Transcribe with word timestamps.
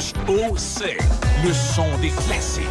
C-H-O-C. 0.00 0.96
Le 1.44 1.52
son 1.52 1.86
des 2.00 2.10
classiques. 2.10 2.62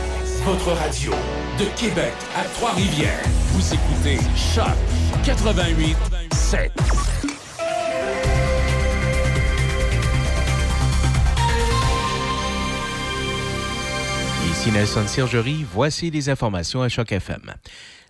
Votre 0.46 0.72
radio 0.72 1.12
de 1.60 1.66
Québec 1.78 2.14
à 2.36 2.44
Trois-Rivières. 2.56 3.24
Vous 3.52 3.74
écoutez 3.74 4.18
Choc 4.36 4.66
88 5.26 5.98
7. 6.32 6.72
Ici 14.50 14.72
Nelson 14.72 15.06
Sergerie, 15.08 15.66
voici 15.70 16.10
les 16.10 16.30
informations 16.30 16.82
à 16.82 16.88
Choc 16.88 17.12
FM. 17.12 17.54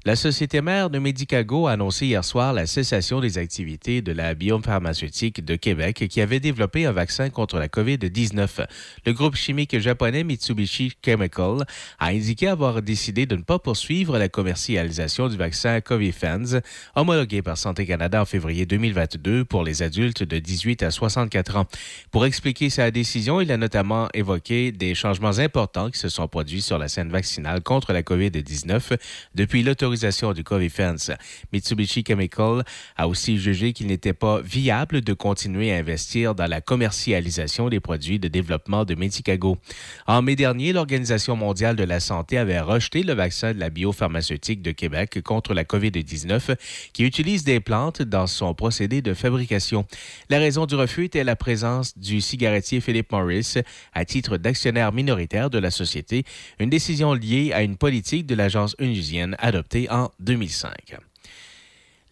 La 0.08 0.16
société 0.16 0.62
mère 0.62 0.90
de 0.90 1.00
Medicago 1.00 1.68
a 1.68 1.74
annoncé 1.74 2.06
hier 2.06 2.24
soir 2.24 2.54
la 2.54 2.66
cessation 2.66 3.20
des 3.20 3.38
activités 3.38 4.02
de 4.02 4.14
la 4.14 4.36
biopharmaceutique 4.36 5.44
de 5.44 5.58
Québec 5.58 6.06
qui 6.10 6.22
avait 6.22 6.40
développé 6.40 6.86
un 6.86 6.94
vaccin 6.94 7.30
contre 7.30 7.60
la 7.60 7.68
COVID-19. 7.68 8.66
Le 9.06 9.12
groupe 9.12 9.36
chimique 9.36 9.78
japonais 9.78 10.24
Mitsubishi 10.24 10.94
Chemical 11.04 11.66
a 12.00 12.08
indiqué 12.08 12.48
avoir 12.48 12.82
décidé 12.82 13.26
de 13.26 13.36
ne 13.36 13.42
pas 13.42 13.60
poursuivre 13.60 14.18
la 14.18 14.30
commercialisation 14.30 15.28
du 15.28 15.36
vaccin 15.36 15.82
Covifans, 15.82 16.62
homologué 16.96 17.42
par 17.42 17.58
Santé 17.58 17.86
Canada 17.86 18.22
en 18.22 18.26
février 18.26 18.66
2022 18.66 19.44
pour 19.44 19.66
les 19.66 19.84
adultes 19.84 20.24
de 20.24 20.40
18 20.40 20.84
à 20.84 20.92
64 20.92 21.58
ans. 21.58 21.66
Pour 22.12 22.26
expliquer 22.26 22.70
sa 22.70 22.92
décision, 22.92 23.42
il 23.42 23.52
a 23.52 23.58
notamment 23.58 24.08
évoqué 24.14 24.72
des 24.72 24.96
changements 24.96 25.40
importants 25.40 25.92
qui 25.92 26.00
se 26.00 26.08
sont 26.08 26.30
produits 26.30 26.62
sur 26.62 26.78
la 26.78 26.88
scène 26.88 27.10
vaccinale 27.10 27.62
contre 27.62 27.92
la 27.92 28.04
COVID-19 28.04 28.98
depuis 29.36 29.64
l'autorisation 29.64 29.97
du 30.34 30.44
Covifence. 30.44 31.12
Mitsubishi 31.52 32.04
Chemical 32.08 32.64
a 32.96 33.08
aussi 33.08 33.38
jugé 33.38 33.74
qu'il 33.74 33.88
n'était 33.88 34.14
pas 34.14 34.42
viable 34.42 35.02
de 35.02 35.14
continuer 35.14 35.74
à 35.74 35.78
investir 35.78 36.36
dans 36.36 36.48
la 36.48 36.62
commercialisation 36.62 37.70
des 37.70 37.80
produits 37.80 38.20
de 38.20 38.28
développement 38.28 38.86
de 38.86 38.96
Medicago. 38.96 39.58
En 40.06 40.22
mai 40.22 40.36
dernier, 40.36 40.74
l'Organisation 40.74 41.36
mondiale 41.36 41.76
de 41.76 41.84
la 41.84 42.00
santé 42.00 42.38
avait 42.38 42.60
rejeté 42.60 43.04
le 43.04 43.14
vaccin 43.14 43.54
de 43.54 43.60
la 43.60 43.70
biopharmaceutique 43.70 44.62
de 44.62 44.72
Québec 44.72 45.22
contre 45.24 45.54
la 45.54 45.64
COVID-19 45.64 46.56
qui 46.94 47.04
utilise 47.04 47.44
des 47.44 47.60
plantes 47.60 48.02
dans 48.02 48.28
son 48.28 48.54
procédé 48.54 49.02
de 49.02 49.14
fabrication. 49.14 49.86
La 50.30 50.40
raison 50.40 50.66
du 50.66 50.76
refus 50.76 51.06
était 51.06 51.24
la 51.24 51.36
présence 51.36 51.98
du 51.98 52.22
cigarettier 52.22 52.82
Philip 52.82 53.12
Morris 53.12 53.56
à 53.94 54.06
titre 54.06 54.38
d'actionnaire 54.38 54.92
minoritaire 54.92 55.50
de 55.50 55.58
la 55.58 55.72
société, 55.72 56.24
une 56.60 56.70
décision 56.70 57.14
liée 57.14 57.52
à 57.54 57.64
une 57.64 57.78
politique 57.78 58.26
de 58.26 58.36
l'agence 58.36 58.76
onusienne 58.80 59.36
adoptée 59.40 59.77
en 59.86 60.10
2005. 60.18 61.07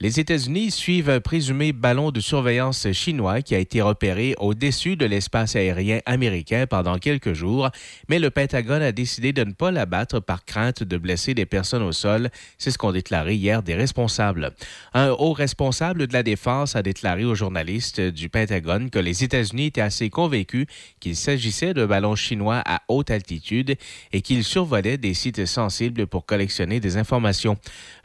Les 0.01 0.19
États-Unis 0.19 0.71
suivent 0.71 1.09
un 1.09 1.21
présumé 1.21 1.71
ballon 1.71 2.11
de 2.11 2.19
surveillance 2.19 2.91
chinois 2.91 3.41
qui 3.41 3.55
a 3.55 3.59
été 3.59 3.81
repéré 3.81 4.35
au-dessus 4.39 4.97
de 4.97 5.05
l'espace 5.05 5.55
aérien 5.55 5.99
américain 6.05 6.67
pendant 6.69 6.97
quelques 6.97 7.31
jours, 7.31 7.69
mais 8.09 8.19
le 8.19 8.29
Pentagone 8.29 8.81
a 8.81 8.91
décidé 8.91 9.31
de 9.31 9.45
ne 9.45 9.53
pas 9.53 9.71
l'abattre 9.71 10.19
par 10.19 10.43
crainte 10.43 10.83
de 10.83 10.97
blesser 10.97 11.33
des 11.33 11.45
personnes 11.45 11.81
au 11.81 11.93
sol. 11.93 12.29
C'est 12.57 12.71
ce 12.71 12.77
qu'ont 12.77 12.91
déclaré 12.91 13.35
hier 13.35 13.63
des 13.63 13.73
responsables. 13.73 14.51
Un 14.93 15.11
haut 15.11 15.31
responsable 15.31 16.07
de 16.07 16.13
la 16.13 16.23
défense 16.23 16.75
a 16.75 16.83
déclaré 16.83 17.23
aux 17.23 17.35
journalistes 17.35 18.01
du 18.01 18.27
Pentagone 18.27 18.89
que 18.89 18.99
les 18.99 19.23
États-Unis 19.23 19.67
étaient 19.67 19.79
assez 19.79 20.09
convaincus 20.09 20.67
qu'il 20.99 21.15
s'agissait 21.15 21.73
de 21.73 21.85
ballons 21.85 22.17
chinois 22.17 22.61
à 22.65 22.81
haute 22.89 23.11
altitude 23.11 23.77
et 24.11 24.21
qu'ils 24.21 24.43
survolaient 24.43 24.97
des 24.97 25.13
sites 25.13 25.45
sensibles 25.45 26.05
pour 26.05 26.25
collectionner 26.25 26.81
des 26.81 26.97
informations. 26.97 27.55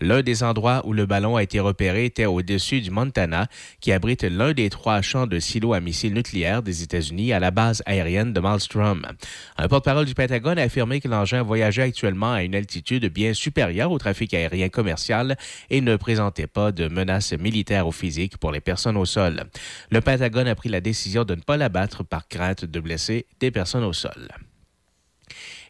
L'un 0.01 0.23
des 0.23 0.45
endroits 0.45 0.83
où 0.87 0.93
le 0.93 1.07
ballon 1.07 1.35
a 1.35 1.43
été 1.43 1.59
repéré 1.59 1.80
était 1.81 2.27
au-dessus 2.27 2.81
du 2.81 2.91
Montana, 2.91 3.49
qui 3.81 3.93
abrite 3.93 4.23
l'un 4.25 4.53
des 4.53 4.71
trois 4.71 5.03
champs 5.03 5.27
de 5.27 5.39
silos 5.39 5.73
à 5.73 5.81
missiles 5.81 6.15
nucléaires 6.15 6.63
des 6.63 6.83
États-Unis 6.83 7.33
à 7.33 7.41
la 7.41 7.51
base 7.51 7.83
aérienne 7.87 8.33
de 8.33 8.41
Malmstrom. 8.41 9.07
Un 9.57 9.69
porte-parole 9.69 10.05
du 10.05 10.15
Pentagone 10.15 10.59
a 10.59 10.63
affirmé 10.63 11.01
que 11.01 11.09
l'engin 11.09 11.43
voyageait 11.43 11.83
actuellement 11.83 12.33
à 12.33 12.43
une 12.43 12.55
altitude 12.55 13.07
bien 13.13 13.35
supérieure 13.35 13.91
au 13.91 13.99
trafic 13.99 14.35
aérien 14.35 14.69
commercial 14.69 15.37
et 15.71 15.81
ne 15.81 15.97
présentait 15.97 16.47
pas 16.47 16.73
de 16.73 16.89
menaces 16.89 17.33
militaires 17.33 17.87
ou 17.87 17.93
physiques 17.93 18.37
pour 18.37 18.53
les 18.53 18.61
personnes 18.61 18.97
au 18.97 19.05
sol. 19.05 19.45
Le 19.91 20.01
Pentagone 20.01 20.49
a 20.49 20.55
pris 20.55 20.69
la 20.69 20.81
décision 20.81 21.25
de 21.25 21.35
ne 21.35 21.41
pas 21.41 21.57
l'abattre 21.57 22.05
par 22.05 22.29
crainte 22.29 22.65
de 22.65 22.81
blesser 22.81 23.27
des 23.41 23.51
personnes 23.51 23.85
au 23.85 23.93
sol. 23.93 24.29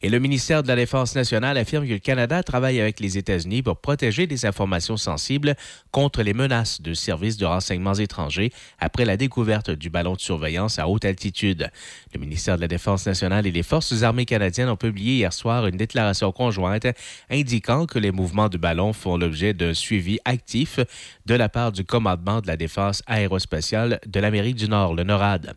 Et 0.02 0.08
le 0.08 0.18
ministère 0.18 0.62
de 0.62 0.68
la 0.68 0.76
Défense 0.76 1.14
nationale 1.14 1.58
affirme 1.58 1.86
que 1.86 1.92
le 1.92 1.98
Canada 1.98 2.42
travaille 2.42 2.80
avec 2.80 3.00
les 3.00 3.18
États-Unis 3.18 3.60
pour 3.60 3.76
protéger 3.76 4.26
des 4.26 4.46
informations 4.46 4.96
sensibles 4.96 5.54
contre 5.90 6.22
les 6.22 6.32
menaces 6.32 6.80
de 6.80 6.94
services 6.94 7.36
de 7.36 7.44
renseignements 7.44 7.92
étrangers 7.92 8.50
après 8.78 9.04
la 9.04 9.18
découverte 9.18 9.70
du 9.70 9.90
ballon 9.90 10.14
de 10.14 10.20
surveillance 10.20 10.78
à 10.78 10.88
haute 10.88 11.04
altitude. 11.04 11.70
Le 12.14 12.18
ministère 12.18 12.56
de 12.56 12.62
la 12.62 12.68
Défense 12.68 13.04
nationale 13.04 13.46
et 13.46 13.50
les 13.50 13.62
Forces 13.62 14.02
armées 14.02 14.24
canadiennes 14.24 14.70
ont 14.70 14.76
publié 14.76 15.16
hier 15.16 15.34
soir 15.34 15.66
une 15.66 15.76
déclaration 15.76 16.32
conjointe 16.32 16.86
indiquant 17.28 17.84
que 17.84 17.98
les 17.98 18.10
mouvements 18.10 18.48
du 18.48 18.56
ballon 18.56 18.94
font 18.94 19.18
l'objet 19.18 19.52
d'un 19.52 19.74
suivi 19.74 20.18
actif 20.24 20.80
de 21.26 21.34
la 21.34 21.50
part 21.50 21.72
du 21.72 21.84
commandement 21.84 22.40
de 22.40 22.46
la 22.46 22.56
défense 22.56 23.02
aérospatiale 23.06 24.00
de 24.06 24.18
l'Amérique 24.18 24.56
du 24.56 24.66
Nord, 24.66 24.94
le 24.94 25.04
NORAD. 25.04 25.54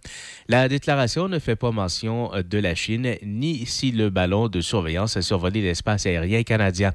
La 0.49 0.67
déclaration 0.67 1.29
ne 1.29 1.39
fait 1.39 1.55
pas 1.55 1.71
mention 1.71 2.29
de 2.43 2.57
la 2.57 2.75
Chine 2.75 3.15
ni 3.23 3.65
si 3.65 3.93
le 3.93 4.09
ballon 4.09 4.32
de 4.33 4.61
surveillance 4.61 5.17
a 5.17 5.21
survolé 5.21 5.61
l'espace 5.61 6.05
aérien 6.05 6.43
canadien. 6.43 6.91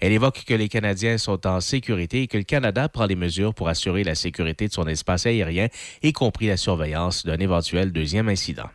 Elle 0.00 0.12
évoque 0.12 0.44
que 0.46 0.54
les 0.54 0.68
Canadiens 0.68 1.18
sont 1.18 1.46
en 1.46 1.60
sécurité 1.60 2.22
et 2.22 2.26
que 2.26 2.38
le 2.38 2.44
Canada 2.44 2.88
prend 2.88 3.06
les 3.06 3.16
mesures 3.16 3.54
pour 3.54 3.68
assurer 3.68 4.04
la 4.04 4.14
sécurité 4.14 4.68
de 4.68 4.72
son 4.72 4.86
espace 4.86 5.26
aérien, 5.26 5.68
y 6.02 6.12
compris 6.12 6.46
la 6.48 6.56
surveillance 6.56 7.24
d'un 7.24 7.38
éventuel 7.38 7.92
deuxième 7.92 8.28
incident. 8.28 8.68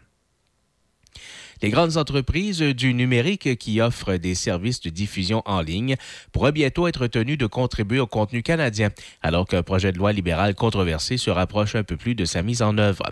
Les 1.61 1.69
grandes 1.69 1.97
entreprises 1.97 2.59
du 2.59 2.93
numérique 2.93 3.57
qui 3.57 3.81
offrent 3.81 4.17
des 4.17 4.35
services 4.35 4.79
de 4.81 4.89
diffusion 4.89 5.41
en 5.45 5.61
ligne 5.61 5.95
pourraient 6.31 6.51
bientôt 6.51 6.87
être 6.87 7.07
tenues 7.07 7.37
de 7.37 7.47
contribuer 7.47 7.99
au 7.99 8.05
contenu 8.05 8.43
canadien, 8.43 8.89
alors 9.23 9.47
qu'un 9.47 9.63
projet 9.63 9.91
de 9.91 9.97
loi 9.97 10.13
libéral 10.13 10.53
controversé 10.53 11.17
se 11.17 11.31
rapproche 11.31 11.75
un 11.75 11.83
peu 11.83 11.97
plus 11.97 12.13
de 12.13 12.25
sa 12.25 12.43
mise 12.43 12.61
en 12.61 12.77
œuvre. 12.77 13.03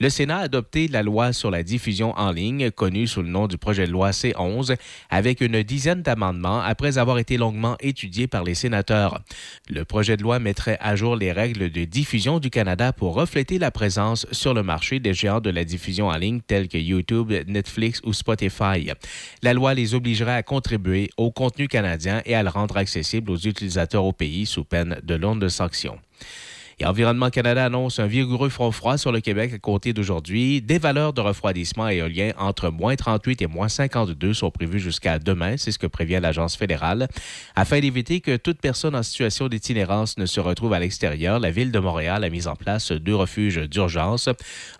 Le 0.00 0.10
Sénat 0.10 0.38
a 0.38 0.42
adopté 0.42 0.88
la 0.88 1.04
loi 1.04 1.32
sur 1.32 1.50
la 1.50 1.62
diffusion 1.62 2.12
en 2.18 2.32
ligne, 2.32 2.72
connue 2.72 3.06
sous 3.06 3.22
le 3.22 3.28
nom 3.28 3.46
du 3.46 3.56
projet 3.56 3.86
de 3.86 3.92
loi 3.92 4.10
C11, 4.10 4.76
avec 5.08 5.40
une 5.40 5.62
dizaine 5.62 6.02
d'amendements 6.02 6.60
après 6.60 6.98
avoir 6.98 7.18
été 7.18 7.36
longuement 7.36 7.76
étudié 7.80 8.26
par 8.26 8.42
les 8.42 8.54
sénateurs. 8.54 9.20
Le 9.68 9.84
projet 9.84 10.16
de 10.16 10.22
loi 10.22 10.40
mettrait 10.40 10.78
à 10.80 10.96
jour 10.96 11.14
les 11.14 11.30
règles 11.30 11.70
de 11.70 11.84
diffusion 11.84 12.40
du 12.40 12.50
Canada 12.50 12.92
pour 12.92 13.14
refléter 13.14 13.58
la 13.58 13.70
présence 13.70 14.26
sur 14.32 14.54
le 14.54 14.64
marché 14.64 14.98
des 14.98 15.14
géants 15.14 15.40
de 15.40 15.50
la 15.50 15.64
diffusion 15.64 16.08
en 16.08 16.16
ligne 16.16 16.40
tels 16.40 16.68
que 16.68 16.78
YouTube, 16.78 17.32
Netflix, 17.46 17.91
ou 18.04 18.12
Spotify. 18.12 18.90
La 19.42 19.52
loi 19.52 19.74
les 19.74 19.94
obligerait 19.94 20.34
à 20.34 20.42
contribuer 20.42 21.10
au 21.16 21.30
contenu 21.30 21.68
canadien 21.68 22.22
et 22.24 22.34
à 22.34 22.42
le 22.42 22.48
rendre 22.48 22.76
accessible 22.76 23.30
aux 23.30 23.36
utilisateurs 23.36 24.04
au 24.04 24.12
pays 24.12 24.46
sous 24.46 24.64
peine 24.64 25.00
de 25.02 25.14
longues 25.14 25.48
sanctions. 25.48 25.98
Et 26.78 26.86
Environnement 26.86 27.30
Canada 27.30 27.64
annonce 27.64 27.98
un 27.98 28.06
vigoureux 28.06 28.48
front 28.48 28.72
froid 28.72 28.96
sur 28.96 29.12
le 29.12 29.20
Québec 29.20 29.52
à 29.54 29.58
compter 29.58 29.92
d'aujourd'hui. 29.92 30.62
Des 30.62 30.78
valeurs 30.78 31.12
de 31.12 31.20
refroidissement 31.20 31.88
éolien 31.88 32.32
entre 32.38 32.70
moins 32.70 32.96
38 32.96 33.42
et 33.42 33.46
moins 33.46 33.68
52 33.68 34.34
sont 34.34 34.50
prévues 34.50 34.80
jusqu'à 34.80 35.18
demain, 35.18 35.56
c'est 35.56 35.72
ce 35.72 35.78
que 35.78 35.86
prévient 35.86 36.18
l'Agence 36.20 36.56
fédérale. 36.56 37.08
Afin 37.54 37.80
d'éviter 37.80 38.20
que 38.20 38.36
toute 38.36 38.60
personne 38.60 38.94
en 38.94 39.02
situation 39.02 39.48
d'itinérance 39.48 40.18
ne 40.18 40.26
se 40.26 40.40
retrouve 40.40 40.72
à 40.72 40.78
l'extérieur, 40.78 41.38
la 41.40 41.50
Ville 41.50 41.72
de 41.72 41.78
Montréal 41.78 42.24
a 42.24 42.30
mis 42.30 42.46
en 42.46 42.56
place 42.56 42.92
deux 42.92 43.14
refuges 43.14 43.68
d'urgence. 43.68 44.28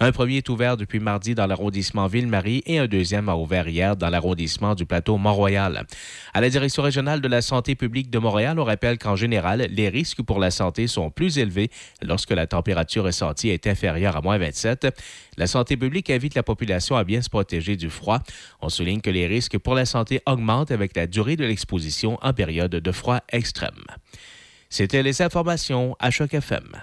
Un 0.00 0.12
premier 0.12 0.38
est 0.38 0.48
ouvert 0.48 0.76
depuis 0.76 1.00
mardi 1.00 1.34
dans 1.34 1.46
l'arrondissement 1.46 2.06
Ville-Marie 2.06 2.62
et 2.66 2.78
un 2.78 2.86
deuxième 2.86 3.28
a 3.28 3.36
ouvert 3.36 3.68
hier 3.68 3.96
dans 3.96 4.08
l'arrondissement 4.08 4.74
du 4.74 4.86
plateau 4.86 5.16
Mont-Royal. 5.18 5.86
À 6.34 6.40
la 6.40 6.50
Direction 6.50 6.82
régionale 6.82 7.20
de 7.20 7.28
la 7.28 7.42
santé 7.42 7.74
publique 7.74 8.10
de 8.10 8.18
Montréal, 8.18 8.58
on 8.58 8.64
rappelle 8.64 8.98
qu'en 8.98 9.16
général, 9.16 9.66
les 9.70 9.88
risques 9.88 10.22
pour 10.22 10.38
la 10.38 10.50
santé 10.50 10.86
sont 10.86 11.10
plus 11.10 11.38
élevés 11.38 11.70
lorsque 12.02 12.30
la 12.30 12.46
température 12.46 13.04
ressentie 13.04 13.48
est 13.48 13.66
inférieure 13.66 14.16
à 14.16 14.20
moins 14.20 14.38
27. 14.38 14.88
La 15.36 15.46
santé 15.46 15.76
publique 15.76 16.10
invite 16.10 16.34
la 16.34 16.42
population 16.42 16.96
à 16.96 17.04
bien 17.04 17.22
se 17.22 17.30
protéger 17.30 17.76
du 17.76 17.90
froid. 17.90 18.20
On 18.60 18.68
souligne 18.68 19.00
que 19.00 19.10
les 19.10 19.26
risques 19.26 19.58
pour 19.58 19.74
la 19.74 19.84
santé 19.84 20.20
augmentent 20.26 20.70
avec 20.70 20.96
la 20.96 21.06
durée 21.06 21.36
de 21.36 21.44
l'exposition 21.44 22.18
en 22.22 22.32
période 22.32 22.70
de 22.70 22.92
froid 22.92 23.20
extrême. 23.30 23.84
C'était 24.68 25.02
les 25.02 25.22
informations 25.22 25.96
à 25.98 26.10
Choc 26.10 26.34
FM. 26.34 26.82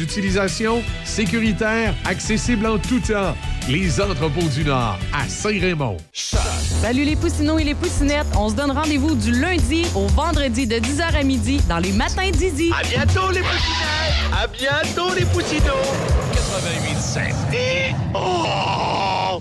sécuritaire, 1.04 1.94
accessible 2.04 2.66
en 2.66 2.78
tout 2.78 3.00
temps. 3.00 3.34
Les 3.68 4.00
Entrepôts 4.00 4.48
du 4.54 4.64
Nord 4.64 4.98
à 5.12 5.28
Saint-Raymond. 5.28 5.96
Salut 6.12 7.04
les 7.04 7.16
poussinots 7.16 7.58
et 7.58 7.64
les 7.64 7.74
poussinettes. 7.74 8.26
On 8.36 8.48
se 8.48 8.54
donne 8.54 8.70
rendez-vous 8.70 9.14
du 9.14 9.32
lundi 9.32 9.86
au 9.94 10.06
vendredi 10.06 10.66
de 10.66 10.76
10h 10.76 11.14
à 11.14 11.22
midi 11.22 11.60
dans 11.68 11.78
les 11.78 11.92
matins 11.92 12.30
d'Izzy. 12.30 12.70
À 12.72 12.82
bientôt 12.82 13.30
les 13.32 13.40
poussinettes! 13.40 14.32
À 14.32 14.46
bientôt 14.46 15.14
les 15.14 15.24
poussinots! 15.24 15.92
88.7. 16.34 17.94
Oh! 18.14 19.40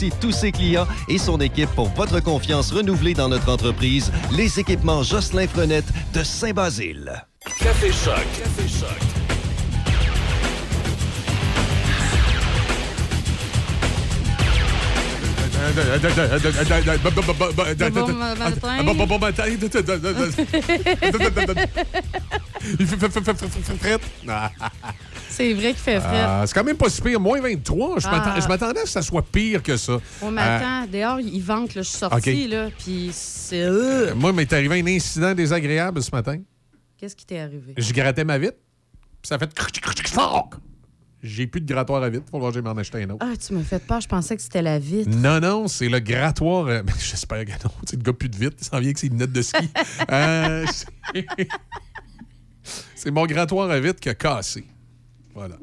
tous 0.09 0.31
ses 0.31 0.51
clients 0.51 0.87
et 1.07 1.17
son 1.17 1.39
équipe 1.39 1.69
pour 1.75 1.89
votre 1.89 2.19
confiance 2.21 2.71
renouvelée 2.71 3.13
dans 3.13 3.29
notre 3.29 3.49
entreprise. 3.51 4.11
Les 4.31 4.59
équipements 4.59 5.03
Jocelyn 5.03 5.47
Frenette 5.47 5.85
de 6.13 6.23
Saint-Basile. 6.23 7.23
Café 7.59 7.91
Choc. 7.91 8.25
Café 8.37 8.67
Choc. 8.67 8.97
Bon 19.07 19.19
matin. 19.19 19.43
Il 19.47 19.57
fait- 22.87 22.99
fait- 23.09 23.21
fait- 23.21 24.01
C'est 25.31 25.53
vrai 25.53 25.69
qu'il 25.69 25.77
fait 25.81 25.99
frais. 25.99 26.21
ah, 26.23 26.43
C'est 26.45 26.53
quand 26.53 26.63
même 26.63 26.77
pas 26.77 26.89
si 26.89 27.01
pire. 27.01 27.19
Moins 27.19 27.41
23. 27.41 27.99
Je 27.99 28.07
m'attend- 28.07 28.31
Ah. 28.35 28.39
je 28.39 28.47
m'attendais 28.47 28.79
à 28.79 28.81
ce 28.81 28.85
que 28.85 28.89
ça 28.91 29.01
soit 29.01 29.23
pire 29.23 29.63
que 29.63 29.75
ça. 29.77 29.97
Oh, 30.21 30.29
mais 30.29 30.41
attends, 30.41 30.87
dehors, 30.91 31.19
il 31.19 31.39
vente, 31.41 31.73
là, 31.75 31.81
je 31.81 31.87
suis 31.87 31.97
sortie, 31.97 32.47
là, 32.47 32.69
puis 32.77 33.09
c'est... 33.13 33.63
Euh, 33.63 34.13
moi, 34.13 34.31
m'est 34.33 34.51
arrivé 34.53 34.79
un 34.81 34.87
incident 34.87 35.33
désagréable 35.33 36.03
ce 36.03 36.11
matin. 36.11 36.37
Qu'est-ce 36.97 37.15
qui 37.15 37.25
t'est 37.25 37.39
arrivé? 37.39 37.73
Je 37.77 37.93
grattais 37.93 38.23
ma 38.23 38.37
vitre, 38.37 38.57
puis 39.21 39.27
ça 39.29 39.35
a 39.35 39.39
fait! 39.39 39.49
J'ai 41.23 41.45
plus 41.45 41.61
de 41.61 41.71
grattoir 41.71 42.01
à 42.01 42.09
vitre. 42.09 42.25
Faut 42.31 42.39
voir 42.39 42.51
que 42.51 42.55
vais 42.55 42.61
m'en 42.63 42.71
acheter 42.71 43.03
un 43.03 43.09
autre. 43.11 43.23
Ah, 43.27 43.33
tu 43.37 43.53
m'as 43.53 43.61
fait 43.61 43.77
peur, 43.85 44.01
je 44.01 44.07
pensais 44.07 44.35
que 44.35 44.41
c'était 44.41 44.63
la 44.63 44.79
vitre. 44.79 45.07
Non, 45.09 45.39
non, 45.39 45.67
c'est 45.67 45.87
le 45.87 45.99
grattoir. 45.99 46.65
euh, 46.65 46.81
J'espère 46.99 47.45
que 47.45 47.51
non. 47.63 47.71
C'est 47.85 47.95
le 47.97 48.01
gars 48.01 48.13
plus 48.13 48.27
de 48.29 48.35
vite. 48.37 48.53
Il 48.59 48.65
s'en 48.65 48.79
vient 48.79 48.87
avec 48.87 48.97
ses 48.97 49.07
lunettes 49.09 49.31
de 49.31 49.41
ski. 49.43 49.69
Euh, 50.11 50.65
c'est- 50.67 50.87
c'est 52.95 53.11
mon 53.11 53.25
grattoir 53.25 53.69
à 53.69 53.79
vitre 53.79 53.99
qui 53.99 54.09
a 54.09 54.15
cassé. 54.15 54.65
Voilà. 55.33 55.55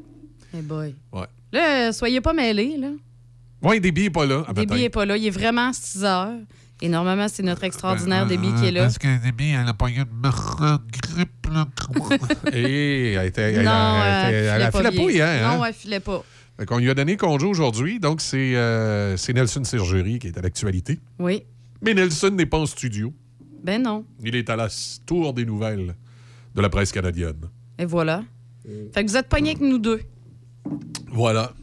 Eh 0.57 0.61
boy. 0.61 0.95
Ouais. 1.11 1.27
Là, 1.51 1.89
euh, 1.89 1.91
soyez 1.91 2.21
pas 2.21 2.33
mêlés, 2.33 2.77
là. 2.77 2.89
Ouais, 3.61 3.79
Déby 3.79 4.03
n'est 4.03 4.09
pas 4.09 4.25
là. 4.25 4.43
Ah, 4.47 4.53
Déby 4.53 4.67
peut-être. 4.67 4.83
est 4.83 4.89
pas 4.89 5.05
là, 5.05 5.17
il 5.17 5.25
est 5.25 5.31
vraiment 5.31 5.71
6 5.73 6.03
heures. 6.03 6.37
Et 6.81 6.87
normalement, 6.87 7.27
c'est 7.27 7.43
notre 7.43 7.65
extraordinaire 7.65 8.25
Ben, 8.25 8.39
Déby 8.39 8.53
qui 8.55 8.67
est 8.67 8.71
là. 8.71 8.83
Parce 8.83 8.97
que 8.97 9.21
Déby, 9.21 9.49
elle 9.49 9.67
a 9.67 9.73
pas 9.73 9.89
eu 9.89 9.97
de 9.97 11.11
grippe. 11.13 11.47
Là. 11.51 11.67
Et 12.53 13.13
elle, 13.13 13.27
était, 13.27 13.53
elle, 13.53 13.65
non, 13.65 14.01
elle, 14.03 14.33
euh, 14.33 14.59
elle 14.61 14.71
filait 14.71 14.91
pas 14.91 15.11
hier. 15.11 15.47
Non, 15.47 15.63
hein? 15.63 15.65
elle 15.67 15.73
filait 15.73 15.99
pas. 15.99 16.23
Fait 16.57 16.65
qu'on 16.65 16.77
lui 16.77 16.89
a 16.89 16.93
donné 16.93 17.17
congé 17.17 17.45
aujourd'hui. 17.45 17.99
Donc, 17.99 18.21
c'est 18.21 18.55
euh, 18.55 19.17
c'est 19.17 19.33
Nelson 19.33 19.63
Sergerie 19.63 20.19
qui 20.19 20.27
est 20.27 20.37
à 20.37 20.41
l'actualité. 20.41 20.99
Oui. 21.17 21.43
Mais 21.81 21.93
Nelson 21.93 22.29
n'est 22.31 22.45
pas 22.45 22.59
en 22.59 22.65
studio. 22.65 23.13
Ben 23.63 23.81
non. 23.81 24.05
Il 24.23 24.35
est 24.35 24.49
à 24.49 24.55
la 24.55 24.67
tour 25.05 25.33
des 25.33 25.45
nouvelles 25.45 25.95
de 26.55 26.61
la 26.61 26.69
presse 26.69 26.91
canadienne. 26.91 27.49
Et 27.77 27.85
voilà. 27.85 28.23
Mm. 28.69 28.91
Fait 28.93 29.03
que 29.05 29.09
vous 29.09 29.17
êtes 29.17 29.27
pognés 29.27 29.51
avec 29.51 29.61
nous 29.61 29.77
deux. 29.79 30.01
Voilà. 31.11 31.53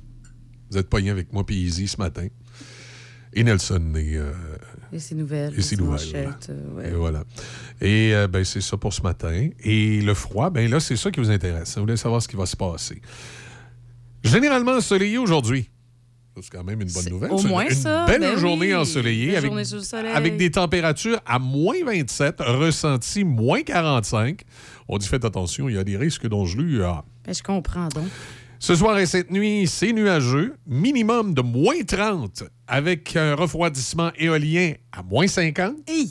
Vous 0.71 0.79
êtes 0.79 0.89
pogné 0.89 1.11
avec 1.11 1.33
moi 1.33 1.45
puis 1.47 1.57
Easy 1.57 1.87
ce 1.87 1.97
matin. 1.99 2.27
Et 3.33 3.45
Nelson 3.45 3.93
est... 3.97 4.17
euh, 4.17 4.33
Et 4.93 4.99
ses 4.99 5.15
nouvelles. 5.15 5.55
Et 5.59 5.63
ses 5.63 5.77
les 5.77 5.83
nouvelles. 5.83 6.35
euh, 6.49 6.75
ouais. 6.75 6.89
Et 6.89 6.93
voilà. 6.93 7.25
Et 7.81 8.15
euh, 8.15 8.27
ben, 8.29 8.45
c'est 8.45 8.61
ça 8.63 8.77
pour 8.77 8.93
ce 8.93 9.03
matin. 9.03 9.49
Et 9.63 10.01
le 10.01 10.15
froid, 10.15 10.51
ben 10.51 10.71
là, 10.71 10.81
c'est 10.81 10.97
ça 10.97 11.11
qui 11.11 11.21
vous 11.21 11.31
intéresse. 11.31 11.75
Vous 11.77 11.83
voulez 11.83 11.97
savoir 11.97 12.23
ce 12.23 12.29
qui 12.29 12.37
va 12.37 12.47
se 12.47 12.57
passer. 12.57 13.01
Généralement 14.25 14.73
ensoleillé 14.73 15.19
aujourd'hui. 15.19 15.71
Ça, 16.35 16.43
C'est 16.43 16.51
quand 16.51 16.65
même 16.65 16.81
une 16.83 16.91
bonne 16.91 17.09
nouvelle. 17.09 17.31
au 17.31 17.43
moins 17.43 17.65
une, 17.65 17.71
une 17.71 17.75
ça, 17.77 18.05
belle 18.07 18.21
ben 18.21 18.39
journée 18.39 18.69
oui. 18.69 18.75
ensoleillée 18.75 19.27
Belle 19.29 19.37
avec, 19.37 19.51
journée 19.51 19.65
sous 19.65 19.77
le 19.77 19.83
soleil. 19.83 20.13
avec 20.13 20.37
des 20.37 20.51
températures 20.51 21.21
à 21.25 21.39
moins 21.39 21.77
27, 21.85 22.37
ressenti 22.41 23.25
moins 23.25 23.63
45. 23.63 24.43
On 24.89 24.99
dit 24.99 25.09
faites 25.09 25.25
attention, 25.25 25.69
il 25.69 25.75
y 25.75 25.79
a 25.79 25.85
des 25.85 25.97
risques 25.97 26.27
d'engelure. 26.29 26.87
Ah. 26.87 27.05
Ben, 27.25 27.35
je 27.35 27.43
comprends 27.43 27.89
donc. 27.89 28.07
Ce 28.59 28.75
soir 28.75 28.99
et 28.99 29.07
cette 29.07 29.31
nuit, 29.31 29.67
c'est 29.67 29.93
nuageux. 29.93 30.57
Minimum 30.67 31.35
de 31.35 31.43
moins 31.43 31.83
30 31.87 32.45
avec 32.67 33.15
un 33.17 33.35
refroidissement 33.35 34.11
éolien 34.17 34.73
à 34.93 35.03
moins 35.03 35.27
50. 35.27 35.75
Hey! 35.87 36.11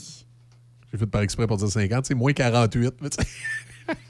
J'ai 0.92 0.98
fait 0.98 1.06
par 1.06 1.22
exprès 1.22 1.46
pour 1.46 1.56
dire 1.56 1.68
50, 1.68 2.06
c'est 2.06 2.14
moins 2.14 2.32
48. 2.32 2.94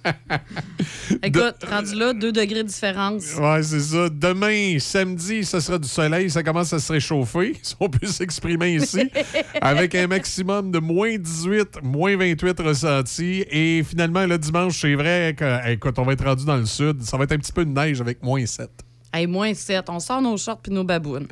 Écoute, 1.22 1.56
rendu 1.68 1.94
là, 1.94 2.12
2 2.12 2.32
degrés 2.32 2.62
de 2.62 2.68
différence. 2.68 3.34
Ouais, 3.36 3.62
c'est 3.62 3.80
ça. 3.80 4.08
Demain, 4.08 4.78
samedi, 4.78 5.44
ça 5.44 5.60
sera 5.60 5.78
du 5.78 5.88
soleil, 5.88 6.30
ça 6.30 6.42
commence 6.42 6.72
à 6.72 6.78
se 6.78 6.92
réchauffer, 6.92 7.54
si 7.62 7.74
on 7.80 7.88
peut 7.88 8.06
s'exprimer 8.06 8.74
ici, 8.74 9.10
avec 9.60 9.94
un 9.94 10.06
maximum 10.06 10.70
de 10.70 10.78
moins 10.78 11.16
18, 11.16 11.82
moins 11.82 12.16
28 12.16 12.60
ressentis. 12.60 13.44
Et 13.50 13.82
finalement, 13.84 14.26
le 14.26 14.38
dimanche, 14.38 14.80
c'est 14.80 14.94
vrai 14.94 15.34
que, 15.36 15.70
écoute, 15.72 15.98
on 15.98 16.04
va 16.04 16.12
être 16.12 16.24
rendu 16.24 16.44
dans 16.44 16.56
le 16.56 16.66
sud, 16.66 17.02
ça 17.02 17.16
va 17.16 17.24
être 17.24 17.32
un 17.32 17.38
petit 17.38 17.52
peu 17.52 17.64
de 17.64 17.70
neige 17.70 18.00
avec 18.00 18.22
moins 18.22 18.44
7. 18.44 18.70
Hey, 19.12 19.26
moins 19.26 19.54
7. 19.54 19.88
On 19.88 19.98
sort 19.98 20.20
nos 20.20 20.36
shorts 20.36 20.60
puis 20.60 20.72
nos 20.72 20.84
babounes. 20.84 21.26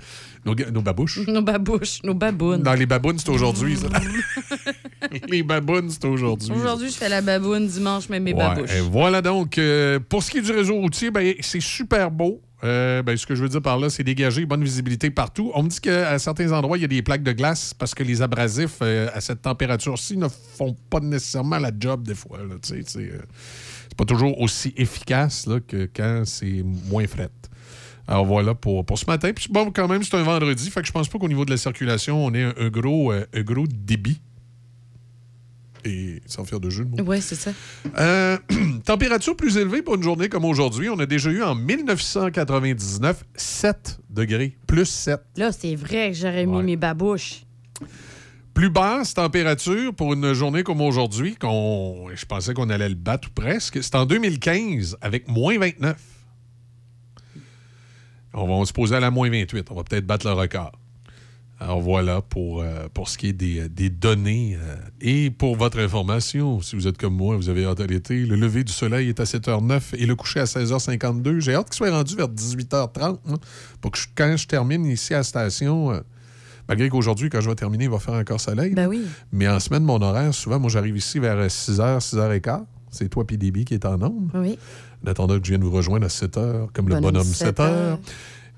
Nos 0.45 0.55
babouches. 0.55 1.27
Nos 1.27 1.43
babouches, 1.43 2.03
nos 2.03 2.15
babounes. 2.15 2.63
Dans 2.63 2.73
les 2.73 2.87
babounes, 2.87 3.19
c'est 3.19 3.29
aujourd'hui, 3.29 3.77
ça. 3.77 3.89
les 5.29 5.43
babounes, 5.43 5.91
c'est 5.91 6.05
aujourd'hui. 6.07 6.51
Aujourd'hui, 6.53 6.91
je 6.91 6.95
fais 6.97 7.09
la 7.09 7.21
baboune. 7.21 7.67
Dimanche, 7.67 8.09
mets 8.09 8.21
mes 8.21 8.33
Ouais, 8.33 8.39
babouches. 8.39 8.73
et 8.75 8.81
voilà 8.81 9.23
donc. 9.23 9.59
euh, 9.59 9.99
pour 10.09 10.23
ce 10.23 10.31
qui 10.31 10.39
est 10.39 10.43
du 10.43 10.53
réseau 10.53 10.75
routier, 10.77 11.11
ben, 11.11 11.35
c'est 11.41 11.61
super 11.63 12.11
beau. 12.11 12.41
Euh, 12.63 13.03
ben, 13.03 13.15
ce 13.17 13.27
que 13.27 13.35
je 13.35 13.43
veux 13.43 13.49
dire 13.49 13.61
par 13.61 13.79
là, 13.79 13.91
c'est 13.91 14.05
dégagé, 14.05 14.47
bonne 14.47 14.65
visibilité 14.65 15.11
partout. 15.11 15.51
On 15.55 15.63
me 15.63 15.69
dit 15.69 15.81
qu'à 15.81 16.19
certains 16.19 16.51
endroits, 16.53 16.79
il 16.79 16.81
y 16.81 16.85
a 16.85 16.89
des 16.89 17.03
plaques 17.03 17.23
de 17.23 17.33
glace 17.33 17.75
parce 17.75 17.95
que 17.95 18.03
les 18.03 18.23
abrasifs 18.23 18.79
euh, 18.81 19.09
à 19.13 19.21
cette 19.21 19.43
température-ci 19.43 20.17
ne 20.17 20.29
font 20.29 20.75
pas 20.89 21.01
nécessairement 21.01 21.59
la 21.59 21.71
job 21.79 22.07
des 22.07 22.15
fois. 22.15 22.39
c'est 22.63 23.11
pas 23.99 24.05
toujours 24.07 24.41
aussi 24.41 24.73
efficace 24.79 25.47
là, 25.47 25.61
que 25.61 25.89
quand 25.95 26.23
c'est 26.25 26.65
moins 26.91 27.07
fret. 27.07 27.29
Alors 28.09 28.25
voilà 28.25 28.55
pour, 28.55 28.85
pour 28.85 28.99
ce 28.99 29.05
matin. 29.07 29.33
Puis 29.35 29.49
bon, 29.51 29.71
quand 29.71 29.87
même, 29.89 30.03
c'est 30.03 30.15
un 30.17 30.23
vendredi, 30.23 30.71
fait 30.71 30.81
que 30.81 30.87
je 30.87 30.93
pense 30.93 31.09
pas 31.09 31.19
qu'au 31.19 31.29
niveau 31.29 31.45
de 31.45 31.51
la 31.51 31.57
circulation, 31.59 32.25
on 32.25 32.33
ait 32.35 32.43
un, 32.45 32.55
un 32.59 32.69
gros, 32.69 33.13
euh, 33.13 33.27
un 33.35 33.43
gros 33.43 33.67
débit. 33.67 34.21
Et 35.85 36.23
sans 36.27 36.45
faire 36.45 36.61
de 36.61 36.71
jeu 36.71 36.85
de 36.85 36.91
mots. 36.91 37.09
Oui, 37.11 37.21
c'est 37.21 37.35
ça. 37.35 37.53
Euh, 37.99 38.39
température 38.85 39.37
plus 39.37 39.57
élevée 39.59 39.83
pour 39.83 39.97
une 39.97 40.03
journée 40.03 40.29
comme 40.31 40.45
aujourd'hui. 40.47 40.89
On 40.89 40.99
a 40.99 41.07
déjà 41.07 41.31
eu 41.31 41.43
en 41.43 41.55
1999 41.55 43.25
7 43.35 43.99
degrés, 44.11 44.57
plus 44.67 44.87
7. 44.87 45.21
Là, 45.37 45.53
c'est 45.53 45.75
vrai 45.77 46.11
que 46.13 46.17
j'aurais 46.17 46.47
mis 46.47 46.57
Ouais. 46.57 46.63
mes 46.63 46.77
babouches. 46.77 47.45
Plus 48.55 48.71
basse 48.71 49.15
température 49.15 49.93
pour 49.95 50.13
une 50.15 50.33
journée 50.33 50.63
comme 50.63 50.81
aujourd'hui, 50.81 51.35
qu'on, 51.35 52.07
je 52.15 52.25
pensais 52.25 52.55
qu'on 52.55 52.71
allait 52.71 52.89
le 52.89 52.95
battre 52.95 53.29
ou 53.29 53.33
presque. 53.33 53.83
C'est 53.83 53.97
en 53.97 54.07
2015 54.07 54.97
avec 55.01 55.29
moins 55.29 55.59
29. 55.59 55.97
On 58.33 58.59
va 58.61 58.65
se 58.65 58.73
poser 58.73 58.97
à 58.97 59.01
la 59.01 59.11
moins 59.11 59.29
28. 59.29 59.67
On 59.71 59.75
va 59.75 59.83
peut-être 59.85 60.07
battre 60.07 60.27
le 60.27 60.33
record. 60.33 60.73
Alors 61.61 61.81
voilà 61.81 62.21
pour, 62.21 62.61
euh, 62.63 62.89
pour 62.93 63.09
ce 63.09 63.17
qui 63.17 63.29
est 63.29 63.33
des, 63.33 63.69
des 63.69 63.89
données. 63.89 64.59
euh, 64.61 64.77
et 65.01 65.31
pour 65.31 65.57
votre 65.57 65.79
information, 65.79 66.61
si 66.61 66.75
vous 66.77 66.87
êtes 66.89 66.99
comme 66.99 67.15
moi, 67.15 67.37
vous 67.37 67.49
avez 67.49 67.65
hâte 67.65 67.81
à 67.81 67.87
l'été, 67.87 68.27
le 68.27 68.37
lever 68.37 68.65
du 68.65 68.73
soleil 68.73 69.09
est 69.09 69.21
à 69.21 69.25
7h09 69.25 69.95
et 69.97 70.05
le 70.07 70.17
coucher 70.17 70.41
à 70.41 70.45
16h52. 70.45 71.39
J'ai 71.41 71.55
hâte 71.55 71.67
qu'il 71.71 71.77
soit 71.77 71.91
rendu 71.91 72.17
vers 72.17 72.29
18h30 72.29 73.19
hein, 73.29 73.37
pour 73.81 73.93
que 73.93 73.99
je- 73.99 74.09
quand 74.15 74.37
je 74.37 74.47
termine 74.47 74.85
ici 74.85 75.15
à 75.15 75.19
la 75.19 75.23
station, 75.23 75.93
euh, 75.93 76.01
malgré 76.69 76.89
qu'aujourd'hui, 76.89 77.31
quand 77.31 77.41
je 77.41 77.49
vais 77.49 77.55
terminer, 77.55 77.85
il 77.85 77.91
va 77.91 77.99
faire 78.01 78.15
encore 78.15 78.41
soleil. 78.41 78.75
Ben 78.75 78.89
oui. 78.89 79.03
Mais 79.33 79.49
en 79.49 79.61
semaine, 79.61 79.85
mon 79.85 80.03
horaire, 80.03 80.35
souvent, 80.35 80.59
moi, 80.59 80.69
j'arrive 80.71 80.97
ici 80.97 81.19
vers 81.21 81.39
6h, 81.49 82.01
6h15. 82.01 82.65
C'est 82.91 83.09
toi, 83.09 83.27
PDB, 83.27 83.65
qui 83.65 83.75
est 83.75 83.87
en 83.87 84.01
onde. 84.03 84.31
Oui. 84.35 84.59
En 85.05 85.11
attendant 85.11 85.39
que 85.39 85.45
je 85.45 85.51
vienne 85.51 85.63
vous 85.65 85.71
rejoindre 85.71 86.07
à 86.07 86.09
7 86.09 86.37
h, 86.37 86.69
comme 86.73 86.89
le 86.89 86.95
Bonhomme 86.97 87.13
bonhomme 87.13 87.25
7 87.27 87.47
7 87.49 87.59
h. 87.59 87.99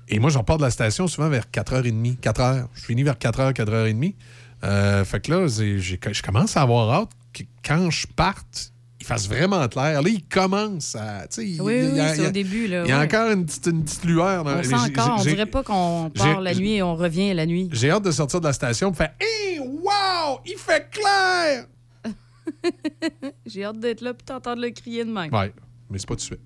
Et 0.09 0.19
moi, 0.19 0.29
j'en 0.29 0.43
pars 0.43 0.57
de 0.57 0.63
la 0.63 0.71
station 0.71 1.07
souvent 1.07 1.29
vers 1.29 1.45
4h30, 1.51 2.17
4h. 2.19 2.65
Je 2.73 2.81
finis 2.85 3.03
vers 3.03 3.15
4h, 3.15 3.53
4h30. 3.53 4.15
Euh, 4.63 5.03
fait 5.05 5.19
que 5.19 5.31
là, 5.31 5.47
je 5.47 6.21
commence 6.21 6.57
à 6.57 6.61
avoir 6.61 6.89
hâte 6.91 7.09
que 7.33 7.43
quand 7.63 7.89
je 7.91 8.07
parte, 8.07 8.71
il 8.99 9.05
fasse 9.05 9.27
vraiment 9.27 9.67
clair. 9.67 10.01
Là, 10.01 10.09
il 10.09 10.23
commence 10.23 10.95
à. 10.95 11.25
Oui, 11.37 11.57
oui, 11.61 11.99
c'est 12.15 12.27
au 12.27 12.31
début. 12.31 12.67
Là, 12.67 12.83
Il 12.85 12.89
y 12.89 12.91
a 12.91 12.99
ouais. 12.99 13.05
encore 13.05 13.31
une 13.31 13.45
petite, 13.45 13.67
une 13.67 13.83
petite 13.83 14.05
lueur. 14.05 14.43
dans- 14.43 14.57
On 14.57 14.63
sent 14.63 14.73
encore, 14.73 15.17
on 15.19 15.23
dirait 15.23 15.45
pas 15.45 15.61
qu'on 15.63 16.09
part 16.15 16.41
la 16.41 16.55
nuit 16.55 16.73
et 16.75 16.83
on 16.83 16.95
revient 16.95 17.33
la 17.33 17.45
nuit. 17.45 17.69
J'ai 17.71 17.91
hâte 17.91 18.03
de 18.03 18.11
sortir 18.11 18.39
de 18.41 18.45
la 18.47 18.53
station 18.53 18.91
et 18.91 18.95
faire 18.95 19.13
Hey, 19.19 19.59
wow, 19.59 20.39
il 20.45 20.57
fait 20.57 20.89
clair! 20.89 21.65
J'ai 23.45 23.65
hâte 23.65 23.79
d'être 23.79 24.01
là 24.01 24.13
puis 24.13 24.25
t'entendre 24.25 24.61
le 24.61 24.69
crier 24.71 25.03
de 25.05 25.11
même. 25.11 25.31
Ouais, 25.33 25.53
mais 25.89 25.99
c'est 25.99 26.07
pas 26.07 26.15
tout 26.15 26.19
de 26.21 26.21
suite. 26.21 26.39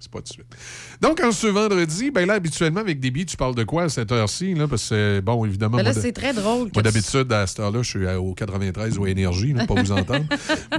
C'est 0.00 0.10
pas 0.10 0.18
tout 0.18 0.24
de 0.24 0.28
suite. 0.28 0.56
Donc, 1.00 1.20
en 1.22 1.32
ce 1.32 1.46
vendredi, 1.46 2.10
ben 2.10 2.26
là, 2.26 2.34
habituellement, 2.34 2.80
avec 2.80 3.00
Déby, 3.00 3.24
tu 3.24 3.36
parles 3.38 3.54
de 3.54 3.64
quoi 3.64 3.84
à 3.84 3.88
cette 3.88 4.12
heure-ci? 4.12 4.52
Là? 4.54 4.68
Parce 4.68 4.90
que, 4.90 5.20
bon, 5.20 5.44
évidemment, 5.46 5.78
Ben 5.78 5.82
là, 5.84 5.94
c'est 5.94 6.12
très 6.12 6.34
drôle. 6.34 6.64
moi, 6.64 6.70
tu- 6.74 6.82
d'habitude, 6.82 7.32
à 7.32 7.46
cette 7.46 7.60
heure-là, 7.60 7.80
je 7.82 7.88
suis 7.88 8.06
au 8.06 8.34
93 8.34 8.98
ou 8.98 9.04
à 9.04 9.10
Énergie, 9.10 9.54
là, 9.54 9.66
pas 9.66 9.74
vous 9.80 9.92
entendre. 9.92 10.26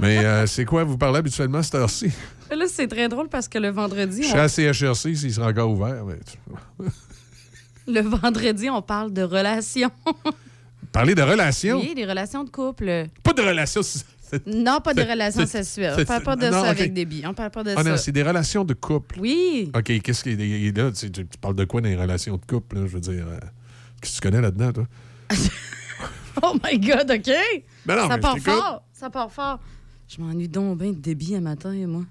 mais 0.00 0.18
euh, 0.18 0.46
c'est 0.46 0.64
quoi 0.64 0.84
vous 0.84 0.96
parlez 0.96 1.18
habituellement 1.18 1.58
à 1.58 1.62
cette 1.64 1.74
heure-ci? 1.74 2.10
Ben 2.48 2.56
Là, 2.58 2.66
c'est 2.68 2.86
très 2.86 3.08
drôle 3.08 3.28
parce 3.28 3.48
que 3.48 3.58
le 3.58 3.70
vendredi, 3.70 4.22
Je 4.22 4.28
on- 4.28 4.30
suis 4.30 4.38
à 4.38 4.48
CHRC 4.72 5.14
s'il 5.16 5.32
sera 5.34 5.48
encore 5.48 5.70
ouvert. 5.70 6.04
Mais... 6.04 6.18
le 7.88 8.00
vendredi, 8.02 8.68
on 8.70 8.82
parle 8.82 9.12
de 9.12 9.22
relations. 9.22 9.90
Parler 10.92 11.14
de 11.14 11.22
relations? 11.22 11.78
Oui, 11.80 11.94
des 11.94 12.04
relations 12.06 12.44
de 12.44 12.50
couple. 12.50 13.06
Pas 13.22 13.32
de 13.32 13.42
relations. 13.42 13.82
Non, 14.46 14.80
pas 14.80 14.94
de 14.94 15.02
relations 15.02 15.46
sexuelles. 15.46 15.92
On 15.94 15.98
c'est- 15.98 16.04
parle 16.04 16.22
pas 16.22 16.36
de 16.36 16.46
non, 16.46 16.62
ça 16.62 16.68
avec 16.70 16.92
des 16.92 17.04
billes. 17.04 17.26
On 17.26 17.34
parle 17.34 17.50
pas 17.50 17.62
de 17.64 17.70
Ah 17.76 17.82
ça. 17.82 17.90
non, 17.90 17.96
c'est 17.96 18.12
des 18.12 18.22
relations 18.22 18.64
de 18.64 18.74
couple. 18.74 19.18
Oui. 19.20 19.70
OK, 19.74 20.00
qu'est-ce 20.00 20.22
qui 20.24 20.30
est 20.30 20.76
là? 20.76 20.90
Tu, 20.92 21.08
parles 21.40 21.54
de 21.56 21.64
quoi 21.64 21.80
dans 21.80 21.88
les 21.88 21.96
relations 21.96 22.36
de 22.36 22.44
couple? 22.44 22.76
là? 22.76 22.82
Je 22.86 22.92
veux 22.92 23.00
dire, 23.00 23.26
euh, 23.28 23.38
qu'est-ce 24.00 24.20
que 24.20 24.26
tu 24.26 24.30
connais 24.30 24.42
là-dedans, 24.42 24.72
toi? 24.72 24.86
Oh 26.42 26.54
my 26.62 26.78
God, 26.78 27.10
OK? 27.10 27.32
Ben 27.86 27.96
non, 27.96 28.08
ça 28.08 28.18
part 28.18 28.38
fort. 28.38 28.82
Ça 28.92 29.08
part 29.10 29.32
fort. 29.32 29.58
Je 30.08 30.20
m'ennuie 30.20 30.48
donc 30.48 30.78
bien 30.78 30.90
de 30.90 30.96
débit 30.98 31.34
un 31.34 31.40
matin, 31.40 31.72
moi. 31.86 32.02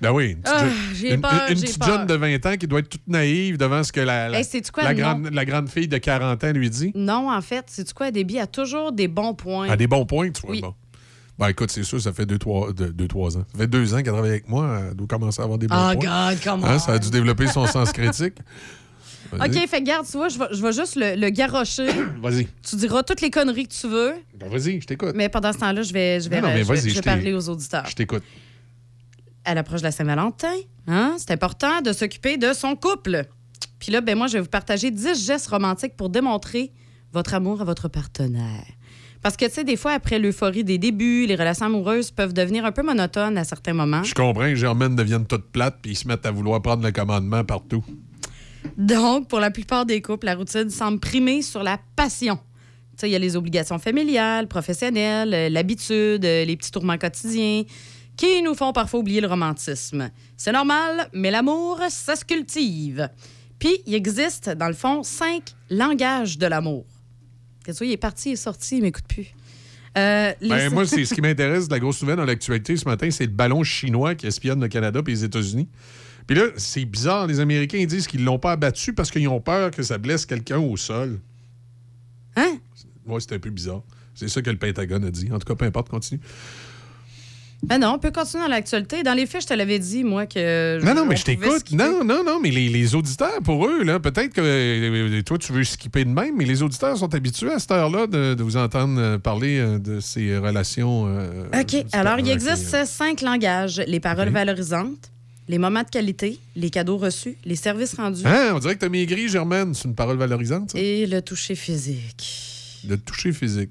Ben 0.00 0.12
oui, 0.12 0.30
une 0.32 0.40
petite, 0.40 0.56
Ah, 0.56 0.64
jeune- 0.64 0.72
j'ai 0.94 1.14
une- 1.14 1.20
peur, 1.20 1.32
une 1.48 1.56
j'ai 1.56 1.62
petite 1.66 1.78
peur. 1.78 1.88
jeune 1.88 2.06
de 2.06 2.14
20 2.14 2.46
ans 2.46 2.56
qui 2.56 2.66
doit 2.68 2.80
être 2.80 2.88
toute 2.88 3.06
naïve 3.08 3.56
devant 3.56 3.82
ce 3.82 3.92
que 3.92 4.00
la, 4.00 4.28
la, 4.28 4.38
Hey, 4.38 4.44
sais-tu 4.44 4.70
quoi? 4.70 4.84
la 4.84 4.94
Non? 4.94 5.00
grande, 5.00 5.30
la 5.32 5.44
grande 5.44 5.68
fille 5.68 5.88
de 5.88 5.98
40 5.98 6.42
ans 6.44 6.52
lui 6.52 6.70
dit? 6.70 6.92
Non, 6.94 7.30
en 7.32 7.40
fait, 7.40 7.64
c'est 7.68 7.92
quoi? 7.92 8.10
Débit 8.10 8.38
a 8.38 8.46
toujours 8.46 8.92
des 8.92 9.08
bons 9.08 9.34
points. 9.34 9.68
À 9.68 9.76
des 9.76 9.86
bons 9.86 10.04
points, 10.06 10.30
tu 10.30 10.42
vois. 10.42 10.50
Oui. 10.50 10.60
Bon. 10.60 10.74
Ben 11.38 11.48
écoute, 11.48 11.70
c'est 11.70 11.84
sûr, 11.84 12.00
ça 12.00 12.12
fait 12.12 12.24
2-3 12.26 12.72
deux, 12.74 12.92
deux, 12.92 13.06
trois 13.06 13.36
ans. 13.36 13.44
Ça 13.52 13.58
fait 13.58 13.66
deux 13.68 13.94
ans 13.94 13.98
qu'elle 13.98 14.12
travaille 14.12 14.30
avec 14.30 14.48
moi. 14.48 14.80
Elle 14.88 14.96
doit 14.96 15.06
commencer 15.06 15.40
à 15.40 15.44
avoir 15.44 15.58
des 15.58 15.68
bons 15.68 15.76
Oh 15.76 15.94
points. 15.98 16.30
God, 16.32 16.38
comment? 16.42 16.66
Hein, 16.66 16.78
ça 16.80 16.92
a 16.94 16.98
dû 16.98 17.10
développer 17.10 17.46
son 17.46 17.66
sens 17.68 17.92
critique. 17.92 18.34
OK, 19.32 19.68
fait 19.68 19.82
garde, 19.82 20.06
tu 20.06 20.16
vois, 20.16 20.28
je 20.30 20.38
vais, 20.38 20.46
je 20.52 20.62
vais 20.62 20.72
juste 20.72 20.96
le, 20.96 21.14
le 21.14 21.28
garrocher. 21.30 21.86
Vas-y. 22.22 22.48
tu 22.68 22.76
diras 22.76 23.02
toutes 23.02 23.20
les 23.20 23.30
conneries 23.30 23.68
que 23.68 23.74
tu 23.74 23.86
veux, 23.86 24.14
Ben, 24.34 24.48
vas-y, 24.48 24.80
je 24.80 24.86
t'écoute. 24.86 25.12
mais 25.14 25.28
pendant 25.28 25.52
ce 25.52 25.58
temps-là, 25.58 25.82
je 25.82 25.92
vais, 25.92 26.18
je 26.20 26.28
vais, 26.30 26.40
Non, 26.40 26.48
non, 26.48 26.54
mais 26.54 26.64
je 26.64 26.72
vais- 26.72 26.88
je 26.90 27.00
parler 27.02 27.32
aux 27.34 27.48
auditeurs. 27.48 27.86
Je 27.86 27.94
t'écoute. 27.94 28.22
à 29.44 29.54
l'approche 29.54 29.80
de 29.80 29.84
la 29.86 29.92
Saint-Valentin, 29.92 30.54
hein, 30.86 31.14
c'est 31.18 31.30
important 31.30 31.80
de 31.82 31.92
s'occuper 31.92 32.36
de 32.38 32.52
son 32.52 32.74
couple. 32.74 33.24
Puis 33.78 33.92
là, 33.92 34.00
ben 34.00 34.16
moi, 34.16 34.26
je 34.26 34.34
vais 34.34 34.40
vous 34.40 34.48
partager 34.48 34.90
10 34.90 35.24
gestes 35.26 35.46
romantiques 35.48 35.96
pour 35.96 36.08
démontrer 36.10 36.72
votre 37.12 37.32
amour 37.34 37.60
à 37.60 37.64
votre 37.64 37.88
partenaire. 37.88 38.64
Parce 39.28 39.36
que, 39.36 39.44
tu 39.44 39.52
sais, 39.52 39.64
des 39.64 39.76
fois, 39.76 39.92
après 39.92 40.18
l'euphorie 40.18 40.64
des 40.64 40.78
débuts, 40.78 41.26
les 41.26 41.34
relations 41.34 41.66
amoureuses 41.66 42.10
peuvent 42.10 42.32
devenir 42.32 42.64
un 42.64 42.72
peu 42.72 42.82
monotones 42.82 43.36
à 43.36 43.44
certains 43.44 43.74
moments. 43.74 44.02
Je 44.02 44.14
comprends 44.14 44.44
que 44.44 44.54
Germaine 44.54 44.96
devienne 44.96 45.26
toute 45.26 45.52
plate 45.52 45.76
puis 45.82 45.92
ils 45.92 45.96
se 45.96 46.08
mettent 46.08 46.24
à 46.24 46.30
vouloir 46.30 46.62
prendre 46.62 46.82
le 46.82 46.92
commandement 46.92 47.44
partout. 47.44 47.84
Donc, 48.78 49.28
pour 49.28 49.38
la 49.40 49.50
plupart 49.50 49.84
des 49.84 50.00
couples, 50.00 50.24
la 50.24 50.34
routine 50.34 50.70
semble 50.70 50.98
primer 50.98 51.42
sur 51.42 51.62
la 51.62 51.78
passion. 51.94 52.36
Tu 52.36 53.00
sais, 53.00 53.10
il 53.10 53.12
y 53.12 53.16
a 53.16 53.18
les 53.18 53.36
obligations 53.36 53.78
familiales, 53.78 54.48
professionnelles, 54.48 55.34
euh, 55.34 55.50
l'habitude, 55.50 56.24
euh, 56.24 56.46
les 56.46 56.56
petits 56.56 56.70
tourments 56.70 56.96
quotidiens 56.96 57.64
qui 58.16 58.40
nous 58.40 58.54
font 58.54 58.72
parfois 58.72 59.00
oublier 59.00 59.20
le 59.20 59.28
romantisme. 59.28 60.08
C'est 60.38 60.52
normal, 60.52 61.10
mais 61.12 61.30
l'amour, 61.30 61.80
ça 61.90 62.16
se 62.16 62.24
cultive. 62.24 63.10
Puis, 63.58 63.82
il 63.84 63.92
existe, 63.92 64.48
dans 64.48 64.68
le 64.68 64.72
fond, 64.72 65.02
cinq 65.02 65.42
langages 65.68 66.38
de 66.38 66.46
l'amour. 66.46 66.86
Il 67.80 67.90
est 67.92 67.96
parti, 67.96 68.30
il 68.30 68.32
est 68.32 68.36
sorti, 68.36 68.76
il 68.78 68.82
m'écoute 68.82 69.04
plus. 69.08 69.26
Euh, 69.96 70.32
les- 70.40 70.48
Ben, 70.48 70.72
moi, 70.72 70.86
c'est 70.86 71.04
ce 71.04 71.14
qui 71.14 71.20
m'intéresse 71.20 71.68
de 71.68 71.72
la 71.74 71.80
grosse 71.80 72.00
nouvelle 72.02 72.16
dans 72.16 72.24
l'actualité 72.24 72.76
ce 72.76 72.84
matin, 72.84 73.10
c'est 73.10 73.26
le 73.26 73.32
ballon 73.32 73.62
chinois 73.64 74.14
qui 74.14 74.26
espionne 74.26 74.60
le 74.60 74.68
Canada 74.68 75.00
et 75.06 75.10
les 75.10 75.24
États-Unis. 75.24 75.68
Puis 76.26 76.36
là, 76.36 76.44
c'est 76.56 76.84
bizarre. 76.84 77.26
Les 77.26 77.40
Américains 77.40 77.78
ils 77.78 77.86
disent 77.86 78.06
qu'ils 78.06 78.22
l'ont 78.24 78.38
pas 78.38 78.52
abattu 78.52 78.92
parce 78.92 79.10
qu'ils 79.10 79.26
ont 79.28 79.40
peur 79.40 79.70
que 79.70 79.82
ça 79.82 79.96
blesse 79.98 80.26
quelqu'un 80.26 80.58
au 80.58 80.76
sol. 80.76 81.18
Hein? 82.36 82.58
Moi, 83.06 83.18
c'est 83.20 83.32
un 83.32 83.38
peu 83.38 83.50
bizarre. 83.50 83.82
C'est 84.14 84.28
ça 84.28 84.42
que 84.42 84.50
le 84.50 84.58
Pentagone 84.58 85.04
a 85.04 85.10
dit. 85.10 85.30
En 85.32 85.38
tout 85.38 85.46
cas, 85.46 85.54
peu 85.54 85.64
importe, 85.64 85.88
continue. 85.88 86.20
Ben 87.64 87.78
non, 87.78 87.94
on 87.94 87.98
peut 87.98 88.12
continuer 88.12 88.44
dans 88.44 88.50
l'actualité. 88.50 89.02
Dans 89.02 89.14
les 89.14 89.26
faits, 89.26 89.42
je 89.42 89.46
te 89.48 89.54
l'avais 89.54 89.80
dit, 89.80 90.04
moi, 90.04 90.26
que... 90.26 90.78
Non, 90.84 90.94
non, 90.94 91.04
mais 91.04 91.16
je 91.16 91.24
t'écoute. 91.24 91.72
Non, 91.72 92.04
non, 92.04 92.22
non, 92.24 92.38
mais 92.40 92.50
les, 92.50 92.68
les 92.68 92.94
auditeurs, 92.94 93.42
pour 93.42 93.66
eux, 93.66 93.82
là, 93.82 93.98
peut-être 93.98 94.32
que 94.32 94.40
euh, 94.40 95.22
toi, 95.22 95.38
tu 95.38 95.52
veux 95.52 95.64
skipper 95.64 96.04
de 96.04 96.10
même, 96.10 96.36
mais 96.36 96.44
les 96.44 96.62
auditeurs 96.62 96.96
sont 96.96 97.12
habitués 97.16 97.50
à 97.50 97.58
cette 97.58 97.72
heure-là 97.72 98.06
de, 98.06 98.34
de 98.34 98.42
vous 98.44 98.56
entendre 98.56 99.00
euh, 99.00 99.18
parler 99.18 99.58
euh, 99.58 99.78
de 99.80 99.98
ces 99.98 100.38
relations. 100.38 101.06
euh, 101.08 101.60
OK. 101.60 101.84
Alors, 101.92 102.20
il 102.20 102.30
existe 102.30 102.84
cinq 102.86 103.22
langages 103.22 103.82
les 103.88 103.98
paroles 103.98 104.28
valorisantes, 104.30 105.10
les 105.48 105.58
moments 105.58 105.82
de 105.82 105.88
qualité, 105.90 106.38
les 106.54 106.70
cadeaux 106.70 106.96
reçus, 106.98 107.36
les 107.44 107.56
services 107.56 107.94
rendus 107.94 108.22
Hein, 108.24 108.52
on 108.54 108.60
dirait 108.60 108.76
que 108.76 108.80
t'as 108.80 108.88
maigri, 108.88 109.28
Germaine. 109.28 109.74
C'est 109.74 109.88
une 109.88 109.94
parole 109.96 110.16
valorisante, 110.16 110.70
ça? 110.70 110.78
et 110.78 111.06
le 111.06 111.22
toucher 111.22 111.56
physique. 111.56 112.84
Le 112.88 112.96
toucher 112.96 113.32
physique. 113.32 113.70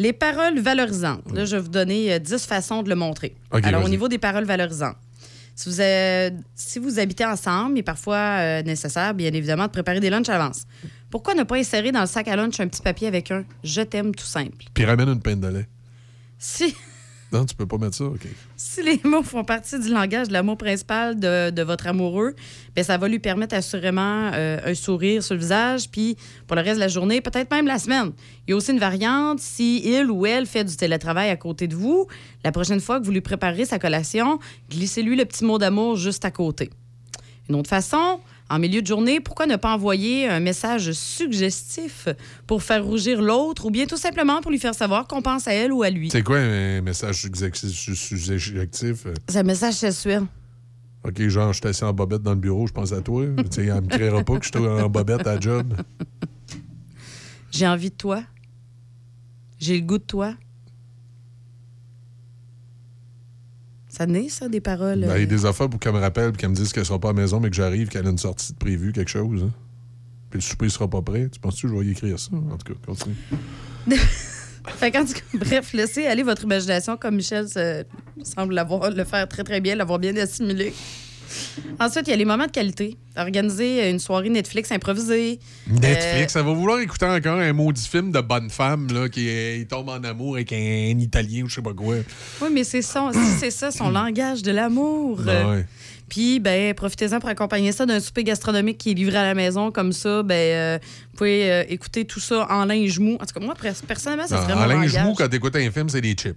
Les 0.00 0.14
paroles 0.14 0.58
valorisantes. 0.58 1.30
Là, 1.34 1.44
je 1.44 1.56
vais 1.56 1.62
vous 1.62 1.68
donner 1.68 2.14
euh, 2.14 2.18
10 2.18 2.46
façons 2.46 2.82
de 2.82 2.88
le 2.88 2.94
montrer. 2.94 3.36
Alors, 3.50 3.84
au 3.84 3.88
niveau 3.88 4.08
des 4.08 4.16
paroles 4.16 4.44
valorisantes, 4.44 4.96
si 5.54 5.68
vous, 5.68 5.80
euh, 5.82 6.30
si 6.54 6.78
vous 6.78 6.98
habitez 6.98 7.26
ensemble, 7.26 7.76
il 7.76 7.80
est 7.80 7.82
parfois 7.82 8.16
euh, 8.16 8.62
nécessaire, 8.62 9.12
bien 9.12 9.30
évidemment, 9.30 9.66
de 9.66 9.70
préparer 9.70 10.00
des 10.00 10.08
lunchs 10.08 10.30
à 10.30 10.38
l'avance. 10.38 10.62
Pourquoi 11.10 11.34
ne 11.34 11.42
pas 11.42 11.56
insérer 11.56 11.92
dans 11.92 12.00
le 12.00 12.06
sac 12.06 12.28
à 12.28 12.36
lunch 12.36 12.58
un 12.60 12.68
petit 12.68 12.80
papier 12.80 13.08
avec 13.08 13.30
un 13.30 13.44
«Je 13.62 13.82
t'aime» 13.82 14.14
tout 14.16 14.24
simple? 14.24 14.64
Puis 14.72 14.86
ramène 14.86 15.10
une 15.10 15.20
peine 15.20 15.40
de 15.40 15.48
lait. 15.48 15.68
Si, 16.38 16.74
Non, 17.32 17.44
tu 17.44 17.54
peux 17.54 17.66
pas 17.66 17.78
mettre 17.78 17.96
ça, 17.96 18.04
OK. 18.04 18.26
Si 18.56 18.82
les 18.82 19.00
mots 19.04 19.22
font 19.22 19.44
partie 19.44 19.78
du 19.78 19.88
langage 19.88 20.28
de 20.28 20.32
l'amour 20.32 20.56
principal 20.56 21.18
de, 21.18 21.50
de 21.50 21.62
votre 21.62 21.86
amoureux, 21.86 22.34
bien, 22.74 22.82
ça 22.82 22.98
va 22.98 23.06
lui 23.06 23.20
permettre 23.20 23.54
assurément 23.54 24.32
euh, 24.34 24.58
un 24.64 24.74
sourire 24.74 25.22
sur 25.22 25.34
le 25.34 25.40
visage, 25.40 25.88
puis 25.90 26.16
pour 26.48 26.56
le 26.56 26.62
reste 26.62 26.76
de 26.76 26.80
la 26.80 26.88
journée, 26.88 27.20
peut-être 27.20 27.50
même 27.52 27.66
la 27.66 27.78
semaine. 27.78 28.10
Il 28.46 28.50
y 28.50 28.52
a 28.52 28.56
aussi 28.56 28.72
une 28.72 28.80
variante, 28.80 29.38
si 29.38 29.80
il 29.84 30.10
ou 30.10 30.26
elle 30.26 30.46
fait 30.46 30.64
du 30.64 30.76
télétravail 30.76 31.30
à 31.30 31.36
côté 31.36 31.68
de 31.68 31.76
vous, 31.76 32.08
la 32.42 32.50
prochaine 32.50 32.80
fois 32.80 32.98
que 32.98 33.04
vous 33.04 33.12
lui 33.12 33.20
préparez 33.20 33.64
sa 33.64 33.78
collation, 33.78 34.40
glissez-lui 34.68 35.14
le 35.14 35.24
petit 35.24 35.44
mot 35.44 35.58
d'amour 35.58 35.96
juste 35.96 36.24
à 36.24 36.32
côté. 36.32 36.70
Une 37.48 37.54
autre 37.54 37.70
façon, 37.70 38.20
en 38.50 38.58
milieu 38.58 38.82
de 38.82 38.86
journée, 38.86 39.20
pourquoi 39.20 39.46
ne 39.46 39.54
pas 39.54 39.72
envoyer 39.72 40.26
un 40.26 40.40
message 40.40 40.90
suggestif 40.90 42.08
pour 42.48 42.64
faire 42.64 42.84
rougir 42.84 43.22
l'autre 43.22 43.66
ou 43.66 43.70
bien 43.70 43.86
tout 43.86 43.96
simplement 43.96 44.42
pour 44.42 44.50
lui 44.50 44.58
faire 44.58 44.74
savoir 44.74 45.06
qu'on 45.06 45.22
pense 45.22 45.46
à 45.46 45.54
elle 45.54 45.72
ou 45.72 45.84
à 45.84 45.90
lui? 45.90 46.10
C'est 46.10 46.24
quoi 46.24 46.38
un 46.38 46.80
message 46.80 47.24
euh? 49.06 49.14
C'est 49.28 49.38
un 49.38 49.42
message 49.44 49.74
sexuel. 49.74 50.24
OK, 51.04 51.22
genre, 51.28 51.52
je 51.52 51.60
suis 51.60 51.68
assis 51.68 51.84
en 51.84 51.92
bobette 51.92 52.22
dans 52.22 52.34
le 52.34 52.40
bureau, 52.40 52.66
je 52.66 52.72
pense 52.72 52.92
à 52.92 53.00
toi. 53.00 53.24
tu 53.36 53.44
sais, 53.50 53.66
elle 53.66 53.82
me 53.82 53.88
créera 53.88 54.24
pas 54.24 54.36
que 54.36 54.44
je 54.44 54.50
suis 54.50 54.66
en 54.66 54.90
bobette 54.90 55.26
à 55.26 55.38
job. 55.38 55.74
J'ai 57.52 57.68
envie 57.68 57.90
de 57.90 57.94
toi. 57.94 58.22
J'ai 59.60 59.80
le 59.80 59.86
goût 59.86 59.98
de 59.98 60.04
toi. 60.04 60.34
Ça 64.00 64.06
naît, 64.06 64.30
ça, 64.30 64.48
des 64.48 64.62
paroles. 64.62 65.00
Ben, 65.00 65.08
il 65.16 65.18
y 65.18 65.20
euh, 65.20 65.22
a 65.24 65.26
des 65.26 65.44
affaires 65.44 65.68
pour 65.68 65.78
qu'elle 65.78 65.92
me 65.92 65.98
rappelle, 65.98 66.32
qu'elle 66.32 66.48
me 66.48 66.54
dise 66.54 66.72
qu'elle 66.72 66.86
sera 66.86 66.98
pas 66.98 67.10
à 67.10 67.12
la 67.12 67.20
maison, 67.20 67.38
mais 67.38 67.50
que 67.50 67.56
j'arrive, 67.56 67.88
qu'elle 67.88 68.06
a 68.06 68.10
une 68.10 68.16
sortie 68.16 68.54
de 68.54 68.56
prévue, 68.56 68.92
quelque 68.92 69.10
chose. 69.10 69.42
hein. 69.44 69.50
Puis 70.30 70.38
le 70.38 70.40
souper 70.42 70.70
sera 70.70 70.88
pas 70.88 71.02
prêt. 71.02 71.28
Tu 71.30 71.38
penses-tu 71.38 71.66
que 71.66 71.74
je 71.74 71.78
vais 71.78 71.84
y 71.84 71.90
écrire 71.90 72.18
ça? 72.18 72.30
En 72.34 72.56
tout 72.56 72.72
cas, 72.72 72.80
continue. 72.86 73.14
Fait 74.78 74.90
qu'en 74.90 75.04
tout 75.04 75.12
cas, 75.12 75.20
bref, 75.34 75.74
laissez 75.74 76.06
aller 76.06 76.22
votre 76.22 76.44
imagination 76.44 76.96
comme 76.96 77.16
Michel 77.16 77.46
se- 77.46 77.84
semble 78.22 78.54
l'avoir- 78.54 78.90
le 78.90 79.04
faire 79.04 79.28
très, 79.28 79.44
très 79.44 79.60
bien, 79.60 79.74
l'avoir 79.74 79.98
bien 79.98 80.16
assimilé. 80.16 80.72
Ensuite, 81.78 82.06
il 82.06 82.10
y 82.10 82.14
a 82.14 82.16
les 82.16 82.24
moments 82.24 82.46
de 82.46 82.50
qualité. 82.50 82.96
Organiser 83.16 83.90
une 83.90 83.98
soirée 83.98 84.28
Netflix 84.28 84.70
improvisée. 84.72 85.40
Netflix, 85.66 86.32
ça 86.32 86.42
va 86.42 86.52
vouloir 86.52 86.80
écouter 86.80 87.06
encore 87.06 87.38
un 87.38 87.52
maudit 87.52 87.86
film 87.88 88.12
de 88.12 88.20
bonne 88.20 88.50
femme 88.50 88.86
là, 88.92 89.08
qui 89.08 89.28
est- 89.28 89.68
tombe 89.68 89.88
en 89.88 90.02
amour 90.04 90.34
avec 90.36 90.52
un, 90.52 90.98
Italien 90.98 91.42
ou 91.44 91.48
je 91.48 91.56
sais 91.56 91.62
pas 91.62 91.72
quoi. 91.74 91.96
Oui, 92.42 92.48
mais 92.52 92.64
c'est 92.64 92.82
son, 92.82 93.12
si 93.12 93.38
c'est 93.38 93.50
ça, 93.50 93.70
son 93.70 93.90
langage 93.90 94.42
de 94.42 94.50
l'amour. 94.52 95.20
Ah 95.26 95.48
ouais. 95.50 95.66
Puis, 96.08 96.40
ben, 96.40 96.74
profitez-en 96.74 97.20
pour 97.20 97.28
accompagner 97.28 97.70
ça 97.70 97.86
d'un 97.86 98.00
souper 98.00 98.24
gastronomique 98.24 98.78
qui 98.78 98.90
est 98.90 98.94
livré 98.94 99.16
à 99.16 99.22
la 99.22 99.34
maison. 99.34 99.70
Comme 99.70 99.92
ça, 99.92 100.24
ben, 100.24 100.34
euh, 100.34 100.78
vous 101.12 101.18
pouvez 101.18 101.50
euh, 101.52 101.64
écouter 101.68 102.04
tout 102.04 102.18
ça 102.18 102.46
en 102.50 102.64
linge 102.64 102.98
mou. 102.98 103.14
En 103.20 103.26
tout 103.26 103.38
cas, 103.38 103.44
moi, 103.44 103.54
pers- 103.60 103.74
personnellement, 103.86 104.26
ça 104.26 104.36
Non, 104.36 104.42
serait 104.42 104.54
en 104.54 104.66
linge 104.66 104.98
mou, 105.04 105.14
quand 105.16 105.28
t'écoutes 105.28 105.54
un 105.54 105.70
film, 105.70 105.88
c'est 105.88 106.00
des 106.00 106.14
chips. 106.14 106.34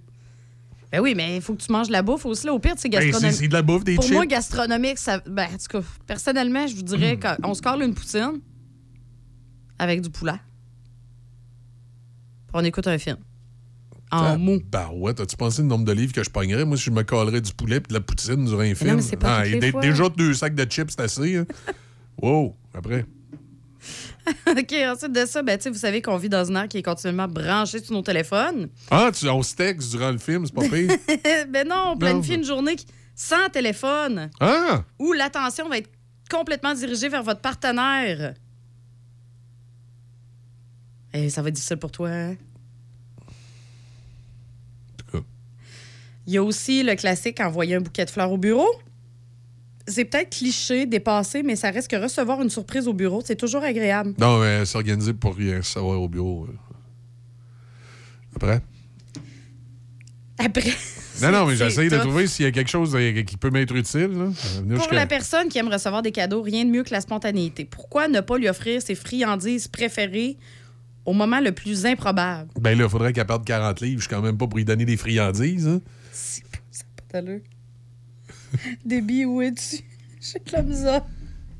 Ben 0.94 1.00
oui, 1.00 1.14
mais 1.16 1.34
il 1.36 1.42
faut 1.42 1.54
que 1.56 1.60
tu 1.62 1.72
manges 1.72 1.88
de 1.88 1.92
la 1.92 2.02
bouffe 2.02 2.24
aussi. 2.24 2.46
Là. 2.46 2.52
Au 2.54 2.60
pire, 2.60 2.74
c'est 2.76 2.88
Ben, 2.88 3.00
c'est 3.00 3.06
gastronomique. 3.08 3.36
c'est 3.40 3.48
de 3.48 3.52
la 3.52 3.62
bouffe, 3.62 3.82
des 3.82 3.96
Pour 3.96 4.04
chips. 4.04 4.14
moi, 4.14 4.26
gastronomique, 4.26 4.98
ça. 4.98 5.18
Ben, 5.26 5.48
en 5.52 5.56
tout 5.56 5.80
cas, 5.80 5.80
personnellement, 6.06 6.68
je 6.68 6.76
vous 6.76 6.82
dirais 6.82 7.18
qu'on 7.18 7.52
se 7.52 7.60
colle 7.60 7.82
une 7.82 7.94
poutine 7.94 8.40
avec 9.76 10.02
du 10.02 10.08
poulet. 10.10 10.38
Puis 12.46 12.52
on 12.54 12.60
écoute 12.64 12.86
un 12.86 12.96
film. 12.98 13.16
En 14.12 14.38
mou. 14.38 14.60
Bah 14.70 14.90
ouais, 14.94 15.12
t'as-tu 15.14 15.36
pensé 15.36 15.62
le 15.62 15.66
nombre 15.68 15.84
de 15.84 15.90
livres 15.90 16.12
que 16.12 16.22
je 16.22 16.30
pognerais? 16.30 16.64
Moi, 16.64 16.76
si 16.76 16.84
je 16.84 16.90
me 16.92 17.02
collerais 17.02 17.40
du 17.40 17.52
poulet 17.52 17.78
et 17.78 17.80
de 17.80 17.92
la 17.94 18.00
poutine 18.00 18.44
durant 18.44 18.60
un 18.60 18.74
film. 18.76 18.94
mais 18.94 19.02
c'est 19.02 19.16
pas 19.16 19.38
Ah, 19.38 19.46
et. 19.48 19.58
Déjà 19.58 20.08
deux 20.10 20.32
sacs 20.34 20.54
de 20.54 20.64
chips, 20.70 20.90
c'est 20.90 21.00
assez. 21.00 21.38
hein. 21.38 21.46
wow, 22.22 22.54
après. 22.72 23.04
OK, 24.46 24.74
ensuite 24.86 25.12
de 25.12 25.26
ça, 25.26 25.42
ben, 25.42 25.58
tu 25.58 25.64
sais, 25.64 25.70
vous 25.70 25.78
savez 25.78 26.00
qu'on 26.00 26.16
vit 26.16 26.28
dans 26.28 26.44
une 26.44 26.56
ère 26.56 26.68
qui 26.68 26.78
est 26.78 26.82
continuellement 26.82 27.28
branchée 27.28 27.82
sur 27.82 27.94
nos 27.94 28.02
téléphones. 28.02 28.68
Ah, 28.90 29.10
tu, 29.12 29.28
on 29.28 29.42
se 29.42 29.54
texte 29.54 29.90
durant 29.90 30.10
le 30.10 30.18
film, 30.18 30.46
c'est 30.46 30.54
pas 30.54 30.68
pire. 30.68 30.90
ben 31.48 31.68
non, 31.68 31.92
on 31.92 31.96
planifie 31.96 32.34
une 32.34 32.44
journée 32.44 32.76
sans 33.14 33.48
téléphone, 33.50 34.30
ah! 34.40 34.82
où 34.98 35.12
l'attention 35.12 35.68
va 35.68 35.78
être 35.78 35.90
complètement 36.30 36.74
dirigée 36.74 37.08
vers 37.08 37.22
votre 37.22 37.40
partenaire. 37.40 38.34
Et 41.12 41.30
ça 41.30 41.42
va 41.42 41.48
être 41.48 41.54
difficile 41.54 41.76
pour 41.76 41.92
toi. 41.92 42.08
hein? 42.10 42.36
tout 44.98 45.18
cas. 45.18 45.24
Il 46.26 46.32
y 46.32 46.38
a 46.38 46.42
aussi 46.42 46.82
le 46.82 46.96
classique 46.96 47.38
envoyer 47.40 47.76
un 47.76 47.80
bouquet 47.80 48.04
de 48.04 48.10
fleurs 48.10 48.32
au 48.32 48.38
bureau. 48.38 48.68
C'est 49.86 50.04
peut-être 50.06 50.30
cliché, 50.30 50.86
dépassé, 50.86 51.42
mais 51.42 51.56
ça 51.56 51.70
reste 51.70 51.88
que 51.90 51.96
recevoir 51.96 52.40
une 52.40 52.48
surprise 52.50 52.88
au 52.88 52.94
bureau, 52.94 53.22
c'est 53.24 53.36
toujours 53.36 53.62
agréable. 53.62 54.14
Non, 54.18 54.40
mais 54.40 54.64
s'organiser 54.64 55.12
pour 55.12 55.34
rien 55.36 55.60
savoir 55.62 56.00
au 56.00 56.08
bureau. 56.08 56.46
euh. 56.48 56.54
Après? 58.36 58.60
Après. 60.38 60.72
Non, 61.22 61.30
non, 61.30 61.46
mais 61.46 61.54
j'essaye 61.56 61.88
de 61.90 61.98
trouver 61.98 62.26
s'il 62.26 62.44
y 62.44 62.48
a 62.48 62.50
quelque 62.50 62.70
chose 62.70 62.94
euh, 62.96 63.22
qui 63.22 63.36
peut 63.36 63.50
m'être 63.50 63.74
utile. 63.76 64.08
Là. 64.08 64.76
Pour 64.76 64.92
la 64.92 65.06
personne 65.06 65.48
qui 65.48 65.58
aime 65.58 65.68
recevoir 65.68 66.02
des 66.02 66.12
cadeaux, 66.12 66.42
rien 66.42 66.64
de 66.64 66.70
mieux 66.70 66.82
que 66.82 66.90
la 66.90 67.00
spontanéité. 67.00 67.64
Pourquoi 67.64 68.08
ne 68.08 68.20
pas 68.20 68.38
lui 68.38 68.48
offrir 68.48 68.82
ses 68.82 68.94
friandises 68.94 69.68
préférées 69.68 70.38
au 71.04 71.12
moment 71.12 71.40
le 71.40 71.52
plus 71.52 71.86
improbable? 71.86 72.48
Ben 72.58 72.76
là, 72.76 72.84
il 72.84 72.90
faudrait 72.90 73.12
qu'elle 73.12 73.26
perde 73.26 73.44
40 73.44 73.80
livres. 73.82 74.00
Je 74.00 74.06
suis 74.08 74.14
quand 74.14 74.22
même 74.22 74.36
pas 74.38 74.46
pour 74.48 74.56
lui 74.56 74.64
donner 74.64 74.84
des 74.86 74.96
friandises. 74.96 75.68
hein. 75.68 75.80
C'est 76.10 76.42
pas 76.44 76.58
ça, 76.70 76.84
pas 77.12 77.20
Déby, 78.84 79.24
où 79.24 79.42
es-tu? 79.42 79.82
J'ai 80.20 80.38
de 80.38 80.52
la 80.52 80.62
misère. 80.62 81.02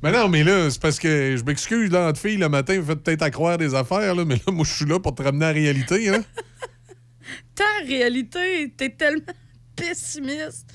Mais 0.02 0.12
non, 0.12 0.28
mais 0.28 0.44
là, 0.44 0.70
c'est 0.70 0.80
parce 0.80 0.98
que 0.98 1.36
je 1.36 1.42
m'excuse, 1.44 1.90
là, 1.90 2.08
entre 2.08 2.20
filles, 2.20 2.36
le 2.36 2.48
matin, 2.48 2.78
vous 2.78 2.86
faites 2.86 3.02
peut-être 3.02 3.22
à 3.22 3.30
croire 3.30 3.56
des 3.56 3.74
affaires, 3.74 4.14
là, 4.14 4.24
mais 4.24 4.34
là, 4.34 4.52
moi, 4.52 4.64
je 4.68 4.74
suis 4.74 4.84
là 4.84 5.00
pour 5.00 5.14
te 5.14 5.22
ramener 5.22 5.46
à 5.46 5.48
la 5.48 5.54
réalité, 5.54 6.08
hein. 6.10 6.22
Ta 7.54 7.64
réalité, 7.86 8.72
t'es 8.76 8.90
tellement 8.90 9.32
pessimiste. 9.76 10.66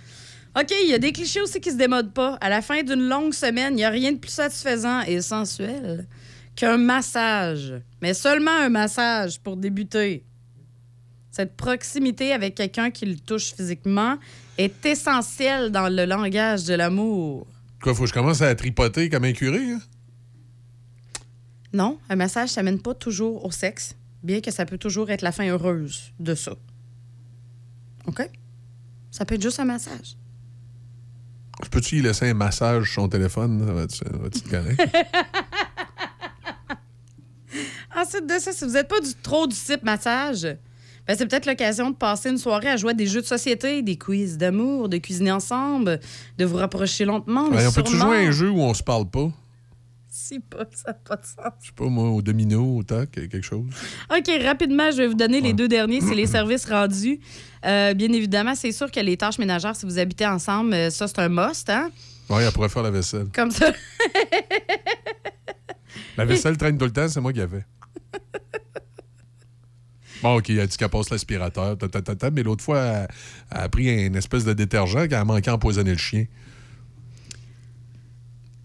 OK, 0.59 0.73
il 0.83 0.89
y 0.89 0.93
a 0.93 0.97
des 0.97 1.11
clichés 1.11 1.41
aussi 1.41 1.61
qui 1.61 1.71
se 1.71 1.77
démodent 1.77 2.13
pas. 2.13 2.37
À 2.41 2.49
la 2.49 2.61
fin 2.61 2.81
d'une 2.81 3.07
longue 3.07 3.33
semaine, 3.33 3.73
il 3.73 3.77
n'y 3.77 3.83
a 3.83 3.89
rien 3.89 4.11
de 4.11 4.17
plus 4.17 4.31
satisfaisant 4.31 5.01
et 5.01 5.21
sensuel 5.21 6.07
qu'un 6.55 6.77
massage. 6.77 7.75
Mais 8.01 8.13
seulement 8.13 8.51
un 8.51 8.69
massage 8.69 9.39
pour 9.39 9.57
débuter. 9.57 10.25
Cette 11.31 11.55
proximité 11.55 12.33
avec 12.33 12.55
quelqu'un 12.55 12.89
qui 12.89 13.05
le 13.05 13.17
touche 13.17 13.53
physiquement 13.53 14.17
est 14.59 14.85
essentielle 14.85 15.71
dans 15.71 15.87
le 15.87 16.05
langage 16.05 16.65
de 16.65 16.73
l'amour. 16.73 17.47
Quoi, 17.81 17.95
faut 17.95 18.03
que 18.03 18.09
je 18.09 18.13
commence 18.13 18.41
à 18.41 18.53
tripoter 18.55 19.09
comme 19.09 19.23
un 19.23 19.31
curé, 19.31 19.71
hein? 19.71 19.79
Non, 21.71 21.97
un 22.09 22.15
massage, 22.15 22.49
ça 22.49 22.61
mène 22.61 22.81
pas 22.81 22.93
toujours 22.93 23.45
au 23.45 23.51
sexe, 23.51 23.95
bien 24.21 24.41
que 24.41 24.51
ça 24.51 24.65
peut 24.65 24.77
toujours 24.77 25.09
être 25.11 25.21
la 25.21 25.31
fin 25.31 25.47
heureuse 25.47 26.11
de 26.19 26.35
ça. 26.35 26.55
OK? 28.05 28.29
Ça 29.11 29.23
peut 29.23 29.35
être 29.35 29.41
juste 29.41 29.61
un 29.61 29.65
massage. 29.65 30.17
Je 31.63 31.69
peux-tu 31.69 31.99
y 31.99 32.01
laisser 32.01 32.29
un 32.29 32.33
massage 32.33 32.91
sur 32.91 33.03
son 33.03 33.09
téléphone? 33.09 33.65
Ça 33.65 33.73
va-tu 33.73 34.03
va-tu 34.03 34.39
être 34.39 34.49
correct? 34.49 34.81
Ensuite 37.95 38.27
de 38.27 38.39
ça, 38.39 38.51
si 38.51 38.65
vous 38.65 38.71
n'êtes 38.71 38.87
pas 38.87 38.99
du, 38.99 39.13
trop 39.21 39.47
du 39.47 39.55
type 39.55 39.83
massage, 39.83 40.47
ben 41.09 41.17
c'est 41.17 41.25
peut-être 41.25 41.47
l'occasion 41.47 41.89
de 41.89 41.95
passer 41.95 42.29
une 42.29 42.37
soirée 42.37 42.69
à 42.69 42.77
jouer 42.77 42.91
à 42.91 42.93
des 42.93 43.07
jeux 43.07 43.21
de 43.21 43.25
société, 43.25 43.81
des 43.81 43.97
quiz 43.97 44.37
d'amour, 44.37 44.89
de 44.89 44.97
cuisiner 44.97 45.31
ensemble, 45.31 45.99
de 46.37 46.45
vous 46.45 46.57
rapprocher 46.57 47.03
lentement. 47.03 47.49
on 47.51 47.71
peut-tu 47.71 47.97
jouer 47.97 48.17
à 48.17 48.27
un 48.27 48.31
jeu 48.31 48.51
où 48.51 48.61
on 48.61 48.75
se 48.75 48.83
parle 48.83 49.09
pas? 49.09 49.31
Si 50.07 50.39
pas, 50.39 50.65
ça 50.71 50.91
n'a 50.91 50.93
pas 50.93 51.15
de 51.15 51.25
sens. 51.25 51.51
Je 51.61 51.65
sais 51.65 51.73
pas, 51.75 51.85
moi, 51.85 52.11
au 52.11 52.21
domino, 52.21 52.77
au 52.77 52.83
tac, 52.83 53.09
quelque 53.09 53.41
chose. 53.41 53.65
OK, 54.15 54.29
rapidement, 54.43 54.91
je 54.91 54.97
vais 54.97 55.07
vous 55.07 55.15
donner 55.15 55.41
les 55.41 55.53
deux 55.53 55.67
derniers. 55.67 55.99
C'est 55.99 56.13
les 56.13 56.27
services 56.35 56.65
rendus. 56.65 57.19
Euh, 57.65 57.95
bien 57.95 58.13
évidemment, 58.13 58.53
c'est 58.53 58.71
sûr 58.71 58.91
que 58.91 58.99
les 58.99 59.17
tâches 59.17 59.39
ménagères, 59.39 59.75
si 59.75 59.87
vous 59.87 59.97
habitez 59.97 60.27
ensemble, 60.27 60.75
euh, 60.75 60.91
ça, 60.91 61.07
c'est 61.07 61.17
un 61.17 61.29
must, 61.29 61.71
hein? 61.71 61.89
Ouais, 62.29 62.43
elle 62.43 62.51
pourrait 62.51 62.69
faire 62.69 62.83
la 62.83 62.91
vaisselle. 62.91 63.29
Comme 63.33 63.49
ça. 63.49 63.71
La 66.17 66.25
vaisselle 66.25 66.55
traîne 66.55 66.77
tout 66.77 66.85
le 66.85 66.91
temps, 66.91 67.07
c'est 67.07 67.19
moi 67.19 67.33
qui 67.33 67.39
l'ai 67.39 67.47
fait. 67.47 67.65
Bon, 70.21 70.37
OK, 70.37 70.49
elle 70.49 70.59
a 70.61 70.67
dit 70.67 70.77
qu'elle 70.77 70.89
passe 70.89 71.09
l'aspirateur, 71.09 71.77
ta, 71.77 71.87
ta, 71.87 72.01
ta, 72.01 72.15
ta, 72.15 72.31
mais 72.31 72.43
l'autre 72.43 72.63
fois, 72.63 72.79
elle, 72.79 73.07
elle 73.51 73.57
a 73.57 73.69
pris 73.69 74.05
une 74.05 74.15
espèce 74.15 74.43
de 74.43 74.53
détergent 74.53 75.07
qu'elle 75.07 75.13
a 75.13 75.25
manqué 75.25 75.49
empoisonner 75.49 75.91
le 75.91 75.97
chien. 75.97 76.25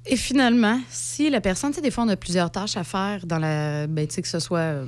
Et 0.06 0.16
finalement, 0.16 0.80
si 0.90 1.30
la 1.30 1.40
personne, 1.40 1.70
tu 1.70 1.76
sais, 1.76 1.82
des 1.82 1.90
fois, 1.90 2.04
on 2.04 2.08
a 2.08 2.16
plusieurs 2.16 2.50
tâches 2.50 2.76
à 2.76 2.84
faire 2.84 3.26
dans 3.26 3.38
la. 3.38 3.86
Ben, 3.86 4.06
tu 4.06 4.14
sais, 4.14 4.22
que 4.22 4.28
ce 4.28 4.38
soit 4.38 4.58
euh, 4.58 4.86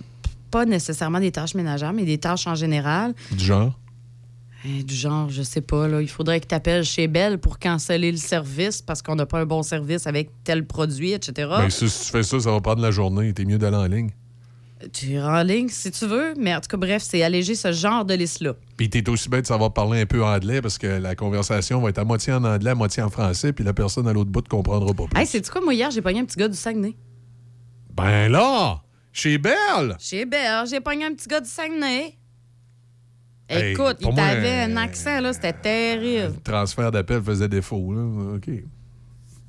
pas 0.51 0.67
nécessairement 0.67 1.21
des 1.21 1.33
tâches 1.33 1.55
ménagères, 1.55 1.93
mais 1.93 2.05
des 2.05 2.19
tâches 2.19 2.47
en 2.47 2.55
général. 2.55 3.15
Du 3.33 3.45
genre? 3.45 3.79
Hein, 4.67 4.83
du 4.85 4.95
genre, 4.95 5.31
je 5.31 5.43
sais 5.43 5.63
pas, 5.63 5.89
là, 5.89 6.03
il 6.03 6.09
faudrait 6.09 6.41
que 6.41 6.47
tu 6.47 6.55
appelles 6.55 6.85
chez 6.85 7.09
Belle 7.09 7.39
pour 7.39 7.59
canceller 7.59 8.11
le 8.11 8.19
service 8.19 8.83
parce 8.83 9.01
qu'on 9.01 9.15
n'a 9.15 9.25
pas 9.25 9.41
un 9.41 9.47
bon 9.47 9.63
service 9.63 10.07
avec 10.07 10.31
tel 10.45 10.67
produit, 10.67 11.13
etc. 11.13 11.49
Ben, 11.57 11.71
si, 11.71 11.89
si 11.89 12.07
tu 12.07 12.11
fais 12.11 12.23
ça, 12.23 12.39
ça 12.41 12.51
va 12.51 12.61
prendre 12.61 12.83
la 12.83 12.91
journée. 12.91 13.33
T'es 13.33 13.45
mieux 13.45 13.59
d'aller 13.59 13.77
en 13.77 13.87
ligne. 13.87 14.11
Tu 14.93 15.07
iras 15.07 15.41
en 15.41 15.43
ligne 15.43 15.69
si 15.69 15.91
tu 15.91 16.07
veux, 16.07 16.35
mais 16.37 16.55
en 16.55 16.61
tout 16.61 16.69
cas, 16.69 16.77
bref, 16.77 17.03
c'est 17.03 17.23
alléger 17.23 17.55
ce 17.55 17.73
genre 17.73 18.05
de 18.05 18.15
liste-là. 18.15 18.55
Puis 18.77 18.91
t'es 18.91 19.09
aussi 19.09 19.29
bien 19.29 19.41
de 19.41 19.47
savoir 19.47 19.73
parler 19.73 20.03
un 20.03 20.07
peu 20.07 20.25
anglais 20.25 20.61
parce 20.63 20.79
que 20.79 20.87
la 20.87 21.15
conversation 21.15 21.81
va 21.81 21.91
être 21.91 21.99
à 21.99 22.05
moitié 22.05 22.33
en 22.33 22.45
anglais, 22.45 22.71
à 22.71 22.75
moitié 22.75 23.03
en 23.03 23.11
français, 23.11 23.53
puis 23.53 23.65
la 23.65 23.73
personne 23.73 24.07
à 24.09 24.13
l'autre 24.13 24.31
bout 24.31 24.43
ne 24.43 24.49
comprendra 24.49 24.93
pas 24.93 25.05
plus. 25.07 25.21
Hey, 25.21 25.27
c'est 25.27 25.49
quoi, 25.49 25.61
moi, 25.61 25.75
hier, 25.75 25.91
j'ai 25.91 26.03
pogné 26.03 26.21
un 26.21 26.25
petit 26.25 26.39
gars 26.39 26.49
du 26.49 26.57
Saguenay. 26.57 26.95
Ben 27.95 28.31
là, 28.31 28.83
chez 29.13 29.39
Belle! 29.39 29.97
Chez 29.99 30.25
Belle, 30.27 30.67
j'ai 30.69 30.81
pogné 30.81 31.07
un 31.07 31.15
petit 31.15 31.29
gars 31.29 31.41
du 31.41 31.49
Saguenay. 31.49 32.15
Hey, 33.49 33.73
Écoute, 33.73 33.99
il 34.01 34.13
moi, 34.13 34.25
avait 34.25 34.49
euh, 34.49 34.73
un 34.73 34.77
accent, 34.77 35.21
là, 35.21 35.33
c'était 35.33 35.53
terrible. 35.53 36.35
Le 36.35 36.43
transfert 36.43 36.91
d'appel 36.91 37.23
faisait 37.23 37.49
défaut, 37.49 37.95
là. 37.95 38.35
OK. 38.35 38.51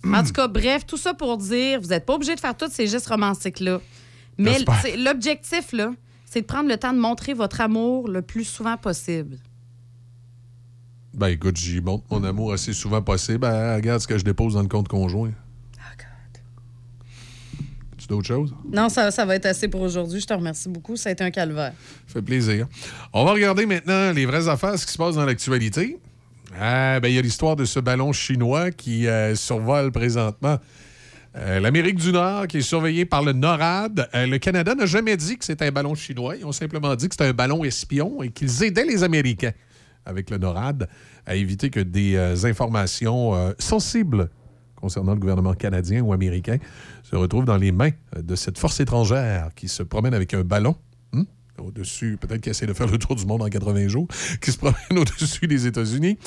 En 0.05 0.23
tout 0.23 0.31
cas, 0.31 0.47
bref, 0.47 0.85
tout 0.85 0.97
ça 0.97 1.13
pour 1.13 1.37
dire, 1.37 1.81
vous 1.81 1.87
n'êtes 1.87 2.05
pas 2.05 2.13
obligé 2.13 2.35
de 2.35 2.39
faire 2.39 2.55
tous 2.55 2.71
ces 2.71 2.87
gestes 2.87 3.07
romantiques-là. 3.07 3.81
Mais 4.37 4.57
l'objectif, 4.97 5.71
là, 5.71 5.91
c'est 6.25 6.41
de 6.41 6.45
prendre 6.45 6.69
le 6.69 6.77
temps 6.77 6.93
de 6.93 6.99
montrer 6.99 7.33
votre 7.33 7.61
amour 7.61 8.07
le 8.07 8.21
plus 8.21 8.43
souvent 8.43 8.77
possible. 8.77 9.37
Ben 11.13 11.29
écoute, 11.29 11.57
j'y 11.57 11.81
montre 11.81 12.05
mon 12.11 12.23
amour 12.23 12.53
assez 12.53 12.73
souvent 12.73 13.01
possible. 13.01 13.39
Ben, 13.39 13.75
regarde 13.75 14.01
ce 14.01 14.07
que 14.07 14.17
je 14.17 14.23
dépose 14.23 14.53
dans 14.53 14.61
le 14.61 14.67
compte 14.67 14.87
conjoint. 14.87 15.31
Tu 17.97 18.05
d'autres 18.05 18.27
choses? 18.27 18.53
Non, 18.71 18.89
ça, 18.89 19.09
ça 19.09 19.25
va 19.25 19.35
être 19.35 19.47
assez 19.47 19.67
pour 19.67 19.81
aujourd'hui. 19.81 20.19
Je 20.19 20.27
te 20.27 20.33
remercie 20.33 20.69
beaucoup. 20.69 20.95
Ça 20.95 21.09
a 21.09 21.13
été 21.13 21.23
un 21.23 21.31
calvaire. 21.31 21.73
fait 22.05 22.21
plaisir. 22.21 22.67
On 23.11 23.25
va 23.25 23.31
regarder 23.31 23.65
maintenant 23.65 24.11
les 24.11 24.27
vraies 24.27 24.47
affaires, 24.47 24.77
ce 24.77 24.85
qui 24.85 24.93
se 24.93 24.97
passe 24.99 25.15
dans 25.15 25.25
l'actualité. 25.25 25.97
Ah, 26.59 26.99
ben, 26.99 27.09
il 27.09 27.15
y 27.15 27.17
a 27.17 27.21
l'histoire 27.21 27.55
de 27.55 27.65
ce 27.65 27.79
ballon 27.79 28.13
chinois 28.13 28.69
qui 28.69 29.07
euh, 29.07 29.33
survole 29.33 29.91
présentement 29.91 30.59
euh, 31.39 31.59
l'Amérique 31.59 31.97
du 31.97 32.11
Nord, 32.11 32.47
qui 32.47 32.57
est 32.57 32.61
surveillé 32.61 33.05
par 33.05 33.21
le 33.23 33.31
NORAD. 33.31 34.09
Euh, 34.15 34.25
le 34.25 34.39
Canada 34.39 34.73
n'a 34.73 34.85
jamais 34.85 35.15
dit 35.17 35.37
que 35.37 35.45
c'était 35.45 35.65
un 35.65 35.71
ballon 35.71 35.93
chinois. 35.93 36.35
Ils 36.35 36.45
ont 36.45 36.51
simplement 36.51 36.95
dit 36.95 37.07
que 37.07 37.13
c'était 37.13 37.29
un 37.29 37.33
ballon 37.33 37.63
espion 37.63 38.23
et 38.23 38.29
qu'ils 38.29 38.63
aidaient 38.63 38.85
les 38.85 39.03
Américains 39.03 39.51
avec 40.05 40.29
le 40.29 40.37
NORAD 40.37 40.87
à 41.25 41.35
éviter 41.35 41.69
que 41.69 41.79
des 41.79 42.15
euh, 42.15 42.45
informations 42.45 43.53
sensibles 43.59 44.29
concernant 44.75 45.13
le 45.13 45.19
gouvernement 45.19 45.53
canadien 45.53 46.01
ou 46.01 46.13
américain 46.13 46.57
se 47.03 47.15
retrouvent 47.15 47.45
dans 47.45 47.57
les 47.57 47.71
mains 47.71 47.91
de 48.15 48.35
cette 48.35 48.57
force 48.57 48.79
étrangère 48.79 49.49
qui 49.55 49.67
se 49.67 49.83
promène 49.83 50.13
avec 50.13 50.33
un 50.33 50.43
ballon. 50.43 50.75
Hmm? 51.13 51.23
Au-dessus, 51.61 52.17
peut-être 52.19 52.41
qu'il 52.41 52.51
essaie 52.51 52.65
de 52.65 52.73
faire 52.73 52.87
le 52.87 52.97
tour 52.97 53.15
du 53.15 53.25
monde 53.25 53.41
en 53.41 53.49
80 53.49 53.87
jours, 53.87 54.07
qui 54.41 54.51
se 54.51 54.57
promène 54.57 54.75
au-dessus 54.91 55.47
des 55.47 55.67
États-Unis. 55.67 56.17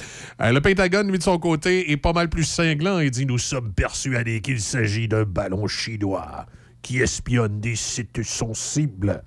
Euh, 0.40 0.52
le 0.52 0.60
Pentagone, 0.60 1.10
lui, 1.10 1.18
de 1.18 1.22
son 1.22 1.38
côté, 1.38 1.90
est 1.90 1.96
pas 1.96 2.12
mal 2.12 2.28
plus 2.28 2.44
cinglant 2.44 2.98
et 2.98 3.10
dit 3.10 3.26
Nous 3.26 3.38
sommes 3.38 3.72
persuadés 3.72 4.40
qu'il 4.40 4.60
s'agit 4.60 5.08
d'un 5.08 5.24
ballon 5.24 5.66
chinois 5.66 6.46
qui 6.82 7.00
espionne 7.00 7.60
des 7.60 7.76
sites 7.76 8.22
sensibles. 8.22 9.22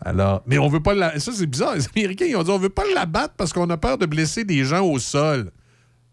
Alors, 0.00 0.42
mais 0.46 0.58
on 0.58 0.68
veut 0.68 0.82
pas 0.82 0.94
la... 0.94 1.18
Ça, 1.18 1.32
c'est 1.32 1.46
bizarre. 1.46 1.74
Les 1.74 1.86
Américains, 1.94 2.24
ils 2.26 2.36
ont 2.36 2.42
dit 2.42 2.50
on 2.50 2.58
veut 2.58 2.68
pas 2.68 2.84
l'abattre 2.94 3.34
parce 3.36 3.52
qu'on 3.52 3.68
a 3.70 3.76
peur 3.76 3.98
de 3.98 4.06
blesser 4.06 4.44
des 4.44 4.64
gens 4.64 4.84
au 4.84 4.98
sol. 4.98 5.52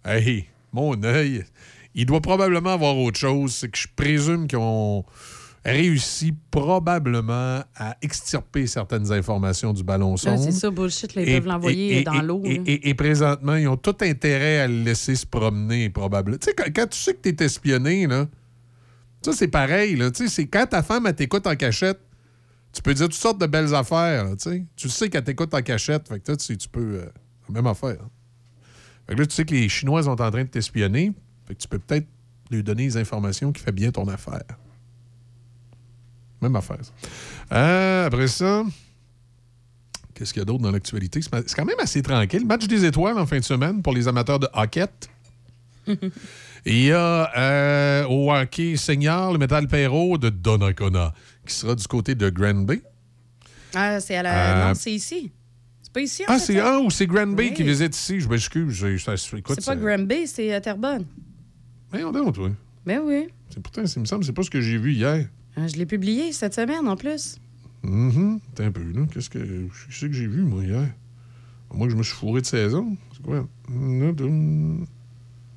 Hey, 0.05 0.45
mon 0.73 1.01
œil. 1.03 1.45
Il 1.95 2.05
doit 2.05 2.21
probablement 2.21 2.71
avoir 2.71 2.97
autre 2.97 3.17
chose. 3.17 3.55
C'est 3.55 3.69
que 3.69 3.77
je 3.77 3.87
présume 3.95 4.47
qu'ils 4.47 4.59
ont 4.59 5.03
réussi 5.71 6.34
probablement 6.51 7.63
à 7.75 7.97
extirper 8.01 8.67
certaines 8.67 9.12
informations 9.12 9.73
du 9.73 9.84
ballon 9.84 10.12
Là, 10.12 10.17
sonde. 10.17 10.39
c'est 10.39 10.51
ça, 10.51 10.69
bullshit. 10.71 11.13
là, 11.15 11.21
ils 11.23 11.30
Et- 11.30 11.34
peuvent 11.39 11.47
l'envoyer 11.47 12.03
dans 12.03 12.21
l'eau. 12.21 12.41
Et, 12.45 12.80
là. 12.84 12.95
présentement, 12.95 13.56
ils 13.56 13.67
ont 13.67 13.77
tout 13.77 13.95
intérêt 14.01 14.60
à 14.60 14.67
le 14.67 14.84
laisser 14.84 15.15
se 15.15 15.25
promener, 15.25 15.89
probablement. 15.89 16.38
Tu 16.38 16.45
sais, 16.45 16.53
quand, 16.56 16.65
quand 16.75 16.88
tu 16.88 16.97
sais 16.99 17.13
que 17.13 17.21
tu 17.21 17.30
es 17.30 17.45
espionné, 17.45 18.08
là, 18.08 18.27
ça, 19.21 19.34
c'est 19.34 19.47
pareil. 19.47 19.95
Là, 19.95 20.12
tu 20.12 20.23
sais, 20.23 20.30
c'est 20.34 20.47
quand 20.47 20.65
ta 20.67 20.84
femme, 20.84 21.06
elle 21.08 21.15
t'écoute 21.15 21.45
en 21.47 21.56
cachette, 21.56 21.99
tu 22.73 22.82
peux 22.82 22.93
dire 22.93 23.06
toutes 23.08 23.13
sortes 23.15 23.39
de 23.41 23.47
belles 23.47 23.73
affaires. 23.73 24.25
là, 24.25 24.36
tu 24.36 24.49
sais. 24.49 24.65
Tu 24.75 24.89
sais 24.89 25.10
qu'elle 25.10 25.23
t'écoute 25.23 25.53
en 25.53 25.62
cachette. 25.62 26.08
Fait 26.08 26.19
que 26.19 26.25
toi, 26.25 26.38
tu, 26.38 26.58
tu 26.58 26.69
peux. 26.69 26.99
euh, 27.01 27.06
même 27.49 27.65
affaire. 27.67 27.97
hein. 28.01 28.10
Fait 29.08 29.15
que 29.15 29.21
là, 29.21 29.25
tu 29.25 29.34
sais 29.36 29.45
que 29.45 29.53
les 29.53 29.69
Chinois 29.69 30.03
sont 30.03 30.21
en 30.21 30.32
train 30.32 30.43
de 30.43 30.49
t'espionner. 30.49 31.13
Fait 31.47 31.56
que 31.56 31.60
tu 31.62 31.67
peux 31.67 31.80
peut-être 31.80 32.08
lui 32.51 32.62
donner 32.62 32.84
les 32.84 32.97
informations 32.97 33.51
qui 33.53 33.63
fait 33.63 33.71
bien 33.71 33.89
ton 33.91 34.08
affaire. 34.08 34.43
Même 36.41 36.56
affaire. 36.56 36.78
Euh, 37.52 38.06
après 38.08 38.28
ça. 38.28 38.63
Qu'est-ce 40.13 40.34
qu'il 40.34 40.41
y 40.41 40.43
a 40.43 40.45
d'autre 40.45 40.63
dans 40.63 40.71
l'actualité? 40.71 41.21
C'est 41.21 41.30
c'est 41.47 41.56
quand 41.56 41.65
même 41.65 41.80
assez 41.80 42.02
tranquille. 42.02 42.45
Match 42.45 42.65
des 42.67 42.86
étoiles 42.86 43.17
en 43.19 43.26
fin 43.26 43.39
de 43.39 43.43
semaine 43.43 43.82
pour 43.82 43.93
les 43.93 44.08
amateurs 44.08 44.39
de 44.39 44.47
hockey. 44.54 44.86
Il 46.65 46.84
y 46.84 46.91
a 46.91 47.32
euh, 47.38 48.06
au 48.08 48.32
hockey 48.34 48.76
senior 48.78 49.32
le 49.32 49.39
Metal 49.39 49.67
Perro 49.67 50.17
de 50.17 50.30
Donnacona 50.30 51.13
qui 51.45 51.54
sera 51.54 51.76
du 51.76 51.88
côté 51.88 52.13
de 52.15 52.30
Granby. 52.30 52.82
Ah, 53.73 54.00
c'est 54.00 54.15
à 54.17 54.23
la. 54.23 54.65
Euh, 54.65 54.67
Non, 54.69 54.73
c'est 54.76 54.91
ici. 54.91 55.32
C'est 55.82 55.93
pas 55.93 56.02
ici, 56.02 56.23
en 56.23 56.34
Ah, 56.34 56.39
c'est 56.39 56.60
ah, 56.60 56.80
ou 56.80 56.89
c'est 56.89 57.08
Granby 57.08 57.36
Oui. 57.50 57.54
qui 57.54 57.63
visite 57.63 57.95
ici. 57.95 58.19
Je 58.19 58.28
m'excuse. 58.28 58.86
C'est 58.97 59.41
pas 59.41 59.62
ça- 59.62 59.76
Granby, 59.76 60.28
c'est 60.28 60.54
à 60.54 60.60
Terrebonne. 60.60 61.06
Voyons 61.91 62.12
donc, 62.12 62.36
toi. 62.36 62.50
Ben 62.86 63.00
oui. 63.04 63.28
C'est 63.50 63.62
pourtant, 63.62 63.84
il 63.86 64.00
me 64.02 64.06
semble, 64.06 64.26
c'est 64.26 64.34
pas 64.34 64.43
ce 64.43 64.50
que 64.50 64.60
j'ai 64.60 64.78
vu 64.78 64.93
hier. 64.93 65.26
Ah, 65.57 65.67
Je 65.67 65.75
l'ai 65.75 65.85
publié 65.85 66.31
cette 66.33 66.53
semaine, 66.53 66.87
en 66.87 66.95
plus. 66.95 67.37
Mhm. 67.83 68.39
T'es 68.55 68.63
un 68.65 68.71
peu, 68.71 68.81
là. 68.93 69.01
Qu'est-ce 69.13 69.29
que, 69.29 69.39
qu'est-ce 69.39 70.05
que 70.05 70.13
j'ai 70.13 70.27
vu, 70.27 70.41
moi, 70.43 70.63
hier? 70.63 70.87
Moi, 71.73 71.89
je 71.89 71.95
me 71.95 72.03
suis 72.03 72.13
fourré 72.15 72.41
de 72.41 72.45
saison. 72.45 72.95
C'est 73.13 73.23
quoi? 73.23 73.45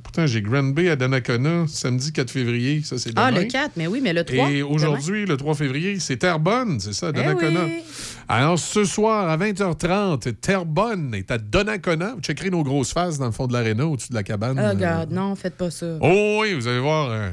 Pourtant, 0.02 0.26
j'ai 0.26 0.42
Granby 0.42 0.88
à 0.88 0.96
Donnacona, 0.96 1.66
samedi 1.68 2.12
4 2.12 2.30
février. 2.30 2.82
Ça, 2.82 2.98
c'est 2.98 3.12
Ah, 3.14 3.30
demain. 3.30 3.42
le 3.42 3.46
4, 3.48 3.72
mais 3.76 3.86
oui, 3.86 4.00
mais 4.02 4.12
le 4.12 4.24
3. 4.24 4.50
Et 4.50 4.62
aujourd'hui, 4.62 5.24
le 5.24 5.36
3 5.36 5.54
février, 5.54 6.00
c'est 6.00 6.16
Terrebonne, 6.16 6.80
c'est 6.80 6.92
ça, 6.94 7.08
à 7.08 7.10
Eh 7.10 7.12
Donnacona. 7.12 7.64
oui. 7.64 7.78
Alors, 8.26 8.58
ce 8.58 8.84
soir, 8.84 9.28
à 9.28 9.36
20h30, 9.36 10.32
Terrebonne 10.40 11.14
est 11.14 11.30
à 11.30 11.38
Donnacona. 11.38 12.14
Vous 12.16 12.20
checkerez 12.22 12.50
nos 12.50 12.64
grosses 12.64 12.92
faces 12.92 13.18
dans 13.18 13.26
le 13.26 13.32
fond 13.32 13.46
de 13.46 13.52
l'aréna, 13.52 13.86
au-dessus 13.86 14.08
de 14.08 14.14
la 14.14 14.22
cabane. 14.24 14.58
Ah, 14.58 14.62
Euh, 14.62 14.70
regarde, 14.70 15.12
non, 15.12 15.36
faites 15.36 15.56
pas 15.56 15.70
ça. 15.70 15.98
Oh 16.00 16.38
oui, 16.42 16.54
vous 16.54 16.66
allez 16.66 16.80
voir. 16.80 17.10
euh, 17.10 17.30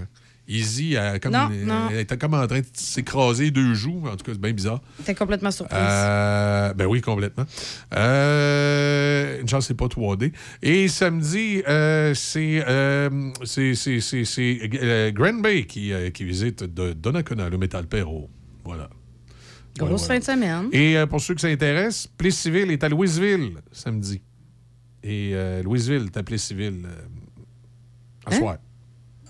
Izzy, 0.50 0.94
elle, 0.94 1.20
comme, 1.20 1.34
Non, 1.34 1.50
non. 1.50 1.90
elle 1.92 2.00
était 2.00 2.18
comme 2.18 2.34
en 2.34 2.48
train 2.48 2.60
de 2.62 2.66
s'écraser 2.74 3.52
deux 3.52 3.74
joues. 3.74 4.04
En 4.08 4.16
tout 4.16 4.24
cas, 4.24 4.32
c'est 4.32 4.40
bien 4.40 4.54
bizarre. 4.54 4.82
T'es 5.04 5.14
complètement 5.14 5.52
surprise. 5.52 5.78
Euh, 5.82 6.74
ben 6.74 6.86
oui, 6.86 7.02
complètement. 7.02 7.46
Euh, 7.94 9.42
une 9.42 9.48
chance, 9.50 9.68
c'est 9.68 9.74
pas 9.74 9.88
3D. 9.88 10.32
Et 10.62 10.88
samedi, 10.88 11.62
euh, 11.68 12.14
c'est 12.14 12.64
euh, 12.68 13.10
c'est- 13.44 13.76
c'est- 13.76 14.00
c'est- 14.00 14.26
c'est, 14.26 14.60
euh, 14.82 15.12
qui, 15.68 15.92
euh, 15.94 16.10
qui 16.12 16.24
visite 16.24 16.64
de 16.64 16.94
Donnacona, 16.94 17.50
le 17.50 17.58
Métal 17.58 17.86
Perro. 17.88 18.30
Voilà. 18.64 18.90
Grosse 19.78 20.06
voilà. 20.08 20.14
fin 20.16 20.20
de 20.20 20.24
semaine. 20.24 20.70
Et 20.72 20.96
pour 21.10 21.22
ceux 21.22 21.36
que 21.36 21.42
ça 21.42 21.48
intéresse, 21.48 22.08
Plessisville 22.18 22.72
est 22.72 22.84
à 22.84 22.90
Louisville 22.90 23.58
samedi. 23.72 24.22
Et 25.04 25.34
Louisville 25.64 26.06
est 26.08 26.18
à 26.18 26.24
Plessisville 26.24 26.82
à 28.26 28.34
Hein? 28.34 28.38
soir. 28.40 28.58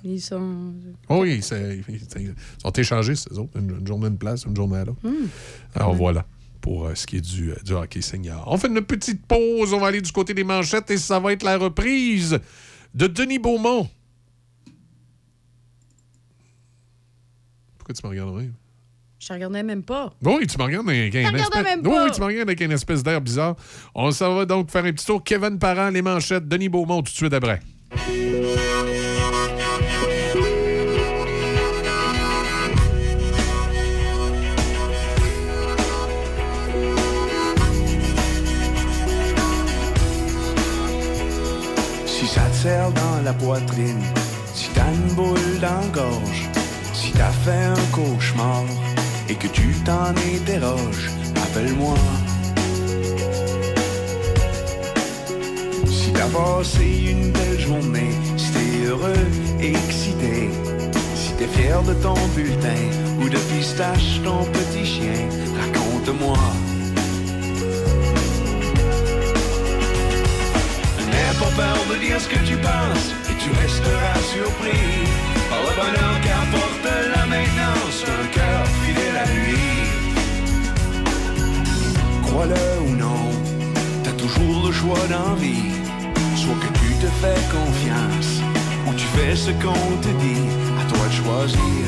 Ils 0.08 0.22
sont. 0.22 0.74
Oh 1.10 1.22
oui, 1.22 1.36
ils 1.36 1.44
sont 1.44 2.72
échangés, 2.78 3.16
ces 3.16 3.38
autres. 3.38 3.60
Une, 3.60 3.78
une 3.80 3.88
journée, 3.88 4.08
une 4.08 4.18
place, 4.18 4.46
une 4.46 4.56
journée 4.56 4.78
à 4.78 4.86
l'autre. 4.86 5.02
Hmm. 5.04 5.28
Alors 5.76 5.94
voilà, 5.94 6.26
pour 6.62 6.86
euh, 6.88 6.96
ce 6.96 7.06
qui 7.06 7.18
est 7.18 7.22
du, 7.22 7.52
euh, 7.52 7.56
du 7.66 7.74
hockey 7.74 8.02
senior. 8.02 8.44
On 8.48 8.58
fait 8.58 8.68
une 8.70 8.82
petite 8.82 9.26
pause, 9.26 9.74
on 9.74 9.80
va 9.80 9.88
aller 9.88 10.02
du 10.02 10.12
côté 10.12 10.34
des 10.34 10.46
manchettes 10.46 10.90
et 10.92 10.98
ça 10.98 11.20
va 11.20 11.34
être 11.34 11.44
la 11.44 11.58
reprise 11.58 12.40
de 12.96 13.08
Denis 13.08 13.40
Beaumont. 13.40 13.90
Pourquoi 17.78 17.94
tu 17.94 18.02
me 18.06 18.10
regardes 18.10 18.34
de 18.34 18.42
même? 18.42 18.54
Je 19.20 19.28
te 19.28 19.34
regardais 19.34 19.64
même 19.64 19.84
pas. 19.84 20.14
Oui, 20.24 20.48
tu 20.48 20.58
me 20.58 20.64
regardes 20.64 20.88
avec 20.90 21.16
un 21.16 21.34
espèce... 21.36 21.64
même 21.64 21.82
pas. 21.82 22.06
oui, 22.06 22.12
tu 22.14 22.22
me 22.22 22.26
regardes 22.28 22.48
avec 22.48 22.62
une 22.62 22.72
espèce 22.72 23.04
d'air 23.04 23.20
bizarre. 23.20 23.56
On 23.94 24.12
s'en 24.12 24.36
va 24.36 24.46
donc 24.46 24.70
faire 24.70 24.86
un 24.86 24.94
petit 24.94 25.06
tour. 25.06 25.24
Kevin 25.24 25.58
Parent, 25.60 25.90
les 25.90 26.02
manchettes, 26.02 26.48
Denis 26.48 26.70
Beaumont 26.70 27.02
tout 27.02 27.12
de 27.12 27.18
suite 27.18 27.34
après. 27.34 27.60
La 43.28 43.34
poitrine, 43.34 44.06
si 44.54 44.70
t'as 44.74 44.90
une 44.94 45.14
boule 45.14 45.60
dans 45.60 45.82
la 45.82 45.88
gorge, 45.92 46.44
si 46.94 47.12
t'as 47.12 47.36
fait 47.44 47.66
un 47.78 47.86
cauchemar 47.92 48.64
et 49.28 49.36
que 49.36 49.48
tu 49.48 49.76
t'en 49.84 50.14
interroges, 50.36 51.10
appelle-moi. 51.44 51.98
Si 55.88 56.10
t'as 56.14 56.30
passé 56.38 56.86
une 57.12 57.32
belle 57.34 57.60
journée, 57.60 58.14
si 58.38 58.50
t'es 58.54 58.86
heureux 58.86 59.28
et 59.60 59.72
excité, 59.72 60.50
si 61.16 61.32
t'es 61.38 61.48
fier 61.48 61.84
de 61.84 61.96
ton 61.96 62.16
bulletin 62.34 62.84
ou 63.20 63.28
de 63.28 63.40
pistache 63.52 64.22
ton 64.24 64.46
petit 64.56 64.86
chien, 64.86 65.22
raconte-moi. 65.60 66.40
N'aie 71.12 71.36
pas 71.42 71.54
peur 71.62 71.78
de 71.92 71.96
dire 72.06 72.22
ce 72.22 72.30
que 72.30 72.40
tu 72.46 72.56
penses 72.56 73.17
tu 73.48 73.62
resteras 73.62 74.20
surpris 74.34 75.08
par 75.50 75.60
le 75.66 75.74
bonheur 75.80 76.16
qu'apporte 76.24 76.88
la 77.16 77.26
maintenance 77.26 78.00
d'un 78.08 78.28
cœur 78.38 78.62
fidèle 78.84 79.18
à 79.18 79.28
lui. 79.36 79.64
Crois-le 82.26 82.66
ou 82.86 82.96
non, 82.96 83.24
t'as 84.04 84.12
toujours 84.24 84.68
le 84.68 84.72
choix 84.72 85.06
d'envie. 85.10 85.72
Soit 86.36 86.60
que 86.64 86.72
tu 86.80 86.90
te 87.04 87.10
fais 87.22 87.42
confiance 87.58 88.32
ou 88.88 88.94
tu 88.94 89.06
fais 89.16 89.36
ce 89.36 89.52
qu'on 89.52 89.92
te 90.02 90.12
dit, 90.24 90.48
à 90.82 90.84
toi 90.92 91.06
de 91.08 91.16
choisir. 91.22 91.84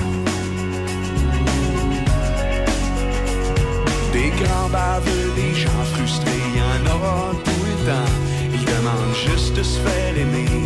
Des 4.14 4.32
grands 4.42 4.70
baveux, 4.70 5.32
des 5.36 5.54
gens 5.56 5.84
frustrés, 5.94 6.46
y 6.56 6.62
en 6.62 6.96
aura 6.96 7.32
tout 7.46 7.64
le 7.70 7.76
temps. 7.90 8.12
Ils 8.54 8.66
demandent 8.66 9.18
juste 9.28 9.56
de 9.56 9.64
se 9.64 9.80
faire 9.80 10.18
aimer, 10.18 10.64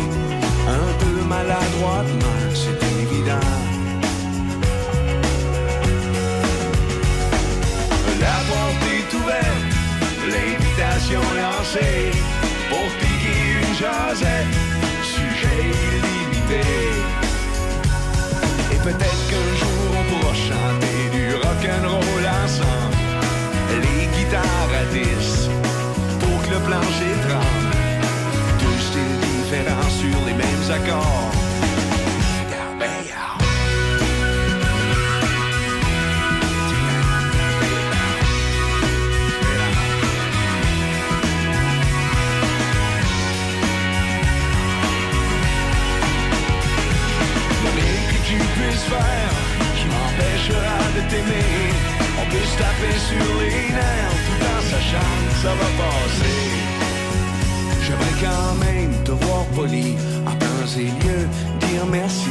un 0.68 0.92
peu 0.98 1.28
maladroitement, 1.28 2.40
c'est 2.54 2.80
évident. 3.02 3.50
La 8.20 8.36
porte 8.48 8.84
est 8.96 9.10
ouverte, 9.20 9.72
l'invitation 10.32 11.20
lancée, 11.40 12.10
pour 12.70 12.86
piquer 13.00 13.40
une 13.60 13.74
jasette, 13.74 14.54
sujet 15.02 15.62
illimité. 15.86 16.66
Et 18.72 18.78
peut-être 18.82 19.22
qu'un 19.28 19.50
jour 19.60 19.84
on 19.98 20.04
pourra 20.10 20.34
chanter 20.34 20.98
du 21.12 21.34
rock'n'roll 21.34 22.13
faire, 48.88 49.34
je 49.80 49.86
m'empêchera 49.92 50.78
de 50.96 51.02
t'aimer. 51.10 51.72
On 52.20 52.26
peut 52.30 52.46
se 52.50 52.56
taper 52.58 52.94
sur 53.08 53.28
les 53.40 53.72
nerfs 53.78 54.18
tout 54.26 54.38
temps 54.42 54.64
s'acharne, 54.70 55.28
ça 55.42 55.52
va 55.60 55.68
passer. 55.82 56.40
J'aimerais 57.84 58.16
quand 58.26 58.54
même 58.66 58.92
te 59.04 59.12
voir 59.12 59.44
poli, 59.56 59.96
lieu, 60.72 61.28
dire 61.60 61.86
merci. 61.90 62.30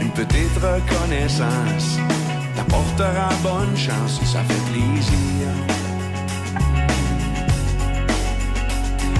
Une 0.00 0.10
petite 0.10 0.56
reconnaissance 0.56 1.98
t'apportera 2.56 3.28
bonne 3.42 3.76
chance, 3.76 4.20
ça 4.24 4.40
fait 4.40 4.72
plaisir. 4.72 5.48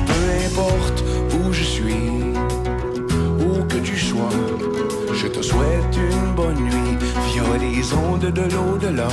Peu 0.07 0.23
importe 0.47 1.05
où 1.35 1.53
je 1.53 1.63
suis, 1.63 2.11
où 3.41 3.65
que 3.65 3.77
tu 3.77 3.99
sois, 3.99 4.39
je 5.15 5.27
te 5.27 5.43
souhaite 5.43 5.97
une 5.97 6.35
bonne 6.35 6.57
nuit 6.57 6.97
via 7.33 7.43
les 7.61 7.93
ondes 7.93 8.33
de 8.33 8.43
l'au-delà. 8.55 9.09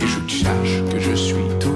Et 0.00 0.06
je 0.06 0.20
tu 0.20 0.38
saches 0.38 0.82
que 0.90 1.00
je 1.00 1.14
suis 1.14 1.48
toujours 1.58 1.75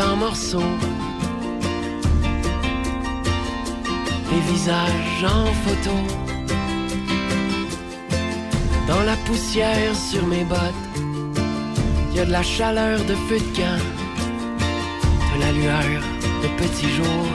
en 0.00 0.16
morceaux. 0.16 0.72
Des 4.30 4.52
visages 4.52 5.24
en 5.24 5.46
photo. 5.64 5.96
Dans 8.88 9.02
la 9.02 9.16
poussière 9.26 9.94
sur 9.94 10.26
mes 10.26 10.44
bottes, 10.44 10.58
y 12.14 12.24
de 12.24 12.30
la 12.30 12.42
chaleur 12.42 12.98
de 13.00 13.14
feu 13.26 13.38
de 13.38 13.56
camp, 13.56 13.84
de 15.34 15.40
la 15.40 15.52
lueur 15.52 16.02
de 16.42 16.48
petits 16.62 16.90
jours, 16.90 17.34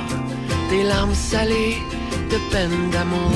des 0.70 0.84
larmes 0.84 1.16
salées 1.16 1.78
de 2.30 2.38
peine 2.52 2.90
d'amour. 2.92 3.32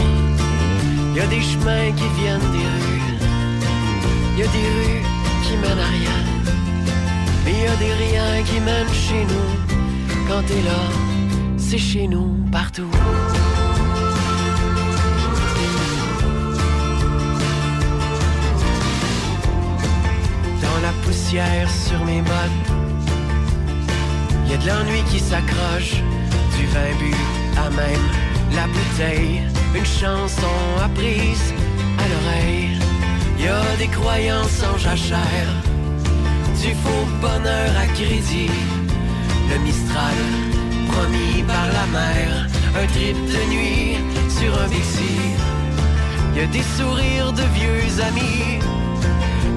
Y 1.15 1.19
a 1.19 1.27
des 1.27 1.41
chemins 1.41 1.91
qui 1.95 2.07
viennent 2.19 2.51
des 2.57 2.67
rues, 2.75 3.11
y 4.37 4.43
a 4.43 4.47
des 4.47 4.67
rues 4.77 5.03
qui 5.43 5.53
mènent 5.57 5.79
à 5.79 5.91
rien, 5.99 6.22
mais 7.43 7.53
y 7.53 7.67
a 7.67 7.75
des 7.75 7.93
riens 7.93 8.43
qui 8.43 8.59
mènent 8.59 8.93
chez 8.93 9.23
nous. 9.25 9.49
Quand 10.27 10.43
t'es 10.47 10.61
là, 10.61 10.81
c'est 11.57 11.77
chez 11.77 12.07
nous 12.07 12.29
partout. 12.51 12.89
Dans 20.61 20.79
la 20.81 20.93
poussière 21.03 21.69
sur 21.69 22.03
mes 22.05 22.21
bottes, 22.21 22.67
y 24.49 24.53
a 24.53 24.57
de 24.57 24.67
l'ennui 24.67 25.01
qui 25.11 25.19
s'accroche, 25.19 25.95
du 26.57 26.65
vin 26.67 26.93
bu 26.99 27.13
à 27.57 27.69
même 27.69 28.07
la 28.55 28.67
bouteille, 28.67 29.41
une 29.75 29.85
chanson 29.85 30.55
apprise 30.83 31.53
à 31.97 32.05
l'oreille. 32.11 32.77
Y 33.39 33.47
a 33.47 33.75
des 33.77 33.87
croyances 33.87 34.61
en 34.63 34.77
jachère, 34.77 35.49
du 36.63 36.73
faux 36.75 37.05
bonheur 37.19 37.71
à 37.77 37.87
crédit, 37.87 38.49
le 39.49 39.57
Mistral 39.65 40.17
promis 40.87 41.43
par 41.43 41.67
la 41.77 41.85
mer, 41.97 42.47
un 42.81 42.87
trip 42.87 43.17
de 43.35 43.41
nuit 43.53 43.97
sur 44.29 44.51
un 44.61 44.67
Bixi. 44.69 45.15
Y 46.35 46.39
a 46.39 46.47
des 46.47 46.65
sourires 46.77 47.33
de 47.33 47.45
vieux 47.59 47.91
amis, 48.09 48.59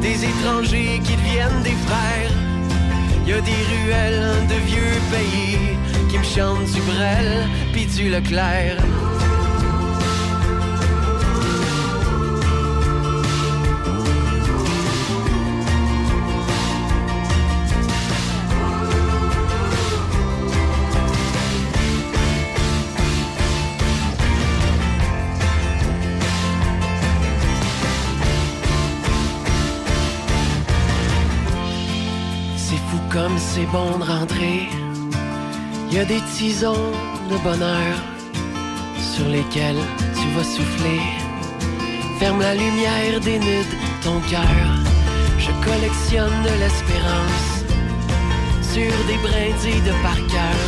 des 0.02 0.18
étrangers 0.24 1.00
qui 1.04 1.14
deviennent 1.20 1.62
des 1.62 1.78
frères. 1.86 2.34
Y 3.26 3.32
a 3.34 3.40
des 3.40 3.62
ruelles 3.72 4.46
de 4.52 4.58
vieux 4.70 4.98
pays 5.14 5.76
qui 6.10 6.18
me 6.18 6.24
chantent 6.24 6.72
du 6.72 6.80
Brel 6.90 7.46
puis 7.72 7.86
du 7.86 8.10
Leclerc. 8.10 8.82
C'est 33.66 33.72
bon 33.72 33.98
de 33.98 34.04
rentrer. 34.04 34.68
Y 35.90 35.98
a 35.98 36.04
des 36.04 36.20
tisons 36.34 36.92
de 37.30 37.36
bonheur 37.38 37.94
sur 38.98 39.26
lesquels 39.28 39.82
tu 40.14 40.28
vas 40.36 40.44
souffler. 40.44 41.00
Ferme 42.18 42.40
la 42.40 42.54
lumière, 42.54 43.20
dénude 43.20 43.72
ton 44.02 44.20
cœur. 44.30 44.56
Je 45.38 45.50
collectionne 45.64 46.42
de 46.42 46.54
l'espérance 46.60 47.48
sur 48.72 48.92
des 49.06 49.18
brindilles 49.26 49.82
de 49.82 49.94
par 50.02 50.16
cœur. 50.34 50.60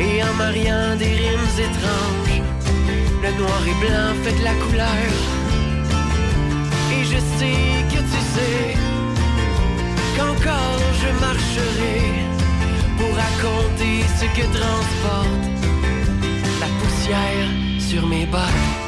Et 0.00 0.22
en 0.22 0.34
mariant 0.34 0.96
des 0.96 1.14
rimes 1.22 1.54
étranges, 1.58 2.42
le 3.22 3.30
noir 3.38 3.62
et 3.66 3.86
blanc 3.86 4.10
fait 4.22 4.42
la 4.42 4.54
couleur. 4.64 5.10
Et 6.92 7.04
je 7.04 7.18
sais 7.38 7.84
que 7.90 8.00
tu 8.00 8.20
sais 8.34 8.93
qu'encore 10.44 10.92
je 11.02 11.10
marcherai 11.24 12.00
pour 12.98 13.12
raconter 13.24 13.96
ce 14.18 14.26
que 14.36 14.46
transporte 14.58 15.44
la 16.60 16.68
poussière 16.80 17.48
sur 17.80 18.06
mes 18.06 18.26
bottes. 18.26 18.83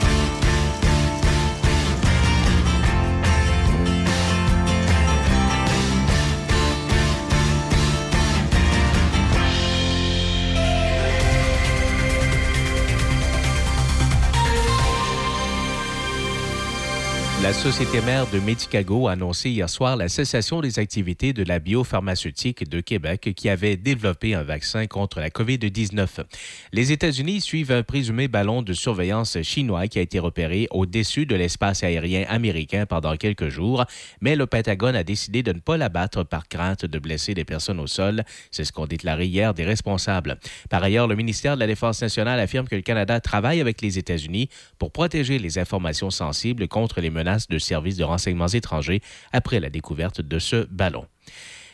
La 17.46 17.52
société 17.52 18.00
mère 18.00 18.26
de 18.32 18.40
Medicago 18.40 19.06
a 19.06 19.12
annoncé 19.12 19.50
hier 19.50 19.70
soir 19.70 19.96
la 19.96 20.08
cessation 20.08 20.60
des 20.60 20.80
activités 20.80 21.32
de 21.32 21.44
la 21.44 21.60
biopharmaceutique 21.60 22.68
de 22.68 22.80
Québec 22.80 23.34
qui 23.36 23.48
avait 23.48 23.76
développé 23.76 24.34
un 24.34 24.42
vaccin 24.42 24.88
contre 24.88 25.20
la 25.20 25.30
COVID-19. 25.30 26.24
Les 26.72 26.90
États-Unis 26.90 27.40
suivent 27.40 27.70
un 27.70 27.84
présumé 27.84 28.26
ballon 28.26 28.62
de 28.62 28.72
surveillance 28.72 29.40
chinois 29.42 29.86
qui 29.86 30.00
a 30.00 30.02
été 30.02 30.18
repéré 30.18 30.66
au-dessus 30.72 31.24
de 31.24 31.36
l'espace 31.36 31.84
aérien 31.84 32.24
américain 32.28 32.84
pendant 32.84 33.16
quelques 33.16 33.48
jours, 33.48 33.84
mais 34.20 34.34
le 34.34 34.46
Pentagone 34.46 34.96
a 34.96 35.04
décidé 35.04 35.44
de 35.44 35.52
ne 35.52 35.60
pas 35.60 35.76
l'abattre 35.76 36.24
par 36.24 36.48
crainte 36.48 36.84
de 36.84 36.98
blesser 36.98 37.34
des 37.34 37.44
personnes 37.44 37.78
au 37.78 37.86
sol. 37.86 38.24
C'est 38.50 38.64
ce 38.64 38.72
qu'ont 38.72 38.86
déclaré 38.86 39.26
hier 39.26 39.54
des 39.54 39.64
responsables. 39.64 40.40
Par 40.68 40.82
ailleurs, 40.82 41.06
le 41.06 41.14
ministère 41.14 41.54
de 41.54 41.60
la 41.60 41.68
Défense 41.68 42.02
nationale 42.02 42.40
affirme 42.40 42.66
que 42.66 42.74
le 42.74 42.82
Canada 42.82 43.20
travaille 43.20 43.60
avec 43.60 43.82
les 43.82 43.98
États-Unis 43.98 44.48
pour 44.80 44.90
protéger 44.90 45.38
les 45.38 45.60
informations 45.60 46.10
sensibles 46.10 46.66
contre 46.66 47.00
les 47.00 47.10
menaces 47.10 47.35
de 47.48 47.58
services 47.58 47.96
de 47.96 48.04
renseignements 48.04 48.48
étrangers 48.48 49.00
après 49.32 49.60
la 49.60 49.70
découverte 49.70 50.20
de 50.20 50.38
ce 50.38 50.66
ballon. 50.70 51.06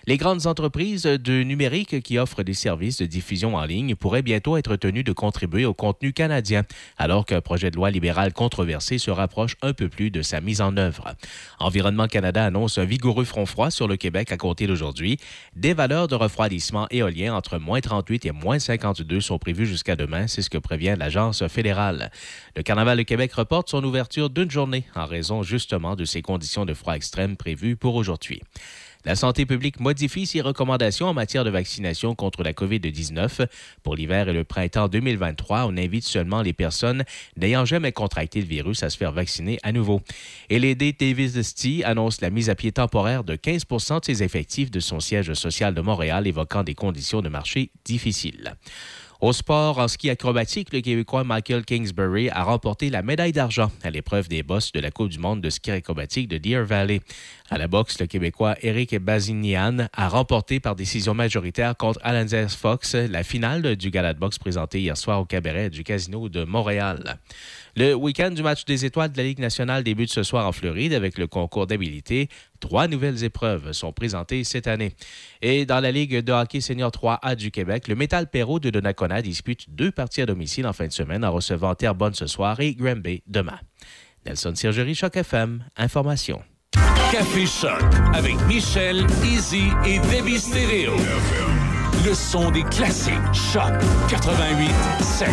Les 0.09 0.17
grandes 0.17 0.49
entreprises 0.49 1.05
de 1.05 1.45
numérique 1.45 2.03
qui 2.03 2.19
offrent 2.19 2.43
des 2.43 2.55
services 2.55 2.99
de 2.99 3.07
diffusion 3.07 3.55
en 3.55 3.65
ligne 3.65 3.95
pourraient 3.95 4.23
bientôt 4.23 4.57
être 4.57 4.75
tenues 4.75 5.05
de 5.05 5.13
contribuer 5.13 5.65
au 5.65 5.75
contenu 5.75 6.13
canadien, 6.13 6.65
alors 6.99 7.25
qu'un 7.25 7.41
projet 7.41 7.71
de 7.71 7.77
loi 7.77 7.93
libéral 7.93 8.33
controversé 8.33 8.99
se 8.99 9.13
rapproche 9.13 9.55
un 9.63 9.73
peu 9.73 9.89
plus 9.89 10.11
de 10.11 10.21
sa 10.23 10.41
mise 10.41 10.61
en 10.61 10.77
œuvre. 10.77 11.15
Environnement 11.61 12.09
Canada 12.09 12.45
annonce 12.45 12.79
un 12.79 12.85
vigoureux 12.85 13.25
front 13.25 13.47
froid 13.47 13.71
sur 13.71 13.87
le 13.87 13.97
Québec 13.97 14.33
à 14.33 14.37
compter 14.37 14.67
d'aujourd'hui. 14.67 15.19
Des 15.55 15.73
valeurs 15.73 16.09
de 16.09 16.17
refroidissement 16.17 16.89
éolien 16.91 17.37
entre 17.37 17.59
moins 17.59 17.81
38 17.81 18.27
et 18.27 18.33
moins 18.33 18.59
52 18.59 19.21
sont 19.21 19.39
prévues 19.39 19.67
jusqu'à 19.67 19.95
demain, 19.95 20.27
c'est 20.27 20.43
ce 20.43 20.51
que 20.51 20.59
prévient 20.59 20.97
l'Agence 20.99 21.47
fédérale. 21.47 22.11
Le 22.57 22.65
Carnaval 22.65 22.99
de 22.99 23.03
Québec 23.05 23.33
reporte 23.35 23.71
son 23.71 23.85
ouverture 23.85 24.31
d'une 24.31 24.51
journée 24.51 24.85
en 24.97 25.07
raison 25.07 25.45
justement 25.45 25.95
de 25.95 26.05
ces 26.05 26.23
conditions 26.23 26.65
de 26.65 26.75
froid 26.75 26.95
extrême 26.95 27.37
prévues 27.37 27.77
pour 27.77 27.95
aujourd'hui. 27.95 28.43
La 29.05 29.17
santé 29.17 29.47
publique 29.47 29.81
modifie 29.81 30.27
ses 30.27 30.41
recommandations 30.41 31.07
en 31.07 31.15
matière 31.15 31.45
de 31.45 31.51
vaccination 31.51 32.15
contre 32.15 32.43
la 32.43 32.53
COVID-19. 32.53 33.47
Pour 33.83 33.97
l'hiver 33.97 34.29
et 34.29 34.33
le 34.33 34.45
printemps 34.45 34.89
2023, 34.89 35.67
on 35.67 35.77
invite 35.77 36.05
seulement 36.05 36.41
les 36.43 36.53
personnes 36.53 37.05
n'ayant 37.37 37.65
jamais 37.65 37.91
contracté 37.91 38.41
le 38.41 38.47
virus 38.47 38.83
à 38.83 38.91
se 38.91 38.97
faire 38.97 39.13
vacciner 39.13 39.59
à 39.65 39.73
nouveau. 39.73 40.03
Et 40.51 40.59
l'aider 40.59 40.93
Davis 40.93 41.35
annonce 41.85 42.21
la 42.21 42.31
mise 42.31 42.49
à 42.49 42.55
pied 42.55 42.71
temporaire 42.71 43.25
de 43.25 43.35
15 43.35 43.63
de 43.67 44.05
ses 44.05 44.23
effectifs 44.23 44.71
de 44.71 44.81
son 44.81 45.01
siège 45.01 45.35
social 45.35 45.75
de 45.75 45.81
Montréal, 45.81 46.27
évoquant 46.27 46.63
des 46.63 46.75
conditions 46.75 47.23
de 47.23 47.29
marché 47.29 47.71
difficiles. 47.85 48.55
Au 49.23 49.33
sport, 49.33 49.79
en 49.79 49.87
ski 49.87 50.11
acrobatique, 50.11 50.73
le 50.73 50.81
Québécois 50.81 51.23
Michael 51.23 51.65
Kingsbury 51.65 52.29
a 52.31 52.43
remporté 52.43 52.91
la 52.91 53.03
médaille 53.03 53.31
d'argent 53.31 53.71
à 53.85 53.91
l'épreuve 53.91 54.27
des 54.27 54.43
bosses 54.43 54.73
de 54.73 54.81
la 54.81 54.91
Coupe 54.91 55.11
du 55.11 55.21
monde 55.21 55.41
de 55.41 55.49
ski 55.49 55.71
acrobatique 55.71 56.27
de 56.27 56.39
Deer 56.39 56.65
Valley. 56.65 57.03
À 57.49 57.57
la 57.57 57.69
boxe, 57.69 58.01
le 58.01 58.07
Québécois 58.07 58.57
Eric 58.63 58.99
Bazinian 58.99 59.87
a 59.93 60.09
remporté 60.09 60.59
par 60.59 60.75
décision 60.75 61.15
majoritaire 61.15 61.77
contre 61.77 62.01
Alan 62.03 62.27
Fox 62.49 62.97
la 62.97 63.23
finale 63.23 63.77
du 63.77 63.91
gala 63.91 64.13
de 64.13 64.19
boxe 64.19 64.41
présenté 64.41 64.81
hier 64.81 64.97
soir 64.97 65.21
au 65.21 65.25
cabaret 65.25 65.71
du 65.71 65.85
Casino 65.85 66.29
de 66.29 66.43
Montréal. 66.43 67.21
Le 67.75 67.95
week-end 67.95 68.31
du 68.31 68.43
match 68.43 68.67
des 68.67 68.85
étoiles 68.85 69.13
de 69.13 69.17
la 69.17 69.23
Ligue 69.23 69.39
nationale 69.39 69.83
débute 69.83 70.13
ce 70.13 70.23
soir 70.23 70.47
en 70.47 70.53
Floride 70.53 70.93
avec 70.93 71.17
le 71.17 71.27
concours 71.27 71.67
d'habilité. 71.67 72.29
Trois 72.61 72.87
nouvelles 72.87 73.25
épreuves 73.25 73.73
sont 73.73 73.93
présentées 73.93 74.45
cette 74.45 74.67
année. 74.67 74.95
Et 75.41 75.65
dans 75.65 75.81
la 75.81 75.91
Ligue 75.91 76.19
de 76.19 76.33
hockey 76.33 76.61
senior 76.61 76.91
3A 76.91 77.35
du 77.35 77.51
Québec, 77.51 77.89
le 77.89 77.95
Métal 77.95 78.29
Perrault 78.29 78.61
de 78.61 78.69
Donnacona 78.69 79.23
dispute 79.23 79.71
deux 79.71 79.91
parties 79.91 80.21
à 80.21 80.27
domicile 80.27 80.67
en 80.67 80.75
fin 80.75 80.87
de 80.87 80.93
semaine 80.93 81.25
en 81.25 81.33
recevant 81.33 81.75
Terrebonne 81.75 82.15
ce 82.15 82.27
soir 82.27 82.61
et 82.61 82.75
Granby 82.75 83.23
demain. 83.27 83.59
Nelson 84.27 84.55
Sergerie, 84.55 84.95
Choc 84.95 85.17
FM, 85.17 85.65
Information. 85.79 86.43
Café 87.11 87.47
Choc 87.47 87.83
avec 88.13 88.35
Michel, 88.47 89.07
Easy 89.25 89.69
et 89.87 89.99
Debbie 90.15 90.39
Stereo. 90.39 90.97
Le 92.05 92.15
son 92.15 92.51
des 92.51 92.65
classiques. 92.65 93.15
Choc 93.33 93.73
88 94.11 94.71
7. 95.01 95.29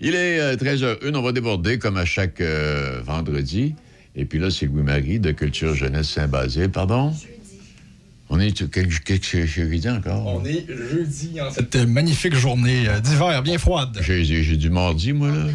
Il 0.00 0.14
est 0.14 0.56
13h01, 0.56 1.14
on 1.14 1.22
va 1.22 1.32
déborder 1.32 1.78
comme 1.78 1.96
à 1.96 2.04
chaque 2.04 2.40
euh, 2.40 3.00
vendredi. 3.04 3.74
Et 4.14 4.24
puis 4.24 4.38
là, 4.38 4.50
c'est 4.50 4.66
Louis-Marie 4.66 5.18
de 5.18 5.32
Culture 5.32 5.74
Jeunesse 5.74 6.08
Saint-Basile. 6.10 6.70
Pardon? 6.70 7.12
On 8.30 8.38
est 8.38 8.70
quel 8.70 8.90
jeudi 8.90 9.88
encore? 9.88 10.26
On 10.26 10.44
est 10.44 10.66
jeudi 10.68 11.40
en 11.40 11.50
cette 11.50 11.76
magnifique 11.76 12.34
journée 12.34 12.88
euh, 12.88 13.00
d'hiver 13.00 13.42
bien 13.42 13.58
froide. 13.58 13.98
J'ai 14.00 14.56
du 14.56 14.70
mardi, 14.70 15.12
moi, 15.12 15.30
là. 15.30 15.46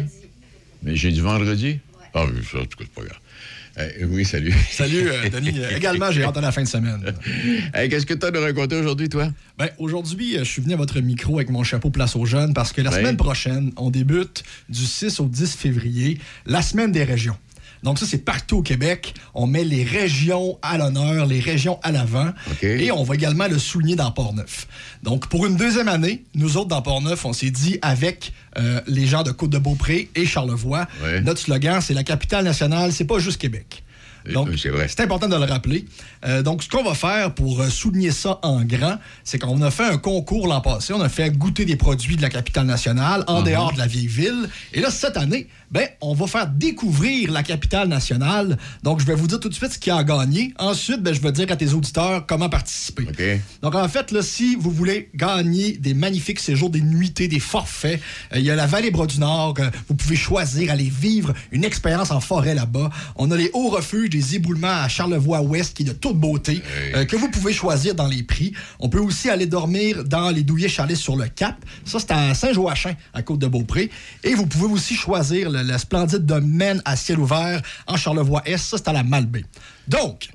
Mais 0.82 0.96
j'ai 0.96 1.12
du 1.12 1.22
vendredi? 1.22 1.78
Ah 2.12 2.24
oui, 2.26 2.40
ça, 2.50 2.58
en 2.58 2.64
tout 2.66 2.76
cas, 2.78 2.84
c'est 2.84 2.94
pas 2.94 3.02
grave. 3.02 3.18
Euh, 3.78 4.06
oui, 4.08 4.24
salut. 4.24 4.54
Salut, 4.70 5.08
euh, 5.08 5.28
Denis. 5.32 5.60
Également, 5.74 6.10
j'ai 6.10 6.24
hâte 6.24 6.36
à 6.36 6.40
la 6.40 6.52
fin 6.52 6.62
de 6.62 6.68
semaine. 6.68 7.00
Qu'est-ce 7.74 8.06
que 8.06 8.14
tu 8.14 8.26
as 8.26 8.30
de 8.30 8.38
raconter 8.38 8.76
aujourd'hui, 8.76 9.08
toi? 9.08 9.28
Ben, 9.58 9.68
aujourd'hui, 9.78 10.36
je 10.38 10.44
suis 10.44 10.62
venu 10.62 10.74
à 10.74 10.76
votre 10.76 11.00
micro 11.00 11.36
avec 11.36 11.50
mon 11.50 11.64
chapeau 11.64 11.90
place 11.90 12.16
aux 12.16 12.24
jeunes 12.24 12.54
parce 12.54 12.72
que 12.72 12.82
la 12.82 12.90
semaine 12.90 13.16
prochaine, 13.16 13.72
on 13.76 13.90
débute 13.90 14.44
du 14.68 14.84
6 14.84 15.20
au 15.20 15.26
10 15.26 15.56
février, 15.56 16.18
la 16.46 16.62
semaine 16.62 16.92
des 16.92 17.04
régions. 17.04 17.36
Donc 17.84 17.98
ça, 17.98 18.06
c'est 18.06 18.24
partout 18.24 18.58
au 18.58 18.62
Québec. 18.62 19.14
On 19.34 19.46
met 19.46 19.62
les 19.62 19.84
régions 19.84 20.58
à 20.62 20.78
l'honneur, 20.78 21.26
les 21.26 21.38
régions 21.38 21.78
à 21.82 21.92
l'avant. 21.92 22.32
Et 22.62 22.90
on 22.90 23.04
va 23.04 23.14
également 23.14 23.46
le 23.46 23.58
souligner 23.58 23.94
dans 23.94 24.10
Port-Neuf. 24.10 24.66
Donc 25.02 25.28
pour 25.28 25.46
une 25.46 25.56
deuxième 25.56 25.88
année, 25.88 26.24
nous 26.34 26.56
autres 26.56 26.68
dans 26.68 26.82
Port-Neuf, 26.82 27.24
on 27.24 27.32
s'est 27.32 27.50
dit 27.50 27.78
avec 27.82 28.32
euh, 28.58 28.80
les 28.86 29.06
gens 29.06 29.22
de 29.22 29.30
Côte-de-Beaupré 29.30 30.08
et 30.14 30.26
Charlevoix, 30.26 30.86
notre 31.22 31.40
slogan, 31.40 31.80
c'est 31.80 31.94
la 31.94 32.04
capitale 32.04 32.44
nationale, 32.44 32.92
c'est 32.92 33.04
pas 33.04 33.18
juste 33.18 33.38
Québec. 33.40 33.84
Donc, 34.32 34.48
c'est 34.56 35.00
important 35.00 35.28
de 35.28 35.36
le 35.36 35.44
rappeler. 35.44 35.84
Euh, 36.24 36.42
donc, 36.42 36.62
ce 36.62 36.68
qu'on 36.68 36.82
va 36.82 36.94
faire 36.94 37.34
pour 37.34 37.60
euh, 37.60 37.68
souligner 37.68 38.10
ça 38.10 38.38
en 38.42 38.62
grand, 38.62 38.96
c'est 39.22 39.38
qu'on 39.38 39.60
a 39.60 39.70
fait 39.70 39.84
un 39.84 39.98
concours 39.98 40.46
l'an 40.46 40.60
passé. 40.60 40.92
On 40.94 41.00
a 41.00 41.08
fait 41.08 41.30
goûter 41.30 41.64
des 41.64 41.76
produits 41.76 42.16
de 42.16 42.22
la 42.22 42.30
capitale 42.30 42.66
nationale 42.66 43.24
en 43.26 43.42
uh-huh. 43.42 43.50
dehors 43.50 43.72
de 43.72 43.78
la 43.78 43.86
vieille 43.86 44.06
ville. 44.06 44.48
Et 44.72 44.80
là, 44.80 44.90
cette 44.90 45.16
année, 45.16 45.48
ben, 45.74 45.88
on 46.00 46.14
va 46.14 46.28
faire 46.28 46.46
découvrir 46.46 47.32
la 47.32 47.42
capitale 47.42 47.88
nationale. 47.88 48.56
Donc, 48.84 49.00
je 49.00 49.06
vais 49.06 49.16
vous 49.16 49.26
dire 49.26 49.40
tout 49.40 49.48
de 49.48 49.54
suite 49.54 49.72
ce 49.72 49.78
qui 49.80 49.90
a 49.90 50.04
gagné. 50.04 50.54
Ensuite, 50.56 51.02
ben, 51.02 51.12
je 51.12 51.20
vais 51.20 51.32
dire 51.32 51.50
à 51.50 51.56
tes 51.56 51.72
auditeurs 51.72 52.26
comment 52.26 52.48
participer. 52.48 53.40
Donc, 53.60 53.74
en 53.74 53.88
fait, 53.88 54.12
là, 54.12 54.22
si 54.22 54.54
vous 54.54 54.70
voulez 54.70 55.10
gagner 55.16 55.72
des 55.72 55.92
magnifiques 55.92 56.38
séjours, 56.38 56.70
des 56.70 56.80
nuitées, 56.80 57.26
des 57.26 57.40
forfaits, 57.40 58.00
euh, 58.32 58.38
il 58.38 58.44
y 58.44 58.52
a 58.52 58.54
la 58.54 58.66
vallée 58.66 58.92
Bras 58.92 59.06
du 59.06 59.18
Nord. 59.18 59.56
vous 59.88 59.96
pouvez 59.96 60.14
choisir, 60.14 60.70
aller 60.70 60.88
vivre 60.88 61.34
une 61.50 61.64
expérience 61.64 62.12
en 62.12 62.20
forêt 62.20 62.54
là-bas. 62.54 62.90
On 63.16 63.32
a 63.32 63.36
les 63.36 63.50
hauts 63.52 63.70
refuges 63.70 64.10
des 64.10 64.36
éboulements 64.36 64.68
à 64.84 64.88
Charlevoix-Ouest 64.88 65.76
qui 65.76 65.82
est 65.82 65.86
de 65.86 65.92
toute 65.92 66.16
beauté, 66.16 66.62
euh, 66.94 67.04
que 67.04 67.16
vous 67.16 67.28
pouvez 67.30 67.52
choisir 67.52 67.96
dans 67.96 68.06
les 68.06 68.22
prix. 68.22 68.52
On 68.78 68.88
peut 68.88 69.00
aussi 69.00 69.28
aller 69.28 69.46
dormir 69.46 70.04
dans 70.04 70.30
les 70.30 70.44
douillets 70.44 70.68
chalets 70.68 70.96
sur 70.96 71.16
le 71.16 71.26
Cap. 71.26 71.56
Ça, 71.84 71.98
c'est 71.98 72.12
à 72.12 72.32
Saint-Joachim, 72.32 72.94
à 73.12 73.22
Côte-de-Beaupré. 73.22 73.90
Et 74.22 74.34
vous 74.34 74.46
pouvez 74.46 74.72
aussi 74.72 74.94
choisir 74.94 75.50
le, 75.50 75.63
splendide 75.78 76.26
domaine 76.26 76.82
à 76.84 76.96
ciel 76.96 77.18
ouvert 77.18 77.60
en 77.86 77.96
Charlevoix-Est. 77.96 78.58
Ça, 78.58 78.76
c'est 78.78 78.88
à 78.88 78.92
la 78.92 79.02
Malbaie. 79.02 79.44
Donc, 79.88 80.28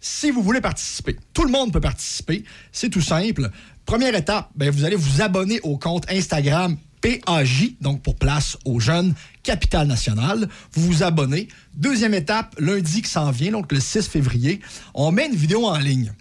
si 0.00 0.30
vous 0.30 0.42
voulez 0.42 0.60
participer, 0.60 1.16
tout 1.32 1.44
le 1.44 1.50
monde 1.50 1.72
peut 1.72 1.80
participer. 1.80 2.44
C'est 2.70 2.90
tout 2.90 3.00
simple. 3.00 3.50
Première 3.86 4.14
étape, 4.14 4.50
ben, 4.54 4.70
vous 4.70 4.84
allez 4.84 4.96
vous 4.96 5.22
abonner 5.22 5.60
au 5.62 5.76
compte 5.76 6.10
Instagram 6.10 6.76
PAJ, 7.02 7.74
donc 7.80 8.00
pour 8.00 8.14
place 8.14 8.56
aux 8.64 8.80
jeunes, 8.80 9.14
Capitale 9.42 9.88
Nationale. 9.88 10.48
Vous 10.72 10.86
vous 10.86 11.02
abonnez. 11.02 11.48
Deuxième 11.74 12.14
étape, 12.14 12.54
lundi 12.58 13.02
qui 13.02 13.10
s'en 13.10 13.30
vient, 13.30 13.50
donc 13.50 13.72
le 13.72 13.80
6 13.80 14.08
février, 14.08 14.60
on 14.94 15.10
met 15.10 15.26
une 15.26 15.34
vidéo 15.34 15.66
en 15.66 15.78
ligne. 15.78 16.12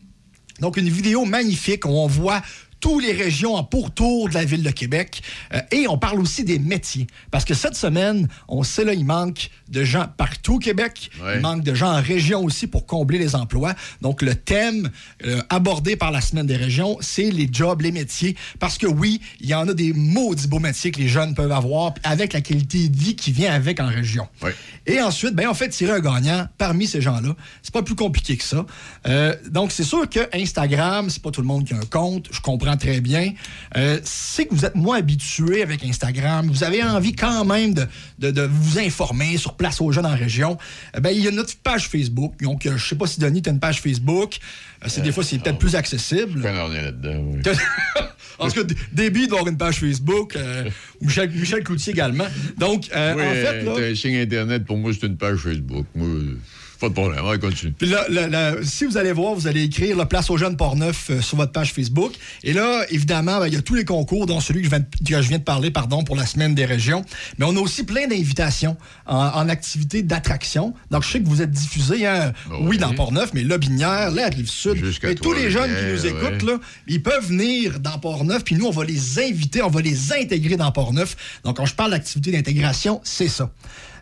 Donc 0.59 0.77
une 0.77 0.89
vidéo 0.89 1.25
magnifique 1.25 1.85
où 1.85 1.89
on 1.89 2.07
voit 2.07 2.41
toutes 2.81 3.03
les 3.03 3.13
régions 3.13 3.55
en 3.55 3.63
pourtour 3.63 4.27
de 4.27 4.33
la 4.33 4.43
ville 4.43 4.63
de 4.63 4.71
Québec. 4.71 5.21
Euh, 5.53 5.61
et 5.71 5.87
on 5.87 5.97
parle 5.97 6.19
aussi 6.19 6.43
des 6.43 6.59
métiers. 6.59 7.07
Parce 7.29 7.45
que 7.45 7.53
cette 7.53 7.75
semaine, 7.75 8.27
on 8.47 8.63
sait 8.63 8.83
là, 8.83 8.93
il 8.93 9.05
manque 9.05 9.49
de 9.69 9.83
gens 9.83 10.07
partout 10.17 10.55
au 10.55 10.59
Québec. 10.59 11.09
Il 11.35 11.41
manque 11.41 11.63
de 11.63 11.73
gens 11.73 11.91
en 11.91 12.01
région 12.01 12.43
aussi 12.43 12.67
pour 12.67 12.85
combler 12.85 13.17
les 13.17 13.35
emplois. 13.35 13.73
Donc, 14.01 14.21
le 14.21 14.35
thème 14.35 14.89
euh, 15.25 15.41
abordé 15.49 15.95
par 15.95 16.11
la 16.11 16.19
semaine 16.19 16.47
des 16.47 16.57
régions, 16.57 16.97
c'est 16.99 17.29
les 17.29 17.47
jobs, 17.51 17.81
les 17.81 17.91
métiers. 17.91 18.35
Parce 18.59 18.77
que 18.77 18.87
oui, 18.87 19.21
il 19.39 19.47
y 19.47 19.53
en 19.53 19.67
a 19.67 19.73
des 19.73 19.93
maudits 19.93 20.47
beaux 20.47 20.59
métiers 20.59 20.91
que 20.91 20.99
les 20.99 21.07
jeunes 21.07 21.35
peuvent 21.35 21.51
avoir 21.51 21.93
avec 22.03 22.33
la 22.33 22.41
qualité 22.41 22.89
de 22.89 22.97
vie 22.97 23.15
qui 23.15 23.31
vient 23.31 23.53
avec 23.53 23.79
en 23.79 23.87
région. 23.87 24.27
Et 24.87 24.99
ensuite, 25.01 25.35
ben, 25.35 25.47
on 25.47 25.53
fait 25.53 25.69
tirer 25.69 25.93
un 25.93 25.99
gagnant 25.99 26.47
parmi 26.57 26.87
ces 26.87 27.01
gens-là. 27.01 27.35
C'est 27.61 27.73
pas 27.73 27.83
plus 27.83 27.95
compliqué 27.95 28.35
que 28.35 28.43
ça. 28.43 28.65
Euh, 29.07 29.35
donc, 29.49 29.71
c'est 29.71 29.83
sûr 29.83 30.09
que 30.09 30.19
Instagram, 30.33 31.09
c'est 31.09 31.21
pas 31.21 31.31
tout 31.31 31.41
le 31.41 31.47
monde 31.47 31.65
qui 31.65 31.73
a 31.73 31.77
un 31.77 31.85
compte. 31.85 32.27
Je 32.31 32.41
comprends 32.41 32.70
très 32.77 33.01
bien. 33.01 33.33
Euh, 33.77 33.99
c'est 34.03 34.45
que 34.45 34.53
vous 34.53 34.65
êtes 34.65 34.75
moins 34.75 34.97
habitué 34.97 35.61
avec 35.61 35.83
Instagram. 35.83 36.47
Vous 36.47 36.63
avez 36.63 36.83
envie 36.83 37.13
quand 37.13 37.45
même 37.45 37.73
de, 37.73 38.41
vous 38.41 38.79
informer 38.79 39.37
sur 39.37 39.55
Place 39.55 39.81
aux 39.81 39.91
jeunes 39.91 40.05
en 40.05 40.15
région. 40.15 40.57
Ben, 40.99 41.09
il 41.11 41.21
y 41.21 41.27
a 41.27 41.31
notre 41.31 41.55
page 41.57 41.87
Facebook. 41.87 42.33
Donc, 42.41 42.65
euh, 42.65 42.77
je 42.77 42.87
sais 42.87 42.95
pas 42.95 43.07
si 43.07 43.19
Denis, 43.19 43.41
tu 43.41 43.49
as 43.49 43.53
une 43.53 43.59
page 43.59 43.81
Facebook. 43.81 44.37
Euh, 44.83 44.87
c'est 44.87 45.01
des 45.01 45.11
fois, 45.11 45.23
c'est 45.23 45.39
peut-être 45.39 45.59
plus 45.59 45.75
accessible. 45.75 46.41
En 48.39 48.49
tout 48.49 48.65
cas, 48.65 48.73
Débit 48.91 49.27
doit 49.27 49.37
avoir 49.37 49.51
une 49.51 49.57
page 49.57 49.81
Facebook. 49.81 50.35
Michel, 51.01 51.29
Michel 51.29 51.63
Coutier 51.63 51.93
également. 51.93 52.25
Donc, 52.57 52.85
en 52.85 53.15
fait. 53.15 53.61
Là, 53.61 53.91
un 53.91 53.93
signe 53.93 54.17
Internet, 54.17 54.65
pour 54.65 54.77
moi, 54.77 54.91
c'est 54.99 55.05
une 55.05 55.17
page 55.17 55.37
Facebook. 55.37 55.85
Moi, 55.93 56.07
pas 56.81 56.89
de 56.89 56.93
problème, 56.93 57.23
on 57.23 57.37
continue. 57.37 57.73
Puis 57.73 57.87
là, 57.87 58.55
si 58.63 58.85
vous 58.85 58.97
allez 58.97 59.11
voir, 59.11 59.35
vous 59.35 59.45
allez 59.45 59.63
écrire 59.63 59.95
la 59.95 60.07
Place 60.07 60.31
aux 60.31 60.37
jeunes 60.37 60.57
Port-Neuf 60.57 61.11
euh, 61.11 61.21
sur 61.21 61.37
votre 61.37 61.51
page 61.51 61.73
Facebook. 61.73 62.11
Et 62.43 62.53
là, 62.53 62.83
évidemment, 62.89 63.39
ben, 63.39 63.47
il 63.47 63.53
y 63.53 63.57
a 63.57 63.61
tous 63.61 63.75
les 63.75 63.85
concours, 63.85 64.25
dont 64.25 64.39
celui 64.39 64.63
que 64.63 64.67
je, 64.67 65.27
viens 65.29 65.37
de, 65.37 65.43
parler, 65.43 65.69
pardon, 65.69 66.03
pour 66.03 66.15
la 66.15 66.25
semaine 66.25 66.55
des 66.55 66.65
régions. 66.65 67.05
Mais 67.37 67.45
on 67.47 67.55
a 67.55 67.59
aussi 67.59 67.83
plein 67.83 68.07
d'invitations 68.07 68.77
en, 69.05 69.47
activité 69.47 70.01
d'attraction. 70.01 70.73
Donc, 70.89 71.03
je 71.03 71.11
sais 71.11 71.21
que 71.21 71.27
vous 71.27 71.43
êtes 71.43 71.51
diffusés, 71.51 72.07
hein, 72.07 72.33
ah 72.49 72.55
oui. 72.61 72.79
dans 72.79 72.93
Port-Neuf, 72.95 73.31
mais 73.35 73.43
là, 73.43 73.59
Binière, 73.59 74.09
la 74.09 74.29
Rive-Sud. 74.29 74.83
Et 75.03 75.15
tous 75.15 75.33
les 75.33 75.51
jeunes 75.51 75.69
qui 75.69 75.85
nous 75.85 76.05
écoutent, 76.07 76.41
là, 76.41 76.59
ils 76.87 77.03
peuvent 77.03 77.27
venir 77.27 77.79
dans 77.79 77.99
Port-Neuf, 77.99 78.43
puis 78.43 78.55
nous, 78.55 78.65
on 78.65 78.71
va 78.71 78.85
les 78.85 79.19
inviter, 79.19 79.61
on 79.61 79.69
va 79.69 79.81
les 79.81 80.13
intégrer 80.13 80.57
dans 80.57 80.71
Port-Neuf. 80.71 81.15
Donc, 81.43 81.57
quand 81.57 81.65
je 81.67 81.75
parle 81.75 81.91
d'activité 81.91 82.31
d'intégration, 82.31 83.01
c'est 83.03 83.27
ça. 83.27 83.51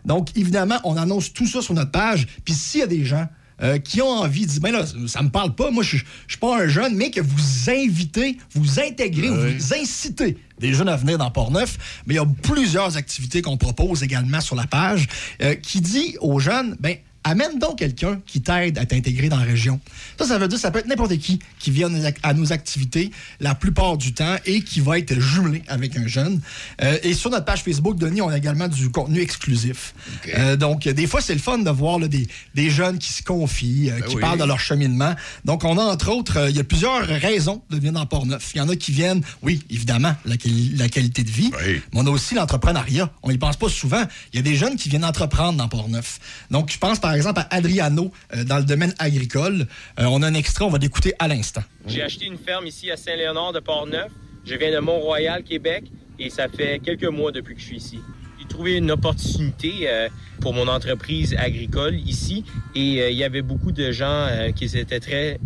Donc, 0.04 0.36
évidemment, 0.36 0.78
on 0.84 0.96
annonce 0.96 1.32
tout 1.32 1.46
ça 1.46 1.62
sur 1.62 1.74
notre 1.74 1.90
page. 1.90 2.26
Puis 2.44 2.54
s'il 2.54 2.80
y 2.80 2.82
a 2.84 2.86
des 2.86 3.04
gens 3.04 3.26
euh, 3.62 3.78
qui 3.78 4.00
ont 4.00 4.08
envie 4.08 4.46
de 4.46 4.50
dire, 4.52 4.60
ben 4.60 4.72
là, 4.72 4.84
ça 5.06 5.22
me 5.22 5.28
parle 5.28 5.54
pas, 5.54 5.70
moi, 5.70 5.82
je 5.82 5.98
suis 6.28 6.38
pas 6.40 6.62
un 6.62 6.66
jeune, 6.66 6.94
mais 6.94 7.10
que 7.10 7.20
vous 7.20 7.70
invitez, 7.70 8.38
vous 8.54 8.80
intégrez, 8.80 9.28
vous 9.28 9.74
incitez 9.74 10.38
des 10.58 10.72
jeunes 10.72 10.88
à 10.88 10.96
venir 10.96 11.18
dans 11.18 11.30
Port-Neuf. 11.30 12.02
Mais 12.06 12.14
il 12.14 12.16
y 12.16 12.20
a 12.20 12.26
plusieurs 12.42 12.96
activités 12.96 13.42
qu'on 13.42 13.58
propose 13.58 14.02
également 14.02 14.40
sur 14.40 14.56
la 14.56 14.66
page 14.66 15.08
euh, 15.42 15.54
qui 15.54 15.82
dit 15.82 16.16
aux 16.20 16.38
jeunes, 16.38 16.76
ben 16.80 16.96
amène 17.24 17.58
donc 17.58 17.78
quelqu'un 17.78 18.20
qui 18.26 18.40
t'aide 18.40 18.78
à 18.78 18.86
t'intégrer 18.86 19.28
dans 19.28 19.36
la 19.38 19.44
région. 19.44 19.78
Ça, 20.18 20.26
ça 20.26 20.38
veut 20.38 20.48
dire 20.48 20.56
que 20.56 20.62
ça 20.62 20.70
peut 20.70 20.78
être 20.78 20.86
n'importe 20.88 21.16
qui 21.18 21.38
qui 21.58 21.70
vient 21.70 21.90
à 22.22 22.34
nos 22.34 22.52
activités 22.52 23.10
la 23.40 23.54
plupart 23.54 23.96
du 23.96 24.14
temps 24.14 24.36
et 24.46 24.62
qui 24.62 24.80
va 24.80 24.98
être 24.98 25.18
jumelé 25.20 25.62
avec 25.68 25.96
un 25.96 26.06
jeune. 26.06 26.40
Euh, 26.82 26.98
et 27.02 27.14
sur 27.14 27.30
notre 27.30 27.44
page 27.44 27.62
Facebook, 27.62 27.98
Denis, 27.98 28.22
on 28.22 28.28
a 28.28 28.38
également 28.38 28.68
du 28.68 28.90
contenu 28.90 29.20
exclusif. 29.20 29.94
Euh, 30.36 30.56
donc, 30.56 30.88
des 30.88 31.06
fois, 31.06 31.20
c'est 31.20 31.34
le 31.34 31.40
fun 31.40 31.58
de 31.58 31.70
voir 31.70 31.98
là, 31.98 32.08
des, 32.08 32.26
des 32.54 32.70
jeunes 32.70 32.98
qui 32.98 33.12
se 33.12 33.22
confient, 33.22 33.90
euh, 33.90 34.00
qui 34.00 34.16
oui. 34.16 34.20
parlent 34.20 34.38
de 34.38 34.44
leur 34.44 34.60
cheminement. 34.60 35.14
Donc, 35.44 35.64
on 35.64 35.76
a 35.78 35.82
entre 35.82 36.10
autres, 36.10 36.48
il 36.48 36.56
y 36.56 36.60
a 36.60 36.64
plusieurs 36.64 37.06
raisons 37.06 37.62
de 37.70 37.76
venir 37.76 37.92
dans 37.92 38.06
Port-Neuf. 38.06 38.52
Il 38.54 38.58
y 38.58 38.60
en 38.60 38.68
a 38.68 38.76
qui 38.76 38.92
viennent, 38.92 39.22
oui, 39.42 39.62
évidemment, 39.70 40.14
la, 40.24 40.36
quali- 40.36 40.74
la 40.76 40.88
qualité 40.88 41.22
de 41.22 41.30
vie, 41.30 41.50
mais 41.66 41.80
on 42.00 42.06
a 42.06 42.10
aussi 42.10 42.34
l'entrepreneuriat. 42.34 43.12
On 43.22 43.30
y 43.30 43.38
pense 43.38 43.56
pas 43.56 43.68
souvent. 43.68 44.02
Il 44.32 44.36
y 44.36 44.38
a 44.38 44.42
des 44.42 44.56
jeunes 44.56 44.76
qui 44.76 44.88
viennent 44.88 45.04
entreprendre 45.04 45.58
dans 45.58 45.68
Port-Neuf. 45.68 46.18
Donc, 46.50 46.70
je 46.72 46.78
pense 46.78 46.98
par 46.98 47.09
exemple 47.14 47.40
à 47.40 47.54
Adriano 47.54 48.12
euh, 48.34 48.44
dans 48.44 48.58
le 48.58 48.64
domaine 48.64 48.94
agricole. 48.98 49.66
Euh, 49.98 50.04
on 50.04 50.22
a 50.22 50.28
un 50.28 50.34
extrait, 50.34 50.64
on 50.64 50.70
va 50.70 50.78
l'écouter 50.78 51.14
à 51.18 51.28
l'instant. 51.28 51.62
J'ai 51.86 52.02
acheté 52.02 52.26
une 52.26 52.38
ferme 52.38 52.66
ici 52.66 52.90
à 52.90 52.96
Saint-Léonard 52.96 53.52
de 53.52 53.60
Port-Neuf. 53.60 54.10
Je 54.44 54.54
viens 54.54 54.72
de 54.72 54.78
Mont-Royal, 54.78 55.42
Québec, 55.42 55.84
et 56.18 56.30
ça 56.30 56.48
fait 56.48 56.80
quelques 56.80 57.04
mois 57.04 57.32
depuis 57.32 57.54
que 57.54 57.60
je 57.60 57.66
suis 57.66 57.76
ici. 57.76 58.00
J'ai 58.38 58.46
trouvé 58.48 58.76
une 58.76 58.90
opportunité 58.90 59.72
euh, 59.84 60.08
pour 60.40 60.54
mon 60.54 60.66
entreprise 60.68 61.34
agricole 61.38 61.94
ici, 61.94 62.44
et 62.74 63.10
il 63.10 63.16
y 63.16 63.24
avait 63.24 63.42
beaucoup 63.42 63.72
de 63.72 63.92
gens 63.92 64.26
qui 64.56 64.64
étaient 64.64 65.00
très, 65.00 65.38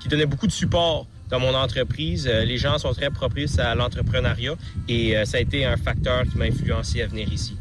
qui 0.00 0.08
donnaient 0.08 0.26
beaucoup 0.26 0.46
de 0.46 0.52
support 0.52 1.08
dans 1.28 1.40
mon 1.40 1.52
entreprise. 1.54 2.28
Les 2.28 2.56
gens 2.56 2.78
sont 2.78 2.94
très 2.94 3.10
propices 3.10 3.58
à 3.58 3.74
l'entrepreneuriat, 3.74 4.54
et 4.88 5.16
ça 5.24 5.38
a 5.38 5.40
été 5.40 5.64
un 5.64 5.76
facteur 5.76 6.22
qui 6.30 6.38
m'a 6.38 6.44
influencé 6.44 7.02
à 7.02 7.08
venir 7.08 7.32
ici. 7.32 7.56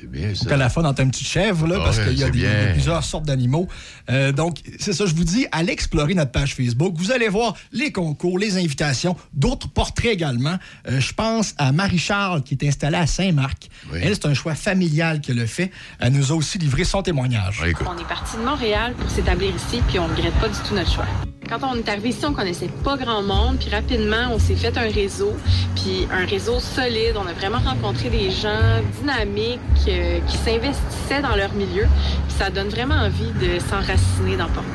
C'est 0.00 0.10
bien 0.10 0.28
Donc, 0.28 0.52
à 0.52 0.56
la 0.56 0.68
fois 0.68 0.82
dans 0.82 0.94
une 0.94 1.10
petite 1.10 1.26
chèvre, 1.26 1.66
là, 1.66 1.76
Ah 1.80 1.84
parce 1.84 1.98
qu'il 1.98 2.18
y 2.18 2.24
a 2.24 2.72
plusieurs 2.72 3.02
sortes 3.02 3.24
d'animaux. 3.24 3.68
Euh, 4.10 4.32
donc, 4.32 4.58
c'est 4.78 4.92
ça, 4.92 5.06
je 5.06 5.14
vous 5.14 5.24
dis, 5.24 5.46
allez 5.52 5.72
explorer 5.72 6.14
notre 6.14 6.30
page 6.30 6.54
Facebook. 6.54 6.94
Vous 6.96 7.10
allez 7.10 7.28
voir 7.28 7.54
les 7.72 7.90
concours, 7.90 8.38
les 8.38 8.56
invitations, 8.56 9.16
d'autres 9.32 9.68
portraits 9.68 10.12
également. 10.12 10.56
Euh, 10.88 11.00
je 11.00 11.12
pense 11.12 11.54
à 11.58 11.72
Marie-Charles, 11.72 12.42
qui 12.42 12.54
est 12.54 12.68
installée 12.68 12.96
à 12.96 13.06
Saint-Marc. 13.06 13.68
Elle, 13.92 14.14
c'est 14.14 14.26
un 14.26 14.34
choix 14.34 14.54
familial 14.54 15.20
qu'elle 15.20 15.40
a 15.40 15.46
fait. 15.46 15.70
Elle 15.98 16.12
nous 16.12 16.32
a 16.32 16.34
aussi 16.34 16.58
livré 16.58 16.84
son 16.84 17.02
témoignage. 17.02 17.60
On 17.60 17.98
est 17.98 18.08
parti 18.08 18.36
de 18.36 18.42
Montréal 18.42 18.94
pour 18.98 19.10
s'établir 19.10 19.54
ici, 19.54 19.82
puis 19.88 19.98
on 19.98 20.06
ne 20.08 20.14
regrette 20.14 20.34
pas 20.34 20.48
du 20.48 20.58
tout 20.66 20.74
notre 20.74 20.92
choix. 20.92 21.06
Quand 21.48 21.60
on 21.62 21.76
est 21.76 21.88
arrivé 21.88 22.10
ici, 22.10 22.26
on 22.26 22.34
connaissait 22.34 22.68
pas 22.84 22.98
grand 22.98 23.22
monde, 23.22 23.56
puis 23.58 23.70
rapidement, 23.70 24.28
on 24.32 24.38
s'est 24.38 24.54
fait 24.54 24.76
un 24.76 24.90
réseau, 24.90 25.34
puis 25.76 26.06
un 26.12 26.26
réseau 26.26 26.60
solide. 26.60 27.14
On 27.16 27.26
a 27.26 27.32
vraiment 27.32 27.58
rencontré 27.58 28.10
des 28.10 28.30
gens 28.30 28.82
dynamiques 29.00 29.58
euh, 29.88 30.20
qui 30.26 30.36
s'investissaient 30.36 31.22
dans 31.22 31.36
leur 31.36 31.52
milieu, 31.54 31.84
puis 32.28 32.36
ça 32.38 32.50
donne 32.50 32.68
vraiment 32.68 32.94
envie 32.96 33.30
de 33.40 33.58
s'enraciner 33.60 34.36
dans 34.36 34.48
Port-Neuf. 34.48 34.74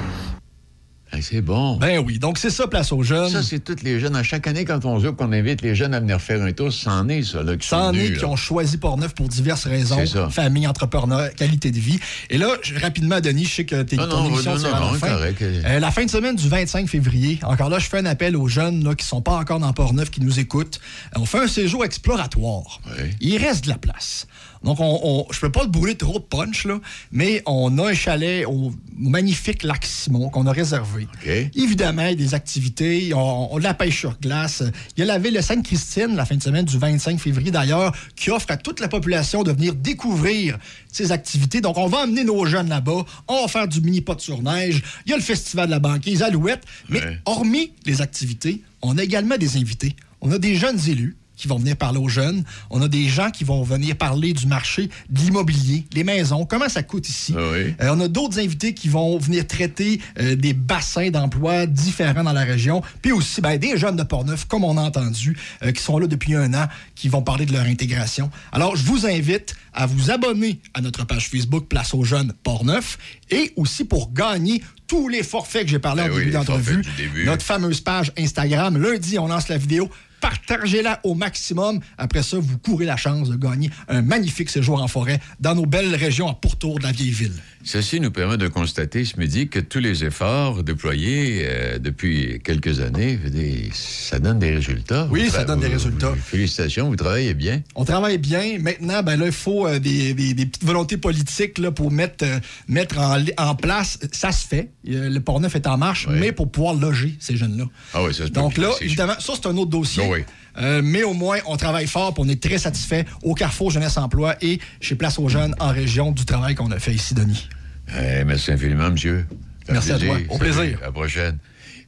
Hey, 1.15 1.21
c'est 1.21 1.41
bon. 1.41 1.77
Ben 1.77 1.99
oui, 1.99 2.17
donc 2.17 2.39
c'est 2.39 2.49
ça, 2.49 2.65
place 2.65 2.91
aux 2.91 3.03
jeunes. 3.03 3.29
Ça, 3.29 3.43
c'est 3.43 3.59
tous 3.63 3.83
les 3.83 3.99
jeunes. 3.99 4.15
À 4.15 4.23
chaque 4.23 4.47
année, 4.47 4.65
quand 4.65 4.83
on 4.83 4.99
joue, 4.99 5.13
qu'on 5.13 5.31
invite 5.31 5.61
les 5.61 5.75
jeunes 5.75 5.93
à 5.93 5.99
venir 5.99 6.19
faire 6.19 6.41
un 6.41 6.51
tour, 6.53 6.73
c'en 6.73 7.07
est, 7.07 7.21
ça, 7.21 7.43
là, 7.43 7.55
qui 7.55 7.67
sont 7.67 7.75
C'en 7.77 7.93
est 7.93 7.97
venus, 8.05 8.17
qui 8.17 8.23
là. 8.23 8.29
ont 8.31 8.35
choisi 8.35 8.77
Port-Neuf 8.79 9.13
pour 9.13 9.27
diverses 9.27 9.65
raisons. 9.67 9.97
C'est 9.99 10.07
ça. 10.07 10.27
Famille, 10.31 10.65
entrepreneur, 10.65 11.29
qualité 11.35 11.69
de 11.69 11.77
vie. 11.77 11.99
Et 12.31 12.39
là, 12.39 12.47
je- 12.63 12.79
rapidement, 12.79 13.19
Denis, 13.19 13.45
je 13.45 13.53
sais 13.57 13.63
que 13.65 13.83
t'es 13.83 13.95
Non, 13.95 14.07
ton 14.07 14.23
non, 14.23 14.29
émission 14.29 14.55
non, 14.55 14.63
la 14.63 14.79
non, 14.79 14.93
fin. 14.95 15.09
correct. 15.09 15.39
Euh, 15.43 15.79
la 15.79 15.91
fin 15.91 16.03
de 16.03 16.09
semaine 16.09 16.35
du 16.35 16.49
25 16.49 16.89
février, 16.89 17.37
encore 17.43 17.69
là, 17.69 17.77
je 17.77 17.85
fais 17.89 17.99
un 17.99 18.07
appel 18.07 18.35
aux 18.35 18.47
jeunes 18.47 18.83
là, 18.83 18.95
qui 18.95 19.05
sont 19.05 19.21
pas 19.21 19.33
encore 19.33 19.59
dans 19.59 19.71
Port-Neuf, 19.71 20.09
qui 20.09 20.21
nous 20.21 20.39
écoutent. 20.39 20.79
Euh, 21.15 21.19
On 21.21 21.25
fait 21.27 21.41
un 21.41 21.47
séjour 21.47 21.85
exploratoire. 21.85 22.81
Il 23.21 23.37
reste 23.37 23.65
de 23.65 23.69
la 23.69 23.77
place. 23.77 24.25
Donc, 24.63 24.79
on, 24.79 24.99
on- 25.03 25.27
je 25.31 25.39
peux 25.39 25.51
pas 25.51 25.63
le 25.63 25.69
brûler 25.69 25.95
trop 25.95 26.19
de 26.19 26.23
punch, 26.23 26.65
là, 26.65 26.79
mais 27.11 27.41
on 27.45 27.77
a 27.79 27.89
un 27.91 27.93
chalet 27.93 28.45
au 28.45 28.71
magnifique 28.97 29.63
lac 29.63 29.85
Simon 29.85 30.29
qu'on 30.29 30.47
a 30.47 30.51
réservé. 30.51 31.07
Évidemment, 31.55 32.03
il 32.03 32.09
y 32.09 32.13
a 32.13 32.15
des 32.27 32.33
activités, 32.33 33.13
on, 33.13 33.53
on 33.53 33.57
a 33.57 33.59
de 33.59 33.63
la 33.63 33.73
pêche 33.73 33.99
sur 33.99 34.17
glace. 34.19 34.63
Il 34.95 35.01
y 35.01 35.03
a 35.03 35.05
la 35.05 35.19
ville 35.19 35.33
de 35.33 35.41
Sainte-Christine, 35.41 36.15
la 36.15 36.25
fin 36.25 36.35
de 36.35 36.43
semaine 36.43 36.65
du 36.65 36.77
25 36.77 37.19
février 37.19 37.51
d'ailleurs, 37.51 37.93
qui 38.15 38.29
offre 38.31 38.47
à 38.51 38.57
toute 38.57 38.79
la 38.79 38.87
population 38.87 39.43
de 39.43 39.51
venir 39.51 39.75
découvrir 39.75 40.57
ces 40.91 41.11
activités. 41.11 41.59
Donc, 41.61 41.77
on 41.77 41.87
va 41.87 42.03
emmener 42.03 42.23
nos 42.23 42.45
jeunes 42.45 42.69
là-bas, 42.69 43.05
on 43.27 43.41
va 43.41 43.47
faire 43.47 43.67
du 43.67 43.81
mini-pot 43.81 44.19
sur 44.19 44.41
neige, 44.41 44.81
il 45.05 45.09
y 45.11 45.13
a 45.13 45.17
le 45.17 45.23
festival 45.23 45.65
de 45.67 45.71
la 45.71 45.79
banquise, 45.79 46.21
Alouette, 46.23 46.63
mais 46.89 46.99
hormis 47.25 47.71
les 47.85 48.01
activités, 48.01 48.61
on 48.81 48.97
a 48.97 49.03
également 49.03 49.37
des 49.37 49.57
invités. 49.57 49.95
On 50.21 50.31
a 50.31 50.37
des 50.39 50.55
jeunes 50.55 50.79
élus 50.87 51.17
qui 51.43 51.49
vont 51.49 51.57
venir 51.57 51.75
parler 51.75 51.99
aux 51.99 52.07
jeunes. 52.07 52.45
On 52.69 52.81
a 52.81 52.87
des 52.87 53.09
gens 53.09 53.29
qui 53.29 53.43
vont 53.43 53.63
venir 53.63 53.97
parler 53.97 54.31
du 54.31 54.47
marché 54.47 54.89
de 55.09 55.19
l'immobilier, 55.19 55.83
les 55.93 56.05
maisons, 56.05 56.45
comment 56.45 56.69
ça 56.69 56.83
coûte 56.83 57.09
ici? 57.09 57.35
Euh, 57.37 57.73
on 57.81 57.99
a 57.99 58.07
d'autres 58.07 58.39
invités 58.39 58.73
qui 58.73 58.87
vont 58.87 59.17
venir 59.17 59.45
traiter 59.45 59.99
euh, 60.21 60.37
des 60.37 60.53
bassins 60.53 61.09
d'emploi 61.09 61.65
différents 61.65 62.23
dans 62.23 62.31
la 62.31 62.45
région. 62.45 62.81
Puis 63.01 63.11
aussi 63.11 63.41
ben, 63.41 63.57
des 63.57 63.75
jeunes 63.75 63.97
de 63.97 64.03
Portneuf, 64.03 64.45
comme 64.45 64.63
on 64.63 64.77
a 64.77 64.81
entendu, 64.81 65.37
euh, 65.63 65.73
qui 65.73 65.83
sont 65.83 65.99
là 65.99 66.07
depuis 66.07 66.33
un 66.33 66.53
an, 66.53 66.69
qui 66.95 67.09
vont 67.09 67.21
parler 67.21 67.45
de 67.45 67.51
leur 67.51 67.65
intégration. 67.65 68.31
Alors, 68.53 68.77
je 68.77 68.85
vous 68.85 69.05
invite 69.05 69.53
à 69.73 69.85
vous 69.85 70.11
abonner 70.11 70.61
à 70.73 70.79
notre 70.79 71.05
page 71.05 71.27
Facebook 71.27 71.67
Place 71.67 71.93
aux 71.93 72.05
jeunes 72.05 72.31
Portneuf 72.43 72.97
et 73.31 73.51
aussi 73.57 73.83
pour 73.83 74.13
gagner 74.13 74.63
tous 74.87 75.09
les 75.09 75.23
forfaits 75.23 75.63
que 75.63 75.69
j'ai 75.69 75.79
parlé 75.79 76.03
Ben 76.03 76.11
en 76.11 76.17
début 76.17 76.31
d'entrevue. 76.31 76.81
Notre 77.25 77.43
fameuse 77.43 77.81
page 77.81 78.11
Instagram. 78.17 78.77
Lundi, 78.77 79.17
on 79.19 79.27
lance 79.27 79.47
la 79.49 79.57
vidéo. 79.57 79.89
Partagez-la 80.21 81.01
au 81.03 81.15
maximum. 81.15 81.81
Après 81.97 82.23
ça, 82.23 82.37
vous 82.39 82.57
courez 82.57 82.85
la 82.85 82.95
chance 82.95 83.29
de 83.29 83.35
gagner 83.35 83.69
un 83.89 84.01
magnifique 84.01 84.49
séjour 84.49 84.81
en 84.81 84.87
forêt 84.87 85.19
dans 85.41 85.53
nos 85.53 85.65
belles 85.65 85.93
régions 85.95 86.29
à 86.29 86.33
pourtour 86.33 86.79
de 86.79 86.83
la 86.83 86.93
vieille 86.93 87.11
ville. 87.11 87.33
Ceci 87.65 88.01
nous 88.01 88.11
permet 88.11 88.37
de 88.37 88.47
constater 88.49 89.05
ce 89.05 89.17
midi 89.17 89.47
que 89.47 89.59
tous 89.59 89.79
les 89.79 90.03
efforts 90.03 90.63
déployés 90.63 91.43
euh, 91.45 91.79
depuis 91.79 92.41
quelques 92.43 92.81
années, 92.81 93.17
je 93.23 93.73
ça 93.73 94.19
donne 94.19 94.37
des 94.39 94.51
résultats. 94.51 95.07
Oui, 95.09 95.29
ça 95.29 95.45
donne 95.45 95.61
des 95.61 95.67
résultats. 95.67 96.09
vous- 96.09 96.21
Félicitations, 96.21 96.89
vous 96.89 96.95
travaillez 96.97 97.33
bien. 97.33 97.61
On 97.75 97.85
travaille 97.85 98.17
bien. 98.17 98.59
Maintenant, 98.59 99.01
ben 99.01 99.15
là, 99.17 99.27
il 99.27 99.31
faut 99.31 99.65
euh, 99.65 99.79
des, 99.79 100.13
des- 100.13 100.33
des 100.33 100.45
petites 100.45 100.65
volontés 100.65 100.97
politiques 100.97 101.57
là, 101.57 101.71
pour 101.71 101.89
mettre, 101.89 102.25
euh, 102.25 102.39
mettre 102.67 102.97
en, 103.37 103.55
place. 103.55 103.97
Ça 104.11 104.31
se 104.33 104.45
fait. 104.45 104.69
Le 104.85 105.19
Port-Neuf 105.19 105.55
est 105.55 105.65
en 105.67 105.77
marche, 105.77 106.07
mais 106.09 106.31
pour 106.33 106.51
pouvoir 106.51 106.73
loger 106.73 107.15
ces 107.19 107.37
jeunes-là. 107.37 107.65
Ah 107.93 108.03
oui, 108.03 108.13
ça 108.13 108.25
se 108.25 108.31
Donc 108.31 108.57
là, 108.57 108.71
évidemment, 108.81 109.15
ça, 109.19 109.33
c'est 109.35 109.47
un 109.47 109.55
autre 109.55 109.71
dossier. 109.71 110.03
Ah 110.05 110.09
oui. 110.11 110.19
Euh, 110.57 110.81
mais 110.83 111.03
au 111.03 111.13
moins, 111.13 111.39
on 111.47 111.57
travaille 111.57 111.87
fort, 111.87 112.13
puis 112.13 112.23
on 112.25 112.29
est 112.29 112.41
très 112.41 112.57
satisfait 112.59 113.05
au 113.23 113.33
Carrefour 113.33 113.71
Jeunesse 113.71 113.97
Emploi 113.97 114.35
et 114.41 114.59
chez 114.81 114.95
Place 114.95 115.17
aux 115.17 115.27
Jeunes 115.29 115.55
en 115.59 115.69
région 115.69 116.11
du 116.11 116.25
travail 116.25 116.53
qu'on 116.55 116.71
a 116.71 116.79
fait 116.79 116.93
ici, 116.93 117.13
Denis. 117.15 117.49
Eh, 117.89 118.23
merci 118.23 118.51
infiniment, 118.51 118.91
monsieur. 118.91 119.25
Ça 119.65 119.73
Merci 119.73 119.91
à 119.93 119.99
toi. 119.99 120.17
Au 120.29 120.37
plaisir. 120.37 120.77
À 120.81 120.85
la 120.85 120.91
prochaine. 120.91 121.37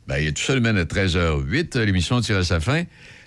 Ben, 0.07 0.18
il 0.18 0.28
est 0.28 0.32
tout 0.34 0.41
seulement 0.43 0.70
à 0.70 0.84
13h08. 0.84 1.80
L'émission 1.80 2.20
tire 2.22 2.38
à 2.38 2.43
sa 2.43 2.59
fin. 2.59 2.84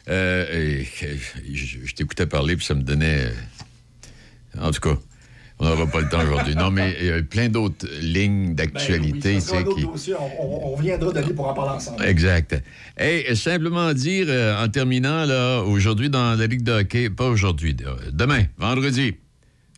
Euh, 0.09 0.47
et, 0.81 0.89
euh, 1.05 1.17
je, 1.53 1.79
je 1.85 1.95
t'écoutais 1.95 2.27
parler, 2.27 2.57
puis 2.57 2.65
ça 2.65 2.75
me 2.75 2.83
donnait. 2.83 3.27
euh, 3.27 4.61
En 4.61 4.71
tout 4.71 4.81
cas, 4.81 4.99
on 5.61 5.69
n'aura 5.69 5.87
pas 5.87 6.01
le 6.01 6.09
temps 6.09 6.23
aujourd'hui. 6.23 6.55
Non, 6.55 6.71
mais 6.71 6.97
il 7.01 7.07
y 7.07 7.11
a 7.11 7.23
plein 7.23 7.49
d'autres 7.49 7.87
lignes 8.01 8.55
d'actualité. 8.55 9.35
tu 9.37 9.41
sais, 9.41 9.65
qui... 9.65 10.13
on, 10.15 10.75
reviendra, 10.75 11.13
Denis, 11.13 11.33
pour 11.33 11.49
en 11.49 11.55
parler 11.55 11.73
ensemble. 11.73 12.05
Exact. 12.05 12.63
Et 12.99 13.35
simplement 13.35 13.93
dire, 13.93 14.27
euh, 14.29 14.65
en 14.65 14.69
terminant, 14.69 15.25
là, 15.25 15.63
aujourd'hui 15.63 16.11
dans 16.11 16.39
la 16.39 16.47
Ligue 16.47 16.63
de 16.63 16.73
hockey, 16.73 17.11
pas 17.11 17.29
aujourd'hui, 17.29 17.77
euh, 17.85 17.95
demain, 18.13 18.45
vendredi. 18.57 19.15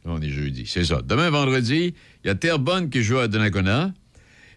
On 0.05 0.20
est 0.20 0.31
jeudi, 0.31 0.64
c'est 0.66 0.85
ça. 0.85 1.01
Demain, 1.03 1.31
vendredi, 1.31 1.95
il 2.24 2.26
y 2.26 2.31
a 2.31 2.35
Terrebonne 2.35 2.91
qui 2.91 3.03
joue 3.03 3.18
à 3.18 3.28
Donnacona. 3.28 3.93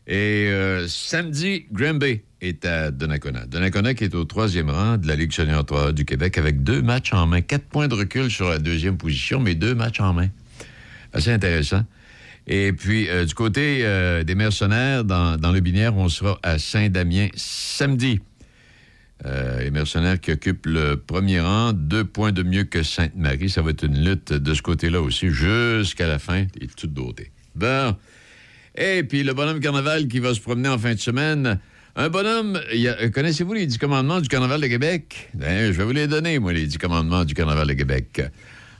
Et 0.05 0.47
euh, 0.49 0.86
samedi, 0.89 1.65
Granby 1.71 2.21
est 2.41 2.65
à 2.65 2.91
Donnacona. 2.91 3.45
Donnacona 3.45 3.93
qui 3.93 4.03
est 4.03 4.15
au 4.15 4.26
troisième 4.26 4.69
rang 4.69 4.97
de 4.97 5.07
la 5.07 5.15
Ligue 5.15 5.32
senior 5.32 5.65
3 5.65 5.93
du 5.93 6.03
Québec 6.03 6.38
avec 6.38 6.63
deux 6.63 6.82
matchs 6.82 7.13
en 7.13 7.26
main. 7.26 7.41
Quatre 7.41 7.65
points 7.65 7.88
de 7.88 7.95
recul 7.95 8.30
sur 8.30 8.49
la 8.49 8.59
deuxième 8.59 8.97
position, 8.97 9.39
mais 9.39 9.55
deux 9.55 9.76
matchs 9.76 10.01
en 10.01 10.13
main. 10.13 10.28
Assez 11.14 11.32
intéressant. 11.32 11.84
Et 12.47 12.74
puis, 12.74 13.07
euh, 13.09 13.26
du 13.26 13.34
côté 13.34 13.80
euh, 13.84 14.24
des 14.24 14.36
mercenaires, 14.36 15.05
dans, 15.05 15.51
le 15.51 15.59
binaire, 15.59 15.95
on 15.95 16.09
sera 16.09 16.39
à 16.43 16.59
Saint-Damien 16.59 17.28
samedi. 17.36 18.20
Euh, 19.26 19.64
les 19.64 19.72
mercenaires 19.72 20.20
qui 20.20 20.32
occupent 20.32 20.66
le 20.66 20.97
premier 20.97 21.39
rang, 21.39 21.72
deux 21.72 22.03
points 22.03 22.34
de 22.34 22.43
mieux 22.43 22.66
que 22.66 22.84
Sainte-Marie. 22.84 23.49
Ça 23.49 23.61
va 23.61 23.70
être 23.70 23.86
une 23.86 24.03
lutte 24.03 24.34
de 24.34 24.53
ce 24.53 24.61
côté-là 24.61 25.01
aussi 25.01 25.30
jusqu'à 25.30 26.07
la 26.07 26.20
fin 26.20 26.45
et 26.59 26.68
tout 26.76 26.88
doté. 26.88 27.32
Bon. 27.55 27.95
Et 28.76 29.03
puis 29.03 29.24
le 29.24 29.34
bonhomme 29.34 29.59
carnaval 29.59 30.07
qui 30.07 30.20
va 30.20 30.34
se 30.34 30.41
promener 30.41 30.68
en 30.68 30.78
fin 30.78 30.93
de 30.93 30.99
semaine. 30.99 31.59
Un 31.95 32.09
bonhomme, 32.09 32.59
connaissez-vous 33.14 33.53
les 33.53 33.68
dix 33.68 33.78
commandements 33.78 34.20
du 34.20 34.28
carnaval 34.28 34.59
de 34.59 34.66
Québec? 34.66 35.30
Ben, 35.36 35.72
je 35.72 35.78
vais 35.78 35.84
vous 35.84 35.91
les 35.91 36.07
donner, 36.07 36.39
moi, 36.39 36.51
les 36.51 36.66
dix 36.66 36.80
commandements 36.80 37.24
du 37.24 37.36
carnaval 37.36 37.68
de 37.68 37.74
Québec. 37.74 38.24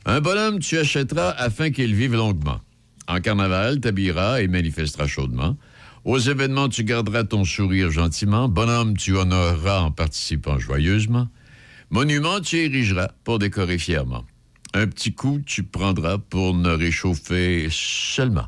Un 0.06 0.20
bonhomme, 0.20 0.60
tu 0.60 0.78
achèteras 0.78 1.30
afin 1.30 1.72
qu'il 1.72 1.96
vive 1.96 2.14
longuement. 2.14 2.60
En 3.08 3.22
carnaval, 3.22 3.80
t'habilleras 3.80 4.42
et 4.42 4.48
manifesteras 4.48 5.08
chaudement. 5.08 5.58
Aux 6.04 6.20
événements, 6.20 6.68
tu 6.68 6.84
garderas 6.84 7.24
ton 7.24 7.46
sourire 7.46 7.90
gentiment. 7.90 8.50
Bonhomme, 8.50 8.98
tu 8.98 9.16
honoreras 9.16 9.80
en 9.80 9.92
participant 9.92 10.60
joyeusement. 10.60 11.30
Monument, 11.90 12.42
tu 12.42 12.58
érigeras 12.58 13.12
pour 13.24 13.40
décorer 13.40 13.78
fièrement. 13.78 14.26
Un 14.74 14.88
petit 14.88 15.14
coup, 15.14 15.40
tu 15.46 15.64
prendras 15.64 16.18
pour 16.18 16.54
ne 16.54 16.72
réchauffer 16.72 17.68
seulement. 17.72 18.48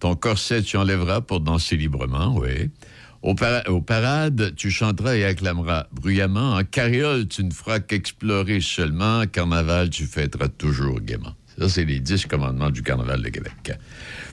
Ton 0.00 0.14
corset, 0.14 0.62
tu 0.62 0.78
enlèveras 0.78 1.20
pour 1.20 1.40
danser 1.40 1.76
librement, 1.76 2.34
oui. 2.38 2.70
Au, 3.22 3.34
para- 3.34 3.62
aux 3.70 3.80
parades, 3.80 4.52
tu 4.56 4.70
chanteras 4.70 5.14
et 5.16 5.24
acclameras 5.24 5.86
bruyamment. 5.92 6.54
En 6.56 6.64
carriole, 6.64 7.28
tu 7.28 7.44
ne 7.44 7.52
feras 7.52 7.78
qu'explorer 7.80 8.60
seulement. 8.60 9.24
Carnaval, 9.26 9.90
tu 9.90 10.06
fêteras 10.06 10.48
toujours 10.48 11.00
gaiement. 11.00 11.34
Ça, 11.58 11.68
c'est 11.68 11.84
les 11.84 12.00
dix 12.00 12.26
commandements 12.26 12.70
du 12.70 12.82
Carnaval 12.82 13.22
de 13.22 13.28
Québec. 13.28 13.52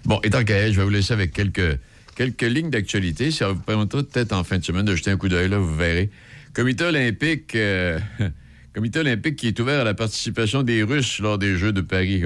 Bon, 0.06 0.20
et 0.24 0.30
tant 0.32 0.44
qu'à 0.44 0.72
je 0.72 0.78
vais 0.78 0.84
vous 0.84 0.90
laisser 0.90 1.14
avec 1.14 1.34
quelques, 1.34 1.78
quelques 2.16 2.42
lignes 2.42 2.70
d'actualité. 2.72 3.30
Ça 3.30 3.50
vous 3.50 3.60
permettra 3.62 4.02
peut-être 4.02 4.32
en 4.34 4.44
fin 4.44 4.58
de 4.58 4.64
semaine 4.64 4.86
de 4.86 4.96
jeter 4.96 5.12
un 5.12 5.18
coup 5.18 5.30
d'œil, 5.30 5.50
là, 5.50 5.58
vous 5.60 5.76
verrez. 5.76 6.10
Comité 6.54 6.86
olympique... 6.86 7.56
euh, 7.56 8.00
Comité 8.74 9.00
olympique 9.00 9.36
qui 9.36 9.48
est 9.48 9.60
ouvert 9.60 9.82
à 9.82 9.84
la 9.84 9.94
participation 9.96 10.62
des 10.64 10.84
Russes 10.84 11.20
lors 11.20 11.38
des 11.40 11.58
Jeux 11.58 11.74
de 11.74 11.82
Paris. 11.82 12.22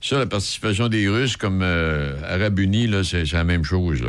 Ça, 0.00 0.18
la 0.18 0.26
participation 0.26 0.88
des 0.88 1.08
Russes 1.08 1.36
comme 1.36 1.60
euh, 1.62 2.14
Arabes 2.24 2.58
Unis, 2.60 2.88
c'est 3.04 3.30
la 3.32 3.44
même 3.44 3.64
chose. 3.64 4.00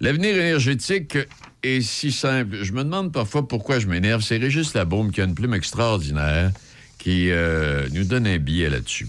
L'avenir 0.00 0.34
énergétique 0.34 1.18
est 1.62 1.80
si 1.80 2.12
simple. 2.12 2.58
Je 2.62 2.72
me 2.72 2.84
demande 2.84 3.12
parfois 3.12 3.46
pourquoi 3.46 3.78
je 3.78 3.86
m'énerve. 3.86 4.22
C'est 4.22 4.36
Régis 4.36 4.74
Labaume 4.74 5.10
qui 5.10 5.20
a 5.20 5.24
une 5.24 5.34
plume 5.34 5.54
extraordinaire 5.54 6.50
qui 6.98 7.30
euh, 7.30 7.88
nous 7.92 8.04
donne 8.04 8.26
un 8.26 8.38
billet 8.38 8.70
là-dessus. 8.70 9.06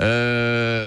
Euh, 0.00 0.86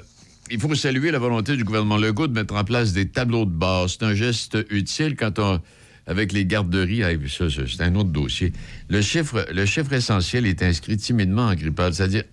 il 0.50 0.60
faut 0.60 0.74
saluer 0.76 1.12
la 1.12 1.20
volonté 1.20 1.56
du 1.56 1.64
gouvernement 1.64 1.98
Legault 1.98 2.28
de 2.28 2.34
mettre 2.34 2.56
en 2.56 2.64
place 2.64 2.94
des 2.94 3.08
tableaux 3.08 3.46
de 3.46 3.52
bord. 3.52 3.90
C'est 3.90 4.04
un 4.04 4.14
geste 4.14 4.58
utile 4.70 5.16
quand 5.16 5.40
on. 5.40 5.62
Avec 6.08 6.34
les 6.34 6.46
garderies, 6.46 7.02
c'est 7.28 7.82
un 7.82 7.96
autre 7.96 8.12
dossier. 8.12 8.54
Le 8.90 9.02
chiffre, 9.02 9.44
le 9.52 9.66
chiffre 9.66 9.92
essentiel 9.92 10.46
est 10.46 10.62
inscrit 10.62 10.98
timidement 10.98 11.48
en 11.48 11.56
grippal, 11.56 11.96
c'est-à-dire 11.96 12.26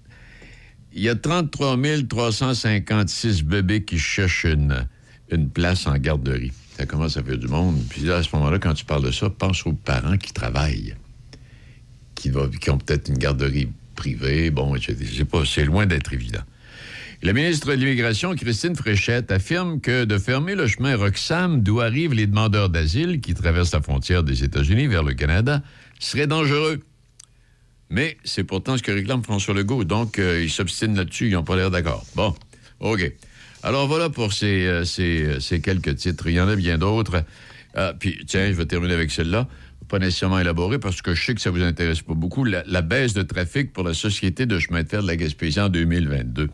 il 0.92 1.00
y 1.00 1.08
a 1.08 1.14
33 1.14 1.78
356 2.06 3.44
bébés 3.44 3.82
qui 3.82 3.98
cherchent 3.98 4.44
une, 4.44 4.86
une 5.32 5.50
place 5.50 5.86
en 5.86 5.96
garderie. 5.96 6.52
Ça 6.76 6.86
commence 6.86 7.16
à 7.16 7.22
faire 7.22 7.38
du 7.38 7.48
monde. 7.48 7.78
Puis 7.88 8.02
là, 8.02 8.16
à 8.16 8.22
ce 8.22 8.28
moment-là, 8.34 8.58
quand 8.58 8.74
tu 8.74 8.84
parles 8.84 9.04
de 9.04 9.10
ça, 9.10 9.28
pense 9.30 9.66
aux 9.66 9.72
parents 9.72 10.16
qui 10.16 10.32
travaillent, 10.32 10.94
qui, 12.14 12.30
ont 12.30 12.78
peut-être 12.78 13.08
une 13.08 13.18
garderie 13.18 13.68
privée. 13.94 14.50
Bon, 14.50 14.74
etc. 14.74 14.96
Je 15.00 15.18
sais 15.18 15.24
pas, 15.24 15.44
c'est 15.44 15.64
loin 15.64 15.86
d'être 15.86 16.12
évident. 16.12 16.42
La 17.22 17.32
ministre 17.32 17.68
de 17.68 17.74
l'Immigration, 17.74 18.34
Christine 18.34 18.74
Fréchette, 18.74 19.30
affirme 19.30 19.80
que 19.80 20.04
de 20.04 20.18
fermer 20.18 20.56
le 20.56 20.66
chemin 20.66 20.96
Roxham, 20.96 21.62
d'où 21.62 21.80
arrivent 21.80 22.14
les 22.14 22.26
demandeurs 22.26 22.68
d'asile 22.68 23.20
qui 23.20 23.34
traversent 23.34 23.72
la 23.72 23.80
frontière 23.80 24.24
des 24.24 24.42
États-Unis 24.42 24.88
vers 24.88 25.04
le 25.04 25.14
Canada, 25.14 25.62
serait 26.00 26.26
dangereux. 26.26 26.80
Mais 27.90 28.16
c'est 28.24 28.42
pourtant 28.42 28.76
ce 28.76 28.82
que 28.82 28.90
réclame 28.90 29.22
François 29.22 29.54
Legault. 29.54 29.84
Donc, 29.84 30.18
euh, 30.18 30.42
ils 30.42 30.50
s'obstinent 30.50 30.96
là-dessus. 30.96 31.28
Ils 31.28 31.34
n'ont 31.34 31.44
pas 31.44 31.54
l'air 31.54 31.70
d'accord. 31.70 32.04
Bon, 32.16 32.34
OK. 32.80 33.12
Alors, 33.62 33.86
voilà 33.86 34.10
pour 34.10 34.32
ces, 34.32 34.66
euh, 34.66 34.84
euh, 34.98 35.40
ces 35.40 35.60
quelques 35.60 35.96
titres. 35.96 36.26
Il 36.28 36.34
y 36.34 36.40
en 36.40 36.48
a 36.48 36.56
bien 36.56 36.78
d'autres. 36.78 37.24
Ah, 37.74 37.94
puis, 37.98 38.24
tiens, 38.26 38.48
je 38.48 38.54
vais 38.54 38.66
terminer 38.66 38.94
avec 38.94 39.10
celle-là. 39.10 39.48
Pas 39.88 39.98
nécessairement 39.98 40.38
élaborée 40.38 40.78
parce 40.78 41.02
que 41.02 41.14
je 41.14 41.24
sais 41.24 41.34
que 41.34 41.40
ça 41.40 41.50
vous 41.50 41.62
intéresse 41.62 42.02
pas 42.02 42.14
beaucoup. 42.14 42.44
La, 42.44 42.82
baisse 42.82 43.12
de 43.14 43.22
trafic 43.22 43.72
pour 43.72 43.84
la 43.84 43.94
Société 43.94 44.46
de 44.46 44.58
chemin 44.58 44.82
de 44.82 44.88
fer 44.88 45.02
de 45.02 45.06
la 45.06 45.16
Gaspésie 45.16 45.60
en 45.60 45.68
2022. 45.68 46.48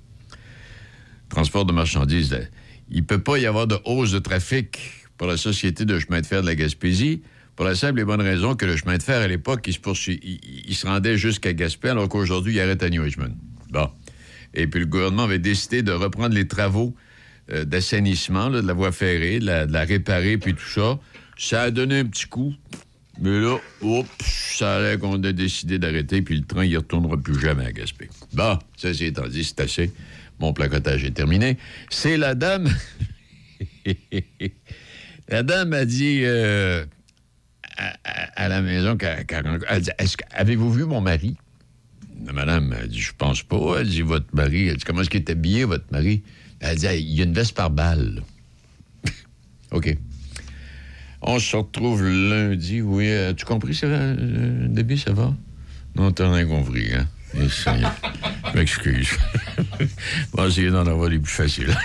Transport 1.29 1.65
de 1.65 1.73
marchandises. 1.73 2.33
là. 2.33 2.39
Il 2.91 3.05
peut 3.05 3.21
pas 3.21 3.39
y 3.39 3.47
avoir 3.47 3.67
de 3.67 3.79
hausse 3.85 4.13
de 4.13 4.19
trafic 4.19 4.79
pour 5.17 5.27
la 5.29 5.37
Société 5.37 5.85
de 5.85 5.99
chemin 5.99 6.21
de 6.21 6.27
fer 6.27 6.43
de 6.43 6.47
la 6.47 6.55
Gaspésie 6.55 7.23
pour 7.55 7.65
la 7.65 7.75
simple 7.75 8.01
et 8.01 8.05
bonne 8.05 8.21
raison 8.21 8.55
que 8.55 8.67
le 8.67 8.77
chemin 8.77 8.97
de 8.99 9.03
fer, 9.03 9.21
à 9.21 9.27
l'époque, 9.27 9.65
il 9.67 9.73
se, 9.73 9.81
poursuit- 9.81 10.21
se 10.71 10.87
rendait 10.87 11.17
jusqu'à 11.19 11.53
Gaspé, 11.53 11.89
alors 11.89 12.09
qu'aujourd'hui, 12.09 12.55
il 12.55 12.61
arrête 12.61 12.83
à 12.85 12.89
New 12.89 13.03
Richmond. 13.03 13.35
Bon. 13.71 13.91
Et 14.59 14.67
puis, 14.67 14.81
le 14.81 14.87
gouvernement 14.87 15.25
avait 15.25 15.39
décidé 15.39 15.83
de 15.83 15.93
reprendre 15.93 16.35
les 16.35 16.49
travaux 16.49 16.95
euh, 17.51 17.65
d'assainissement 17.65 18.51
de 18.51 18.61
la 18.61 18.73
voie 18.73 18.91
ferrée, 18.91 19.39
de 19.39 19.47
la, 19.47 19.85
réparer, 19.85 20.37
puis 20.37 20.53
tout 20.55 20.69
ça. 20.69 20.99
Ça 21.39 21.63
a 21.63 21.71
donné 21.71 22.01
un 22.01 22.05
petit 22.05 22.27
coup. 22.27 22.53
Mais 23.21 23.41
là, 23.41 23.57
oups, 23.81 24.09
ça 24.21 24.77
a 24.77 24.81
l'air 24.81 24.99
qu'on 24.99 25.23
a 25.23 25.33
décidé 25.33 25.79
d'arrêter, 25.79 26.23
puis 26.23 26.37
le 26.37 26.45
train, 26.45 26.65
il 26.65 26.77
retournera 26.77 27.17
plus 27.17 27.39
jamais 27.41 27.67
à 27.67 27.73
Gaspé. 27.73 28.09
Bon, 28.33 28.59
ça, 28.77 28.93
c'est 28.93 29.07
étant 29.07 29.29
dit, 29.29 29.45
c'est 29.45 29.61
assez. 29.61 29.93
Mon 30.41 30.53
placotage 30.53 31.05
est 31.05 31.13
terminé. 31.13 31.57
C'est 31.89 32.17
la 32.17 32.35
dame. 32.35 32.69
la 35.29 35.43
dame 35.45 35.73
a 35.73 35.85
dit 35.85 36.21
euh, 36.25 36.85
à, 38.05 38.49
la 38.49 38.61
maison 38.61 38.97
elle 39.69 39.83
dit, 39.83 39.91
Avez-vous 40.33 40.73
vu 40.73 40.85
mon 40.85 41.01
mari? 41.01 41.37
La 42.27 42.33
madame 42.33 42.73
a 42.73 42.87
dit 42.87 43.01
Je 43.01 43.13
pense 43.17 43.43
pas. 43.43 43.81
Elle 43.81 43.89
dit 43.89 44.03
Votre 44.03 44.35
mari. 44.35 44.69
Elle 44.69 44.77
dit 44.77 44.85
Comment 44.85 45.03
est-ce 45.03 45.11
qu'il 45.11 45.21
est 45.21 45.31
habillé, 45.31 45.65
votre 45.65 45.91
mari? 45.91 46.23
Elle 46.61 46.77
dit 46.77 46.87
Il 46.87 47.15
y 47.15 47.21
a 47.21 47.25
une 47.25 47.35
veste 47.35 47.55
par 47.55 47.71
balle. 47.71 48.23
OK. 49.73 49.97
On 51.21 51.39
se 51.39 51.57
retrouve 51.57 52.05
lundi. 52.05 52.81
Oui, 52.81 53.11
as-tu 53.11 53.45
compris, 53.45 53.75
ça 53.75 53.89
va, 53.89 53.97
euh, 53.97 54.69
Debbie, 54.69 54.99
ça 54.99 55.13
va? 55.13 55.35
Non, 55.97 56.13
t'as 56.13 56.33
rien 56.33 56.47
compris, 56.47 56.95
hein? 56.95 57.09
Je 57.35 58.57
m'excuse. 58.57 59.11
On 60.33 60.43
va 60.43 60.49
essayer 60.49 60.71
d'en 60.71 60.87
avoir 60.87 61.09
les 61.09 61.19
plus 61.19 61.33
faciles. 61.33 61.77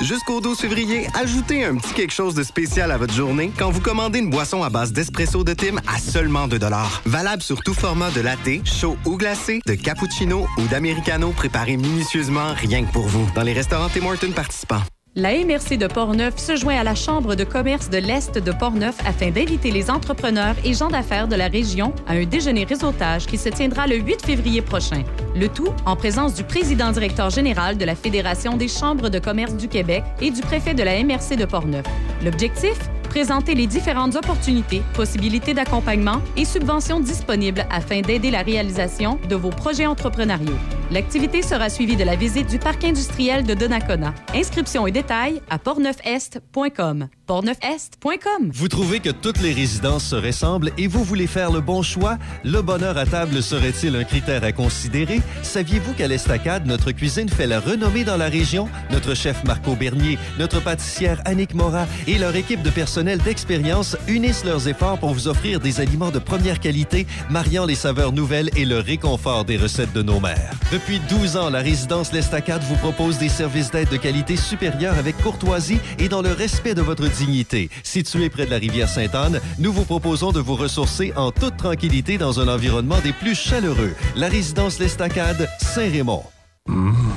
Jusqu'au 0.00 0.40
12 0.40 0.58
février, 0.58 1.06
ajoutez 1.14 1.64
un 1.64 1.76
petit 1.76 1.94
quelque 1.94 2.12
chose 2.12 2.34
de 2.34 2.42
spécial 2.42 2.90
à 2.90 2.98
votre 2.98 3.14
journée 3.14 3.52
quand 3.56 3.70
vous 3.70 3.80
commandez 3.80 4.18
une 4.18 4.28
boisson 4.28 4.64
à 4.64 4.68
base 4.68 4.92
d'espresso 4.92 5.44
de 5.44 5.54
Tim 5.54 5.76
à 5.86 6.00
seulement 6.00 6.48
2 6.48 6.58
Valable 7.06 7.42
sur 7.42 7.62
tout 7.62 7.74
format 7.74 8.10
de 8.10 8.20
latte, 8.20 8.66
chaud 8.66 8.96
ou 9.06 9.16
glacé, 9.16 9.60
de 9.64 9.74
cappuccino 9.74 10.48
ou 10.58 10.62
d'americano 10.66 11.30
préparé 11.30 11.76
minutieusement 11.76 12.54
rien 12.54 12.84
que 12.84 12.92
pour 12.92 13.06
vous 13.06 13.30
dans 13.36 13.42
les 13.42 13.52
restaurants 13.52 13.88
Tim 13.88 14.06
Hortons 14.06 14.32
participants. 14.32 14.82
La 15.16 15.30
MRC 15.30 15.78
de 15.78 15.86
Portneuf 15.86 16.38
se 16.38 16.56
joint 16.56 16.76
à 16.76 16.82
la 16.82 16.96
Chambre 16.96 17.36
de 17.36 17.44
commerce 17.44 17.88
de 17.88 17.98
l'Est 17.98 18.36
de 18.36 18.50
Portneuf 18.50 18.96
afin 19.06 19.30
d'inviter 19.30 19.70
les 19.70 19.88
entrepreneurs 19.88 20.56
et 20.64 20.74
gens 20.74 20.88
d'affaires 20.88 21.28
de 21.28 21.36
la 21.36 21.46
région 21.46 21.94
à 22.08 22.14
un 22.14 22.24
déjeuner 22.24 22.64
réseautage 22.64 23.26
qui 23.26 23.38
se 23.38 23.48
tiendra 23.48 23.86
le 23.86 23.94
8 23.94 24.26
février 24.26 24.60
prochain. 24.60 25.04
Le 25.36 25.46
tout 25.46 25.72
en 25.86 25.94
présence 25.94 26.34
du 26.34 26.42
président 26.42 26.90
directeur 26.90 27.30
général 27.30 27.78
de 27.78 27.84
la 27.84 27.94
Fédération 27.94 28.56
des 28.56 28.66
chambres 28.66 29.08
de 29.08 29.20
commerce 29.20 29.54
du 29.54 29.68
Québec 29.68 30.02
et 30.20 30.32
du 30.32 30.40
préfet 30.40 30.74
de 30.74 30.82
la 30.82 31.00
MRC 31.04 31.36
de 31.36 31.44
Portneuf. 31.44 31.86
L'objectif? 32.24 32.76
Présenter 33.14 33.54
les 33.54 33.68
différentes 33.68 34.16
opportunités, 34.16 34.82
possibilités 34.92 35.54
d'accompagnement 35.54 36.20
et 36.36 36.44
subventions 36.44 36.98
disponibles 36.98 37.64
afin 37.70 38.00
d'aider 38.00 38.32
la 38.32 38.42
réalisation 38.42 39.20
de 39.28 39.36
vos 39.36 39.50
projets 39.50 39.86
entrepreneuriaux. 39.86 40.58
L'activité 40.90 41.40
sera 41.40 41.70
suivie 41.70 41.96
de 41.96 42.02
la 42.02 42.16
visite 42.16 42.50
du 42.50 42.58
parc 42.58 42.82
industriel 42.82 43.44
de 43.44 43.54
Donnacona. 43.54 44.12
Inscriptions 44.34 44.86
et 44.88 44.90
détails 44.90 45.40
à 45.48 45.58
portneufest.com. 45.58 47.08
portneufest.com. 47.26 48.50
Vous 48.52 48.68
trouvez 48.68 48.98
que 48.98 49.10
toutes 49.10 49.40
les 49.40 49.52
résidences 49.52 50.04
se 50.04 50.16
ressemblent 50.16 50.72
et 50.76 50.88
vous 50.88 51.04
voulez 51.04 51.28
faire 51.28 51.52
le 51.52 51.60
bon 51.60 51.82
choix? 51.82 52.18
Le 52.44 52.62
bonheur 52.62 52.98
à 52.98 53.06
table 53.06 53.42
serait-il 53.42 53.94
un 53.94 54.04
critère 54.04 54.42
à 54.42 54.52
considérer? 54.52 55.20
Saviez-vous 55.42 55.94
qu'à 55.94 56.08
l'Estacade, 56.08 56.66
notre 56.66 56.90
cuisine 56.90 57.28
fait 57.28 57.46
la 57.46 57.60
renommée 57.60 58.04
dans 58.04 58.16
la 58.16 58.28
région? 58.28 58.68
Notre 58.90 59.14
chef 59.14 59.42
Marco 59.44 59.76
Bernier, 59.76 60.18
notre 60.38 60.60
pâtissière 60.60 61.22
Annick 61.24 61.54
Mora 61.54 61.86
et 62.06 62.18
leur 62.18 62.34
équipe 62.34 62.62
de 62.62 62.70
personnel 62.70 63.03
d'expérience 63.04 63.96
unissent 64.08 64.44
leurs 64.44 64.66
efforts 64.66 64.98
pour 64.98 65.12
vous 65.12 65.28
offrir 65.28 65.60
des 65.60 65.80
aliments 65.80 66.10
de 66.10 66.18
première 66.18 66.58
qualité, 66.58 67.06
mariant 67.30 67.66
les 67.66 67.74
saveurs 67.74 68.12
nouvelles 68.12 68.50
et 68.56 68.64
le 68.64 68.78
réconfort 68.78 69.44
des 69.44 69.56
recettes 69.56 69.92
de 69.92 70.02
nos 70.02 70.20
mères. 70.20 70.52
Depuis 70.72 71.00
12 71.08 71.36
ans, 71.36 71.50
la 71.50 71.60
résidence 71.60 72.12
L'Estacade 72.12 72.62
vous 72.62 72.76
propose 72.76 73.18
des 73.18 73.28
services 73.28 73.70
d'aide 73.70 73.90
de 73.90 73.96
qualité 73.96 74.36
supérieure 74.36 74.96
avec 74.98 75.16
courtoisie 75.18 75.78
et 75.98 76.08
dans 76.08 76.22
le 76.22 76.32
respect 76.32 76.74
de 76.74 76.82
votre 76.82 77.06
dignité. 77.08 77.70
Situé 77.82 78.30
près 78.30 78.46
de 78.46 78.50
la 78.50 78.58
rivière 78.58 78.88
Sainte-Anne, 78.88 79.40
nous 79.58 79.72
vous 79.72 79.84
proposons 79.84 80.32
de 80.32 80.40
vous 80.40 80.56
ressourcer 80.56 81.12
en 81.16 81.30
toute 81.30 81.56
tranquillité 81.56 82.18
dans 82.18 82.40
un 82.40 82.48
environnement 82.48 83.00
des 83.00 83.12
plus 83.12 83.34
chaleureux. 83.34 83.94
La 84.16 84.28
résidence 84.28 84.78
L'Estacade, 84.78 85.48
Saint-Raymond. 85.60 86.33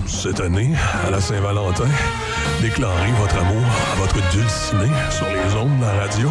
Cette 0.08 0.42
année, 0.42 0.74
à 1.06 1.10
la 1.10 1.22
Saint-Valentin, 1.22 1.88
déclarez 2.62 3.12
votre 3.14 3.38
amour 3.38 3.64
à 3.94 3.96
votre 3.96 4.16
dulciné 4.30 4.92
sur 5.10 5.26
les 5.26 5.56
ondes 5.56 5.80
de 5.80 5.86
la 5.86 5.94
radio. 6.02 6.30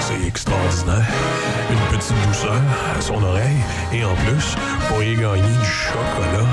C'est 0.00 0.26
extraordinaire. 0.26 1.06
Une 1.70 1.96
petite 1.96 2.16
douceur 2.26 2.60
à 2.98 3.00
son 3.00 3.22
oreille 3.22 3.62
et 3.92 4.04
en 4.04 4.16
plus, 4.16 4.56
vous 4.56 4.86
pourriez 4.88 5.14
gagner 5.14 5.42
du 5.42 5.64
chocolat. 5.64 6.48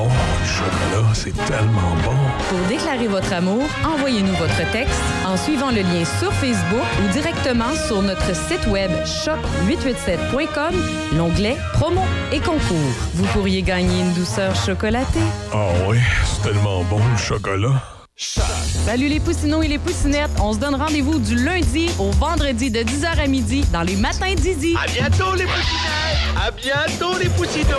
Oh, 0.00 0.06
le 0.06 0.46
chocolat, 0.46 1.12
c'est 1.12 1.36
tellement 1.46 1.96
bon. 2.04 2.14
Pour 2.48 2.58
déclarer 2.68 3.08
votre 3.08 3.32
amour, 3.32 3.64
envoyez-nous 3.84 4.34
votre 4.34 4.70
texte 4.70 5.00
en 5.26 5.36
suivant 5.36 5.70
le 5.70 5.82
lien 5.82 6.04
sur 6.20 6.32
Facebook 6.34 6.86
ou 7.02 7.12
directement 7.12 7.74
sur 7.74 8.00
notre 8.02 8.34
site 8.34 8.64
web 8.68 8.90
shop887.com, 9.04 10.74
l'onglet 11.16 11.56
Promo 11.72 12.02
et 12.32 12.38
concours. 12.38 12.92
Vous 13.14 13.26
pourriez 13.26 13.62
gagner 13.62 14.00
une 14.00 14.12
douceur 14.14 14.54
chocolatée. 14.54 15.18
Ah 15.52 15.68
oui, 15.88 15.98
c'est 16.24 16.50
tellement 16.50 16.84
bon, 16.84 17.00
le 17.10 17.16
chocolat. 17.16 17.97
Salut 18.22 19.06
les 19.08 19.20
poussinots 19.20 19.62
et 19.62 19.68
les 19.68 19.78
poussinettes. 19.78 20.30
On 20.40 20.52
se 20.52 20.58
donne 20.58 20.74
rendez-vous 20.74 21.20
du 21.20 21.36
lundi 21.36 21.88
au 22.00 22.10
vendredi 22.10 22.68
de 22.68 22.80
10h 22.80 23.16
à 23.16 23.26
midi 23.28 23.64
dans 23.72 23.82
les 23.82 23.94
matins 23.94 24.34
d'Idi. 24.34 24.74
À 24.76 24.86
bientôt 24.90 25.36
les 25.36 25.44
poussinettes! 25.44 26.36
À 26.36 26.50
bientôt 26.50 27.16
les 27.16 27.28
poussinots! 27.28 27.76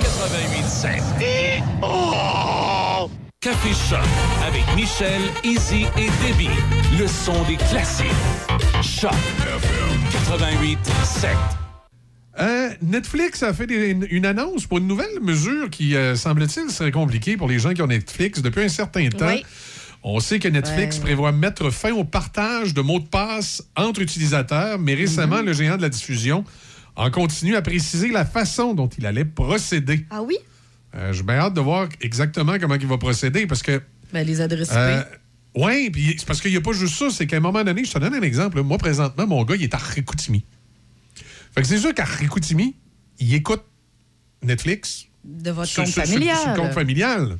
88.7. 0.00 1.62
Oh! 1.82 3.10
Café 3.40 3.70
Choc 3.90 3.98
avec 4.46 4.62
Michel, 4.76 5.20
Izzy 5.42 5.86
et 5.98 6.10
Debbie. 6.28 6.48
Le 6.96 7.08
son 7.08 7.42
des 7.48 7.56
classiques. 7.56 8.06
Choc 8.82 9.10
88.7. 10.30 11.26
Euh, 12.40 12.70
Netflix 12.80 13.42
a 13.42 13.52
fait 13.52 13.66
des- 13.66 13.88
une, 13.90 14.06
une 14.10 14.24
annonce 14.26 14.66
pour 14.66 14.78
une 14.78 14.86
nouvelle 14.86 15.20
mesure 15.20 15.68
qui, 15.68 15.96
euh, 15.96 16.14
semble-t-il, 16.16 16.70
serait 16.70 16.90
compliquée 16.92 17.36
pour 17.36 17.46
les 17.48 17.58
gens 17.58 17.74
qui 17.74 17.82
ont 17.82 17.86
Netflix 17.88 18.40
depuis 18.40 18.62
un 18.64 18.68
certain 18.68 19.06
temps. 19.10 19.26
Oui. 19.26 19.44
On 20.04 20.18
sait 20.20 20.38
que 20.40 20.48
Netflix 20.48 20.96
Ouais. 20.96 21.02
prévoit 21.02 21.30
mettre 21.32 21.70
fin 21.70 21.92
au 21.92 22.04
partage 22.04 22.74
de 22.74 22.80
mots 22.80 22.98
de 22.98 23.06
passe 23.06 23.62
entre 23.76 24.00
utilisateurs, 24.02 24.78
mais 24.78 24.94
récemment, 24.94 25.38
Mhm. 25.38 25.46
le 25.46 25.52
géant 25.52 25.76
de 25.76 25.82
la 25.82 25.88
diffusion 25.88 26.44
en 26.96 27.10
continue 27.10 27.54
à 27.56 27.62
préciser 27.62 28.08
la 28.10 28.24
façon 28.24 28.74
dont 28.74 28.88
il 28.88 29.06
allait 29.06 29.24
procéder. 29.24 30.04
Ah 30.10 30.22
oui? 30.22 30.36
Euh, 30.94 31.12
J'ai 31.12 31.22
bien 31.22 31.36
hâte 31.36 31.54
de 31.54 31.60
voir 31.60 31.88
exactement 32.00 32.56
comment 32.60 32.74
il 32.74 32.86
va 32.86 32.98
procéder 32.98 33.46
parce 33.46 33.62
que. 33.62 33.80
Ben, 34.12 34.26
les 34.26 34.40
adresses 34.40 34.70
Euh, 34.72 35.00
IP. 35.00 35.20
oui, 35.64 35.90
puis 35.90 36.16
c'est 36.18 36.26
parce 36.26 36.40
qu'il 36.40 36.50
n'y 36.50 36.56
a 36.56 36.60
pas 36.60 36.72
juste 36.72 36.96
ça, 36.96 37.08
c'est 37.10 37.26
qu'à 37.26 37.36
un 37.36 37.40
moment 37.40 37.62
donné, 37.64 37.84
je 37.84 37.92
te 37.92 37.98
donne 37.98 38.14
un 38.14 38.20
exemple. 38.22 38.60
Moi, 38.62 38.76
présentement, 38.78 39.26
mon 39.26 39.42
gars, 39.44 39.54
il 39.56 39.62
est 39.62 39.74
à 39.74 39.78
Rikoutimi. 39.78 40.44
Fait 41.54 41.62
que 41.62 41.66
c'est 41.68 41.78
sûr 41.78 41.94
qu'à 41.94 42.04
Rikoutimi, 42.04 42.74
il 43.20 43.32
écoute 43.34 43.62
Netflix 44.42 45.06
de 45.24 45.50
votre 45.52 45.68
sur, 45.68 45.84
compte 45.84 45.92
sur- 45.92 46.02
sur- 46.04 46.12
familial. 46.12 46.36
sur 46.38 46.50
le 46.50 46.56
compte 46.56 46.72
familial. 46.72 47.38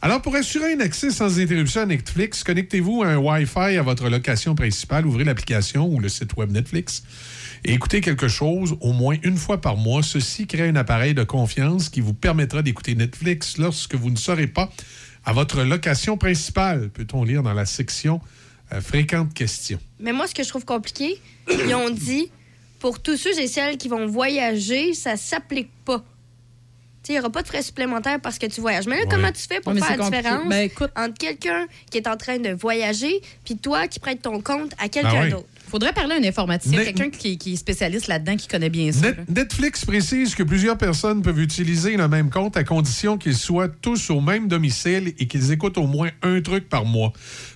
Alors, 0.00 0.22
pour 0.22 0.36
assurer 0.36 0.74
un 0.74 0.80
accès 0.80 1.10
sans 1.10 1.40
interruption 1.40 1.80
à 1.80 1.86
Netflix, 1.86 2.44
connectez-vous 2.44 3.02
à 3.02 3.08
un 3.08 3.16
Wi-Fi 3.16 3.76
à 3.76 3.82
votre 3.82 4.08
location 4.08 4.54
principale, 4.54 5.04
ouvrez 5.06 5.24
l'application 5.24 5.88
ou 5.88 5.98
le 5.98 6.08
site 6.08 6.36
web 6.36 6.52
Netflix 6.52 7.02
et 7.64 7.72
écoutez 7.72 8.00
quelque 8.00 8.28
chose 8.28 8.76
au 8.80 8.92
moins 8.92 9.16
une 9.24 9.36
fois 9.36 9.60
par 9.60 9.76
mois. 9.76 10.04
Ceci 10.04 10.46
crée 10.46 10.68
un 10.68 10.76
appareil 10.76 11.14
de 11.14 11.24
confiance 11.24 11.88
qui 11.88 12.00
vous 12.00 12.14
permettra 12.14 12.62
d'écouter 12.62 12.94
Netflix 12.94 13.58
lorsque 13.58 13.96
vous 13.96 14.10
ne 14.10 14.16
serez 14.16 14.46
pas 14.46 14.70
à 15.24 15.32
votre 15.32 15.64
location 15.64 16.16
principale, 16.16 16.90
peut-on 16.90 17.24
lire 17.24 17.42
dans 17.42 17.54
la 17.54 17.66
section 17.66 18.20
euh, 18.72 18.80
fréquentes 18.80 19.34
questions. 19.34 19.80
Mais 19.98 20.12
moi, 20.12 20.28
ce 20.28 20.34
que 20.34 20.44
je 20.44 20.48
trouve 20.48 20.64
compliqué, 20.64 21.20
ils 21.50 21.74
ont 21.74 21.90
dit 21.90 22.30
pour 22.78 23.02
tous 23.02 23.16
ceux 23.16 23.36
et 23.40 23.48
celles 23.48 23.76
qui 23.76 23.88
vont 23.88 24.06
voyager, 24.06 24.94
ça 24.94 25.16
s'applique 25.16 25.70
pas. 25.84 26.04
Il 27.08 27.12
n'y 27.12 27.20
aura 27.20 27.30
pas 27.30 27.42
de 27.42 27.46
frais 27.48 27.62
supplémentaires 27.62 28.20
parce 28.20 28.38
que 28.38 28.44
tu 28.46 28.60
voyages. 28.60 28.86
Mais 28.86 28.96
là, 28.96 29.02
Ouais. 29.02 29.08
comment 29.10 29.32
tu 29.32 29.40
fais 29.48 29.60
pour 29.60 29.72
Ouais, 29.72 29.80
faire 29.80 29.96
la 29.96 30.04
compliqué. 30.04 30.16
différence 30.22 30.48
Ben, 30.48 30.68
entre 30.96 31.14
quelqu'un 31.18 31.66
qui 31.90 31.96
est 31.96 32.06
en 32.06 32.16
train 32.18 32.38
de 32.38 32.50
voyager 32.50 33.22
puis 33.46 33.56
toi 33.56 33.88
qui 33.88 33.98
prêtes 33.98 34.20
ton 34.20 34.42
compte 34.42 34.72
à 34.78 34.88
quelqu'un 34.90 35.22
oui. 35.24 35.30
d'autre? 35.30 35.46
Faudrait 35.70 35.92
parler 35.94 36.14
à 36.14 36.18
un 36.18 36.24
informaticien, 36.24 36.82
quelqu'un 36.82 37.10
qui, 37.10 37.36
qui 37.38 37.52
est 37.52 37.56
spécialiste 37.56 38.06
là-dedans, 38.08 38.36
qui 38.36 38.46
connaît 38.48 38.68
bien 38.70 38.90
ça. 38.92 39.00
Net- 39.06 39.28
Netflix 39.28 39.84
précise 39.84 40.34
que 40.34 40.42
plusieurs 40.42 40.76
personnes 40.78 41.20
peuvent 41.22 41.40
utiliser 41.40 41.96
le 41.96 42.08
même 42.08 42.30
compte 42.30 42.56
à 42.58 42.64
condition 42.64 43.16
qu'ils 43.18 43.36
soient 43.36 43.68
tous 43.68 44.08
au 44.10 44.20
même 44.22 44.48
domicile 44.48 45.12
et 45.18 45.26
qu'ils 45.26 45.50
écoutent 45.52 45.76
au 45.78 45.86
moins 45.86 46.10
un 46.22 46.40
truc 46.40 46.68
par 46.70 46.84
mois. 46.86 47.12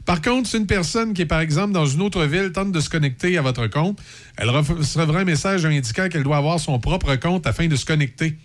Par 0.06 0.20
contre, 0.22 0.48
si 0.48 0.56
une 0.58 0.66
personne 0.66 1.12
qui 1.14 1.22
est 1.22 1.26
par 1.26 1.40
exemple 1.40 1.72
dans 1.72 1.86
une 1.86 2.02
autre 2.02 2.24
ville 2.24 2.52
tente 2.52 2.70
de 2.72 2.80
se 2.80 2.90
connecter 2.90 3.36
à 3.38 3.42
votre 3.42 3.66
compte, 3.66 3.98
elle 4.36 4.50
recevra 4.50 5.20
un 5.20 5.24
message 5.24 5.64
indiquant 5.66 6.08
qu'elle 6.10 6.22
doit 6.24 6.36
avoir 6.38 6.58
son 6.60 6.78
propre 6.78 7.16
compte 7.16 7.46
afin 7.46 7.66
de 7.66 7.76
se 7.76 7.84
connecter. 7.86 8.36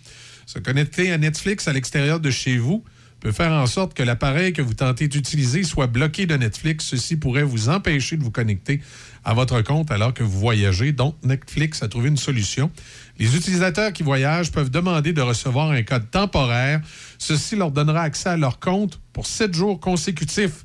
Se 0.48 0.58
connecter 0.58 1.12
à 1.12 1.18
Netflix 1.18 1.68
à 1.68 1.74
l'extérieur 1.74 2.20
de 2.20 2.30
chez 2.30 2.56
vous 2.56 2.82
peut 3.20 3.32
faire 3.32 3.52
en 3.52 3.66
sorte 3.66 3.92
que 3.92 4.02
l'appareil 4.02 4.54
que 4.54 4.62
vous 4.62 4.72
tentez 4.72 5.06
d'utiliser 5.06 5.62
soit 5.62 5.88
bloqué 5.88 6.24
de 6.24 6.34
Netflix. 6.36 6.86
Ceci 6.86 7.16
pourrait 7.16 7.42
vous 7.42 7.68
empêcher 7.68 8.16
de 8.16 8.22
vous 8.22 8.30
connecter 8.30 8.80
à 9.26 9.34
votre 9.34 9.60
compte 9.60 9.90
alors 9.90 10.14
que 10.14 10.22
vous 10.22 10.38
voyagez. 10.38 10.92
Donc, 10.92 11.16
Netflix 11.22 11.82
a 11.82 11.88
trouvé 11.88 12.08
une 12.08 12.16
solution. 12.16 12.70
Les 13.18 13.36
utilisateurs 13.36 13.92
qui 13.92 14.02
voyagent 14.02 14.50
peuvent 14.50 14.70
demander 14.70 15.12
de 15.12 15.20
recevoir 15.20 15.70
un 15.70 15.82
code 15.82 16.10
temporaire. 16.10 16.80
Ceci 17.18 17.54
leur 17.54 17.70
donnera 17.70 18.00
accès 18.00 18.30
à 18.30 18.38
leur 18.38 18.58
compte 18.58 19.02
pour 19.12 19.26
sept 19.26 19.52
jours 19.52 19.78
consécutifs. 19.78 20.64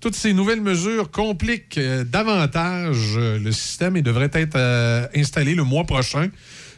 Toutes 0.00 0.16
ces 0.16 0.32
nouvelles 0.32 0.62
mesures 0.62 1.10
compliquent 1.10 1.76
euh, 1.76 2.04
davantage 2.04 3.18
euh, 3.18 3.38
le 3.38 3.52
système 3.52 3.98
et 3.98 4.02
devraient 4.02 4.30
être 4.32 4.56
euh, 4.56 5.06
installées 5.14 5.54
le 5.54 5.64
mois 5.64 5.84
prochain. 5.84 6.30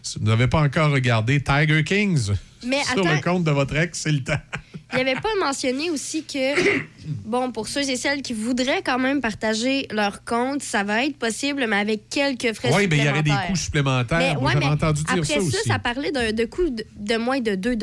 Si 0.03 0.19
vous 0.19 0.25
n'avez 0.27 0.49
pas 0.49 0.61
encore 0.61 0.91
regardé 0.91 1.41
Tiger 1.43 1.85
Kings 1.85 2.33
Mais 2.67 2.83
sur 2.93 3.01
attends. 3.07 3.15
le 3.15 3.21
compte 3.21 3.45
de 3.45 3.51
votre 3.51 3.77
ex, 3.77 3.99
c'est 4.01 4.13
le 4.13 4.23
temps. 4.23 4.35
Il 4.95 4.97
n'y 5.03 5.11
avait 5.11 5.21
pas 5.21 5.31
mentionné 5.41 5.89
aussi 5.91 6.23
que, 6.23 6.83
bon, 7.25 7.51
pour 7.51 7.67
ceux 7.67 7.89
et 7.89 7.97
celles 7.97 8.21
qui 8.21 8.35
voudraient 8.35 8.83
quand 8.85 8.99
même 8.99 9.23
partager 9.23 9.87
leur 9.91 10.23
compte, 10.23 10.63
ça 10.63 10.85
va 10.85 11.07
être 11.07 11.17
possible, 11.17 11.65
mais 11.67 11.77
avec 11.77 12.11
quelques 12.11 12.53
frais 12.53 12.69
Oui, 12.75 12.89
mais 12.91 12.99
il 12.99 13.05
y 13.05 13.09
aurait 13.09 13.23
des 13.23 13.31
supplémentaires. 13.31 13.47
coûts 13.49 13.57
supplémentaires. 13.57 14.19
Mais, 14.19 14.35
Moi, 14.35 14.43
ouais, 14.45 14.53
j'avais 14.53 14.67
mais 14.67 14.71
entendu 14.73 15.03
dire 15.03 15.13
après 15.15 15.25
ça 15.25 15.35
ça, 15.35 15.41
aussi. 15.41 15.57
ça 15.69 15.79
parlait 15.79 16.13
d'un 16.13 16.33
de 16.33 16.45
coût 16.45 16.69
de, 16.69 16.85
de 16.99 17.17
moins 17.17 17.41
de 17.41 17.55
2 17.55 17.71
Oui, 17.71 17.79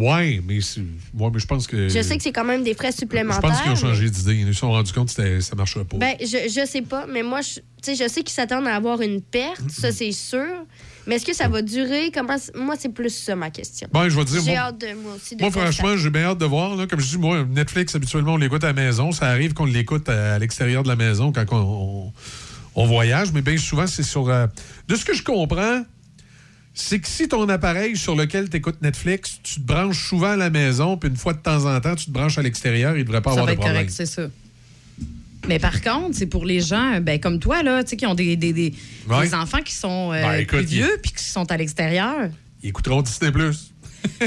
mais, 0.00 0.54
ouais, 0.54 1.30
mais 1.34 1.38
je 1.38 1.46
pense 1.46 1.66
que. 1.66 1.86
Je 1.90 2.00
sais 2.00 2.16
que 2.16 2.22
c'est 2.22 2.32
quand 2.32 2.44
même 2.46 2.64
des 2.64 2.72
frais 2.72 2.92
Je 2.92 2.96
supplémentaires. 2.98 3.42
pense 3.42 3.60
qu'ils 3.60 3.70
ont 3.72 3.74
mais- 3.74 3.80
changé 3.80 4.08
d'idée. 4.08 4.34
Ils 4.36 4.46
se 4.46 4.52
sont 4.60 4.70
rendus 4.70 4.92
compte 4.94 5.14
que 5.14 5.40
ça 5.40 5.52
ne 5.52 5.56
marcherait 5.58 5.84
pas. 5.84 5.98
Ben, 5.98 6.14
je, 6.20 6.48
je 6.48 6.66
sais 6.66 6.80
pas, 6.82 7.04
mais 7.06 7.22
moi, 7.22 7.42
je, 7.42 7.56
tu 7.56 7.62
sais, 7.82 7.94
je 7.94 8.08
sais 8.08 8.22
qu'ils 8.22 8.30
s'attendent 8.30 8.68
à 8.68 8.74
avoir 8.74 9.02
une 9.02 9.20
perte, 9.20 9.68
ça, 9.68 9.92
c'est 9.92 10.12
sûr. 10.12 10.64
Mais 11.06 11.16
est-ce 11.16 11.26
que 11.26 11.34
ça 11.34 11.48
va 11.48 11.60
durer? 11.62 12.10
Comment... 12.14 12.36
Moi, 12.54 12.76
c'est 12.78 12.88
plus 12.88 13.10
ça, 13.10 13.36
ma 13.36 13.50
question. 13.50 13.88
Ben, 13.92 14.08
je 14.08 14.16
vais 14.16 14.24
te 14.24 14.30
dire, 14.30 14.42
J'ai 14.42 14.50
moi- 14.52 14.60
hâte 14.60 14.80
de, 14.80 14.86
moi 15.02 15.12
aussi, 15.16 15.36
de 15.36 15.40
Moi, 15.42 15.50
franchement, 15.50 15.96
j'ai 15.96 16.10
bien 16.10 16.22
hâte 16.24 16.38
de 16.38 16.44
voir. 16.46 16.76
là. 16.76 16.86
Comme 16.86 17.00
je 17.00 17.06
dis, 17.06 17.18
moi, 17.18 17.44
Netflix, 17.48 17.94
habituellement, 17.94 18.34
on 18.34 18.36
l'écoute 18.38 18.64
à 18.64 18.68
la 18.68 18.72
maison. 18.72 19.12
Ça 19.12 19.26
arrive 19.26 19.52
qu'on 19.52 19.66
l'écoute 19.66 20.08
à, 20.08 20.34
à 20.34 20.38
l'extérieur 20.38 20.82
de 20.82 20.88
la 20.88 20.96
maison 20.96 21.30
quand 21.32 21.44
on, 21.52 21.56
on- 21.56 22.12
on 22.76 22.86
voyage, 22.86 23.32
mais 23.32 23.42
bien 23.42 23.56
souvent, 23.56 23.86
c'est 23.86 24.02
sur. 24.02 24.28
euh, 24.28 24.46
De 24.88 24.96
ce 24.96 25.04
que 25.04 25.14
je 25.14 25.22
comprends, 25.22 25.84
c'est 26.74 26.98
que 26.98 27.06
si 27.06 27.28
ton 27.28 27.48
appareil 27.48 27.96
sur 27.96 28.16
lequel 28.16 28.50
tu 28.50 28.56
écoutes 28.56 28.82
Netflix, 28.82 29.38
tu 29.44 29.60
te 29.60 29.66
branches 29.66 30.08
souvent 30.08 30.30
à 30.30 30.36
la 30.36 30.50
maison, 30.50 30.96
puis 30.96 31.08
une 31.08 31.16
fois 31.16 31.34
de 31.34 31.38
temps 31.38 31.66
en 31.72 31.80
temps, 31.80 31.94
tu 31.94 32.06
te 32.06 32.10
branches 32.10 32.36
à 32.38 32.42
l'extérieur, 32.42 32.96
il 32.96 33.00
ne 33.00 33.04
devrait 33.04 33.20
pas 33.20 33.30
ça 33.30 33.40
avoir 33.40 33.46
va 33.46 33.52
de 33.52 33.54
être 33.54 33.60
problème. 33.60 33.82
correct, 33.86 33.94
c'est 33.96 34.06
ça. 34.06 34.22
Mais 35.48 35.58
par 35.58 35.80
contre, 35.82 36.16
c'est 36.16 36.26
pour 36.26 36.44
les 36.44 36.60
gens 36.60 37.00
ben, 37.00 37.18
comme 37.20 37.38
toi, 37.38 37.62
là, 37.62 37.82
qui 37.84 38.06
ont 38.06 38.14
des, 38.14 38.36
des, 38.36 38.52
des- 38.52 38.74
Ouais. 39.08 39.26
des 39.28 39.34
enfants 39.34 39.60
qui 39.62 39.74
sont 39.74 40.12
euh, 40.12 40.22
Ben, 40.22 40.32
écoute, 40.40 40.58
plus 40.60 40.66
vieux 40.66 40.98
puis 41.02 41.12
qui 41.12 41.24
sont 41.24 41.50
à 41.50 41.56
l'extérieur. 41.56 42.30
Ils 42.62 42.70
écouteront 42.70 43.02
Disney+. 43.02 43.30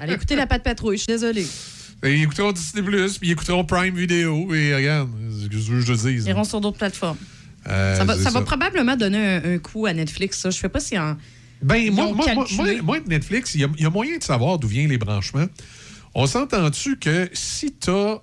Allez 0.00 0.14
écouter 0.14 0.36
la 0.36 0.46
patte 0.46 0.62
patrouille, 0.62 0.96
je 0.96 1.02
suis 1.02 1.06
désolée. 1.12 1.46
Et 2.04 2.14
Ils 2.14 2.22
écouteront 2.22 2.52
Disney+, 2.52 2.82
puis 2.82 3.28
ils 3.28 3.30
écouteront 3.32 3.64
Prime 3.64 3.94
Video, 3.94 4.54
et 4.54 4.74
regarde, 4.74 5.10
ce 5.42 5.48
que 5.48 5.80
je 5.80 5.92
te. 5.92 6.08
Ils 6.08 6.28
iront 6.28 6.44
sur 6.44 6.60
d'autres 6.60 6.78
plateformes. 6.78 7.16
Euh, 7.66 7.96
ça 7.96 8.04
va, 8.04 8.16
ça 8.16 8.30
va 8.30 8.40
probablement 8.42 8.96
donner 8.96 9.18
un, 9.18 9.54
un 9.54 9.58
coup 9.58 9.84
à 9.86 9.92
Netflix, 9.92 10.38
ça. 10.38 10.50
Je 10.50 10.58
sais 10.58 10.68
pas 10.68 10.80
si 10.80 10.98
en. 10.98 11.16
Ben, 11.60 11.90
moi, 11.92 12.12
moi, 12.12 12.26
moi, 12.82 12.98
Netflix, 13.06 13.54
il 13.56 13.62
y, 13.78 13.82
y 13.82 13.84
a 13.84 13.90
moyen 13.90 14.16
de 14.16 14.22
savoir 14.22 14.58
d'où 14.58 14.68
viennent 14.68 14.90
les 14.90 14.98
branchements. 14.98 15.46
On 16.14 16.26
s'entend-tu 16.26 16.98
que 16.98 17.28
si 17.32 17.74
tu 17.74 17.90
as 17.90 18.22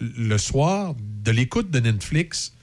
le 0.00 0.38
soir 0.38 0.94
de 1.24 1.30
l'écoute 1.30 1.70
de 1.70 1.80
Netflix 1.80 2.54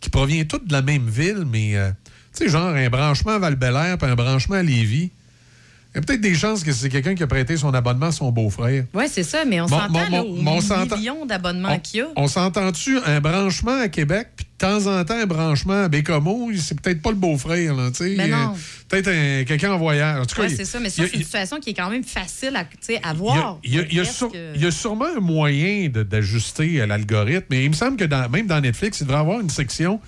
qui 0.00 0.10
provient 0.10 0.44
toutes 0.44 0.68
de 0.68 0.72
la 0.72 0.82
même 0.82 1.08
ville, 1.08 1.44
mais 1.50 1.76
euh, 1.76 1.90
tu 2.32 2.44
sais, 2.44 2.48
genre 2.48 2.68
un 2.68 2.88
branchement 2.88 3.32
à 3.32 3.38
val 3.38 3.58
puis 3.58 3.68
un 3.68 4.14
branchement 4.14 4.56
à 4.56 4.62
Lévis, 4.62 5.10
il 5.96 6.00
y 6.00 6.02
a 6.02 6.06
peut-être 6.06 6.20
des 6.20 6.34
chances 6.34 6.62
que 6.62 6.72
c'est 6.72 6.90
quelqu'un 6.90 7.14
qui 7.14 7.22
a 7.22 7.26
prêté 7.26 7.56
son 7.56 7.72
abonnement 7.72 8.06
à 8.08 8.12
son 8.12 8.30
beau-frère. 8.30 8.84
Oui, 8.92 9.04
c'est 9.10 9.22
ça, 9.22 9.46
mais 9.46 9.62
on 9.62 9.66
s'entend 9.66 9.94
s'entend- 10.60 10.98
millions 10.98 11.24
d'abonnements 11.24 11.78
qu'il 11.78 12.00
y 12.00 12.02
a. 12.02 12.08
On 12.16 12.28
s'entend-tu 12.28 12.98
un 13.06 13.18
branchement 13.20 13.80
à 13.80 13.88
Québec, 13.88 14.28
puis 14.36 14.44
de 14.44 14.58
temps 14.58 14.86
en 14.94 15.02
temps 15.06 15.14
un 15.18 15.24
branchement 15.24 15.84
à 15.84 15.88
Bécomo, 15.88 16.50
c'est 16.58 16.78
peut-être 16.78 17.00
pas 17.00 17.08
le 17.10 17.16
beau-frère, 17.16 17.74
là, 17.74 17.88
tu 17.90 18.14
sais. 18.16 18.28
Non. 18.28 18.36
Euh, 18.36 18.58
Peut-être 18.88 19.08
un- 19.08 19.44
quelqu'un 19.44 19.72
en 19.72 19.78
voyage. 19.78 20.20
En 20.20 20.26
tout 20.26 20.36
cas, 20.36 20.42
Ouais, 20.42 20.48
c'est 20.48 20.64
ça, 20.66 20.78
mais 20.78 20.90
ça, 20.90 21.02
c'est 21.08 21.16
une 21.16 21.22
situation 21.24 21.58
qui 21.60 21.70
est 21.70 21.74
quand 21.74 21.88
même 21.90 22.04
facile 22.04 22.54
à, 23.02 23.12
voir. 23.14 23.58
Il 23.64 23.74
y, 23.74 23.78
a, 23.78 23.82
il 23.88 23.94
y 23.96 23.98
a 23.98 24.02
Reste 24.02 24.14
sur- 24.14 24.30
que- 24.30 24.54
il 24.54 24.62
y 24.62 24.66
a 24.66 24.70
sûrement 24.70 25.06
un 25.16 25.20
moyen 25.20 25.88
d'ajuster 25.88 26.80
euh, 26.82 26.86
l'algorithme, 26.86 27.46
mais 27.50 27.64
il 27.64 27.70
me 27.70 27.74
semble 27.74 27.96
que 27.96 28.04
dans- 28.04 28.28
même 28.28 28.46
dans 28.46 28.60
Netflix, 28.60 29.00
il 29.00 29.04
devrait 29.06 29.16
y 29.18 29.20
avoir 29.22 29.40
une 29.40 29.48
section 29.50 29.98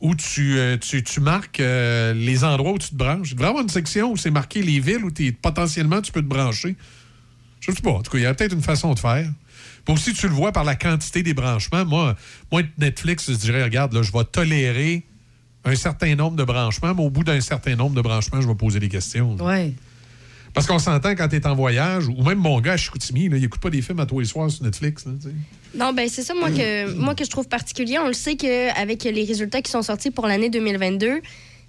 où 0.00 0.14
tu, 0.14 0.58
euh, 0.58 0.76
tu, 0.76 1.02
tu 1.02 1.20
marques 1.20 1.60
euh, 1.60 2.12
les 2.14 2.44
endroits 2.44 2.72
où 2.72 2.78
tu 2.78 2.90
te 2.90 2.94
branches. 2.94 3.30
Il 3.30 3.34
devrait 3.34 3.48
avoir 3.48 3.62
une 3.62 3.68
section 3.70 4.12
où 4.12 4.16
c'est 4.16 4.30
marqué 4.30 4.62
les 4.62 4.80
villes 4.80 5.04
où 5.04 5.10
t'es- 5.10 5.32
potentiellement 5.32 6.02
tu 6.02 6.12
peux 6.12 6.20
te 6.22 6.26
brancher. 6.26 6.76
Je 7.60 7.72
sais 7.72 7.80
pas. 7.80 7.90
En 7.92 8.02
tout 8.02 8.10
cas, 8.10 8.18
il 8.18 8.22
y 8.22 8.26
a 8.26 8.34
peut-être 8.34 8.52
une 8.52 8.62
façon 8.62 8.92
de 8.92 8.98
faire. 8.98 9.30
Puis 9.84 9.94
aussi, 9.94 10.12
tu 10.12 10.28
le 10.28 10.34
vois 10.34 10.52
par 10.52 10.64
la 10.64 10.76
quantité 10.76 11.22
des 11.22 11.34
branchements. 11.34 11.84
Moi, 11.84 12.16
moi 12.52 12.62
Netflix, 12.78 13.30
je 13.30 13.36
dirais, 13.36 13.62
regarde, 13.64 13.92
là, 13.94 14.02
je 14.02 14.12
vais 14.12 14.24
tolérer 14.24 15.04
un 15.64 15.74
certain 15.74 16.14
nombre 16.14 16.36
de 16.36 16.44
branchements, 16.44 16.94
mais 16.94 17.02
au 17.02 17.10
bout 17.10 17.24
d'un 17.24 17.40
certain 17.40 17.74
nombre 17.76 17.94
de 17.94 18.02
branchements, 18.02 18.40
je 18.42 18.46
vais 18.48 18.54
poser 18.54 18.80
des 18.80 18.88
questions. 18.90 19.36
Ouais. 19.36 19.72
Parce 20.54 20.66
qu'on 20.66 20.78
s'entend 20.78 21.10
quand 21.16 21.28
t'es 21.28 21.46
en 21.46 21.54
voyage, 21.54 22.06
ou 22.08 22.22
même 22.22 22.38
mon 22.38 22.60
gars 22.60 22.72
à 22.72 22.76
Chicoutimi, 22.76 23.28
là, 23.28 23.36
il 23.36 23.44
écoute 23.44 23.60
pas 23.60 23.70
des 23.70 23.82
films 23.82 24.00
à 24.00 24.06
tous 24.06 24.20
les 24.20 24.26
soirs 24.26 24.50
sur 24.50 24.64
Netflix. 24.64 25.04
là, 25.04 25.12
tu. 25.20 25.28
Non, 25.76 25.92
ben 25.92 26.08
c'est 26.08 26.22
ça, 26.22 26.32
moi 26.34 26.50
que, 26.50 26.92
moi 26.92 27.14
que 27.16 27.24
je 27.24 27.30
trouve 27.30 27.48
particulier. 27.48 27.98
On 27.98 28.06
le 28.06 28.12
sait 28.12 28.36
qu'avec 28.36 29.02
les 29.02 29.24
résultats 29.24 29.60
qui 29.60 29.70
sont 29.72 29.82
sortis 29.82 30.12
pour 30.12 30.28
l'année 30.28 30.48
2022, 30.50 31.20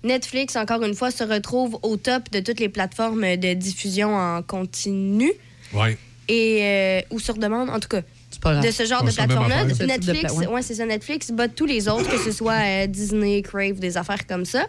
Netflix, 0.03 0.55
encore 0.55 0.83
une 0.83 0.93
fois, 0.93 1.09
se 1.09 1.23
retrouve 1.23 1.79
au 1.81 1.97
top 1.97 2.29
de 2.31 2.39
toutes 2.39 2.59
les 2.59 2.69
plateformes 2.69 3.35
de 3.37 3.53
diffusion 3.55 4.15
en 4.15 4.43
continu 4.43 5.31
Ouais. 5.73 5.97
et 6.27 6.59
euh, 6.61 7.01
ou 7.09 7.19
sur 7.19 7.33
demande, 7.35 7.71
en 7.71 7.79
tout 7.79 7.87
cas. 7.89 8.01
pas. 8.41 8.59
De 8.59 8.69
ce 8.69 8.85
genre 8.85 9.03
de 9.03 9.09
plateforme-là, 9.11 9.65
de 9.65 9.85
Netflix, 9.85 10.19
pla- 10.21 10.33
ouais. 10.35 10.47
ouais, 10.47 10.61
c'est 10.61 10.75
ça, 10.75 10.85
Netflix 10.85 11.31
bat 11.31 11.47
tous 11.47 11.65
les 11.65 11.87
autres, 11.87 12.07
que 12.07 12.19
ce 12.19 12.31
soit 12.31 12.61
euh, 12.63 12.85
Disney, 12.87 13.41
Crave, 13.41 13.79
des 13.79 13.97
affaires 13.97 14.27
comme 14.27 14.45
ça. 14.45 14.67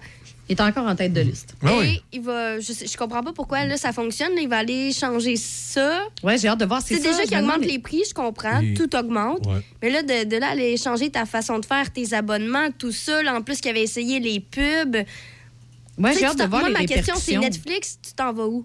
Il 0.48 0.52
est 0.56 0.60
encore 0.60 0.86
en 0.86 0.94
tête 0.94 1.12
de 1.12 1.20
liste. 1.22 1.54
et 1.82 2.00
il 2.12 2.20
va, 2.20 2.60
je, 2.60 2.72
je 2.72 2.96
comprends 2.96 3.22
pas 3.22 3.32
pourquoi 3.32 3.64
là 3.64 3.76
ça 3.76 3.92
fonctionne. 3.92 4.32
là, 4.36 4.40
il 4.40 4.48
va 4.48 4.58
aller 4.58 4.92
changer 4.92 5.34
ça. 5.36 6.00
Ouais, 6.22 6.38
j'ai 6.38 6.46
hâte 6.48 6.60
de 6.60 6.64
voir. 6.66 6.80
C'est 6.82 6.96
C'est 6.96 7.02
ça, 7.02 7.10
déjà 7.10 7.22
qu'il 7.24 7.36
me 7.38 7.42
augmente 7.42 7.64
les 7.66 7.78
prix, 7.80 8.02
je 8.08 8.14
comprends. 8.14 8.60
Tout 8.76 8.94
augmente. 8.94 9.44
Ouais. 9.46 9.60
Mais 9.82 9.90
là, 9.90 10.02
de, 10.02 10.24
de 10.28 10.36
là, 10.36 10.50
aller 10.50 10.76
changer 10.76 11.10
ta 11.10 11.26
façon 11.26 11.58
de 11.58 11.66
faire, 11.66 11.92
tes 11.92 12.12
abonnements, 12.14 12.68
tout 12.78 12.92
ça, 12.92 13.22
là, 13.24 13.34
en 13.36 13.42
plus 13.42 13.60
qu'il 13.60 13.70
avait 13.70 13.82
essayé 13.82 14.20
les 14.20 14.38
pubs. 14.38 14.96
Sais, 14.96 16.18
j'ai 16.18 16.24
hâte 16.26 16.38
de 16.38 16.44
voir 16.44 16.60
Moi, 16.60 16.68
les 16.68 16.74
ma 16.74 16.84
question, 16.84 17.14
c'est. 17.16 17.36
Netflix, 17.38 17.98
tu 18.06 18.12
t'en 18.12 18.32
vas 18.32 18.46
où? 18.46 18.64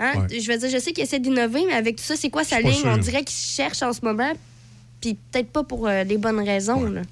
Hein? 0.00 0.26
Ouais. 0.28 0.40
Je 0.40 0.50
veux 0.50 0.58
dire, 0.58 0.70
je 0.70 0.78
sais 0.78 0.92
qu'il 0.92 1.04
essaie 1.04 1.18
d'innover, 1.20 1.64
mais 1.66 1.74
avec 1.74 1.96
tout 1.96 2.04
ça, 2.04 2.16
c'est 2.16 2.30
quoi 2.30 2.42
sa 2.44 2.60
ligne? 2.60 2.82
On 2.86 2.96
dirait 2.96 3.22
qu'il 3.24 3.36
cherche 3.36 3.82
en 3.82 3.92
ce 3.92 4.00
moment, 4.02 4.32
puis 5.00 5.14
peut-être 5.30 5.50
pas 5.50 5.62
pour 5.62 5.86
euh, 5.86 6.02
les 6.04 6.16
bonnes 6.18 6.40
raisons. 6.40 6.82
là. 6.84 7.02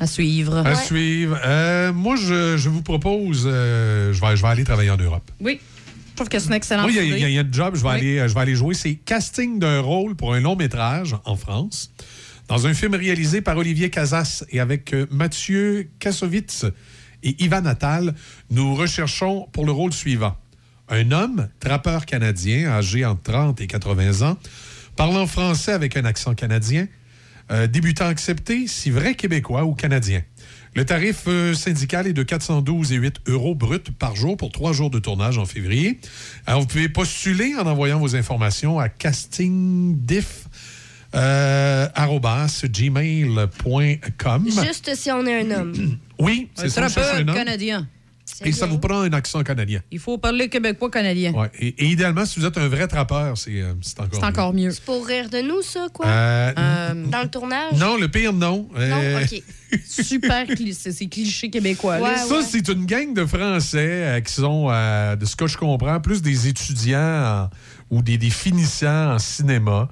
À 0.00 0.06
suivre. 0.06 0.56
À 0.66 0.74
suivre. 0.74 1.38
Euh, 1.44 1.92
moi, 1.92 2.16
je, 2.16 2.56
je 2.56 2.68
vous 2.68 2.82
propose, 2.82 3.44
euh, 3.46 4.12
je, 4.12 4.20
vais, 4.20 4.34
je 4.36 4.42
vais 4.42 4.48
aller 4.48 4.64
travailler 4.64 4.90
en 4.90 4.96
Europe. 4.96 5.30
Oui. 5.40 5.60
Je 6.10 6.14
trouve 6.16 6.28
que 6.28 6.38
c'est 6.38 6.48
une 6.48 6.54
excellente 6.54 6.84
Moi, 6.84 6.92
il 6.92 6.96
y, 6.96 6.98
a- 7.00 7.02
idée. 7.04 7.16
il 7.16 7.20
y 7.20 7.24
a- 7.24 7.28
il 7.28 7.34
y 7.34 7.38
a 7.38 7.42
un 7.42 7.52
job, 7.52 7.74
je 7.76 7.82
vais, 7.82 7.88
Oui. 7.88 7.94
aller, 7.94 8.28
je 8.28 8.34
vais 8.34 8.40
aller 8.40 8.54
jouer. 8.56 8.74
C'est 8.74 8.94
casting 8.94 9.58
d'un 9.58 9.80
rôle 9.80 10.16
pour 10.16 10.34
un 10.34 10.40
long 10.40 10.56
métrage 10.56 11.14
en 11.24 11.36
France, 11.36 11.92
dans 12.48 12.66
un 12.66 12.74
film 12.74 12.94
réalisé 12.94 13.40
par 13.42 13.56
Olivier 13.58 13.90
Casas 13.90 14.44
et 14.50 14.58
avec 14.60 14.92
euh, 14.94 15.06
Mathieu 15.10 15.88
Kassovitz 15.98 16.64
et 17.22 17.42
Ivan 17.44 17.64
Attal. 17.66 18.14
Nous 18.50 18.74
recherchons 18.74 19.48
pour 19.52 19.64
le 19.66 19.72
rôle 19.72 19.92
suivant 19.92 20.36
un 20.88 21.12
homme, 21.12 21.48
trappeur 21.60 22.04
canadien, 22.06 22.68
âgé 22.70 23.04
entre 23.04 23.22
30 23.22 23.60
et 23.60 23.66
80 23.68 24.26
ans, 24.28 24.36
parlant 24.96 25.26
français 25.26 25.72
avec 25.72 25.96
un 25.96 26.04
accent 26.04 26.34
canadien, 26.34 26.88
euh, 27.50 27.66
débutant 27.66 28.06
accepté, 28.06 28.66
si 28.66 28.90
vrai 28.90 29.14
québécois 29.14 29.64
ou 29.64 29.74
canadien. 29.74 30.22
Le 30.76 30.84
tarif 30.84 31.24
euh, 31.26 31.52
syndical 31.52 32.06
est 32.06 32.12
de 32.12 32.22
412,8 32.22 33.14
euros 33.26 33.54
brut 33.56 33.90
par 33.90 34.14
jour 34.14 34.36
pour 34.36 34.52
trois 34.52 34.72
jours 34.72 34.88
de 34.90 35.00
tournage 35.00 35.36
en 35.36 35.44
février. 35.44 35.98
Alors, 36.46 36.60
vous 36.60 36.66
pouvez 36.68 36.88
postuler 36.88 37.54
en 37.56 37.66
envoyant 37.66 37.98
vos 37.98 38.14
informations 38.14 38.78
à 38.78 38.88
castingdiff. 38.88 40.44
euh, 41.14 41.88
gmail.com. 42.72 44.46
Juste 44.64 44.94
si 44.94 45.10
on 45.10 45.26
est 45.26 45.40
un 45.40 45.50
homme. 45.60 45.98
Oui, 46.20 46.48
c'est 46.54 46.66
Un 46.66 46.68
ça, 46.68 46.88
trappeur 46.88 47.14
un 47.16 47.28
homme. 47.28 47.34
canadien. 47.34 47.88
Et 48.44 48.52
ça 48.52 48.66
vous 48.66 48.78
prend 48.78 49.00
un 49.00 49.12
accent 49.12 49.42
canadien. 49.42 49.80
Il 49.90 49.98
faut 49.98 50.16
parler 50.18 50.48
québécois 50.48 50.90
canadien. 50.90 51.32
Ouais. 51.32 51.50
Et, 51.58 51.68
et 51.68 51.86
idéalement, 51.86 52.24
si 52.24 52.40
vous 52.40 52.46
êtes 52.46 52.56
un 52.58 52.68
vrai 52.68 52.86
trappeur, 52.88 53.36
c'est 53.36 53.60
euh, 53.60 53.74
c'est 53.82 54.00
encore 54.00 54.18
C'est 54.20 54.26
encore 54.26 54.54
mieux. 54.54 54.70
C'est 54.70 54.82
pour 54.84 55.06
rire 55.06 55.28
de 55.28 55.40
nous, 55.42 55.62
ça, 55.62 55.86
quoi? 55.92 56.06
Euh, 56.06 57.04
Dans 57.06 57.22
le 57.22 57.28
tournage? 57.28 57.72
Non, 57.78 57.96
le 57.98 58.08
pire, 58.08 58.32
non. 58.32 58.68
Non, 58.72 58.78
Euh, 58.78 59.22
OK. 59.32 59.42
Super 59.88 60.46
cliché, 60.46 60.90
c'est 60.92 61.06
cliché 61.06 61.48
québécois. 61.50 61.98
là. 62.00 62.16
ça, 62.16 62.42
c'est 62.42 62.66
une 62.68 62.86
gang 62.86 63.14
de 63.14 63.24
Français 63.24 63.78
euh, 63.78 64.20
qui 64.20 64.32
sont, 64.32 64.68
euh, 64.70 65.14
de 65.16 65.24
ce 65.24 65.36
que 65.36 65.46
je 65.46 65.56
comprends, 65.56 66.00
plus 66.00 66.22
des 66.22 66.48
étudiants 66.48 66.98
en- 67.00 67.50
ou 67.90 68.02
des, 68.02 68.18
des 68.18 68.30
finissants 68.30 69.14
en 69.14 69.18
cinéma 69.18 69.88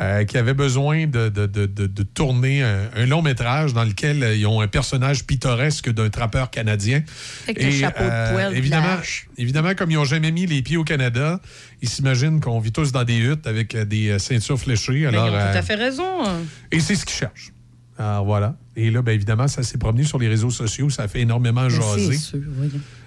euh, 0.00 0.24
qui 0.24 0.38
avaient 0.38 0.54
besoin 0.54 1.06
de, 1.06 1.28
de- 1.28 1.46
de- 1.46 1.66
de- 1.66 2.02
tourner 2.02 2.62
un, 2.62 2.88
un 2.94 3.06
long 3.06 3.20
métrage 3.22 3.72
dans 3.74 3.82
lequel 3.84 4.22
euh, 4.22 4.34
ils 4.36 4.46
ont 4.46 4.60
un 4.60 4.68
personnage 4.68 5.24
pittoresque 5.24 5.90
d'un 5.92 6.08
trappeur 6.08 6.50
canadien. 6.50 7.02
Avec 7.44 7.62
le 7.62 7.70
chapeau 7.72 8.04
de 8.04 8.32
poêle 8.32 8.56
évidemment, 8.56 8.96
évidemment, 9.36 9.74
comme 9.74 9.90
ils 9.90 9.94
n'ont 9.96 10.04
jamais 10.04 10.30
mis 10.30 10.46
les 10.46 10.62
pieds 10.62 10.76
au 10.76 10.84
Canada, 10.84 11.40
ils 11.82 11.88
s'imaginent 11.88 12.40
qu'on 12.40 12.60
vit 12.60 12.72
tous 12.72 12.92
dans 12.92 13.04
des 13.04 13.16
huttes 13.18 13.46
avec 13.46 13.74
euh, 13.74 13.84
des 13.84 14.10
euh, 14.10 14.18
ceintures 14.18 14.58
fléchées. 14.60 15.02
Ben, 15.02 15.08
Alors, 15.14 15.26
ils 15.26 15.30
ont 15.30 15.32
tout 15.32 15.56
euh, 15.56 15.58
à 15.58 15.62
fait 15.62 15.74
raison. 15.74 16.22
et 16.70 16.80
c'est 16.80 16.94
ce 16.94 17.04
qu'ils 17.04 17.16
cherchent. 17.16 17.52
Alors 17.98 18.24
voilà. 18.24 18.54
Et 18.76 18.92
là, 18.92 19.02
bien 19.02 19.14
évidemment, 19.14 19.48
ça 19.48 19.64
s'est 19.64 19.78
promené 19.78 20.04
sur 20.04 20.20
les 20.20 20.28
réseaux 20.28 20.50
sociaux. 20.50 20.88
Ça 20.90 21.02
a 21.02 21.08
fait 21.08 21.22
énormément 21.22 21.62
Ben, 21.62 21.68
jaser. 21.70 22.16
Sûr. 22.16 22.38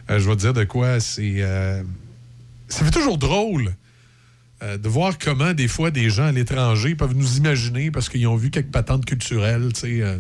Euh, 0.10 0.20
je 0.20 0.28
vais 0.30 0.36
te 0.36 0.42
dire 0.42 0.54
de 0.54 0.66
quoi 0.66 1.00
c'est. 1.00 1.36
euh, 1.38 1.82
Ça 2.68 2.84
fait 2.84 2.92
toujours 2.92 3.18
drôle 3.18 3.72
euh, 4.64 4.78
de 4.78 4.88
voir 4.90 5.18
comment, 5.18 5.54
des 5.54 5.68
fois, 5.68 5.92
des 5.92 6.10
gens 6.10 6.26
à 6.26 6.32
l'étranger 6.32 6.96
peuvent 6.96 7.16
nous 7.16 7.38
imaginer 7.38 7.92
parce 7.92 8.10
qu'ils 8.10 8.28
ont 8.28 8.36
vu 8.36 8.50
quelques 8.52 8.72
patentes 8.72 9.06
culturelles. 9.06 9.70
euh, 9.84 10.20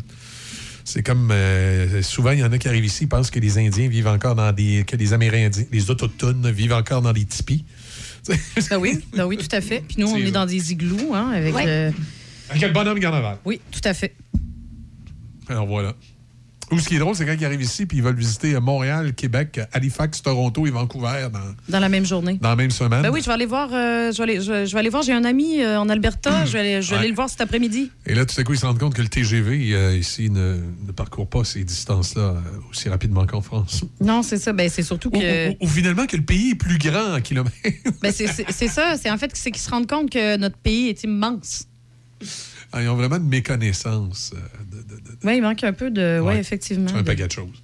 c'est 0.83 1.03
comme. 1.03 1.29
euh, 1.31 2.01
souvent, 2.01 2.31
il 2.31 2.39
y 2.39 2.43
en 2.43 2.51
a 2.51 2.57
qui 2.57 2.67
arrivent 2.67 2.85
ici, 2.85 3.03
ils 3.03 3.07
pensent 3.07 3.29
que 3.31 3.39
les 3.39 3.57
Indiens 3.59 3.87
vivent 3.87 4.07
encore 4.07 4.35
dans 4.35 4.51
des. 4.51 4.83
que 4.87 4.95
les 4.95 5.13
Amérindiens, 5.13 5.65
les 5.71 5.91
Autochtones 5.91 6.49
vivent 6.51 6.73
encore 6.73 7.01
dans 7.01 7.13
des 7.13 7.25
tipis. 7.25 7.65
Ben 8.69 8.77
oui, 8.77 8.99
ben 9.15 9.25
oui, 9.25 9.37
tout 9.37 9.47
à 9.55 9.61
fait. 9.61 9.83
Puis 9.87 9.95
nous, 9.99 10.07
on 10.07 10.15
est 10.15 10.29
dans 10.31 10.45
des 10.45 10.71
igloos, 10.71 11.13
hein, 11.15 11.31
avec 11.31 11.55
Ouais. 11.55 11.65
le- 11.65 11.93
Avec 12.49 12.61
le 12.61 12.69
bonhomme 12.69 12.99
carnaval. 12.99 13.37
Oui, 13.45 13.59
tout 13.71 13.81
à 13.83 13.93
fait. 13.95 14.13
Alors 15.47 15.65
voilà. 15.65 15.95
Ou 16.71 16.79
ce 16.79 16.87
qui 16.87 16.95
est 16.95 16.99
drôle, 16.99 17.15
c'est 17.15 17.25
quand 17.25 17.35
ils 17.37 17.45
arrivent 17.45 17.61
ici 17.61 17.85
puis 17.85 17.97
ils 17.97 18.03
veulent 18.03 18.15
visiter 18.15 18.57
Montréal, 18.59 19.13
Québec, 19.13 19.59
Halifax, 19.73 20.21
Toronto 20.21 20.65
et 20.65 20.69
Vancouver 20.71 21.27
dans, 21.31 21.39
Dans 21.69 21.79
la 21.79 21.89
même 21.89 22.05
journée. 22.05 22.37
dans 22.41 22.49
la 22.49 22.55
même 22.55 22.71
semaine. 22.71 23.01
Ben 23.01 23.09
oui, 23.11 23.19
je 23.21 23.25
vais 23.27 23.33
aller 23.33 23.45
voir. 23.45 23.69
euh, 23.73 24.11
je, 24.11 24.17
vais 24.17 24.23
aller, 24.23 24.41
je, 24.41 24.65
je 24.65 24.71
vais 24.73 24.79
aller 24.79 24.89
voir. 24.89 25.03
J'ai 25.03 25.13
un 25.13 25.25
ami 25.25 25.61
euh, 25.61 25.79
en 25.79 25.89
Alberta. 25.89 26.45
Je 26.45 26.53
vais 26.53 26.59
aller, 26.59 26.81
je 26.81 26.89
vais 26.89 26.93
Ouais. 26.95 26.99
aller 26.99 27.09
le 27.09 27.15
voir 27.15 27.29
cet 27.29 27.41
après-midi. 27.41 27.91
Et 28.05 28.13
là, 28.15 28.25
tout 28.25 28.39
à 28.39 28.43
coup, 28.43 28.53
ils 28.53 28.59
se 28.59 28.65
rendent 28.65 28.79
compte 28.79 28.93
que 28.93 29.01
le 29.01 29.07
TGV 29.09 29.73
euh, 29.73 29.97
ici 29.97 30.29
ne, 30.29 30.59
ne 30.87 30.91
parcourt 30.91 31.27
pas 31.27 31.43
ces 31.43 31.63
distances-là 31.63 32.35
aussi 32.69 32.87
rapidement 32.89 33.25
qu'en 33.25 33.41
France. 33.41 33.83
Non, 33.99 34.23
c'est 34.23 34.37
ça. 34.37 34.53
Ben 34.53 34.69
c'est 34.69 34.83
surtout 34.83 35.09
Ou, 35.09 35.19
que. 35.19 35.49
ou- 35.51 35.55
ou 35.61 35.67
finalement 35.67 36.05
que 36.07 36.15
le 36.15 36.23
pays 36.23 36.51
est 36.51 36.55
plus 36.55 36.77
grand 36.77 37.15
en 37.15 37.21
kilomètres. 37.21 37.55
Ben 38.01 38.11
c'est 38.13 38.27
ça. 38.67 38.95
C'est 38.97 39.11
en 39.11 39.17
fait 39.17 39.31
c'est 39.33 39.51
qu'ils 39.51 39.61
se 39.61 39.69
rendent 39.69 39.87
compte 39.89 40.09
que 40.09 40.37
notre 40.37 40.57
pays 40.57 40.87
est 40.89 41.03
immense. 41.03 41.65
Ils 42.79 42.87
ont 42.87 42.95
vraiment 42.95 43.17
une 43.17 43.27
méconnaissance 43.27 44.31
euh, 44.33 44.39
de, 44.71 44.77
de- 44.81 44.99
de- 45.01 45.17
Oui, 45.25 45.33
il 45.37 45.41
manque 45.41 45.63
un 45.63 45.73
peu 45.73 45.91
de. 45.91 46.19
Oui, 46.21 46.27
Ouais. 46.33 46.39
effectivement. 46.39 46.87
sur 46.87 46.97
un 46.97 47.03
paquet 47.03 47.27
de 47.27 47.31
choses. 47.31 47.61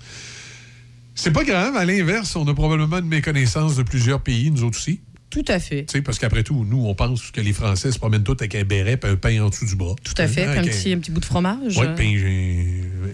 C'est 1.16 1.32
pas 1.32 1.44
grave. 1.44 1.76
À 1.76 1.86
l'inverse, 1.86 2.36
on 2.36 2.48
a 2.48 2.54
probablement 2.54 2.98
une 3.00 3.08
méconnaissance 3.08 3.76
de 3.76 3.84
plusieurs 3.84 4.22
pays, 4.22 4.52
nous 4.52 4.64
autres 4.64 4.78
aussi. 4.78 5.00
Tout 5.30 5.44
à 5.48 5.60
fait. 5.60 5.86
Tu 5.86 5.94
sais, 5.98 6.02
parce 6.02 6.20
qu'après 6.20 6.44
tout, 6.44 6.66
nous, 6.70 6.86
on 6.86 6.96
pense 6.96 7.32
que 7.32 7.42
les 7.42 7.52
Français 7.54 7.92
se 7.92 8.00
promènent 8.00 8.24
tous 8.24 8.34
avec 8.40 8.56
un 8.56 8.64
béret 8.64 9.00
et 9.04 9.08
un 9.08 9.16
pain 9.18 9.42
en 9.44 9.50
dessous 9.50 9.66
du 9.66 9.76
bras. 9.76 9.96
Tout 10.04 10.14
à 10.18 10.28
fait. 10.28 10.46
Hein, 10.46 10.58
un 10.60 10.64
petit, 10.64 10.94
un 10.94 11.00
petit 11.00 11.12
bout 11.12 11.20
de 11.20 11.26
fromage. 11.26 11.76
Puis 11.96 12.24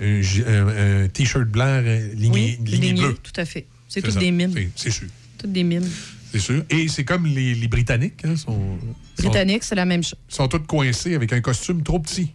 un, 0.02 0.22
un- 0.48 0.68
un- 0.68 1.04
un 1.06 1.08
t-shirt 1.08 1.48
blanc 1.48 1.66
euh, 1.66 2.14
ligné, 2.14 2.58
oui, 2.60 2.66
ligné 2.72 2.88
ligné, 2.90 3.02
bleu. 3.02 3.18
Tout 3.22 3.32
à 3.40 3.46
fait. 3.46 3.66
C'est 3.88 4.00
C'est 4.00 4.02
toutes 4.04 4.14
ça. 4.16 4.20
des 4.20 4.32
mines. 4.32 4.52
C'est- 4.54 4.70
C'est 4.76 4.92
sûr. 4.92 5.08
Toutes 5.38 5.52
des 5.52 5.64
mines. 5.64 5.90
C'est 6.34 6.40
sûr. 6.40 6.64
Et 6.70 6.88
c'est 6.88 7.04
comme 7.06 7.26
les, 7.28 7.54
les 7.54 7.68
Britanniques, 7.68 8.26
hein, 8.26 8.36
sont, 8.36 8.78
Britanniques, 9.20 9.64
c'est 9.64 9.76
la 9.76 9.86
même 9.86 10.04
chose. 10.04 10.18
sont 10.28 10.48
tous 10.48 10.60
coincés 10.60 11.14
avec 11.14 11.32
un 11.32 11.42
costume 11.42 11.84
trop 11.84 12.00
petit. 12.00 12.34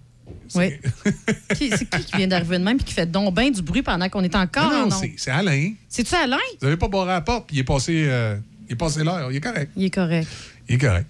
Oui. 0.54 0.70
Qui- 1.56 1.70
c'est 1.70 1.90
qui 1.90 2.04
qui 2.04 2.16
vient 2.16 2.26
d'arriver 2.28 2.58
de 2.58 2.64
même 2.64 2.78
et 2.80 2.84
qui 2.84 2.94
fait 2.94 3.10
donc 3.10 3.34
bien 3.34 3.50
du 3.50 3.60
bruit 3.60 3.82
pendant 3.82 4.08
qu'on 4.08 4.22
est 4.22 4.34
encore 4.34 4.70
non, 4.70 4.78
non, 4.78 4.86
en 4.86 4.90
c'est- 4.90 5.06
ondes? 5.06 5.12
c'est 5.16 5.30
Alain. 5.30 5.72
C'est-tu 5.88 6.14
Alain? 6.14 6.36
Vous 6.60 6.66
n'avez 6.66 6.76
pas 6.78 6.88
barré 6.88 7.10
à 7.10 7.14
la 7.14 7.20
porte, 7.22 7.48
puis 7.48 7.56
il 7.56 7.60
est 7.60 7.64
passé, 7.64 8.04
euh, 8.08 8.36
il 8.68 8.72
est 8.72 8.76
passé 8.76 9.02
l'heure. 9.04 9.30
Il 9.30 9.36
est 9.36 9.40
correct. 9.40 9.72
Il 9.76 9.84
est 9.84 9.90
correct. 9.90 10.28
Il 10.68 10.76
est 10.76 10.78
correct. 10.78 11.06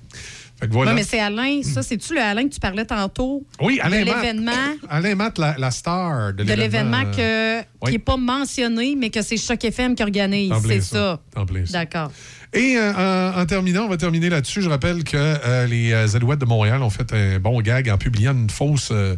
Fait 0.58 0.66
que 0.66 0.72
voilà. 0.72 0.90
Ouais, 0.90 0.96
mais 0.96 1.04
c'est 1.04 1.20
Alain. 1.20 1.62
Ça, 1.62 1.82
c'est-tu 1.84 2.14
le 2.14 2.20
Alain 2.20 2.48
que 2.48 2.54
tu 2.54 2.58
parlais 2.58 2.84
tantôt? 2.84 3.44
oui, 3.60 3.78
Alain 3.80 4.00
de 4.00 4.06
l'événement. 4.06 4.50
Alain 4.88 5.14
Matt, 5.14 5.38
la, 5.38 5.54
la 5.56 5.70
star 5.70 6.32
de 6.32 6.42
De 6.42 6.52
l'événement 6.54 7.04
euh, 7.16 7.60
que- 7.62 7.66
oui. 7.82 7.86
qui 7.86 7.92
n'est 7.92 7.98
pas 8.00 8.16
mentionné, 8.16 8.96
mais 8.96 9.10
que 9.10 9.22
c'est 9.22 9.36
Choc 9.36 9.62
FM 9.64 9.94
qui 9.94 10.02
organise. 10.02 10.52
C'est 10.66 10.80
ça. 10.80 11.20
Ça. 11.36 11.44
D'accord. 11.72 12.10
Et 12.54 12.76
euh, 12.78 12.92
en, 13.34 13.40
en 13.40 13.46
terminant, 13.46 13.84
on 13.84 13.88
va 13.88 13.96
terminer 13.96 14.30
là-dessus. 14.30 14.62
Je 14.62 14.68
rappelle 14.70 15.04
que 15.04 15.16
euh, 15.16 15.66
les 15.66 15.92
euh, 15.92 16.06
Alouettes 16.14 16.40
de 16.40 16.46
Montréal 16.46 16.82
ont 16.82 16.90
fait 16.90 17.12
un 17.12 17.38
bon 17.38 17.60
gag 17.60 17.88
en 17.90 17.98
publiant 17.98 18.32
une 18.32 18.48
fausse, 18.50 18.88
euh, 18.90 19.16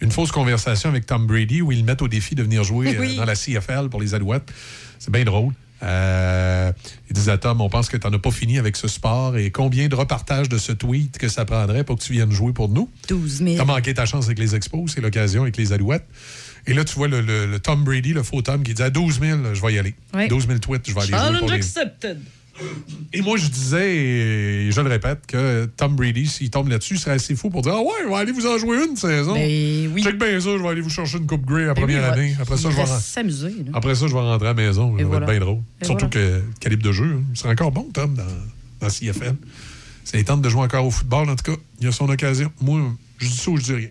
une 0.00 0.10
fausse 0.10 0.32
conversation 0.32 0.88
avec 0.90 1.06
Tom 1.06 1.26
Brady 1.26 1.62
où 1.62 1.70
ils 1.72 1.78
le 1.78 1.84
mettent 1.84 2.02
au 2.02 2.08
défi 2.08 2.34
de 2.34 2.42
venir 2.42 2.64
jouer 2.64 2.96
euh, 2.96 3.00
Oui. 3.00 3.16
dans 3.16 3.24
la 3.24 3.34
CFL 3.36 3.88
pour 3.88 4.00
les 4.00 4.14
Alouettes. 4.14 4.52
C'est 4.98 5.12
bien 5.12 5.24
drôle. 5.24 5.52
Euh, 5.82 6.72
il 7.10 7.12
disait 7.14 7.32
à 7.32 7.38
Tom, 7.38 7.60
on 7.60 7.68
pense 7.68 7.88
que 7.90 7.98
tu 7.98 8.06
n'en 8.06 8.12
as 8.14 8.18
pas 8.18 8.30
fini 8.30 8.58
avec 8.58 8.76
ce 8.76 8.88
sport 8.88 9.36
et 9.36 9.50
combien 9.50 9.88
de 9.88 9.94
repartages 9.94 10.48
de 10.48 10.56
ce 10.56 10.72
tweet 10.72 11.18
que 11.18 11.28
ça 11.28 11.44
prendrait 11.44 11.84
pour 11.84 11.98
que 11.98 12.02
tu 12.02 12.12
viennes 12.14 12.32
jouer 12.32 12.52
pour 12.54 12.70
nous? 12.70 12.90
12 13.08 13.42
000. 13.44 13.56
T'as 13.58 13.64
manqué 13.66 13.92
ta 13.92 14.06
chance 14.06 14.24
avec 14.24 14.38
les 14.38 14.54
expos, 14.56 14.92
c'est 14.94 15.02
l'occasion 15.02 15.42
avec 15.42 15.56
les 15.58 15.72
Alouettes. 15.74 16.06
Et 16.66 16.72
là, 16.74 16.82
tu 16.84 16.94
vois 16.94 17.08
le, 17.08 17.20
le- 17.20 17.46
le 17.46 17.58
Tom 17.60 17.84
Brady, 17.84 18.14
le 18.14 18.22
faux 18.22 18.40
Tom, 18.42 18.62
qui 18.62 18.72
dit 18.74 18.82
à 18.82 18.88
12 18.90 19.20
000, 19.20 19.38
je 19.54 19.60
vais 19.62 19.74
y 19.74 19.78
aller. 19.78 19.94
Oui. 20.14 20.28
12 20.28 20.46
000 20.48 20.58
tweets, 20.60 20.88
je 20.88 20.94
vais 20.94 21.00
aller 21.02 21.08
jouer 21.10 21.18
Challenge 21.18 21.38
pour 21.40 21.48
les... 21.50 21.54
accepted. 21.56 22.18
Et 23.12 23.22
moi, 23.22 23.36
je 23.36 23.48
disais, 23.48 23.96
et 23.96 24.70
je 24.70 24.80
le 24.80 24.88
répète, 24.88 25.26
que 25.26 25.66
Tom 25.76 25.96
Brady, 25.96 26.26
s'il 26.26 26.50
tombe 26.50 26.68
là-dessus, 26.68 26.96
serait 26.96 27.12
assez 27.12 27.34
fou 27.36 27.50
pour 27.50 27.62
dire 27.62 27.74
Ah 27.74 27.82
ouais, 27.82 27.92
je 28.04 28.08
vais 28.08 28.14
aller 28.14 28.32
vous 28.32 28.46
en 28.46 28.58
jouer 28.58 28.78
une 28.88 28.96
saison. 28.96 29.34
Ben 29.34 29.90
oui. 29.94 30.02
Check 30.02 30.18
bien 30.18 30.40
ça, 30.40 30.50
je 30.56 30.62
vais 30.62 30.68
aller 30.68 30.80
vous 30.80 30.90
chercher 30.90 31.18
une 31.18 31.26
Coupe 31.26 31.44
Grey 31.44 31.66
la 31.66 31.74
Ben 31.74 31.82
première 31.82 32.12
année. 32.12 32.36
Après 32.40 32.56
ça, 32.56 32.70
je 32.70 32.76
vais 32.76 32.86
s'amuser. 32.86 33.52
Après 33.72 33.94
ça, 33.94 34.06
je 34.06 34.12
vais 34.12 34.20
rentrer 34.20 34.48
à 34.48 34.54
la 34.54 34.54
maison. 34.54 34.96
Ça 34.98 35.04
va 35.04 35.16
être 35.18 35.26
bien 35.26 35.40
drôle. 35.40 35.58
Et 35.80 35.84
Surtout 35.84 36.08
voilà. 36.12 36.28
que 36.28 36.42
calibre 36.60 36.82
de 36.82 36.92
jeu, 36.92 37.16
hein. 37.18 37.22
il 37.32 37.38
serait 37.38 37.50
encore 37.50 37.72
bon, 37.72 37.86
Tom, 37.92 38.14
dans 38.14 38.24
dans 38.80 38.88
CFL. 38.88 39.36
Ça 40.04 40.22
tente 40.22 40.42
de 40.42 40.48
jouer 40.48 40.62
encore 40.62 40.86
au 40.86 40.90
football, 40.90 41.28
en 41.28 41.36
tout 41.36 41.52
cas. 41.52 41.58
Il 41.80 41.86
y 41.86 41.88
a 41.88 41.92
son 41.92 42.08
occasion. 42.08 42.52
Moi, 42.60 42.80
je 43.18 43.28
dis 43.28 43.36
ça 43.36 43.50
ou 43.50 43.56
je 43.56 43.62
dis 43.62 43.72
rien. 43.72 43.88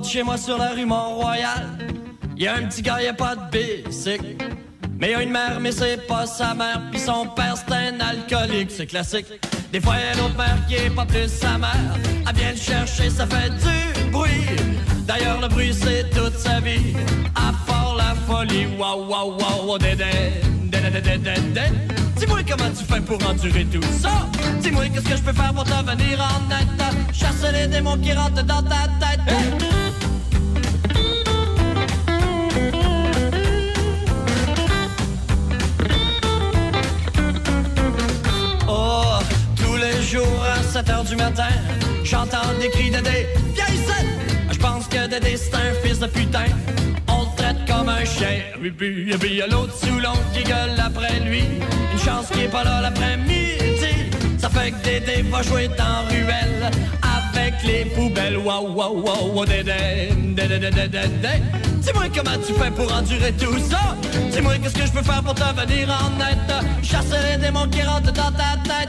De 0.00 0.06
chez 0.06 0.22
moi 0.22 0.36
sur 0.36 0.56
la 0.56 0.70
rue 0.70 0.86
Mont-Royal, 0.86 1.78
y 2.36 2.46
a 2.46 2.54
un 2.54 2.62
petit 2.66 2.82
gars, 2.82 3.02
y 3.02 3.06
a 3.06 3.14
pas 3.14 3.36
de 3.36 3.84
bicycle. 3.84 4.36
Mais 4.98 5.12
y 5.12 5.14
a 5.14 5.22
une 5.22 5.30
mère, 5.30 5.58
mais 5.60 5.72
c'est 5.72 6.06
pas 6.06 6.26
sa 6.26 6.54
mère, 6.54 6.80
puis 6.90 7.00
son 7.00 7.26
père 7.26 7.54
c'est 7.56 7.74
un 7.74 8.00
alcoolique, 8.00 8.70
c'est 8.70 8.86
classique. 8.86 9.26
Des 9.72 9.80
fois 9.80 9.94
y 9.96 10.12
a 10.12 10.20
l'autre 10.20 10.36
mère 10.36 10.58
qui 10.68 10.74
est 10.74 10.90
pas 10.90 11.06
plus 11.06 11.28
sa 11.28 11.58
mère, 11.58 11.96
elle 12.28 12.36
vient 12.36 12.50
le 12.50 12.56
chercher, 12.56 13.10
ça 13.10 13.26
fait 13.26 13.50
du 13.50 14.10
bruit. 14.10 14.46
D'ailleurs 15.06 15.40
le 15.40 15.48
bruit 15.48 15.74
c'est 15.74 16.08
toute 16.10 16.36
sa 16.36 16.60
vie, 16.60 16.94
à 17.34 17.52
part 17.66 17.96
la 17.96 18.14
folie, 18.26 18.66
waouh 18.78 19.06
waouh 19.08 19.38
waouh, 19.38 19.78
dédé 19.78 20.04
dédé. 20.70 21.99
Dis-moi 22.20 22.40
comment 22.46 22.70
tu 22.70 22.84
fais 22.84 23.00
pour 23.00 23.18
endurer 23.26 23.64
tout 23.64 23.80
ça. 23.98 24.28
Dis-moi 24.60 24.84
qu'est-ce 24.92 25.08
que 25.08 25.16
je 25.16 25.22
peux 25.22 25.32
faire 25.32 25.54
pour 25.54 25.64
te 25.64 25.70
venir 25.70 26.20
en 26.20 26.50
aide, 26.54 27.14
chasser 27.14 27.50
les 27.50 27.66
démons 27.66 27.96
qui 27.96 28.12
rentrent 28.12 28.44
dans 28.44 28.62
ta 28.62 28.88
tête. 29.00 29.20
Oh, 38.68 39.02
tous 39.56 39.76
les 39.76 40.02
jours 40.02 40.44
à 40.44 40.62
7 40.62 40.90
heures 40.90 41.04
du 41.04 41.16
matin, 41.16 41.48
j'entends 42.04 42.52
des 42.60 42.68
cris 42.68 42.90
de. 42.90 42.98
Viens 42.98 43.66
ici! 43.72 44.06
Je 44.50 44.58
pense 44.58 44.86
que 44.88 45.08
Dédé 45.08 45.38
c'est 45.38 45.54
un 45.54 45.72
fils 45.82 45.98
de 45.98 46.06
putain. 46.06 46.44
On 47.08 47.22
le 47.22 47.36
traite 47.38 47.66
comme 47.66 47.88
un 47.88 48.04
chien. 48.04 48.42
Et 48.62 48.70
puis, 48.70 49.10
et 49.10 49.16
puis 49.16 49.36
y 49.36 49.42
a 49.42 49.46
l'autre 49.46 49.74
sous 49.74 49.98
l'oncle 49.98 50.20
qui 50.34 50.44
gueule 50.44 50.78
après 50.78 51.18
lui. 51.20 51.44
Chance 52.04 52.28
qu'il 52.32 52.42
est 52.42 52.48
pas 52.48 52.64
là 52.64 52.80
l'après-midi. 52.80 53.90
Ça 54.38 54.48
fait 54.48 54.70
que 54.70 54.82
Dédé 54.82 55.22
va 55.30 55.42
jouer 55.42 55.68
dans 55.68 56.08
ruelle 56.08 56.70
avec 57.02 57.54
les 57.64 57.84
poubelles. 57.84 58.38
Waouh, 58.38 58.72
waouh, 58.72 59.02
waouh, 59.02 59.44
Dédé, 59.44 60.10
Dédé, 60.34 60.58
Dédé, 60.58 60.88
Dédé. 60.88 61.34
Dis-moi 61.80 62.04
comment 62.14 62.38
tu 62.46 62.54
fais 62.54 62.70
pour 62.70 62.92
endurer 62.92 63.32
tout 63.32 63.58
ça. 63.70 63.96
Dis-moi 64.30 64.54
qu'est-ce 64.62 64.74
que 64.74 64.86
je 64.86 64.92
peux 64.92 65.02
faire 65.02 65.22
pour 65.22 65.34
te 65.34 65.42
venir 65.42 65.88
en 65.90 66.20
aide. 66.20 66.64
Chasser 66.82 67.18
les 67.30 67.36
démons 67.36 67.68
qui 67.68 67.82
rentrent 67.82 68.12
dans 68.12 68.32
ta 68.32 68.56
tête. 68.64 68.88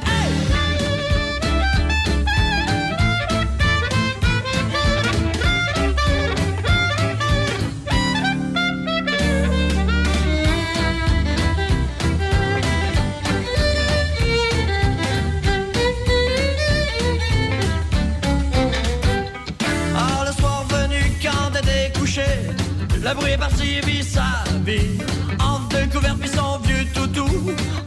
Le 23.03 23.15
bruit 23.15 23.31
est 23.31 23.37
parti 23.37 23.77
et 23.77 23.81
vit 23.81 24.03
sa 24.03 24.43
vie 24.63 24.99
En 25.39 25.59
découvert 25.67 26.15
puis 26.17 26.29
son 26.29 26.59
vieux 26.59 26.85
toutou 26.93 27.27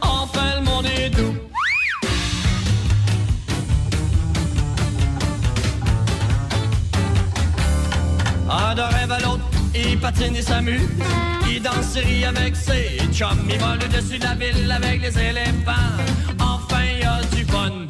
Enfin 0.01 0.59
le 0.59 0.65
monde 0.65 0.85
est 0.85 1.09
doux 1.09 1.35
Ah 8.49 8.73
d'un 8.75 8.87
rêve 8.87 9.11
à 9.11 9.19
l'autre, 9.19 9.43
il 9.73 9.99
patine 9.99 10.35
et 10.35 10.41
s'amuse. 10.41 10.81
Il 11.49 11.61
danse 11.61 11.97
et 11.97 12.25
avec 12.25 12.55
ses 12.55 12.99
chums. 13.11 13.47
Il 13.49 13.57
vole 13.59 13.79
au-dessus 13.83 14.17
de 14.19 14.23
la 14.23 14.35
ville 14.35 14.71
avec 14.71 15.01
les 15.01 15.19
éléphants. 15.19 15.71
Enfin, 16.39 16.81
il 16.93 16.99
y 17.01 17.03
a 17.03 17.21
du 17.35 17.43
fun. 17.45 17.87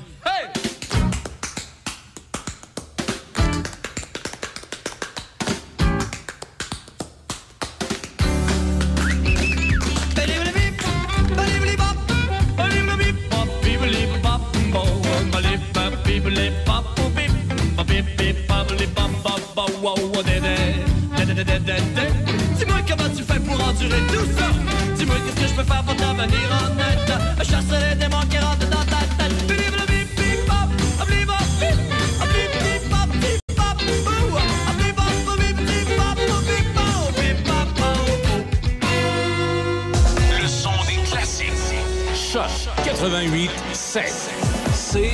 Dis-moi 21.36 22.77
comment 22.88 23.09
tu 23.13 23.23
fais 23.23 23.39
pour 23.41 23.61
endurer 23.61 23.99
tout 24.07 24.25
ça. 24.38 24.47
Dis-moi 24.95 25.15
qu'est-ce 25.25 25.41
que 25.41 25.47
je 25.49 25.53
peux 25.53 25.63
faire 25.63 25.83
pour 25.83 25.95
t'avenir 25.97 26.49
en 26.49 26.79
aide. 26.79 27.11
Chasser 27.39 27.89
les 27.89 27.95
démons 27.95 28.21
qui 28.29 28.38
rentrent 28.38 28.69
dans 28.69 28.86
ta 28.86 29.03
tête. 29.17 29.33
Le 40.41 40.47
son 40.47 40.71
des 40.88 41.09
classiques. 41.09 41.51
Choc 42.15 42.49
88 42.86 43.51
7. 43.73 44.03
C 44.73 45.11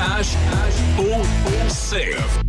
H 0.00 0.20
H 0.20 1.00
O 1.00 1.22
O 1.22 1.68
C. 1.68 2.45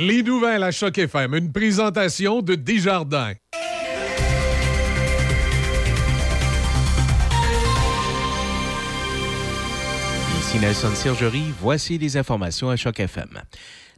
Les 0.00 0.22
nouvelles 0.22 0.62
à 0.62 0.70
Choc 0.70 0.96
FM, 0.96 1.34
une 1.34 1.50
présentation 1.50 2.40
de 2.40 2.54
Desjardins. 2.54 3.32
Ici 10.38 10.58
Nelson 10.60 10.94
Sergerie, 10.94 11.52
voici 11.60 11.98
les 11.98 12.16
informations 12.16 12.70
à 12.70 12.76
Choc 12.76 13.00
FM. 13.00 13.42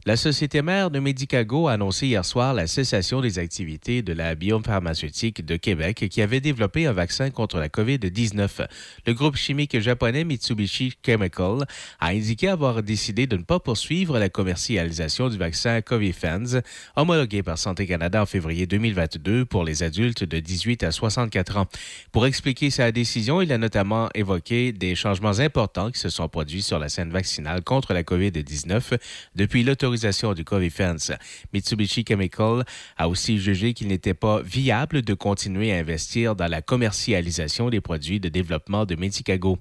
La 0.07 0.17
société 0.17 0.63
mère 0.63 0.89
de 0.89 0.97
Medicago 0.97 1.67
a 1.67 1.73
annoncé 1.73 2.07
hier 2.07 2.25
soir 2.25 2.55
la 2.55 2.65
cessation 2.65 3.21
des 3.21 3.37
activités 3.37 4.01
de 4.01 4.13
la 4.13 4.33
biopharmaceutique 4.33 5.45
de 5.45 5.57
Québec 5.57 6.07
qui 6.09 6.23
avait 6.23 6.39
développé 6.39 6.87
un 6.87 6.91
vaccin 6.91 7.29
contre 7.29 7.59
la 7.59 7.67
COVID-19. 7.69 8.65
Le 9.05 9.13
groupe 9.13 9.35
chimique 9.35 9.79
japonais 9.79 10.23
Mitsubishi 10.23 10.93
Chemical 11.05 11.67
a 11.99 12.07
indiqué 12.07 12.47
avoir 12.47 12.81
décidé 12.81 13.27
de 13.27 13.37
ne 13.37 13.43
pas 13.43 13.59
poursuivre 13.59 14.17
la 14.17 14.29
commercialisation 14.29 15.29
du 15.29 15.37
vaccin 15.37 15.81
Covifenz, 15.81 16.61
homologué 16.95 17.43
par 17.43 17.59
Santé 17.59 17.85
Canada 17.85 18.23
en 18.23 18.25
février 18.25 18.65
2022 18.65 19.45
pour 19.45 19.63
les 19.63 19.83
adultes 19.83 20.23
de 20.23 20.39
18 20.39 20.81
à 20.81 20.91
64 20.91 21.57
ans. 21.57 21.67
Pour 22.11 22.25
expliquer 22.25 22.71
sa 22.71 22.91
décision, 22.91 23.39
il 23.39 23.53
a 23.53 23.59
notamment 23.59 24.09
évoqué 24.15 24.71
des 24.71 24.95
changements 24.95 25.37
importants 25.37 25.91
qui 25.91 25.99
se 25.99 26.09
sont 26.09 26.27
produits 26.27 26.63
sur 26.63 26.79
la 26.79 26.89
scène 26.89 27.11
vaccinale 27.11 27.63
contre 27.63 27.93
la 27.93 28.01
COVID-19 28.01 28.97
depuis 29.35 29.63
l'autorisation 29.63 29.90
du 30.35 30.43
Covifenz. 30.43 31.13
Mitsubishi 31.53 32.03
Chemical 32.07 32.63
a 32.97 33.09
aussi 33.09 33.37
jugé 33.39 33.73
qu'il 33.73 33.87
n'était 33.87 34.13
pas 34.13 34.41
viable 34.41 35.01
de 35.01 35.13
continuer 35.13 35.73
à 35.73 35.77
investir 35.77 36.35
dans 36.35 36.47
la 36.47 36.61
commercialisation 36.61 37.69
des 37.69 37.81
produits 37.81 38.19
de 38.19 38.29
développement 38.29 38.85
de 38.85 38.95
Medicago. 38.95 39.57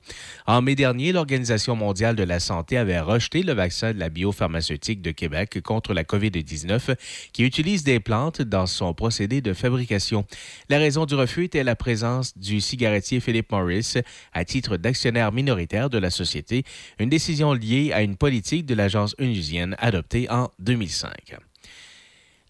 En 0.47 0.63
mai 0.63 0.75
dernier, 0.75 1.13
l'Organisation 1.13 1.77
mondiale 1.77 2.17
de 2.17 2.23
la 2.23 2.41
santé 2.41 2.77
avait 2.77 3.01
rejeté 3.01 3.43
le 3.43 3.53
vaccin 3.53 3.93
de 3.93 3.99
la 3.99 4.09
biopharmaceutique 4.09 5.03
de 5.03 5.11
Québec 5.11 5.61
contre 5.63 5.95
la 5.95 6.05
COVID-19 6.05 6.97
qui 7.33 7.45
utilise 7.45 7.85
des 7.85 8.01
plantes 8.01 8.43
dans 8.43 8.67
son 8.67 8.95
procédé 8.95 9.41
de 9.41 9.53
fabrication. 9.53 10.25
La 10.69 10.79
raison 10.79 11.07
du 11.07 11.15
refus 11.15 11.45
était 11.45 11.65
la 11.65 11.77
présence 11.77 12.37
du 12.37 12.61
cigarettier 12.61 13.21
Philip 13.21 13.51
Morris 13.51 13.95
à 14.33 14.45
titre 14.45 14.77
d'actionnaire 14.77 15.33
minoritaire 15.33 15.91
de 15.91 15.99
la 15.99 16.11
société, 16.11 16.65
une 16.99 17.09
décision 17.09 17.53
liée 17.53 17.93
à 17.93 18.03
une 18.03 18.17
politique 18.17 18.67
de 18.67 18.75
l'agence 18.75 19.15
onusienne 19.19 19.77
adoptée 19.79 20.20
en 20.29 20.49
2005. 20.59 21.50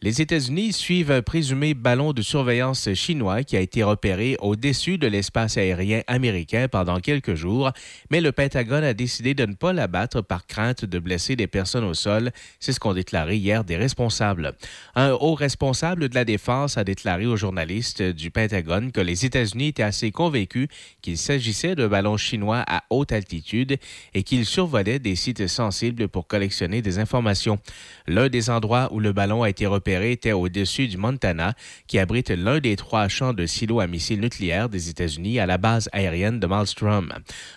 Les 0.03 0.23
États-Unis 0.23 0.73
suivent 0.73 1.11
un 1.11 1.21
présumé 1.21 1.75
ballon 1.75 2.15
de 2.15 2.23
surveillance 2.23 2.89
chinois 2.95 3.43
qui 3.43 3.59
a 3.59 3.61
été 3.61 3.83
repéré 3.83 4.35
au-dessus 4.41 4.97
de 4.97 5.07
l'espace 5.07 5.59
aérien 5.59 6.01
américain 6.07 6.69
pendant 6.69 7.01
quelques 7.01 7.35
jours, 7.35 7.71
mais 8.11 8.23
le 8.23 8.33
Pentagone 8.33 8.83
a 8.83 8.95
décidé 8.95 9.35
de 9.35 9.45
ne 9.45 9.53
pas 9.53 9.75
l'abattre 9.75 10.23
par 10.23 10.47
crainte 10.47 10.87
de 10.87 10.99
blesser 10.99 11.37
des 11.37 11.47
personnes 11.47 11.85
au 11.85 11.93
sol. 11.93 12.31
C'est 12.61 12.73
ce 12.73 12.81
qu'ont 12.81 12.95
déclaré 12.95 13.37
hier 13.37 13.63
des 13.63 13.77
responsables. 13.77 14.55
Un 14.95 15.11
haut 15.11 15.35
responsable 15.35 16.09
de 16.09 16.15
la 16.15 16.25
défense 16.25 16.79
a 16.79 16.85
déclaré 16.85 17.27
aux 17.27 17.37
journalistes 17.37 18.01
du 18.01 18.31
Pentagone 18.31 18.93
que 18.93 19.03
les 19.03 19.27
États-Unis 19.27 19.69
étaient 19.69 19.83
assez 19.83 20.13
convaincus 20.13 20.69
qu'il 21.03 21.19
s'agissait 21.19 21.75
de 21.75 21.87
ballons 21.87 22.17
chinois 22.17 22.65
à 22.67 22.85
haute 22.89 23.13
altitude 23.13 23.77
et 24.15 24.23
qu'ils 24.23 24.47
survolaient 24.47 24.99
des 24.99 25.15
sites 25.15 25.47
sensibles 25.47 26.09
pour 26.09 26.27
collectionner 26.27 26.81
des 26.81 26.99
informations. 26.99 27.59
L'un 28.07 28.31
des 28.31 28.49
endroits 28.49 28.89
où 28.95 28.99
le 28.99 29.13
ballon 29.13 29.43
a 29.43 29.51
été 29.51 29.67
repéré 29.67 29.90
était 29.91 30.33
au-dessus 30.33 30.89
du 30.89 30.97
Montana, 30.97 31.55
qui 31.87 31.99
abrite 31.99 32.31
l'un 32.31 32.61
des 32.61 32.77
trois 32.77 33.09
champs 33.09 33.33
de 33.33 33.47
silos 33.47 33.81
à 33.81 33.87
missiles 33.87 34.21
nucléaires 34.21 34.69
des 34.69 34.89
États-Unis 34.89 35.39
à 35.39 35.47
la 35.47 35.59
base 35.59 35.89
aérienne 35.93 36.41
de 36.41 36.47
Malmstrom. 36.47 37.13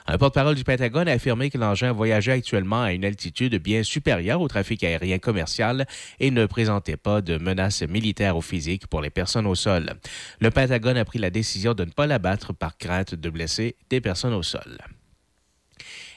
Un 0.07 0.17
porte-parole 0.17 0.55
du 0.55 0.63
Pentagone 0.63 1.07
a 1.07 1.13
affirmé 1.13 1.49
que 1.49 1.57
l'engin 1.57 1.91
voyageait 1.91 2.31
actuellement 2.31 2.83
à 2.83 2.93
une 2.93 3.05
altitude 3.05 3.55
bien 3.61 3.83
supérieure 3.83 4.41
au 4.41 4.47
trafic 4.47 4.83
aérien 4.83 5.19
commercial 5.19 5.85
et 6.19 6.31
ne 6.31 6.45
présentait 6.45 6.97
pas 6.97 7.21
de 7.21 7.37
menaces 7.37 7.83
militaires 7.83 8.37
ou 8.37 8.41
physiques 8.41 8.87
pour 8.87 9.01
les 9.01 9.09
personnes 9.09 9.47
au 9.47 9.55
sol. 9.55 9.93
Le 10.39 10.51
Pentagone 10.51 10.97
a 10.97 11.05
pris 11.05 11.19
la 11.19 11.29
décision 11.29 11.73
de 11.73 11.85
ne 11.85 11.91
pas 11.91 12.07
l'abattre 12.07 12.53
par 12.53 12.77
crainte 12.77 13.15
de 13.15 13.29
blesser 13.29 13.75
des 13.89 14.01
personnes 14.01 14.33
au 14.33 14.43
sol. 14.43 14.77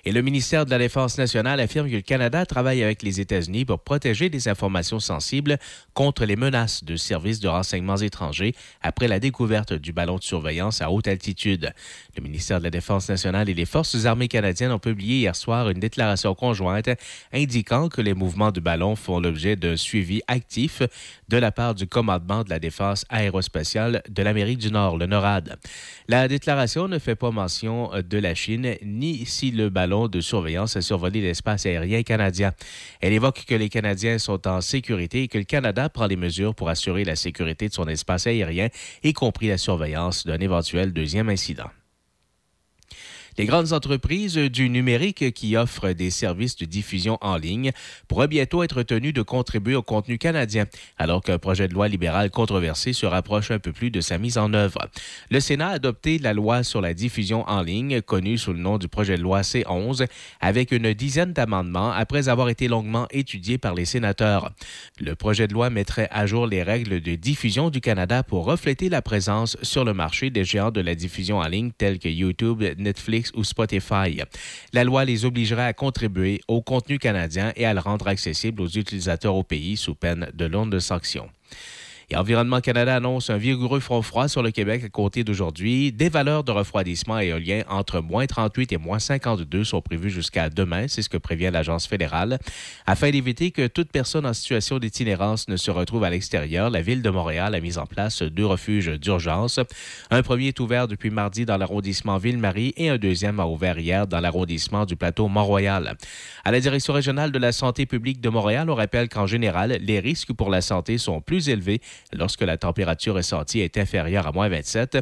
Et 0.08 0.12
le 0.12 0.22
ministère 0.22 0.64
de 0.64 0.70
la 0.70 0.78
Défense 0.78 1.18
nationale 1.18 1.58
affirme 1.58 1.90
que 1.90 1.96
le 1.96 2.00
Canada 2.00 2.46
travaille 2.46 2.80
avec 2.84 3.02
les 3.02 3.20
États-Unis 3.20 3.64
pour 3.64 3.80
protéger 3.80 4.28
des 4.30 4.46
informations 4.46 5.00
sensibles 5.00 5.58
contre 5.94 6.24
les 6.26 6.36
menaces 6.36 6.84
de 6.84 6.94
services 6.94 7.40
de 7.40 7.48
renseignements 7.48 7.96
étrangers 7.96 8.54
après 8.82 9.08
la 9.08 9.18
découverte 9.18 9.72
du 9.72 9.92
ballon 9.92 10.18
de 10.18 10.22
surveillance 10.22 10.80
à 10.80 10.92
haute 10.92 11.08
altitude. 11.08 11.72
Le 12.16 12.22
ministère 12.22 12.60
de 12.60 12.62
la 12.62 12.70
Défense 12.70 13.08
nationale 13.08 13.48
et 13.48 13.54
les 13.54 13.64
Forces 13.64 14.04
armées 14.04 14.28
canadiennes 14.28 14.70
ont 14.70 14.78
publié 14.78 15.16
hier 15.16 15.34
soir 15.34 15.70
une 15.70 15.80
déclaration 15.80 16.36
conjointe 16.36 16.90
indiquant 17.32 17.88
que 17.88 18.00
les 18.00 18.14
mouvements 18.14 18.52
du 18.52 18.60
ballon 18.60 18.94
font 18.94 19.18
l'objet 19.18 19.56
d'un 19.56 19.76
suivi 19.76 20.22
actif 20.28 20.82
de 21.28 21.36
la 21.36 21.50
part 21.50 21.74
du 21.74 21.88
commandement 21.88 22.44
de 22.44 22.50
la 22.50 22.60
défense 22.60 23.04
aérospatiale 23.08 24.04
de 24.08 24.22
l'Amérique 24.22 24.58
du 24.58 24.70
Nord, 24.70 24.98
le 24.98 25.06
NORAD. 25.06 25.58
La 26.06 26.28
déclaration 26.28 26.86
ne 26.86 27.00
fait 27.00 27.16
pas 27.16 27.32
mention 27.32 27.90
de 28.08 28.18
la 28.18 28.36
Chine 28.36 28.76
ni 28.84 29.26
si 29.26 29.50
le 29.50 29.68
ballon 29.68 29.95
de 30.08 30.20
surveillance 30.20 30.76
a 30.76 30.82
survolé 30.82 31.20
l'espace 31.20 31.66
aérien 31.66 32.02
canadien. 32.02 32.52
Elle 33.00 33.12
évoque 33.12 33.44
que 33.46 33.54
les 33.54 33.68
Canadiens 33.68 34.18
sont 34.18 34.46
en 34.46 34.60
sécurité 34.60 35.22
et 35.22 35.28
que 35.28 35.38
le 35.38 35.44
Canada 35.44 35.88
prend 35.88 36.08
des 36.08 36.16
mesures 36.16 36.54
pour 36.54 36.68
assurer 36.68 37.04
la 37.04 37.16
sécurité 37.16 37.68
de 37.68 37.74
son 37.74 37.88
espace 37.88 38.26
aérien, 38.26 38.68
y 39.02 39.12
compris 39.12 39.48
la 39.48 39.58
surveillance 39.58 40.26
d'un 40.26 40.38
éventuel 40.38 40.92
deuxième 40.92 41.28
incident. 41.28 41.70
Les 43.38 43.44
grandes 43.44 43.74
entreprises 43.74 44.36
du 44.36 44.70
numérique 44.70 45.34
qui 45.34 45.58
offrent 45.58 45.92
des 45.92 46.08
services 46.08 46.56
de 46.56 46.64
diffusion 46.64 47.18
en 47.20 47.36
ligne 47.36 47.72
pourraient 48.08 48.28
bientôt 48.28 48.62
être 48.62 48.82
tenues 48.82 49.12
de 49.12 49.20
contribuer 49.20 49.74
au 49.74 49.82
contenu 49.82 50.16
canadien, 50.16 50.64
alors 50.96 51.22
qu'un 51.22 51.38
projet 51.38 51.68
de 51.68 51.74
loi 51.74 51.86
libéral 51.86 52.30
controversé 52.30 52.94
se 52.94 53.04
rapproche 53.04 53.50
un 53.50 53.58
peu 53.58 53.72
plus 53.72 53.90
de 53.90 54.00
sa 54.00 54.16
mise 54.16 54.38
en 54.38 54.54
œuvre. 54.54 54.88
Le 55.30 55.40
Sénat 55.40 55.68
a 55.68 55.72
adopté 55.72 56.18
la 56.18 56.32
loi 56.32 56.62
sur 56.62 56.80
la 56.80 56.94
diffusion 56.94 57.46
en 57.46 57.60
ligne, 57.60 58.00
connue 58.00 58.38
sous 58.38 58.54
le 58.54 58.58
nom 58.58 58.78
du 58.78 58.88
projet 58.88 59.18
de 59.18 59.22
loi 59.22 59.42
C11, 59.42 60.06
avec 60.40 60.72
une 60.72 60.94
dizaine 60.94 61.34
d'amendements 61.34 61.92
après 61.92 62.30
avoir 62.30 62.48
été 62.48 62.68
longuement 62.68 63.06
étudié 63.10 63.58
par 63.58 63.74
les 63.74 63.84
sénateurs. 63.84 64.50
Le 64.98 65.14
projet 65.14 65.46
de 65.46 65.52
loi 65.52 65.68
mettrait 65.68 66.08
à 66.10 66.24
jour 66.26 66.46
les 66.46 66.62
règles 66.62 67.02
de 67.02 67.14
diffusion 67.16 67.68
du 67.68 67.82
Canada 67.82 68.22
pour 68.22 68.46
refléter 68.46 68.88
la 68.88 69.02
présence 69.02 69.58
sur 69.60 69.84
le 69.84 69.92
marché 69.92 70.30
des 70.30 70.44
géants 70.44 70.70
de 70.70 70.80
la 70.80 70.94
diffusion 70.94 71.38
en 71.38 71.48
ligne 71.48 71.70
tels 71.76 71.98
que 71.98 72.08
YouTube, 72.08 72.64
Netflix, 72.78 73.25
ou 73.34 73.44
Spotify. 73.44 74.20
La 74.72 74.84
loi 74.84 75.04
les 75.04 75.24
obligerait 75.24 75.66
à 75.66 75.72
contribuer 75.72 76.40
au 76.48 76.62
contenu 76.62 76.98
canadien 76.98 77.52
et 77.56 77.66
à 77.66 77.74
le 77.74 77.80
rendre 77.80 78.08
accessible 78.08 78.62
aux 78.62 78.68
utilisateurs 78.68 79.34
au 79.34 79.42
pays 79.42 79.76
sous 79.76 79.94
peine 79.94 80.30
de 80.34 80.44
lourdes 80.44 80.78
sanctions. 80.78 81.28
Et 82.08 82.14
Environnement 82.14 82.60
Canada 82.60 82.94
annonce 82.94 83.30
un 83.30 83.36
vigoureux 83.36 83.80
front 83.80 84.00
froid 84.00 84.28
sur 84.28 84.40
le 84.40 84.52
Québec 84.52 84.84
à 84.84 84.88
compter 84.88 85.24
d'aujourd'hui. 85.24 85.90
Des 85.90 86.08
valeurs 86.08 86.44
de 86.44 86.52
refroidissement 86.52 87.18
éolien 87.18 87.64
entre 87.68 87.98
moins 87.98 88.26
38 88.26 88.70
et 88.70 88.76
moins 88.76 89.00
52 89.00 89.64
sont 89.64 89.82
prévues 89.82 90.10
jusqu'à 90.10 90.48
demain, 90.48 90.86
c'est 90.86 91.02
ce 91.02 91.08
que 91.08 91.16
prévient 91.16 91.50
l'Agence 91.52 91.88
fédérale. 91.88 92.38
Afin 92.86 93.10
d'éviter 93.10 93.50
que 93.50 93.66
toute 93.66 93.90
personne 93.90 94.24
en 94.24 94.34
situation 94.34 94.78
d'itinérance 94.78 95.48
ne 95.48 95.56
se 95.56 95.72
retrouve 95.72 96.04
à 96.04 96.10
l'extérieur, 96.10 96.70
la 96.70 96.80
Ville 96.80 97.02
de 97.02 97.10
Montréal 97.10 97.56
a 97.56 97.60
mis 97.60 97.76
en 97.76 97.86
place 97.86 98.22
deux 98.22 98.46
refuges 98.46 99.00
d'urgence. 99.00 99.58
Un 100.10 100.22
premier 100.22 100.46
est 100.48 100.60
ouvert 100.60 100.86
depuis 100.86 101.10
mardi 101.10 101.44
dans 101.44 101.56
l'arrondissement 101.56 102.18
Ville-Marie 102.18 102.72
et 102.76 102.88
un 102.88 102.98
deuxième 102.98 103.40
a 103.40 103.46
ouvert 103.46 103.80
hier 103.80 104.06
dans 104.06 104.20
l'arrondissement 104.20 104.86
du 104.86 104.94
plateau 104.94 105.26
Mont-Royal. 105.26 105.96
À 106.44 106.52
la 106.52 106.60
Direction 106.60 106.92
régionale 106.92 107.32
de 107.32 107.38
la 107.40 107.50
santé 107.50 107.84
publique 107.84 108.20
de 108.20 108.28
Montréal, 108.28 108.70
on 108.70 108.76
rappelle 108.76 109.08
qu'en 109.08 109.26
général, 109.26 109.76
les 109.80 109.98
risques 109.98 110.32
pour 110.32 110.50
la 110.50 110.60
santé 110.60 110.98
sont 110.98 111.20
plus 111.20 111.48
élevés 111.48 111.80
lorsque 112.12 112.42
la 112.42 112.56
température 112.56 113.14
ressentie 113.14 113.60
est 113.60 113.78
inférieure 113.78 114.26
à 114.26 114.32
moins 114.32 114.48
27. 114.48 114.98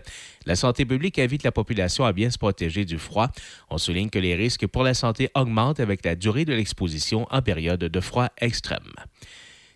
La 0.47 0.57
santé 0.57 0.85
publique 0.85 1.19
invite 1.19 1.43
la 1.43 1.53
population 1.53 2.05
à 2.05 2.13
bien 2.13 2.31
se 2.31 2.39
protéger 2.39 2.85
du 2.85 2.99
froid. 2.99 3.29
On 3.71 3.79
souligne 3.79 4.11
que 4.11 4.19
les 4.19 4.35
risques 4.35 4.67
pour 4.67 4.83
la 4.83 4.95
santé 4.95 5.31
augmentent 5.35 5.81
avec 5.81 6.05
la 6.05 6.15
durée 6.15 6.45
de 6.45 6.55
l'exposition 6.55 7.27
en 7.31 7.43
période 7.43 7.81
de 7.81 8.01
froid 8.01 8.29
extrême. 8.39 8.93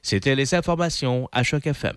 C'était 0.03 0.35
les 0.35 0.55
informations 0.55 1.29
à 1.33 1.43
Choc 1.43 1.67
FM. 1.67 1.97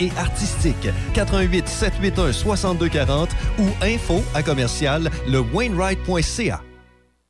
et 0.00 0.10
artistique. 0.16 0.88
88 1.14 1.68
781 1.68 2.32
6240 2.32 3.30
ou 3.58 3.84
info 3.84 4.22
à 4.34 4.42
commercial 4.42 5.10
lewainwright.ca. 5.28 6.71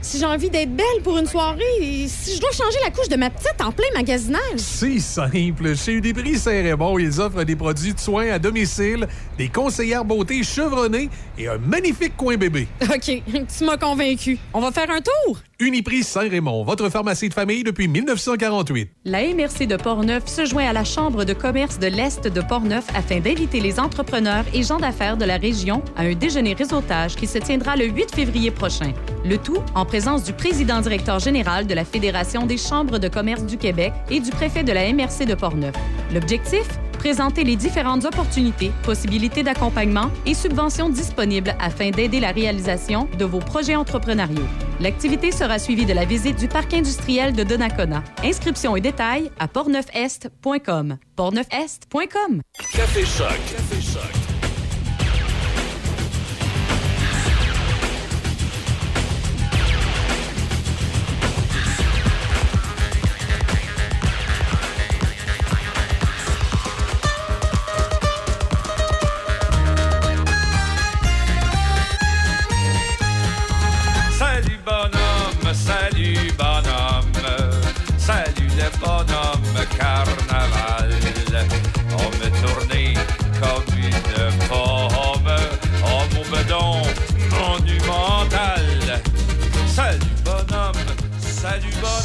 si 0.00 0.18
j'ai 0.18 0.24
envie 0.24 0.50
d'être 0.50 0.74
belle 0.74 1.02
pour 1.02 1.18
une 1.18 1.26
soirée, 1.26 2.06
si 2.06 2.36
je 2.36 2.40
dois 2.40 2.52
changer 2.52 2.78
la 2.84 2.90
couche 2.90 3.08
de 3.08 3.16
ma 3.16 3.30
petite 3.30 3.60
en 3.60 3.72
plein 3.72 3.86
magasinage. 3.94 4.40
C'est 4.56 4.98
simple. 5.00 5.76
Chez 5.76 5.92
Uniprix 5.92 6.38
Saint-Raymond, 6.38 6.98
ils 6.98 7.20
offrent 7.20 7.44
des 7.44 7.56
produits 7.56 7.94
de 7.94 8.00
soins 8.00 8.30
à 8.30 8.38
domicile, 8.38 9.06
des 9.36 9.48
conseillères 9.48 10.04
beauté 10.04 10.42
chevronnées 10.42 11.08
et 11.36 11.48
un 11.48 11.58
magnifique 11.58 12.16
coin 12.16 12.36
bébé. 12.36 12.68
OK, 12.82 13.22
tu 13.58 13.64
m'as 13.64 13.76
convaincu. 13.76 14.38
On 14.54 14.60
va 14.60 14.70
faire 14.70 14.90
un 14.90 15.00
tour? 15.00 15.38
Uniprix 15.60 16.04
Saint-Raymond, 16.04 16.62
votre 16.62 16.88
pharmacie 16.88 17.28
de 17.28 17.34
famille 17.34 17.64
depuis 17.64 17.88
1948. 17.88 18.90
La 19.06 19.22
MRC 19.22 19.66
de 19.66 19.74
Portneuf 19.74 20.28
se 20.28 20.44
joint 20.44 20.68
à 20.68 20.72
la 20.72 20.84
Chambre 20.84 21.24
de 21.24 21.32
commerce 21.32 21.80
de 21.80 21.88
l'Est 21.88 22.28
de 22.28 22.40
Portneuf 22.40 22.84
afin 22.94 23.18
d'inviter 23.18 23.58
les 23.58 23.80
entrepreneurs 23.80 24.44
et 24.54 24.62
gens 24.62 24.78
d'affaires 24.78 25.16
de 25.16 25.24
la 25.24 25.36
région 25.36 25.82
à 25.96 26.02
un 26.02 26.14
déjeuner 26.14 26.54
réseautage 26.54 27.16
qui 27.16 27.26
se 27.26 27.38
tiendra 27.38 27.74
le 27.74 27.86
8 27.86 28.14
février 28.14 28.52
prochain. 28.52 28.92
Le 29.24 29.36
tout 29.36 29.58
en 29.74 29.84
présence 29.88 30.22
du 30.22 30.34
président 30.34 30.80
directeur 30.82 31.18
général 31.18 31.66
de 31.66 31.74
la 31.74 31.84
Fédération 31.84 32.44
des 32.44 32.58
chambres 32.58 32.98
de 32.98 33.08
commerce 33.08 33.44
du 33.44 33.56
Québec 33.56 33.94
et 34.10 34.20
du 34.20 34.30
préfet 34.30 34.62
de 34.62 34.70
la 34.70 34.92
MRC 34.92 35.24
de 35.26 35.34
Portneuf. 35.34 35.74
L'objectif? 36.12 36.68
Présenter 36.98 37.44
les 37.44 37.54
différentes 37.54 38.04
opportunités, 38.04 38.72
possibilités 38.82 39.44
d'accompagnement 39.44 40.10
et 40.26 40.34
subventions 40.34 40.88
disponibles 40.88 41.54
afin 41.60 41.90
d'aider 41.90 42.18
la 42.18 42.32
réalisation 42.32 43.08
de 43.18 43.24
vos 43.24 43.38
projets 43.38 43.76
entrepreneuriaux. 43.76 44.48
L'activité 44.80 45.30
sera 45.30 45.58
suivie 45.60 45.86
de 45.86 45.92
la 45.92 46.04
visite 46.04 46.38
du 46.38 46.48
parc 46.48 46.74
industriel 46.74 47.32
de 47.32 47.44
Donnacona. 47.44 48.02
Inscriptions 48.24 48.76
et 48.76 48.80
détails 48.80 49.30
à 49.38 49.46
portneufest.com. 49.46 50.98
portneufest.com. 51.16 52.42
Café 52.74 53.04
Choc. 53.04 53.28
Café 53.28 53.80
Choc. 53.80 54.17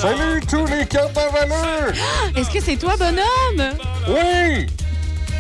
Salut 0.04 0.42
tous 0.50 0.66
les 0.66 0.86
carnavaleux! 0.86 1.94
Est-ce 2.36 2.50
que 2.50 2.60
c'est 2.60 2.76
toi, 2.76 2.96
bonhomme? 2.98 3.78
Oui! 4.10 4.68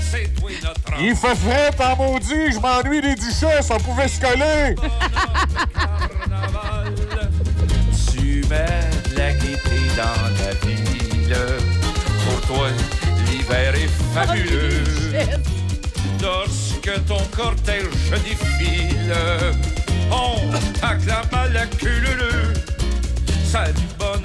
C'est 0.09 0.33
toi 0.35 0.51
notre 0.63 1.01
Il 1.01 1.15
fait 1.17 1.35
frais 1.35 1.71
en 1.79 1.97
maudit, 1.97 2.53
je 2.53 2.59
m'ennuie 2.59 3.01
des 3.01 3.15
duchesses, 3.15 3.69
on 3.69 3.77
pouvait 3.79 4.07
se 4.07 4.21
coller! 4.21 4.75
Tu 8.11 8.43
mets 8.49 8.89
la 9.17 9.33
gaieté 9.33 9.79
dans 9.97 10.21
la 10.37 10.53
ville. 10.65 11.35
Pour 12.25 12.41
toi, 12.47 12.67
l'hiver 13.27 13.75
est 13.75 13.89
fabuleux. 14.13 14.83
Lorsque 16.21 17.05
ton 17.05 17.21
cortège 17.35 17.85
défile, 18.23 19.13
on 20.09 20.35
t'acclame 20.79 21.27
à 21.33 21.47
la 21.49 21.65
culule. 21.65 22.53
Salut 23.53 23.73
bonhomme, 23.99 24.23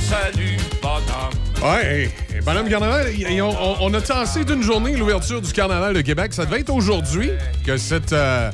salut 0.00 0.56
bonhomme. 0.80 1.68
Ouais, 1.74 2.08
et 2.32 2.40
Madame 2.46 2.68
Carnaval, 2.68 3.06
on, 3.40 3.40
on- 3.42 3.76
on 3.80 3.94
a 3.94 4.00
tassé 4.00 4.44
d'une 4.44 4.62
journée 4.62 4.96
l'ouverture 4.96 5.40
du 5.42 5.52
Carnaval 5.52 5.94
de 5.94 6.00
Québec. 6.00 6.32
Ça 6.32 6.44
devait 6.46 6.60
être 6.60 6.70
aujourd'hui 6.70 7.30
que 7.66 7.76
cette 7.76 8.12
euh, 8.12 8.52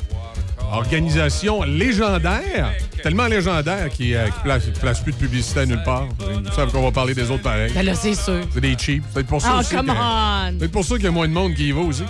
organisation 0.71 1.61
légendaire, 1.61 2.73
tellement 3.03 3.27
légendaire 3.27 3.89
qui, 3.91 4.15
euh, 4.15 4.25
qui 4.29 4.71
place, 4.79 4.99
plus 5.01 5.11
de 5.11 5.17
publicité 5.17 5.59
à 5.59 5.65
nulle 5.67 5.83
part. 5.83 6.07
Ils 6.43 6.51
savent 6.53 6.71
qu'on 6.71 6.81
va 6.81 6.91
parler 6.91 7.13
des 7.13 7.29
autres 7.29 7.43
pareils. 7.43 7.71
Ben 7.71 7.85
là, 7.85 7.93
c'est 7.93 8.15
sûr. 8.15 8.41
C'est 8.51 8.61
des 8.61 8.75
cheap. 8.79 9.03
C'est 9.09 9.13
peut-être 9.13 9.27
pour 9.27 9.41
ça 9.43 9.53
Oh, 9.57 9.59
aussi 9.59 9.75
come 9.75 9.85
que- 9.87 9.91
on! 9.91 10.53
c'est 10.59 10.71
pour 10.71 10.83
ça 10.85 10.95
qu'il 10.95 11.03
y 11.05 11.07
a 11.07 11.11
moins 11.11 11.27
de 11.27 11.33
monde 11.33 11.53
qui 11.53 11.67
y 11.67 11.71
va 11.71 11.81
aussi. 11.81 12.03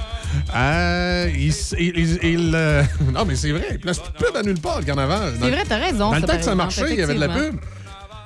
Euh, 0.56 1.30
il, 1.38 1.50
s- 1.50 1.76
il- 1.78 1.98
il- 1.98 2.20
il, 2.24 2.52
euh, 2.56 2.82
non, 3.14 3.26
mais 3.26 3.36
c'est 3.36 3.52
vrai, 3.52 3.68
il 3.72 3.80
place 3.80 4.00
plus 4.00 4.12
de 4.14 4.26
pub 4.26 4.36
à 4.38 4.42
nulle 4.44 4.60
part, 4.62 4.80
le 4.80 4.86
carnaval. 4.86 5.34
C'est 5.42 5.50
vrai, 5.52 5.64
t'as 5.68 5.78
raison, 5.80 6.12
Dans 6.12 6.16
le 6.16 6.22
temps 6.22 6.38
que 6.38 6.44
ça 6.44 6.56
marchait, 6.56 6.86
il 6.92 7.00
y 7.00 7.02
avait 7.02 7.16
de 7.16 7.20
la 7.20 7.28
pub. 7.30 7.56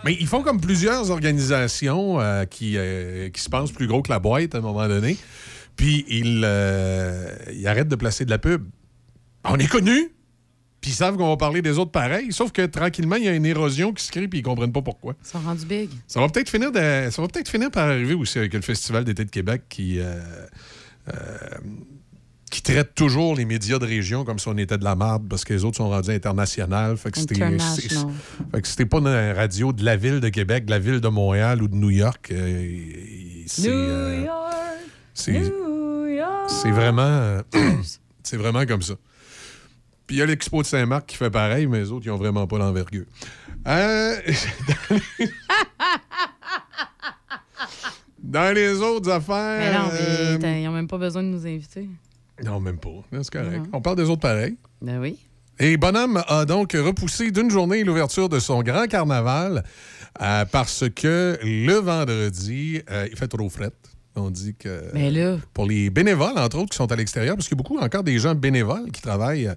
Mais 0.05 0.17
ils 0.19 0.27
font 0.27 0.41
comme 0.43 0.59
plusieurs 0.59 1.11
organisations 1.11 2.19
euh, 2.19 2.45
qui, 2.45 2.73
euh, 2.77 3.29
qui 3.29 3.41
se 3.41 3.49
pensent 3.49 3.71
plus 3.71 3.87
gros 3.87 4.01
que 4.01 4.11
la 4.11 4.19
boîte 4.19 4.53
à 4.55 4.57
un 4.57 4.61
moment 4.61 4.87
donné. 4.87 5.17
Puis 5.75 6.05
ils, 6.09 6.41
euh, 6.45 7.33
ils 7.53 7.65
arrêtent 7.67 7.87
de 7.87 7.95
placer 7.95 8.25
de 8.25 8.29
la 8.29 8.37
pub. 8.37 8.63
On 9.45 9.57
est 9.57 9.67
connus, 9.67 10.11
puis 10.81 10.91
ils 10.91 10.95
savent 10.95 11.17
qu'on 11.17 11.29
va 11.29 11.37
parler 11.37 11.61
des 11.61 11.77
autres 11.79 11.91
pareils. 11.91 12.31
Sauf 12.31 12.51
que 12.51 12.65
tranquillement, 12.65 13.15
il 13.15 13.23
y 13.23 13.27
a 13.27 13.33
une 13.33 13.45
érosion 13.45 13.91
qui 13.93 14.03
se 14.03 14.11
crée, 14.11 14.27
puis 14.27 14.39
ils 14.39 14.43
comprennent 14.43 14.71
pas 14.73 14.81
pourquoi. 14.81 15.15
Ils 15.23 15.27
sont 15.27 15.39
rendus 15.39 15.65
big. 15.65 15.89
Ça 16.07 16.19
va 16.19 16.27
peut-être 16.29 16.49
finir, 16.49 16.71
de- 16.71 17.09
ça 17.09 17.21
va 17.21 17.27
peut-être 17.27 17.49
finir 17.49 17.71
par 17.71 17.87
arriver 17.89 18.13
aussi 18.13 18.37
avec 18.37 18.53
le 18.53 18.61
Festival 18.61 19.03
d'été 19.05 19.25
de 19.25 19.31
Québec 19.31 19.63
qui, 19.69 19.99
euh, 19.99 20.19
qui 22.53 22.61
traite 22.61 22.93
toujours 22.93 23.33
les 23.35 23.45
médias 23.45 23.79
de 23.79 23.85
région 23.87 24.23
comme 24.23 24.37
si 24.37 24.47
on 24.47 24.55
était 24.59 24.77
de 24.77 24.83
la 24.83 24.93
marde 24.95 25.27
parce 25.27 25.43
que 25.43 25.53
les 25.55 25.65
autres 25.65 25.77
sont 25.77 25.89
rendus 25.89 26.11
internationaux. 26.11 26.95
Fait 26.97 27.09
que 27.09 27.17
c'était- 27.17 28.85
pas 28.85 28.97
une 28.99 29.07
radio 29.35 29.73
de 29.73 29.83
la 29.83 29.95
ville 29.95 30.19
de 30.19 30.29
Québec, 30.29 30.65
de 30.65 30.69
la 30.69 30.77
ville 30.77 31.01
de 31.01 31.07
Montréal 31.07 31.63
ou 31.63 31.67
de 31.67 31.73
New 31.75 31.89
York. 31.89 32.29
euh, 32.31 32.77
c'est, 33.47 33.69
euh, 33.69 34.25
c'est- 35.15 35.51
c'est 36.47 36.69
vraiment, 36.71 37.39
c'est 38.23 38.37
vraiment 38.37 38.67
comme 38.67 38.83
ça. 38.83 38.93
Puis 40.05 40.17
il 40.17 40.19
y 40.19 40.21
a 40.21 40.25
l'Expo 40.27 40.61
de 40.61 40.67
Saint-Marc 40.67 41.07
qui 41.07 41.15
fait 41.17 41.31
pareil, 41.31 41.65
mais 41.65 41.79
les 41.79 41.91
autres, 41.91 42.05
ils 42.05 42.11
ont 42.11 42.17
vraiment 42.17 42.45
pas 42.45 42.59
l'envergure. 42.59 43.05
Euh, 43.67 44.15
Dans 48.21 48.53
les 48.55 48.79
autres 48.79 49.09
affaires. 49.11 49.59
Mais 49.59 49.73
non, 49.77 49.89
mais 49.91 50.45
euh, 50.47 50.59
ils 50.59 50.65
n'ont 50.65 50.71
même 50.71 50.87
pas 50.87 50.97
besoin 50.97 51.23
de 51.23 51.27
nous 51.27 51.45
inviter. 51.45 51.89
Non, 52.43 52.59
même 52.59 52.77
pas. 52.77 52.89
C'est 53.11 53.29
correct. 53.29 53.65
On 53.71 53.81
parle 53.81 53.97
des 53.97 54.09
autres 54.09 54.21
pareils. 54.21 54.55
Ben 54.81 54.99
oui. 54.99 55.17
Et 55.59 55.77
Bonhomme 55.77 56.23
a 56.27 56.45
donc 56.45 56.73
repoussé 56.73 57.31
d'une 57.31 57.51
journée 57.51 57.83
l'ouverture 57.83 58.27
de 58.27 58.39
son 58.39 58.63
grand 58.63 58.87
carnaval 58.87 59.63
euh, 60.21 60.45
parce 60.45 60.85
que 60.89 61.37
le 61.43 61.73
vendredi, 61.73 62.81
euh, 62.89 63.07
il 63.11 63.17
fait 63.17 63.27
trop 63.27 63.49
fret. 63.49 63.71
On 64.15 64.29
dit 64.29 64.55
que. 64.55 64.83
Mais 64.93 65.11
là. 65.11 65.37
Pour 65.53 65.65
les 65.65 65.89
bénévoles, 65.89 66.37
entre 66.37 66.57
autres, 66.57 66.69
qui 66.69 66.77
sont 66.77 66.91
à 66.91 66.95
l'extérieur, 66.95 67.35
parce 67.35 67.47
qu'il 67.47 67.57
y 67.57 67.59
a 67.59 67.63
beaucoup 67.63 67.79
encore 67.79 68.03
des 68.03 68.19
gens 68.19 68.35
bénévoles 68.35 68.91
qui 68.91 69.01
travaillent 69.01 69.51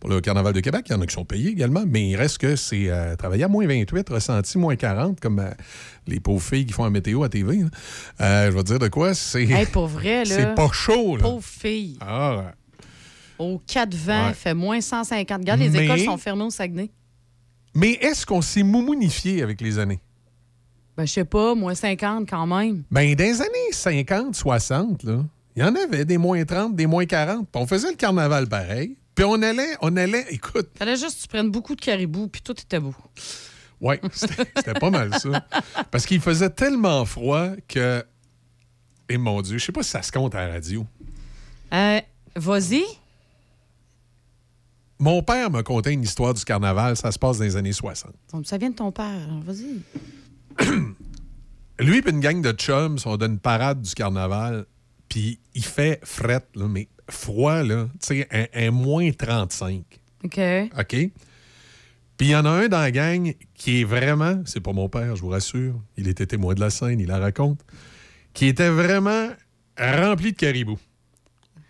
pour 0.00 0.10
le 0.10 0.20
Carnaval 0.20 0.52
de 0.54 0.60
Québec. 0.60 0.86
Il 0.88 0.92
y 0.92 0.94
en 0.96 1.00
a 1.02 1.06
qui 1.06 1.14
sont 1.14 1.24
payés 1.24 1.50
également, 1.50 1.84
mais 1.86 2.08
il 2.08 2.16
reste 2.16 2.38
que 2.38 2.56
c'est 2.56 2.88
euh, 2.90 3.14
travailler 3.16 3.44
à 3.44 3.48
moins 3.48 3.66
28, 3.66 4.08
ressenti 4.08 4.58
moins 4.58 4.74
40, 4.76 5.20
comme 5.20 5.38
euh, 5.38 5.50
les 6.06 6.18
pauvres 6.20 6.42
filles 6.42 6.66
qui 6.66 6.72
font 6.72 6.84
un 6.84 6.90
météo 6.90 7.22
à 7.22 7.28
TV. 7.28 7.58
là. 7.58 7.66
Euh, 8.22 8.46
je 8.50 8.56
vais 8.56 8.62
te 8.62 8.66
dire 8.68 8.78
de 8.78 8.88
quoi, 8.88 9.14
c'est. 9.14 9.44
Hey, 9.44 9.66
pour 9.66 9.86
vrai, 9.86 10.24
là. 10.24 10.34
C'est 10.34 10.54
pas 10.54 10.70
chaud, 10.72 11.16
là. 11.16 11.22
Pauvre 11.22 11.44
fille. 11.44 11.98
Ah, 12.00 12.36
ouais. 12.38 12.44
Au 13.38 13.60
4 13.66 13.94
vent, 13.94 14.24
Ouais. 14.24 14.28
il 14.30 14.34
fait 14.34 14.54
moins 14.54 14.80
150. 14.80 15.38
Regarde, 15.40 15.60
les 15.60 15.68
Mais- 15.70 15.84
écoles 15.84 16.00
sont 16.00 16.16
fermées 16.18 16.44
au 16.44 16.50
Saguenay. 16.50 16.90
Mais 17.74 17.92
est-ce 17.92 18.26
qu'on 18.26 18.42
s'est 18.42 18.62
moumounifié 18.64 19.42
avec 19.42 19.60
les 19.60 19.78
années? 19.78 20.00
Ben, 20.96 21.06
je 21.06 21.12
sais 21.12 21.24
pas, 21.24 21.54
moins 21.54 21.74
50 21.74 22.28
quand 22.28 22.46
même. 22.46 22.82
Ben, 22.90 23.14
dans 23.14 23.24
les 23.24 23.40
années 23.40 23.72
50, 23.72 24.34
60, 24.34 25.04
là, 25.04 25.24
il 25.56 25.62
y 25.62 25.64
en 25.64 25.74
avait 25.74 26.04
des 26.04 26.18
moins 26.18 26.44
30, 26.44 26.74
des 26.74 26.86
moins 26.86 27.06
40. 27.06 27.48
Puis 27.50 27.62
on 27.62 27.66
faisait 27.66 27.90
le 27.90 27.96
carnaval 27.96 28.48
pareil. 28.48 28.96
Puis 29.20 29.26
on 29.28 29.42
allait, 29.42 29.76
on 29.82 29.94
allait, 29.98 30.24
écoute, 30.30 30.70
Fallait 30.78 30.96
juste 30.96 31.16
que 31.18 31.22
tu 31.24 31.28
prennes 31.28 31.50
beaucoup 31.50 31.74
de 31.74 31.80
caribou, 31.82 32.28
puis 32.28 32.40
tout 32.40 32.58
était 32.58 32.80
beau. 32.80 32.94
ouais, 33.78 34.00
c'était 34.14 34.72
pas 34.72 34.88
mal 34.88 35.12
ça. 35.18 35.46
Parce 35.90 36.06
qu'il 36.06 36.22
faisait 36.22 36.48
tellement 36.48 37.04
froid 37.04 37.50
que. 37.68 38.02
Et 39.10 39.18
mon 39.18 39.42
Dieu, 39.42 39.58
je 39.58 39.66
sais 39.66 39.72
pas 39.72 39.82
si 39.82 39.90
ça 39.90 40.00
se 40.00 40.10
compte 40.10 40.34
à 40.34 40.46
la 40.46 40.54
radio. 40.54 40.86
Euh, 41.74 42.00
vas-y. 42.34 42.82
Mon 44.98 45.22
père 45.22 45.50
m'a 45.50 45.62
conté 45.62 45.92
une 45.92 46.02
histoire 46.04 46.32
du 46.32 46.42
carnaval, 46.42 46.96
ça 46.96 47.12
se 47.12 47.18
passe 47.18 47.36
dans 47.36 47.44
les 47.44 47.56
années 47.56 47.74
60. 47.74 48.14
Donc, 48.32 48.46
Ça 48.46 48.56
vient 48.56 48.70
de 48.70 48.76
ton 48.76 48.90
père. 48.90 49.04
alors 49.04 49.42
Vas-y. 49.42 49.82
Lui 51.78 51.98
et 51.98 52.08
une 52.08 52.20
gang 52.20 52.40
de 52.40 52.52
chums 52.52 52.96
sont 52.98 53.18
dans 53.18 53.26
une 53.26 53.38
parade 53.38 53.82
du 53.82 53.92
carnaval, 53.92 54.64
puis 55.10 55.40
il 55.52 55.64
fait 55.66 56.00
fret, 56.06 56.46
là, 56.54 56.68
mais 56.68 56.88
froid, 57.12 57.62
là, 57.62 57.88
tu 58.00 58.18
sais, 58.18 58.28
un, 58.30 58.46
un 58.66 58.70
moins 58.70 59.10
35. 59.10 59.82
OK. 60.24 60.40
OK? 60.78 61.10
Puis 62.16 62.28
il 62.28 62.30
y 62.32 62.36
en 62.36 62.44
a 62.44 62.50
un 62.50 62.68
dans 62.68 62.80
la 62.80 62.90
gang 62.90 63.34
qui 63.54 63.80
est 63.80 63.84
vraiment, 63.84 64.42
c'est 64.44 64.60
pas 64.60 64.72
mon 64.72 64.88
père, 64.88 65.16
je 65.16 65.22
vous 65.22 65.28
rassure, 65.28 65.80
il 65.96 66.06
était 66.06 66.26
témoin 66.26 66.52
de 66.54 66.60
la 66.60 66.68
scène, 66.68 67.00
il 67.00 67.06
la 67.06 67.18
raconte, 67.18 67.60
qui 68.34 68.46
était 68.46 68.68
vraiment 68.68 69.28
rempli 69.78 70.32
de 70.32 70.36
caribou. 70.36 70.78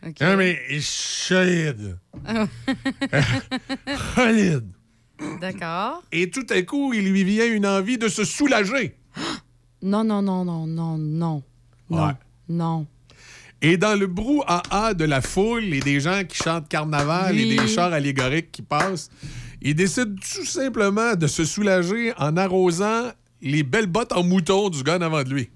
OK. 0.04 0.20
Non, 0.20 0.36
mais 0.36 0.58
solide. 0.80 1.98
Solide. 4.16 4.66
D'accord. 5.40 6.02
Et 6.10 6.30
tout 6.30 6.46
à 6.50 6.62
coup, 6.62 6.94
il 6.94 7.10
lui 7.12 7.24
vient 7.24 7.46
une 7.46 7.66
envie 7.66 7.98
de 7.98 8.08
se 8.08 8.24
soulager. 8.24 8.96
Non, 9.82 10.02
non, 10.04 10.22
non, 10.22 10.44
non, 10.44 10.66
non, 10.66 10.98
non. 10.98 11.42
Non. 11.90 12.06
Ouais. 12.06 12.12
Non. 12.48 12.86
Et 13.62 13.77
dans 13.77 13.99
le 13.99 14.07
brouhaha 14.07 14.95
de 14.95 15.05
la 15.05 15.20
foule 15.20 15.65
et 15.74 15.81
des 15.81 16.01
gens 16.01 16.24
qui 16.24 16.37
chantent 16.37 16.69
carnaval 16.69 17.35
Oui. 17.35 17.53
et 17.53 17.57
des 17.57 17.69
chars 17.69 17.93
allégoriques 17.93 18.51
qui 18.51 18.62
passent, 18.62 19.11
il 19.61 19.74
décide 19.74 20.19
tout 20.19 20.47
simplement 20.47 21.15
de 21.15 21.27
se 21.27 21.45
soulager 21.45 22.12
en 22.16 22.37
arrosant 22.37 23.11
les 23.43 23.62
belles 23.62 23.87
bottes 23.87 24.12
en 24.12 24.23
mouton 24.23 24.70
du 24.70 24.82
gars 24.82 24.97
en 24.97 25.03
avant 25.03 25.23
de 25.23 25.31
lui. 25.31 25.51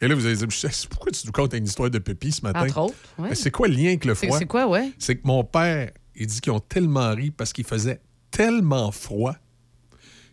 Et 0.00 0.08
là, 0.08 0.14
vous 0.14 0.26
allez 0.26 0.36
dire, 0.36 0.48
pourquoi 0.90 1.12
tu 1.12 1.26
nous 1.26 1.32
contes 1.32 1.54
une 1.54 1.64
histoire 1.64 1.90
de 1.90 1.98
Pépi 1.98 2.32
ce 2.32 2.42
matin? 2.42 2.64
Entre 2.64 2.78
autres, 2.78 2.94
ouais. 3.18 3.34
C'est 3.34 3.50
quoi 3.50 3.68
le 3.68 3.74
lien 3.74 3.88
avec 3.88 4.04
le 4.04 4.14
froid? 4.14 4.38
c'est 4.38 4.46
quoi, 4.46 4.66
ouais? 4.66 4.92
C'est 4.98 5.16
que 5.16 5.26
mon 5.26 5.44
père, 5.44 5.90
il 6.14 6.26
dit 6.26 6.40
qu'ils 6.40 6.52
ont 6.52 6.60
tellement 6.60 7.14
ri 7.14 7.30
parce 7.30 7.52
qu'il 7.52 7.64
faisait 7.64 8.00
tellement 8.30 8.90
froid 8.90 9.36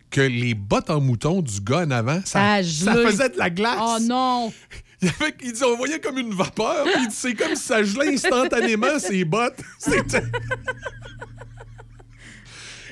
que 0.09 0.21
les 0.21 0.55
bottes 0.55 0.89
en 0.89 0.99
mouton 0.99 1.41
du 1.41 1.61
gars 1.61 1.85
en 1.85 1.91
avant, 1.91 2.19
ça, 2.25 2.57
faisait 2.61 3.29
de 3.29 3.37
la 3.37 3.49
glace. 3.49 3.79
Oh 3.81 3.97
non! 4.01 4.53
Il, 5.01 5.09
avait- 5.19 5.35
il 5.43 5.53
dit, 5.53 5.63
on 5.63 5.75
voyait 5.77 5.99
comme 5.99 6.17
une 6.19 6.33
vapeur, 6.33 6.83
puis 6.85 7.07
c'est 7.11 7.33
comme 7.33 7.55
si 7.55 7.63
ça 7.63 7.83
gelait 7.83 8.13
instantanément 8.13 8.99
ses 8.99 9.25
bottes. 9.25 9.59
C'était... 9.79 10.21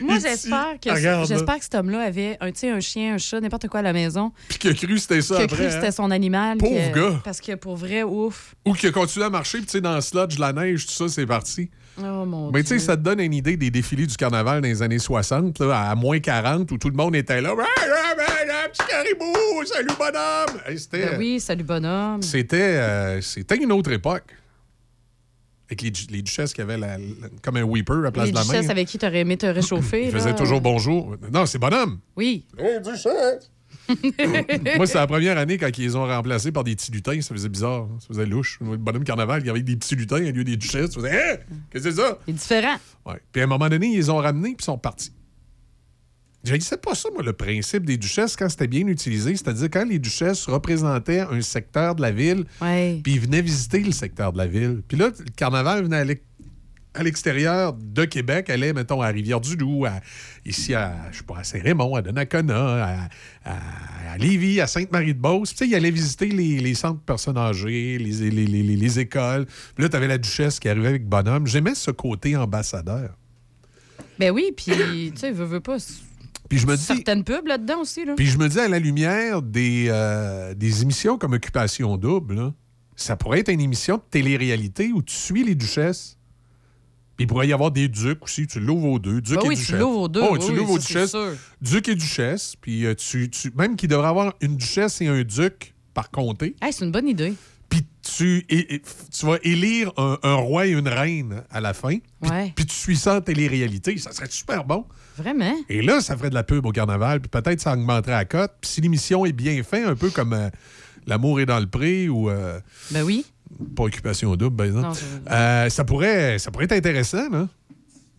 Moi, 0.01 0.17
j'espère 0.17 0.79
que, 0.81 0.95
j'espère 1.27 1.57
que 1.57 1.63
cet 1.63 1.75
homme-là 1.75 1.99
avait 2.03 2.37
un, 2.39 2.51
un 2.51 2.79
chien, 2.79 3.15
un 3.15 3.17
chat, 3.17 3.41
n'importe 3.41 3.67
quoi 3.67 3.81
à 3.81 3.83
la 3.83 3.91
maison. 3.91 4.31
Puis 4.47 4.57
qu'il 4.57 4.69
a 4.69 4.73
cru 4.73 4.87
que 4.87 4.97
c'était 4.97 5.21
ça 5.21 5.35
Qui 5.35 5.41
a 5.41 5.47
cru 5.47 5.57
que 5.57 5.63
hein. 5.63 5.71
c'était 5.71 5.91
son 5.91 6.09
animal. 6.09 6.57
Pauvre 6.57 6.91
que- 6.93 6.95
gars. 7.11 7.21
Parce 7.23 7.41
que 7.41 7.53
pour 7.55 7.75
vrai, 7.75 8.03
ouf. 8.03 8.55
Ou 8.65 8.73
qu'il 8.73 8.87
a 8.87 8.91
continué 8.93 9.25
à 9.25 9.29
marcher, 9.29 9.57
puis 9.57 9.65
tu 9.67 9.73
sais, 9.73 9.81
dans 9.81 9.95
le 9.95 10.01
sludge, 10.01 10.39
la 10.39 10.53
neige, 10.53 10.85
tout 10.85 10.93
ça, 10.93 11.09
c'est 11.09 11.25
parti. 11.25 11.69
Oh 12.01 12.25
mon 12.25 12.51
Mais 12.51 12.61
tu 12.63 12.69
sais, 12.69 12.79
ça 12.79 12.95
te 12.97 13.01
donne 13.01 13.19
une 13.19 13.33
idée 13.33 13.57
des 13.57 13.69
défilés 13.71 14.05
du 14.07 14.15
carnaval 14.15 14.61
dans 14.61 14.67
les 14.67 14.81
années 14.81 14.99
60, 14.99 15.59
là, 15.59 15.89
à 15.89 15.95
moins 15.95 16.19
40, 16.19 16.71
où 16.71 16.77
tout 16.77 16.89
le 16.89 16.95
monde 16.95 17.15
était 17.15 17.41
là. 17.41 17.53
Petit 18.71 18.87
caribou, 18.87 19.33
salut 19.65 19.87
bonhomme! 19.97 20.61
Hey, 20.67 20.77
c'était, 20.77 21.05
Ben 21.09 21.17
oui, 21.17 21.39
salut 21.39 21.63
bonhomme. 21.63 22.21
c'était, 22.21 22.57
euh, 22.61 23.21
c'était 23.21 23.55
une 23.57 23.71
autre 23.71 23.91
époque. 23.91 24.35
Avec 25.67 25.81
les, 25.81 25.91
du- 25.91 26.05
les 26.11 26.21
duchesses 26.21 26.53
qui 26.53 26.61
avaient 26.61 26.77
la- 26.77 26.97
la- 26.97 27.03
comme 27.43 27.57
un 27.57 27.63
weeper 27.63 28.05
à 28.05 28.11
place 28.11 28.25
Les 28.27 28.31
de 28.31 28.37
la 28.37 28.43
main. 28.43 28.53
duchesses 28.53 28.69
avec 28.69 28.87
qui 28.87 28.97
t'aurais 28.97 29.19
aimé 29.19 29.37
te 29.37 29.45
réchauffer. 29.45 30.05
Ils 30.05 30.11
faisaient 30.11 30.35
toujours 30.35 30.61
bonjour. 30.61 31.15
Non, 31.31 31.45
c'est 31.45 31.57
bonhomme. 31.59 31.99
Oui. 32.15 32.45
Hey, 32.57 32.79
duchesse! 32.81 33.51
Moi, 34.77 34.87
c'est 34.87 34.97
la 34.97 35.07
première 35.07 35.37
année 35.37 35.57
quand 35.57 35.69
ils 35.77 35.81
les 35.81 35.95
ont 35.95 36.05
remplacés 36.05 36.51
par 36.51 36.63
des 36.63 36.75
petits 36.75 36.91
lutins. 36.91 37.19
Ça 37.21 37.33
faisait 37.33 37.49
bizarre. 37.49 37.83
hein. 37.83 37.97
Ça 37.99 38.07
faisait 38.09 38.25
louche. 38.25 38.59
Le 38.61 38.77
bonhomme 38.77 39.03
carnaval, 39.03 39.41
il 39.43 39.47
y 39.47 39.49
avait 39.49 39.61
des 39.63 39.75
petits 39.75 39.95
lutins 39.95 40.17
au 40.17 40.31
lieu 40.31 40.43
des 40.43 40.57
duchesses. 40.57 40.89
Tu 40.91 40.99
faisais, 40.99 41.11
Hein? 41.11 41.37
Qu'est-ce 41.71 41.83
que 41.85 41.91
c'est 41.91 41.97
ça? 42.01 42.19
Il 42.27 42.31
est 42.31 42.33
différent. 42.37 42.75
Ouais. 43.05 43.19
Puis 43.31 43.41
à 43.41 43.45
un 43.45 43.47
moment 43.47 43.69
donné, 43.69 43.87
ils 43.87 43.95
les 43.97 44.09
ont 44.09 44.17
ramenés 44.17 44.49
puis 44.55 44.57
ils 44.61 44.65
sont 44.65 44.77
partis. 44.77 45.11
Je 46.45 46.55
ne 46.55 46.59
sais 46.61 46.77
pas 46.77 46.95
ça, 46.95 47.09
moi, 47.13 47.21
le 47.21 47.33
principe 47.33 47.85
des 47.85 47.97
duchesses, 47.97 48.37
quand 48.37 48.47
c'était 48.47 48.67
bien 48.67 48.87
utilisé. 48.87 49.35
C'est-à-dire 49.35 49.67
quand 49.69 49.83
les 49.85 49.99
duchesses 49.99 50.45
représentaient 50.45 51.19
un 51.19 51.41
secteur 51.41 51.95
de 51.95 52.01
la 52.01 52.11
ville, 52.11 52.45
Ouais. 52.61 53.01
puis 53.03 53.15
ils 53.15 53.19
venaient 53.19 53.41
visiter 53.41 53.79
le 53.81 53.91
secteur 53.91 54.31
de 54.31 54.37
la 54.37 54.47
ville. 54.47 54.81
Puis 54.87 54.97
là, 54.97 55.09
le 55.19 55.25
carnaval 55.35 55.83
venait 55.83 55.97
à 55.97 56.03
l'ex- 56.05 56.21
à 56.95 57.03
l'extérieur 57.03 57.73
de 57.73 58.05
Québec, 58.05 58.49
allait, 58.49 58.73
mettons, 58.73 59.01
à 59.01 59.07
Rivière-du-Loup, 59.09 59.85
à- 59.85 60.01
ici 60.45 60.73
à, 60.73 60.95
je 61.11 61.17
sais 61.19 61.23
pas, 61.23 61.37
à 61.39 61.43
Saint-Raymond, 61.43 61.95
à 61.95 62.01
Donnacona, 62.01 62.83
à, 62.83 63.09
à, 63.45 63.57
à 64.13 64.17
Lévis, 64.17 64.59
à 64.59 64.65
Sainte-Marie-de-Beauce. 64.67 65.49
Puis, 65.49 65.57
tu 65.57 65.65
sais, 65.65 65.69
il 65.71 65.75
allait 65.75 65.91
visiter 65.91 66.27
les, 66.27 66.59
les 66.59 66.73
centres 66.73 66.99
de 66.99 67.05
personnes 67.05 67.37
âgées, 67.37 67.97
les, 67.99 68.11
les, 68.11 68.31
les- 68.31 68.63
les- 68.63 68.75
les 68.75 68.99
écoles. 68.99 69.45
Puis 69.75 69.83
là, 69.83 69.89
tu 69.89 69.95
avais 69.95 70.07
la 70.07 70.17
duchesse 70.17 70.59
qui 70.59 70.67
arrivait 70.67 70.87
avec 70.87 71.05
bonhomme. 71.07 71.45
J'aimais 71.47 71.75
ce 71.75 71.91
côté 71.91 72.35
ambassadeur. 72.35 73.15
Ben 74.17 74.31
oui, 74.31 74.51
puis, 74.57 75.11
tu 75.13 75.19
sais, 75.19 75.31
veux, 75.31 75.45
veux 75.45 75.59
pas. 75.61 75.77
Puis 76.49 76.57
je 76.57 76.65
me 76.67 76.75
dis, 76.75 76.83
Certaines 76.83 77.23
pubs 77.23 77.45
là-dedans 77.47 77.81
aussi, 77.81 78.03
là. 78.03 78.15
Puis 78.17 78.25
je 78.25 78.37
me 78.39 78.49
dis, 78.49 78.59
à 78.59 78.67
la 78.67 78.79
lumière 78.79 79.41
des, 79.43 79.85
euh, 79.89 80.55
des 80.55 80.81
émissions 80.81 81.17
comme 81.19 81.33
Occupation 81.33 81.95
Double, 81.97 82.33
là, 82.35 82.53
ça 82.95 83.15
pourrait 83.15 83.39
être 83.41 83.49
une 83.49 83.61
émission 83.61 83.97
de 83.97 84.01
télé-réalité 84.09 84.91
où 84.91 85.01
tu 85.03 85.15
suis 85.15 85.43
les 85.43 85.55
duchesses. 85.55 86.17
Puis 87.19 87.25
il 87.25 87.27
pourrait 87.27 87.49
y 87.49 87.53
avoir 87.53 87.69
des 87.71 87.89
ducs 87.89 88.23
aussi. 88.23 88.47
Tu 88.47 88.61
l'ouvres 88.61 88.87
aux 88.87 88.97
deux. 88.99 89.19
Duc 89.19 89.35
Ben 89.35 89.41
et 89.43 89.47
oui, 89.49 89.55
tu 89.55 89.61
duchesse. 89.63 89.77
l'ouvres 89.81 89.99
aux 90.03 90.07
deux. 90.07 90.21
Oh, 90.23 90.29
Oui, 90.31 90.39
tu 90.39 90.51
oui, 90.51 90.55
l'ouvres 90.55 90.71
aux 90.75 90.77
duchesses. 90.79 91.17
Duc 91.61 91.89
et 91.89 91.95
duchesse. 91.95 92.55
Puis 92.61 92.85
euh, 92.85 92.95
tu, 92.95 93.29
tu- 93.29 93.51
même 93.57 93.75
qu'il 93.75 93.89
devrait 93.89 94.07
avoir 94.07 94.33
une 94.39 94.55
duchesse 94.55 95.01
et 95.01 95.07
un 95.07 95.21
duc 95.23 95.73
par 95.93 96.09
comté. 96.11 96.55
Hey, 96.61 96.71
c'est 96.71 96.85
une 96.85 96.93
bonne 96.93 97.09
idée. 97.09 97.33
Puis 97.67 97.85
tu, 98.01 98.47
tu 98.47 99.25
vas 99.25 99.37
élire 99.43 99.91
un, 99.97 100.17
un 100.23 100.35
roi 100.35 100.67
et 100.67 100.71
une 100.71 100.87
reine 100.87 101.43
à 101.51 101.59
la 101.59 101.73
fin. 101.73 101.97
Puis, 102.21 102.31
Ouais. 102.31 102.53
puis 102.55 102.65
tu 102.65 102.73
suis 102.73 102.95
ça 102.95 103.19
télé-réalité. 103.19 103.97
Ça 103.97 104.13
serait 104.13 104.29
super 104.29 104.63
bon. 104.63 104.85
Vraiment? 105.17 105.53
Et 105.67 105.81
là, 105.81 105.99
ça 105.99 106.15
ferait 106.15 106.29
de 106.29 106.35
la 106.35 106.43
pub 106.43 106.65
au 106.65 106.71
carnaval, 106.71 107.19
puis 107.19 107.27
peut-être 107.29 107.59
ça 107.59 107.73
augmenterait 107.73 108.13
la 108.13 108.23
cote. 108.23 108.53
Puis 108.61 108.69
si 108.71 108.79
l'émission 108.81 109.25
est 109.25 109.33
bien 109.33 109.61
faite, 109.63 109.85
un 109.85 109.95
peu 109.95 110.09
comme 110.09 110.31
euh, 110.31 110.49
L'amour 111.07 111.39
est 111.39 111.45
dans 111.47 111.59
le 111.59 111.65
pré 111.65 112.07
ou 112.07 112.29
euh, 112.29 112.59
Ben 112.91 113.01
oui. 113.03 113.25
Pas 113.75 113.83
Occupation 113.83 114.35
double, 114.35 114.63
exemple, 114.65 114.87
Non, 114.87 114.93
euh, 115.31 115.69
ça, 115.69 115.83
pourrait, 115.83 116.39
ça 116.39 116.51
pourrait 116.51 116.65
être 116.65 116.73
intéressant. 116.73 117.29
Là. 117.29 117.47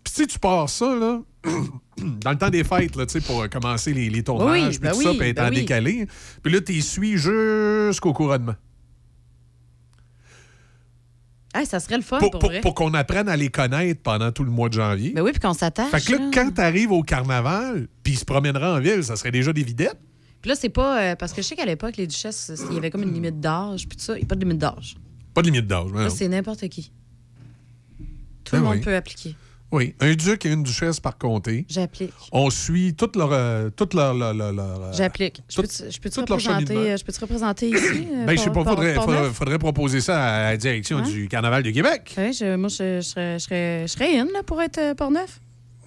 Puis 0.05 0.13
si 0.15 0.27
tu 0.27 0.39
pars 0.39 0.69
ça, 0.69 0.95
là, 0.95 1.21
dans 1.99 2.31
le 2.31 2.39
temps 2.39 2.51
des 2.51 2.65
fêtes, 2.65 2.97
là, 2.97 3.07
tu 3.07 3.13
sais, 3.13 3.21
pour 3.27 3.49
commencer 3.49 3.93
les, 3.93 4.11
les 4.11 4.23
tournages, 4.23 4.63
Oui, 4.65 4.69
puis 4.71 4.79
ben 4.81 4.93
tout 4.93 5.03
ça, 5.03 5.11
puis 5.19 5.29
être 5.29 5.37
ben 5.37 5.47
en 5.47 5.51
oui. 5.51 5.57
décalé. 5.57 6.07
Puis 6.43 6.53
là, 6.53 6.61
tu 6.61 6.81
suis 6.83 7.17
jusqu'au 7.17 8.13
couronnement. 8.13 8.55
Hey, 11.53 11.67
ça 11.67 11.81
serait 11.81 11.97
le 11.97 12.03
fun 12.03 12.19
Pour, 12.21 12.31
pour, 12.39 12.53
pour- 12.63 12.75
qu'on 12.75 12.95
apprenne 12.95 13.29
à 13.29 13.37
les 13.37 13.49
connaître 13.49 14.01
pendant 14.03 14.31
tout 14.31 14.45
le 14.45 14.51
mois 14.53 14.69
de 14.69 14.75
janvier. 14.75 15.11
Ben 15.13 15.23
oui, 15.23 15.33
puis 15.33 15.41
qu'on 15.41 15.53
s'attache. 15.53 15.91
Fait 15.91 16.01
que 16.01 16.13
là, 16.13 16.19
là. 16.19 16.31
quand 16.33 16.51
t'arrives 16.55 16.93
au 16.93 17.03
carnaval, 17.03 17.89
puis 18.05 18.13
ils 18.13 18.19
se 18.19 18.25
promèneraient 18.25 18.67
en 18.67 18.79
ville, 18.79 19.03
ça 19.03 19.17
serait 19.17 19.33
déjà 19.33 19.53
des 19.53 19.65
videttes. 19.65 19.99
Puis 20.41 20.49
là, 20.49 20.55
c'est 20.55 20.69
pas. 20.69 21.01
euh, 21.03 21.17
parce 21.17 21.33
que 21.33 21.43
je 21.43 21.49
sais 21.49 21.57
qu'à 21.57 21.67
l'époque, 21.67 21.97
les 21.97 22.07
duchesses, 22.07 22.53
il 22.71 22.75
y 22.77 22.79
avait 22.79 22.91
comme 22.91 23.03
une 23.03 23.13
limite 23.13 23.41
d'âge, 23.41 23.89
puis 23.89 23.97
tout 23.99 24.05
ça. 24.05 24.15
Il 24.15 24.19
n'y 24.19 24.25
a 24.25 24.27
pas 24.27 24.37
de 24.37 24.41
limite 24.45 24.59
d'âge. 24.59 24.97
Pas 25.35 25.43
de 25.43 25.47
limite 25.51 25.67
d'âge. 25.67 25.91
non. 25.93 26.09
c'est 26.11 26.29
n'importe 26.29 26.69
qui. 26.69 26.91
Tout 28.45 28.53
Ben 28.53 28.59
le 28.59 28.65
monde 28.65 28.75
oui. 28.77 28.81
peut 28.81 28.95
appliquer. 28.97 29.37
Oui, 29.73 29.95
un 30.01 30.15
duc 30.15 30.45
et 30.47 30.53
une 30.53 30.65
duchesse 30.65 30.99
par 30.99 31.17
comté. 31.17 31.65
J'applique. 31.69 32.13
On 32.33 32.51
suit 32.51 32.95
toute 32.95 33.15
leur. 33.15 33.29
euh, 33.33 33.71
toute 33.71 33.95
leur, 33.95 34.15
leur- 34.15 34.35
leur- 34.35 34.53
leur, 34.53 34.83
euh, 34.83 34.93
J'applique. 34.93 35.43
Je 35.49 35.55
tout 35.55 36.21
leur 36.29 36.39
représenter, 36.39 36.77
euh, 36.77 36.97
je 36.97 37.05
peux-tu 37.05 37.21
représenter 37.21 37.69
ici? 37.69 38.09
euh, 38.13 38.27
Ben, 38.27 38.37
je 38.37 38.43
sais 38.43 38.51
pas, 38.51 38.65
faudrait, 38.65 38.95
Port- 38.95 39.27
faudrait, 39.33 39.59
proposer 39.61 40.01
ça 40.01 40.21
à 40.21 40.43
la 40.51 40.57
direction 40.57 40.99
Hein? 40.99 41.03
du 41.09 41.29
Carnaval 41.29 41.63
de 41.63 41.71
Québec. 41.71 42.13
Ouais, 42.17 42.33
je- 42.33 42.57
moi, 42.57 42.69
je, 42.69 42.97
je 42.97 43.01
serais, 43.03 43.39
je, 43.39 43.45
serais, 43.45 43.83
je 43.87 43.93
serais 43.93 44.19
in 44.19 44.25
là, 44.33 44.43
pour 44.45 44.61
être 44.61 44.79
euh, 44.79 44.95
Port-Neuf. 44.97 45.41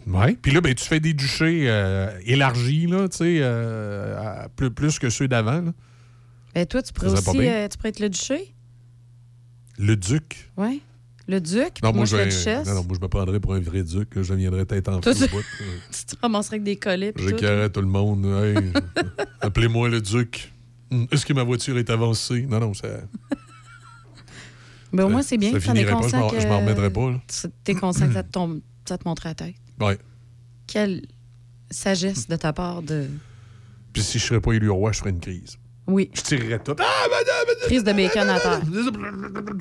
Oui. 0.07 0.37
Puis 0.41 0.53
là, 0.53 0.61
ben, 0.61 0.73
tu 0.73 0.85
fais 0.85 1.01
des 1.01 1.13
duchés 1.13 1.65
euh, 1.67 2.09
élargis, 2.25 2.87
là, 2.87 3.09
tu 3.09 3.17
sais, 3.17 3.37
euh, 3.41 4.47
plus, 4.55 4.71
plus 4.71 4.97
que 4.97 5.09
ceux 5.09 5.27
d'avant. 5.27 5.61
Ben, 6.55 6.65
toi, 6.65 6.81
tu 6.81 6.93
pourrais 6.93 7.11
aussi 7.11 7.23
tu 7.23 7.31
pourrais 7.77 7.89
être 7.89 7.99
le 7.99 8.09
duché. 8.09 8.53
Le 9.77 9.95
duc. 9.95 10.51
Oui. 10.57 10.81
Le 11.27 11.39
duc. 11.39 11.81
Non, 11.81 11.89
moi, 11.89 11.93
moi, 11.93 12.05
je 12.05 12.17
duchesse. 12.25 12.67
non, 12.67 12.75
non, 12.75 12.83
moi, 12.83 12.95
je 12.97 13.01
me 13.01 13.07
prendrais 13.07 13.39
pour 13.39 13.53
un 13.53 13.59
vrai 13.61 13.83
duc. 13.83 14.09
Je 14.21 14.33
viendrais 14.33 14.65
tête 14.65 14.89
en 14.89 15.01
fou. 15.01 15.09
tu- 15.13 16.05
te 16.05 16.15
ramasserais 16.21 16.55
avec 16.55 16.63
des 16.63 16.75
collets. 16.75 17.13
puis 17.13 17.23
tout. 17.23 17.29
J'écœurais 17.29 17.69
tout 17.69 17.79
le 17.81 17.87
monde. 17.87 18.25
Hey, 18.25 18.57
Appelez-moi 19.41 19.87
le 19.89 20.01
duc. 20.01 20.51
Hum, 20.91 21.07
Est-ce 21.11 21.25
que 21.25 21.31
ma 21.33 21.43
voiture 21.43 21.77
est 21.77 21.89
avancée? 21.89 22.45
Non, 22.45 22.59
non, 22.59 22.73
ça. 22.73 22.87
Ben, 24.91 25.05
au 25.05 25.09
moins, 25.09 25.23
c'est 25.23 25.37
bien 25.37 25.51
ça 25.51 25.59
que 25.59 25.65
t'en 25.65 25.73
es 25.73 25.85
pas, 25.85 26.07
je 26.07 26.15
m'en- 26.47 26.49
m'en 26.49 26.59
remettrais 26.59 26.91
pas, 26.93 27.21
T'es 27.63 27.73
conscient 27.73 28.07
que 28.09 28.13
ça 28.13 28.23
te, 28.23 28.31
tombe, 28.31 28.61
ça 28.87 28.97
te 28.97 29.07
montre 29.07 29.25
à 29.25 29.29
la 29.29 29.35
tête. 29.35 29.55
Ouais. 29.79 29.97
Quelle 30.67 31.01
sagesse 31.71 32.27
de 32.27 32.35
ta 32.35 32.53
part 32.53 32.83
de... 32.83 33.07
Puis 33.91 34.03
si 34.03 34.19
je 34.19 34.25
serais 34.25 34.41
pas 34.41 34.53
élu 34.53 34.69
roi, 34.69 34.91
je 34.91 34.99
ferais 34.99 35.09
une 35.09 35.19
crise. 35.19 35.57
Oui. 35.85 36.09
Je 36.13 36.21
tirerais 36.21 36.59
tout. 36.59 36.75
Ah, 36.79 37.07
Crise 37.63 37.83
de 37.83 37.91
bacon 37.91 38.29
à 38.29 38.39
terre. 38.39 38.61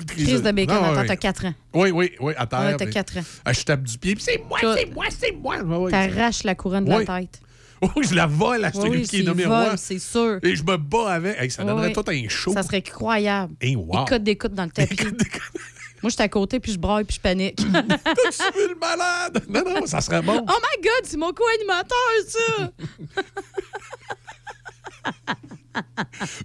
Crise 0.07 0.41
de 0.41 0.51
bacon 0.51 0.83
à 0.83 0.93
terre. 0.93 1.05
T'as 1.07 1.15
4 1.15 1.45
ans. 1.45 1.53
Oui, 1.73 1.91
oui, 1.91 2.11
oui, 2.19 2.33
à 2.37 2.45
terre. 2.47 2.59
Ouais, 2.59 2.77
t'as 2.77 2.85
puis- 2.85 2.93
quatre 2.93 3.17
ans. 3.17 3.23
Ah, 3.43 3.53
je 3.53 3.63
tape 3.63 3.83
du 3.83 3.97
pied, 3.97 4.15
puis 4.15 4.23
c'est 4.23 4.41
moi, 4.47 4.59
c'est 4.75 4.93
moi, 4.93 5.05
c'est 5.09 5.31
moi. 5.33 5.89
T'arraches 5.89 6.43
la 6.43 6.55
couronne 6.55 6.85
de 6.85 6.89
la 6.91 7.05
tête. 7.05 7.39
Oui, 7.97 8.07
je 8.09 8.15
la 8.15 8.27
vole 8.27 8.63
à 8.63 8.71
celui 8.71 9.01
oui, 9.01 9.05
qui 9.05 9.19
est 9.19 9.23
nommé 9.23 9.43
vol, 9.43 9.51
roi. 9.51 9.75
c'est 9.75 9.99
sûr. 9.99 10.39
Et 10.41 10.55
je 10.55 10.63
me 10.63 10.77
bats 10.77 11.15
avec. 11.15 11.37
Hey, 11.37 11.51
ça 11.51 11.65
donnerait 11.65 11.91
tout 11.91 12.05
un 12.07 12.29
show. 12.29 12.53
Ça 12.53 12.63
serait 12.63 12.77
incroyable. 12.77 13.55
Hey, 13.59 13.75
wow. 13.75 14.05
Des 14.05 14.09
codes 14.09 14.23
d'écoute 14.23 14.53
dans 14.53 14.63
le 14.63 14.69
tapis. 14.71 14.95
Moi, 16.01 16.09
je 16.09 16.09
suis 16.11 16.21
à 16.21 16.29
côté, 16.29 16.61
puis 16.61 16.71
je 16.71 16.79
braille, 16.79 17.03
puis 17.03 17.15
je 17.17 17.19
panique. 17.21 17.57
tu 17.57 17.65
veux 17.65 18.69
le 18.69 18.79
malade? 18.79 19.43
Non, 19.49 19.63
non, 19.65 19.85
ça 19.85 19.99
serait 19.99 20.21
bon. 20.21 20.45
Oh 20.47 20.53
my 20.53 20.81
God, 20.81 21.03
c'est 21.03 21.17
mon 21.17 21.33
co-animateur, 21.33 21.97
ça! 22.27 22.71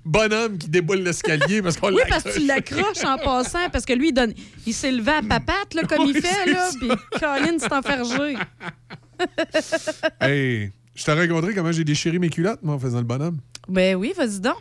Bonhomme 0.05 0.59
qui 0.59 0.69
déboule 0.69 0.99
l'escalier 1.01 1.63
parce 1.63 1.77
qu'on 1.77 1.93
Oui, 1.93 2.03
parce 2.09 2.25
que 2.25 2.39
tu 2.39 2.47
l'accroche. 2.47 2.79
l'accroches 2.79 3.05
en 3.05 3.19
passant, 3.19 3.71
parce 3.71 3.85
que 3.85 3.93
lui, 3.93 4.09
il, 4.09 4.13
donne... 4.13 4.33
il 4.67 4.75
s'est 4.75 4.93
levé 4.93 5.13
à 5.13 5.23
papate, 5.23 5.75
là, 5.75 5.83
comme 5.89 6.07
Oui, 6.07 6.13
il 6.15 6.23
fait, 6.23 6.51
là, 6.51 6.69
puis 6.79 6.89
Colin 7.19 7.59
s'est 7.59 7.73
enfergé. 7.73 8.37
Hey, 10.21 10.73
je 10.95 11.05
t'ai 11.05 11.13
rencontré 11.13 11.55
comment 11.55 11.73
j'ai 11.73 11.85
déchiré 11.85 12.19
mes 12.19 12.31
culottes, 12.31 12.63
moi, 12.63 12.75
en 12.75 12.79
faisant 12.79 12.99
le 12.99 13.05
bonhomme? 13.05 13.39
Ben 13.69 13.97
oui, 13.97 14.13
vas-y 14.17 14.41
donc. 14.41 14.57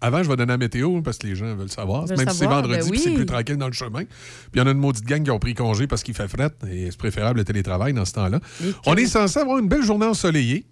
Avant, 0.00 0.20
je 0.20 0.28
vais 0.28 0.34
donner 0.34 0.50
la 0.50 0.58
météo 0.58 1.00
parce 1.00 1.16
que 1.18 1.28
les 1.28 1.36
gens 1.36 1.54
veulent 1.54 1.70
savoir. 1.70 2.06
Veulent 2.06 2.18
Même 2.18 2.28
si 2.30 2.38
c'est 2.38 2.46
vendredi, 2.46 2.90
ben 2.90 2.98
c'est 2.98 3.14
plus 3.14 3.24
tranquille 3.26 3.56
dans 3.56 3.68
le 3.68 3.72
chemin. 3.72 4.02
Puis 4.04 4.50
il 4.54 4.58
y 4.58 4.60
en 4.60 4.66
a 4.66 4.72
une 4.72 4.78
maudite 4.78 5.04
gang 5.04 5.22
qui 5.22 5.30
ont 5.30 5.38
pris 5.38 5.54
congé 5.54 5.86
parce 5.86 6.02
qu'il 6.02 6.14
fait 6.14 6.26
fret 6.26 6.50
et 6.68 6.90
c'est 6.90 6.98
préférable 6.98 7.38
le 7.38 7.44
télétravail 7.44 7.92
dans 7.92 8.04
ce 8.04 8.14
temps-là. 8.14 8.40
On 8.84 8.96
est 8.96 9.06
censé 9.06 9.38
avoir 9.38 9.58
une 9.58 9.68
belle 9.68 9.84
journée 9.84 10.06
ensoleillée, 10.06 10.66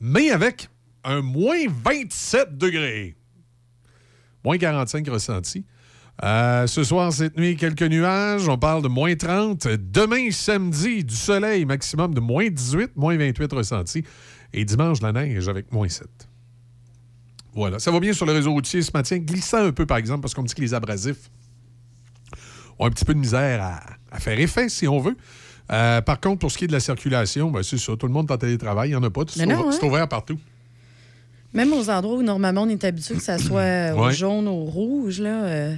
mais 0.00 0.30
avec 0.30 0.70
un 1.06 1.22
moins 1.22 1.66
27 1.84 2.56
degrés. 2.58 3.16
Moins 4.44 4.58
45 4.58 5.08
ressentis. 5.08 5.64
Euh, 6.24 6.66
ce 6.66 6.82
soir, 6.84 7.12
cette 7.12 7.36
nuit, 7.36 7.56
quelques 7.56 7.82
nuages. 7.82 8.48
On 8.48 8.56
parle 8.58 8.82
de 8.82 8.88
moins 8.88 9.14
30. 9.14 9.66
Demain, 9.68 10.30
samedi, 10.30 11.04
du 11.04 11.14
soleil, 11.14 11.64
maximum 11.64 12.14
de 12.14 12.20
moins 12.20 12.48
18, 12.48 12.96
moins 12.96 13.16
28 13.16 13.52
ressentis. 13.52 14.04
Et 14.52 14.64
dimanche, 14.64 15.00
la 15.02 15.12
neige 15.12 15.48
avec 15.48 15.72
moins 15.72 15.88
7. 15.88 16.06
Voilà. 17.54 17.78
Ça 17.78 17.90
va 17.90 18.00
bien 18.00 18.12
sur 18.12 18.26
le 18.26 18.32
réseau 18.32 18.52
routier 18.52 18.82
ce 18.82 18.90
matin, 18.94 19.18
glissant 19.18 19.64
un 19.66 19.72
peu, 19.72 19.86
par 19.86 19.96
exemple, 19.98 20.20
parce 20.22 20.34
qu'on 20.34 20.42
me 20.42 20.46
dit 20.48 20.54
que 20.54 20.60
les 20.60 20.74
abrasifs 20.74 21.30
ont 22.78 22.86
un 22.86 22.90
petit 22.90 23.04
peu 23.04 23.14
de 23.14 23.18
misère 23.18 23.62
à, 23.62 23.80
à 24.10 24.20
faire 24.20 24.38
effet, 24.38 24.68
si 24.68 24.86
on 24.88 25.00
veut. 25.00 25.16
Euh, 25.72 26.00
par 26.02 26.20
contre, 26.20 26.38
pour 26.40 26.50
ce 26.52 26.58
qui 26.58 26.64
est 26.64 26.68
de 26.68 26.72
la 26.72 26.80
circulation, 26.80 27.50
ben, 27.50 27.62
c'est 27.62 27.78
ça. 27.78 27.96
Tout 27.96 28.06
le 28.06 28.12
monde 28.12 28.30
est 28.30 28.34
en 28.34 28.38
télétravail. 28.38 28.88
Il 28.90 28.92
n'y 28.92 28.96
en 28.96 29.02
a 29.02 29.10
pas. 29.10 29.22
C'est 29.28 29.44
ouvert- 29.44 29.72
c'est 29.72 29.84
hein? 29.84 29.88
ouvert 29.88 30.08
partout. 30.08 30.38
Même 31.56 31.72
aux 31.72 31.90
endroits 31.90 32.16
où 32.18 32.22
normalement 32.22 32.62
on 32.62 32.68
est 32.68 32.84
habitué 32.84 33.14
que 33.14 33.22
ça 33.22 33.38
soit 33.38 33.92
au 33.96 34.06
Ouais. 34.06 34.12
jaune, 34.12 34.46
au 34.46 34.64
rouge, 34.64 35.20
là. 35.20 35.44
euh, 35.44 35.74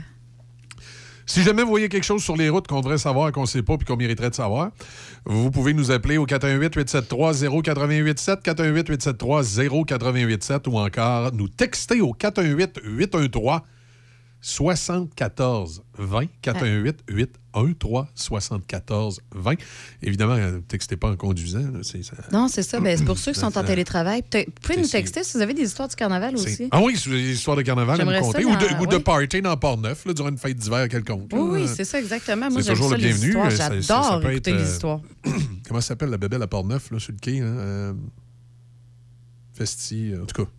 Si 1.24 1.42
jamais 1.42 1.62
vous 1.62 1.68
voyez 1.68 1.88
quelque 1.88 2.04
chose 2.04 2.22
sur 2.22 2.36
les 2.36 2.48
routes 2.48 2.66
qu'on 2.66 2.80
devrait 2.80 2.98
savoir, 2.98 3.30
qu'on 3.32 3.42
ne 3.42 3.46
sait 3.46 3.62
pas 3.62 3.76
puis 3.76 3.86
qu'on 3.86 3.96
mériterait 3.96 4.30
de 4.30 4.34
savoir, 4.34 4.70
vous 5.26 5.50
pouvez 5.50 5.74
nous 5.74 5.90
appeler 5.90 6.16
au 6.16 6.26
418-873-0887, 6.26 8.42
418-873-0887 8.42 10.68
ou 10.68 10.78
encore 10.78 11.32
nous 11.32 11.48
texter 11.48 12.00
au 12.00 12.14
418-813 12.14 13.60
74 14.40 15.82
20 15.98 16.26
418 16.42 17.00
813 17.10 18.04
74 18.14 19.20
20 19.34 19.54
Évidemment, 20.02 20.36
ne 20.36 20.58
textez 20.58 20.96
pas 20.96 21.10
en 21.10 21.16
conduisant. 21.16 21.58
là, 21.58 21.80
c'est 21.82 22.02
ça. 22.02 22.14
Non, 22.32 22.46
c'est 22.48 22.62
ça. 22.62 22.78
Ben, 22.80 22.96
c'est 22.96 23.04
pour 23.04 23.18
ceux 23.18 23.32
qui 23.32 23.40
sont 23.40 23.56
en 23.58 23.64
télétravail. 23.64 24.22
Vous 24.32 24.44
pouvez 24.62 24.80
nous 24.80 24.86
texter 24.86 25.24
si 25.24 25.36
vous 25.36 25.42
avez 25.42 25.54
des 25.54 25.64
histoires 25.64 25.88
du 25.88 25.96
carnaval 25.96 26.34
aussi. 26.34 26.68
Ah 26.70 26.80
oui, 26.80 26.96
c'est 26.96 27.10
des 27.10 27.32
histoires 27.32 27.56
de 27.56 27.62
carnaval 27.62 28.00
à 28.00 28.04
ça 28.04 28.20
compter. 28.20 28.44
Ou 28.44 28.56
de, 28.56 28.82
ou 28.82 28.86
de 28.86 28.96
oui. 28.96 29.02
party 29.02 29.42
dans 29.42 29.56
Port-Neuf, 29.56 30.04
là, 30.04 30.12
durant 30.12 30.28
une 30.28 30.38
fête 30.38 30.56
d'hiver 30.56 30.88
quelconque. 30.88 31.30
Oui, 31.32 31.60
oui, 31.62 31.68
c'est 31.68 31.84
ça, 31.84 31.98
exactement. 31.98 32.50
Moi, 32.50 32.62
C'est 32.62 32.70
toujours 32.70 32.90
ça, 32.90 32.96
le 32.96 33.02
bienvenu. 33.02 33.36
Euh, 33.36 33.50
J'adore 33.50 34.30
écouter 34.30 34.50
être, 34.50 34.56
les 34.56 34.62
euh, 34.62 34.72
histoires. 34.72 35.00
Comment 35.66 35.80
ça 35.80 35.88
s'appelle 35.88 36.10
la 36.10 36.18
bébelle 36.18 36.42
à 36.42 36.46
Port-Neuf, 36.46 36.90
là, 36.90 36.98
sur 36.98 37.12
le 37.12 37.18
quai? 37.18 37.40
Hein? 37.40 37.44
Euh, 37.44 37.92
Festi, 39.54 40.12
en 40.20 40.26
tout 40.26 40.44
cas. 40.44 40.50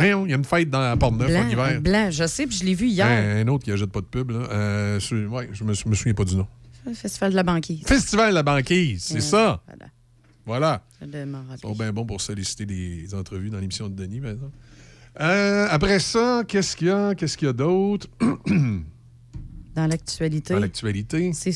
Il 0.00 0.06
y 0.06 0.10
a 0.32 0.36
une 0.36 0.44
fête 0.44 0.70
dans 0.70 0.80
à 0.80 0.96
Port-Neuf 0.96 1.30
en 1.30 1.48
hiver. 1.48 1.80
blanc, 1.80 2.10
je 2.10 2.26
sais, 2.26 2.46
puis 2.46 2.56
je 2.56 2.64
l'ai 2.64 2.74
vu 2.74 2.88
hier. 2.88 3.06
Un, 3.06 3.42
un 3.46 3.48
autre 3.48 3.64
qui 3.64 3.70
achète 3.72 3.90
pas 3.92 4.00
de 4.00 4.06
pub. 4.06 4.30
Là. 4.30 4.38
Euh, 4.50 5.00
sur- 5.00 5.32
ouais, 5.32 5.48
je 5.52 5.62
me, 5.64 5.72
je 5.72 5.88
me 5.88 5.94
souviens 5.94 6.14
pas 6.14 6.24
du 6.24 6.34
nom. 6.36 6.46
Festival 6.94 7.30
de 7.30 7.36
la 7.36 7.42
banquise. 7.44 7.82
Festival 7.86 8.30
de 8.30 8.34
la 8.34 8.42
banquise, 8.42 9.02
c'est 9.04 9.18
Euh, 9.18 9.20
ça. 9.20 9.62
Voilà. 9.66 9.86
Voilà. 10.46 10.82
Je. 11.00 11.06
Ils 11.06 11.58
sont 11.60 11.72
bien 11.74 11.92
bons 11.92 12.04
pour 12.04 12.20
solliciter 12.20 12.66
des 12.66 13.14
entrevues 13.14 13.50
dans 13.50 13.58
l'émission 13.58 13.88
de 13.88 13.94
Denis, 13.94 14.20
par 14.20 14.30
exemple. 14.32 14.56
Euh, 15.20 15.66
après 15.70 16.00
ça, 16.00 16.42
qu'est-ce 16.46 16.76
qu'il 16.76 16.88
y 16.88 16.90
a? 16.90 17.14
Qu'est-ce 17.14 17.38
qu'il 17.38 17.46
y 17.46 17.50
a 17.50 17.52
d'autre? 17.54 18.08
Dans 19.74 19.86
l'actualité. 19.86 20.54
Dans 20.54 20.60
l'actualité. 20.60 21.32
C'est 21.34 21.54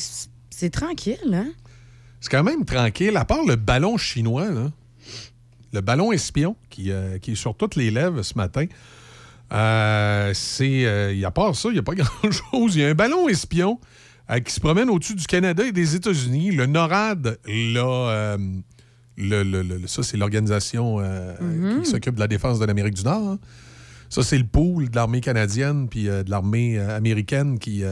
c'est 0.49 0.69
tranquille, 0.69 1.17
hein? 1.33 1.51
C'est 2.19 2.29
quand 2.29 2.43
même 2.43 2.65
tranquille, 2.65 3.15
à 3.15 3.23
part 3.23 3.45
le 3.45 3.55
ballon 3.55 3.97
chinois, 3.97 4.49
là. 4.49 4.71
Le 5.73 5.81
ballon 5.81 6.11
espion 6.11 6.55
qui, 6.69 6.91
euh, 6.91 7.17
qui 7.19 7.31
est 7.31 7.35
sur 7.35 7.55
toutes 7.55 7.75
les 7.75 7.91
lèvres 7.91 8.21
ce 8.23 8.35
matin. 8.37 8.65
Euh, 9.51 10.31
c'est, 10.33 10.85
euh, 10.85 11.25
à 11.25 11.31
part 11.31 11.55
ça, 11.55 11.69
il 11.69 11.73
n'y 11.73 11.79
a 11.79 11.83
pas 11.83 11.95
grand-chose. 11.95 12.75
Il 12.75 12.81
y 12.81 12.85
a 12.85 12.89
un 12.89 12.93
ballon 12.93 13.27
espion 13.27 13.79
euh, 14.29 14.39
qui 14.39 14.53
se 14.53 14.59
promène 14.59 14.89
au-dessus 14.89 15.15
du 15.15 15.25
Canada 15.25 15.63
et 15.65 15.71
des 15.71 15.95
États-Unis. 15.95 16.51
Le 16.51 16.65
NORAD, 16.67 17.39
là, 17.47 18.09
euh, 18.09 18.37
le, 19.17 19.43
le- 19.43 19.63
le- 19.63 19.87
ça, 19.87 20.03
c'est 20.03 20.17
l'organisation 20.17 20.99
Mhm. 20.99 21.81
qui 21.83 21.89
s'occupe 21.89 22.15
de 22.15 22.19
la 22.19 22.27
défense 22.27 22.59
de 22.59 22.65
l'Amérique 22.65 22.93
du 22.95 23.03
Nord. 23.03 23.27
hein. 23.27 23.39
Ça, 24.09 24.23
c'est 24.23 24.37
le 24.39 24.45
pool 24.45 24.89
de 24.89 24.95
l'armée 24.95 25.21
canadienne 25.21 25.87
puis 25.87 26.05
de 26.05 26.25
l'armée 26.27 26.79
américaine 26.79 27.59
qui, 27.59 27.83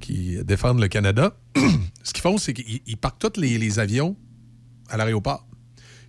qui 0.00 0.36
défendent 0.44 0.80
le 0.80 0.86
Canada. 0.88 1.36
Ce 2.04 2.12
qu'ils 2.12 2.22
font, 2.22 2.36
c'est 2.38 2.52
qu'ils 2.52 2.80
ils 2.86 2.96
partent 2.96 3.18
tous 3.20 3.40
les, 3.40 3.58
les 3.58 3.78
avions 3.80 4.16
à 4.90 4.96
l'aéroport. 4.96 5.44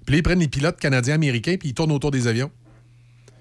Puis 0.05 0.13
là, 0.13 0.17
ils 0.19 0.23
prennent 0.23 0.39
les 0.39 0.47
pilotes 0.47 0.79
canadiens-américains 0.79 1.55
puis 1.59 1.69
ils 1.69 1.73
tournent 1.73 1.91
autour 1.91 2.11
des 2.11 2.27
avions. 2.27 2.51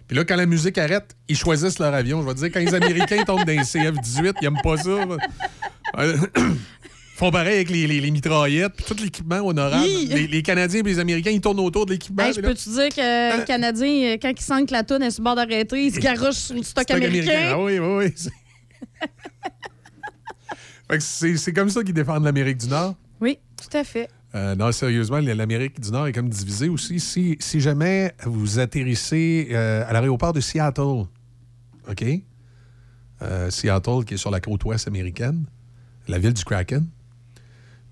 Puis 0.06 0.16
là, 0.16 0.24
quand 0.24 0.36
la 0.36 0.46
musique 0.46 0.76
arrête, 0.78 1.16
ils 1.28 1.36
choisissent 1.36 1.78
leur 1.78 1.94
avion. 1.94 2.20
Je 2.22 2.26
vais 2.28 2.34
te 2.34 2.38
dire, 2.40 2.50
quand 2.52 2.60
les 2.60 2.74
Américains 2.74 3.22
tombent 3.26 3.44
dans 3.44 3.52
les 3.52 3.58
CF-18, 3.58 4.34
ils 4.40 4.44
n'aiment 4.44 4.60
pas 4.62 4.76
ça. 4.76 4.90
Euh, 4.90 6.16
Ils 6.36 6.56
font 7.16 7.30
pareil 7.30 7.54
avec 7.54 7.70
les, 7.70 7.86
les- 7.86 8.00
les 8.00 8.10
mitraillettes, 8.10 8.72
puis 8.74 8.84
tout 8.84 8.96
l'équipement 9.02 9.40
honorable. 9.46 9.86
Les, 9.86 10.26
les 10.26 10.42
Canadiens 10.42 10.80
et 10.80 10.82
les 10.82 10.98
Américains, 10.98 11.30
ils 11.30 11.40
tournent 11.40 11.60
autour 11.60 11.86
de 11.86 11.92
l'équipement. 11.92 12.24
Hey, 12.24 12.34
je 12.34 12.40
peux-tu 12.40 12.68
dire 12.70 12.88
que 12.90 13.38
les 13.38 13.44
Canadiens, 13.44 13.86
euh, 14.14 14.16
quand 14.20 14.30
ils 14.36 14.42
sentent 14.42 14.66
que 14.68 14.72
la 14.74 14.82
toune 14.84 15.02
est 15.02 15.10
sur 15.10 15.20
le 15.22 15.24
bord 15.24 15.36
d'arrêter, 15.36 15.86
ils 15.86 15.94
se 15.94 16.00
garochent 16.00 16.34
sur 16.36 16.54
le 16.56 16.62
stock 16.62 16.84
stock 16.84 16.96
américain. 16.96 17.50
Ah 17.52 17.58
oui, 17.62 17.78
oui, 17.78 18.10
oui. 20.90 20.98
C'est 21.00 21.52
comme 21.52 21.70
ça 21.70 21.82
qu'ils 21.82 21.94
défendent 21.94 22.24
l'Amérique 22.24 22.58
du 22.58 22.68
Nord. 22.68 22.94
Oui, 23.20 23.38
tout 23.56 23.74
à 23.76 23.84
fait. 23.84 24.08
Euh, 24.34 24.56
non, 24.56 24.72
sérieusement, 24.72 25.18
l'Amérique 25.20 25.80
du 25.80 25.90
Nord 25.92 26.08
est 26.08 26.12
comme 26.12 26.28
divisée 26.28 26.68
aussi. 26.68 26.98
Si, 26.98 27.36
si 27.38 27.60
jamais 27.60 28.12
vous 28.24 28.58
atterrissez 28.58 29.48
euh, 29.52 29.84
à 29.86 29.92
l'aéroport 29.92 30.32
de 30.32 30.40
Seattle, 30.40 31.06
OK? 31.88 32.04
Euh, 33.22 33.50
Seattle, 33.50 34.04
qui 34.04 34.14
est 34.14 34.18
sur 34.18 34.30
la 34.30 34.40
côte 34.40 34.64
ouest 34.64 34.88
américaine, 34.88 35.44
la 36.08 36.18
ville 36.18 36.34
du 36.34 36.44
Kraken. 36.44 36.86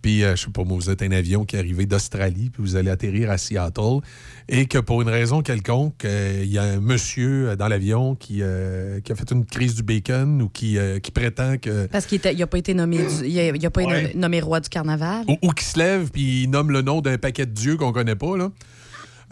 Puis, 0.03 0.25
euh, 0.25 0.35
je 0.37 0.43
sais 0.47 0.51
pas, 0.51 0.65
moi, 0.65 0.77
vous 0.77 0.91
êtes 0.91 1.01
un 1.03 1.13
avion 1.13 1.45
qui 1.45 1.55
est 1.55 1.61
arrivé 1.61 1.87
d'Australie, 1.87 2.51
puis 2.51 2.61
vous 2.63 2.75
allez 2.77 2.91
atterrir 2.91 3.31
à 3.31 3.39
Seattle, 3.39 4.01
et 4.49 4.67
que 4.67 4.79
pour 4.79 5.01
une 5.01 5.09
raison 5.09 5.43
quelconque, 5.43 6.05
euh, 6.05 6.41
il 6.43 6.51
y 6.51 6.59
a 6.59 6.65
un 6.65 6.81
monsieur 6.81 7.51
euh, 7.51 7.57
dans 7.57 7.69
l'avion 7.69 8.17
qui, 8.17 8.39
euh, 8.43 9.01
qui 9.01 9.13
a 9.13 9.15
fait 9.15 9.31
une 9.31 9.47
crise 9.47 9.77
du 9.77 9.85
bacon 9.85 10.43
ou 10.43 10.49
qui, 10.49 10.77
euh, 10.77 10.99
qui 10.99 11.13
prétend 11.13 11.57
que. 11.57 11.87
Parce 11.87 12.07
qu'il 12.07 12.21
n'a 12.37 12.47
pas 12.49 12.59
été 12.59 12.75
nommé, 12.75 12.99
du- 12.99 13.27
il 13.29 13.39
a, 13.39 13.49
il 13.55 13.65
a 13.67 13.71
pas 13.71 13.83
été 13.83 13.93
Ouais. 13.93 14.13
nommé 14.17 14.41
roi 14.41 14.59
du 14.59 14.69
carnaval. 14.69 15.25
Ou, 15.29 15.37
ou 15.41 15.53
qui 15.53 15.65
se 15.65 15.79
lève 15.79 16.11
puis 16.11 16.43
il 16.43 16.51
nomme 16.51 16.73
le 16.73 16.83
nom 16.83 17.01
d'un 17.01 17.17
paquet 17.19 17.47
de 17.47 17.53
dieux 17.53 17.77
qu'on 17.77 17.93
connaît 17.93 18.17
pas, 18.17 18.37
là. 18.37 18.51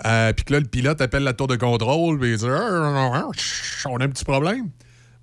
Euh, 0.06 0.32
puis 0.32 0.44
que 0.44 0.52
là, 0.54 0.60
le 0.60 0.66
pilote 0.66 1.00
appelle 1.02 1.24
la 1.24 1.34
tour 1.34 1.46
de 1.48 1.56
contrôle 1.56 2.18
puis 2.18 2.30
il 2.30 2.36
dit 2.38 2.44
On 2.46 3.96
a 3.96 4.04
un 4.04 4.08
petit 4.08 4.24
problème. 4.24 4.68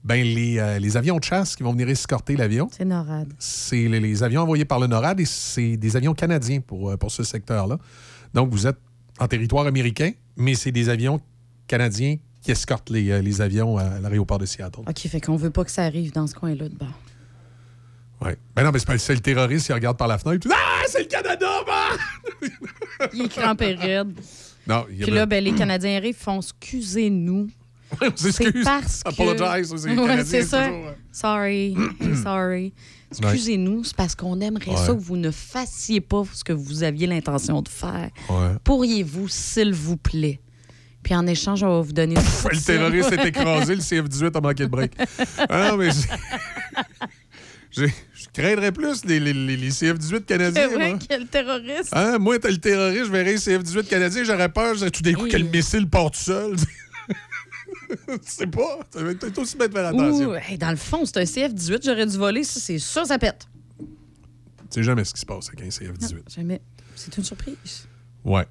Ben, 0.04 0.24
les, 0.24 0.58
euh, 0.60 0.80
les 0.80 0.96
avions 0.96 1.18
de 1.18 1.24
chasse 1.24 1.56
qui 1.56 1.64
vont 1.64 1.72
venir 1.74 1.90
escorter 1.90 2.38
l'avion, 2.38 2.70
C'est 2.72 2.86
NORAD. 2.86 3.34
c'est 3.40 3.88
les, 3.90 4.00
les 4.00 4.24
avions 4.24 4.42
envoyés 4.42 4.64
par 4.64 4.80
le 4.80 4.88
NORAD 4.88 5.20
et 5.20 5.26
c'est 5.26 5.76
des 5.76 5.98
avions 5.98 6.14
canadiens 6.14 6.62
pour, 6.62 6.92
euh, 6.92 6.98
pour 6.98 7.12
ce 7.12 7.24
secteur-là. 7.24 7.78
Donc, 8.34 8.50
vous 8.52 8.68
êtes 8.68 8.78
en 9.20 9.28
territoire 9.28 9.66
américain, 9.68 10.12
mais 10.38 10.54
c'est 10.56 10.72
des 10.72 10.88
avions 10.90 11.20
canadiens 11.68 12.16
qui 12.42 12.52
escortent 12.52 12.90
les, 12.90 13.10
euh, 13.12 13.22
les 13.22 13.42
avions 13.42 13.78
à 13.78 14.00
l'aéroport 14.00 14.38
de 14.38 14.46
Seattle. 14.46 14.82
OK, 14.88 14.98
fait 15.00 15.20
qu'on 15.20 15.36
veut 15.36 15.50
pas 15.50 15.66
que 15.66 15.72
ça 15.72 15.84
arrive 15.84 16.14
dans 16.14 16.28
ce 16.28 16.36
coin-là 16.36 16.70
de 16.70 16.76
bord. 16.76 16.88
Ouais. 18.22 18.38
Ben 18.56 18.64
non, 18.64 18.72
mais 18.72 18.80
c'est 18.98 19.14
le 19.14 19.20
terroriste 19.20 19.66
qui 19.68 19.74
regarde 19.74 19.98
par 19.98 20.08
la 20.08 20.18
fenêtre. 20.18 20.48
Ah, 20.52 20.84
c'est 20.88 21.02
le 21.02 21.06
Canada, 21.08 21.50
bah! 21.68 22.50
Il 23.14 23.24
est 23.24 23.28
crampé 23.30 23.74
raide. 23.74 24.14
Non, 24.66 24.86
il 24.90 24.98
y 25.00 25.04
a 25.04 25.06
Puis 25.06 25.14
là, 25.14 25.26
ben, 25.26 25.44
les 25.44 25.54
Canadiens 25.54 25.98
arrivent, 25.98 26.16
font 26.16 26.40
excusez-nous. 26.40 27.50
on 28.02 28.16
s'excuse. 28.16 28.64
parce 28.66 29.04
que... 29.04 29.10
Apologize 29.10 29.72
Ouais, 29.74 29.96
Canadiens, 29.96 30.24
c'est 30.26 30.42
ça. 30.44 30.66
toujours, 30.68 30.86
ouais. 30.86 30.98
Sorry. 31.12 31.76
Sorry. 32.24 32.74
Excusez-nous, 33.10 33.86
c'est 33.86 33.96
parce 33.96 34.16
qu'on 34.16 34.40
aimerait 34.42 34.76
ça 34.76 34.88
que 34.94 35.00
vous 35.00 35.16
ne 35.16 35.32
fassiez 35.32 36.02
pas 36.02 36.24
ce 36.34 36.44
que 36.44 36.52
vous 36.54 36.84
aviez 36.84 37.08
l'intention 37.08 37.62
de 37.62 37.70
faire. 37.70 38.10
Ouais. 38.30 38.52
Pourriez-vous, 38.64 39.30
s'il 39.30 39.74
vous 39.74 39.96
plaît? 39.98 40.42
Puis 41.04 41.16
en 41.16 41.26
échange, 41.26 41.64
on 41.64 41.70
va 41.70 41.82
vous 41.82 41.94
donner... 41.94 42.16
une 42.52 42.58
Le 42.58 42.62
terroriste 42.66 43.14
est 43.14 43.26
écrasé, 43.28 43.76
le 43.76 43.82
CF-18 43.82 44.36
a 44.38 44.42
manqué 44.42 44.64
de 44.66 44.70
break. 44.70 44.92
Ah 45.50 45.70
non, 45.72 45.78
mais 45.78 45.90
je 47.72 47.86
craindrais 48.34 48.72
plus 48.72 49.06
les, 49.06 49.20
les- 49.20 49.34
les- 49.34 49.58
les 49.58 49.70
CF-18 49.70 50.22
canadiens. 50.26 50.68
C'est 50.70 50.76
vrai 50.76 50.98
qu'il 50.98 51.12
y 51.12 51.14
a 51.14 51.18
le 51.20 51.26
terroriste. 51.28 51.90
Hein, 51.94 52.18
moi, 52.18 52.40
t'as 52.40 52.50
le 52.50 52.58
terroriste, 52.58 53.06
je 53.06 53.12
verrais 53.12 53.34
le 53.34 53.38
CF-18 53.38 53.84
canadien, 53.88 54.24
j'aurais 54.24 54.50
peur 54.50 54.76
tout 54.92 55.02
d'un 55.04 55.14
coup 55.14 55.28
que 55.28 55.38
le 55.38 55.46
missile 55.46 55.88
part 55.88 56.12
tout 56.12 56.20
seul. 56.20 56.56
Je 58.08 58.18
sais 58.24 58.48
pas. 58.48 58.80
Ça 58.90 59.04
va 59.04 59.14
peut-être 59.14 59.38
aussi 59.38 59.58
bien 59.58 59.68
de 59.68 59.74
faire 59.74 59.88
attention. 59.88 60.30
Ouh, 60.30 60.36
hey, 60.36 60.58
dans 60.58 60.72
le 60.72 60.76
fond, 60.78 61.06
c'est 61.06 61.18
un 61.18 61.24
CF-18, 61.24 61.86
j'aurais 61.86 62.06
dû 62.06 62.18
voler, 62.18 62.44
ça, 62.44 62.60
c'est 62.60 62.80
sûr, 62.80 63.06
ça 63.06 63.18
pète. 63.18 63.48
Tu 63.80 63.86
sais 64.72 64.84
jamais 64.84 65.06
ce 65.06 65.14
qui 65.14 65.22
se 65.22 65.26
passe 65.26 65.48
avec 65.48 65.62
un 65.62 65.70
CF-18. 65.70 66.36
Jamais. 66.36 66.62
C'est 66.96 67.16
une 67.18 67.24
surprise. 67.24 67.88
Ouais. 68.26 68.46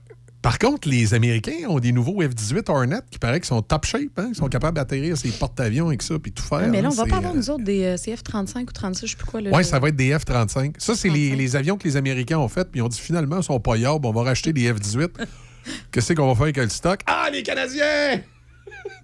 Par 0.46 0.60
contre, 0.60 0.88
les 0.88 1.12
Américains 1.12 1.66
ont 1.68 1.80
des 1.80 1.90
nouveaux 1.90 2.22
F-18 2.22 2.70
Hornet 2.70 3.00
qui 3.10 3.18
paraît 3.18 3.40
qu'ils 3.40 3.48
sont 3.48 3.62
top 3.62 3.84
shape. 3.84 4.16
Hein? 4.16 4.28
Ils 4.28 4.36
sont 4.36 4.46
capables 4.48 4.76
d'atterrir 4.76 5.16
ces 5.16 5.30
porte-avions 5.30 5.88
avec 5.88 6.02
ça 6.02 6.18
puis 6.20 6.30
tout 6.30 6.44
faire. 6.44 6.60
Ah, 6.62 6.68
mais 6.68 6.80
là, 6.80 6.88
hein. 6.88 6.92
on 6.92 6.94
va 6.94 7.06
pas 7.06 7.16
avoir, 7.16 7.32
euh, 7.32 7.36
nous 7.36 7.50
autres, 7.50 7.64
des 7.64 7.82
euh, 7.82 7.96
CF-35 7.96 8.62
ou 8.62 8.72
36, 8.72 9.06
je 9.06 9.10
sais 9.10 9.16
plus 9.16 9.26
quoi. 9.26 9.40
Le... 9.40 9.52
Oui, 9.52 9.64
ça 9.64 9.80
va 9.80 9.88
être 9.88 9.96
des 9.96 10.16
F-35. 10.16 10.74
Ça, 10.78 10.94
c'est 10.94 11.08
les, 11.08 11.34
les 11.34 11.56
avions 11.56 11.76
que 11.76 11.82
les 11.82 11.96
Américains 11.96 12.38
ont 12.38 12.48
fait, 12.48 12.70
puis 12.70 12.78
ils 12.78 12.82
ont 12.84 12.88
dit 12.88 13.00
finalement, 13.00 13.38
ils 13.38 13.42
sont 13.42 13.58
pas 13.58 13.76
yarbes, 13.76 14.04
on 14.04 14.12
va 14.12 14.22
racheter 14.22 14.52
des 14.52 14.72
F-18. 14.72 15.08
Qu'est-ce 15.90 16.12
qu'on 16.12 16.28
va 16.28 16.34
faire 16.34 16.44
avec 16.44 16.58
le 16.58 16.68
stock? 16.68 17.00
Ah, 17.06 17.28
les 17.32 17.42
Canadiens! 17.42 18.22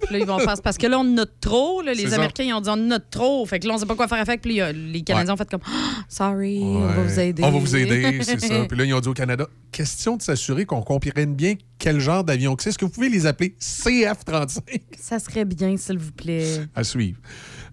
Puis 0.03 0.15
là, 0.15 0.19
ils 0.21 0.27
vont 0.27 0.39
faire. 0.39 0.61
Parce 0.63 0.79
que 0.79 0.87
là, 0.87 0.99
on 0.99 1.17
a 1.19 1.25
trop. 1.41 1.83
là, 1.83 1.93
les 1.95 2.09
ça. 2.09 2.17
Américains, 2.17 2.45
ils 2.45 2.53
ont 2.55 2.61
dit 2.61 2.69
on 2.71 2.91
a 2.91 2.99
trop. 3.01 3.45
Fait 3.47 3.59
que 3.59 3.67
là, 3.69 3.75
on 3.75 3.79
sait 3.79 3.87
pas 3.87 3.95
quoi 3.95 4.09
faire 4.09 4.21
avec. 4.21 4.41
Puis 4.43 4.57
là, 4.57 4.73
les 4.73 5.03
Canadiens 5.03 5.35
ont 5.35 5.37
fait 5.37 5.49
comme 5.51 5.61
Ah, 5.67 6.05
Sorry, 6.09 6.61
on 6.63 6.81
va 6.81 6.87
Ouais. 6.99 7.05
vous 7.07 7.21
aider. 7.21 7.43
On 7.45 7.51
va 7.51 7.59
vous 7.59 7.77
aider, 7.77 8.19
c'est 8.23 8.41
ça. 8.41 8.65
Puis 8.69 8.77
là, 8.79 8.85
ils 8.85 8.95
ont 8.95 9.01
dit 9.01 9.09
au 9.09 9.15
Canada, 9.15 9.47
question 9.71 10.17
de 10.17 10.23
s'assurer 10.23 10.65
qu'on 10.67 10.83
comprenne 10.83 11.35
bien 11.35 11.55
quel 11.79 11.99
genre 12.01 12.25
d'avion 12.25 12.55
que 12.57 12.63
c'est. 12.63 12.71
Est-ce 12.71 12.79
que 12.79 12.85
vous 12.85 12.91
pouvez 12.91 13.09
les 13.09 13.27
appeler 13.27 13.55
CF-35 13.61 14.61
Ça 14.99 15.19
serait 15.19 15.45
bien, 15.45 15.77
s'il 15.77 15.99
vous 15.99 16.13
plaît. 16.13 16.61
à 16.75 16.85
suivre? 16.85 17.19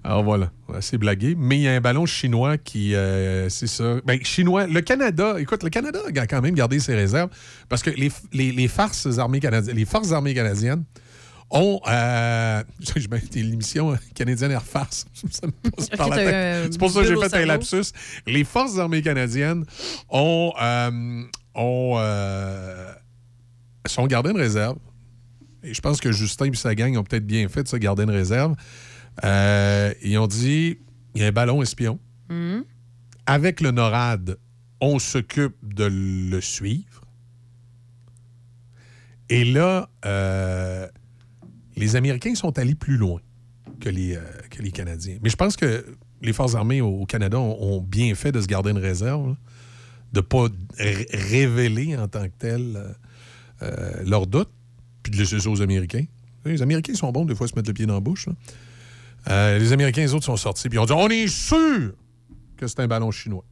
Alors 0.03 0.23
voilà, 0.23 0.49
c'est 0.79 0.97
blagué. 0.97 1.35
Mais 1.37 1.57
il 1.57 1.61
y 1.63 1.67
a 1.67 1.73
un 1.73 1.81
ballon 1.81 2.05
chinois 2.05 2.57
qui, 2.57 2.95
euh, 2.95 3.49
c'est 3.49 3.67
ça. 3.67 3.97
Ben, 4.05 4.17
chinois, 4.23 4.65
le 4.65 4.79
Canada, 4.81 5.35
écoute, 5.39 5.61
le 5.63 5.69
Canada 5.69 5.99
a 6.15 6.27
quand 6.27 6.41
même 6.41 6.55
gardé 6.55 6.79
ses 6.79 6.95
réserves 6.95 7.29
parce 7.67 7.83
que 7.83 7.89
les, 7.89 8.09
les, 8.31 8.51
les 8.53 8.67
forces 8.69 9.17
armées 9.17 9.41
canadiennes, 9.41 9.75
les 9.75 9.85
forces 9.85 10.11
armées 10.13 10.33
canadiennes 10.33 10.83
ont, 11.51 11.81
euh, 11.87 12.63
je 12.95 13.07
mets 13.07 13.21
l'émission 13.33 13.97
canadienne 14.13 14.51
Air 14.51 14.63
un 14.75 14.89
C'est 15.81 16.77
pour 16.77 16.91
ça 16.91 17.01
que 17.01 17.07
j'ai 17.07 17.29
fait 17.29 17.33
un 17.33 17.45
lapsus. 17.45 17.91
Les 18.27 18.43
forces 18.43 18.77
armées 18.77 19.01
canadiennes 19.01 19.65
ont, 20.09 20.53
euh, 20.61 21.23
ont 21.55 21.95
euh, 21.97 22.93
sont 23.85 24.07
gardées 24.07 24.31
une 24.31 24.37
réserve. 24.37 24.77
Et 25.63 25.73
je 25.73 25.81
pense 25.81 25.99
que 25.99 26.11
Justin 26.11 26.45
et 26.45 26.55
sa 26.55 26.75
gang 26.75 26.95
ont 26.97 27.03
peut-être 27.03 27.25
bien 27.25 27.47
fait 27.49 27.63
de 27.63 27.67
se 27.67 27.75
garder 27.75 28.03
une 28.03 28.11
réserve. 28.11 28.55
Euh, 29.25 29.93
ils 30.01 30.17
ont 30.17 30.27
dit 30.27 30.79
il 31.15 31.21
y 31.21 31.25
a 31.25 31.27
un 31.27 31.31
ballon 31.31 31.61
espion. 31.61 31.99
Hmm. 32.29 32.61
Avec 33.25 33.61
le 33.61 33.71
NORAD, 33.71 34.37
on 34.81 34.99
s'occupe 34.99 35.55
de 35.63 35.85
le 35.85 36.41
suivre. 36.41 37.03
Et 39.29 39.45
là, 39.45 39.89
euh, 40.05 40.87
les 41.79 41.95
Américains 41.95 42.35
sont 42.35 42.57
allés 42.59 42.75
plus 42.75 42.97
loin 42.97 43.19
que 43.79 43.89
les, 43.89 44.15
euh, 44.15 44.21
que 44.49 44.61
les 44.61 44.71
Canadiens. 44.71 45.17
Mais 45.23 45.29
je 45.29 45.35
pense 45.35 45.55
que 45.55 45.85
les 46.21 46.33
Forces 46.33 46.55
armées 46.55 46.81
au, 46.81 47.05
Canada 47.05 47.39
ont, 47.39 47.57
ont 47.77 47.81
bien 47.81 48.13
fait 48.15 48.31
de 48.31 48.41
se 48.41 48.47
garder 48.47 48.71
une 48.71 48.77
réserve, 48.77 49.29
là, 49.29 49.35
de 50.13 50.19
ne 50.19 50.21
pas 50.21 50.47
ré- 50.77 51.07
révéler 51.11 51.95
en 51.97 52.07
tant 52.07 52.23
que 52.25 52.33
tel 52.37 52.75
euh, 52.75 52.91
euh, 53.61 54.03
leurs 54.05 54.27
doutes, 54.27 54.49
puis 55.03 55.11
de 55.13 55.17
laisser 55.17 55.39
ça 55.39 55.49
aux 55.49 55.61
Américains. 55.61 56.05
Les 56.45 56.61
Américains 56.61 56.93
sont 56.95 57.11
bons 57.11 57.25
des 57.25 57.35
fois 57.35 57.45
à 57.45 57.47
se 57.49 57.55
mettre 57.55 57.69
le 57.69 57.73
pied 57.73 57.85
dans 57.85 57.93
la 57.95 57.99
bouche. 57.99 58.27
là. 58.27 58.33
Euh, 59.29 59.59
les 59.59 59.71
Américains, 59.73 60.01
les 60.01 60.13
autres, 60.13 60.25
sont 60.25 60.37
sortis, 60.37 60.69
puis 60.69 60.77
ils 60.77 60.81
ont 60.81 60.85
dit 60.85 60.93
on 60.93 61.09
est 61.09 61.27
sûr 61.27 61.93
que 62.57 62.67
c'est 62.67 62.79
un 62.79 62.87
ballon 62.87 63.11
chinois. 63.11 63.43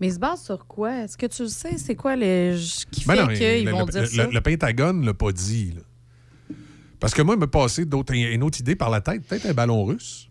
Mais 0.00 0.08
ils 0.08 0.14
se 0.14 0.18
basent 0.18 0.42
sur 0.44 0.66
quoi? 0.66 1.04
Est-ce 1.04 1.16
que 1.16 1.26
tu 1.26 1.42
le 1.42 1.48
sais? 1.48 1.76
C'est 1.78 1.96
quoi 1.96 2.14
le... 2.16 2.56
qui 2.90 3.04
Ben 3.04 3.26
fait 3.28 3.34
qu'ils 3.56 3.64
le, 3.64 3.70
vont 3.72 3.84
le- 3.86 3.92
dire 3.92 4.02
le- 4.02 4.06
ça? 4.08 4.26
le 4.28 4.40
Pentagone 4.40 5.00
ne 5.00 5.06
l'a 5.06 5.14
pas 5.14 5.32
dit. 5.32 5.72
là. 5.74 5.82
Parce 7.00 7.14
que 7.14 7.22
moi, 7.22 7.34
il 7.34 7.38
m'a 7.40 7.46
passé 7.46 7.84
d'autres- 7.84 8.12
une 8.14 8.42
autre 8.42 8.60
idée 8.60 8.74
par 8.76 8.90
la 8.90 9.00
tête, 9.00 9.24
peut-être 9.26 9.46
un 9.46 9.54
ballon 9.54 9.84
russe. 9.84 10.28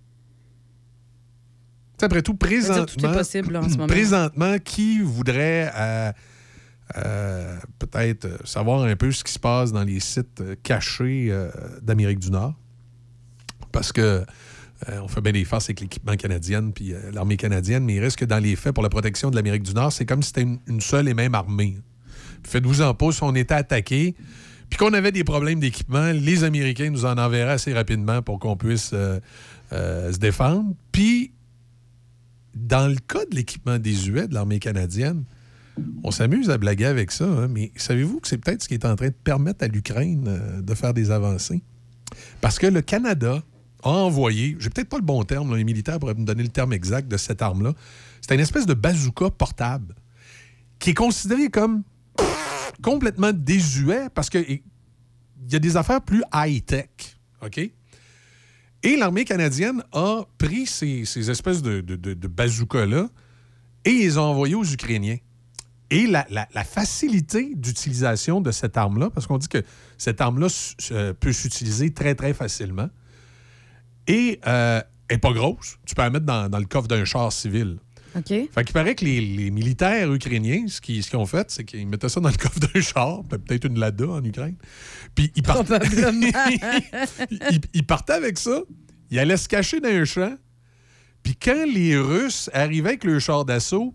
Tu 1.93 2.01
sais, 2.01 2.05
après 2.05 2.21
tout, 2.21 2.35
présentement, 2.35 2.85
tout 2.85 3.05
est 3.05 3.13
possible 3.13 3.53
là, 3.53 3.61
en 3.61 3.69
ce 3.69 3.75
moment. 3.75 3.87
présentement, 3.87 4.57
qui 4.63 4.99
voudrait 5.01 5.71
euh, 5.75 6.11
euh, 6.97 7.57
peut-être 7.79 8.25
euh, 8.25 8.37
savoir 8.43 8.83
un 8.83 8.95
peu 8.95 9.11
ce 9.11 9.23
qui 9.23 9.31
se 9.33 9.39
passe 9.39 9.71
dans 9.71 9.83
les 9.83 9.99
sites 9.99 10.43
cachés 10.63 11.27
euh, 11.31 11.49
d'Amérique 11.81 12.19
du 12.19 12.29
Nord? 12.31 12.53
Parce 13.71 13.91
que 13.91 14.01
euh, 14.01 14.99
on 15.01 15.07
fait 15.07 15.21
bien 15.21 15.31
des 15.31 15.43
farces 15.43 15.65
avec 15.65 15.79
l'équipement 15.81 16.15
canadien 16.15 16.69
puis 16.69 16.93
euh, 16.93 17.11
l'armée 17.11 17.35
canadienne, 17.37 17.83
mais 17.83 17.95
il 17.95 17.99
reste 17.99 18.17
que 18.17 18.25
dans 18.25 18.37
les 18.39 18.55
faits, 18.55 18.73
pour 18.73 18.83
la 18.83 18.89
protection 18.89 19.31
de 19.31 19.35
l'Amérique 19.35 19.63
du 19.63 19.73
Nord, 19.73 19.91
c'est 19.91 20.05
comme 20.05 20.21
si 20.21 20.27
c'était 20.27 20.43
une, 20.43 20.59
une 20.67 20.81
seule 20.81 21.07
et 21.07 21.13
même 21.15 21.33
armée. 21.33 21.77
Puis 22.43 22.51
Faites-vous 22.51 22.81
en 22.83 22.93
pas, 22.93 23.11
si 23.11 23.23
on 23.23 23.33
était 23.33 23.55
attaqué, 23.55 24.15
puis 24.69 24.77
qu'on 24.77 24.93
avait 24.93 25.11
des 25.11 25.23
problèmes 25.23 25.59
d'équipement, 25.59 26.11
les 26.11 26.43
Américains 26.43 26.89
nous 26.89 27.05
en 27.05 27.17
enverraient 27.17 27.53
assez 27.53 27.73
rapidement 27.73 28.21
pour 28.21 28.39
qu'on 28.39 28.57
puisse 28.57 28.91
euh, 28.93 29.19
euh, 29.71 30.11
se 30.11 30.17
défendre. 30.17 30.73
Puis, 30.91 31.31
dans 32.55 32.87
le 32.87 32.95
cas 32.95 33.25
de 33.25 33.35
l'équipement 33.35 33.77
désuet 33.77 34.27
de 34.27 34.33
l'armée 34.33 34.59
canadienne, 34.59 35.23
on 36.03 36.11
s'amuse 36.11 36.49
à 36.49 36.57
blaguer 36.57 36.85
avec 36.85 37.11
ça, 37.11 37.25
hein, 37.25 37.47
mais 37.47 37.71
savez-vous 37.75 38.19
que 38.19 38.27
c'est 38.27 38.39
peut-être 38.39 38.63
ce 38.63 38.67
qui 38.67 38.73
est 38.73 38.85
en 38.85 38.95
train 38.95 39.07
de 39.07 39.13
permettre 39.23 39.63
à 39.63 39.67
l'Ukraine 39.67 40.25
euh, 40.27 40.61
de 40.61 40.73
faire 40.73 40.93
des 40.93 41.11
avancées? 41.11 41.61
Parce 42.41 42.57
que 42.57 42.67
le 42.67 42.81
Canada 42.81 43.43
a 43.83 43.89
envoyé, 43.89 44.57
j'ai 44.59 44.69
peut-être 44.69 44.89
pas 44.89 44.97
le 44.97 45.03
bon 45.03 45.23
terme, 45.23 45.51
là, 45.51 45.57
les 45.57 45.63
militaires 45.63 45.99
pourraient 45.99 46.15
me 46.15 46.25
donner 46.25 46.43
le 46.43 46.49
terme 46.49 46.73
exact 46.73 47.07
de 47.07 47.17
cette 47.17 47.41
arme-là. 47.41 47.73
C'est 48.21 48.33
une 48.33 48.41
espèce 48.41 48.65
de 48.65 48.73
bazooka 48.73 49.29
portable 49.29 49.93
qui 50.79 50.91
est 50.91 50.95
considéré 50.95 51.49
comme 51.49 51.83
complètement 52.81 53.33
désuet 53.33 54.09
parce 54.13 54.29
que 54.29 54.37
il 54.39 54.61
y 55.53 55.55
a 55.55 55.59
des 55.59 55.77
affaires 55.77 56.01
plus 56.01 56.23
high-tech. 56.33 56.89
OK? 57.41 57.71
Et 58.83 58.95
l'armée 58.95 59.25
canadienne 59.25 59.83
a 59.91 60.25
pris 60.37 60.65
ces, 60.65 61.05
ces 61.05 61.31
espèces 61.31 61.61
de, 61.61 61.81
bazookas-là 62.27 63.09
et 63.85 63.91
les 63.91 64.17
a 64.17 64.21
envoyés 64.21 64.55
aux 64.55 64.65
Ukrainiens. 64.65 65.17
Et 65.89 66.05
la, 66.05 66.25
facilité 66.65 67.53
d'utilisation 67.55 68.41
de 68.41 68.51
cette 68.51 68.75
arme-là, 68.75 69.09
parce 69.09 69.25
qu'on 69.25 69.37
dit 69.37 69.47
que 69.47 69.63
cette 69.97 70.19
arme-là 70.19 70.47
euh, 70.91 71.13
peut 71.13 71.31
s'utiliser 71.31 71.93
très, 71.93 72.13
très 72.13 72.33
facilement, 72.33 72.89
et 74.05 74.39
euh, 74.47 74.81
elle 75.07 75.15
n'est 75.15 75.19
pas 75.19 75.31
grosse. 75.31 75.77
Tu 75.85 75.95
peux 75.95 76.01
la 76.01 76.09
mettre 76.09 76.25
dans 76.25 76.59
le 76.59 76.65
coffre 76.65 76.89
d'un 76.89 77.05
char 77.05 77.31
civil. 77.31 77.77
OK. 78.17 78.27
Fait 78.29 78.63
qu'il 78.63 78.73
paraît 78.73 78.95
que 78.95 79.05
les, 79.05 79.21
les 79.21 79.51
militaires 79.51 80.11
ukrainiens, 80.11 80.65
ce 80.67 80.81
qu'ils 80.81 81.03
ce 81.03 81.15
ont 81.15 81.25
fait, 81.25 81.49
c'est 81.51 81.63
qu'ils 81.63 81.87
mettaient 81.87 82.09
ça 82.09 82.19
dans 82.19 82.29
le 82.29 82.35
coffre 82.35 82.59
d'un 82.59 82.81
char, 82.81 83.23
pe- 83.23 83.37
peut-être 83.37 83.65
une 83.65 83.79
Lada 83.79 84.07
en 84.07 84.23
Ukraine. 84.23 84.55
Puis 85.15 85.31
ils 85.35 85.43
partaient, 85.43 85.79
ils, 87.31 87.61
ils 87.73 87.85
partaient 87.85 88.13
avec 88.13 88.37
ça, 88.37 88.61
ils 89.11 89.19
allaient 89.19 89.37
se 89.37 89.47
cacher 89.47 89.79
dans 89.79 89.89
un 89.89 90.05
champ. 90.05 90.35
Puis 91.23 91.35
quand 91.35 91.65
les 91.71 91.97
Russes 91.97 92.49
arrivaient 92.53 92.89
avec 92.89 93.03
le 93.03 93.19
char 93.19 93.45
d'assaut, 93.45 93.93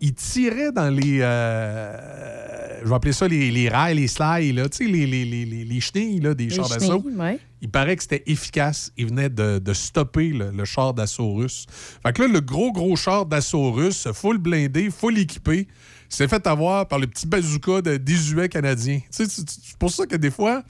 ils 0.00 0.14
tiraient 0.14 0.72
dans 0.72 0.88
les. 0.90 1.18
euh, 1.20 2.80
je 2.82 2.88
vais 2.88 2.94
appeler 2.94 3.12
ça 3.12 3.28
les, 3.28 3.50
les 3.50 3.68
rails, 3.68 3.96
les 3.96 4.08
slides, 4.08 4.56
là, 4.56 4.68
tu 4.68 4.78
sais, 4.78 4.90
les, 4.90 5.06
les, 5.06 5.24
les, 5.24 5.44
les, 5.44 5.64
les 5.64 5.80
chenilles 5.80 6.20
là, 6.20 6.34
des 6.34 6.50
chars 6.50 6.68
d'assaut. 6.68 7.00
ouais. 7.16 7.38
Il 7.60 7.70
paraît 7.70 7.94
que 7.94 8.02
c'était 8.02 8.24
efficace. 8.26 8.92
Il 8.96 9.06
venait 9.06 9.30
de, 9.30 9.60
de 9.60 9.72
stopper 9.72 10.30
le, 10.30 10.50
le 10.50 10.64
char 10.64 10.92
d'assaut 10.94 11.32
russe. 11.34 11.66
Fait 12.04 12.12
que 12.12 12.22
là, 12.22 12.28
le 12.28 12.40
gros, 12.40 12.72
gros 12.72 12.96
char 12.96 13.24
d'assaut 13.24 13.70
russe, 13.70 14.08
full 14.12 14.38
blindé, 14.38 14.90
full 14.90 15.16
équipé, 15.16 15.68
s'est 16.08 16.26
fait 16.26 16.44
avoir 16.48 16.88
par 16.88 16.98
le 16.98 17.06
petit 17.06 17.26
bazooka 17.28 17.80
de 17.82 17.98
désuet 17.98 18.48
canadien. 18.48 18.98
Tu 18.98 19.06
sais, 19.10 19.26
c'est 19.28 19.48
c'est 19.48 19.76
pour 19.78 19.92
ça 19.92 20.06
que 20.06 20.16
des 20.16 20.32
fois, 20.32 20.64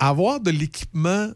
avoir 0.00 0.40
de 0.40 0.50
l'équipement 0.50 1.28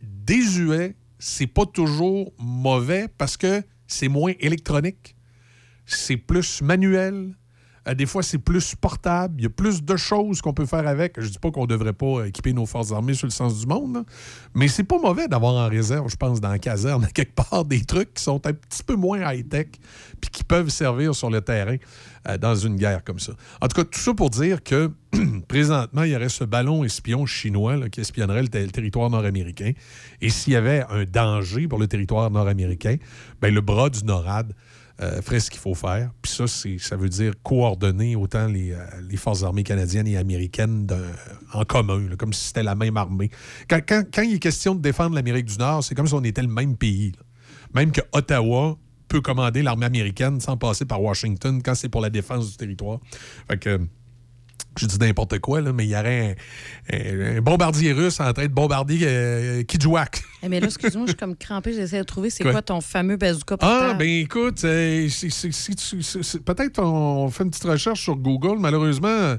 désuet, 0.00 0.94
c'est 1.18 1.48
pas 1.48 1.66
toujours 1.66 2.32
mauvais 2.38 3.08
parce 3.18 3.36
que 3.36 3.62
c'est 3.88 4.08
moins 4.08 4.32
électronique, 4.40 5.13
c'est 5.86 6.16
plus 6.16 6.62
manuel. 6.62 7.34
Euh, 7.86 7.94
des 7.94 8.06
fois, 8.06 8.22
c'est 8.22 8.38
plus 8.38 8.74
portable. 8.74 9.34
Il 9.38 9.42
y 9.42 9.46
a 9.46 9.50
plus 9.50 9.82
de 9.82 9.96
choses 9.96 10.40
qu'on 10.40 10.54
peut 10.54 10.66
faire 10.66 10.86
avec. 10.86 11.20
Je 11.20 11.28
dis 11.28 11.38
pas 11.38 11.50
qu'on 11.50 11.66
devrait 11.66 11.92
pas 11.92 12.24
équiper 12.26 12.52
nos 12.52 12.66
forces 12.66 12.92
armées 12.92 13.14
sur 13.14 13.26
le 13.26 13.32
sens 13.32 13.60
du 13.60 13.66
monde, 13.66 13.94
là. 13.94 14.04
mais 14.54 14.68
c'est 14.68 14.84
pas 14.84 14.98
mauvais 14.98 15.28
d'avoir 15.28 15.54
en 15.54 15.68
réserve, 15.68 16.08
je 16.08 16.16
pense, 16.16 16.40
dans 16.40 16.48
la 16.48 16.58
caserne, 16.58 17.06
quelque 17.14 17.34
part, 17.34 17.64
des 17.64 17.84
trucs 17.84 18.14
qui 18.14 18.22
sont 18.22 18.46
un 18.46 18.52
petit 18.52 18.82
peu 18.82 18.94
moins 18.94 19.32
high-tech 19.32 19.66
puis 20.20 20.30
qui 20.30 20.44
peuvent 20.44 20.70
servir 20.70 21.14
sur 21.14 21.30
le 21.30 21.40
terrain 21.40 21.76
euh, 22.28 22.38
dans 22.38 22.54
une 22.54 22.76
guerre 22.76 23.04
comme 23.04 23.18
ça. 23.18 23.32
En 23.60 23.68
tout 23.68 23.76
cas, 23.76 23.84
tout 23.84 24.00
ça 24.00 24.14
pour 24.14 24.30
dire 24.30 24.62
que 24.62 24.90
présentement, 25.48 26.04
il 26.04 26.12
y 26.12 26.16
aurait 26.16 26.30
ce 26.30 26.44
ballon 26.44 26.84
espion 26.84 27.26
chinois 27.26 27.88
qui 27.90 28.00
espionnerait 28.00 28.42
le 28.42 28.48
territoire 28.48 29.10
nord-américain. 29.10 29.72
Et 30.22 30.30
s'il 30.30 30.54
y 30.54 30.56
avait 30.56 30.84
un 30.88 31.04
danger 31.04 31.68
pour 31.68 31.78
le 31.78 31.86
territoire 31.86 32.30
nord-américain, 32.30 32.96
ben, 33.42 33.52
le 33.52 33.60
bras 33.60 33.90
du 33.90 34.04
NORAD 34.04 34.54
euh, 35.00 35.20
ferait 35.22 35.40
ce 35.40 35.50
qu'il 35.50 35.60
faut 35.60 35.74
faire. 35.74 36.10
Puis 36.22 36.32
ça, 36.32 36.46
ça 36.46 36.96
veut 36.96 37.08
dire 37.08 37.32
coordonner 37.42 38.14
autant 38.16 38.46
les, 38.46 38.72
euh, 38.72 39.16
forces 39.16 39.42
armées 39.42 39.64
canadiennes 39.64 40.06
et 40.06 40.16
américaines 40.16 40.86
en 41.52 41.64
commun, 41.64 42.08
comme 42.16 42.32
si 42.32 42.46
c'était 42.46 42.62
la 42.62 42.74
même 42.74 42.96
armée. 42.96 43.30
Quand, 43.68 44.22
il 44.22 44.34
est 44.34 44.38
question 44.38 44.74
de 44.74 44.80
défendre 44.80 45.14
l'Amérique 45.14 45.46
du 45.46 45.58
Nord, 45.58 45.82
c'est 45.82 45.94
comme 45.94 46.06
si 46.06 46.14
on 46.14 46.22
était 46.22 46.42
le 46.42 46.48
même 46.48 46.76
pays. 46.76 47.12
Même 47.74 47.90
que 47.90 48.02
Ottawa 48.12 48.78
peut 49.08 49.20
commander 49.20 49.62
l'armée 49.62 49.86
américaine 49.86 50.40
sans 50.40 50.56
passer 50.56 50.84
par 50.84 51.02
Washington 51.02 51.60
quand 51.62 51.74
c'est 51.74 51.88
pour 51.88 52.00
la 52.00 52.10
défense 52.10 52.50
du 52.50 52.56
territoire. 52.56 53.00
Fait 53.48 53.58
que 53.58 53.80
je 54.78 54.86
dis 54.86 54.98
n'importe 54.98 55.38
quoi, 55.38 55.60
là, 55.60 55.72
mais 55.72 55.84
il 55.84 55.90
y 55.90 55.96
aurait 55.96 56.36
un, 56.92 56.96
un- 56.96 57.36
un 57.36 57.40
bombardier 57.40 57.92
russe 57.92 58.20
en 58.20 58.32
train 58.32 58.44
de 58.46 58.52
bombarder 58.52 58.98
euh, 59.02 59.62
Kijwak. 59.64 60.22
Eh, 60.42 60.48
mais 60.48 60.60
là, 60.60 60.66
excuse-moi, 60.66 61.06
je 61.06 61.12
suis 61.12 61.16
comme 61.18 61.36
crampée. 61.36 61.72
J'essaie 61.72 61.98
de 61.98 62.02
trouver 62.04 62.30
c'est 62.30 62.42
Quoi? 62.44 62.52
quoi 62.52 62.62
ton 62.62 62.80
fameux 62.80 63.16
bazooka 63.16 63.54
Ah, 63.54 63.56
portable. 63.56 63.98
ben 63.98 64.08
écoute, 64.08 64.62
euh, 64.64 65.08
peut-être 66.44 66.82
on 66.82 67.28
fait 67.30 67.44
une 67.44 67.50
petite 67.50 67.64
recherche 67.64 68.02
sur 68.02 68.16
Google. 68.16 68.58
Malheureusement, 68.58 69.08
euh, 69.08 69.36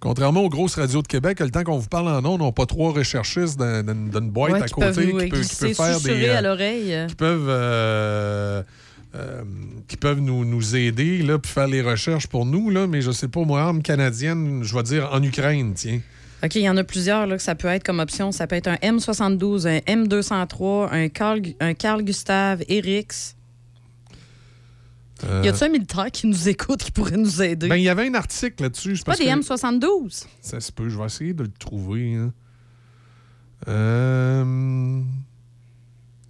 contrairement 0.00 0.42
aux 0.42 0.48
grosses 0.48 0.76
radios 0.76 1.02
de 1.02 1.06
Québec, 1.08 1.40
le 1.40 1.50
temps 1.50 1.64
qu'on 1.64 1.78
vous 1.78 1.88
parle 1.88 2.08
en 2.08 2.24
ondes, 2.24 2.40
on 2.42 2.46
n'a 2.46 2.52
pas 2.52 2.66
trois 2.66 2.92
recherchistes 2.92 3.58
dans, 3.58 3.84
dans- 3.84 4.10
dans 4.10 4.20
une 4.20 4.30
boîte 4.30 4.52
Ouais, 4.52 4.62
à 4.62 4.66
qui 4.66 4.74
côté 4.74 4.86
peuvent 4.86 4.96
qui, 5.06 5.12
peut, 5.12 5.18
qui 5.24 5.28
peut 5.30 5.36
glisser, 5.38 5.74
faire 5.74 6.00
des. 6.00 6.26
euh, 6.28 6.38
à 6.38 6.42
l'oreille. 6.42 7.06
qui 7.08 7.14
peuvent. 7.14 7.46
euh, 7.48 8.62
euh, 9.14 9.42
qui 9.88 9.96
peuvent 9.96 10.20
nous, 10.20 10.44
nous 10.44 10.76
aider, 10.76 11.22
là, 11.22 11.38
puis 11.38 11.50
faire 11.50 11.66
les 11.68 11.80
recherches 11.82 12.26
pour 12.26 12.44
nous, 12.46 12.70
là, 12.70 12.86
mais 12.86 13.00
je 13.00 13.10
sais 13.10 13.28
pas, 13.28 13.40
moi, 13.44 13.62
arme 13.62 13.82
canadienne, 13.82 14.62
je 14.62 14.74
vais 14.74 14.82
dire 14.82 15.08
en 15.12 15.22
Ukraine, 15.22 15.72
tiens. 15.74 16.00
OK, 16.44 16.54
il 16.54 16.62
y 16.62 16.68
en 16.68 16.76
a 16.76 16.84
plusieurs 16.84 17.26
là, 17.26 17.36
que 17.36 17.42
ça 17.42 17.54
peut 17.56 17.66
être 17.68 17.82
comme 17.84 17.98
option. 17.98 18.30
Ça 18.30 18.46
peut 18.46 18.54
être 18.54 18.68
un 18.68 18.76
M72, 18.76 19.66
un 19.66 19.78
M203, 19.78 20.88
un 20.92 21.08
Carl, 21.08 21.40
un 21.58 21.74
Carl 21.74 22.02
Gustave 22.04 22.62
Erix. 22.68 23.34
Euh, 25.24 25.42
Y 25.44 25.48
a-tu 25.48 25.64
un 25.64 25.68
militaire 25.68 26.12
qui 26.12 26.28
nous 26.28 26.48
écoute 26.48 26.84
qui 26.84 26.92
pourrait 26.92 27.16
nous 27.16 27.42
aider? 27.42 27.66
Ben, 27.66 27.74
il 27.74 27.82
y 27.82 27.88
avait 27.88 28.06
un 28.06 28.14
article 28.14 28.62
là-dessus. 28.62 28.98
c'est 28.98 29.04
pas 29.06 29.16
des 29.16 29.24
que- 29.24 29.30
M72. 29.30 30.26
Ça 30.40 30.60
se 30.60 30.70
peut. 30.70 30.88
Je 30.88 30.96
vais 30.96 31.06
essayer 31.06 31.32
de 31.34 31.42
le 31.42 31.50
trouver. 31.58 32.14
hein. 32.14 32.32
Euh, 33.66 35.02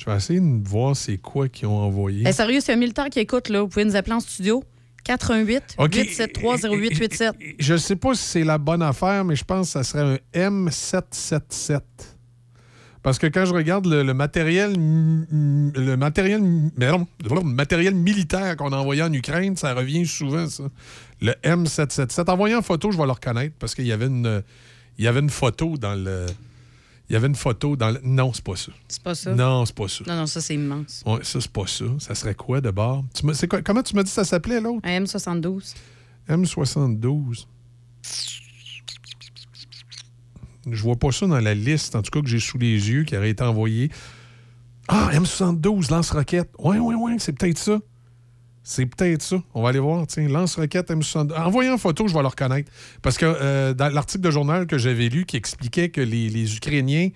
vais 0.08 0.16
essayer 0.16 0.40
de 0.40 0.68
voir 0.68 0.96
c'est 0.96 1.18
quoi 1.18 1.48
qu'ils 1.48 1.68
ont 1.68 1.78
envoyé. 1.78 2.24
Eh, 2.26 2.32
sérieux, 2.32 2.60
c'est 2.60 2.72
un 2.72 2.76
militaire 2.76 3.08
qui 3.10 3.20
écoute, 3.20 3.48
là. 3.48 3.62
Vous 3.62 3.68
pouvez 3.68 3.84
nous 3.84 3.96
appeler 3.96 4.14
en 4.14 4.20
studio. 4.20 4.62
88 5.04 5.76
OK. 5.78 5.94
873 5.94 6.66
0887. 6.66 7.34
Je 7.58 7.76
sais 7.76 7.96
pas 7.96 8.14
si 8.14 8.22
c'est 8.22 8.44
la 8.44 8.58
bonne 8.58 8.82
affaire, 8.82 9.24
mais 9.24 9.36
je 9.36 9.44
pense 9.44 9.68
que 9.68 9.72
ça 9.72 9.84
serait 9.84 10.20
un 10.34 10.50
M777. 10.50 11.80
Parce 13.02 13.18
que 13.18 13.26
quand 13.26 13.44
je 13.46 13.54
regarde 13.54 13.86
le, 13.86 14.02
le 14.02 14.12
matériel 14.12 14.74
le 14.76 15.96
matériel 15.96 16.42
mais 16.76 16.90
non, 16.90 17.06
le 17.24 17.40
matériel 17.42 17.94
militaire 17.94 18.56
qu'on 18.56 18.72
a 18.72 18.76
envoyé 18.76 19.02
en 19.02 19.12
Ukraine, 19.12 19.56
ça 19.56 19.72
revient 19.72 20.04
souvent, 20.04 20.46
ça. 20.48 20.64
Le 21.22 21.32
M777. 21.44 22.28
Envoyé 22.28 22.54
en 22.54 22.62
photo, 22.62 22.90
je 22.90 22.98
vais 22.98 23.06
le 23.06 23.12
reconnaître 23.12 23.54
parce 23.58 23.74
qu'il 23.74 23.86
y 23.86 23.92
avait 23.92 24.06
une 24.06 24.42
il 24.98 25.04
y 25.04 25.08
avait 25.08 25.20
une 25.20 25.30
photo 25.30 25.76
dans 25.78 25.94
le 25.94 26.26
il 27.08 27.14
y 27.14 27.16
avait 27.16 27.26
une 27.28 27.34
photo 27.34 27.74
dans 27.76 27.90
le 27.90 28.00
non, 28.02 28.32
c'est 28.32 28.44
pas 28.44 28.56
ça. 28.56 28.72
C'est 28.88 29.02
pas 29.02 29.14
ça? 29.14 29.34
Non, 29.34 29.64
c'est 29.64 29.74
pas 29.74 29.88
ça. 29.88 30.04
Non, 30.06 30.16
non, 30.16 30.26
ça, 30.26 30.40
c'est 30.40 30.54
immense. 30.54 31.02
Ouais, 31.06 31.20
ça 31.22 31.40
c'est 31.40 31.50
pas 31.50 31.66
ça. 31.66 31.84
Ça 31.98 32.14
serait 32.14 32.34
quoi 32.34 32.60
de 32.60 32.70
bord? 32.70 33.04
Tu 33.14 33.22
quoi- 33.48 33.62
comment 33.62 33.82
tu 33.82 33.94
m'as 33.96 34.02
dit 34.02 34.10
que 34.10 34.14
ça 34.14 34.24
s'appelait 34.24 34.60
l'autre? 34.60 34.80
Un 34.84 35.00
M72. 35.04 35.74
M72. 36.28 37.46
Je 40.70 40.82
vois 40.82 40.96
pas 40.96 41.10
ça 41.12 41.26
dans 41.26 41.40
la 41.40 41.54
liste, 41.54 41.96
en 41.96 42.02
tout 42.02 42.10
cas, 42.10 42.20
que 42.20 42.28
j'ai 42.28 42.40
sous 42.40 42.58
les 42.58 42.90
yeux, 42.90 43.04
qui 43.04 43.16
aurait 43.16 43.30
été 43.30 43.42
envoyée. 43.42 43.90
Ah, 44.86 45.10
M72, 45.14 45.90
lance-roquette. 45.90 46.50
Oui, 46.58 46.76
oui, 46.78 46.94
oui, 46.98 47.12
c'est 47.18 47.32
peut-être 47.32 47.58
ça. 47.58 47.78
C'est 48.68 48.84
peut-être 48.84 49.22
ça. 49.22 49.42
On 49.54 49.62
va 49.62 49.70
aller 49.70 49.78
voir. 49.78 50.06
Tiens, 50.06 50.28
lance-roquette 50.28 50.90
M72. 50.90 51.32
Envoyez 51.34 51.70
en 51.70 51.78
photo, 51.78 52.06
je 52.06 52.12
vais 52.12 52.20
le 52.20 52.26
reconnaître. 52.26 52.70
Parce 53.00 53.16
que 53.16 53.24
euh, 53.24 53.72
dans 53.72 53.90
l'article 53.90 54.22
de 54.22 54.30
journal 54.30 54.66
que 54.66 54.76
j'avais 54.76 55.08
lu 55.08 55.24
qui 55.24 55.38
expliquait 55.38 55.88
que 55.88 56.02
les, 56.02 56.28
les 56.28 56.54
Ukrainiens 56.54 57.08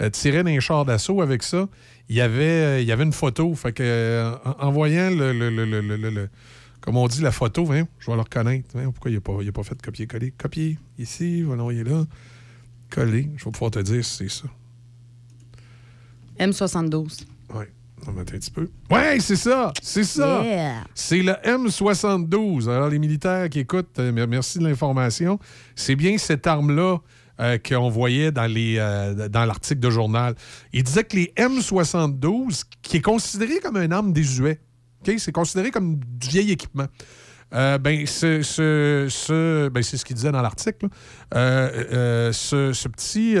euh, 0.00 0.10
tiraient 0.10 0.44
d'un 0.44 0.60
char 0.60 0.84
d'assaut 0.84 1.20
avec 1.20 1.42
ça, 1.42 1.68
il 2.08 2.14
y 2.14 2.20
avait, 2.20 2.44
euh, 2.44 2.80
il 2.80 2.86
y 2.86 2.92
avait 2.92 3.02
une 3.02 3.12
photo. 3.12 3.52
Fait 3.56 3.72
que, 3.72 4.32
en, 4.44 4.68
en 4.68 4.70
voyant 4.70 5.10
le, 5.10 6.28
comme 6.80 6.96
on 6.96 7.08
dit, 7.08 7.20
la 7.20 7.32
photo, 7.32 7.68
hein, 7.72 7.88
je 7.98 8.06
vais 8.06 8.14
le 8.14 8.22
reconnaître. 8.22 8.68
Hein, 8.76 8.92
pourquoi 8.92 9.10
il 9.10 9.14
n'a 9.14 9.20
pas, 9.20 9.32
pas 9.52 9.62
fait 9.64 9.74
de 9.74 9.82
copier-coller? 9.82 10.30
Copier 10.38 10.78
ici, 11.00 11.42
voilà, 11.42 11.64
il 11.72 11.80
est 11.80 11.90
là. 11.90 12.04
Coller, 12.90 13.28
je 13.36 13.44
vais 13.44 13.50
pouvoir 13.50 13.72
te 13.72 13.80
dire 13.80 14.04
si 14.04 14.18
c'est 14.18 14.30
ça. 14.30 14.44
M72. 16.38 17.24
Oui, 17.56 17.64
on 18.06 18.12
va 18.12 18.18
mettre 18.20 18.34
un 18.34 18.38
petit 18.38 18.50
peu. 18.50 18.68
Ouais, 18.90 19.18
c'est 19.20 19.36
ça! 19.36 19.72
C'est 19.82 20.04
ça! 20.04 20.42
Yeah. 20.44 20.84
C'est 20.94 21.22
le 21.22 21.32
M72. 21.44 22.68
Alors, 22.68 22.88
les 22.88 22.98
militaires 22.98 23.48
qui 23.48 23.60
écoutent, 23.60 23.98
euh, 23.98 24.12
mer- 24.12 24.28
merci 24.28 24.58
de 24.58 24.64
l'information. 24.68 25.38
C'est 25.76 25.94
bien 25.96 26.18
cette 26.18 26.46
arme-là 26.46 26.98
euh, 27.40 27.58
qu'on 27.58 27.88
voyait 27.88 28.30
dans, 28.32 28.46
les, 28.46 28.76
euh, 28.78 29.28
dans 29.28 29.44
l'article 29.44 29.80
de 29.80 29.90
journal. 29.90 30.34
Il 30.72 30.82
disait 30.82 31.04
que 31.04 31.16
les 31.16 31.32
M72, 31.36 32.64
qui 32.82 32.98
est 32.98 33.00
considéré 33.02 33.58
comme 33.60 33.76
une 33.76 33.92
arme 33.92 34.12
désuet, 34.12 34.60
c'est 35.18 35.32
considéré 35.32 35.70
comme 35.70 35.96
du 35.96 36.28
vieil 36.28 36.52
équipement. 36.52 36.86
Euh, 37.54 37.76
ben, 37.78 38.06
ce, 38.06 38.40
ce- 38.42 39.06
ce- 39.10 39.68
ben, 39.68 39.82
c'est 39.82 39.96
ce 39.98 40.04
qu'il 40.04 40.16
disait 40.16 40.32
dans 40.32 40.40
l'article. 40.42 40.86
Euh, 41.34 41.84
euh, 41.92 42.32
ce, 42.32 42.88
petit, 42.88 43.34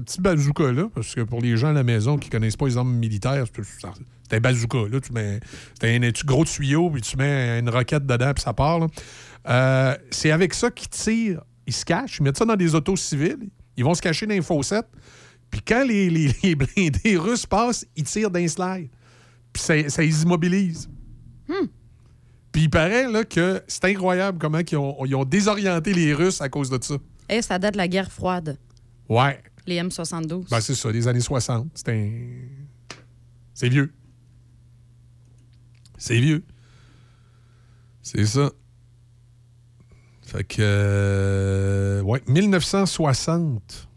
petit 0.00 0.20
bazooka-là, 0.20 0.88
parce 0.94 1.14
que 1.14 1.22
pour 1.22 1.40
les 1.40 1.56
gens 1.56 1.68
à 1.68 1.72
la 1.72 1.82
maison 1.84 2.18
qui 2.18 2.28
connaissent 2.28 2.56
pas 2.56 2.66
les 2.66 2.76
armes 2.76 2.94
militaires, 2.94 3.44
c'est 3.54 3.62
c'est 4.28 4.36
un 4.36 4.40
bazooka. 4.40 4.78
Là, 4.90 5.00
tu 5.00 5.12
mets 5.12 5.40
c'est 5.80 5.96
un, 5.96 6.02
un 6.02 6.10
gros 6.26 6.44
tuyau, 6.44 6.90
puis 6.90 7.00
tu 7.02 7.16
mets 7.16 7.58
une 7.58 7.70
roquette 7.70 8.06
dedans, 8.06 8.32
puis 8.34 8.42
ça 8.44 8.52
part. 8.52 8.86
c'est 10.10 10.30
avec 10.30 10.54
ça 10.54 10.70
qu'ils 10.70 10.88
tirent. 10.88 11.42
Ils 11.66 11.72
se 11.72 11.84
cachent, 11.84 12.18
ils 12.18 12.22
mettent 12.24 12.36
ça 12.38 12.44
dans 12.44 12.56
des 12.56 12.74
autos 12.74 12.96
civiles. 12.96 13.48
Ils 13.76 13.84
vont 13.84 13.94
se 13.94 14.02
cacher 14.02 14.26
dans 14.26 14.34
les 14.34 14.42
fossettes. 14.42 14.88
Puis 15.50 15.62
quand 15.66 15.84
les, 15.86 16.10
les- 16.10 16.54
blindés 16.54 17.16
russes 17.16 17.46
passent, 17.46 17.86
ils 17.96 18.04
tirent 18.04 18.30
d'un 18.30 18.46
slide. 18.48 18.88
Puis 19.52 19.62
ça, 19.62 19.88
ça 19.88 20.02
les 20.02 20.22
immobilise. 20.22 20.88
Puis 22.52 22.62
il 22.62 22.70
paraît 22.70 23.10
là, 23.10 23.24
que 23.24 23.62
c'est 23.68 23.84
incroyable 23.84 24.38
comment 24.38 24.58
ils 24.58 24.76
ont, 24.76 25.04
ils 25.04 25.14
ont 25.14 25.24
désorienté 25.24 25.92
les 25.94 26.12
Russes 26.14 26.40
à 26.40 26.48
cause 26.48 26.70
de 26.70 26.78
ça. 26.82 26.96
Eh, 27.28 27.42
ça 27.42 27.58
date 27.58 27.74
de 27.74 27.78
la 27.78 27.86
guerre 27.88 28.10
froide. 28.10 28.58
Ouais. 29.08 29.40
Les 29.66 29.80
M72. 29.80 30.48
Ben, 30.50 30.60
c'est 30.60 30.74
ça, 30.74 30.90
des 30.90 31.06
années 31.06 31.20
60. 31.20 31.68
C'est 31.74 31.88
un... 31.90 32.10
C'est 33.54 33.68
vieux. 33.68 33.92
C'est 35.98 36.18
vieux. 36.18 36.42
C'est 38.02 38.24
ça. 38.26 38.50
Fait 40.22 40.44
que. 40.44 40.56
euh, 40.60 42.00
ouais, 42.02 42.22
1960 42.26 43.88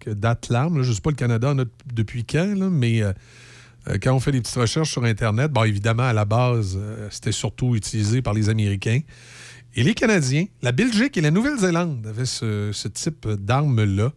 que 0.00 0.10
date 0.10 0.48
l'arme. 0.48 0.78
là. 0.78 0.82
Je 0.82 0.90
ne 0.90 0.94
sais 0.94 1.00
pas 1.00 1.10
le 1.10 1.16
Canada 1.16 1.50
en 1.50 1.58
a 1.58 1.64
depuis 1.92 2.24
quand, 2.24 2.54
là, 2.58 2.68
mais 2.68 3.02
euh, 3.02 3.12
quand 4.02 4.14
on 4.14 4.20
fait 4.20 4.32
des 4.32 4.40
petites 4.40 4.56
recherches 4.56 4.90
sur 4.92 5.04
Internet, 5.04 5.50
bon, 5.52 5.64
évidemment, 5.64 6.04
à 6.04 6.12
la 6.12 6.24
base, 6.24 6.76
euh, 6.80 7.08
c'était 7.10 7.32
surtout 7.32 7.74
utilisé 7.76 8.22
par 8.22 8.32
les 8.34 8.48
Américains. 8.48 9.00
Et 9.76 9.82
les 9.82 9.94
Canadiens, 9.94 10.46
la 10.62 10.72
Belgique 10.72 11.16
et 11.16 11.20
la 11.20 11.30
Nouvelle-Zélande 11.30 12.06
avaient 12.06 12.24
ce, 12.26 12.70
ce 12.72 12.88
type 12.88 13.28
d'arme-là. 13.28 14.12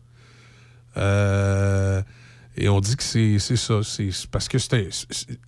Euh, 0.97 2.01
et 2.55 2.69
on 2.69 2.79
dit 2.79 2.95
que 2.95 3.03
c'est 3.03 3.37
c'est 3.39 3.55
ça. 3.55 3.81
C'est 3.83 4.09
parce 4.31 4.47
que 4.47 4.57
c'était- 4.57 4.89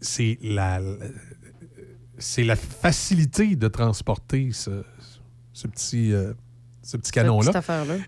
c'est 0.01 0.37
la, 0.43 0.79
c'est 2.17 2.43
la 2.43 2.55
facilité 2.55 3.55
de 3.55 3.67
transporter 3.67 4.49
ce, 4.51 4.83
ce 5.53 5.67
petit, 5.67 6.13
euh, 6.13 6.33
ce 6.83 6.97
petit 6.97 7.11
canon-là. 7.11 7.51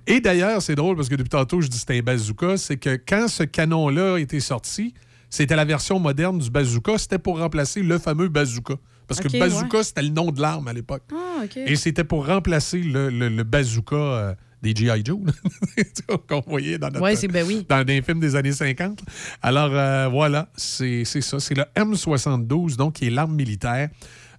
Et 0.08 0.22
d'ailleurs, 0.22 0.62
c'est 0.62 0.76
drôle 0.76 0.96
parce 0.96 1.10
que 1.10 1.16
depuis 1.16 1.30
tantôt, 1.30 1.62
je 1.62 1.68
dis 1.68 1.74
que 1.78 1.80
c'était 1.80 2.00
un 2.00 2.04
bazooka. 2.04 2.58
C'est 2.58 2.78
que 2.78 2.96
quand 3.08 3.28
ce 3.28 3.44
canon-là 3.44 4.16
a 4.16 4.20
été 4.20 4.40
sorti, 4.40 4.94
c'était 5.32 5.56
la 5.56 5.66
version 5.66 5.98
moderne 5.98 6.38
du 6.38 6.52
bazooka. 6.52 7.00
C'était 7.00 7.18
pour 7.18 7.40
remplacer 7.40 7.82
le 7.82 7.98
fameux 7.98 8.28
bazooka. 8.30 8.76
Parce 9.08 9.20
que 9.20 9.40
bazooka, 9.40 9.78
ouais. 9.80 9.84
c'était 9.84 10.04
le 10.04 10.10
nom 10.10 10.32
de 10.32 10.40
l'arme 10.40 10.68
à 10.68 10.74
l'époque. 10.74 11.02
Ah, 11.12 11.44
OK. 11.46 11.58
Et 11.58 11.76
c'était 11.76 12.04
pour 12.04 12.28
remplacer 12.28 12.78
le, 12.80 13.10
le- 13.10 13.30
le 13.30 13.44
bazooka 13.44 13.96
euh, 13.96 14.34
des 14.62 14.76
G.I. 14.76 15.02
Joe 15.04 15.20
qu'on 16.30 16.42
voyait 16.46 16.78
dans 16.78 16.88
notre 16.90 17.02
Ouais, 17.02 17.16
ben 17.28 17.44
oui. 17.48 17.66
dans 17.68 17.84
des 17.84 18.02
films 18.04 18.20
des 18.20 18.36
années 18.36 18.52
50. 18.52 19.00
Alors 19.42 19.72
euh, 19.74 20.08
voilà, 20.08 20.48
c'est 20.56 21.04
c'est 21.04 21.22
ça. 21.22 21.40
C'est 21.40 21.56
le 21.56 21.64
M72, 21.76 22.76
donc 22.76 22.94
qui 22.94 23.08
est 23.08 23.10
l'arme 23.10 23.36
militaire 23.36 23.90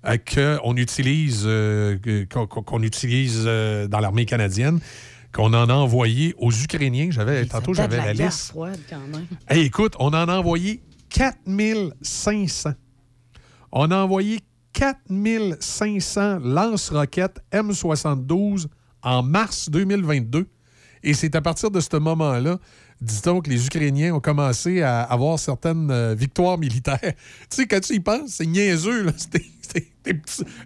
euh, 0.07 0.17
qu'on 0.17 0.77
utilise, 0.77 1.43
euh, 1.47 1.99
que- 1.99 2.25
qu'on 2.25 2.83
utilise 2.83 3.45
dans 3.45 4.01
l'armée 4.01 4.25
canadienne, 4.25 4.79
qu'on 5.33 5.53
en 5.55 5.69
a 5.69 5.75
envoyé 5.75 6.35
aux 6.39 6.53
Ukrainiens. 6.53 7.09
J'avais 7.11 7.47
Tantôt, 7.47 7.75
j'avais 7.75 7.97
la 7.97 8.13
liste. 8.13 8.49
froide, 8.51 8.79
quand 8.89 9.01
même. 9.01 9.27
Hey, 9.49 9.67
écoute, 9.67 9.95
on 9.99 10.09
en 10.09 10.29
a 10.29 10.39
envoyé 10.39 10.83
4500. 11.11 12.73
On 13.73 13.91
a 13.91 13.97
envoyé 13.97 14.41
4500 14.75 16.41
lance-roquettes 16.41 17.41
M72 17.53 18.67
en 19.03 19.23
mars 19.23 19.71
2022. 19.71 20.47
Et 21.03 21.15
c'est 21.15 21.35
à 21.35 21.41
partir 21.41 21.71
de 21.71 21.81
ce 21.81 21.97
moment-là, 21.97 22.59
dit-on, 23.01 23.41
que 23.41 23.51
les 23.51 23.67
Ukrainiens 23.67 24.15
ont 24.15 24.21
commencé 24.21 24.83
à 24.83 25.03
avoir 25.03 25.39
certaines 25.39 25.91
euh, 25.91 26.15
victoires 26.15 26.59
militaires. 26.59 27.01
tu 27.03 27.13
sais, 27.51 27.67
quand 27.67 27.81
tu 27.81 27.95
y 27.95 28.01
penses, 28.01 28.31
c'est 28.37 28.47
niaiseux. 28.47 29.05
là. 29.05 29.13
C'était 30.05 30.21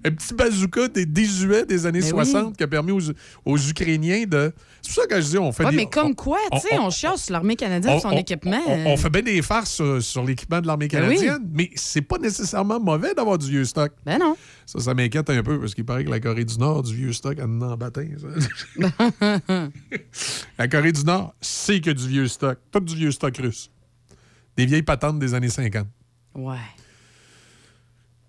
un 0.05 0.11
petit 0.11 0.35
bazooka 0.35 0.89
des 0.89 1.05
désuets 1.07 1.67
des 1.67 1.85
années 1.87 2.01
Mais 2.01 2.11
Ben 2.11 2.19
oui. 2.19 2.25
60 2.27 2.57
qui 2.57 2.63
a 2.65 2.67
permis 2.67 2.93
aux, 2.93 3.01
aux 3.45 3.59
Ukrainiens 3.59 4.25
de... 4.27 4.53
C'est 4.83 4.95
pour 4.95 5.03
ça 5.03 5.09
que 5.09 5.21
je 5.21 5.27
dis, 5.29 5.39
on 5.39 5.53
fait 5.53 5.65
Ouais, 5.65 5.71
des- 5.73 5.77
mais 5.77 5.87
comme 5.87 6.09
on- 6.09 6.15
quoi, 6.15 6.39
tu 6.53 6.61
sais, 6.61 6.79
on, 6.79 6.91
chiasse 6.91 7.25
sur 7.25 7.33
l'armée 7.33 7.55
canadienne, 7.57 7.95
on- 7.97 8.01
son 8.01 8.09
on- 8.09 8.17
équipement. 8.19 8.61
On, 8.67 8.87
on 8.87 8.97
fait 8.97 9.11
bien 9.11 9.23
des 9.23 9.43
farces 9.43 9.73
sur, 9.75 10.03
sur 10.03 10.25
l'équipement 10.25 10.61
de 10.61 10.67
l'armée 10.67 10.89
Ben 10.89 11.07
oui. 11.09 11.17
canadienne, 11.17 11.49
mais 11.53 11.71
c'est 11.75 12.03
pas 12.03 12.19
nécessairement 12.19 12.81
mauvais 12.81 13.13
d'avoir 13.15 13.37
du 13.39 13.49
vieux 13.51 13.65
stock. 13.65 13.93
Ben 14.05 14.19
non. 14.19 14.37
Ça, 14.65 14.79
ça 14.81 14.95
m'inquiète 14.95 15.29
un 15.31 15.43
peu 15.43 15.61
parce 15.61 15.75
qu'il 15.75 15.85
paraît 15.85 16.05
que 16.05 16.11
la 16.11 16.21
Corée 16.21 16.45
du 16.45 16.57
Nord, 16.59 16.83
du 16.85 16.95
vieux 16.95 17.13
stock, 17.13 17.39
en 17.41 17.61
en 17.63 17.77
ça. 17.79 18.01
la 20.59 20.69
Corée 20.69 20.93
du 20.93 21.05
Nord, 21.05 21.35
c'est 21.41 21.81
que 21.81 21.91
du 21.91 22.09
vieux 22.09 22.29
stock. 22.29 22.59
Tout 22.71 22.81
du 22.81 22.95
vieux 22.95 23.11
stock 23.11 23.37
russe. 23.39 23.71
Des 24.57 24.67
vieilles 24.67 24.83
patentes 24.83 25.19
des 25.19 25.35
années 25.35 25.49
50. 25.51 25.87
Ouais. 26.35 26.57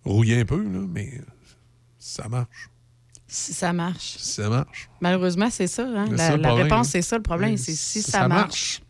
Rouillé 0.07 0.39
un 0.41 0.45
peu, 0.45 0.61
là, 0.63 0.79
mais 0.89 1.21
ça 1.99 2.27
marche. 2.29 2.69
Si 3.27 3.53
ça 3.53 3.73
marche. 3.73 4.15
Ça 4.19 4.47
marche. 4.49 4.89
Malheureusement, 5.01 5.49
c'est 5.51 5.67
ça. 5.67 5.83
hein. 5.85 6.05
La, 6.11 6.17
ça, 6.17 6.53
réponse, 6.53 6.87
hein. 6.87 6.89
c'est 6.89 7.01
ça 7.01 7.17
le 7.17 7.23
problème. 7.23 7.51
Oui, 7.51 7.57
C'est 7.57 7.73
si 7.75 8.01
ça 8.01 8.11
ça, 8.11 8.27
marche. 8.27 8.39
marche. 8.39 8.81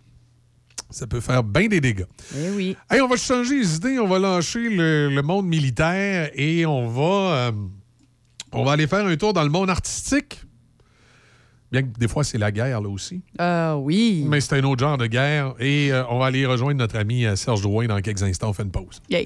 Ça 0.90 1.08
peut 1.08 1.20
faire 1.20 1.44
bien 1.44 1.68
des 1.68 1.82
dégâts. 1.82 2.06
Eh 2.38 2.50
oui. 2.52 2.78
Hey, 2.90 3.02
on 3.02 3.08
va 3.08 3.18
changer 3.18 3.58
les 3.60 3.76
idées, 3.76 4.00
on 4.00 4.08
va 4.08 4.20
lâcher 4.20 4.70
le, 4.70 5.10
le 5.10 5.22
monde 5.22 5.46
militaire 5.48 6.30
et 6.36 6.66
on 6.66 6.88
va, 6.88 7.04
euh, 7.48 7.52
on 8.54 8.64
va 8.64 8.74
aller 8.74 8.88
faire 8.88 9.06
un 9.06 9.16
tour 9.18 9.34
dans 9.34 9.44
le 9.44 9.50
monde 9.50 9.70
artistique. 9.70 10.40
Bien 11.72 11.82
que 11.84 12.00
des 12.00 12.08
fois, 12.08 12.24
c'est 12.24 12.38
la 12.38 12.52
guerre, 12.52 12.80
là 12.80 12.88
aussi. 12.88 13.22
Euh, 13.42 13.74
oui. 13.74 14.24
Mais 14.28 14.40
c'est 14.40 14.58
un 14.58 14.64
autre 14.64 14.80
genre 14.80 14.98
de 14.98 15.08
guerre. 15.08 15.56
Et 15.60 15.92
euh, 15.92 16.06
on 16.10 16.20
va 16.20 16.28
aller 16.28 16.46
rejoindre 16.46 16.78
notre 16.78 16.96
ami 16.98 17.26
euh, 17.26 17.36
Serge 17.36 17.62
Drouin 17.62 17.88
dans 17.88 18.00
quelques 18.02 18.24
instants. 18.24 18.50
On 18.50 18.54
fait 18.54 18.64
une 18.64 18.72
pause. 18.72 19.02
Yay. 19.10 19.26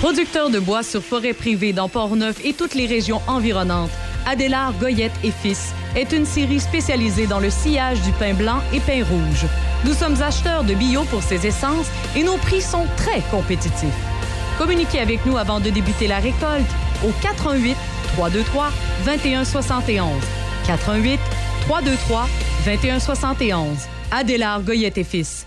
Producteur 0.00 0.50
de 0.50 0.58
bois 0.58 0.82
sur 0.82 1.02
forêt 1.02 1.32
privée 1.32 1.72
dans 1.72 1.88
Port-Neuf 1.88 2.44
et 2.44 2.52
toutes 2.52 2.74
les 2.74 2.86
régions 2.86 3.22
environnantes, 3.26 3.90
Adélard 4.26 4.74
Goyette 4.74 5.12
et 5.24 5.30
Fils 5.30 5.72
est 5.96 6.12
une 6.12 6.26
série 6.26 6.60
spécialisée 6.60 7.26
dans 7.26 7.40
le 7.40 7.48
sillage 7.48 8.02
du 8.02 8.12
pain 8.12 8.34
blanc 8.34 8.60
et 8.74 8.80
pain 8.80 9.02
rouge. 9.02 9.46
Nous 9.86 9.94
sommes 9.94 10.20
acheteurs 10.20 10.64
de 10.64 10.74
bio 10.74 11.04
pour 11.04 11.22
ces 11.22 11.46
essences 11.46 11.86
et 12.14 12.24
nos 12.24 12.36
prix 12.36 12.60
sont 12.60 12.86
très 12.98 13.22
compétitifs. 13.30 13.88
Communiquez 14.58 15.00
avec 15.00 15.24
nous 15.24 15.38
avant 15.38 15.60
de 15.60 15.70
débuter 15.70 16.08
la 16.08 16.18
récolte 16.18 16.70
au 17.02 17.10
88 17.22 17.74
323 18.16 18.68
2171. 19.06 20.10
88 20.66 21.18
323 21.68 22.28
2171. 22.66 23.78
Adélard 24.12 24.62
Goyette 24.62 24.98
et 24.98 25.04
Fils, 25.04 25.46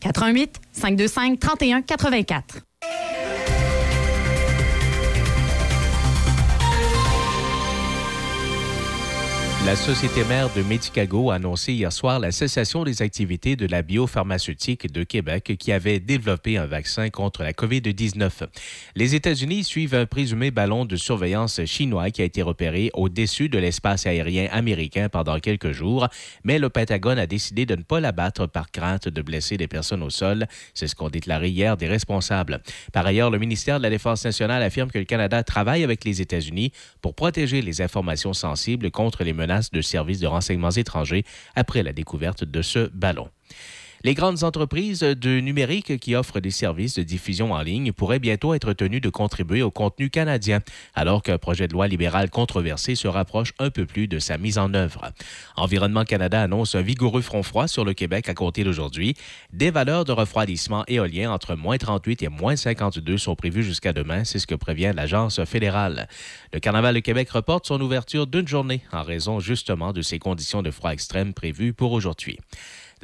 88 0.00 0.60
525 0.72 1.38
31 1.38 1.84
84. 1.86 2.62
La 9.66 9.76
société 9.76 10.24
mère 10.24 10.52
de 10.52 10.60
Medicago 10.60 11.30
a 11.30 11.36
annoncé 11.36 11.72
hier 11.72 11.90
soir 11.90 12.20
la 12.20 12.32
cessation 12.32 12.84
des 12.84 13.00
activités 13.00 13.56
de 13.56 13.66
la 13.66 13.80
biopharmaceutique 13.80 14.92
de 14.92 15.04
Québec 15.04 15.56
qui 15.58 15.72
avait 15.72 16.00
développé 16.00 16.58
un 16.58 16.66
vaccin 16.66 17.08
contre 17.08 17.42
la 17.42 17.54
COVID-19. 17.54 18.46
Les 18.94 19.14
États-Unis 19.14 19.64
suivent 19.64 19.94
un 19.94 20.04
présumé 20.04 20.50
ballon 20.50 20.84
de 20.84 20.96
surveillance 20.96 21.64
chinois 21.64 22.10
qui 22.10 22.20
a 22.20 22.26
été 22.26 22.42
repéré 22.42 22.90
au-dessus 22.92 23.48
de 23.48 23.58
l'espace 23.58 24.06
aérien 24.06 24.48
américain 24.52 25.08
pendant 25.08 25.38
quelques 25.38 25.72
jours, 25.72 26.08
mais 26.44 26.58
le 26.58 26.68
Pentagone 26.68 27.18
a 27.18 27.26
décidé 27.26 27.64
de 27.64 27.74
ne 27.74 27.82
pas 27.82 28.00
l'abattre 28.00 28.46
par 28.46 28.70
crainte 28.70 29.08
de 29.08 29.22
blesser 29.22 29.56
des 29.56 29.66
personnes 29.66 30.02
au 30.02 30.10
sol. 30.10 30.46
C'est 30.74 30.88
ce 30.88 30.94
qu'ont 30.94 31.08
déclaré 31.08 31.48
hier 31.48 31.78
des 31.78 31.88
responsables. 31.88 32.60
Par 32.92 33.06
ailleurs, 33.06 33.30
le 33.30 33.38
ministère 33.38 33.78
de 33.78 33.84
la 33.84 33.90
Défense 33.90 34.26
nationale 34.26 34.62
affirme 34.62 34.90
que 34.90 34.98
le 34.98 35.06
Canada 35.06 35.42
travaille 35.42 35.84
avec 35.84 36.04
les 36.04 36.20
États-Unis 36.20 36.70
pour 37.00 37.14
protéger 37.14 37.62
les 37.62 37.80
informations 37.80 38.34
sensibles 38.34 38.90
contre 38.90 39.24
les 39.24 39.32
menaces 39.32 39.53
de 39.72 39.80
services 39.80 40.20
de 40.20 40.26
renseignements 40.26 40.70
étrangers 40.70 41.24
après 41.54 41.82
la 41.82 41.92
découverte 41.92 42.44
de 42.44 42.62
ce 42.62 42.90
ballon. 42.92 43.28
Les 44.06 44.12
grandes 44.12 44.44
entreprises 44.44 45.00
de 45.00 45.40
numérique 45.40 45.98
qui 45.98 46.14
offrent 46.14 46.38
des 46.38 46.50
services 46.50 46.96
de 46.96 47.02
diffusion 47.02 47.52
en 47.52 47.62
ligne 47.62 47.90
pourraient 47.90 48.18
bientôt 48.18 48.52
être 48.52 48.74
tenues 48.74 49.00
de 49.00 49.08
contribuer 49.08 49.62
au 49.62 49.70
contenu 49.70 50.10
canadien, 50.10 50.60
alors 50.94 51.22
qu'un 51.22 51.38
projet 51.38 51.68
de 51.68 51.72
loi 51.72 51.88
libéral 51.88 52.28
controversé 52.28 52.96
se 52.96 53.08
rapproche 53.08 53.54
un 53.58 53.70
peu 53.70 53.86
plus 53.86 54.06
de 54.06 54.18
sa 54.18 54.36
mise 54.36 54.58
en 54.58 54.74
œuvre. 54.74 55.10
Environnement 55.56 56.04
Canada 56.04 56.42
annonce 56.42 56.74
un 56.74 56.82
vigoureux 56.82 57.22
front 57.22 57.42
froid 57.42 57.66
sur 57.66 57.86
le 57.86 57.94
Québec 57.94 58.28
à 58.28 58.34
compter 58.34 58.62
d'aujourd'hui. 58.62 59.16
Des 59.54 59.70
valeurs 59.70 60.04
de 60.04 60.12
refroidissement 60.12 60.84
éolien 60.86 61.32
entre 61.32 61.54
moins 61.54 61.78
38 61.78 62.24
et 62.24 62.28
moins 62.28 62.56
52 62.56 63.16
sont 63.16 63.36
prévues 63.36 63.64
jusqu'à 63.64 63.94
demain, 63.94 64.24
c'est 64.24 64.38
ce 64.38 64.46
que 64.46 64.54
prévient 64.54 64.92
l'Agence 64.94 65.42
fédérale. 65.46 66.08
Le 66.52 66.60
Carnaval 66.60 66.94
de 66.94 67.00
Québec 67.00 67.30
reporte 67.30 67.66
son 67.66 67.80
ouverture 67.80 68.26
d'une 68.26 68.46
journée 68.46 68.82
en 68.92 69.02
raison 69.02 69.40
justement 69.40 69.94
de 69.94 70.02
ces 70.02 70.18
conditions 70.18 70.60
de 70.60 70.70
froid 70.70 70.90
extrême 70.90 71.32
prévues 71.32 71.72
pour 71.72 71.92
aujourd'hui. 71.92 72.38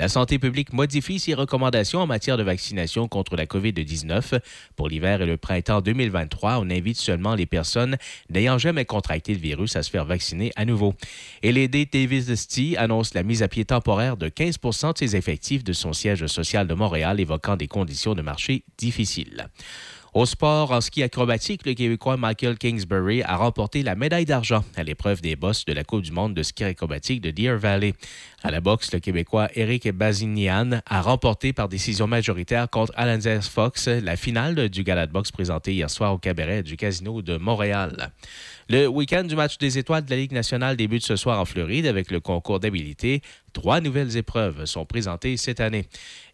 La 0.01 0.09
santé 0.09 0.39
publique 0.39 0.72
modifie 0.72 1.18
ses 1.18 1.35
recommandations 1.35 2.01
en 2.01 2.06
matière 2.06 2.39
de 2.39 2.43
vaccination 2.43 3.06
contre 3.06 3.36
la 3.36 3.44
COVID-19. 3.44 4.40
Pour 4.74 4.89
l'hiver 4.89 5.20
et 5.20 5.27
le 5.27 5.36
printemps 5.36 5.82
2023, 5.82 6.56
on 6.59 6.70
invite 6.70 6.97
seulement 6.97 7.35
les 7.35 7.44
personnes 7.44 7.98
n'ayant 8.31 8.56
jamais 8.56 8.86
contracté 8.86 9.35
le 9.35 9.40
virus 9.40 9.77
à 9.77 9.82
se 9.82 9.90
faire 9.90 10.06
vacciner 10.06 10.52
à 10.56 10.64
nouveau. 10.64 10.94
Et 11.43 11.52
l'aider 11.52 11.85
Davis 11.85 12.35
Sti 12.35 12.78
annonce 12.78 13.12
la 13.12 13.22
mise 13.22 13.43
à 13.43 13.48
pied 13.48 13.66
temporaire 13.66 14.16
de 14.16 14.31
15% 14.31 14.94
de 14.94 14.98
ses 14.98 15.16
effectifs 15.16 15.64
de 15.64 15.74
son 15.74 15.93
siège 15.93 16.27
social 16.28 16.66
de 16.66 16.72
Montréal, 16.72 17.20
évoquant 17.20 17.56
des 17.56 17.68
conditions 17.68 18.14
de 18.14 18.22
marché 18.22 18.64
difficiles. 18.78 19.51
Au 20.12 20.27
sport, 20.27 20.73
en 20.73 20.81
ski 20.81 21.05
acrobatique, 21.05 21.65
le 21.65 21.74
Québécois 21.74 22.16
Michael 22.16 22.59
Kingsbury 22.59 23.23
a 23.23 23.37
remporté 23.37 23.85
la 23.85 23.95
médaille 23.95 24.24
d'argent 24.24 24.65
à 24.77 24.82
l'épreuve 24.82 25.20
des 25.20 25.37
bosses 25.37 25.65
de 25.65 25.73
la 25.73 25.85
Coupe 25.85 26.03
du 26.03 26.11
monde 26.11 26.35
de 26.35 26.43
ski 26.43 26.65
acrobatique 26.65 27.20
de 27.20 27.31
Deer 27.31 27.57
Valley. 27.57 27.95
À 28.43 28.51
la 28.51 28.61
boxe, 28.61 28.93
le 28.93 28.99
Québécois 28.99 29.49
Eric 29.55 29.89
Bazinian 29.93 30.81
a 30.85 31.01
remporté 31.01 31.53
par 31.53 31.69
décision 31.69 32.09
majoritaire 32.09 32.69
contre 32.69 32.93
Alanzes 32.97 33.49
Fox 33.49 33.87
la 33.87 34.16
finale 34.16 34.69
du 34.69 34.82
gala 34.82 35.07
de 35.07 35.12
boxe 35.12 35.31
présenté 35.31 35.74
hier 35.74 35.89
soir 35.89 36.12
au 36.12 36.19
cabaret 36.19 36.65
du 36.65 36.77
Casino 36.77 37.23
de 37.23 37.37
Montréal. 37.37 38.11
Le 38.72 38.86
week-end 38.86 39.24
du 39.24 39.34
match 39.34 39.59
des 39.59 39.78
étoiles 39.78 40.05
de 40.05 40.10
la 40.10 40.16
Ligue 40.16 40.30
nationale 40.30 40.76
débute 40.76 41.05
ce 41.05 41.16
soir 41.16 41.40
en 41.40 41.44
Floride 41.44 41.86
avec 41.86 42.12
le 42.12 42.20
concours 42.20 42.60
d'habilité. 42.60 43.20
Trois 43.52 43.80
nouvelles 43.80 44.16
épreuves 44.16 44.64
sont 44.64 44.86
présentées 44.86 45.36
cette 45.36 45.59
année. 45.59 45.86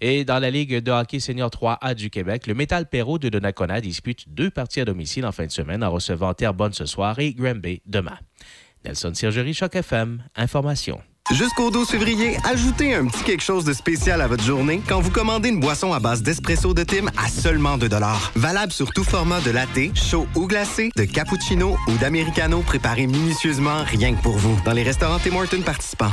Et 0.03 0.27
dans 0.27 0.39
la 0.39 0.51
Ligue 0.51 0.83
de 0.83 0.91
hockey 0.91 1.19
senior 1.19 1.49
3A 1.49 1.95
du 1.95 2.11
Québec, 2.11 2.47
le 2.47 2.53
Métal 2.53 2.91
Perrault 2.91 3.19
de 3.19 3.31
Donnacona 3.31 3.81
dispute 3.81 4.27
deux 4.29 4.51
parties 4.51 4.83
à 4.83 4.85
domicile 4.85 5.25
en 5.25 5.33
fin 5.33 5.47
de 5.47 5.51
semaine 5.51 5.83
en 5.83 5.91
recevant 5.91 6.35
Terrebonne 6.35 6.75
ce 6.75 6.85
soir 6.85 7.19
et 7.21 7.33
Granby 7.33 7.81
demain. 7.87 8.19
Nelson 8.85 9.15
Sergerie, 9.15 9.55
Choc 9.55 9.75
FM, 9.75 10.23
information. 10.37 11.01
Jusqu'au 11.33 11.73
12 11.73 11.89
février, 11.89 12.37
ajoutez 12.45 12.95
un 12.95 13.07
petit 13.07 13.25
quelque 13.25 13.43
chose 13.43 13.65
de 13.65 13.73
spécial 13.73 14.21
à 14.21 14.29
votre 14.29 14.45
journée 14.45 14.81
quand 14.89 15.01
vous 15.01 15.11
commandez 15.11 15.49
une 15.49 15.59
boisson 15.59 15.93
à 15.93 15.99
base 15.99 16.23
d'espresso 16.23 16.73
de 16.73 16.85
Tim 16.85 17.07
à 17.17 17.29
seulement 17.29 17.77
2 17.79 17.89
Valable 18.37 18.71
sur 18.71 18.93
tout 18.93 19.03
format 19.03 19.41
de 19.41 19.51
latte, 19.51 19.97
chaud 19.97 20.29
ou 20.37 20.47
glacé, 20.47 20.91
de 20.95 21.05
cappuccino 21.05 21.77
ou 21.89 21.93
d'americano 21.99 22.61
préparé 22.61 23.09
minutieusement 23.09 23.83
rien 23.85 24.15
que 24.15 24.23
pour 24.23 24.37
vous 24.37 24.57
dans 24.65 24.73
les 24.73 24.85
restaurants 24.85 25.19
Tim 25.19 25.35
Hortons 25.35 25.63
participants. 25.63 26.13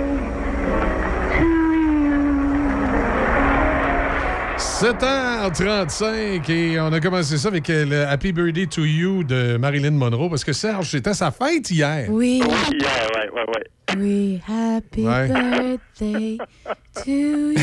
7h35 4.81 6.49
et 6.51 6.79
on 6.79 6.91
a 6.91 6.99
commencé 6.99 7.37
ça 7.37 7.49
avec 7.49 7.69
euh, 7.69 7.85
le 7.85 8.01
Happy 8.07 8.31
Birthday 8.31 8.65
to 8.65 8.83
You 8.83 9.23
de 9.23 9.55
Marilyn 9.57 9.91
Monroe 9.91 10.27
parce 10.27 10.43
que 10.43 10.53
Serge, 10.53 10.89
c'était 10.89 11.13
sa 11.13 11.29
fête 11.29 11.69
hier. 11.69 12.07
Oui. 12.09 12.41
Hier, 12.71 13.07
ouais, 13.15 13.29
ouais, 13.29 13.45
ouais. 13.47 13.95
Oui, 13.99 14.41
happy 14.49 15.05
Ouais. 15.05 15.27
birthday 15.27 16.37
to 16.95 17.11
you. 17.11 17.53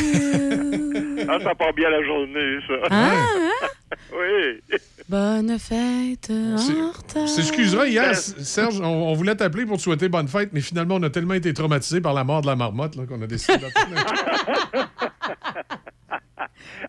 Ah, 1.28 1.38
ça 1.42 1.56
part 1.56 1.72
bien 1.74 1.90
la 1.90 2.04
journée, 2.04 2.58
ça. 2.68 2.74
Ah, 2.88 3.26
oui. 4.12 4.60
Bonne 5.08 5.58
fête 5.58 6.30
en. 6.30 7.26
S'excusera, 7.26 7.86
hier, 7.86 8.14
Serge, 8.14 8.80
on, 8.80 8.84
on 9.08 9.14
voulait 9.14 9.34
t'appeler 9.34 9.64
pour 9.66 9.76
te 9.78 9.82
souhaiter 9.82 10.08
bonne 10.08 10.28
fête, 10.28 10.50
mais 10.52 10.60
finalement, 10.60 10.96
on 10.96 11.02
a 11.02 11.10
tellement 11.10 11.34
été 11.34 11.52
traumatisés 11.54 12.00
par 12.00 12.12
la 12.14 12.24
mort 12.24 12.42
de 12.42 12.46
la 12.46 12.56
marmotte 12.56 12.96
là, 12.96 13.06
qu'on 13.06 13.20
a 13.22 13.26
décidé 13.26 13.58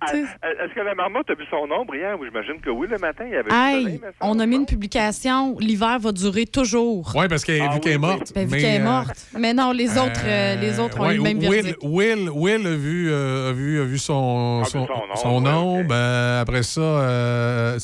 Ah, 0.02 0.14
Est-ce 0.14 0.74
que 0.74 0.80
la 0.82 0.96
marmotte 0.96 1.30
a 1.30 1.34
vu 1.36 1.44
son 1.50 1.68
ombre 1.72 1.96
hier? 1.96 2.16
Oui, 2.20 2.28
j'imagine 2.32 2.60
que 2.62 2.70
oui, 2.70 2.88
le 2.90 2.98
matin, 2.98 3.24
il 3.26 3.32
y 3.32 3.36
avait 3.36 3.50
du 3.50 3.56
soleil, 3.56 3.76
Hey, 3.94 4.00
mais 4.02 4.08
ça- 4.08 4.14
on 4.22 4.40
a 4.40 4.46
mis 4.46 4.56
une 4.58 4.66
publication. 4.66 5.58
L'hiver 5.60 6.00
va 6.00 6.12
durer 6.12 6.46
toujours. 6.46 7.12
Oui, 7.16 7.28
parce 7.28 7.44
qu'elle 7.44 7.62
vu 7.72 7.80
qu'elle 7.80 7.94
est 7.94 7.98
morte. 7.98 8.32
Ben, 8.34 8.46
vu 8.46 8.52
mais, 8.52 8.62
qu'elle 8.62 8.76
est 8.76 8.82
euh, 8.82 8.84
morte. 8.84 9.28
Mais 9.38 9.54
non, 9.54 9.72
les 9.72 9.98
autres, 9.98 10.22
euh, 10.26 10.56
les 10.56 10.80
autres 10.80 11.00
ont 11.00 11.08
ouais, 11.08 11.16
eu 11.16 11.18
le 11.18 11.24
même 11.24 11.40
Will, 11.40 11.50
verdict. 11.50 11.78
Will, 11.84 12.30
Will 12.30 12.68
a 12.68 12.76
vu, 12.76 13.10
euh, 13.12 13.50
a 13.50 13.54
vu, 13.54 13.82
a 13.82 13.84
vu 13.86 13.98
son, 13.98 14.64
son, 14.66 14.88
son 14.88 15.16
son 15.16 15.42
nom. 15.42 15.84
Ben, 15.84 16.40
après 16.42 16.64
ça, 16.64 16.89
euh, 16.98 17.80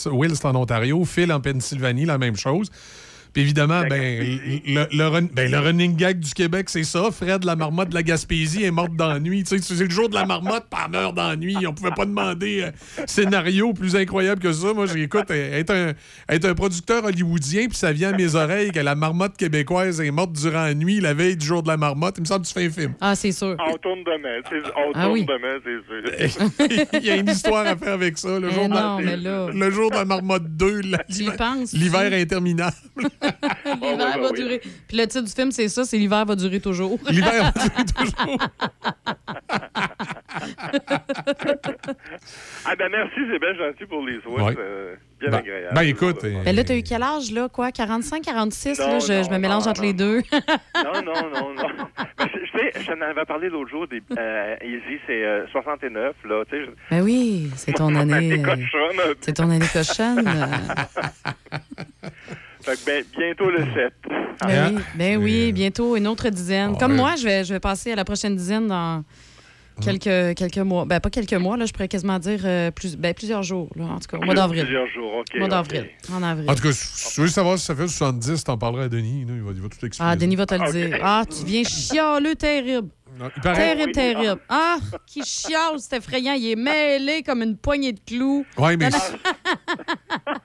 en 0.45 0.55
Ontario. 0.55 1.03
Phil, 1.05 1.31
en 1.31 1.39
Pennsylvanie, 1.41 2.05
la 2.05 2.17
même 2.17 2.35
chose. 2.35 2.69
Puis 3.35 3.41
évidemment, 3.43 3.81
ben, 3.89 4.39
le, 4.65 4.87
le, 4.97 5.07
run- 5.09 5.27
ben, 5.33 5.51
le 5.51 5.59
running 5.59 5.97
gag 5.97 6.19
du 6.21 6.33
Québec, 6.33 6.69
c'est 6.69 6.85
ça. 6.85 7.11
Fred, 7.11 7.43
la 7.43 7.57
marmotte 7.57 7.89
de 7.89 7.93
la 7.95 8.01
Gaspésie, 8.01 8.63
est 8.63 8.71
morte 8.71 8.95
d'ennui. 8.95 9.43
Tu 9.43 9.59
sais, 9.59 9.75
c'est 9.75 9.83
le 9.83 9.89
jour 9.89 10.07
de 10.07 10.13
la 10.15 10.25
marmotte, 10.25 10.67
pas 10.69 10.87
meurt 10.87 11.13
d'ennui. 11.13 11.57
On 11.67 11.73
pouvait 11.73 11.91
pas 11.91 12.05
demander 12.05 12.61
euh, 12.63 12.71
scénario 13.05 13.73
plus 13.73 13.97
incroyable 13.97 14.39
que 14.41 14.53
ça. 14.53 14.73
Moi, 14.73 14.85
j'écoute, 14.85 15.29
être 15.31 15.71
un, 15.71 15.91
être 16.29 16.45
un 16.45 16.53
producteur 16.55 17.03
hollywoodien, 17.03 17.67
puis 17.67 17.77
ça 17.77 17.91
vient 17.91 18.13
à 18.13 18.17
mes 18.17 18.35
oreilles 18.35 18.71
que 18.71 18.79
la 18.79 18.95
marmotte 18.95 19.35
québécoise 19.35 19.99
est 19.99 20.11
morte 20.11 20.31
durant 20.31 20.63
la 20.63 20.73
nuit, 20.73 21.01
la 21.01 21.13
veille 21.13 21.35
du 21.35 21.45
jour 21.45 21.61
de 21.61 21.67
la 21.67 21.75
marmotte. 21.75 22.15
Il 22.17 22.21
me 22.21 22.25
semble 22.27 22.43
que 22.43 22.47
tu 22.47 22.53
fais 22.53 22.67
un 22.67 22.71
film. 22.71 22.93
Ah, 23.01 23.15
c'est 23.15 23.33
sûr. 23.33 23.57
On 23.59 23.75
tourne 23.79 24.03
demain. 24.05 24.39
c'est- 24.49 24.71
On 24.77 24.91
Ah 24.95 25.03
tourne 25.03 25.13
oui. 25.13 25.25
demain, 25.25 25.59
c'est 25.65 26.29
sûr. 26.29 26.87
Il 27.01 27.05
y 27.05 27.09
a 27.11 27.17
une 27.17 27.27
histoire 27.29 27.67
à 27.67 27.75
faire 27.75 27.95
avec 27.95 28.17
ça. 28.17 28.39
Le, 28.39 28.47
Mais 28.47 28.53
jour, 28.53 28.69
de 28.69 28.73
la, 28.73 28.81
non, 28.81 28.99
mais 29.01 29.17
là- 29.17 29.47
le 29.53 29.71
jour 29.71 29.91
de 29.91 29.95
la 29.97 30.05
marmotte 30.05 30.45
2, 30.47 30.79
la- 30.83 31.03
Tu 31.03 31.23
y 31.23 31.31
penses, 31.31 31.73
l'hiver 31.73 32.13
interminable. 32.13 32.75
L'hiver 33.81 34.19
va 34.19 34.31
durer. 34.31 34.59
Puis 34.87 34.97
le 34.97 35.05
titre 35.07 35.23
du 35.25 35.31
film, 35.31 35.51
c'est 35.51 35.67
ça, 35.69 35.83
c'est 35.85 35.97
l'hiver 35.97 36.25
va 36.25 36.35
durer 36.35 36.59
toujours. 36.59 36.97
L'hiver 37.09 37.43
va 37.43 37.51
durer 37.51 37.85
toujours. 37.95 38.37
Ah 42.65 42.75
ben 42.77 42.89
merci, 42.91 43.19
c'est 43.31 43.39
bien 43.39 43.53
gentil 43.55 43.85
pour 43.85 44.05
les 44.05 44.19
souhaits. 44.21 44.43
Ouais. 44.45 44.55
euh, 44.59 44.95
bien 45.19 45.29
Ben- 45.29 45.37
agréable. 45.37 45.75
ben, 45.75 45.81
écoute, 45.83 46.23
euh, 46.23 46.43
Ben 46.43 46.55
là, 46.55 46.63
t'as 46.63 46.75
eu 46.75 46.83
quel 46.83 47.01
âge, 47.03 47.31
là, 47.31 47.47
quoi? 47.49 47.71
45, 47.71 48.21
46? 48.23 48.79
Non, 48.79 48.87
là, 48.87 48.99
je, 48.99 49.05
je 49.23 49.29
me 49.29 49.33
non, 49.35 49.39
mélange 49.39 49.63
non, 49.65 49.71
entre 49.71 49.81
les 49.83 49.93
deux. 49.93 50.21
Non, 50.83 51.01
non, 51.01 51.29
non, 51.33 51.53
non. 51.53 51.67
Ben, 52.17 52.27
je 52.33 52.51
sais, 52.59 52.71
je 52.81 52.91
t'en 52.91 53.01
avais 53.01 53.25
parlé 53.25 53.49
l'autre 53.49 53.69
jour. 53.69 53.87
Des, 53.87 54.01
euh, 54.17 54.55
Izzy, 54.63 54.99
c'est 55.07 55.23
euh, 55.23 55.45
69, 55.51 56.15
là. 56.27 56.43
Tu 56.49 56.57
sais, 56.57 56.65
je- 56.65 56.71
ben 56.95 57.01
oui, 57.03 57.49
c'est 57.55 57.73
ton 57.73 57.95
année. 57.95 58.43
euh. 58.43 59.13
C'est 59.21 59.33
ton 59.33 59.49
année 59.49 59.65
cochonne. 59.71 60.29
Fait 62.65 62.75
que 62.75 62.85
ben, 62.85 63.03
bientôt 63.17 63.49
le 63.51 63.59
7. 63.59 63.93
Ben 64.47 64.75
oui, 64.75 64.81
ben 64.95 65.17
oui, 65.17 65.51
bientôt 65.53 65.95
une 65.95 66.07
autre 66.07 66.29
dizaine. 66.29 66.75
Comme 66.77 66.95
moi, 66.95 67.15
je 67.15 67.23
vais, 67.23 67.43
je 67.43 67.53
vais 67.53 67.59
passer 67.59 67.91
à 67.91 67.95
la 67.95 68.03
prochaine 68.03 68.35
dizaine 68.35 68.67
dans 68.67 69.03
quelques, 69.81 70.35
quelques 70.35 70.57
mois. 70.57 70.85
Ben, 70.85 70.99
pas 70.99 71.09
quelques 71.09 71.33
mois, 71.33 71.57
là, 71.57 71.65
je 71.65 71.73
pourrais 71.73 71.87
quasiment 71.87 72.17
dire 72.17 72.39
euh, 72.43 72.71
plus, 72.71 72.97
ben, 72.97 73.13
plusieurs 73.13 73.43
jours, 73.43 73.69
là, 73.75 73.85
en 73.85 73.99
tout 73.99 74.07
cas, 74.07 74.17
au 74.17 74.21
mois 74.25 74.33
d'avril. 74.33 74.63
Plusieurs 74.63 74.87
jours, 74.87 75.13
OK. 75.17 75.27
Au 75.35 75.39
mois 75.39 75.47
d'avril. 75.47 75.89
En 76.11 76.23
avril. 76.23 76.49
En 76.49 76.55
tout 76.55 76.63
cas, 76.63 76.71
si 76.71 77.13
tu 77.13 77.21
veux 77.21 77.27
savoir 77.27 77.57
si 77.59 77.65
ça 77.65 77.75
fait 77.75 77.87
70, 77.87 78.43
t'en 78.43 78.57
parleras 78.57 78.85
à 78.85 78.89
Denis. 78.89 79.25
là, 79.25 79.33
il, 79.35 79.41
va, 79.43 79.51
il 79.53 79.61
va 79.61 79.69
tout 79.69 79.85
expliquer. 79.85 79.97
Ah, 79.99 80.15
Denis 80.15 80.35
va 80.35 80.45
te 80.47 80.55
le 80.55 80.71
dire. 80.71 80.99
Ah, 81.03 81.23
tu 81.29 81.45
viens 81.45 81.63
chialeux 81.63 82.35
terrible. 82.35 82.89
Non, 83.17 83.29
il 83.33 83.41
paraît- 83.41 83.75
Terrible, 83.75 83.91
terrible. 83.93 84.41
Ah, 84.49 84.77
qui 85.07 85.23
chiale, 85.23 85.75
c'est 85.77 85.95
effrayant. 85.97 86.33
Il 86.33 86.49
est 86.51 86.55
mêlé 86.57 87.23
comme 87.23 87.43
une 87.43 87.55
poignée 87.55 87.93
de 87.93 87.99
clous. 88.05 88.45
Ouais, 88.57 88.75
mais-. 88.75 88.89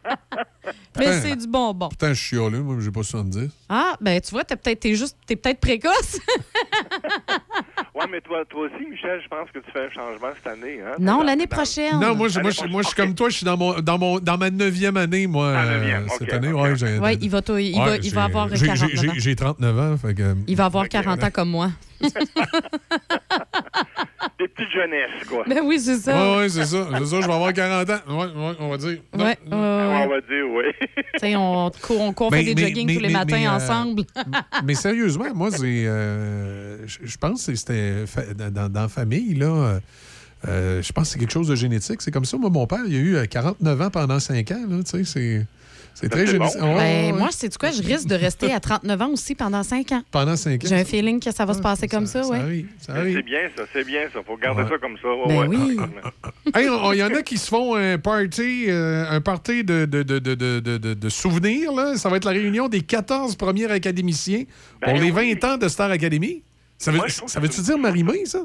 mais 0.99 1.05
Putain. 1.07 1.21
c'est 1.21 1.37
du 1.37 1.47
bonbon. 1.47 1.89
Pourtant, 1.89 2.09
je 2.09 2.15
suis 2.15 2.37
chialeux, 2.37 2.61
moi, 2.63 2.75
mais 2.77 2.83
j'ai 2.85 2.91
pas 2.91 3.03
70. 3.03 3.49
Ah, 3.69 3.97
ben 4.01 4.21
tu 4.21 4.31
vois, 4.31 4.45
t'es 4.45 4.57
peut-être 4.57 4.81
t'es 4.81 4.95
juste 4.95 5.17
t'es 5.27 5.37
peut-être 5.37 5.61
précoce. 5.61 6.19
Ouais, 7.95 8.07
mais 8.11 8.21
toi, 8.23 8.45
toi 8.49 8.63
aussi, 8.67 8.87
Michel, 8.89 9.21
je 9.23 9.29
pense 9.29 9.51
que 9.53 9.59
tu 9.59 9.71
fais 9.73 9.87
un 9.87 9.91
changement 9.91 10.29
cette 10.35 10.47
année. 10.47 10.79
Hein? 10.81 10.95
non, 10.99 11.23
l'année 11.23 11.47
dans- 11.47 11.57
prochaine. 11.57 11.99
Non, 12.01 12.15
moi, 12.15 12.29
je, 12.29 12.41
moi, 12.41 12.51
je, 12.51 12.65
moi, 12.67 12.81
je 12.83 12.87
suis 12.87 12.97
comme 12.97 13.15
toi, 13.15 13.29
je 13.29 13.37
suis 13.37 13.45
dans, 13.45 13.57
mon, 13.59 13.79
dans, 13.81 13.99
mon, 13.99 14.19
dans 14.21 14.39
ma 14.39 14.49
neuvième 14.49 14.97
année, 14.97 15.27
moi, 15.27 15.53
Ah, 15.55 15.65
euh, 15.67 16.07
cette 16.19 16.33
année. 16.33 16.53
ok. 16.53 16.63
Ouais, 16.63 16.77
j'ai, 16.77 16.99
Ouais, 16.99 17.15
il 17.21 17.29
va, 17.29 17.41
il 17.49 17.51
va, 17.51 17.61
il 17.61 17.75
va 17.77 18.01
j'ai- 18.03 18.17
avoir 18.19 18.49
j'ai- 18.55 18.67
49 18.67 18.91
j'ai- 18.95 19.09
ans. 19.09 19.13
j'ai- 19.15 19.21
J'ai 19.21 19.37
39 19.37 19.79
ans, 19.79 19.97
fait 19.99 20.15
que... 20.15 20.35
Il 20.47 20.57
va 20.57 20.65
avoir 20.67 20.89
40 20.89 21.23
ans 21.23 21.31
comme 21.31 21.51
moi. 21.51 21.71
Des 24.39 24.49
petites 24.49 24.71
jeunesses, 24.73 25.25
quoi. 25.29 25.45
Ben 25.47 25.61
oui, 25.65 25.79
c'est 25.79 25.97
ça. 25.97 26.15
Ouais, 26.15 26.37
ouais, 26.39 26.49
c'est 26.49 26.65
ça. 26.65 26.87
C'est 26.99 27.05
ça, 27.07 27.21
je 27.21 27.27
vais 27.27 27.33
avoir 27.33 27.53
40 27.53 27.91
ans. 27.91 27.99
Ouais, 28.09 28.25
ouais, 28.27 28.55
on 28.59 28.69
va 28.71 28.77
dire. 28.79 28.99
Non. 29.17 29.25
Ouais, 29.25 29.39
ouais, 29.47 29.57
ouais. 29.57 30.05
On 30.05 30.09
va 30.09 30.21
dire 30.21 30.45
oui. 30.55 30.65
Tu 31.15 31.19
sais, 31.21 31.37
on, 31.37 31.71
court- 31.71 32.01
on 32.01 32.13
court 32.13 32.31
Mais- 32.31 32.39
fait 32.45 32.55
des 32.55 32.63
mais- 32.63 32.69
jogging 32.69 32.87
mais- 32.87 32.95
tous 32.95 33.01
les 33.01 33.09
mais- 33.09 33.13
matins 33.15 33.37
mais, 33.39 33.47
euh, 33.47 33.51
ensemble. 33.53 34.03
Mais 34.65 34.75
sérieusement, 34.75 35.27
moi, 35.35 35.51
c'est. 35.51 35.85
euh, 35.87 36.87
je 36.87 37.17
pense 37.19 37.47
que 37.47 37.55
c'était 37.55 38.05
dans, 38.37 38.51
dans- 38.53 38.69
dans 38.73 38.83
la 38.83 38.89
famille, 38.89 39.35
là. 39.35 39.79
euh, 40.49 40.83
je 40.83 40.93
pense 40.93 41.09
que 41.09 41.13
c'est 41.15 41.19
quelque 41.19 41.33
chose 41.33 41.49
de 41.49 41.55
génétique. 41.55 42.01
C'est 42.01 42.11
comme 42.11 42.25
ça. 42.25 42.39
Moi, 42.39 42.49
mon 42.51 42.67
père, 42.67 42.81
il 42.87 42.95
a 42.95 42.99
eu 42.99 43.17
euh, 43.17 43.27
49 43.27 43.81
ans 43.83 43.91
pendant 43.91 44.19
5 44.21 44.51
ans. 44.53 44.65
Là, 44.69 44.83
tu 44.83 44.91
sais, 44.91 45.05
c'est, 45.05 45.47
c'est 45.95 46.09
très 46.09 46.25
bon. 46.39 46.45
Ouais, 46.47 47.11
Ben, 47.13 47.17
moi, 47.17 47.29
c'est 47.31 47.57
quoi? 47.59 47.71
Je 47.71 47.83
risque 47.83 48.07
de 48.07 48.15
rester 48.15 48.53
à 48.53 48.61
39 48.61 49.03
ans 49.03 49.11
aussi 49.11 49.35
pendant 49.35 49.63
5 49.63 49.93
ans. 49.93 50.03
Pendant 50.11 50.37
5 50.37 50.65
ans. 50.65 50.67
J'ai 50.69 50.77
un 50.77 50.85
feeling 50.85 51.21
que 51.21 51.33
ça 51.33 51.45
va 51.45 51.55
se 51.55 51.61
passer 51.61 51.89
comme 51.89 52.07
ça, 52.07 52.23
ça 52.23 52.29
oui. 52.47 52.67
ça. 52.81 52.95
C'est 53.05 53.23
bien, 53.23 53.41
ça, 53.57 53.63
c'est 53.73 53.85
bien, 53.87 54.03
ça. 54.13 54.21
Faut 54.27 54.37
garder 54.37 54.63
Ouais. 54.63 54.69
ça 54.69 54.79
comme 54.79 54.97
ça. 54.97 55.09
Ben 55.27 55.49
ouais. 55.49 55.57
oui. 55.57 55.77
Hey, 56.55 56.69
on- 56.69 56.93
Il 56.93 56.99
y 56.99 57.03
en 57.03 57.15
a 57.15 57.23
qui 57.23 57.39
se 57.39 57.49
font 57.49 57.75
un 57.75 57.99
party, 57.99 58.67
euh, 58.69 59.05
un 59.11 59.21
party 59.21 59.65
de, 59.65 59.85
de, 59.85 60.03
de, 60.03 60.19
de, 60.19 60.35
de, 60.35 60.61
de- 60.61 60.79
de- 60.79 60.95
de 60.95 61.09
souvenirs. 61.09 61.73
Là. 61.73 61.97
Ça 61.97 62.09
va 62.09 62.17
être 62.17 62.25
la 62.25 62.33
réunion 62.33 62.69
des 62.69 62.81
14 62.81 63.37
premiers 63.37 63.71
académiciens 63.71 64.45
pour 64.81 64.93
Ben 64.93 65.01
les 65.03 65.11
oui. 65.11 65.35
20 65.41 65.45
ans 65.55 65.57
de 65.59 65.69
Star 65.69 65.91
Academy. 65.91 66.43
Ça 66.79 66.91
veut, 66.93 67.01
ça 67.27 67.41
veut-tu 67.41 67.61
dire 67.61 67.77
Marie-Mé, 67.79 68.25
ça? 68.25 68.41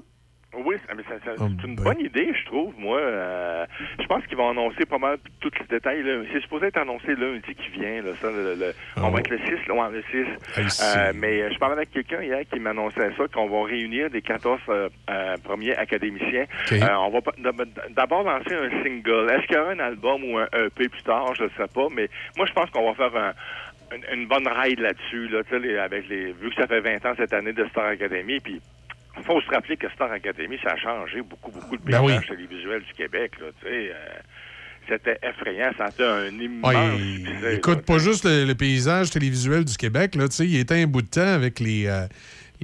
Oui, 0.63 0.75
mais 0.95 1.03
c'est 1.07 1.65
une 1.67 1.75
ben. 1.75 1.83
bonne 1.83 1.99
idée, 1.99 2.31
je 2.33 2.45
trouve, 2.45 2.73
moi. 2.77 2.99
Euh, 2.99 3.65
je 3.99 4.05
pense 4.05 4.25
qu'ils 4.27 4.37
vont 4.37 4.49
annoncer 4.51 4.85
pas 4.85 4.97
mal 4.97 5.17
tous 5.41 5.51
les 5.59 5.65
détails. 5.67 6.03
là. 6.03 6.21
C'est 6.31 6.41
supposé 6.41 6.67
être 6.67 6.77
annoncé 6.77 7.15
lundi 7.15 7.53
qui 7.55 7.69
vient. 7.79 8.01
Là, 8.01 8.11
ça, 8.21 8.29
le- 8.31 8.55
le- 8.55 8.73
On 8.97 9.09
va 9.09 9.19
être 9.19 9.29
le 9.29 9.37
6, 9.39 9.67
là, 9.67 9.73
ouais, 9.73 9.91
le 9.91 10.03
6. 10.11 10.27
Ah, 10.55 10.61
ici. 10.61 10.81
Euh, 10.97 11.11
mais 11.15 11.41
euh, 11.41 11.49
je 11.51 11.57
parlais 11.57 11.75
avec 11.75 11.91
quelqu'un 11.91 12.21
hier 12.21 12.41
qui 12.51 12.59
m'annonçait 12.59 13.11
ça, 13.17 13.23
qu'on 13.33 13.47
va 13.47 13.65
réunir 13.67 14.09
les 14.11 14.21
14 14.21 14.59
euh, 14.69 14.89
euh, 15.09 15.37
premiers 15.43 15.75
académiciens. 15.75 16.45
On 16.71 17.09
va 17.09 17.19
d'abord 17.89 18.23
lancer 18.23 18.53
un 18.55 18.69
single. 18.83 19.29
Est-ce 19.31 19.47
qu'il 19.47 19.55
y 19.55 19.59
aura 19.59 19.71
un 19.71 19.79
album 19.79 20.23
ou 20.23 20.37
un 20.37 20.47
EP 20.53 20.87
plus 20.89 21.03
tard? 21.03 21.33
Je 21.35 21.43
ne 21.43 21.49
sais 21.49 21.67
pas. 21.73 21.87
Mais 21.95 22.09
moi, 22.37 22.45
je 22.45 22.53
pense 22.53 22.69
qu'on 22.69 22.91
va 22.91 23.09
faire 23.09 23.15
un- 23.21 23.33
une, 23.95 24.19
une 24.21 24.27
bonne 24.27 24.47
ride 24.47 24.79
là-dessus, 24.79 25.27
là, 25.27 25.43
tu 25.43 25.49
sais, 25.51 25.59
les- 25.59 25.77
avec 25.77 26.07
les, 26.09 26.31
vu 26.33 26.49
que 26.49 26.55
ça 26.55 26.65
fait 26.67 26.79
20 26.81 27.05
ans 27.05 27.13
cette 27.17 27.33
année 27.33 27.53
de 27.53 27.65
Star 27.67 27.85
Academy. 27.85 28.39
Puis 28.39 28.59
il 29.17 29.23
faut 29.23 29.41
se 29.41 29.47
rappeler 29.49 29.77
que 29.77 29.89
Star 29.91 30.11
Academy, 30.11 30.57
ça 30.63 30.71
a 30.73 30.77
changé 30.77 31.21
beaucoup, 31.21 31.51
beaucoup 31.51 31.77
de 31.77 31.81
Ben 31.83 31.99
paysage 32.01 32.27
oui. 32.29 32.35
télévisuel 32.35 32.81
du 32.83 32.93
Québec. 32.93 33.31
Là, 33.39 33.47
tu 33.61 33.67
sais, 33.67 33.91
euh, 33.91 33.95
c'était 34.87 35.17
effrayant. 35.23 35.71
Ça 35.77 35.85
a 35.85 35.89
été 35.89 36.03
un 36.03 36.27
immense 36.39 36.73
Ouais, 36.73 37.55
écoute, 37.55 37.77
là. 37.77 37.83
pas 37.87 37.97
juste 37.97 38.25
le, 38.25 38.45
le 38.45 38.55
paysage 38.55 39.09
télévisuel 39.09 39.65
du 39.65 39.75
Québec. 39.77 40.15
Là, 40.15 40.27
tu 40.27 40.35
sais, 40.35 40.45
il 40.47 40.57
était 40.59 40.81
un 40.81 40.87
bout 40.87 41.01
de 41.01 41.07
temps 41.07 41.21
avec 41.33 41.59
les, 41.59 41.87
euh, 41.87 42.05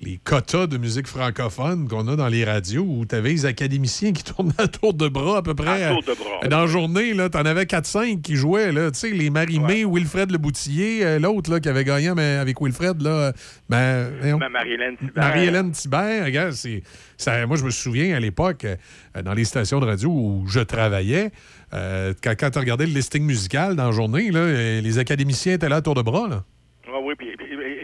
les 0.01 0.19
quotas 0.23 0.65
de 0.67 0.77
musique 0.77 1.05
francophone 1.07 1.87
qu'on 1.87 2.07
a 2.07 2.15
dans 2.15 2.27
les 2.27 2.43
radios 2.43 2.83
où 2.87 3.05
tu 3.05 3.13
avais 3.13 3.29
les 3.29 3.45
académiciens 3.45 4.13
qui 4.13 4.23
tournaient 4.33 4.51
à 4.57 4.67
tour 4.67 4.93
de 4.93 5.07
bras 5.07 5.37
à 5.37 5.41
peu 5.41 5.53
près. 5.53 5.83
À 5.83 5.89
tour 5.91 6.01
de 6.01 6.13
bras. 6.13 6.39
euh, 6.43 6.47
Dans 6.47 6.61
la 6.61 6.67
journée, 6.67 7.13
tu 7.13 7.37
en 7.37 7.45
avais 7.45 7.63
4-5 7.65 8.21
qui 8.21 8.35
jouaient. 8.35 8.73
Tu 8.73 8.89
sais, 8.93 9.09
les 9.11 9.29
Marie-Mé, 9.29 9.85
Wilfred 9.85 10.31
Leboutillier, 10.31 11.05
euh, 11.05 11.19
l'autre 11.19 11.59
qui 11.59 11.69
avait 11.69 11.83
gagné 11.83 12.11
mais 12.15 12.37
avec 12.37 12.59
Wilfred, 12.61 13.01
là, 13.01 13.31
ben, 13.69 14.09
Marie-Hélène 14.51 14.97
Thibert. 14.97 15.23
Marie-Hélène 15.23 15.71
Thibert, 15.71 16.25
regarde, 16.25 16.51
c'est, 16.53 16.81
ça, 17.17 17.45
moi, 17.45 17.57
je 17.57 17.63
me 17.63 17.69
souviens 17.69 18.15
à 18.15 18.19
l'époque, 18.19 18.65
euh, 18.65 19.21
dans 19.21 19.33
les 19.33 19.45
stations 19.45 19.79
de 19.79 19.85
radio 19.85 20.09
où 20.09 20.45
je 20.47 20.61
travaillais, 20.61 21.31
euh, 21.73 22.13
quand, 22.23 22.33
quand 22.39 22.49
tu 22.49 22.59
regardais 22.59 22.85
le 22.87 22.93
listing 22.93 23.23
musical 23.23 23.75
dans 23.75 23.85
la 23.85 23.91
journée, 23.91 24.31
là, 24.31 24.81
les 24.81 24.97
académiciens 24.99 25.53
étaient 25.53 25.69
là 25.69 25.77
à 25.77 25.81
tour 25.81 25.93
de 25.95 26.01
bras. 26.01 26.27
Là. 26.27 26.43
Ah 26.87 26.97
oui, 27.03 27.13
puis, 27.17 27.27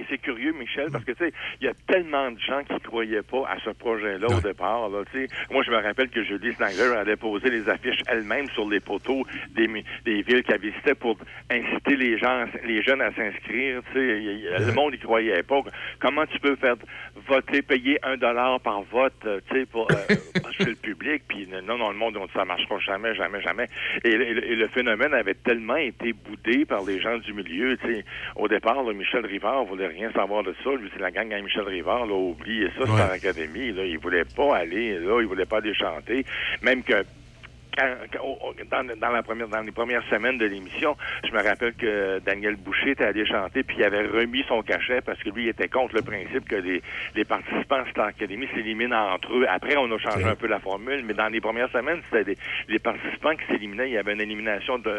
c'est 0.09 0.17
curieux, 0.17 0.53
Michel, 0.53 0.89
parce 0.91 1.03
que 1.03 1.11
tu 1.11 1.25
sais, 1.25 1.33
il 1.61 1.65
y 1.65 1.69
a 1.69 1.73
tellement 1.87 2.31
de 2.31 2.39
gens 2.39 2.63
qui 2.63 2.79
croyaient 2.81 3.21
pas 3.21 3.47
à 3.49 3.57
ce 3.63 3.69
projet-là 3.71 4.27
au 4.27 4.41
départ. 4.41 4.89
Là. 4.89 5.03
Moi, 5.51 5.63
je 5.63 5.71
me 5.71 5.77
rappelle 5.77 6.09
que 6.09 6.23
Julie 6.23 6.53
Snanger 6.53 6.95
a 6.97 7.05
déposé 7.05 7.49
les 7.49 7.67
affiches 7.69 8.01
elle-même 8.07 8.47
sur 8.51 8.67
les 8.69 8.79
poteaux 8.79 9.25
des, 9.55 9.67
villes 10.21 10.43
qu'elle 10.43 10.61
visitait 10.61 10.95
pour 10.95 11.17
inciter 11.49 11.95
les 11.95 12.17
gens, 12.17 12.45
les 12.65 12.81
jeunes 12.83 13.01
à 13.01 13.11
s'inscrire. 13.13 13.81
Le 13.95 14.73
monde 14.73 14.93
y 14.95 14.99
croyait 14.99 15.43
pas. 15.43 15.61
Comment 15.99 16.25
tu 16.25 16.39
peux 16.39 16.55
faire 16.55 16.75
voter, 17.27 17.61
payer 17.61 17.99
un 18.03 18.17
dollar 18.17 18.59
par 18.61 18.81
vote, 18.83 19.13
euh, 19.25 19.39
tu 19.49 19.59
sais, 19.59 19.65
pour 19.65 19.87
euh, 19.91 19.95
chez 20.57 20.65
le 20.65 20.75
public, 20.75 21.23
puis 21.27 21.47
non, 21.47 21.77
non, 21.77 21.89
le 21.91 21.97
monde, 21.97 22.17
on 22.17 22.25
dit, 22.25 22.31
ça 22.33 22.45
marchera 22.45 22.79
jamais, 22.79 23.15
jamais, 23.15 23.41
jamais. 23.41 23.67
Et, 24.03 24.09
et- 24.11 24.51
et 24.51 24.55
le 24.55 24.67
phénomène 24.67 25.13
avait 25.13 25.33
tellement 25.33 25.75
été 25.75 26.13
boudé 26.13 26.65
par 26.65 26.83
les 26.85 26.99
gens 26.99 27.17
du 27.17 27.33
milieu, 27.33 27.77
tu 27.77 27.87
sais. 27.87 28.05
Au 28.35 28.47
départ, 28.47 28.83
là, 28.83 28.93
Michel 28.93 29.25
Rivard 29.25 29.65
voulait 29.65 29.87
rien 29.97 30.11
savoir 30.11 30.43
de 30.43 30.53
ça. 30.63 30.69
Lui, 30.71 30.89
c'est 30.93 31.01
la 31.01 31.11
gang 31.11 31.31
à 31.33 31.41
Michel 31.41 31.63
Rivard, 31.63 32.05
là, 32.05 32.13
oubliez 32.13 32.69
ça, 32.77 32.85
c'est 32.85 32.97
l'Académie, 32.97 33.71
là. 33.71 33.83
Il 33.83 33.97
voulait 33.97 34.25
pas 34.25 34.57
aller, 34.57 34.99
là, 34.99 35.19
il 35.21 35.27
voulait 35.27 35.45
pas 35.45 35.57
aller 35.57 35.73
chanter. 35.73 36.25
Même 36.61 36.83
que 36.83 37.03
dans, 38.71 38.83
dans 38.99 39.09
la 39.11 39.23
première, 39.23 39.47
dans 39.47 39.61
les 39.61 39.71
premières 39.71 40.03
semaines 40.09 40.37
de 40.37 40.45
l'émission, 40.45 40.95
je 41.25 41.31
me 41.31 41.41
rappelle 41.43 41.73
que 41.73 42.19
Daniel 42.19 42.55
Boucher 42.55 42.91
était 42.91 43.03
allé 43.05 43.25
chanter, 43.25 43.63
puis 43.63 43.77
il 43.79 43.83
avait 43.83 44.05
remis 44.07 44.43
son 44.47 44.61
cachet 44.61 45.01
parce 45.01 45.19
que 45.19 45.29
lui 45.29 45.43
il 45.43 45.49
était 45.49 45.67
contre 45.67 45.95
le 45.95 46.01
principe 46.01 46.47
que 46.47 46.55
les, 46.55 46.81
les 47.15 47.25
participants 47.25 47.83
de 47.83 47.89
Star 47.89 48.07
Academy 48.07 48.47
s'éliminent 48.53 49.13
entre 49.13 49.33
eux. 49.33 49.45
Après, 49.49 49.75
on 49.77 49.91
a 49.91 49.97
changé 49.99 50.23
un 50.31 50.35
peu 50.35 50.47
la 50.47 50.59
formule, 50.59 51.03
mais 51.05 51.13
dans 51.13 51.27
les 51.29 51.41
premières 51.41 51.71
semaines, 51.71 52.01
c'était 52.09 52.23
des- 52.23 52.37
les 52.67 52.79
participants 52.79 53.35
qui 53.35 53.45
s'éliminaient. 53.51 53.89
Il 53.89 53.93
y 53.93 53.97
avait 53.97 54.13
une 54.13 54.21
élimination 54.21 54.79
de... 54.79 54.89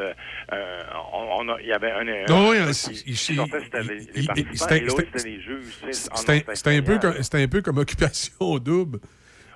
euh, 0.52 0.82
on, 1.12 1.40
on 1.40 1.48
a- 1.52 1.60
il 1.60 1.66
y 1.66 1.72
avait 1.72 1.90
un... 1.90 2.04
Non, 2.28 2.50
oui, 2.50 2.58
un- 2.58 2.66
qui 2.70 3.14
sortait, 3.36 3.60
c'était 3.64 3.82
les, 3.82 4.26
participants, 4.26 4.54
c'était- 4.56 4.76
et 4.78 4.80
l'autre, 4.80 4.96
c'était- 4.98 5.18
c'était 5.18 5.28
les 5.30 5.40
juges. 5.40 5.74
Ah 5.82 5.88
non, 5.88 5.94
C'était, 6.54 6.76
un 6.76 6.82
peu 6.82 6.98
comme, 6.98 7.22
c'était 7.22 7.42
un 7.42 7.48
peu 7.48 7.62
comme 7.62 7.78
occupation 7.78 8.58
double. 8.58 8.98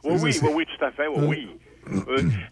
Oui, 0.05 0.15
oui, 0.20 0.31
oui, 0.43 0.49
oui, 0.55 0.66
tout 0.66 0.85
à 0.85 0.90
fait, 0.90 1.07
oui, 1.07 1.24
oui. 1.28 1.49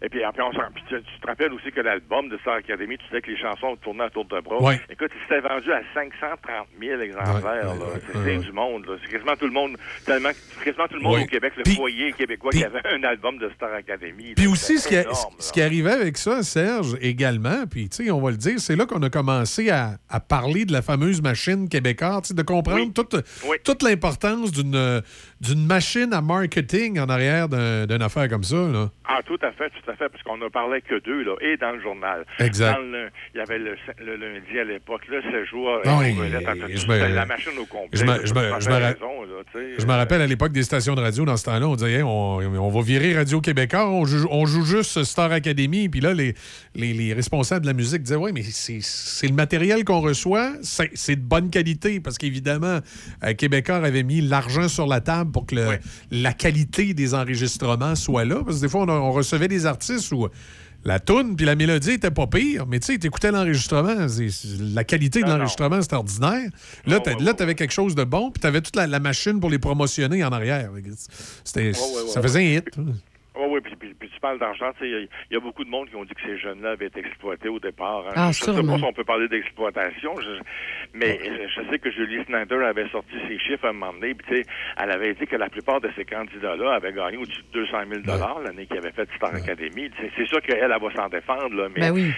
Et 0.01 0.09
puis 0.09 0.23
après, 0.23 0.43
on 0.43 0.51
puis 0.73 0.83
tu, 0.89 0.95
tu 1.01 1.19
te 1.21 1.27
rappelles 1.27 1.53
aussi 1.53 1.71
que 1.71 1.81
l'album 1.81 2.29
de 2.29 2.37
Star 2.39 2.55
Academy, 2.55 2.97
tu 2.97 3.05
sais 3.11 3.21
que 3.21 3.31
les 3.31 3.37
chansons 3.39 3.75
tournaient 3.77 4.03
à 4.05 4.09
tour 4.09 4.25
de 4.25 4.39
bras. 4.41 4.61
Ouais. 4.61 4.79
Écoute, 4.89 5.11
c'était 5.23 5.39
vendu 5.41 5.71
à 5.71 5.81
530 5.93 6.67
000 6.79 7.01
exemplaires. 7.01 7.75
là. 7.75 7.85
C'était 8.13 8.37
du 8.37 8.51
monde. 8.51 8.85
C'est 9.03 9.11
quasiment 9.11 9.35
tout 9.35 9.45
le 9.45 9.51
monde, 9.53 9.77
tellement, 10.05 10.29
c'est 10.33 10.65
quasiment 10.65 10.87
tout 10.87 10.95
le 10.95 11.01
monde 11.01 11.15
Ouais. 11.15 11.23
au 11.23 11.27
Québec, 11.27 11.53
le 11.57 11.71
foyer 11.73 12.11
québécois 12.13 12.51
qui 12.51 12.63
avait 12.63 12.81
un 12.93 13.03
album 13.03 13.37
de 13.37 13.49
Star 13.55 13.73
Academy. 13.73 14.33
Puis 14.35 14.47
aussi, 14.47 14.77
ce 14.79 14.87
qui, 14.87 14.95
a- 14.97 15.01
énorme, 15.01 15.33
ce 15.39 15.51
qui 15.51 15.61
arrivait 15.61 15.91
avec 15.91 16.17
ça, 16.17 16.43
Serge, 16.43 16.97
également, 17.01 17.65
puis 17.69 17.89
tu 17.89 18.05
sais, 18.05 18.11
on 18.11 18.21
va 18.21 18.31
le 18.31 18.37
dire, 18.37 18.59
c'est 18.59 18.75
là 18.75 18.85
qu'on 18.85 19.01
a 19.01 19.09
commencé 19.09 19.69
à, 19.69 19.97
à 20.09 20.19
parler 20.19 20.65
de 20.65 20.73
la 20.73 20.81
fameuse 20.81 21.21
machine 21.21 21.69
québécoise, 21.69 22.33
de 22.33 22.41
comprendre 22.43 22.93
toute, 22.93 23.15
toute 23.63 23.83
l'importance 23.83 24.51
d'une 24.51 25.65
machine 25.65 26.13
à 26.13 26.21
marketing 26.21 26.99
en 26.99 27.09
arrière 27.09 27.47
d'un- 27.49 27.85
d'une 27.85 28.01
affaire 28.01 28.27
comme 28.29 28.43
ça. 28.43 28.55
Là. 28.55 28.89
Ah, 29.05 29.20
tout 29.23 29.39
à 29.41 29.51
fait, 29.51 29.69
tout 29.69 29.89
à 29.91 29.95
fait, 29.95 30.09
parce 30.09 30.23
qu'on 30.23 30.37
ne 30.37 30.47
parlait 30.49 30.81
que 30.81 30.99
d'eux, 30.99 31.23
là, 31.23 31.35
et 31.41 31.57
dans 31.57 31.71
le 31.71 31.81
journal. 31.81 32.25
Exact. 32.39 32.73
Dans 32.73 32.81
le- 32.81 33.09
il 33.33 33.37
y 33.37 33.41
avait 33.41 33.59
le, 33.59 33.75
le 34.03 34.15
lundi 34.15 34.59
à 34.59 34.63
l'époque, 34.63 35.01
là, 35.09 35.17
ce 35.31 35.45
jour, 35.45 35.69
Ah 35.85 35.97
oui, 35.99 36.15
c'était 36.19 36.77
je 36.77 36.87
me- 36.87 37.13
la 37.15 37.25
machine 37.25 37.51
au 37.59 37.65
complet. 37.65 37.89
je 37.93 38.03
me- 38.03 38.07
là, 38.11 38.17
je 38.23 38.33
me- 38.33 38.57
tu 38.57 38.61
je 38.65 38.69
avais 38.69 38.79
me 38.79 38.83
ra- 38.85 38.91
raison, 38.91 39.21
là, 39.23 39.43
tu 39.51 39.59
sais. 39.59 39.73
Je 39.79 39.85
me 39.85 39.93
rappelle 39.93 40.21
à 40.21 40.27
l'époque 40.27 40.51
des 40.51 40.63
stations 40.63 40.95
de 40.95 41.01
radio, 41.01 41.25
dans 41.25 41.37
ce 41.37 41.45
temps-là, 41.45 41.67
on 41.67 41.75
disait 41.75 41.91
Hey, 41.93 42.03
on, 42.03 42.37
on 42.37 42.69
va 42.69 42.81
virer 42.81 43.15
Radio 43.15 43.41
Québécois, 43.41 43.89
on 43.89 44.05
joue, 44.05 44.27
on 44.31 44.45
joue 44.45 44.63
juste 44.63 45.03
Star 45.03 45.31
Academy. 45.31 45.89
Puis 45.89 45.99
là, 46.01 46.13
les, 46.13 46.33
les, 46.75 46.93
les 46.93 47.13
responsables 47.13 47.61
de 47.61 47.67
la 47.67 47.73
musique 47.73 48.01
disaient 48.03 48.15
Oui, 48.15 48.31
mais 48.33 48.43
c'est 48.43 49.27
le 49.27 49.33
matériel 49.33 49.83
qu'on 49.83 49.99
reçoit, 50.01 50.53
c'est 50.61 51.15
de 51.15 51.21
bonne 51.21 51.49
qualité. 51.49 51.99
Parce 51.99 52.17
qu'évidemment, 52.17 52.79
euh, 53.23 53.33
Québécois 53.33 53.77
avait 53.77 54.03
mis 54.03 54.21
l'argent 54.21 54.67
sur 54.67 54.87
la 54.87 55.01
table 55.01 55.31
pour 55.31 55.45
que 55.45 55.55
le- 55.55 55.77
la 56.11 56.33
qualité 56.33 56.93
des 56.93 57.13
enregistrements 57.13 57.95
soit 57.95 58.25
là. 58.25 58.41
Parce 58.45 58.57
que 58.57 58.61
des 58.61 58.69
fois, 58.69 58.81
on, 58.81 58.89
a- 58.89 58.93
on 58.93 59.10
recevait 59.11 59.47
des 59.47 59.65
artistes 59.65 60.11
où 60.11 60.27
la 60.83 60.99
toune 60.99 61.35
puis 61.35 61.45
la 61.45 61.55
mélodie 61.55 61.91
était 61.91 62.09
pas 62.09 62.25
pire, 62.25 62.65
mais 62.65 62.79
tu 62.79 62.87
sais, 62.93 62.97
t'écoutais 62.97 63.31
l'enregistrement, 63.31 64.07
la 64.73 64.83
qualité 64.83 65.21
de 65.21 65.27
l'enregistrement, 65.29 65.79
c'était 65.81 65.95
ordinaire. 65.95 66.49
Là, 66.87 66.99
t'a- 66.99 67.11
là, 67.23 67.33
t'avais 67.35 67.53
quelque 67.55 67.73
chose 67.73 67.93
de 67.93 68.03
bon, 68.03 68.31
puis 68.31 68.41
t'avais 68.41 68.61
toute 68.61 68.75
la, 68.75 68.87
la 68.87 68.99
machine 68.99 69.39
pour 69.39 69.49
les 69.51 69.59
promotionner 69.59 70.23
en 70.23 70.29
arrière. 70.31 70.71
C'était, 71.43 71.67
ouais, 71.67 71.73
ça 72.11 72.21
faisait 72.21 72.39
un 72.39 72.57
hit. 72.57 72.65
Oui, 73.33 73.45
oui, 73.49 73.61
puis, 73.61 73.75
puis- 73.77 73.93
puis 73.93 74.09
tu 74.09 74.19
parles 74.19 74.39
d'argent, 74.39 74.71
tu 74.73 74.79
sais, 74.83 74.89
il 74.89 75.07
y 75.31 75.33
y, 75.33 75.37
a 75.37 75.39
beaucoup 75.39 75.63
de 75.63 75.69
monde 75.69 75.89
qui 75.89 75.95
ont 75.95 76.03
dit 76.03 76.13
que 76.13 76.21
ces 76.21 76.37
jeunes-là 76.37 76.71
avaient 76.71 76.87
été 76.87 76.99
exploités 76.99 77.47
au 77.47 77.59
départ. 77.59 78.05
hein. 78.07 78.13
Ah, 78.15 78.31
je 78.31 78.39
sais 78.39 78.61
pas 78.67 78.77
si 78.77 78.83
on 78.83 78.93
peut 78.93 79.03
parler 79.05 79.27
d'exploitation, 79.29 80.19
je- 80.19 80.41
mais 80.93 81.17
je 81.47 81.69
sais 81.69 81.79
que 81.79 81.89
Julie 81.91 82.23
Snyder 82.25 82.55
avait 82.65 82.89
sorti 82.89 83.15
ses 83.27 83.39
chiffres 83.39 83.65
à 83.65 83.69
un 83.69 83.73
moment 83.73 83.93
donné, 83.93 84.13
puis 84.15 84.25
tu 84.27 84.35
sais, 84.35 84.45
elle 84.77 84.91
avait 84.91 85.13
dit 85.13 85.25
que 85.27 85.37
la 85.37 85.49
plupart 85.49 85.79
de 85.79 85.89
ces 85.95 86.03
candidats-là 86.05 86.73
avaient 86.73 86.91
gagné 86.93 87.17
au-dessus 87.17 87.41
de 87.53 87.59
200 87.61 87.77
000 87.89 88.01
l'année 88.43 88.65
qu'ils 88.65 88.77
avaient 88.77 88.91
fait 88.91 89.09
Star 89.15 89.33
Academy. 89.33 89.89
C'est- 89.99 90.11
C'est 90.17 90.27
sûr 90.27 90.41
qu'elle, 90.41 90.59
elle 90.59 90.69
va 90.81 90.91
s'en 90.93 91.07
défendre, 91.07 91.55
là, 91.55 91.69
mais... 91.73 91.79
Ben 91.81 91.91
oui. 91.91 92.11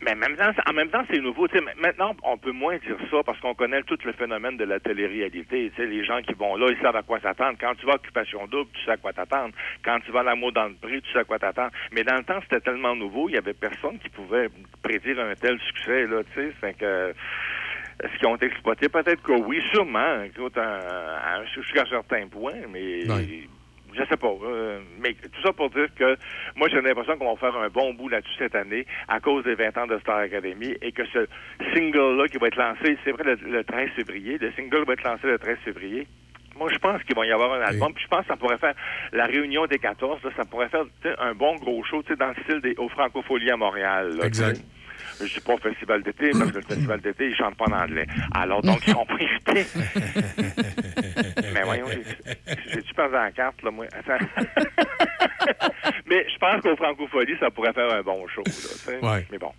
Mais 0.00 0.12
en 0.12 0.16
même 0.16 0.36
temps, 0.36 0.52
en 0.66 0.72
même 0.72 0.90
temps, 0.90 1.04
c'est 1.10 1.18
nouveau. 1.18 1.48
Tu 1.48 1.58
sais, 1.58 1.64
maintenant, 1.76 2.14
on 2.22 2.38
peut 2.38 2.52
moins 2.52 2.76
dire 2.78 2.96
ça 3.10 3.16
parce 3.26 3.40
qu'on 3.40 3.54
connaît 3.54 3.82
tout 3.82 3.98
le 4.04 4.12
phénomène 4.12 4.56
de 4.56 4.64
la 4.64 4.78
télé-réalité. 4.78 5.72
Tu 5.74 5.82
sais, 5.82 5.88
les 5.88 6.04
gens 6.04 6.22
qui 6.22 6.34
vont 6.34 6.56
là, 6.56 6.68
ils 6.70 6.80
savent 6.80 6.94
à 6.96 7.02
quoi 7.02 7.18
s'attendre. 7.20 7.58
Quand 7.60 7.74
tu 7.74 7.84
vas 7.84 7.92
à 7.92 7.96
Occupation 7.96 8.46
Double, 8.46 8.70
tu 8.74 8.84
sais 8.84 8.92
à 8.92 8.96
quoi 8.96 9.12
t'attendre. 9.12 9.54
Quand 9.84 9.98
tu 10.00 10.12
vas 10.12 10.20
à 10.20 10.22
l'amour 10.22 10.52
dans 10.52 10.66
le 10.66 10.74
prix, 10.74 11.02
tu 11.02 11.12
sais 11.12 11.18
à 11.18 11.24
quoi 11.24 11.38
t'attendre. 11.40 11.72
Mais 11.90 12.04
dans 12.04 12.14
le 12.14 12.22
temps, 12.22 12.38
c'était 12.42 12.60
tellement 12.60 12.94
nouveau, 12.94 13.28
il 13.28 13.34
y 13.34 13.38
avait 13.38 13.54
personne 13.54 13.98
qui 13.98 14.08
pouvait 14.08 14.48
prédire 14.82 15.18
un 15.18 15.34
tel 15.34 15.58
succès, 15.60 16.06
là. 16.06 16.22
Fait 16.60 16.74
que... 16.74 17.12
Est-ce 18.00 18.16
qu'ils 18.18 18.28
ont 18.28 18.36
été 18.36 18.46
exploités? 18.46 18.88
Peut-être 18.88 19.20
que 19.22 19.32
oui, 19.32 19.60
sûrement. 19.72 20.24
Jusqu'à 21.56 21.82
un 21.82 21.86
certain 21.86 22.28
point, 22.28 22.54
mais... 22.72 23.02
Je 23.94 24.04
sais 24.04 24.16
pas. 24.16 24.32
euh, 24.44 24.80
mais 25.00 25.14
tout 25.14 25.42
ça 25.42 25.52
pour 25.52 25.70
dire 25.70 25.88
que 25.96 26.16
moi, 26.56 26.68
j'ai 26.68 26.80
l'impression 26.80 27.16
qu'on 27.16 27.34
va 27.34 27.40
faire 27.40 27.56
un 27.60 27.68
bon 27.68 27.94
bout 27.94 28.08
là-dessus 28.08 28.34
cette 28.38 28.54
année 28.54 28.86
à 29.08 29.20
cause 29.20 29.44
des 29.44 29.54
20 29.54 29.76
ans 29.78 29.86
de 29.86 29.98
Star 29.98 30.18
Academy 30.18 30.74
et 30.82 30.92
que 30.92 31.04
ce 31.06 31.26
single-là 31.74 32.28
qui 32.28 32.38
va 32.38 32.48
être 32.48 32.56
lancé, 32.56 32.96
c'est 33.04 33.12
vrai, 33.12 33.24
le, 33.24 33.34
le 33.50 33.64
13 33.64 33.90
février, 33.96 34.38
le 34.38 34.52
single 34.52 34.84
va 34.86 34.92
être 34.92 35.02
lancé 35.04 35.26
le 35.26 35.38
13 35.38 35.56
février. 35.64 36.06
Moi, 36.56 36.68
je 36.72 36.78
pense 36.78 37.02
qu'il 37.04 37.14
va 37.14 37.24
y 37.24 37.30
avoir 37.32 37.52
un 37.54 37.60
album. 37.62 37.92
Puis 37.94 38.02
je 38.04 38.08
pense 38.08 38.22
que 38.22 38.26
ça 38.28 38.36
pourrait 38.36 38.58
faire 38.58 38.74
la 39.12 39.26
réunion 39.26 39.66
des 39.66 39.78
14. 39.78 40.22
là, 40.24 40.30
ça 40.36 40.44
pourrait 40.44 40.68
faire 40.68 40.84
un 41.18 41.32
bon 41.34 41.54
gros 41.56 41.82
show 41.84 42.02
tu 42.02 42.08
sais, 42.08 42.16
dans 42.16 42.28
le 42.28 42.34
style 42.44 42.60
des 42.60 42.74
aux 42.78 42.88
Francopholies 42.88 43.50
à 43.50 43.56
Montréal. 43.56 44.16
là, 44.16 44.24
Exact. 44.26 44.60
Je 45.20 45.34
dis 45.34 45.40
pas 45.40 45.54
au 45.54 45.58
festival 45.58 46.02
d'été, 46.02 46.30
parce 46.30 46.52
que 46.52 46.56
le 46.58 46.62
festival 46.68 47.00
d'été, 47.00 47.28
ils 47.30 47.34
chantent 47.36 47.56
pas 47.56 47.64
en 47.66 47.72
anglais. 47.72 48.06
Alors, 48.34 48.62
donc, 48.62 48.80
ils 48.86 48.94
ont 48.94 49.04
pris 49.06 49.26
Mais 51.54 51.62
voyons, 51.64 51.86
j'ai- 51.88 52.34
j'ai-tu 52.72 52.94
perdu 52.94 53.14
la 53.14 53.30
carte, 53.32 53.62
là, 53.62 53.70
moi? 53.70 53.86
Attends. 53.92 54.24
Mais 56.06 56.24
je 56.32 56.38
pense 56.38 56.62
qu'au 56.62 56.76
Francophonie, 56.76 57.32
ça 57.40 57.50
pourrait 57.50 57.72
faire 57.72 57.92
un 57.92 58.02
bon 58.02 58.26
show, 58.28 58.42
là. 58.46 59.12
Ouais. 59.14 59.26
Mais 59.30 59.38
bon. 59.38 59.52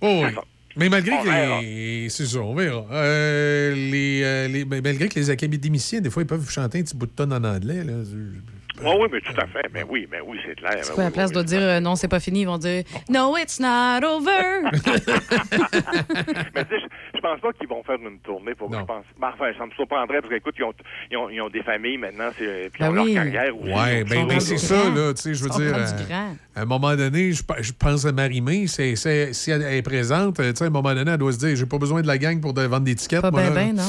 Oh, 0.00 0.22
oui. 0.24 0.34
Mais 0.76 0.88
malgré 0.88 1.14
On 1.16 1.22
que 1.22 1.60
les... 1.62 2.08
C'est 2.10 2.26
ça, 2.26 2.38
on 2.38 2.54
verra. 2.54 2.84
Euh, 2.92 3.74
les, 3.74 4.48
les- 4.48 4.64
malgré 4.64 5.08
que 5.08 5.16
les 5.16 5.28
académiciens, 5.30 6.00
des 6.00 6.10
fois, 6.10 6.22
ils 6.22 6.26
peuvent 6.26 6.48
chanter 6.48 6.78
un 6.78 6.82
petit 6.82 6.96
bout 6.96 7.06
de 7.06 7.10
tonne 7.12 7.32
en 7.32 7.42
anglais. 7.42 7.82
Là. 7.84 7.94
Oui, 8.82 8.90
oui, 9.00 9.08
mais 9.12 9.20
tout 9.20 9.40
à 9.40 9.46
fait. 9.46 9.68
Mais 9.72 9.84
oui, 9.88 10.08
mais 10.10 10.20
oui, 10.26 10.38
c'est 10.46 10.54
clair. 10.56 10.78
C'est 10.82 10.88
Ben 10.90 10.94
quoi, 10.94 11.02
à 11.04 11.06
la 11.06 11.10
oui, 11.10 11.14
place 11.14 11.32
de 11.32 11.42
dire 11.42 11.60
euh, 11.62 11.80
non, 11.80 11.96
c'est 11.96 12.08
pas 12.08 12.20
fini, 12.20 12.42
ils 12.42 12.46
vont 12.46 12.58
dire 12.58 12.84
No, 13.08 13.36
it's 13.36 13.60
not 13.60 14.04
over. 14.06 14.70
Mais 16.54 16.64
tu 16.64 16.70
sais, 16.70 16.80
je, 17.14 17.20
pense 17.20 17.40
pas 17.40 17.52
qu'ils 17.52 17.68
vont 17.68 17.82
faire 17.84 17.96
une 17.96 18.18
tournée. 18.20 18.54
Pour, 18.54 18.72
je 18.72 18.78
pense, 18.84 19.04
ben, 19.20 19.30
enfin, 19.34 19.50
ça 19.58 19.66
me 19.66 19.70
surprendrait 19.72 20.20
parce 20.20 20.32
qu'écoute, 20.32 20.54
ils 20.58 20.64
ont, 20.64 20.72
ils, 21.10 21.16
ont, 21.16 21.30
ils 21.30 21.40
ont 21.40 21.48
des 21.48 21.62
familles 21.62 21.98
maintenant, 21.98 22.30
c'est, 22.38 22.70
puis 22.72 22.82
ils 22.82 22.86
ont 22.88 22.92
Ben 22.92 23.02
oui. 23.02 23.14
leur 23.14 23.24
carrière 23.24 23.58
aussi. 23.60 23.72
Ouais, 23.72 24.04
ben, 24.04 24.26
ben, 24.26 24.40
c'est 24.40 24.56
ça, 24.58 24.90
là. 24.90 25.12
Tu 25.14 25.22
sais, 25.22 25.34
je 25.34 25.42
veux 25.44 25.50
dire, 25.50 25.74
euh, 25.76 25.84
à 26.56 26.62
un 26.62 26.64
moment 26.64 26.94
donné, 26.96 27.32
je, 27.32 27.42
pe- 27.42 27.62
je 27.62 27.72
pense 27.72 28.04
à 28.06 28.12
Marie-Mé, 28.12 28.66
c'est, 28.66 28.96
c'est- 28.96 29.32
si 29.32 29.50
elle 29.50 29.62
est 29.62 29.82
présente, 29.82 30.40
euh, 30.40 30.50
tu 30.52 30.56
sais, 30.58 30.64
à 30.64 30.66
un 30.68 30.70
moment 30.70 30.94
donné, 30.94 31.10
elle 31.10 31.18
doit 31.18 31.32
se 31.32 31.38
dire 31.38 31.54
j'ai 31.56 31.66
pas 31.66 31.78
besoin 31.78 32.02
de 32.02 32.06
la 32.06 32.18
gang 32.18 32.40
pour 32.40 32.54
de- 32.54 32.62
vendre 32.62 32.84
des 32.84 32.94
tickets. 32.94 33.20
Pas 33.22 33.30
moi, 33.30 33.42
ben 33.50 33.54
là. 33.54 33.54
ben, 33.54 33.76
non. 33.76 33.82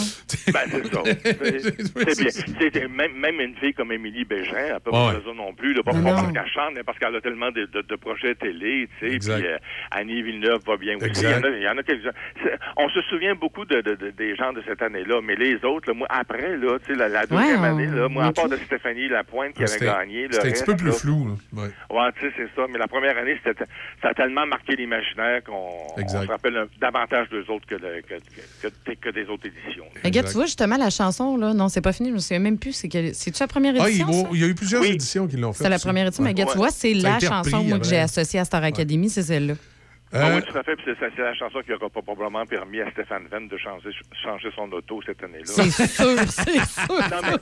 Ben, 0.53 0.59
c'est 0.69 0.93
ça. 0.93 1.01
C'est- 2.13 2.69
bien. 2.71 2.87
Même 3.21 3.39
une 3.39 3.55
fille 3.55 3.73
comme 3.73 3.91
Émilie 3.91 4.25
Bégin, 4.25 4.75
elle 4.81 4.85
peut 4.85 4.91
pas 4.91 5.07
Ouais. 5.07 5.11
faire 5.13 5.21
ça 5.27 5.33
non 5.35 5.53
plus. 5.53 5.73
Là, 5.73 5.83
pas 5.83 5.93
Non, 5.93 6.03
pas 6.03 6.13
parce 6.15 6.31
qu'elle 6.33 6.51
chante, 6.53 6.73
mais 6.75 6.83
parce 6.83 6.97
qu'elle 6.99 7.15
a 7.15 7.21
tellement 7.21 7.51
de, 7.51 7.65
de- 7.65 7.81
de 7.81 7.95
projets 7.95 8.35
télé. 8.35 8.89
tu 8.99 9.07
sais. 9.07 9.13
Exact. 9.13 9.37
Puis 9.39 9.47
euh, 9.47 9.57
Annie 9.91 10.21
Villeneuve 10.23 10.61
va 10.65 10.77
bien 10.77 10.95
aussi. 10.97 11.05
Il 11.05 11.07
y 11.07 11.09
Exact. 11.25 11.39
en 11.39 11.43
a, 11.43 11.49
il 11.55 11.61
y 11.63 11.69
en 11.69 11.77
a 11.77 11.83
quelques-uns. 11.83 12.11
C'est- 12.43 12.57
On 12.77 12.89
se 12.89 13.01
souvient 13.03 13.35
beaucoup 13.35 13.65
de, 13.65 13.81
de- 13.81 13.95
de- 13.95 14.09
des 14.11 14.35
gens 14.35 14.53
de 14.53 14.61
cette 14.67 14.81
année-là, 14.81 15.21
mais 15.23 15.35
les 15.35 15.63
autres, 15.63 15.89
là, 15.89 15.93
moi, 15.93 16.07
après, 16.09 16.57
là, 16.57 16.79
tu 16.79 16.93
sais, 16.93 16.95
la, 16.97 17.07
la 17.09 17.25
deuxième 17.25 17.61
Ouais, 17.61 17.69
on- 17.69 17.77
année, 17.77 17.85
là, 17.87 18.09
moi, 18.09 18.25
à 18.25 18.31
part 18.33 18.49
de 18.49 18.57
Stéphanie 18.57 19.07
Lapointe 19.07 19.53
qui 19.53 19.59
avait 19.63 19.67
C'était- 19.67 19.85
gagné, 19.85 20.27
le 20.27 20.33
C'était 20.33 20.47
un 20.47 20.51
petit 20.51 20.63
peu 20.63 20.75
plus 20.75 20.87
là, 20.87 20.93
flou. 20.93 21.27
là. 21.27 21.61
Ouais. 21.63 21.69
Ouais, 21.89 22.11
tu 22.19 22.21
sais, 22.27 22.33
c'est 22.37 22.49
ça. 22.55 22.65
Mais 22.71 22.79
la 22.79 22.87
première 22.87 23.17
année, 23.17 23.37
c'était, 23.43 23.65
ça 24.01 24.09
a 24.09 24.13
tellement 24.13 24.45
marqué 24.47 24.75
l'imaginaire 24.75 25.43
qu'on 25.43 25.69
se 26.07 26.27
rappelle 26.27 26.57
un- 26.57 26.67
davantage 26.79 27.29
d'eux 27.29 27.45
autres 27.49 27.65
que, 27.67 27.75
de- 27.75 28.01
que, 28.01 28.15
que, 28.61 28.67
que- 28.85 28.99
que 28.99 29.09
des 29.09 29.25
autres 29.29 29.47
éditions. 29.47 29.85
Mais 29.95 30.01
regarde, 30.09 30.27
tu 30.27 30.33
vois, 30.33 30.45
justement, 30.45 30.77
la 30.77 30.89
chanson, 30.89 31.37
là, 31.37 31.53
non, 31.53 31.69
c'est 31.69 31.81
pas 31.81 31.93
fini, 31.93 32.09
je 32.09 32.13
me 32.15 32.19
souviens 32.19 32.39
même 32.39 32.57
plus. 32.57 32.71
C'est-tu 32.73 33.39
la 33.39 33.47
première 33.47 33.73
Ah, 33.79 33.89
il, 33.89 34.01
édition? 34.01 34.11
ça? 34.11 34.29
il 34.33 34.41
y 34.41 34.43
a 34.43 34.47
eu 34.47 34.55
plusieurs 34.79 34.95
éditions 34.95 35.27
qui 35.27 35.37
l'ont 35.37 35.53
fait. 35.53 35.63
C'est 35.63 35.69
la 35.69 35.79
première 35.79 36.07
édition, 36.07 36.23
mais 36.23 36.29
Ouais. 36.29 36.33
regarde, 36.33 36.51
tu 36.51 36.57
vois, 36.57 36.69
c'est 36.71 36.93
la 36.93 37.19
chanson 37.19 37.63
moi, 37.63 37.79
que 37.79 37.85
j'ai 37.87 37.97
associée 37.99 38.39
à 38.39 38.45
Star 38.45 38.63
Academy, 38.63 39.09
c'est 39.09 39.23
celle-là. 39.23 39.53
Ah 40.13 40.27
Euh, 40.27 40.35
oui, 40.35 40.41
tout 40.43 40.57
à 40.57 40.63
fait. 40.63 40.75
Puis 40.75 40.85
c'est, 40.99 41.09
c'est 41.15 41.21
la 41.21 41.33
chanson 41.33 41.61
qui 41.61 41.71
n'aura 41.71 41.89
pas 41.89 42.01
probablement 42.01 42.45
permis 42.45 42.81
à 42.81 42.91
Stéphane 42.91 43.27
Venn 43.31 43.47
de 43.47 43.57
changer, 43.57 43.89
changer 44.23 44.49
son 44.55 44.71
auto 44.71 45.01
cette 45.05 45.23
année-là. 45.23 45.45
C'est 45.45 45.69
sûr, 45.71 46.17
c'est 46.27 46.59
sûr, 46.65 46.87
Non, 46.89 47.21
mais, 47.23 47.37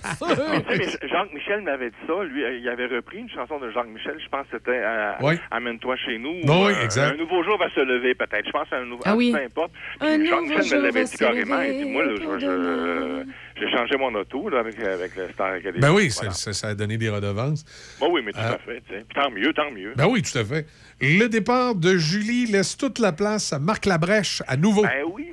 mais 0.51 0.61
tu 0.61 0.85
sais, 0.87 0.97
mais 1.01 1.09
Jacques 1.09 1.33
Michel 1.33 1.61
m'avait 1.61 1.89
dit 1.89 1.95
ça. 2.07 2.23
Lui, 2.23 2.43
euh, 2.43 2.57
il 2.57 2.69
avait 2.69 2.85
repris 2.87 3.17
une 3.19 3.29
chanson 3.29 3.59
de 3.59 3.71
Jacques 3.71 3.87
Michel. 3.87 4.15
Je 4.23 4.29
pense 4.29 4.45
que 4.47 4.57
c'était 4.57 4.81
euh, 4.83 5.13
Oui. 5.21 5.35
Amène-toi 5.51 5.95
chez 5.97 6.17
nous. 6.17 6.41
Non, 6.45 6.63
ou, 6.63 6.67
oui, 6.67 6.73
euh, 6.77 6.83
exact. 6.83 7.13
Un 7.13 7.17
nouveau 7.17 7.43
jour 7.43 7.57
va 7.57 7.69
se 7.69 7.79
lever, 7.79 8.13
peut-être. 8.15 8.45
Je 8.45 8.51
pense 8.51 8.71
à 8.71 8.77
un 8.77 8.85
nouveau. 8.85 9.03
Ah 9.05 9.15
oui. 9.15 9.31
Peu 9.31 9.39
importe. 9.43 9.71
Un 10.01 10.17
Puis 10.17 10.27
Jacques 10.27 10.41
nouveau 10.41 10.57
Michel 10.57 10.59
me 10.59 10.63
jour 10.69 10.77
l'avait 10.83 10.99
va 10.99 11.03
dit 11.05 11.11
se 11.11 11.17
carrément. 11.17 11.61
Il 11.61 11.77
dit 11.83 11.85
Moi, 11.89 12.05
là, 12.05 12.11
je- 12.15 12.23
pour 12.23 12.39
je- 12.39 12.45
demain. 12.45 13.23
j'ai 13.59 13.71
changé 13.71 13.97
mon 13.97 14.13
auto 14.15 14.49
là, 14.49 14.59
avec, 14.59 14.79
avec 14.79 15.15
le 15.15 15.29
Star 15.29 15.53
Academy. 15.53 15.79
Ben 15.79 15.91
oui, 15.91 16.09
Voilà. 16.15 16.31
ça, 16.33 16.67
a 16.67 16.75
donné 16.75 16.97
des 16.97 17.09
redevances. 17.09 17.65
Ben 17.99 18.07
oui, 18.11 18.21
mais 18.23 18.31
tout 18.31 18.39
Euh, 18.39 18.53
à 18.53 18.57
fait. 18.59 18.81
tu 18.87 18.93
sais. 18.93 19.05
Puis 19.09 19.15
tant 19.21 19.29
mieux, 19.31 19.53
tant 19.53 19.71
mieux. 19.71 19.93
Ben 19.95 20.07
oui, 20.07 20.21
tout 20.21 20.37
à 20.37 20.45
fait. 20.45 20.65
Le 21.01 21.27
départ 21.27 21.76
de 21.76 21.95
Julie 21.95 22.45
laisse 22.45 22.76
toute 22.76 22.99
la 22.99 23.13
place 23.13 23.53
à 23.53 23.59
Marc 23.59 23.85
Labrèche 23.85 24.43
à 24.47 24.57
nouveau. 24.57 24.81
Ben 24.81 25.03
oui. 25.13 25.31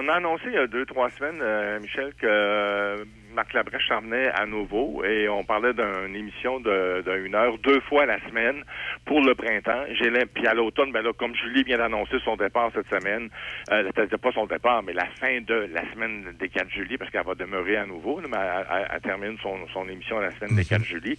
On 0.00 0.08
a 0.08 0.14
annoncé 0.14 0.44
il 0.46 0.54
y 0.54 0.56
a 0.56 0.66
deux, 0.66 0.86
trois 0.86 1.10
semaines, 1.10 1.40
euh, 1.42 1.80
Michel, 1.80 2.12
que 2.20 2.26
euh, 2.26 3.04
Marc 3.38 3.52
Labrèche 3.52 3.86
s'en 3.86 4.00
venait 4.00 4.30
à 4.34 4.46
nouveau 4.46 5.04
et 5.04 5.28
on 5.28 5.44
parlait 5.44 5.72
d'une 5.72 6.16
émission 6.16 6.58
de, 6.58 7.02
de 7.06 7.24
une 7.24 7.36
heure, 7.36 7.56
deux 7.58 7.78
fois 7.82 8.04
la 8.04 8.18
semaine 8.28 8.64
pour 9.04 9.20
le 9.20 9.36
printemps. 9.36 9.84
J'ai 9.92 10.10
Puis 10.34 10.44
à 10.48 10.54
l'automne, 10.54 10.90
ben 10.90 11.02
là, 11.02 11.12
comme 11.16 11.36
Julie 11.36 11.62
vient 11.62 11.78
d'annoncer 11.78 12.16
son 12.24 12.34
départ 12.34 12.72
cette 12.74 12.88
semaine, 12.88 13.28
euh, 13.70 13.84
c'est-à-dire 13.94 14.18
pas 14.18 14.32
son 14.32 14.46
départ, 14.46 14.82
mais 14.82 14.92
la 14.92 15.06
fin 15.20 15.40
de 15.40 15.68
la 15.72 15.82
semaine 15.92 16.34
des 16.40 16.48
4 16.48 16.68
juillet, 16.68 16.98
parce 16.98 17.12
qu'elle 17.12 17.24
va 17.24 17.36
demeurer 17.36 17.76
à 17.76 17.86
nouveau, 17.86 18.20
mais 18.20 18.36
elle, 18.36 18.66
elle- 18.72 18.88
elle 18.92 19.00
termine 19.02 19.36
son, 19.40 19.56
son 19.72 19.88
émission 19.88 20.18
la 20.18 20.32
semaine 20.32 20.56
des 20.56 20.64
4 20.64 20.82
juillet. 20.82 21.16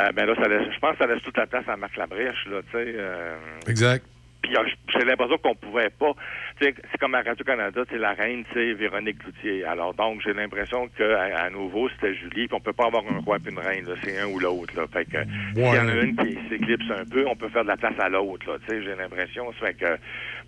Euh, 0.00 0.10
ben 0.10 0.26
là, 0.26 0.34
ça 0.34 0.48
laisse, 0.48 0.74
je 0.74 0.78
pense 0.80 0.92
que 0.98 1.04
ça 1.04 1.06
laisse 1.06 1.22
toute 1.22 1.36
la 1.36 1.46
place 1.46 1.68
à 1.68 1.76
Marc 1.76 1.96
Labrèche, 1.96 2.46
là, 2.46 2.62
tu 2.62 2.70
sais. 2.72 2.94
euh, 2.96 3.36
Exact. 3.68 4.04
Puis 4.42 4.56
euh, 4.56 4.64
j'ai 4.92 5.04
l'impression 5.04 5.38
qu'on 5.38 5.54
pouvait 5.54 5.90
pas. 5.90 6.12
C'est 6.60 6.74
comme 6.98 7.14
à 7.14 7.22
Radio-Canada, 7.22 7.82
c'est 7.90 7.98
la 7.98 8.12
reine, 8.12 8.44
c'est 8.52 8.72
Véronique 8.74 9.18
Cloutier. 9.18 9.64
Alors 9.64 9.94
donc, 9.94 10.20
j'ai 10.22 10.32
l'impression 10.32 10.88
qu'à 10.88 11.20
à 11.36 11.50
nouveau, 11.50 11.88
c'était 11.90 12.14
Julie, 12.14 12.46
puis 12.46 12.54
on 12.54 12.60
peut 12.60 12.72
pas 12.72 12.86
avoir 12.86 13.04
un 13.10 13.18
roi 13.20 13.38
et 13.38 13.50
une 13.50 13.58
reine, 13.58 13.86
là. 13.86 13.94
c'est 14.02 14.18
un 14.18 14.26
ou 14.26 14.38
l'autre. 14.38 14.74
Là. 14.76 14.86
Fait 14.92 15.04
que 15.04 15.18
s'il 15.54 15.62
y 15.62 15.78
en 15.78 15.88
a 15.88 15.94
une 15.94 16.16
qui 16.16 16.38
s'éclipse 16.48 16.90
un 16.90 17.04
peu, 17.04 17.26
on 17.26 17.36
peut 17.36 17.48
faire 17.48 17.62
de 17.62 17.68
la 17.68 17.76
place 17.76 17.98
à 17.98 18.08
l'autre. 18.08 18.46
Là. 18.48 18.58
Tu 18.68 18.74
sais, 18.74 18.82
J'ai 18.82 18.94
l'impression. 18.94 19.52
Ça 19.58 19.66
fait 19.66 19.74
que 19.74 19.98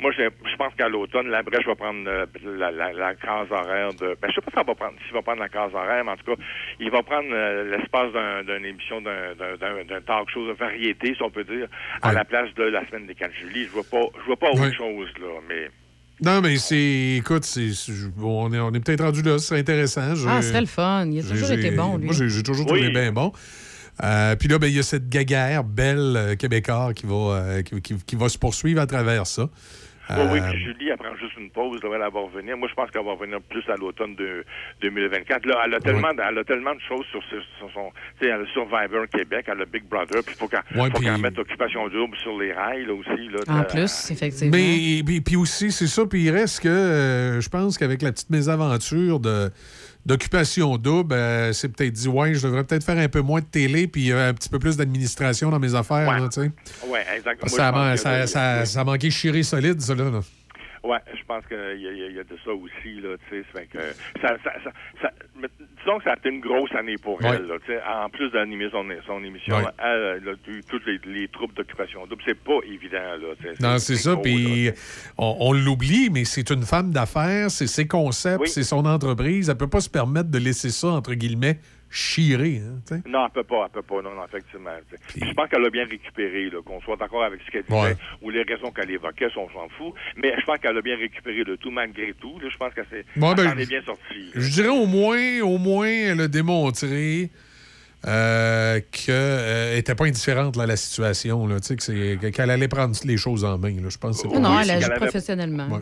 moi, 0.03 0.11
je 0.13 0.57
pense 0.59 0.75
qu'à 0.77 0.89
l'automne, 0.89 1.29
la 1.29 1.43
brèche 1.43 1.65
va 1.67 1.75
prendre 1.75 2.05
euh, 2.09 2.27
la, 2.59 2.71
la, 2.71 2.93
la 2.93 3.15
case 3.15 3.47
horaire 3.51 3.95
de. 3.95 4.17
Ben, 4.21 4.29
je 4.29 4.35
sais 4.35 4.41
pas 4.43 4.51
s'il 4.51 4.67
va 4.67 4.75
prendre 4.75 4.95
s'il 5.05 5.15
va 5.15 5.23
prendre 5.23 5.41
la 5.41 5.49
case 5.49 5.73
horaire, 5.73 6.05
mais 6.05 6.11
en 6.11 6.17
tout 6.17 6.35
cas, 6.35 6.43
il 6.81 6.91
va 6.91 7.03
prendre 7.03 7.29
euh, 7.33 7.77
l'espace 7.77 8.13
d'un- 8.13 8.43
d'une 8.45 8.67
émission 8.67 9.01
d'un- 9.01 9.35
d'un 9.39 9.57
d'un- 9.57 9.85
d'un 9.85 10.01
talk 10.03 10.29
show 10.31 10.47
de 10.47 10.53
variété, 10.53 11.15
si 11.15 11.23
on 11.23 11.31
peut 11.31 11.45
dire, 11.45 11.69
à 12.03 12.13
la 12.13 12.25
place 12.25 12.53
de 12.55 12.65
la 12.65 12.87
semaine 12.89 13.07
des 13.07 13.15
4 13.15 13.33
juillet. 13.35 13.67
Je 13.67 13.71
vois 13.73 13.85
pas 13.85 14.03
je 14.21 14.27
vois 14.27 14.37
pas 14.37 14.51
autre 14.51 14.61
Ouais. 14.63 14.75
chose, 14.75 15.09
là. 15.21 15.29
Mais 15.49 15.71
Non, 16.25 16.41
mais 16.41 16.57
c'est. 16.57 17.17
Écoute, 17.19 17.45
c'est, 17.45 17.71
c'est- 17.73 18.09
bon, 18.17 18.47
on 18.49 18.53
est, 18.53 18.59
on 18.61 18.73
est 18.75 18.81
peut-être 18.85 19.03
rendu 19.05 19.23
là, 19.23 19.39
c'est 19.39 19.59
intéressant. 19.59 20.03
Ah, 20.29 20.43
ce 20.43 20.49
serait 20.51 20.61
le 20.61 20.67
fun. 20.67 21.07
Il 21.11 21.19
a 21.19 21.23
toujours 21.23 21.49
j'ai- 21.49 21.55
été 21.55 21.71
bon, 21.73 21.97
lui. 21.97 22.05
Moi, 22.07 22.15
j'ai, 22.15 22.29
j'ai 22.29 22.43
toujours 22.43 22.67
Oui. 22.71 22.79
trouvé 22.81 22.91
bien 22.91 23.11
bon. 23.13 23.33
Euh, 24.03 24.37
Puis 24.37 24.49
là, 24.49 24.59
ben, 24.59 24.69
il 24.69 24.77
y 24.77 24.79
a 24.79 24.83
cette 24.83 25.09
guéguerre 25.09 25.65
belle 25.65 26.15
euh, 26.17 26.35
québécoise 26.35 26.95
qui 26.95 27.07
va, 27.07 27.15
euh, 27.15 27.63
qui, 27.63 27.81
qui- 27.83 28.03
qui 28.05 28.17
va 28.17 28.29
se 28.31 28.39
poursuivre 28.39 28.81
à 28.81 28.87
travers 28.87 29.27
ça. 29.27 29.49
Oui, 30.19 30.27
oui, 30.33 30.39
Euh, 30.41 30.51
puis 30.51 30.63
Julie, 30.65 30.89
elle 30.91 30.97
prend 30.97 31.15
juste 31.17 31.37
une 31.39 31.51
pause, 31.51 31.83
là, 31.83 31.91
elle 31.95 32.01
va 32.01 32.21
revenir. 32.21 32.57
Moi, 32.57 32.69
je 32.69 32.75
pense 32.75 32.91
qu'elle 32.91 33.05
va 33.05 33.13
revenir 33.13 33.41
plus 33.43 33.63
à 33.69 33.77
l'automne 33.77 34.15
de 34.17 34.45
2024. 34.83 35.47
Là, 35.47 35.63
elle 35.67 35.75
a 35.75 35.81
tellement, 35.81 36.09
elle 36.11 36.39
a 36.39 36.45
tellement 36.45 36.75
de 36.75 36.81
choses 36.81 37.05
sur, 37.11 37.23
ce- 37.31 37.41
sur 37.59 37.71
son, 37.73 37.91
tu 38.21 38.27
sais, 38.27 38.33
elle 38.33 38.43
a 38.43 38.47
Survivor 38.53 39.07
Québec, 39.13 39.47
elle 39.49 39.61
a 39.61 39.65
Big 39.65 39.85
Brother, 39.85 40.23
puis 40.25 40.35
il 40.35 40.39
faut 40.39 40.49
qu'elle, 40.49 40.61
Ouais, 40.75 40.91
puis- 40.91 41.05
qu'elle 41.05 41.19
mette 41.19 41.39
Occupation 41.39 41.89
Double 41.89 42.17
sur 42.19 42.39
les 42.39 42.53
rails, 42.53 42.85
là, 42.87 42.95
aussi, 42.95 43.29
là. 43.29 43.39
En 43.49 43.65
plus, 43.65 44.11
effectivement. 44.11 44.57
Mais 44.57 45.03
puis, 45.05 45.21
puis 45.21 45.37
aussi, 45.37 45.71
c'est 45.73 45.87
ça. 45.87 46.05
Puis 46.07 46.23
il 46.25 46.31
reste 46.31 46.61
que 46.63 46.69
euh, 46.69 47.41
je 47.41 47.49
pense 47.49 47.79
qu'avec 47.79 48.03
la 48.03 48.13
petite 48.13 48.31
mésaventure 48.31 49.21
de, 49.21 49.51
d'occupation 50.05 50.77
double, 50.77 51.15
euh, 51.15 51.53
c'est 51.53 51.69
peut-être 51.69 51.93
dit, 51.93 52.09
ouais, 52.09 52.35
je 52.35 52.47
devrais 52.47 52.65
peut-être 52.65 52.85
faire 52.85 52.99
un 52.99 53.09
peu 53.09 53.21
moins 53.21 53.41
de 53.41 53.47
télé 53.47 53.87
puis 53.87 54.11
euh, 54.11 54.31
un 54.31 54.35
petit 54.35 54.49
peu 54.49 54.59
plus 54.59 54.77
d'administration 54.77 55.51
dans 55.51 55.59
mes 55.59 55.75
affaires. 55.75 56.11
là, 56.21 56.29
tu 56.29 56.43
sais. 56.43 56.51
Oui, 56.87 56.99
exactement. 57.15 57.37
Parce 57.41 57.53
que 57.53 57.59
Ça, 57.59 57.73
Moi, 57.73 57.97
ça, 57.97 58.27
ça, 58.27 58.65
ça 58.65 58.81
a 58.81 58.85
manqué 58.85 59.11
chiré 59.11 59.43
solide, 59.43 59.81
ça, 59.81 59.95
là. 59.95 60.11
là. 60.11 60.21
Ouais, 60.85 60.99
je 61.15 61.23
pense 61.29 61.47
qu'il 61.47 61.57
y, 61.57 61.87
a- 61.87 61.93
il 62.09 62.15
y 62.17 62.19
a 62.19 62.25
de 62.25 62.37
ça 62.45 62.51
aussi, 62.51 63.01
là, 63.01 63.17
tu 63.29 63.37
sais. 63.37 63.45
ça 63.53 63.61
fait 63.61 63.67
que 63.67 63.79
ça, 64.21 64.37
ça, 64.43 64.53
ça, 64.65 64.71
ça- 65.01 65.13
mais 65.41 65.47
disons 65.79 65.99
que 65.99 66.05
ça 66.05 66.11
a 66.13 66.17
été 66.17 66.29
une 66.29 66.41
grosse 66.41 66.73
année 66.75 66.97
pour 67.01 67.21
Ouais. 67.23 67.29
elle, 67.37 67.47
là, 67.47 67.55
tu 67.65 67.73
sais. 67.73 67.81
En 67.85 68.09
plus 68.11 68.31
d'animer 68.31 68.69
son, 68.71 68.85
son 69.07 69.23
émission, 69.23 69.57
Ouais. 69.59 69.65
elle, 69.79 70.37
eu 70.49 70.61
toutes 70.69 70.85
les, 70.87 70.99
les 71.07 71.29
troubles 71.29 71.55
d'occupation 71.55 72.05
double. 72.07 72.23
C'est 72.27 72.39
pas 72.43 72.59
évident, 72.67 72.99
là. 72.99 73.29
tu 73.41 73.45
sais. 73.47 73.55
Non, 73.63 73.79
c'est 73.79 73.95
ça. 73.97 74.17
Puis 74.17 74.71
on, 75.19 75.37
on 75.39 75.53
l'oublie, 75.53 76.11
mais 76.11 76.25
c'est 76.25 76.51
une 76.51 76.65
femme 76.65 76.91
d'affaires, 76.91 77.51
c'est 77.51 77.69
ses 77.69 77.87
concepts, 77.87 78.41
Oui. 78.41 78.49
c'est 78.49 78.65
son 78.65 78.85
entreprise. 78.85 79.49
Elle 79.51 79.57
peut 79.57 79.69
pas 79.69 79.81
se 79.81 79.91
permettre 79.91 80.31
de 80.31 80.39
laisser 80.39 80.71
ça, 80.71 80.89
entre 80.89 81.15
guillemets, 81.15 81.59
chirer. 81.93 82.61
hein. 82.65 83.01
Non, 83.07 83.27
elle 83.27 83.33
peut 83.33 83.45
pas, 83.45 83.67
elle 83.67 83.71
peut 83.73 83.83
pas, 83.83 84.03
non, 84.03 84.15
non, 84.15 84.25
effectivement. 84.27 84.71
Puis 85.09 85.23
Je 85.29 85.33
pense 85.35 85.49
qu'elle 85.49 85.65
a 85.65 85.71
bien 85.71 85.85
récupéré, 85.87 86.51
qu'on 86.65 86.81
soit 86.81 86.97
d'accord 86.97 87.23
avec 87.25 87.41
ce 87.47 87.51
qu'elle 87.51 87.65
disait 87.65 87.81
Ouais. 87.81 87.97
ou 88.23 88.31
les 88.31 88.43
raisons 88.43 88.71
qu'elle 88.71 88.91
évoquait, 88.91 89.29
on 89.37 89.49
s'en 89.51 89.69
fout. 89.77 89.93
Mais 90.17 90.33
je 90.41 90.45
pense 90.47 90.59
qu'elle 90.59 90.77
a 90.77 90.83
bien 90.83 90.97
récupéré 90.97 91.45
le 91.45 91.57
tout 91.59 91.71
malgré 91.71 92.13
tout. 92.15 92.39
là. 92.41 92.49
je 92.51 92.57
pense 92.57 92.73
qu'elle 92.75 92.87
s'est 92.91 93.05
Ouais, 93.21 93.35
ben, 93.35 93.59
est 93.59 93.67
bien 93.67 93.83
sortie. 93.83 94.31
Je 94.35 94.51
dirais 94.51 94.69
au 94.69 94.87
moins, 94.87 95.41
au 95.43 95.59
moins, 95.59 95.87
elle 95.89 96.21
a 96.23 96.29
démontré 96.29 97.31
euh, 98.07 98.81
qu'elle 98.91 99.77
n'était 99.77 99.95
pas 99.95 100.07
indifférente 100.07 100.57
là, 100.57 100.65
à 100.65 100.67
la 100.67 100.77
situation, 100.77 101.47
là, 101.47 101.61
tu 101.61 101.69
sais, 101.69 101.77
que 101.77 101.83
c'est- 101.83 102.33
qu'elle 102.33 102.51
allait 102.51 102.67
prendre 102.69 102.97
les 103.05 103.17
choses 103.17 103.45
en 103.45 103.59
main. 103.59 103.71
là. 103.81 103.89
Je 103.89 103.99
pense 103.99 104.23
que 104.23 104.29
c'est 104.29 104.39
Non, 104.41 104.59
elle 104.61 104.71
agit 104.73 104.91
professionnellement. 104.97 105.69
Ouais. 105.69 105.81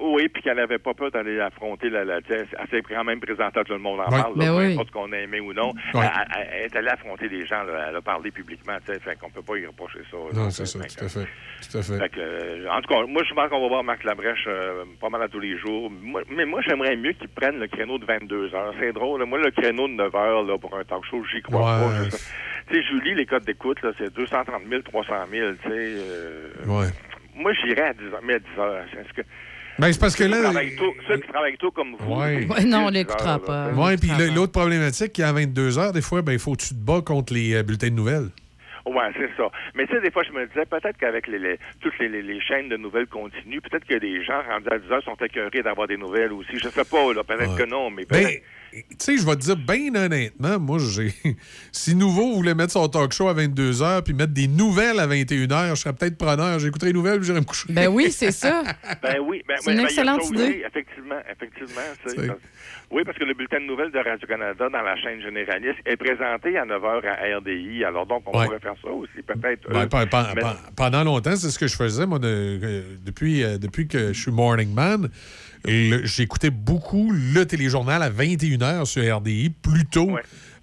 Oui, 0.00 0.28
puis 0.28 0.42
qu'elle 0.42 0.56
n'avait 0.58 0.76
pas 0.78 0.92
peur 0.92 1.10
d'aller 1.10 1.40
affronter 1.40 1.88
la, 1.88 2.04
la 2.04 2.20
tu 2.20 2.28
sais, 2.28 2.46
Elle 2.58 2.68
s'est 2.68 2.82
quand 2.82 3.04
même 3.04 3.20
présentée 3.20 3.58
à 3.60 3.64
tout 3.64 3.72
le 3.72 3.78
monde 3.78 4.00
en 4.00 4.04
parle, 4.10 4.32
là, 4.38 4.44
Ben 4.44 4.52
peu 4.52 4.58
oui. 4.58 4.72
importe 4.74 4.90
qu'on 4.90 5.10
a 5.12 5.16
aimé 5.16 5.40
ou 5.40 5.54
non. 5.54 5.72
Elle, 5.94 6.00
elle- 6.02 6.48
elle 6.52 6.62
est 6.66 6.76
allée 6.76 6.88
affronter 6.88 7.26
des 7.30 7.46
gens, 7.46 7.62
là, 7.62 7.86
elle 7.88 7.96
a 7.96 8.02
parlé 8.02 8.30
publiquement, 8.30 8.76
tu 8.86 8.92
sais, 8.92 9.00
fait 9.00 9.16
qu'on 9.18 9.30
peut 9.30 9.40
pas 9.40 9.56
y 9.56 9.64
reprocher 9.66 10.00
ça. 10.10 10.16
Non, 10.34 10.50
c'est 10.50 10.66
ça, 10.66 10.78
tout 10.78 11.04
à 11.04 11.08
fait. 11.08 11.26
Tout 11.70 11.78
à 11.78 11.82
fait. 11.82 11.98
Fait 11.98 12.08
que, 12.10 12.20
euh, 12.20 12.68
en 12.70 12.82
tout 12.82 12.92
cas, 12.94 13.06
moi, 13.06 13.22
je 13.26 13.32
pense 13.32 13.48
qu'on 13.48 13.62
va 13.62 13.68
voir 13.68 13.82
Marc 13.82 14.04
Labrèche 14.04 14.44
euh, 14.46 14.84
pas 15.00 15.08
mal 15.08 15.22
à 15.22 15.28
tous 15.28 15.40
les 15.40 15.56
jours. 15.56 15.90
Moi- 15.90 16.22
mais 16.30 16.44
moi, 16.44 16.60
j'aimerais 16.68 16.94
mieux 16.94 17.12
qu'il 17.12 17.28
prenne 17.30 17.58
le 17.58 17.66
créneau 17.66 17.96
de 17.98 18.04
22 18.04 18.54
heures. 18.54 18.74
C'est 18.78 18.92
drôle. 18.92 19.20
là. 19.20 19.26
Moi, 19.26 19.38
le 19.38 19.50
créneau 19.50 19.88
de 19.88 19.94
9 19.94 20.14
heures 20.14 20.42
là, 20.42 20.58
pour 20.58 20.76
un 20.76 20.84
talk 20.84 21.04
show, 21.10 21.24
j'y 21.32 21.40
crois 21.40 21.60
Ouais. 21.78 21.86
pas. 21.86 22.04
Je- 22.04 22.16
Tu 22.68 22.74
sais, 22.74 22.82
Julie, 22.82 23.14
les 23.14 23.24
codes 23.24 23.44
d'écoute, 23.44 23.80
là, 23.82 23.92
c'est 23.96 24.12
230 24.12 24.64
000, 24.68 24.82
300 24.82 25.14
000. 25.30 25.52
Tu 25.62 25.68
sais, 25.70 25.74
euh, 25.74 26.50
Ouais. 26.66 26.88
moi, 27.34 27.52
j'irais 27.54 27.88
à 27.88 27.92
10 27.94 28.04
heures. 28.12 28.20
Mais 28.22 28.34
à 28.34 28.38
10 28.38 28.58
heures. 28.60 28.84
Est-ce 29.00 29.12
que, 29.14 29.22
Ben, 29.78 29.92
c'est 29.92 30.00
parce 30.00 30.16
que 30.16 30.24
là. 30.24 30.52
tôt, 30.76 30.94
ceux 31.06 31.18
qui 31.18 31.28
travaillent 31.28 31.56
tôt 31.56 31.70
comme 31.70 31.94
vous. 31.98 32.14
Ouais. 32.14 32.46
non, 32.66 32.86
on 32.86 32.90
10 32.90 32.94
l'écoutera 32.98 33.38
pas. 33.38 33.70
Oui, 33.74 33.96
puis 33.96 34.10
l'autre 34.34 34.52
problématique, 34.52 35.12
qui 35.12 35.20
est 35.22 35.24
à 35.24 35.32
22 35.32 35.78
heures, 35.78 35.92
des 35.92 36.02
fois, 36.02 36.22
ben, 36.22 36.32
il 36.32 36.38
faut 36.38 36.52
que 36.54 36.62
tu 36.62 36.68
te 36.70 36.74
bats 36.74 37.00
contre 37.04 37.32
les 37.32 37.54
euh, 37.54 37.62
bulletins 37.62 37.88
de 37.88 37.94
nouvelles. 37.94 38.28
Ouais, 38.86 39.10
c'est 39.18 39.28
ça. 39.36 39.50
Mais 39.74 39.86
tu 39.86 39.92
sais, 39.94 40.00
des 40.00 40.10
fois, 40.10 40.22
je 40.26 40.32
me 40.32 40.46
disais, 40.46 40.64
peut-être 40.64 40.96
qu'avec 40.98 41.26
les, 41.26 41.38
les- 41.38 41.58
toutes 41.80 41.98
les, 41.98 42.08
les- 42.08 42.22
les 42.22 42.40
chaînes 42.40 42.68
de 42.70 42.76
nouvelles 42.78 43.06
continues, 43.06 43.60
peut-être 43.60 43.84
que 43.86 43.98
des 43.98 44.24
gens 44.24 44.40
rendus 44.50 44.68
à 44.70 44.78
10 44.78 44.90
heures 44.90 45.02
sont 45.04 45.16
écœurés 45.22 45.62
d'avoir 45.62 45.86
des 45.88 45.98
nouvelles 45.98 46.32
aussi. 46.32 46.52
Je 46.58 46.68
sais 46.70 46.84
pas, 46.84 47.12
là. 47.14 47.22
Peut-être 47.22 47.52
Ouais. 47.54 47.64
que 47.64 47.68
non, 47.68 47.90
mais 47.90 48.04
Ben, 48.06 48.22
peut-être. 48.24 48.42
Tu 48.72 48.84
sais, 48.98 49.16
je 49.18 49.24
vais 49.26 49.36
te 49.36 49.40
dire, 49.40 49.56
bien 49.56 49.94
honnêtement, 49.94 50.58
moi, 50.58 50.78
j'ai. 50.78 51.12
Si 51.72 51.94
Nouveau 51.94 52.34
voulait 52.34 52.54
mettre 52.54 52.72
son 52.72 52.88
talk 52.88 53.12
show 53.12 53.28
à 53.28 53.32
22 53.34 53.82
heures 53.82 54.02
puis 54.02 54.12
mettre 54.14 54.32
des 54.32 54.48
nouvelles 54.48 54.98
à 55.00 55.06
21 55.06 55.50
heures, 55.52 55.74
je 55.76 55.80
serais 55.82 55.92
peut-être 55.92 56.16
preneur. 56.18 56.58
J'écouterais 56.58 56.88
les 56.88 56.92
nouvelles 56.94 57.18
puis 57.18 57.26
j'irais 57.26 57.40
me 57.40 57.44
coucher. 57.44 57.72
Ben 57.72 57.88
oui, 57.88 58.10
c'est 58.10 58.32
ça. 58.32 58.62
Ben 59.02 59.18
oui, 59.22 59.42
ben, 59.46 59.56
C'est 59.60 59.70
une 59.70 59.76
ben, 59.76 59.82
ben, 59.82 59.88
excellente 59.88 60.22
ça 60.22 60.28
idée. 60.34 60.42
aussi, 60.42 60.62
effectivement, 60.66 61.18
effectivement. 61.30 61.80
parce- 62.04 62.38
oui, 62.90 63.02
parce 63.04 63.18
que 63.18 63.24
le 63.24 63.34
bulletin 63.34 63.60
de 63.60 63.66
nouvelles 63.66 63.90
de 63.92 63.98
Radio-Canada 63.98 64.68
dans 64.72 64.80
la 64.82 64.96
chaîne 64.96 65.20
généraliste 65.20 65.78
est 65.84 65.96
présenté 65.96 66.56
à 66.56 66.64
9 66.64 66.82
h 66.82 67.06
à 67.06 67.38
RDI. 67.38 67.84
Alors 67.84 68.06
donc, 68.06 68.22
on 68.26 68.36
Ouais. 68.38 68.46
pourrait 68.46 68.58
faire 68.60 68.74
ça 68.82 68.90
aussi, 68.90 69.22
peut-être. 69.26 69.68
Ben, 69.70 69.80
euh, 69.92 70.04
mais- 70.34 70.40
pe- 70.42 70.72
pendant 70.74 71.04
longtemps, 71.04 71.36
c'est 71.36 71.50
ce 71.50 71.58
que 71.58 71.66
je 71.66 71.76
faisais, 71.76 72.06
moi, 72.06 72.18
de- 72.18 72.26
euh, 72.62 72.82
depuis, 73.04 73.44
euh, 73.44 73.58
depuis 73.58 73.86
que 73.88 74.12
je 74.14 74.20
suis 74.20 74.32
Morning 74.32 74.72
Man. 74.72 75.08
J'écoutais 75.64 76.50
beaucoup 76.50 77.12
le 77.12 77.44
téléjournal 77.44 78.02
à 78.02 78.10
21h 78.10 78.84
sur 78.84 79.16
RDI, 79.16 79.50
plutôt 79.50 80.16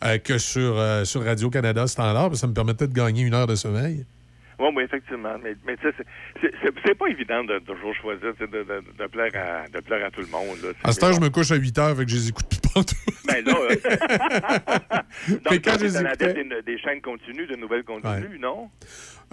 euh, 0.04 0.18
que 0.18 0.38
sur, 0.38 0.78
euh, 0.78 1.04
sur 1.06 1.24
Radio-Canada 1.24 1.88
Standard, 1.88 2.24
parce 2.30 2.34
que 2.34 2.38
ça 2.40 2.48
me 2.48 2.54
permettait 2.54 2.88
de 2.88 2.94
gagner 2.94 3.24
une 3.24 3.34
heure 3.34 3.48
de 3.48 3.56
sommeil. 3.56 4.06
Oui, 4.58 4.70
oui, 4.74 4.84
effectivement. 4.84 5.36
Mais, 5.44 5.54
mais 5.68 5.76
tu 5.76 5.84
sais, 5.90 5.94
c'est- 6.42 6.94
pas 6.96 7.08
évident 7.08 7.44
de 7.44 7.60
toujours 7.60 7.94
choisir, 7.96 8.34
de, 8.40 8.46
de, 8.46 8.64
de 8.64 9.08
plaire 9.08 9.32
à, 9.36 9.68
de 9.68 9.82
plaire 9.84 10.06
à 10.06 10.10
tout 10.12 10.22
le 10.22 10.28
monde. 10.28 10.56
Là. 10.64 10.70
À 10.84 10.94
cette 10.94 11.02
Mais 11.04 11.10
heure, 11.10 11.14
je 11.16 11.20
me 11.20 11.30
couche 11.30 11.52
à 11.52 11.56
8 11.56 11.78
heures, 11.78 11.98
fait 11.98 12.06
que 12.06 12.12
je 12.12 12.16
les 12.16 12.30
écoute 12.30 12.46
plus 12.50 12.60
partout. 12.74 12.96
Ben 13.28 13.44
là, 13.44 13.54
euh, 13.54 13.76
Mais 15.28 15.36
donc, 15.58 15.62
quand 15.66 15.78
je 15.78 15.86
les 15.86 15.92
dans 15.92 16.02
la 16.04 16.14
écoutais- 16.14 16.34
des, 16.36 16.62
des 16.66 16.78
chaînes 16.80 17.02
continues, 17.02 17.48
de 17.48 17.58
nouvelles 17.58 17.84
continues, 17.84 18.40
non? 18.40 18.70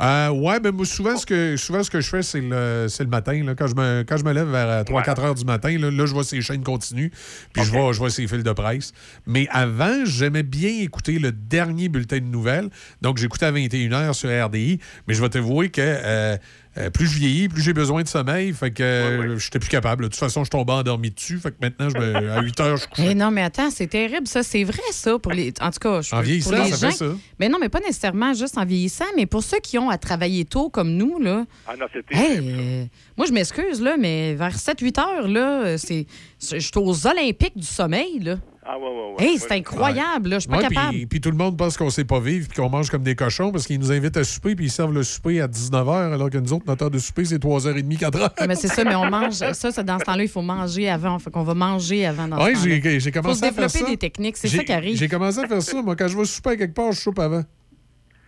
Euh, 0.00 0.30
ouais, 0.30 0.58
ben 0.58 0.72
moi, 0.72 0.86
souvent, 0.86 1.16
ce 1.16 1.26
que, 1.26 1.56
souvent, 1.56 1.82
ce 1.82 1.90
que 1.90 2.00
je 2.00 2.08
fais, 2.08 2.22
c'est 2.22 2.40
le, 2.40 3.06
matin. 3.06 3.44
Là, 3.44 3.54
quand, 3.54 3.66
je 3.66 3.74
me, 3.74 4.04
quand 4.06 4.16
je 4.16 4.24
me 4.24 4.32
lève 4.32 4.48
vers 4.48 4.84
3-4 4.84 5.20
heures 5.20 5.34
du 5.34 5.44
matin, 5.44 5.76
là, 5.78 5.90
là, 5.90 6.06
je 6.06 6.12
vois 6.12 6.24
ces 6.24 6.40
chaînes 6.40 6.64
continues, 6.64 7.12
puis 7.52 7.64
je, 7.64 7.70
vois, 7.70 7.92
je 7.92 7.98
vois 7.98 8.10
ces 8.10 8.26
fils 8.26 8.42
de 8.42 8.52
presse. 8.52 8.92
Mais 9.26 9.46
avant, 9.50 10.04
j'aimais 10.04 10.42
bien 10.42 10.80
écouter 10.80 11.18
le 11.18 11.30
dernier 11.32 11.88
bulletin 11.88 12.18
de 12.18 12.24
nouvelles. 12.24 12.70
Donc, 13.02 13.18
j'écoutais 13.18 13.46
à 13.46 13.50
21 13.50 13.92
heures 13.92 14.14
sur 14.14 14.28
RDI. 14.28 14.78
Mais 15.06 15.14
je 15.14 15.22
vais 15.22 15.28
t'avouer 15.28 15.70
que 15.70 15.80
euh, 15.82 16.36
euh, 16.78 16.90
plus 16.90 17.06
je 17.06 17.18
vieillis, 17.18 17.48
plus 17.48 17.62
j'ai 17.62 17.72
besoin 17.72 18.02
de 18.02 18.08
sommeil. 18.08 18.52
Fait 18.52 18.70
que 18.70 18.82
euh, 18.82 19.38
j'étais 19.38 19.58
plus 19.58 19.68
capable. 19.68 20.04
De 20.04 20.08
toute 20.08 20.18
façon, 20.18 20.44
je 20.44 20.50
tombais 20.50 20.72
endormi 20.72 21.10
dessus. 21.10 21.38
Fait 21.38 21.50
que 21.50 21.56
maintenant, 21.60 21.88
je 21.90 21.98
me- 21.98 22.30
à 22.32 22.40
8 22.42 22.60
heures, 22.60 22.76
je 22.78 22.86
couche. 22.86 23.04
Eh 23.06 23.14
non, 23.14 23.30
mais 23.30 23.42
attends, 23.42 23.70
c'est 23.70 23.86
terrible, 23.86 24.26
ça. 24.26 24.42
C'est 24.42 24.64
vrai, 24.64 24.80
ça, 24.92 25.18
pour 25.18 25.32
les. 25.32 25.52
En 25.60 25.70
tout 25.70 25.78
cas, 25.80 26.00
je- 26.00 26.08
En 26.14 26.18
pour 26.18 26.24
vieillissant, 26.24 26.64
les 26.64 26.70
ça 26.72 26.90
fait 26.90 26.96
ça. 26.96 27.06
Mais 27.38 27.48
non, 27.48 27.58
mais 27.60 27.68
pas 27.68 27.80
nécessairement 27.80 28.32
juste 28.34 28.56
en 28.58 28.64
vieillissant, 28.64 29.04
mais 29.16 29.26
pour 29.26 29.42
ceux 29.42 29.58
qui 29.60 29.78
ont 29.78 29.90
à 29.90 29.98
travailler 29.98 30.44
tôt 30.44 30.70
comme 30.70 30.92
nous, 30.94 31.18
là. 31.20 31.44
Ah 31.66 31.74
non, 31.78 31.86
c'était. 31.92 32.14
Hey, 32.16 32.38
euh, 32.40 32.84
moi, 33.16 33.26
je 33.26 33.32
m'excuse, 33.32 33.80
là, 33.80 33.96
mais 33.98 34.34
vers 34.34 34.56
7-8 34.58 34.98
heures, 34.98 35.28
là, 35.28 35.76
c'est. 35.78 36.06
c'est- 36.38 36.58
Je 36.60 36.66
suis 36.66 36.72
aux 36.76 37.06
Olympiques 37.06 37.56
du 37.56 37.66
sommeil, 37.66 38.18
là. 38.20 38.36
Ah, 38.64 38.78
ouais, 38.78 38.84
ouais, 38.84 39.14
ouais. 39.18 39.24
Hey, 39.26 39.38
c'est 39.38 39.50
incroyable, 39.52 40.28
là. 40.30 40.36
Je 40.36 40.40
suis 40.42 40.48
pas 40.48 40.58
Ouais, 40.58 40.68
capable. 40.68 40.90
Puis, 40.90 41.06
puis 41.06 41.20
tout 41.20 41.32
le 41.32 41.36
monde 41.36 41.56
pense 41.58 41.76
qu'on 41.76 41.90
sait 41.90 42.04
pas 42.04 42.20
vivre 42.20 42.46
puis 42.48 42.56
qu'on 42.62 42.68
mange 42.70 42.90
comme 42.90 43.02
des 43.02 43.16
cochons 43.16 43.50
parce 43.50 43.66
qu'ils 43.66 43.80
nous 43.80 43.90
invitent 43.90 44.16
à 44.16 44.22
souper 44.22 44.54
puis 44.54 44.66
ils 44.66 44.70
servent 44.70 44.92
le 44.94 45.02
souper 45.02 45.40
à 45.40 45.48
19h 45.48 46.12
alors 46.14 46.30
que 46.30 46.38
nous 46.38 46.52
autres, 46.52 46.64
notre 46.68 46.84
heure 46.84 46.90
de 46.90 46.98
souper, 46.98 47.24
c'est 47.24 47.38
3h30, 47.42 47.98
4h. 47.98 48.20
Ouais, 48.40 48.46
mais 48.46 48.54
c'est 48.54 48.68
ça, 48.68 48.84
mais 48.84 48.94
on 48.94 49.10
mange. 49.10 49.32
Ça, 49.32 49.52
ça, 49.52 49.82
dans 49.82 49.98
ce 49.98 50.04
temps-là, 50.04 50.22
il 50.22 50.28
faut 50.28 50.42
manger 50.42 50.88
avant. 50.88 51.18
Fait 51.18 51.30
qu'on 51.32 51.42
va 51.42 51.54
manger 51.54 52.06
avant 52.06 52.28
dans 52.28 52.36
temps-là. 52.36 52.54
j'ai 52.54 53.00
j'ai 53.00 53.10
commencé 53.10 53.34
faut 53.34 53.40
se 53.40 53.44
à 53.44 53.52
faire 53.52 53.66
développer 53.66 53.78
ça. 53.80 53.90
des 53.90 53.96
techniques. 53.96 54.36
C'est 54.36 54.46
J'ai- 54.48 54.58
ça 54.58 54.64
qui 54.64 54.72
arrive. 54.72 54.96
J'ai 54.96 55.08
commencé 55.08 55.40
à 55.40 55.48
faire 55.48 55.62
ça. 55.62 55.82
Moi, 55.82 55.96
quand 55.96 56.06
je 56.06 56.16
vais 56.16 56.24
souper 56.24 56.50
à 56.50 56.56
quelque 56.56 56.74
part, 56.74 56.92
je 56.92 57.00
soupe 57.00 57.18
avant. 57.18 57.42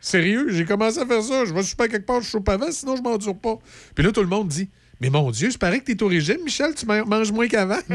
Sérieux, 0.01 0.49
j'ai 0.51 0.65
commencé 0.65 0.99
à 0.99 1.07
faire 1.07 1.23
ça. 1.23 1.45
Je 1.47 1.55
vais 1.55 1.63
souper 1.63 1.85
à 1.85 1.89
quelque 1.89 2.07
part, 2.07 2.21
je 2.21 2.29
soupe 2.29 2.49
avant, 2.49 2.71
sinon 2.71 2.97
je 2.97 3.03
m'endure 3.03 3.37
pas. 3.39 3.57
Puis 3.95 4.05
là, 4.05 4.13
tout 4.13 4.21
le 4.21 4.27
monde 4.27 4.49
dit 4.49 4.69
Mais 5.01 5.11
mon 5.11 5.31
Dieu, 5.31 5.51
c'est 5.51 5.61
pareil 5.61 5.81
que 5.81 5.87
t'es 5.93 6.03
au 6.03 6.09
régime, 6.09 6.39
Michel, 6.45 6.75
tu 6.75 6.87
man- 6.87 7.05
manges 7.07 7.33
moins 7.33 7.47
qu'avant. 7.49 7.79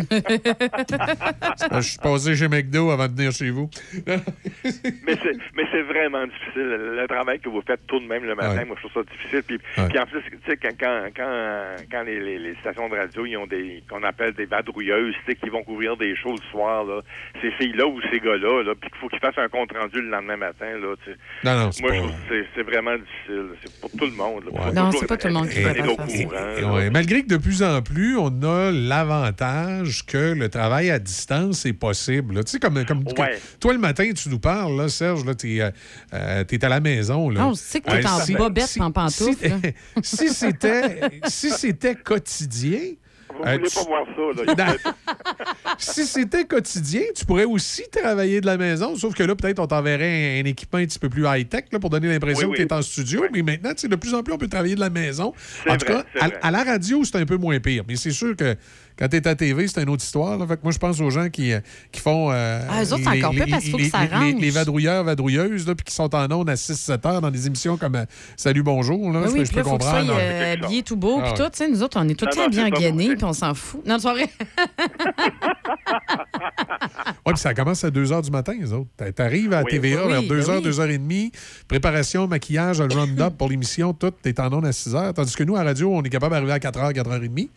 Je 1.76 1.82
suis 1.82 1.98
passé 2.00 2.36
chez 2.36 2.48
McDo 2.48 2.90
avant 2.92 3.08
de 3.08 3.16
venir 3.16 3.32
chez 3.32 3.50
vous. 3.50 3.70
mais 4.06 4.20
c'est 5.06 5.38
mais 5.56 5.64
c'est 5.72 5.82
vraiment 5.84 6.26
difficile. 6.26 6.64
Le, 6.98 7.08
travail 7.08 7.40
que 7.40 7.50
vous 7.50 7.62
faites 7.66 7.86
tout 7.88 8.00
de 8.00 8.06
même 8.06 8.24
le 8.24 8.36
matin, 8.36 8.56
Ouais. 8.58 8.66
moi, 8.66 8.76
je 8.82 8.88
trouve 8.88 9.04
ça 9.04 9.12
difficile. 9.12 9.44
Puis, 9.44 9.60
Ouais. 9.78 9.88
puis 9.90 10.00
en 10.00 10.06
plus, 10.06 10.22
tu 10.22 10.38
sais, 10.48 10.58
quand, 10.58 10.70
quand, 10.80 11.02
quand, 11.16 11.76
quand 11.92 12.04
les, 12.04 12.20
les, 12.20 12.38
les 12.40 12.56
stations 12.62 12.88
de 12.90 12.96
radio, 12.96 13.26
ils 13.26 13.38
ont 13.38 13.48
des, 13.48 13.84
qu'on 13.90 14.04
appelle 14.04 14.34
des 14.34 14.46
vadrouilleuses, 14.46 15.16
tu 15.26 15.32
sais, 15.32 15.36
qui 15.38 15.50
vont 15.50 15.64
couvrir 15.64 15.98
des 15.98 16.16
shows 16.16 16.36
le 16.36 16.52
soir, 16.52 16.84
là, 16.84 17.02
ces 17.42 17.52
filles-là 17.52 17.88
ou 17.88 18.00
ces 18.12 18.20
gars-là, 18.20 18.64
là, 18.64 18.74
puis 18.80 18.90
qu'il 18.90 19.00
faut 19.00 19.08
qu'ils 19.10 19.20
fassent 19.20 19.38
un 19.38 19.48
compte-rendu 19.50 20.02
le 20.02 20.10
lendemain 20.10 20.38
matin, 20.38 20.78
là, 20.80 20.96
tu 21.04 21.12
sais. 21.12 21.18
Non, 21.44 21.56
non, 21.66 21.72
c'est 21.72 21.82
Moi, 21.82 21.92
pas- 21.92 21.96
je 21.98 22.02
trouve 22.02 22.12
que 22.12 22.18
c'est- 22.30 22.48
c'est 22.56 22.64
vraiment 22.64 22.96
difficile. 22.98 23.50
C'est 23.64 23.82
pour 23.82 23.92
tout 23.92 24.06
le 24.06 24.12
monde. 24.12 24.44
là. 24.54 24.72
Non, 24.74 24.92
c'est 24.92 25.08
pas 25.08 25.18
tout 25.18 25.28
le 25.28 25.34
monde 25.34 25.50
qui 25.50 25.60
être 25.60 25.68
peut 25.68 25.74
faire 25.84 25.86
ça. 26.10 26.89
Ouais, 26.90 26.94
malgré 26.94 27.24
que 27.24 27.28
de 27.30 27.38
plus 27.38 27.64
en 27.64 27.82
plus, 27.82 28.18
on 28.18 28.42
a 28.44 28.72
l'avantage 28.72 30.06
que 30.06 30.34
le 30.34 30.50
travail 30.50 30.90
à 30.90 31.00
distance 31.00 31.66
est 31.66 31.74
possible. 31.74 32.44
Tu 32.44 32.52
sais, 32.52 32.60
comme, 32.60 32.84
comme 32.86 33.04
Ouais. 33.18 33.40
toi, 33.60 33.74
le 33.74 33.80
matin, 33.80 34.10
tu 34.14 34.30
nous 34.30 34.40
parles, 34.40 34.76
là, 34.78 34.90
Serge, 34.90 35.26
là, 35.26 35.36
t'es, 35.36 35.62
euh, 35.62 35.72
euh, 36.14 36.44
t'es 36.44 36.64
à 36.64 36.70
la 36.70 36.80
maison. 36.80 37.30
Là. 37.30 37.42
Non, 37.42 37.50
je 37.54 37.60
sais 37.60 37.82
que 37.82 37.90
t'es 37.90 38.06
en 38.06 38.20
si- 38.20 38.34
bobette 38.36 38.78
en 38.82 39.10
si- 39.10 39.26
là. 39.48 39.58
Si 40.04 40.30
c'était 40.30 41.00
si 41.28 41.50
c'était 41.52 41.96
quotidien... 41.96 42.80
Vous 43.40 43.48
euh, 43.50 43.54
voulez 43.58 43.70
tu- 43.70 43.76
pas 43.76 43.84
voir 43.84 44.06
ça, 44.06 44.66
là. 44.66 44.66
Non. 44.86 44.92
si 45.78 46.06
c'était 46.06 46.46
quotidien, 46.46 47.02
tu 47.16 47.26
pourrais 47.26 47.46
aussi 47.46 47.84
travailler 47.92 48.42
de 48.42 48.46
la 48.46 48.58
maison, 48.58 48.96
sauf 48.96 49.14
que 49.14 49.24
là, 49.24 49.36
peut-être, 49.36 49.60
on 49.60 49.68
t'enverrait 49.68 50.40
un, 50.40 50.44
un 50.44 50.46
équipement 50.46 50.80
un 50.80 50.86
petit 50.86 51.00
peu 51.00 51.10
plus 51.10 51.26
high-tech 51.26 51.66
pour 51.80 51.90
donner 51.90 52.10
l'impression 52.10 52.48
Oui, 52.50 52.58
que 52.58 52.62
tu 52.64 52.68
es 52.68 52.74
en 52.74 52.82
studio. 52.82 53.26
Mais 53.32 53.42
maintenant, 53.42 53.72
de 53.72 53.96
plus 53.96 54.14
en 54.14 54.24
plus, 54.24 54.34
on 54.34 54.38
peut 54.38 54.48
travailler 54.48 54.76
de 54.76 54.80
la 54.80 54.90
maison. 54.90 55.34
En 55.68 55.78
tout 55.78 55.86
cas, 55.86 56.04
à, 56.20 56.30
à 56.48 56.52
la 56.52 56.64
radio, 56.64 57.04
c'est 57.04 57.18
un 57.18 57.26
peu 57.26 57.38
moins 57.38 57.60
pire. 57.60 57.84
Mais 57.88 57.96
c'est 57.96 58.12
sûr 58.12 58.36
que 58.36 58.56
quand 59.00 59.08
tu 59.08 59.16
es 59.16 59.28
à 59.28 59.34
TV, 59.36 59.68
c'est 59.68 59.82
une 59.82 59.90
autre 59.90 60.04
histoire. 60.04 60.38
là. 60.38 60.46
Fait 60.46 60.56
que 60.58 60.62
moi, 60.64 60.72
je 60.74 60.78
pense 60.78 61.00
aux 61.00 61.10
gens 61.10 61.30
qui, 61.30 61.54
euh, 61.54 61.62
qui 61.92 62.02
font. 62.02 62.30
euh, 62.32 62.62
Ah, 62.70 62.84
eux 62.84 62.94
autres, 62.94 63.04
c'est 63.06 63.12
les- 63.16 63.20
encore 63.24 63.32
pire 63.34 63.46
parce 63.50 63.64
qu'il 63.64 63.72
faut 63.72 63.78
que 63.78 63.90
ça 63.90 64.00
les-. 64.22 64.34
Les 64.34 64.50
vadrouilleurs, 64.50 65.04
vadrouilleuses, 65.04 65.66
là, 65.66 65.74
puis 65.76 65.86
qui 65.86 65.94
sont 65.96 66.14
en 66.14 66.30
ondes 66.32 66.50
à 66.50 66.56
6-7 66.56 67.06
heures 67.06 67.22
dans 67.22 67.32
des 67.32 67.48
émissions 67.48 67.78
comme 67.78 67.96
euh, 67.96 68.06
Salut, 68.36 68.62
bonjour. 68.64 69.12
Là, 69.12 69.22
Oui, 69.22 69.26
je 69.28 69.32
oui, 69.32 69.40
peux- 69.40 69.46
je 69.46 69.56
là, 69.56 69.64
faut 69.64 69.70
que 69.78 69.84
comprendre. 69.84 70.06
soit 70.08 70.16
euh, 70.20 70.54
habillé 70.54 70.84
tout 70.84 70.98
beau. 70.98 71.20
Ah 71.24 71.32
Puis 71.34 71.44
tout, 71.44 71.72
nous 71.72 71.82
autres, 71.84 71.98
on 72.00 72.08
est 72.10 72.16
tout 72.16 72.26
le 72.26 72.36
temps 72.36 72.50
bien 72.50 72.70
gainés, 72.70 73.16
puis 73.16 73.24
on 73.24 73.34
s'en 73.34 73.54
fout. 73.54 73.86
Non, 73.88 73.98
vrai. 73.98 74.28
Oui, 77.26 77.34
puis 77.34 77.38
ça 77.42 77.54
commence 77.54 77.84
à 77.84 77.92
2 77.92 78.06
h 78.06 78.22
du 78.24 78.32
matin, 78.32 78.54
les 78.60 78.74
autres. 78.74 78.90
T'a- 78.98 79.12
T'arrives 79.12 79.54
à 79.54 79.60
Oui, 79.62 79.70
TVA 79.72 80.04
oui, 80.06 80.12
vers 80.12 80.20
oui, 80.22 80.28
2 80.28 80.36
ben 80.38 80.44
h, 80.44 80.56
oui. 80.58 80.64
2 80.64 80.72
h 80.72 80.98
30 80.98 81.32
préparation, 81.68 82.28
maquillage, 82.28 82.82
le 82.82 82.94
round-up 82.94 83.36
pour 83.38 83.50
l'émission, 83.50 83.94
tout, 83.94 84.12
t'es 84.12 84.40
en 84.40 84.52
ondes 84.54 84.66
à 84.66 84.72
6 84.72 84.94
h. 84.94 85.14
Tandis 85.14 85.36
que 85.36 85.44
nous, 85.44 85.56
à 85.56 85.64
radio, 85.64 85.94
on 85.94 86.02
est 86.02 86.10
capable 86.10 86.34
d'arriver 86.34 86.54
à 86.54 86.60
4 86.60 86.80
h, 86.80 86.94
4 86.94 87.10
h 87.10 87.20
30 87.20 87.50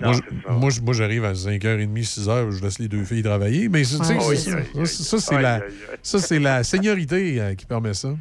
moi, 0.00 0.94
j'arrive 0.94 1.24
à 1.24 1.32
5h30, 1.32 1.88
6h, 1.88 2.50
je 2.50 2.62
laisse 2.62 2.78
les 2.78 2.88
deux 2.88 3.04
filles 3.04 3.22
travailler. 3.22 3.68
Mais 3.68 3.80
tu 3.80 3.86
sais, 3.86 4.04
ça, 4.04 4.84
ça, 4.86 5.18
c'est 5.18 5.40
la, 5.40 5.54
aïe, 5.54 5.62
aïe. 5.62 5.98
ça, 6.02 6.18
c'est 6.18 6.38
la 6.38 6.62
seniorité 6.64 7.40
euh, 7.40 7.54
qui 7.54 7.66
permet 7.66 7.94
ça. 7.94 8.14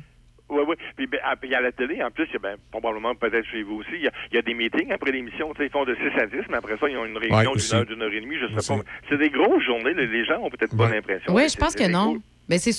Oui, 0.50 0.64
oui. 0.68 0.76
Puis, 0.96 1.08
ben, 1.08 1.20
puis 1.40 1.54
à 1.54 1.62
la 1.62 1.72
télé, 1.72 2.02
en 2.04 2.10
plus, 2.10 2.26
il 2.30 2.34
y 2.34 2.36
a 2.36 2.40
ben, 2.40 2.58
probablement 2.72 3.14
peut-être 3.16 3.46
chez 3.52 3.62
vous 3.64 3.76
aussi, 3.76 3.94
il 3.94 4.04
y 4.04 4.08
a, 4.08 4.12
il 4.32 4.36
y 4.36 4.38
a 4.40 4.42
des 4.42 4.54
meetings 4.54 4.92
après 4.92 5.12
l'émission. 5.12 5.52
Tu 5.54 5.58
sais, 5.58 5.68
Ils 5.68 5.72
font 5.72 5.86
de 5.86 5.96
6 5.96 6.20
à 6.20 6.26
10, 6.26 6.48
mais 6.50 6.58
après 6.58 6.78
ça, 6.78 6.90
ils 6.90 6.98
ont 6.98 7.06
une 7.06 7.18
réunion 7.18 7.38
Ouais, 7.52 7.58
d'une 7.58 7.76
heure, 7.76 7.86
d'une 7.86 8.02
heure 8.02 8.12
et 8.12 8.22
demie, 8.22 8.36
je 8.38 8.60
sais 8.60 8.74
pas. 8.76 8.82
C'est 9.10 9.18
des 9.18 9.30
grosses 9.30 9.64
journées. 9.64 9.94
Les, 9.94 10.26
gens 10.26 10.40
ont 10.42 10.50
peut-être 10.50 10.76
pas 10.76 10.90
l'impression. 10.90 11.34
Oui, 11.34 11.48
je 11.50 11.58
pense 11.58 11.76
que 11.76 11.88
non. 11.88 12.14
cool. 12.14 12.22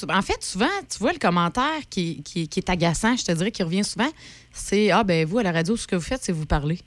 En 0.09 0.23
fait 0.23 0.43
souvent, 0.43 0.67
tu 0.91 0.99
vois 0.99 1.13
le 1.13 1.19
commentaire 1.19 1.81
qui, 1.89 2.25
qui, 2.25 2.49
qui 2.49 2.59
est 2.59 2.69
agaçant, 2.69 3.17
je 3.17 3.25
te 3.25 3.31
dirais, 3.31 3.53
qui 3.53 3.63
revient 3.63 3.85
souvent, 3.85 4.09
c'est 4.51 4.91
ah 4.91 5.05
ben 5.05 5.25
vous 5.25 5.39
à 5.39 5.45
la 5.45 5.53
radio, 5.53 5.77
ce 5.77 5.87
que 5.87 5.95
vous 5.95 6.03
faites, 6.03 6.23
c'est 6.23 6.33
vous 6.33 6.47
parler. 6.47 6.79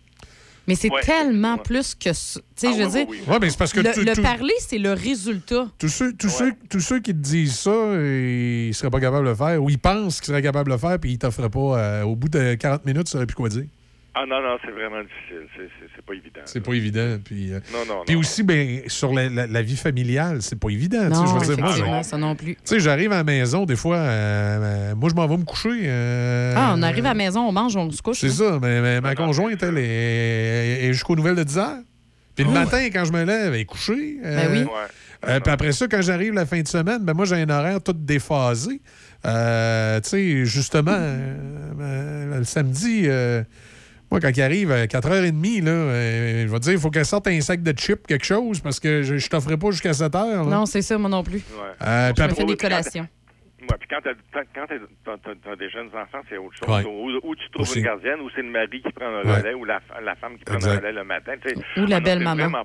Mais 0.67 0.75
c'est 0.75 0.89
Ouais. 0.89 1.01
tellement 1.01 1.57
plus 1.57 1.93
que 1.93 2.13
ça. 2.13 2.39
Tu 2.39 2.45
sais, 2.55 2.67
Ah, 2.69 2.71
je 2.71 2.77
veux 2.77 2.85
oui, 2.85 2.91
dire, 2.91 3.05
oui, 3.09 3.17
oui. 3.27 3.33
Ouais, 3.33 3.39
mais 3.41 3.49
c'est 3.49 3.57
parce 3.57 3.73
que 3.73 3.81
le, 3.81 3.91
tout- 3.93 3.99
le 3.99 4.13
tout- 4.15 4.21
parler, 4.21 4.53
c'est 4.59 4.77
le 4.77 4.93
résultat. 4.93 5.67
Tous 5.77 5.89
ceux, 5.89 6.13
tous, 6.13 6.29
ceux, 6.29 6.53
tous 6.69 6.79
ceux 6.79 6.99
qui 6.99 7.11
te 7.13 7.19
disent 7.19 7.55
ça, 7.59 7.71
ils 7.71 8.67
ne 8.69 8.71
seraient 8.73 8.89
pas 8.89 9.01
capables 9.01 9.25
de 9.25 9.29
le 9.31 9.35
faire, 9.35 9.61
ou 9.61 9.69
ils 9.69 9.77
pensent 9.79 10.21
qu'ils 10.21 10.27
seraient 10.27 10.41
capables 10.41 10.69
de 10.69 10.73
le 10.75 10.79
faire, 10.79 10.97
puis 10.99 11.11
ils 11.11 11.17
t'offrent 11.17 11.49
pas. 11.49 11.77
euh, 11.79 12.03
au 12.03 12.15
bout 12.15 12.29
de 12.29 12.53
40 12.55 12.85
minutes, 12.85 13.05
tu 13.05 13.11
saurais 13.11 13.25
plus 13.25 13.35
quoi 13.35 13.49
dire. 13.49 13.65
Ah 14.15 14.25
non, 14.25 14.41
non, 14.41 14.57
c'est 14.63 14.71
vraiment 14.71 15.01
difficile. 15.01 15.69
Pas 16.13 16.19
évident. 16.19 16.41
C'est 16.45 16.59
pas 16.61 16.73
évident. 16.73 17.17
Puis, 17.23 17.53
euh, 17.53 17.59
Non, 17.71 17.79
non, 17.87 18.01
puis 18.05 18.15
non, 18.15 18.21
aussi, 18.21 18.43
ben, 18.43 18.81
sur 18.87 19.13
la, 19.13 19.29
la- 19.29 19.47
la 19.47 19.61
vie 19.61 19.75
familiale, 19.77 20.41
c'est 20.41 20.59
pas 20.59 20.69
évident. 20.69 20.99
tu 21.09 21.15
sais, 21.15 21.21
Non, 21.21 21.25
je 21.25 21.33
veux 21.33 21.55
dire, 21.55 21.63
moi, 21.63 21.69
effectivement, 21.71 22.01
je- 22.03 22.07
ça 22.07 22.17
non 22.17 22.35
plus. 22.35 22.55
Tu 22.55 22.61
sais, 22.65 22.79
j'arrive 22.79 23.11
à 23.11 23.17
la 23.17 23.23
maison, 23.23 23.65
des 23.65 23.75
fois, 23.75 23.97
euh, 23.97 24.91
euh, 24.91 24.95
moi, 24.95 25.09
je 25.09 25.15
m'en 25.15 25.27
vais 25.27 25.37
me 25.37 25.43
coucher. 25.43 25.69
euh, 25.85 26.53
Ah, 26.55 26.73
on 26.77 26.81
arrive 26.83 27.05
à 27.05 27.09
la 27.09 27.13
maison, 27.15 27.41
on 27.47 27.51
mange, 27.51 27.75
on 27.75 27.89
se 27.91 28.01
couche. 28.01 28.19
C'est 28.19 28.29
ça, 28.29 28.59
mais, 28.61 28.81
mais 28.81 29.01
ma 29.01 29.15
conjointe, 29.15 29.61
elle, 29.63 29.77
est, 29.77 30.85
est 30.85 30.93
jusqu'aux 30.93 31.15
nouvelles 31.15 31.35
de 31.35 31.43
10 31.43 31.57
heures. 31.57 31.79
Puis 32.35 32.45
le 32.45 32.51
Ah, 32.51 32.65
matin, 32.65 32.83
quand 32.91 33.05
je 33.05 33.11
me 33.13 33.23
lève, 33.23 33.53
elle 33.53 33.59
est 33.59 33.65
couchée. 33.65 34.17
Ben 34.23 34.49
oui. 34.51 34.65
Euh, 35.25 35.39
puis 35.39 35.53
après 35.53 35.71
ça, 35.71 35.87
quand 35.87 36.01
j'arrive 36.01 36.33
la 36.33 36.45
fin 36.45 36.59
de 36.61 36.67
semaine, 36.67 36.99
ben 37.01 37.13
moi, 37.13 37.25
j'ai 37.25 37.35
un 37.35 37.49
horaire 37.49 37.81
tout 37.81 37.93
déphasé. 37.93 38.81
Euh, 39.25 40.01
tu 40.01 40.09
sais, 40.09 40.45
justement, 40.45 40.97
le 41.79 42.43
samedi, 42.43 43.03
euh, 43.05 43.43
moi, 44.13 44.19
quand 44.19 44.29
il 44.37 44.41
arrive 44.43 44.71
à 44.71 44.85
4h30, 44.85 45.63
là, 45.63 45.71
euh, 45.71 46.43
je 46.45 46.51
vais 46.51 46.59
te 46.59 46.63
dire, 46.65 46.73
il 46.73 46.79
faut 46.79 46.91
qu'elle 46.91 47.03
sorte 47.03 47.25
un 47.25 47.41
sac 47.41 47.63
de 47.63 47.71
chips, 47.75 48.05
quelque 48.07 48.25
chose, 48.25 48.59
parce 48.59 48.79
que 48.79 49.01
je, 49.01 49.17
je 49.17 49.27
t'offrirai 49.27 49.57
pas 49.57 49.71
jusqu'à 49.71 49.89
7h. 49.91 50.47
Non, 50.47 50.67
c'est 50.67 50.83
ça, 50.83 50.99
moi 50.99 51.09
non 51.09 51.23
plus. 51.23 51.41
Euh, 51.81 52.09
je 52.09 52.13
puis 52.13 52.21
me 52.21 52.25
après- 52.29 52.35
fais 52.41 52.45
des 52.45 52.55
collations. 52.57 53.07
Ouais, 53.69 53.77
puis 53.79 53.87
quand 53.89 53.99
t'as 54.03 54.13
quand 54.33 54.67
t'as- 54.67 54.75
t'as- 55.05 55.17
t'as- 55.17 55.35
t'as 55.43 55.55
des 55.55 55.69
jeunes 55.69 55.87
enfants, 55.87 56.21
c'est 56.29 56.37
autre 56.37 56.55
chose. 56.57 56.69
Ouais. 56.69 56.85
Ou, 56.85 57.19
ou 57.29 57.35
tu 57.35 57.49
trouves 57.51 57.63
Aussi. 57.67 57.79
une 57.79 57.85
gardienne, 57.85 58.19
ou 58.21 58.29
c'est 58.35 58.41
le 58.41 58.49
mari 58.49 58.81
qui 58.81 58.91
prend 58.91 59.09
le 59.09 59.27
Ouais. 59.27 59.37
relais, 59.39 59.53
ou 59.53 59.65
la, 59.65 59.79
la 60.03 60.15
femme 60.15 60.37
qui 60.37 60.43
prend 60.43 60.55
Exact. 60.55 60.71
le 60.73 60.77
relais 60.79 60.91
le 60.93 61.03
matin. 61.03 61.33
tu 61.41 61.49
sais. 61.49 61.81
Ou 61.81 61.85
la 61.85 61.97
Ah 61.97 61.99
belle-maman. 61.99 62.63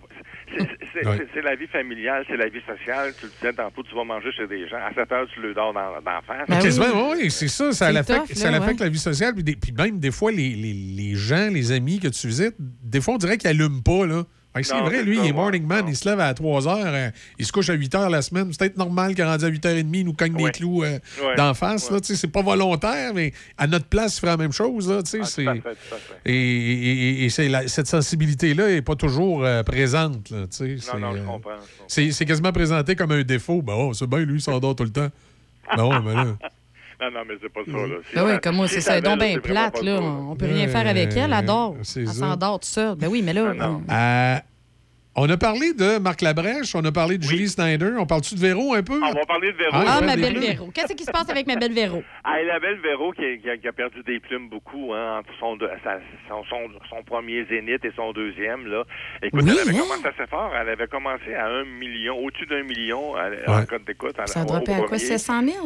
c'est 1.34 1.42
la 1.42 1.54
vie 1.54 1.66
familiale, 1.68 2.24
c'est 2.28 2.36
la 2.36 2.48
vie 2.48 2.60
sociale. 2.66 3.12
Tu 3.18 3.26
le 3.26 3.32
disais 3.32 3.52
tantôt, 3.52 3.82
tu 3.82 3.94
vas 3.94 4.04
manger 4.04 4.30
chez 4.32 4.46
des 4.46 4.68
gens. 4.68 4.76
À 4.78 4.92
7 4.94 5.10
heures, 5.12 5.26
tu 5.32 5.40
le 5.40 5.54
dors 5.54 5.72
dans, 5.72 6.00
d'en 6.00 6.22
face. 6.26 6.46
Quasiment, 6.62 7.10
oui, 7.10 7.30
c'est 7.30 7.48
ça. 7.48 7.72
Ça 7.72 7.92
l'affecte 7.92 8.34
ça 8.34 8.50
là, 8.50 8.58
l'affecte 8.58 8.80
ouais. 8.80 8.86
la 8.86 8.90
vie 8.92 8.98
sociale. 8.98 9.34
Puis, 9.34 9.44
des- 9.44 9.56
puis 9.56 9.72
même, 9.72 9.98
des 9.98 10.10
fois, 10.10 10.30
les, 10.32 10.50
les- 10.50 10.72
les 10.72 11.14
gens, 11.14 11.48
les 11.52 11.72
amis 11.72 12.00
que 12.00 12.08
tu 12.08 12.26
visites, 12.26 12.56
des 12.58 13.00
fois, 13.00 13.14
on 13.14 13.18
dirait 13.18 13.36
qu'ils 13.38 13.50
n'allument 13.50 13.82
pas. 13.82 14.06
Là. 14.06 14.22
C'est 14.60 14.74
vrai, 14.80 15.02
lui, 15.04 15.16
ça, 15.18 15.22
il 15.22 15.26
est 15.28 15.30
ouais. 15.30 15.36
morning 15.36 15.64
man, 15.66 15.84
il 15.86 15.94
se 15.94 16.08
lève 16.08 16.18
à 16.18 16.34
3 16.34 16.66
heures, 16.66 16.78
euh, 16.86 17.10
il 17.38 17.46
se 17.46 17.52
couche 17.52 17.70
à 17.70 17.74
8 17.74 17.94
heures 17.94 18.10
la 18.10 18.22
semaine. 18.22 18.48
C'est 18.50 18.58
peut-être 18.58 18.76
normal 18.76 19.14
qu'il 19.14 19.22
rendu 19.22 19.44
à 19.44 19.48
8h30, 19.50 19.86
il 19.94 20.04
nous 20.04 20.14
cogne 20.14 20.34
des 20.34 20.50
clous 20.50 20.82
euh, 20.82 20.98
Ouais. 21.22 21.36
d'en 21.36 21.54
face. 21.54 21.88
sais, 22.02 22.16
C'est 22.16 22.26
pas 22.26 22.42
volontaire, 22.42 23.12
mais 23.14 23.32
à 23.56 23.66
notre 23.68 23.84
place, 23.84 24.16
il 24.16 24.20
ferait 24.20 24.32
la 24.32 24.36
même 24.36 24.50
chose. 24.52 24.88
Là, 24.90 25.02
tu 25.04 25.10
sais, 25.10 25.20
c'est- 25.24 25.46
Ah, 25.46 25.52
tout 25.54 25.58
à 25.58 25.70
fait, 25.70 25.76
tout 25.88 25.94
à 25.94 25.98
fait. 25.98 26.32
et 26.32 26.34
et- 26.34 27.24
et 27.26 27.30
c'est 27.30 27.48
la- 27.48 27.68
cette 27.68 27.86
sensibilité-là 27.86 28.68
n'est 28.68 28.82
pas 28.82 28.96
toujours 28.96 29.44
euh, 29.44 29.62
présente. 29.62 30.30
Là, 30.30 30.38
Non, 30.38 30.46
c'est, 30.50 30.66
non, 30.98 31.14
je 31.16 31.22
comprends. 31.22 31.50
c'est 31.86 32.10
c'est 32.10 32.24
quasiment 32.24 32.50
présenté 32.52 32.96
comme 32.96 33.12
un 33.12 33.22
défaut. 33.22 33.62
Ben, 33.62 33.74
oh, 33.76 33.92
c'est 33.94 34.08
bien, 34.08 34.20
lui, 34.20 34.38
il 34.38 34.42
s'endort 34.42 34.74
tout 34.74 34.84
le 34.84 34.90
temps. 34.90 35.08
Ben, 35.76 35.84
ouais, 35.84 36.00
mais 36.04 36.14
là. 36.14 36.26
Non, 37.00 37.10
non, 37.12 37.20
mais 37.28 37.34
c'est 37.40 37.52
pas 37.52 37.60
ça. 37.64 37.70
Là. 37.72 37.96
Ben 38.42 38.60
oui, 38.60 38.68
c'est 38.68 38.80
ça. 38.80 38.92
Elle 38.94 38.98
est 38.98 39.02
donc 39.02 39.18
bien 39.20 39.38
plate, 39.38 39.82
là. 39.82 40.00
On 40.00 40.34
peut 40.36 40.46
rien 40.46 40.68
faire 40.68 40.86
avec 40.86 41.10
elle. 41.16 41.24
Elle 41.26 41.32
adore. 41.32 41.76
Elle 41.78 41.84
ça. 41.84 42.12
s'endort 42.12 42.60
tout 42.60 42.66
seul. 42.68 42.96
Ben 42.96 43.08
oui, 43.08 43.22
mais 43.22 43.32
là. 43.32 43.42
euh, 43.42 43.54
Euh, 43.90 44.36
on 45.20 45.28
a 45.28 45.36
parlé 45.36 45.72
de 45.74 45.98
Marc 45.98 46.20
Labrèche, 46.22 46.76
on 46.76 46.84
a 46.84 46.92
parlé 46.92 47.18
de 47.18 47.24
Julie 47.24 47.48
Snyder. 47.48 47.90
On 47.98 48.06
parle-tu 48.06 48.36
de 48.36 48.40
Véro 48.40 48.74
un 48.74 48.82
peu? 48.84 49.00
On 49.02 49.12
va 49.12 49.24
parler 49.26 49.50
de 49.52 49.56
Véro. 49.56 49.70
Ah, 49.74 50.00
ma 50.00 50.14
belle 50.14 50.34
plumes. 50.34 50.44
Véro. 50.44 50.70
Qu'est-ce 50.72 50.94
qui 50.94 51.02
se 51.04 51.10
passe 51.10 51.28
avec 51.28 51.46
ma 51.48 51.56
belle 51.56 51.72
Véro? 51.72 52.02
Ah, 52.24 52.40
et 52.40 52.44
la 52.44 52.60
belle 52.60 52.78
Véro 52.80 53.10
qui, 53.12 53.24
a- 53.24 53.36
qui 53.38 53.48
a, 53.50 53.56
qui 53.56 53.66
a 53.66 53.72
perdu 53.72 54.02
des 54.06 54.20
plumes 54.20 54.48
beaucoup 54.48 54.92
hein, 54.94 55.18
entre 55.20 55.30
son, 55.40 55.56
de- 55.56 55.68
sa- 55.82 55.98
son, 56.28 56.44
son, 56.44 56.68
son 56.90 57.02
premier 57.02 57.44
zénith 57.46 57.84
et 57.84 57.90
son 57.96 58.12
deuxième. 58.12 58.66
Là. 58.66 58.84
Écoute, 59.22 59.40
Oui, 59.42 59.50
elle 59.50 59.58
avait 59.68 59.76
hein? 59.76 59.80
commencé 59.82 60.06
assez 60.06 60.26
fort. 60.28 60.52
Elle 60.60 60.68
avait 60.68 60.86
commencé 60.86 61.34
à 61.34 61.46
un 61.46 61.64
million, 61.64 62.16
au-dessus 62.18 62.46
d'un 62.46 62.62
million 62.64 63.14
elle- 63.18 63.42
Ouais. 63.50 63.62
en 63.62 63.64
code 63.64 63.84
d'écoute. 63.86 64.14
Ça 64.26 64.42
a 64.42 64.44
droppé 64.44 64.72
à 64.72 64.76
quoi? 64.78 64.86
premier. 64.86 64.98
700 65.00 65.42
000? 65.42 65.56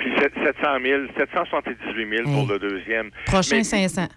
Puis 0.00 0.10
sept- 0.18 0.34
700 0.42 0.80
000, 0.82 1.02
778 1.16 2.08
000 2.24 2.24
pour 2.24 2.50
le 2.52 2.58
deuxième. 2.58 3.10
Prochain 3.26 3.58
Mais- 3.58 3.64
500. 3.64 4.08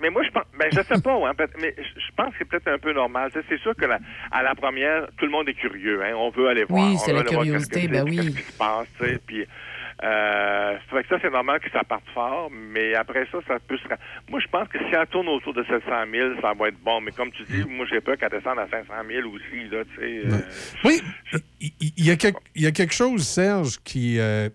Mais 0.00 0.10
moi, 0.10 0.22
je 0.24 0.30
pense, 0.30 0.44
ben, 0.58 0.68
je 0.70 0.80
sais 0.82 1.00
pas, 1.00 1.14
hein, 1.26 1.32
mais 1.58 1.74
je 1.78 2.10
pense 2.14 2.28
que 2.28 2.34
c'est 2.38 2.44
peut-être 2.44 2.68
un 2.68 2.78
peu 2.78 2.92
normal. 2.92 3.30
C'est 3.48 3.58
sûr 3.60 3.74
que 3.74 3.86
la, 3.86 3.98
à 4.30 4.42
la 4.42 4.54
première, 4.54 5.06
tout 5.16 5.24
le 5.24 5.30
monde 5.30 5.48
est 5.48 5.54
curieux, 5.54 6.02
hein. 6.04 6.12
On 6.16 6.28
veut 6.30 6.48
aller 6.48 6.64
Oui, 6.68 6.80
voir. 6.80 6.92
on 6.92 6.98
c'est 6.98 7.12
la 7.14 7.22
voir 7.22 7.42
curiosité, 7.44 7.88
ben 7.88 8.04
c'est, 8.04 8.10
oui. 8.10 8.16
Qu'est-ce 8.16 8.30
qui 8.36 8.42
se 8.52 8.58
passe, 8.58 8.86
tu 9.00 9.06
sais. 9.06 9.18
Puis, 9.26 9.46
euh, 10.04 10.76
fait 10.90 11.02
que 11.02 11.08
ça, 11.08 11.16
c'est 11.22 11.30
normal 11.32 11.60
que 11.60 11.70
ça 11.70 11.82
parte 11.82 12.04
fort, 12.12 12.50
mais 12.52 12.94
après 12.94 13.26
ça, 13.32 13.38
ça 13.48 13.56
peut 13.66 13.78
se. 13.78 13.84
Moi, 14.28 14.38
je 14.40 14.46
pense 14.48 14.68
que 14.68 14.76
si 14.78 14.84
elle 14.94 15.06
tourne 15.06 15.28
autour 15.28 15.54
de 15.54 15.64
700 15.64 15.88
000, 16.12 16.40
ça 16.42 16.52
va 16.52 16.68
être 16.68 16.78
bon. 16.84 17.00
Mais 17.00 17.12
comme 17.12 17.30
tu 17.32 17.44
dis, 17.44 17.64
moi, 17.66 17.86
j'ai 17.90 18.02
peur 18.02 18.18
qu'elle 18.18 18.28
descende 18.28 18.58
à 18.58 18.68
500 18.70 18.92
000 19.08 19.26
aussi, 19.30 19.68
là, 19.70 19.82
tu 19.94 19.96
sais. 19.98 20.22
euh, 20.26 20.40
Oui, 20.84 21.00
il 21.60 22.04
y, 22.04 22.10
a 22.10 22.16
quelque- 22.16 22.42
il 22.54 22.62
y 22.62 22.66
a 22.66 22.70
quelque 22.72 22.92
chose, 22.92 23.26
Serge, 23.26 23.78
qui 23.82 24.18
euh, 24.20 24.50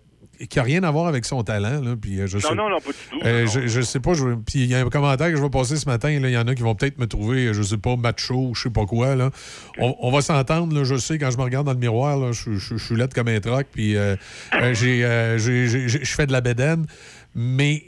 qui 0.48 0.58
a 0.58 0.62
rien 0.62 0.82
à 0.82 0.90
voir 0.90 1.06
avec 1.06 1.24
son 1.24 1.42
talent. 1.44 1.80
Là, 1.80 1.94
puis, 2.00 2.20
euh, 2.20 2.26
je 2.26 2.36
Non, 2.38 2.48
sais, 2.48 2.54
non, 2.54 2.68
non, 2.68 2.78
pas 2.80 2.90
du 2.90 2.96
tout, 3.10 3.20
Euh, 3.24 3.46
je, 3.46 3.66
je 3.68 3.80
sais 3.80 4.00
pas. 4.00 4.14
je- 4.14 4.34
puis 4.44 4.60
il 4.60 4.66
y 4.66 4.74
a 4.74 4.80
un 4.80 4.88
commentaire 4.88 5.30
que 5.30 5.36
je 5.36 5.42
vais 5.42 5.50
passer 5.50 5.76
ce 5.76 5.86
matin. 5.86 6.10
Il 6.10 6.28
y 6.28 6.36
en 6.36 6.46
a 6.48 6.54
qui 6.54 6.62
vont 6.62 6.74
peut-être 6.74 6.98
me 6.98 7.06
trouver, 7.06 7.46
euh, 7.46 7.52
je 7.52 7.62
sais 7.62 7.76
pas, 7.78 7.96
macho 7.96 8.34
ou 8.48 8.54
je 8.54 8.62
sais 8.64 8.70
pas 8.70 8.86
quoi. 8.86 9.14
Là. 9.14 9.30
On, 9.78 9.94
on 10.00 10.10
va 10.10 10.20
s'entendre. 10.22 10.82
Je 10.84 10.96
sais, 10.96 11.18
quand 11.18 11.30
je 11.30 11.36
me 11.38 11.42
regarde 11.42 11.66
dans 11.66 11.72
le 11.72 11.78
miroir, 11.78 12.16
là, 12.18 12.32
je, 12.32 12.52
je- 12.56 12.76
je 12.76 12.84
suis 12.84 12.96
laide 12.96 13.14
comme 13.14 13.28
un 13.28 13.40
troc. 13.40 13.66
Puis 13.72 13.96
euh, 13.96 14.16
je 14.52 16.12
fais 16.16 16.26
de 16.26 16.32
la 16.32 16.40
bédaine. 16.40 16.86
Mais 17.34 17.84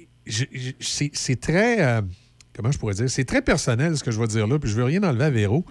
c'est 0.81 1.41
très. 1.41 2.01
Comment 2.57 2.71
je 2.73 2.79
pourrais 2.79 2.95
dire? 2.95 3.09
C'est 3.11 3.25
très 3.25 3.43
personnel 3.43 3.97
ce 3.97 4.05
que 4.05 4.11
je 4.11 4.21
vais 4.21 4.27
dire 4.27 4.47
là. 4.47 4.59
Puis 4.59 4.71
je 4.71 4.77
veux 4.77 4.85
rien 4.85 5.03
enlever 5.03 5.25
à 5.25 5.31
Véro. 5.31 5.65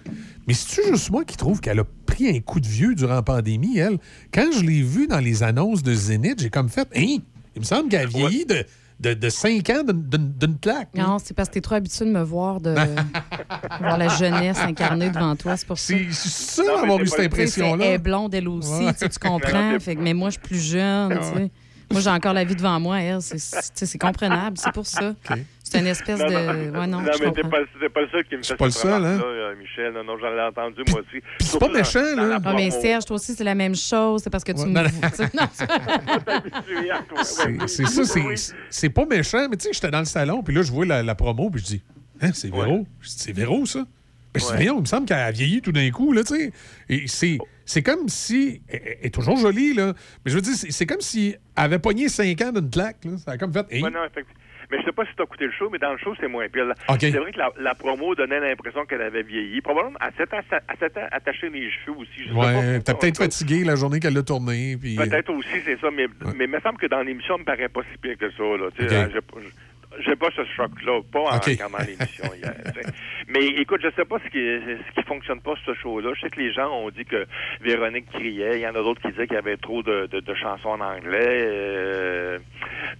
Mais 0.46 0.54
c'est-tu 0.54 0.88
juste 0.88 1.10
moi 1.10 1.24
qui 1.24 1.36
trouve 1.36 1.60
qu'elle 1.60 1.80
a 1.80 1.84
pris 2.06 2.28
un 2.28 2.40
coup 2.40 2.60
de 2.60 2.66
vieux 2.66 2.94
durant 2.94 3.14
la 3.14 3.22
pandémie, 3.22 3.78
elle? 3.78 3.98
Quand 4.32 4.50
je 4.52 4.60
l'ai 4.62 4.82
vue 4.82 5.06
dans 5.06 5.20
les 5.20 5.42
annonces 5.42 5.82
de 5.82 5.94
Zénith, 5.94 6.40
j'ai 6.40 6.50
comme 6.50 6.68
fait. 6.68 6.88
Hein? 6.96 7.18
Il 7.56 7.60
me 7.60 7.64
semble 7.64 7.88
qu'elle 7.88 8.02
a 8.02 8.06
vieilli 8.06 8.44
de, 8.46 8.64
de, 9.00 9.14
de 9.14 9.28
5 9.28 9.70
ans 9.70 9.82
d'une- 9.86 10.56
plaque. 10.58 10.88
là. 10.94 11.06
Non, 11.06 11.16
c'est 11.22 11.34
parce 11.34 11.48
que 11.48 11.54
t'es 11.54 11.60
trop 11.60 11.76
habitué 11.76 12.04
de 12.04 12.10
me 12.10 12.22
voir, 12.22 12.60
de 12.60 12.74
voir 13.80 13.96
la 13.98 14.08
jeunesse 14.08 14.58
incarnée 14.60 15.10
devant 15.10 15.34
toi. 15.36 15.56
C'est 15.56 15.66
pour 15.66 15.78
ça. 15.78 15.94
C'est 16.10 16.62
ça, 16.62 16.80
avoir 16.82 17.00
eu 17.00 17.06
cette 17.06 17.20
impression-là. 17.20 17.84
Elle 17.86 17.92
est 17.94 17.98
blonde, 17.98 18.34
elle 18.34 18.48
aussi. 18.48 18.70
Ouais. 18.70 18.92
tu 18.92 18.98
sais, 19.00 19.08
Tu 19.08 19.18
comprends. 19.18 19.78
Fait 19.80 19.96
que, 19.96 20.00
mais 20.00 20.14
moi, 20.14 20.30
je 20.30 20.34
suis 20.34 20.42
plus 20.42 20.60
jeune. 20.60 21.10
tu 21.18 21.24
sais. 21.38 21.50
Moi, 21.90 22.00
j'ai 22.00 22.10
encore 22.10 22.32
la 22.32 22.44
vie 22.44 22.56
devant 22.56 22.80
moi. 22.80 23.00
Elle, 23.00 23.20
c'est 23.20 23.98
comprenable. 23.98 24.56
C'est 24.58 24.72
pour 24.72 24.86
ça. 24.86 25.14
C'est 25.66 25.78
une 25.80 25.86
espèce 25.86 26.20
Non, 26.20 26.26
de. 26.26 26.32
non, 26.32 26.78
Ouais, 26.80 26.86
non, 26.86 27.00
non, 27.00 27.02
mais 27.20 27.32
t'es 27.32 27.40
pas, 27.42 27.48
pas 27.48 28.00
le 28.02 28.08
seul 28.12 28.24
qui 28.24 28.36
me 28.36 28.42
fait 28.42 28.54
pas 28.54 28.66
le 28.66 28.70
seul, 28.70 28.92
hein? 28.92 28.96
remarque-là, 29.16 29.26
euh, 29.26 29.56
Michel. 29.56 29.92
Non, 29.94 30.04
non, 30.04 30.18
j'en 30.18 30.26
ai 30.36 30.40
entendu, 30.42 30.82
moi 30.90 31.00
aussi. 31.00 31.22
c'est 31.40 31.58
pas 31.58 31.68
méchant, 31.68 32.14
là. 32.16 32.38
Ah, 32.44 32.52
mais 32.54 32.70
Serge, 32.70 33.06
toi 33.06 33.16
aussi, 33.16 33.32
c'est 33.34 33.44
la 33.44 33.54
même 33.54 33.74
chose. 33.74 34.22
C'est 34.22 34.28
parce 34.30 34.44
que 34.44 34.52
tu 34.52 34.60
Ouais, 34.60 34.66
me. 34.66 34.72
non, 34.72 34.82
non. 34.82 34.90
non, 35.34 35.48
c'est- 37.66 37.86
ça, 37.86 38.04
c'est- 38.04 38.54
c'est 38.70 38.90
pas 38.90 39.06
méchant, 39.06 39.48
mais 39.50 39.56
tu 39.56 39.64
sais, 39.64 39.72
j'étais 39.72 39.90
dans 39.90 40.00
le 40.00 40.04
salon, 40.04 40.42
puis 40.42 40.54
là, 40.54 40.62
je 40.62 40.70
vois 40.70 40.84
la, 40.86 41.02
la 41.02 41.14
promo, 41.14 41.50
puis 41.50 41.60
je 41.62 41.66
dis, 41.66 41.82
hein, 42.20 42.30
c'est 42.34 42.50
Véro? 42.50 42.86
Je 43.00 43.08
dis, 43.08 43.14
c'est 43.18 43.32
Véro, 43.32 43.64
ça? 43.66 43.80
Ben, 43.80 43.86
je 44.34 44.38
dis, 44.40 44.46
Ouais. 44.50 44.56
voyons, 44.56 44.76
il 44.78 44.80
me 44.82 44.86
semble 44.86 45.06
qu'elle 45.06 45.18
a 45.18 45.30
vieilli 45.30 45.62
tout 45.62 45.72
d'un 45.72 45.90
coup, 45.90 46.12
là, 46.12 46.22
tu 46.24 46.34
sais. 46.36 46.52
Et 46.88 47.06
c'est. 47.06 47.38
C'est 47.66 47.82
comme 47.82 48.08
si. 48.10 48.60
Elle 48.68 48.82
elle 49.00 49.06
est 49.06 49.10
toujours 49.14 49.38
jolie, 49.38 49.72
là. 49.72 49.94
Mais 50.24 50.30
je 50.30 50.34
veux 50.34 50.42
dire, 50.42 50.52
c'est 50.54 50.70
c'est 50.70 50.84
comme 50.84 51.00
si 51.00 51.34
elle 51.56 51.64
avait 51.64 51.78
pogné 51.78 52.10
5 52.10 52.38
ans 52.42 52.52
d'une 52.52 52.68
claque, 52.68 53.02
là. 53.06 53.12
Ça 53.16 53.30
a 53.32 53.38
comme 53.38 53.54
fait. 53.54 53.64
hey. 53.70 53.82
Ouais, 53.82 53.90
non, 53.90 54.00
effectivement. 54.04 54.38
Mais 54.70 54.78
je 54.80 54.84
sais 54.84 54.92
pas 54.92 55.04
si 55.04 55.14
tu 55.14 55.22
as 55.22 55.24
écouté 55.24 55.46
le 55.46 55.52
show, 55.52 55.68
mais 55.70 55.78
dans 55.78 55.92
le 55.92 55.98
show, 55.98 56.14
c'est 56.20 56.28
moins 56.28 56.48
pire. 56.48 56.66
OK. 56.88 56.96
C'est 57.00 57.10
vrai 57.10 57.32
que 57.32 57.38
la, 57.38 57.50
la 57.60 57.74
promo 57.74 58.14
donnait 58.14 58.40
l'impression 58.40 58.84
qu'elle 58.86 59.02
avait 59.02 59.22
vieilli. 59.22 59.60
Probablement, 59.60 59.96
à 60.00 60.10
7 60.12 60.32
ans, 60.34 60.40
à 60.68 60.76
7 60.76 60.96
ans 60.96 61.06
attaché 61.10 61.48
les 61.50 61.70
cheveux 61.70 61.96
aussi. 61.98 62.30
Ouais, 62.32 62.80
t'as 62.80 62.94
peut-être 62.94 63.18
fatigué 63.18 63.64
la 63.64 63.76
journée 63.76 64.00
qu'elle 64.00 64.16
a 64.18 64.22
tourné, 64.22 64.76
puis. 64.80 64.96
Peut-être 64.96 65.30
aussi, 65.30 65.60
c'est 65.64 65.78
ça. 65.80 65.88
Mais, 65.90 66.06
mais 66.36 66.44
il 66.44 66.50
me 66.50 66.60
semble 66.60 66.78
que 66.78 66.86
dans 66.86 67.02
l'émission, 67.02 67.34
elle 67.36 67.40
me 67.40 67.44
paraît 67.46 67.68
pas 67.68 67.82
si 67.92 67.98
pire 67.98 68.16
que 68.18 68.30
ça. 68.30 68.42
Là. 68.42 68.68
Euh, 68.80 69.08
je- 69.14 69.18
J'ai 70.00 70.16
pas 70.16 70.28
ce 70.34 70.44
choc-là, 70.56 71.00
pas 71.12 71.20
en 71.20 71.38
regardant 71.52 71.78
l'émission 71.78 72.24
hier. 72.34 72.54
Mais 73.28 73.46
écoute, 73.46 73.80
je 73.82 73.88
sais 73.96 74.04
pas 74.04 74.18
ce 74.18 74.28
qui, 74.30 74.38
ce 74.38 74.94
qui 75.00 75.06
fonctionne 75.06 75.40
pas 75.40 75.54
sur 75.64 75.74
ce 75.74 75.80
show-là. 75.80 76.12
Je 76.14 76.20
sais 76.20 76.30
que 76.30 76.40
les 76.40 76.52
gens 76.52 76.70
ont 76.72 76.90
dit 76.90 77.04
que 77.04 77.26
Véronique 77.60 78.10
criait. 78.12 78.56
Il 78.56 78.60
y 78.60 78.66
en 78.66 78.70
a 78.74 78.82
d'autres 78.82 79.00
qui 79.00 79.08
disaient 79.08 79.26
qu'il 79.26 79.36
y 79.36 79.38
avait 79.38 79.56
trop 79.56 79.82
de, 79.82 80.06
de- 80.06 80.20
de 80.20 80.34
chansons 80.34 80.70
en 80.70 80.80
anglais. 80.80 81.44
Euh, 81.46 82.38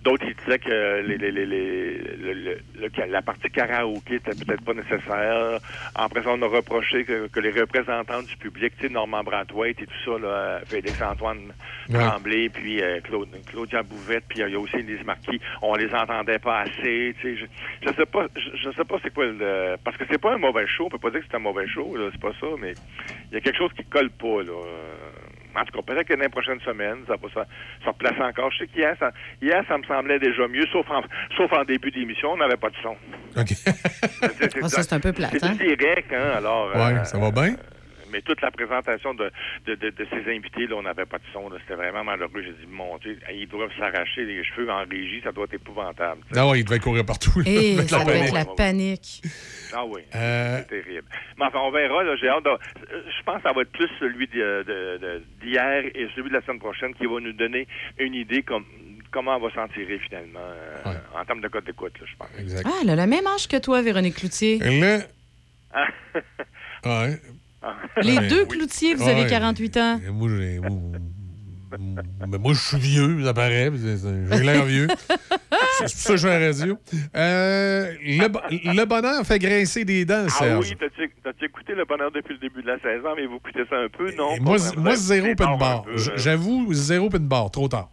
d'autres 0.02 0.26
qui 0.26 0.34
disaient 0.44 0.58
que 0.58 1.00
les, 1.06 1.18
les, 1.18 1.30
les, 1.32 1.46
les- 1.46 1.98
le- 1.98 2.32
le- 2.32 2.58
le- 2.80 2.88
que 2.88 3.02
la 3.02 3.22
partie 3.22 3.50
karaoké 3.50 4.16
était 4.16 4.34
peut-être 4.34 4.64
pas 4.64 4.74
nécessaire. 4.74 5.60
Après 5.94 6.22
ça, 6.22 6.30
on 6.30 6.42
a 6.42 6.46
reproché 6.46 7.04
que, 7.04 7.26
que 7.28 7.40
les 7.40 7.50
représentants 7.50 8.22
du 8.22 8.36
public, 8.36 8.72
tu 8.78 8.86
sais, 8.86 8.92
Normand 8.92 9.22
Brathwaite 9.22 9.80
et 9.82 9.86
tout 9.86 10.04
ça, 10.04 10.18
là, 10.18 10.60
Félix-Antoine 10.70 11.52
Ouais. 11.90 11.98
Tremblay, 11.98 12.48
puis 12.48 12.82
euh, 12.82 13.00
Claude, 13.02 13.28
Claudia 13.46 13.82
Bouvette, 13.82 14.24
puis 14.28 14.42
euh, 14.42 14.48
il 14.48 14.52
y 14.52 14.56
a 14.56 14.58
aussi 14.58 14.76
Lise 14.78 15.04
Marquis, 15.04 15.38
on 15.60 15.74
les 15.74 15.92
entendait 15.94 16.38
pas 16.38 16.60
assez, 16.60 16.83
tu 16.88 17.16
sais, 17.22 17.36
je, 17.36 17.46
je 17.88 17.94
sais 17.94 18.06
pas, 18.06 18.26
je, 18.36 18.50
je 18.56 18.70
sais 18.76 18.84
pas 18.84 18.96
c'est 19.02 19.12
quoi 19.12 19.26
le... 19.26 19.76
Parce 19.84 19.96
que 19.96 20.04
c'est 20.10 20.18
pas 20.20 20.34
un 20.34 20.38
mauvais 20.38 20.66
show, 20.66 20.86
on 20.86 20.88
peut 20.90 20.98
pas 20.98 21.10
dire 21.10 21.20
que 21.20 21.26
c'est 21.30 21.36
un 21.36 21.40
mauvais 21.40 21.66
show, 21.66 21.94
c'est 22.12 22.20
pas 22.20 22.32
ça, 22.40 22.46
mais 22.58 22.74
il 23.30 23.34
y 23.34 23.36
a 23.38 23.40
quelque 23.40 23.56
chose 23.58 23.72
qui 23.76 23.84
colle 23.84 24.10
pas, 24.10 24.42
là. 24.42 24.52
Euh, 24.52 24.96
En 25.60 25.64
tout 25.64 25.72
cas, 25.80 25.82
peut-être 25.94 26.08
que 26.08 26.14
dans 26.14 26.22
les 26.22 26.28
prochaines 26.28 26.60
semaines, 26.60 27.04
ça 27.06 27.14
va 27.16 27.28
se, 27.28 27.84
se 27.84 27.88
replacer 27.88 28.20
encore. 28.22 28.50
Je 28.52 28.58
sais 28.58 28.66
qu'hier, 28.66 28.94
ça, 28.98 29.12
hier, 29.40 29.62
ça 29.68 29.78
me 29.78 29.84
semblait 29.84 30.18
déjà 30.18 30.46
mieux, 30.48 30.66
sauf 30.72 30.88
en, 30.90 31.02
sauf 31.36 31.52
en 31.52 31.64
début 31.64 31.90
d'émission, 31.92 32.32
on 32.32 32.36
n'avait 32.36 32.56
pas 32.56 32.70
de 32.70 32.76
son. 32.82 32.96
OK. 33.36 33.48
C'est- 33.54 34.50
Ah, 34.62 34.68
ça, 34.68 34.82
c'est 34.82 34.94
un 34.94 35.00
peu 35.00 35.12
plate, 35.12 35.30
C'est 35.32 35.44
hein? 35.44 35.54
direct, 35.54 36.12
hein, 36.12 36.32
alors... 36.38 36.68
Ouais, 36.74 36.94
euh, 36.98 37.04
ça 37.04 37.18
va 37.18 37.30
bien? 37.30 37.54
Mais 38.14 38.22
toute 38.22 38.40
la 38.42 38.52
présentation 38.52 39.12
de, 39.14 39.28
de, 39.66 39.74
de, 39.74 39.90
de 39.90 40.06
ces 40.08 40.30
invités, 40.30 40.68
là, 40.68 40.76
on 40.76 40.82
n'avait 40.82 41.04
pas 41.04 41.18
de 41.18 41.24
son. 41.32 41.50
C'était 41.60 41.74
vraiment 41.74 42.04
malheureux. 42.04 42.42
J'ai 42.42 42.52
dit, 42.52 42.66
mon 42.70 42.96
Dieu, 42.98 43.18
ils 43.34 43.48
doivent 43.48 43.72
s'arracher 43.76 44.24
les 44.24 44.44
cheveux 44.44 44.70
en 44.70 44.84
régie, 44.88 45.20
ça 45.24 45.32
doit 45.32 45.44
être 45.46 45.54
épouvantable. 45.54 46.20
sais. 46.32 46.38
Ah 46.38 46.46
ouais, 46.46 46.60
il 46.60 46.64
devait 46.64 46.78
courir 46.78 47.04
partout. 47.04 47.40
là, 47.40 47.44
Et 47.50 47.76
ça 47.88 47.98
la 47.98 48.04
doit 48.04 48.12
panique. 48.14 48.28
être 48.28 48.34
la 48.34 48.44
panique. 48.44 49.22
Ah 49.74 49.84
oui, 49.84 50.02
Euh, 50.14 50.58
c'est 50.60 50.68
terrible. 50.82 51.08
Mais 51.38 51.44
enfin, 51.46 51.58
on 51.62 51.72
verra. 51.72 52.16
J'ai 52.16 52.28
hâte 52.28 52.44
de- 52.44 52.58
Je 53.18 53.22
pense 53.24 53.36
que 53.38 53.42
ça 53.42 53.52
va 53.52 53.62
être 53.62 53.72
plus 53.72 53.90
celui 53.98 54.28
de- 54.28 54.62
de- 54.66 54.98
de- 55.02 55.22
d'hier 55.42 55.82
et 55.94 56.06
celui 56.14 56.28
de 56.28 56.34
la 56.34 56.42
semaine 56.42 56.60
prochaine 56.60 56.94
qui 56.94 57.06
va 57.06 57.18
nous 57.20 57.32
donner 57.32 57.66
une 57.98 58.14
idée 58.14 58.42
comme 58.42 58.64
comment 59.10 59.36
on 59.36 59.40
va 59.40 59.50
s'en 59.54 59.66
tirer 59.68 59.98
finalement 59.98 60.40
euh, 60.86 60.94
en 61.16 61.24
termes 61.24 61.40
de 61.40 61.48
code 61.48 61.64
d'écoute, 61.64 61.92
je 62.04 62.16
pense. 62.16 62.28
Exact. 62.38 62.64
Ah, 62.66 62.78
elle 62.82 62.90
a 62.90 62.96
le 62.96 63.06
même 63.06 63.26
âge 63.26 63.48
que 63.48 63.56
toi, 63.58 63.82
Véronique 63.82 64.16
Cloutier. 64.16 64.58
Là, 64.58 64.98
Ah. 65.72 65.86
ouais. 66.84 67.18
Les 68.02 68.28
deux 68.28 68.44
Cloutier, 68.46 68.94
vous 68.94 69.04
Ouais. 69.04 69.12
avez 69.12 69.26
48 69.28 69.76
ans. 69.76 70.00
Et 70.06 70.10
Moi, 70.10 70.28
j'ai- 70.36 70.60
mais 72.28 72.38
moi, 72.38 72.52
je 72.54 72.60
suis 72.60 72.76
vieux, 72.78 73.24
ça 73.24 73.34
paraît. 73.34 73.70
J'ai 73.74 74.42
l'air 74.42 74.64
vieux. 74.64 74.86
C'est 75.78 75.82
pour 75.84 75.88
ça 75.90 76.10
que 76.12 76.16
je 76.18 76.28
fais 76.28 76.38
la 76.40 76.46
radio. 76.46 76.78
Euh, 77.16 77.92
le, 78.00 78.28
bo- 78.28 78.40
le 78.50 78.84
bonheur 78.84 79.24
fait 79.26 79.38
grincer 79.40 79.84
des 79.84 80.04
dents, 80.04 80.24
Ah 80.26 80.30
Serge. 80.30 80.70
oui, 80.70 80.76
t'as-tu 80.78 81.44
écouté 81.46 81.74
le 81.74 81.84
bonheur 81.84 82.12
depuis 82.12 82.34
le 82.34 82.38
début 82.40 82.62
de 82.62 82.68
la 82.68 82.78
saison, 82.78 83.08
mais 83.16 83.26
vous 83.26 83.36
écoutez 83.36 83.64
ça 83.68 83.76
un 83.76 83.88
peu, 83.88 84.12
non? 84.14 84.36
Moi, 84.40 84.56
moi, 84.76 84.94
zéro 84.94 85.26
pin 85.34 85.44
tard 85.46 85.54
un 85.54 85.58
bar. 85.58 85.82
peu, 85.82 85.96
J- 85.96 86.10
euh. 86.10 86.12
J'avoue, 86.16 86.72
zéro 86.72 87.08
pin 87.10 87.18
bar. 87.18 87.50
Trop 87.50 87.66
tard. 87.66 87.90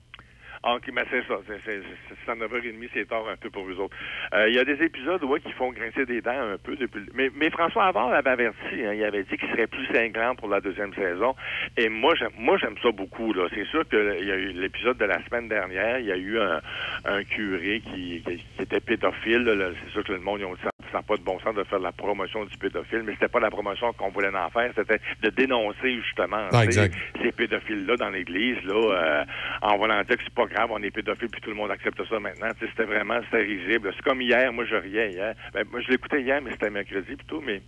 Ah, 0.64 0.76
OK, 0.76 0.84
mais 0.94 1.04
c'est 1.10 1.26
ça. 1.28 1.40
C'est, 1.48 1.60
c'est, 1.66 1.82
c'est, 2.08 2.16
c'est 2.24 2.32
à 2.32 2.36
9h30, 2.36 2.90
c'est 2.94 3.08
tard 3.08 3.28
un 3.28 3.36
peu 3.36 3.50
pour 3.50 3.64
vous 3.64 3.80
autres. 3.80 3.96
Euh, 4.34 4.48
Il 4.48 4.56
y 4.56 4.60
a 4.60 4.64
des 4.64 4.84
épisodes 4.84 5.24
ouais, 5.24 5.40
qui 5.40 5.52
font 5.54 5.72
grincer 5.72 6.06
des 6.06 6.22
dents 6.22 6.40
un 6.54 6.58
peu 6.58 6.76
depuis. 6.76 7.02
Mais, 7.14 7.32
mais 7.36 7.50
François 7.50 7.86
Havard 7.86 8.12
l'avait 8.12 8.30
averti. 8.30 8.76
Hein, 8.76 8.94
il 8.94 9.04
avait 9.04 9.24
dit 9.24 9.38
qu'il 9.38 9.50
serait 9.50 9.66
plus 9.66 9.88
cinglant 9.88 10.36
pour 10.36 10.50
la 10.50 10.62
deuxième 10.62 10.94
saison. 10.94 11.36
Et 11.78 11.90
moi, 11.90 12.14
j'aime, 12.16 12.32
moi, 12.38 12.58
j'aime 12.58 12.76
ça 12.84 12.92
beaucoup. 12.92 13.34
Là. 13.34 13.48
C'est 13.54 13.66
sûr 13.66 13.88
qu'il 13.90 14.26
y 14.28 14.32
a 14.32 14.36
eu 14.36 14.52
l'épisode 14.52 14.98
de 14.98 15.06
la 15.06 15.24
semaine 15.26 15.48
dernière. 15.48 16.00
Il 16.00 16.06
y 16.06 16.12
a 16.12 16.18
eu 16.18 16.40
un, 16.40 16.62
un 17.06 17.24
curé 17.24 17.82
qui, 17.82 18.22
qui, 18.24 18.38
qui 18.38 18.62
était 18.62 18.80
pédophile. 18.80 19.74
C'est 19.84 19.92
sûr 19.92 20.04
que 20.04 20.14
le 20.14 20.20
monde, 20.20 20.42
ils 20.42 20.46
ont 20.46 20.54
dit 20.54 20.62
ça 20.92 20.98
n'a 20.98 21.04
pas 21.04 21.16
de 21.16 21.24
bon 21.24 21.40
sens 21.40 21.56
de 21.56 21.64
faire 21.64 21.80
la 21.80 21.92
promotion 21.92 22.46
du 22.46 22.58
pédophile, 22.58 23.04
mais 23.04 23.14
c'était 23.14 23.28
pas 23.28 23.40
la 23.40 23.50
promotion 23.50 23.94
qu'on 23.94 24.10
voulait 24.10 24.36
en 24.36 24.50
faire, 24.50 24.72
c'était 24.76 25.00
de 25.22 25.30
dénoncer 25.30 25.96
justement 26.02 26.48
Ah, 26.52 26.64
ces 26.70 27.32
pédophiles-là 27.32 27.96
dans 27.96 28.10
l'Église, 28.10 28.62
là, 28.64 28.74
euh, 28.74 29.24
en 29.62 29.78
voulant 29.78 30.02
dire 30.04 30.18
que 30.18 30.24
c'est 30.24 30.34
pas 30.34 30.46
grave, 30.54 30.70
on 30.72 30.82
est 30.84 30.92
pédophile, 30.92 31.30
puis 31.30 31.42
tout 31.42 31.50
le 31.50 31.56
monde 31.56 31.72
accepte 31.72 32.04
ça 32.08 32.20
maintenant. 32.20 32.50
C'était 32.60 32.84
vraiment, 32.84 33.20
c'était 33.26 33.44
risible. 33.44 33.92
C'est 33.96 34.04
comme 34.04 34.22
hier, 34.22 34.52
moi 34.54 34.66
je 34.66 34.76
riais 34.76 35.12
hier. 35.12 35.34
Ben, 35.54 35.66
moi 35.72 35.82
je 35.82 35.90
l'écoutais 35.92 36.22
hier, 36.22 36.42
mais 36.42 36.52
c'était 36.52 36.70
mercredi 36.70 37.16
plutôt, 37.16 37.42
mais 37.42 37.62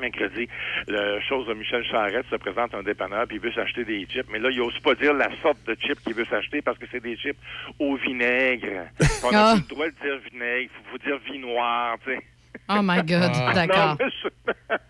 mercredi, 0.00 0.48
la 0.86 1.20
chose 1.22 1.46
de 1.48 1.52
Michel 1.54 1.84
Charette 1.84 2.24
se 2.30 2.36
présente 2.36 2.72
à 2.74 2.78
un 2.78 2.82
dépanneur 2.82 3.26
puis 3.26 3.36
il 3.36 3.42
veut 3.42 3.52
s'acheter 3.52 3.84
des 3.84 4.06
chips. 4.06 4.26
Mais 4.30 4.38
là, 4.38 4.48
il 4.50 4.56
n'ose 4.58 4.78
pas 4.78 4.94
dire 4.94 5.12
la 5.12 5.28
sorte 5.42 5.58
de 5.66 5.74
chips 5.74 6.00
qu'il 6.02 6.14
veut 6.14 6.24
s'acheter 6.26 6.62
parce 6.62 6.78
que 6.78 6.86
c'est 6.90 7.02
des 7.02 7.16
chips 7.16 7.36
au 7.78 7.96
vinaigre. 7.96 8.86
On 9.24 9.30
n'a 9.32 9.50
Ah. 9.50 9.54
plus 9.54 9.62
le 9.62 9.68
droit 9.68 9.86
de 9.86 9.94
dire 10.02 10.18
vinaigre, 10.32 10.60
il 10.62 10.68
faut, 10.68 10.90
faut 10.92 10.98
dire 10.98 11.18
vin 11.28 11.38
noir, 11.40 11.96
tu 12.04 12.12
sais. 12.14 12.20
Oh 12.68 12.80
my 12.82 13.02
God, 13.02 13.30
Ah. 13.34 13.52
d'accord. 13.52 13.96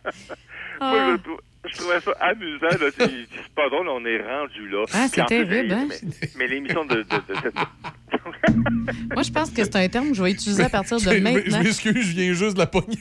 Moi, 0.81 1.11
je, 1.13 1.17
trou- 1.23 1.41
je 1.65 1.77
trouvais 1.77 2.01
ça 2.01 2.13
amusant. 2.21 2.67
là. 2.67 2.91
C'est 2.97 3.05
c'est 3.07 3.55
pas 3.55 3.69
drôle, 3.69 3.89
on 3.89 4.05
est 4.05 4.23
rendu 4.23 4.69
là. 4.69 4.85
Ah, 4.93 5.07
c'est 5.13 5.25
terrible, 5.27 5.73
hein? 5.73 5.89
Mais, 5.89 6.29
mais 6.37 6.47
l'émission 6.49 6.85
de, 6.85 6.97
de, 6.97 7.03
de 7.03 7.41
cette... 7.43 7.55
Moi, 9.15 9.23
je 9.23 9.31
pense 9.31 9.51
que 9.51 9.63
c'est 9.65 9.77
un 9.77 9.89
terme 9.89 10.09
que 10.11 10.15
je 10.15 10.23
vais 10.23 10.31
utiliser 10.33 10.63
à 10.65 10.69
partir 10.69 10.97
de 10.99 11.03
Je 11.03 11.11
maintenant. 11.19 11.63
m'excuse, 11.63 12.07
je 12.07 12.13
viens 12.17 12.33
juste 12.33 12.55
de 12.55 12.59
la 12.61 12.67
pogner. 12.67 12.97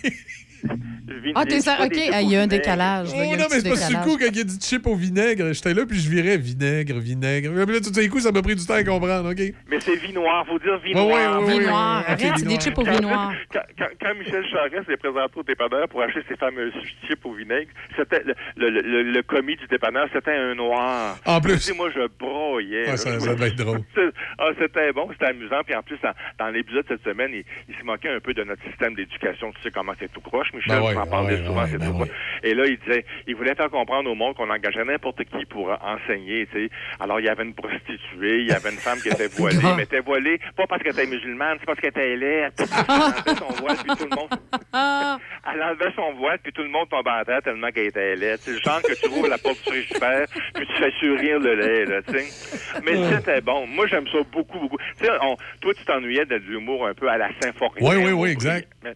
Ah, 1.35 1.45
t'es 1.45 1.59
ça, 1.59 1.77
OK. 1.83 1.97
Ah, 2.13 2.21
Il 2.21 2.29
y 2.31 2.35
a 2.35 2.41
un 2.41 2.47
décalage. 2.47 3.09
Oh 3.13 3.17
y 3.17 3.31
non, 3.31 3.45
mais 3.49 3.59
c'est 3.59 3.69
pas 3.69 3.75
sur 3.75 3.87
le 3.89 3.95
décalage. 3.95 4.05
coup, 4.05 4.17
quand 4.17 4.29
il 4.31 4.39
a 4.39 4.43
dit 4.43 4.59
chip 4.61 4.85
au 4.87 4.95
vinaigre, 4.95 5.53
j'étais 5.53 5.73
là, 5.73 5.85
puis 5.85 5.99
je 5.99 6.09
virais 6.09 6.37
vinaigre, 6.37 6.99
vinaigre. 6.99 7.51
Puis 7.65 7.73
là, 7.73 7.79
tout 7.81 7.89
d'un 7.91 8.07
coup, 8.07 8.19
ça 8.19 8.31
m'a 8.31 8.41
pris 8.41 8.55
du 8.55 8.65
temps 8.65 8.75
à 8.75 8.83
comprendre, 8.83 9.31
OK? 9.31 9.41
Mais 9.69 9.79
c'est 9.79 9.95
vin 9.95 10.13
noir, 10.13 10.45
faut 10.45 10.59
dire 10.59 10.79
vin 10.79 10.93
Ouais, 10.93 11.13
ouais, 11.13 11.25
noir. 11.25 11.39
ouais, 11.41 11.45
ouais, 11.45 11.51
Vin 11.53 11.57
ouais, 11.59 11.65
noir. 11.67 12.05
ouais, 12.07 12.13
ok, 12.13 12.21
Arrête, 12.25 12.33
c'est 12.37 12.47
des 12.47 12.59
chips 12.59 12.77
au 12.77 12.83
Quand- 12.83 12.91
vin 12.91 12.99
noir. 13.01 13.33
Quand, 13.51 13.61
quand, 13.77 13.87
quand 14.01 14.15
Michel 14.19 14.45
Charest 14.51 14.85
s'est 14.87 14.97
présenté 14.97 15.33
au 15.35 15.43
dépanneur 15.43 15.87
pour 15.89 16.01
acheter 16.03 16.21
ses 16.29 16.35
fameux 16.35 16.71
chips 17.07 17.25
au 17.25 17.33
vinaigre, 17.33 17.71
c'était 17.97 18.23
le, 18.23 18.35
le, 18.69 18.81
le, 18.81 19.03
le 19.03 19.21
commis 19.23 19.55
du 19.55 19.67
dépanneur, 19.67 20.07
c'était 20.13 20.35
un 20.35 20.55
noir. 20.55 21.17
En 21.25 21.41
plus. 21.41 21.53
Tu 21.53 21.59
sais, 21.59 21.73
moi, 21.73 21.89
je 21.93 22.07
broyais. 22.19 22.85
Là. 22.85 22.97
ça, 22.97 23.19
ça 23.19 23.33
devait 23.33 23.47
être 23.47 23.55
drôle. 23.55 23.79
Ah, 24.37 24.49
c'était 24.57 24.93
bon, 24.93 25.09
c'était 25.11 25.25
amusant. 25.25 25.61
Puis 25.65 25.75
en 25.75 25.81
plus, 25.83 25.97
dans, 26.01 26.13
dans 26.39 26.49
l'épisode 26.49 26.83
de 26.83 26.87
cette 26.89 27.03
semaine, 27.03 27.31
il, 27.33 27.43
il 27.67 27.75
se 27.75 27.83
moquait 27.83 28.09
un 28.09 28.19
peu 28.19 28.33
de 28.33 28.43
notre 28.43 28.63
système 28.63 28.95
d'éducation. 28.95 29.51
Tu 29.51 29.61
sais 29.63 29.71
comment 29.71 29.91
c'est 29.99 30.11
tout 30.11 30.21
croche, 30.21 30.48
Michel, 30.53 30.73
Ben 30.75 30.81
ouais, 30.81 30.95
en 30.95 31.25
ouais, 31.25 31.37
souvent, 31.45 31.61
ouais, 31.63 31.67
c'est 31.71 31.77
ben 31.77 31.91
tout. 31.91 32.05
Et 32.43 32.53
là, 32.53 32.65
il 32.65 32.77
disait, 32.79 33.05
il 33.27 33.35
voulait 33.35 33.55
faire 33.55 33.69
comprendre 33.69 34.09
au 34.09 34.15
monde 34.15 34.35
qu'on 34.35 34.49
engageait 34.49 34.83
n'importe 34.85 35.23
qui 35.25 35.45
pour 35.45 35.69
enseigner, 35.81 36.47
tu 36.47 36.67
sais. 36.67 36.69
Alors, 36.99 37.19
il 37.19 37.25
y 37.25 37.29
avait 37.29 37.43
une 37.43 37.53
prostituée, 37.53 38.39
il 38.39 38.47
y 38.47 38.51
avait 38.51 38.69
une 38.71 38.77
femme 38.77 38.99
qui 38.99 39.09
était 39.09 39.27
voilée, 39.37 39.57
Ah. 39.63 39.73
mais 39.77 39.83
était 39.83 39.99
voilée, 39.99 40.39
pas 40.55 40.65
parce 40.67 40.81
qu'elle 40.83 40.93
était 40.93 41.05
musulmane, 41.07 41.57
c'est 41.59 41.65
parce 41.65 41.79
qu'elle 41.79 41.89
était 41.89 42.15
laide. 42.15 42.53
Elle 42.59 42.65
enlevait 42.95 43.35
son 43.39 43.61
voile, 43.61 43.77
puis 43.77 43.95
tout 43.97 44.07
le 44.09 44.15
monde... 44.15 44.29
Elle 45.51 45.63
enlevait 45.63 45.91
son 45.95 46.13
voile, 46.13 46.37
puis 46.43 46.51
tout 46.53 46.61
le 46.61 46.69
monde 46.69 46.87
tombait 46.89 47.09
à 47.09 47.25
terre 47.25 47.41
tellement 47.41 47.69
qu'elle 47.71 47.87
était 47.87 48.15
laide. 48.15 48.37
C'est 48.39 48.51
le 48.51 48.59
genre 48.59 48.81
que 48.81 48.93
tu 48.93 49.07
ouvres 49.09 49.27
la 49.27 49.37
porte 49.37 49.57
du 49.65 49.69
frigidaire, 49.71 50.25
puis 50.53 50.65
tu 50.67 50.73
fais 50.73 50.91
surrir 50.99 51.39
le 51.39 51.55
lait, 51.55 51.85
là, 51.85 52.01
tu 52.03 52.17
sais. 52.19 52.81
Mais 52.85 52.95
c'était 53.11 53.41
bon. 53.41 53.65
Moi, 53.67 53.87
j'aime 53.87 54.07
ça 54.09 54.19
beaucoup, 54.31 54.59
beaucoup. 54.59 54.77
Tu 54.97 55.05
sais, 55.05 55.11
on- 55.21 55.35
toi, 55.61 55.73
tu 55.73 55.83
t'ennuyais 55.85 56.25
de 56.25 56.35
l'humour 56.35 56.85
un 56.87 56.93
peu 56.93 57.09
à 57.09 57.17
la 57.17 57.29
Symphorien. 57.41 57.81
Oui, 57.89 57.95
oui, 58.05 58.11
oui, 58.11 58.29
exact. 58.29 58.67
Mais, 58.83 58.93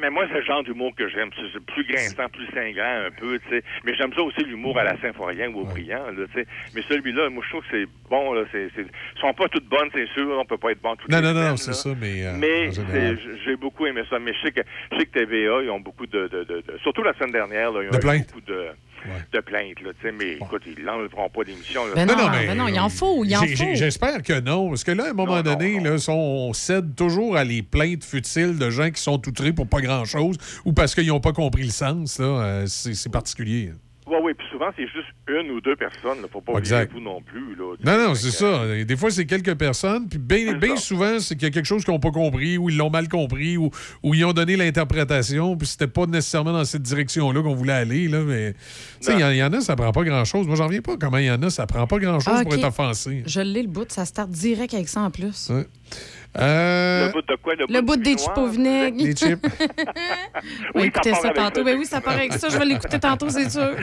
mais 0.00 0.10
moi, 0.10 0.24
c'est 0.28 0.34
le 0.38 0.42
genre 0.44 0.62
d'humour 0.62 0.92
que 0.96 1.08
j'aime. 1.08 1.30
C'est 1.52 1.64
plus 1.64 1.84
grinçant, 1.84 2.28
plus 2.28 2.46
cinglant 2.54 3.06
un 3.06 3.10
peu, 3.10 3.38
tu 3.40 3.48
sais. 3.50 3.62
Mais 3.84 3.94
j'aime 3.94 4.12
ça 4.14 4.22
aussi, 4.22 4.42
l'humour 4.44 4.78
à 4.78 4.84
la 4.84 4.96
Symphorien 5.00 5.50
ou 5.50 5.60
au 5.60 5.64
brillant, 5.64 6.06
là, 6.06 6.26
tu 6.32 6.40
sais. 6.40 6.46
Mais 6.74 6.82
celui-là, 6.88 7.28
moi, 7.30 7.42
je 7.44 7.50
trouve 7.50 7.62
que 7.62 7.68
c'est 7.78 7.88
bon, 8.10 8.32
là. 8.32 8.44
C'est, 8.52 8.68
c'est... 8.74 8.82
Ils 8.82 9.20
sont 9.20 9.32
pas 9.34 9.48
toutes 9.48 9.68
bonnes, 9.68 9.88
c'est 9.94 10.08
sûr. 10.10 10.28
On 10.38 10.44
peut 10.44 10.58
pas 10.58 10.70
être 10.72 10.82
bon 10.82 10.96
toutes 10.96 11.10
Non, 11.10 11.18
les 11.18 11.22
non, 11.24 11.30
semaines, 11.30 11.48
non, 11.50 11.56
c'est 11.56 11.72
ça, 11.74 11.90
mais. 12.00 12.24
euh, 12.26 12.32
Mais 12.36 12.70
c'est- 12.72 13.16
j'ai 13.44 13.56
beaucoup 13.56 13.86
aimé 13.86 14.02
ça. 14.10 14.18
Mais 14.18 14.32
je 14.34 14.40
sais 14.46 14.52
que, 14.52 14.60
je 14.92 14.98
sais 14.98 15.06
que 15.06 15.18
TVA, 15.18 15.62
ils 15.62 15.70
ont 15.70 15.80
beaucoup 15.80 16.06
de, 16.06 16.28
de, 16.28 16.44
de- 16.44 16.60
de- 16.66 16.78
Surtout 16.82 17.02
la 17.02 17.14
semaine 17.14 17.32
dernière, 17.32 17.70
là, 17.72 17.82
ils 17.82 17.88
ont 17.88 17.98
De 17.98 17.98
eu 17.98 18.18
beaucoup 18.20 18.40
de, 18.42 18.66
de 19.32 19.40
plaintes. 19.40 19.80
Là, 19.82 19.90
tu 20.00 20.06
sais. 20.06 20.12
mais 20.12 20.34
écoute, 20.34 20.62
ils 20.66 20.82
l'enlèveront 20.82 21.28
pas 21.28 21.44
d'émission. 21.44 21.86
là. 21.86 21.92
Ben 21.94 22.06
non, 22.06 22.14
ben 22.14 22.54
non, 22.56 22.68
il 22.68 22.78
en 22.78 22.88
faut, 22.88 23.24
il 23.24 23.36
en 23.36 23.40
faut. 23.40 23.74
J'espère 23.74 24.22
que 24.22 24.40
non. 24.40 24.68
Parce 24.68 24.84
que 24.84 24.92
là, 24.92 25.06
à 25.06 25.10
un 25.10 25.12
moment 25.12 25.42
donné, 25.42 25.80
Là, 25.80 25.96
on 26.08 26.52
cède 26.52 26.94
toujours 26.94 27.36
à 27.36 27.44
les 27.44 27.62
plaintes 27.62 28.04
futiles 28.04 28.58
de 28.58 28.70
gens 28.70 28.90
qui 28.90 29.00
sont 29.00 29.20
outrés 29.28 29.52
pour 29.52 29.66
pas 29.66 29.80
grand-chose 29.80 30.36
ou 30.64 30.72
parce 30.72 30.94
qu'ils 30.94 31.08
n'ont 31.08 31.20
pas 31.20 31.32
compris 31.32 31.64
le 31.64 31.70
sens. 31.70 32.18
là, 32.18 32.24
euh, 32.26 32.64
C'est 32.66 32.94
c'est 32.94 33.10
particulier. 33.10 33.72
Oui, 34.08 34.16
oui, 34.22 34.32
puis 34.38 34.46
souvent, 34.52 34.70
c'est 34.76 34.86
juste 34.86 35.08
une 35.26 35.50
ou 35.50 35.60
deux 35.60 35.74
personnes. 35.74 36.18
Il 36.22 36.28
faut 36.30 36.40
pas 36.40 36.58
Exact. 36.58 36.92
oublier 36.92 37.04
vous 37.04 37.10
non 37.10 37.20
plus. 37.20 37.56
Là, 37.56 37.74
Non, 37.84 38.08
non, 38.08 38.14
c'est 38.14 38.30
ça. 38.30 38.62
Des 38.84 38.96
fois, 38.96 39.10
c'est 39.10 39.26
quelques 39.26 39.56
personnes. 39.56 40.08
Puis 40.08 40.18
bien 40.20 40.52
bien 40.54 40.76
souvent, 40.76 41.18
c'est 41.18 41.34
qu'il 41.34 41.42
y 41.42 41.46
a 41.46 41.50
quelque 41.50 41.66
chose 41.66 41.84
qu'ils 41.84 41.92
n'ont 41.92 41.98
pas 41.98 42.12
compris 42.12 42.56
ou 42.56 42.70
ils 42.70 42.76
l'ont 42.76 42.88
mal 42.90 43.08
compris 43.08 43.56
ou, 43.56 43.70
ou 44.04 44.14
ils 44.14 44.24
ont 44.24 44.32
donné 44.32 44.56
l'interprétation. 44.56 45.56
Puis 45.56 45.66
c'était 45.66 45.88
pas 45.88 46.06
nécessairement 46.06 46.52
dans 46.52 46.64
cette 46.64 46.82
direction-là 46.82 47.42
qu'on 47.42 47.54
voulait 47.54 47.72
aller. 47.72 48.06
Là, 48.06 48.20
mais 48.20 48.52
tu 48.52 48.58
sais, 49.00 49.14
il 49.14 49.18
y 49.18 49.38
y, 49.38 49.42
en 49.42 49.52
a, 49.52 49.60
ça 49.60 49.74
prend 49.74 49.90
pas 49.90 50.04
grand-chose. 50.04 50.46
Moi, 50.46 50.54
j'en 50.54 50.66
reviens 50.66 50.82
pas 50.82 50.96
comment 50.96 51.18
il 51.18 51.26
y 51.26 51.30
en 51.30 51.42
a, 51.42 51.50
ça 51.50 51.66
prend 51.66 51.86
pas 51.88 51.98
grand-chose 51.98 52.34
Ah, 52.36 52.42
pour 52.44 52.54
être 52.54 52.64
offensé. 52.64 53.24
Je 53.26 53.40
l'ai 53.40 53.62
le 53.62 53.68
bout, 53.68 53.90
ça 53.90 54.04
start 54.04 54.30
direct 54.30 54.72
avec 54.74 54.88
ça 54.88 55.00
en 55.00 55.10
plus. 55.10 55.50
Ouais. 55.50 55.66
Euh, 56.38 57.06
Le 57.06 57.12
bout 57.12 57.22
de 57.22 57.36
quoi? 57.36 57.54
Le, 57.54 57.64
Le 57.68 57.80
bout 57.80 57.96
du 57.96 58.02
des 58.02 58.16
chips 58.18 58.36
au 58.36 58.46
vinaigre. 58.48 58.96
Les 59.04 59.14
chips. 59.14 59.38
Oui, 60.74 60.84
écouter 60.84 61.14
ça 61.14 61.30
tantôt. 61.30 61.60
ça. 61.60 61.64
Ben 61.64 61.78
oui, 61.78 61.86
ça 61.86 62.00
part 62.00 62.14
avec 62.14 62.32
ça. 62.34 62.48
Je 62.50 62.58
vais 62.58 62.64
l'écouter 62.66 62.98
tantôt, 62.98 63.28
c'est 63.28 63.50
sûr. 63.50 63.70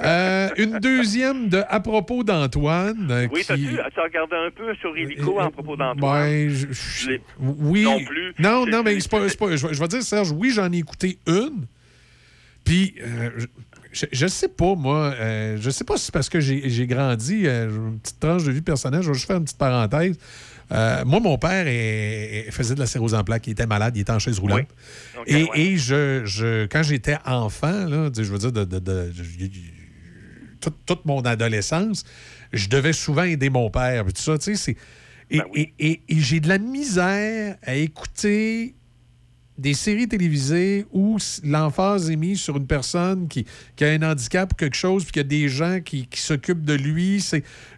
Euh, 0.00 0.48
une 0.56 0.78
deuxième 0.78 1.48
de 1.48 1.62
à 1.68 1.80
propos 1.80 2.22
d'Antoine. 2.24 3.08
euh, 3.10 3.26
Oui, 3.32 3.40
qui... 3.40 3.46
t'as-tu 3.46 3.78
as 3.78 4.02
regardé 4.02 4.36
un 4.36 4.50
peu 4.50 4.74
sur 4.76 4.96
Illico 4.96 5.40
à 5.40 5.50
propos 5.50 5.76
d'Antoine? 5.76 5.98
Ben, 6.00 6.48
je- 6.50 6.66
je- 6.72 7.08
l'ai- 7.10 7.20
oui. 7.40 7.82
Non 7.84 8.02
plus. 8.04 8.34
Non, 8.38 8.66
non, 8.66 8.82
mais 8.82 8.98
c'est 9.00 9.10
pas, 9.10 9.28
c'est 9.28 9.38
pas- 9.38 9.54
je, 9.56 9.66
vais- 9.66 9.74
je 9.74 9.80
vais 9.80 9.88
dire, 9.88 10.02
Serge, 10.02 10.30
oui, 10.32 10.50
j'en 10.50 10.70
ai 10.72 10.78
écouté 10.78 11.18
une. 11.26 11.66
Puis, 12.64 12.94
euh, 13.00 13.30
je, 13.38 13.46
je, 13.92 14.06
je 14.12 14.26
sais 14.26 14.48
pas, 14.48 14.74
moi. 14.74 15.14
euh, 15.18 15.56
je 15.60 15.70
sais 15.70 15.84
pas 15.84 15.96
si 15.96 16.06
c'est 16.06 16.12
parce 16.12 16.28
que 16.28 16.40
j'ai 16.40 16.68
j'ai 16.68 16.86
grandi, 16.86 17.46
euh, 17.46 17.70
j'ai 17.70 17.76
une 17.76 17.98
petite 18.00 18.20
tranche 18.20 18.44
de 18.44 18.52
vie 18.52 18.60
personnelle. 18.62 19.02
Je 19.02 19.08
vais 19.08 19.14
juste 19.14 19.26
faire 19.26 19.36
une 19.38 19.44
petite 19.44 19.58
parenthèse. 19.58 20.18
Euh, 20.70 21.04
moi, 21.06 21.18
mon 21.20 21.38
père 21.38 21.66
est- 21.66 22.46
est- 22.48 22.50
faisait 22.50 22.74
de 22.74 22.80
la 22.80 22.86
cirrhose 22.86 23.14
en 23.14 23.24
plaques. 23.24 23.46
Il 23.46 23.52
était 23.52 23.66
malade, 23.66 23.96
il 23.96 24.00
était 24.00 24.12
en 24.12 24.18
chaise 24.18 24.38
roulante. 24.38 24.66
Et 25.26 25.44
ouais. 25.44 25.48
et 25.54 25.76
je, 25.78 26.22
je, 26.26 26.66
quand 26.66 26.82
j'étais 26.82 27.16
enfant, 27.24 27.86
là, 27.86 28.10
je 28.14 28.22
veux 28.22 28.38
dire, 28.38 28.52
de, 28.52 28.64
de- 28.64 28.78
de- 28.78 29.12
je- 29.14 29.46
toute, 30.60 30.76
toute 30.84 31.04
mon 31.06 31.20
adolescence, 31.22 32.04
je 32.52 32.68
devais 32.68 32.92
souvent 32.92 33.22
aider 33.24 33.48
mon 33.50 33.70
père. 33.70 34.04
Tout 34.06 34.20
ça, 34.20 34.36
tu 34.38 34.56
sais, 34.56 34.76
et- 35.78 36.00
et 36.08 36.20
j'ai 36.20 36.40
de 36.40 36.48
la 36.48 36.58
misère 36.58 37.56
à 37.62 37.74
écouter 37.74 38.74
des 39.58 39.74
séries 39.74 40.08
télévisées 40.08 40.86
où 40.92 41.18
l'emphase 41.42 42.10
est 42.10 42.16
mise 42.16 42.40
sur 42.40 42.56
une 42.56 42.66
personne 42.66 43.28
qui, 43.28 43.44
a 43.80 43.86
un 43.86 44.02
handicap 44.02 44.52
ou 44.52 44.56
quelque 44.56 44.76
chose, 44.76 45.04
puis 45.04 45.12
qu'il 45.12 45.22
y 45.22 45.24
a 45.24 45.28
des 45.28 45.48
gens 45.48 45.80
qui, 45.84 46.08
s'occupent 46.14 46.64
de 46.64 46.74
lui. 46.74 47.24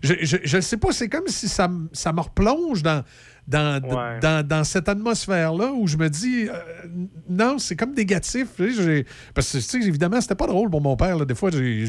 Je, 0.03 0.15
je 0.21 0.61
sais 0.61 0.77
pas, 0.77 0.93
c'est 0.93 1.09
comme 1.09 1.27
si 1.27 1.49
ça, 1.49 1.71
ça 1.93 2.13
me 2.13 2.21
replonge 2.21 2.83
dans, 2.83 3.03
dans, 3.51 3.81
Ouais. 3.83 4.21
dans, 4.21 4.47
dans 4.47 4.65
cette 4.65 4.89
atmosphère-là 4.89 5.73
où 5.73 5.87
je 5.87 5.97
me 5.97 6.09
dis, 6.09 6.47
euh, 6.49 6.53
non, 7.29 7.59
c'est 7.59 7.77
comme 7.77 7.95
négatif. 7.95 8.49
Tu 8.57 8.73
sais, 8.75 8.83
j'ai- 8.83 9.07
Parce 9.35 9.51
que, 9.53 9.59
tu 9.59 9.63
sais, 9.63 9.79
évidemment, 9.79 10.21
c'était 10.21 10.35
pas 10.37 10.47
drôle 10.47 10.71
pour 10.71 10.81
mon 10.81 10.97
père. 10.97 11.17
là. 11.19 11.25
Des 11.25 11.35
fois, 11.35 11.51
j'ai 11.51 11.85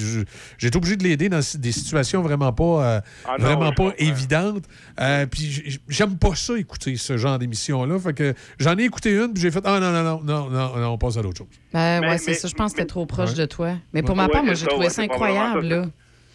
été 0.67 0.75
obligé 0.77 0.97
de 0.97 1.03
l'aider 1.03 1.29
dans 1.29 1.39
des 1.59 1.71
situations 1.71 2.21
vraiment 2.21 2.51
pas, 2.51 2.63
euh, 2.63 3.01
Ah 3.25 3.35
non, 3.39 3.45
vraiment 3.45 3.71
pas 3.71 3.91
évidentes. 3.97 4.65
Euh, 4.99 5.25
puis 5.27 5.79
j'aime 5.87 6.17
pas 6.17 6.35
ça, 6.35 6.57
écouter 6.57 6.95
ce 6.97 7.17
genre 7.17 7.37
d'émission-là. 7.37 7.99
Fait 7.99 8.13
que 8.13 8.33
j'en 8.59 8.77
ai 8.77 8.83
écouté 8.83 9.11
une, 9.15 9.33
puis 9.33 9.41
j'ai 9.43 9.51
fait, 9.51 9.61
ah 9.65 9.79
non, 9.79 9.91
non, 9.91 10.03
non, 10.03 10.21
non, 10.23 10.49
non, 10.49 10.77
non, 10.77 10.87
on 10.93 10.97
passe 10.97 11.17
à 11.17 11.21
d'autres 11.21 11.37
choses. 11.37 11.47
Ben, 11.73 12.01
ouais, 12.01 12.17
c'est 12.17 12.33
ça. 12.33 12.47
Je 12.47 12.53
pense 12.55 12.71
que 12.73 12.79
c'était 12.79 12.87
trop 12.87 13.05
proche 13.05 13.29
Ouais. 13.31 13.35
de 13.35 13.45
toi. 13.45 13.73
Mais 13.93 14.01
pour 14.01 14.15
Ouais, 14.15 14.23
ma 14.23 14.29
part, 14.29 14.43
moi, 14.43 14.53
j'ai 14.55 14.65
trouvé 14.65 14.85
ouais, 14.87 14.89
ça 14.91 15.03
incroyable, 15.03 15.61
ça, 15.61 15.67
là. 15.75 15.85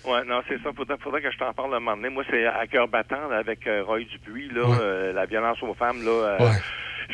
Ouais, 0.07 0.25
non, 0.25 0.41
c'est 0.49 0.63
ça. 0.63 0.71
Faudrait, 0.75 0.97
faudrait 0.99 1.21
que 1.21 1.31
je 1.31 1.37
t'en 1.39 1.53
parle 1.53 1.75
un 1.75 1.81
moment 1.81 1.97
donné. 1.97 2.11
Moi, 2.11 2.23
c'est 2.31 2.47
à 2.47 2.67
cœur 2.69 2.87
battant 2.89 3.29
là, 3.29 3.39
avec 3.39 3.67
euh, 3.67 3.83
Roy 3.85 4.01
Dupuis, 4.05 4.49
là, 4.51 4.63
Ouais. 4.69 4.77
euh, 4.81 5.13
la 5.13 5.27
violence 5.27 5.61
aux 5.63 5.75
femmes. 5.75 6.03
Là, 6.05 6.11
euh, 6.11 6.39
Ouais. 6.51 6.57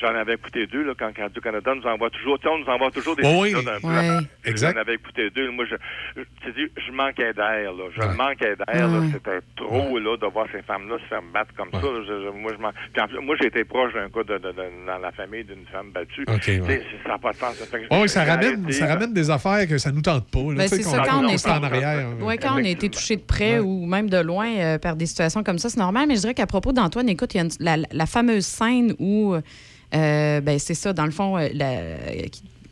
J'en 0.01 0.15
avais 0.15 0.35
écouté 0.35 0.67
deux 0.67 0.83
là, 0.85 0.93
quand 0.99 1.11
Radio-Canada 1.17 1.75
nous 1.75 1.87
envoie 1.89 2.11
toujours. 2.11 2.39
Tu 2.39 2.49
sais, 2.49 2.55
on 2.55 2.59
nous 2.59 2.67
envoie 2.73 2.91
toujours 2.91 3.17
des 3.17 3.23
oui. 3.25 3.51
épisodes 3.51 3.69
un 3.69 3.81
peu. 3.81 3.87
Ouais. 3.89 4.19
Exact. 4.45 4.75
J'en 4.75 4.81
avais 4.81 4.95
écouté 4.95 5.31
deux. 5.31 5.51
Moi, 5.51 5.65
je, 5.71 5.77
je, 6.17 6.23
tu 6.45 6.53
sais, 6.53 6.71
je 6.87 6.93
manquais 6.93 7.33
d'air. 7.33 7.73
Là. 7.73 7.85
Je 7.95 8.01
Ouais. 8.01 8.15
manquais 8.17 8.57
d'air. 8.57 8.91
Ouais. 8.91 9.09
C'était 9.13 9.41
trop 9.57 9.99
là, 9.99 10.17
de 10.17 10.27
voir 10.27 10.47
ces 10.53 10.63
femmes-là 10.63 10.97
se 10.99 11.05
faire 11.09 11.23
battre 11.33 11.53
comme 11.57 11.71
ça. 11.73 11.81
Je- 11.81 12.25
je- 12.25 12.31
moi, 12.39 12.53
je 12.57 12.63
m'en- 12.63 12.73
Puis 12.93 13.03
en 13.03 13.07
plus, 13.09 13.19
moi, 13.21 13.37
j'ai 13.41 13.47
été 13.49 13.65
proche 13.65 13.93
d'un 13.95 14.09
cas 14.09 14.23
de, 14.25 14.39
de- 14.39 14.53
de- 14.53 14.87
dans 14.87 14.99
la 14.99 15.13
famille 15.13 15.45
d'une 15.45 15.67
femme 15.71 15.91
battue. 15.93 16.25
Ça 16.27 17.09
n'a 17.09 17.19
pas 17.19 17.31
de 17.33 17.37
sens. 17.37 17.57
Que 17.59 18.01
Oui, 18.03 18.09
ça 18.09 18.25
ramène, 18.25 18.61
arrêté, 18.65 18.73
ça 18.73 18.87
ramène 18.87 19.13
des 19.13 19.31
affaires 19.31 19.67
que 19.69 19.79
ça 19.79 19.91
nous 19.93 20.03
tente 20.03 20.29
pas. 20.31 20.39
Là, 20.41 20.55
Ben, 20.57 20.69
c'est 20.69 20.83
qu'on- 20.83 20.91
ça, 20.91 21.03
quand 21.07 21.19
on 21.19 21.27
qu'on 21.27 21.29
est- 21.29 21.49
en 21.49 21.63
arrière. 21.63 22.09
Oui, 22.21 22.37
quand 22.39 22.55
on 22.55 22.65
a 22.65 22.69
été 22.69 22.89
touché 22.89 23.17
de 23.17 23.23
près 23.23 23.59
ou 23.59 23.87
même 23.87 24.09
de 24.11 24.19
loin 24.19 24.47
euh, 24.57 24.79
par 24.79 24.97
des 24.97 25.07
situations 25.07 25.43
comme 25.43 25.59
ça, 25.59 25.69
c'est 25.69 25.79
normal. 25.79 26.07
Mais 26.09 26.17
je 26.17 26.21
dirais 26.21 26.35
qu'à 26.35 26.47
propos 26.47 26.73
d'Antoine, 26.73 27.09
écoute, 27.09 27.35
il 27.35 27.39
y 27.39 27.41
a 27.41 27.45
une- 27.45 27.51
la, 27.61 27.77
la 27.93 28.07
fameuse 28.07 28.45
scène 28.47 28.95
où, 28.99 29.35
euh, 29.95 30.41
ben, 30.41 30.59
c'est 30.59 30.75
ça, 30.75 30.93
dans 30.93 31.05
le 31.05 31.11
fond, 31.11 31.37
euh, 31.37 31.49
la, 31.55 31.75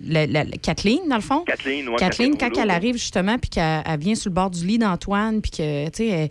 la- 0.02 0.26
la- 0.26 0.44
la- 0.44 0.56
Kathleen, 0.56 1.00
dans 1.08 1.16
le 1.16 1.22
fond. 1.22 1.40
Kathleen, 1.46 1.88
ouais, 1.88 1.96
Kathleen, 1.96 2.36
quand 2.38 2.48
Rouleau. 2.48 2.60
elle 2.62 2.70
arrive 2.70 2.94
justement, 2.96 3.38
puis 3.38 3.50
qu'elle 3.50 3.82
elle 3.86 4.00
vient 4.00 4.14
sur 4.14 4.30
le 4.30 4.34
bord 4.34 4.50
du 4.50 4.64
lit 4.66 4.78
d'Antoine, 4.78 5.40
puis 5.42 5.50
que, 5.50 5.84
tu 5.86 5.90
sais, 5.94 6.06
elle, 6.08 6.30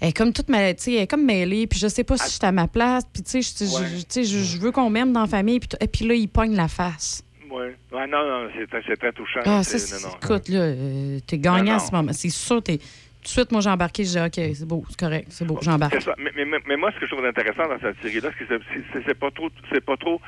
elle 0.00 0.08
est 0.08 0.12
comme 0.16 0.32
toute 0.32 0.48
sais, 0.84 0.92
elle 0.94 1.02
est 1.02 1.06
comme 1.06 1.24
mêlée, 1.24 1.66
puis 1.66 1.78
je 1.78 1.88
sais 1.88 2.04
pas 2.04 2.16
si 2.16 2.24
je 2.26 2.30
suis 2.36 2.46
à 2.46 2.52
ma 2.52 2.68
place, 2.68 3.04
puis 3.12 3.22
tu 3.22 3.30
sais, 3.30 3.42
je- 3.42 4.58
veux 4.58 4.70
qu'on 4.72 4.88
m'aime 4.90 5.12
dans 5.12 5.22
la 5.22 5.26
famille, 5.26 5.60
puis 5.60 5.68
puis 5.92 6.06
là, 6.06 6.14
il 6.14 6.28
pogne 6.28 6.54
la 6.54 6.68
face. 6.68 7.22
Oui. 7.50 7.64
Ouais, 7.92 8.06
non, 8.06 8.18
non, 8.28 8.48
c'est 8.56 8.66
très- 8.68 8.82
touchant. 9.12 9.40
Ah, 9.46 9.62
ça, 9.64 9.78
écoute, 10.22 10.48
là, 10.48 10.58
euh, 10.60 11.18
t'es 11.26 11.38
gagnant 11.38 11.62
Non, 11.64 11.72
à 11.76 11.78
ce 11.78 11.90
moment. 11.92 12.12
C'est 12.12 12.28
sûr, 12.28 12.62
t'es. 12.62 12.78
Tout 13.18 13.24
de 13.24 13.28
suite, 13.28 13.52
moi, 13.52 13.60
j'ai 13.60 13.68
embarqué, 13.70 14.04
j'ai 14.04 14.20
dit, 14.20 14.26
OK, 14.26 14.54
c'est 14.54 14.64
beau, 14.66 14.84
c'est 14.88 14.98
correct, 14.98 15.26
c'est 15.30 15.44
beau, 15.44 15.58
j'embarque. 15.60 15.92
C'est 15.94 16.02
ça. 16.04 16.14
Mais, 16.18 16.30
mais, 16.66 16.76
moi, 16.76 16.90
ce 16.94 17.00
que 17.00 17.06
je 17.06 17.10
trouve 17.14 17.26
intéressant 17.26 17.68
dans 17.68 17.78
cette 17.80 18.00
série-là, 18.00 18.30
c'est 18.38 18.46
que 18.46 18.56
c'est- 18.56 18.82
c'est 18.92 19.02
c'est 19.06 19.18
pas 19.18 19.30
trop, 19.32 19.50
c'est 19.72 19.84
pas 19.84 19.96
trop 19.96 20.20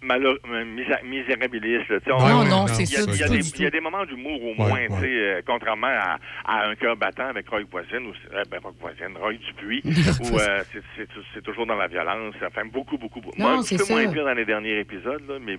malheureux, 0.00 0.38
misa- 0.46 1.02
misérabiliste. 1.04 1.88
là. 1.90 1.98
On- 2.06 2.20
Non, 2.20 2.42
il 2.44 2.48
y 2.48 2.52
a- 2.52 2.56
non, 2.56 2.66
c'est 2.68 2.82
il 2.84 2.92
y 2.92 2.96
a- 2.96 3.00
ça, 3.02 3.10
Il 3.12 3.18
y, 3.18 3.22
a 3.24 3.28
des- 3.28 3.62
y 3.62 3.78
a 3.78 3.80
moments 3.80 4.04
d'humour 4.06 4.40
au 4.42 4.48
Ouais, 4.50 4.54
moins, 4.56 4.70
ouais. 4.72 4.86
tu 4.88 4.94
sais, 5.00 5.06
euh, 5.10 5.40
contrairement 5.44 5.88
à, 5.88 6.18
à 6.44 6.68
un 6.68 6.74
cœur 6.76 6.96
battant 6.96 7.26
avec 7.28 7.48
Roy 7.48 7.62
Voisine, 7.70 8.06
ou 8.06 8.12
euh, 8.34 8.44
ben, 8.50 8.60
Roy 8.62 8.72
Voisine, 8.80 9.16
Roy 9.20 9.32
Dupuis, 9.34 9.82
où 10.32 10.38
euh, 10.38 10.62
c'est- 10.72 10.82
c'est 10.96 11.08
c'est 11.34 11.42
toujours 11.42 11.66
dans 11.66 11.74
la 11.76 11.88
violence. 11.88 12.34
Enfin, 12.46 12.62
beaucoup, 12.66 12.96
beaucoup, 12.98 13.20
beaucoup. 13.20 13.36
Non, 13.38 13.48
Moi, 13.48 13.58
un 13.58 13.62
c'est 13.62 13.76
petit 13.76 13.86
peu 13.88 13.92
moins 13.94 14.12
pire 14.12 14.24
dans 14.24 14.34
les 14.34 14.44
derniers 14.44 14.78
épisodes, 14.78 15.22
là, 15.28 15.38
mais 15.44 15.58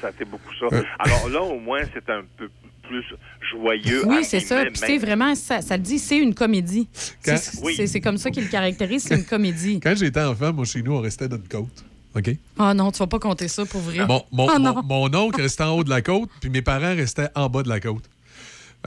ça 0.00 0.08
a 0.08 0.10
été 0.10 0.24
beaucoup 0.24 0.52
ça. 0.54 0.66
Alors 0.98 1.28
là, 1.28 1.40
au 1.42 1.58
moins, 1.60 1.82
c'est 1.94 2.10
un 2.10 2.22
peu 2.36 2.50
plus 2.90 3.04
joyeux. 3.52 4.02
Oui, 4.06 4.24
c'est 4.24 4.40
ça. 4.40 4.64
Puis 4.64 4.72
c'est 4.76 4.98
vraiment, 4.98 5.34
ça, 5.34 5.60
ça 5.62 5.76
le 5.76 5.82
dit, 5.82 5.98
c'est 5.98 6.18
une 6.18 6.34
comédie. 6.34 6.88
Quand- 7.24 7.36
C'est 7.38 7.62
Oui. 7.62 8.00
comme 8.02 8.18
ça 8.18 8.30
qu'il 8.30 8.42
le 8.44 8.48
caractérise, 8.50 9.04
c'est 9.04 9.14
une 9.16 9.24
comédie. 9.24 9.78
Quand 9.80 9.94
j'étais 9.96 10.20
enfant, 10.20 10.52
moi, 10.52 10.64
chez 10.64 10.82
nous, 10.82 10.92
on 10.94 11.00
restait 11.00 11.28
dans 11.28 11.36
une 11.36 11.48
côte. 11.48 11.84
OK? 12.16 12.28
Oh 12.58 12.74
non, 12.74 12.90
tu 12.90 12.98
vas 12.98 13.06
pas 13.06 13.20
compter 13.20 13.46
ça 13.46 13.64
pour 13.64 13.80
vrai. 13.80 14.04
Mon, 14.04 14.24
mon, 14.32 14.48
Oh 14.48 14.58
mon- 14.58 14.74
non. 14.74 14.82
mon 14.82 15.14
oncle 15.14 15.40
restait 15.40 15.62
en 15.62 15.70
haut 15.76 15.84
de 15.84 15.90
la 15.90 16.02
côte, 16.02 16.28
puis 16.40 16.50
mes 16.50 16.62
parents 16.62 16.94
restaient 16.96 17.28
en 17.36 17.48
bas 17.48 17.62
de 17.62 17.68
la 17.68 17.78
côte. 17.78 18.02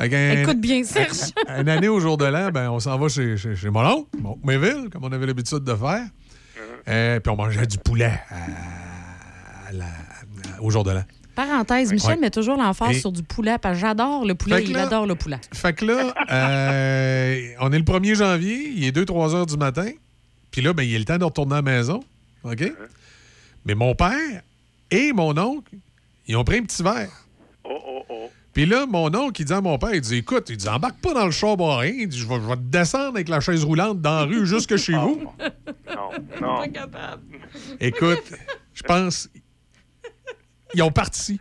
Écoute 0.01 0.59
bien, 0.59 0.83
Serge. 0.83 1.31
Une 1.59 1.69
année 1.69 1.87
au 1.87 1.99
jour 1.99 2.17
de 2.17 2.25
l'an, 2.25 2.49
ben, 2.51 2.69
on 2.69 2.79
s'en 2.79 2.97
va 2.97 3.07
chez, 3.09 3.37
chez, 3.37 3.55
chez 3.55 3.69
mon 3.69 3.85
oncle, 3.85 4.07
mon 4.19 4.37
Méville, 4.43 4.89
comme 4.91 5.03
on 5.05 5.11
avait 5.11 5.25
l'habitude 5.27 5.63
de 5.63 5.75
faire. 5.75 6.05
Euh, 6.87 7.19
puis 7.19 7.31
on 7.31 7.35
mangeait 7.37 7.65
du 7.67 7.77
poulet 7.77 8.19
à- 8.29 9.69
à 9.69 9.71
la- 9.71 10.59
au 10.61 10.69
jour 10.69 10.83
de 10.83 10.91
l'an. 10.91 11.03
Parenthèse, 11.35 11.91
Michel 11.91 12.11
Ouais. 12.11 12.17
met 12.17 12.29
toujours 12.29 12.57
l'emphase 12.57 12.97
Et- 12.97 12.99
sur 12.99 13.11
du 13.11 13.23
poulet, 13.23 13.57
parce 13.57 13.75
que 13.75 13.81
j'adore 13.81 14.25
le 14.25 14.35
poulet, 14.35 14.63
il 14.63 14.73
là- 14.73 14.83
adore 14.83 15.05
le 15.07 15.15
poulet. 15.15 15.39
Fait 15.53 15.73
que 15.73 15.85
là, 15.85 16.13
euh, 16.31 17.47
on 17.59 17.71
est 17.71 17.77
le 17.79 17.83
1er 17.83 18.15
janvier, 18.15 18.69
il 18.75 18.83
est 18.85 18.91
2-3 18.91 19.33
heures 19.35 19.45
du 19.45 19.57
matin. 19.57 19.89
Puis 20.51 20.61
là, 20.61 20.73
ben, 20.73 20.83
il 20.83 20.93
est 20.93 20.99
le 20.99 21.05
temps 21.05 21.17
de 21.17 21.23
retourner 21.25 21.53
à 21.53 21.55
la 21.57 21.61
maison. 21.63 22.03
OK? 22.43 22.71
Mais 23.65 23.73
mon 23.75 23.95
père 23.95 24.41
et 24.91 25.11
mon 25.13 25.35
oncle, 25.37 25.73
ils 26.27 26.35
ont 26.37 26.43
pris 26.43 26.57
un 26.57 26.63
petit 26.63 26.83
verre. 26.83 27.09
Oh, 27.63 27.79
oh, 27.87 28.03
oh. 28.09 28.29
Puis 28.53 28.67
là, 28.67 28.85
mon 28.85 29.07
oncle, 29.15 29.41
il 29.41 29.45
dit 29.45 29.53
à 29.53 29.61
mon 29.61 29.79
père, 29.79 29.95
il 29.95 30.01
dit, 30.01 30.17
écoute, 30.17 30.49
il 30.49 30.57
dit, 30.57 30.67
embarque 30.69 30.99
pas 30.99 31.13
dans 31.15 31.25
le 31.25 31.31
char 31.31 31.57
barré. 31.57 31.95
Il 31.97 32.07
dit, 32.07 32.19
je 32.19 32.27
vais, 32.27 32.35
je 32.35 32.47
vais 32.47 32.55
te 32.57 32.61
descendre 32.61 33.07
avec 33.15 33.27
la 33.29 33.39
chaise 33.39 33.63
roulante 33.63 33.99
dans 34.01 34.19
la 34.19 34.23
rue 34.25 34.45
jusque 34.45 34.75
chez 34.75 34.93
vous. 34.93 35.23
Non, 35.95 36.09
non. 36.39 36.61
Écoute, 37.79 38.21
je 38.75 38.83
pense, 38.83 39.29
ils 40.73 40.81
ont 40.81 40.91
parti. 40.91 41.39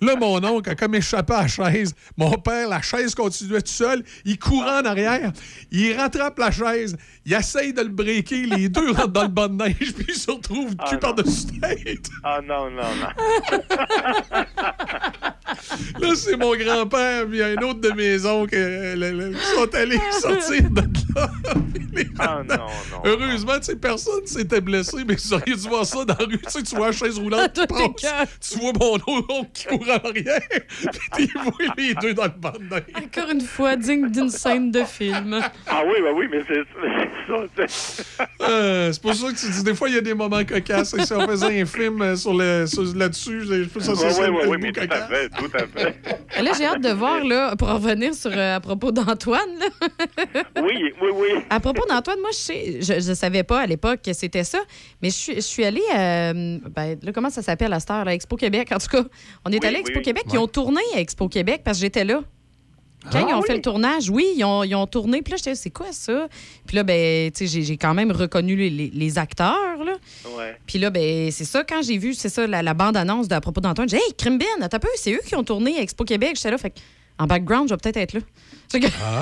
Là, 0.00 0.14
mon 0.14 0.42
oncle 0.44 0.70
a 0.70 0.74
comme 0.76 0.94
échappé 0.94 1.34
à 1.34 1.42
la 1.42 1.48
chaise. 1.48 1.92
Mon 2.16 2.30
père, 2.38 2.68
la 2.68 2.80
chaise 2.80 3.14
continuait 3.14 3.62
tout 3.62 3.72
seul. 3.72 4.04
Il 4.24 4.38
court 4.38 4.62
en 4.62 4.84
arrière. 4.84 5.32
Il 5.72 5.92
rattrape 5.96 6.38
la 6.38 6.52
chaise. 6.52 6.96
Il 7.26 7.32
essaye 7.32 7.72
de 7.72 7.82
le 7.82 7.88
breaker. 7.88 8.46
Les 8.46 8.68
deux 8.68 8.92
rentrent 8.92 9.08
dans 9.08 9.22
le 9.22 9.28
bas 9.28 9.48
de 9.48 9.54
neige. 9.54 9.94
Puis 9.94 10.06
il 10.08 10.14
se 10.14 10.30
retrouve 10.30 10.70
le 10.70 10.88
cul 10.88 10.98
par-dessus 10.98 11.46
tête. 11.60 12.08
Ah 12.22 12.40
non, 12.46 12.70
non, 12.70 12.82
non. 13.00 13.08
Là, 16.00 16.14
c'est 16.14 16.36
mon 16.36 16.54
grand-père. 16.56 17.26
Puis 17.28 17.42
un 17.42 17.56
autre 17.56 17.80
de 17.80 17.90
mes 17.92 18.24
oncles 18.26 18.54
euh, 18.54 19.32
qui 19.32 19.46
sont 19.46 19.74
allés 19.74 19.98
sortir 20.20 20.70
de 20.70 20.80
là. 21.14 21.30
Ah 22.20 22.42
non, 22.48 22.54
non. 22.56 23.02
Heureusement, 23.04 23.56
tu 23.58 23.64
sais, 23.64 23.76
personne 23.76 24.24
s'était 24.24 24.60
blessé, 24.60 24.98
mais 25.06 25.16
vous 25.16 25.34
auriez 25.34 25.54
dû 25.56 25.68
voir 25.68 25.84
ça 25.84 26.04
dans 26.04 26.14
la 26.16 26.26
rue. 26.26 26.38
Tu 26.38 26.50
sais, 26.50 26.62
tu 26.62 26.76
vois 26.76 26.86
la 26.88 26.92
chaise 26.92 27.18
roulante 27.18 27.52
qui 27.54 27.66
passe, 27.66 28.38
tu 28.52 28.58
vois 28.60 28.72
mon 28.78 28.92
autre 28.94 29.08
oncle 29.08 29.50
qui 29.52 29.66
court 29.66 29.84
en 29.88 30.08
arrière, 30.08 30.40
puis 31.16 31.26
tu 31.28 31.38
vois 31.38 31.74
les 31.76 31.94
deux 31.94 32.14
dans 32.14 32.24
le 32.24 32.30
neige. 32.70 32.82
Encore 32.94 33.30
une 33.30 33.40
fois, 33.40 33.74
digne 33.74 34.08
d'une 34.10 34.28
scène 34.30 34.70
de 34.70 34.84
film. 34.84 35.40
Ah 35.66 35.82
oui, 35.86 35.94
ben 36.02 36.12
oui, 36.14 36.26
mais 36.30 36.40
c'est 36.46 36.62
c'est 36.72 37.66
ça. 37.66 37.66
c'est- 37.68 38.26
Euh, 38.42 38.92
c'est 38.92 39.02
pour 39.02 39.14
ça 39.14 39.32
que 39.32 39.36
tu 39.38 39.50
dis, 39.50 39.64
des 39.64 39.74
fois, 39.74 39.88
il 39.88 39.94
y 39.96 39.98
a 39.98 40.02
des 40.02 40.14
moments 40.14 40.44
cocasses. 40.44 40.94
Et 40.94 41.04
si 41.04 41.12
on 41.12 41.26
faisait 41.26 41.60
un 41.60 41.66
film 41.66 42.00
euh, 42.02 42.14
sur 42.16 42.34
le, 42.34 42.66
sur- 42.66 42.94
là-dessus, 42.96 43.40
je 43.42 43.64
je- 43.64 43.80
ça, 43.80 43.92
le 44.26 44.32
oui, 44.32 44.46
bout 44.46 44.56
mais 44.62 44.72
tout 44.72 44.80
à 44.80 44.86
cocasse. 44.86 45.08
fait, 45.08 45.28
tout 45.30 45.37
à 45.54 45.66
fait. 45.66 46.42
Là, 46.42 46.52
j'ai 46.56 46.64
hâte 46.66 46.80
de 46.82 46.90
voir, 46.90 47.24
là, 47.24 47.54
pour 47.56 47.68
en 47.68 47.74
revenir 47.74 48.14
sur, 48.14 48.30
euh, 48.32 48.56
à 48.56 48.60
propos 48.60 48.92
d'Antoine. 48.92 49.40
Oui, 50.62 50.92
oui, 51.00 51.08
oui. 51.14 51.28
À 51.50 51.60
propos 51.60 51.86
d'Antoine, 51.88 52.18
moi, 52.20 52.30
je 52.32 52.36
sais, 52.38 52.82
je 52.82 53.08
ne 53.10 53.14
savais 53.14 53.42
pas 53.42 53.60
à 53.60 53.66
l'époque 53.66 54.00
que 54.04 54.12
c'était 54.12 54.44
ça, 54.44 54.58
mais 55.02 55.10
je 55.10 55.14
suis, 55.14 55.34
je 55.36 55.40
suis 55.40 55.64
allée, 55.64 55.82
euh, 55.96 56.58
ben, 56.74 56.98
là, 57.02 57.12
comment 57.12 57.30
ça 57.30 57.42
s'appelle 57.42 57.72
à 57.72 57.80
cette 57.80 57.90
heure, 57.90 58.04
là, 58.04 58.14
Expo 58.14 58.36
Québec, 58.36 58.68
en 58.72 58.78
tout 58.78 58.88
cas. 58.88 59.04
On 59.44 59.50
est 59.50 59.60
Oui, 59.62 59.66
allé 59.66 59.76
à 59.76 59.80
Expo 59.80 59.98
oui. 59.98 60.02
Québec, 60.02 60.24
Ouais. 60.26 60.32
ils 60.34 60.38
ont 60.38 60.46
tourné 60.48 60.80
à 60.94 61.00
Expo 61.00 61.28
Québec 61.28 61.62
parce 61.64 61.78
que 61.78 61.82
j'étais 61.82 62.04
là. 62.04 62.20
Quand 63.10 63.18
Ah 63.24 63.26
ils 63.30 63.34
ont 63.34 63.40
oui? 63.40 63.46
fait 63.46 63.54
le 63.56 63.62
tournage, 63.62 64.10
oui, 64.10 64.26
ils 64.36 64.44
ont, 64.44 64.62
ils 64.64 64.74
ont 64.74 64.86
tourné. 64.86 65.22
Puis 65.22 65.30
là, 65.32 65.36
j'étais, 65.38 65.54
c'est 65.54 65.70
quoi 65.70 65.86
ça? 65.92 66.28
Puis 66.66 66.76
là, 66.76 66.82
ben, 66.82 67.30
tu 67.30 67.38
sais, 67.38 67.46
j'ai- 67.46 67.62
j'ai 67.62 67.76
quand 67.78 67.94
même 67.94 68.12
reconnu 68.12 68.54
les, 68.56 68.68
les- 68.70 68.90
les 68.94 69.18
acteurs, 69.18 69.82
là. 69.84 69.92
Ouais. 70.36 70.56
Puis 70.66 70.78
là, 70.78 70.90
ben, 70.90 71.30
c'est 71.30 71.44
ça, 71.46 71.64
quand 71.64 71.80
j'ai 71.82 71.96
vu, 71.98 72.12
c'est 72.14 72.28
ça, 72.28 72.46
la, 72.46 72.62
la 72.62 72.74
bande-annonce 72.74 73.26
de- 73.28 73.34
à 73.34 73.40
propos 73.40 73.60
d'Antoine, 73.62 73.88
j'ai 73.88 73.96
dit, 73.96 74.02
hey, 74.06 74.14
Crimbin, 74.14 74.44
un 74.60 74.68
peu, 74.68 74.88
c'est 74.96 75.12
eux 75.12 75.20
qui 75.26 75.34
ont 75.36 75.44
tourné 75.44 75.78
à 75.78 75.82
Expo 75.82 76.04
Québec. 76.04 76.32
J'étais 76.36 76.50
là, 76.50 76.58
fait 76.58 76.74
en 77.18 77.26
background, 77.26 77.68
je 77.68 77.74
vais 77.74 77.78
peut-être 77.78 77.96
être 77.96 78.12
là. 78.12 78.20
Ah, 79.02 79.20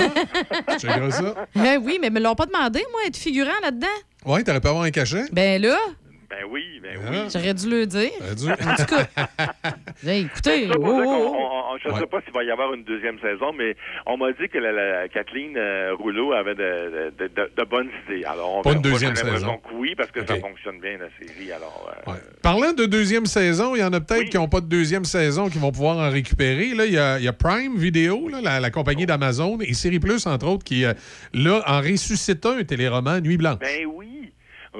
tu 0.78 0.86
regardes 0.88 1.12
ça? 1.12 1.34
Ben 1.54 1.80
oui, 1.82 1.98
mais 2.00 2.08
ils 2.08 2.12
me 2.12 2.20
l'ont 2.20 2.34
pas 2.34 2.46
demandé, 2.46 2.82
moi, 2.90 3.00
être 3.06 3.16
figurant 3.16 3.48
là-dedans. 3.62 3.86
Ouais, 4.24 4.42
t'aurais 4.42 4.60
pu 4.60 4.66
avoir 4.68 4.82
un 4.82 4.90
cachet? 4.90 5.22
Ben 5.32 5.62
là, 5.62 5.78
Ben 6.28 6.44
oui, 6.50 6.80
ben 6.82 6.98
Ah. 7.04 7.08
oui. 7.10 7.16
j'aurais 7.32 7.54
dû 7.54 7.70
le 7.70 7.86
dire. 7.86 8.10
Dû. 8.36 8.50
En 8.50 8.74
tout 8.76 8.84
cas, 8.86 9.06
hey, 10.06 10.22
écoutez, 10.22 10.66
ça 10.66 10.74
oh, 10.76 10.82
oh, 10.84 11.02
oh. 11.06 11.36
on- 11.38 11.74
on- 11.74 11.78
je 11.78 11.88
ne 11.88 11.94
sais 11.94 12.00
Ouais. 12.00 12.06
pas 12.06 12.20
s'il 12.22 12.32
va 12.32 12.42
y 12.42 12.50
avoir 12.50 12.72
une 12.74 12.82
deuxième 12.84 13.18
saison, 13.20 13.52
mais 13.56 13.76
on 14.06 14.16
m'a 14.16 14.32
dit 14.32 14.48
que 14.48 14.58
la, 14.58 14.72
la- 14.72 15.08
Kathleen 15.08 15.56
euh, 15.56 15.94
Rouleau 15.94 16.32
avait 16.32 16.54
de, 16.54 17.12
de- 17.18 17.28
de- 17.28 17.50
de 17.56 17.64
bonnes 17.64 17.90
idées. 18.08 18.24
Alors, 18.24 18.56
on 18.56 18.62
Pas 18.62 18.72
une 18.72 18.80
deuxième 18.82 19.14
saison. 19.14 19.58
que 19.58 19.74
oui, 19.74 19.94
parce 19.96 20.10
que 20.10 20.26
ça 20.26 20.36
fonctionne 20.36 20.80
bien, 20.80 20.96
la 20.98 21.08
série. 21.26 21.52
Alors, 21.52 21.92
euh, 22.08 22.12
Parlant 22.42 22.72
de 22.72 22.86
deuxième 22.86 23.26
saison, 23.26 23.76
il 23.76 23.80
y 23.80 23.84
en 23.84 23.92
a 23.92 24.00
peut-être 24.00 24.30
qui 24.30 24.36
n'ont 24.36 24.48
pas 24.48 24.60
de 24.60 24.66
deuxième 24.68 25.04
saison 25.04 25.48
qui 25.48 25.58
vont 25.58 25.70
pouvoir 25.70 25.98
en 25.98 26.10
récupérer. 26.10 26.74
Là, 26.74 26.86
il 26.86 26.92
y 26.92 26.98
a, 26.98 27.18
il 27.18 27.24
y 27.24 27.28
a 27.28 27.32
Prime 27.32 27.76
Video, 27.76 28.28
là, 28.28 28.40
la, 28.42 28.58
la 28.60 28.70
compagnie 28.70 29.06
d'Amazon, 29.06 29.58
et 29.60 29.74
Série 29.74 30.00
Plus, 30.00 30.26
entre 30.26 30.46
autres, 30.48 30.64
qui, 30.64 30.84
euh, 30.84 30.94
là, 31.34 31.62
en 31.66 31.80
ressuscitant 31.80 32.56
un 32.56 32.64
téléroman 32.64 33.20
Nuit 33.20 33.36
Blanche. 33.36 33.58
Ben 33.60 33.86
oui. 33.86 34.15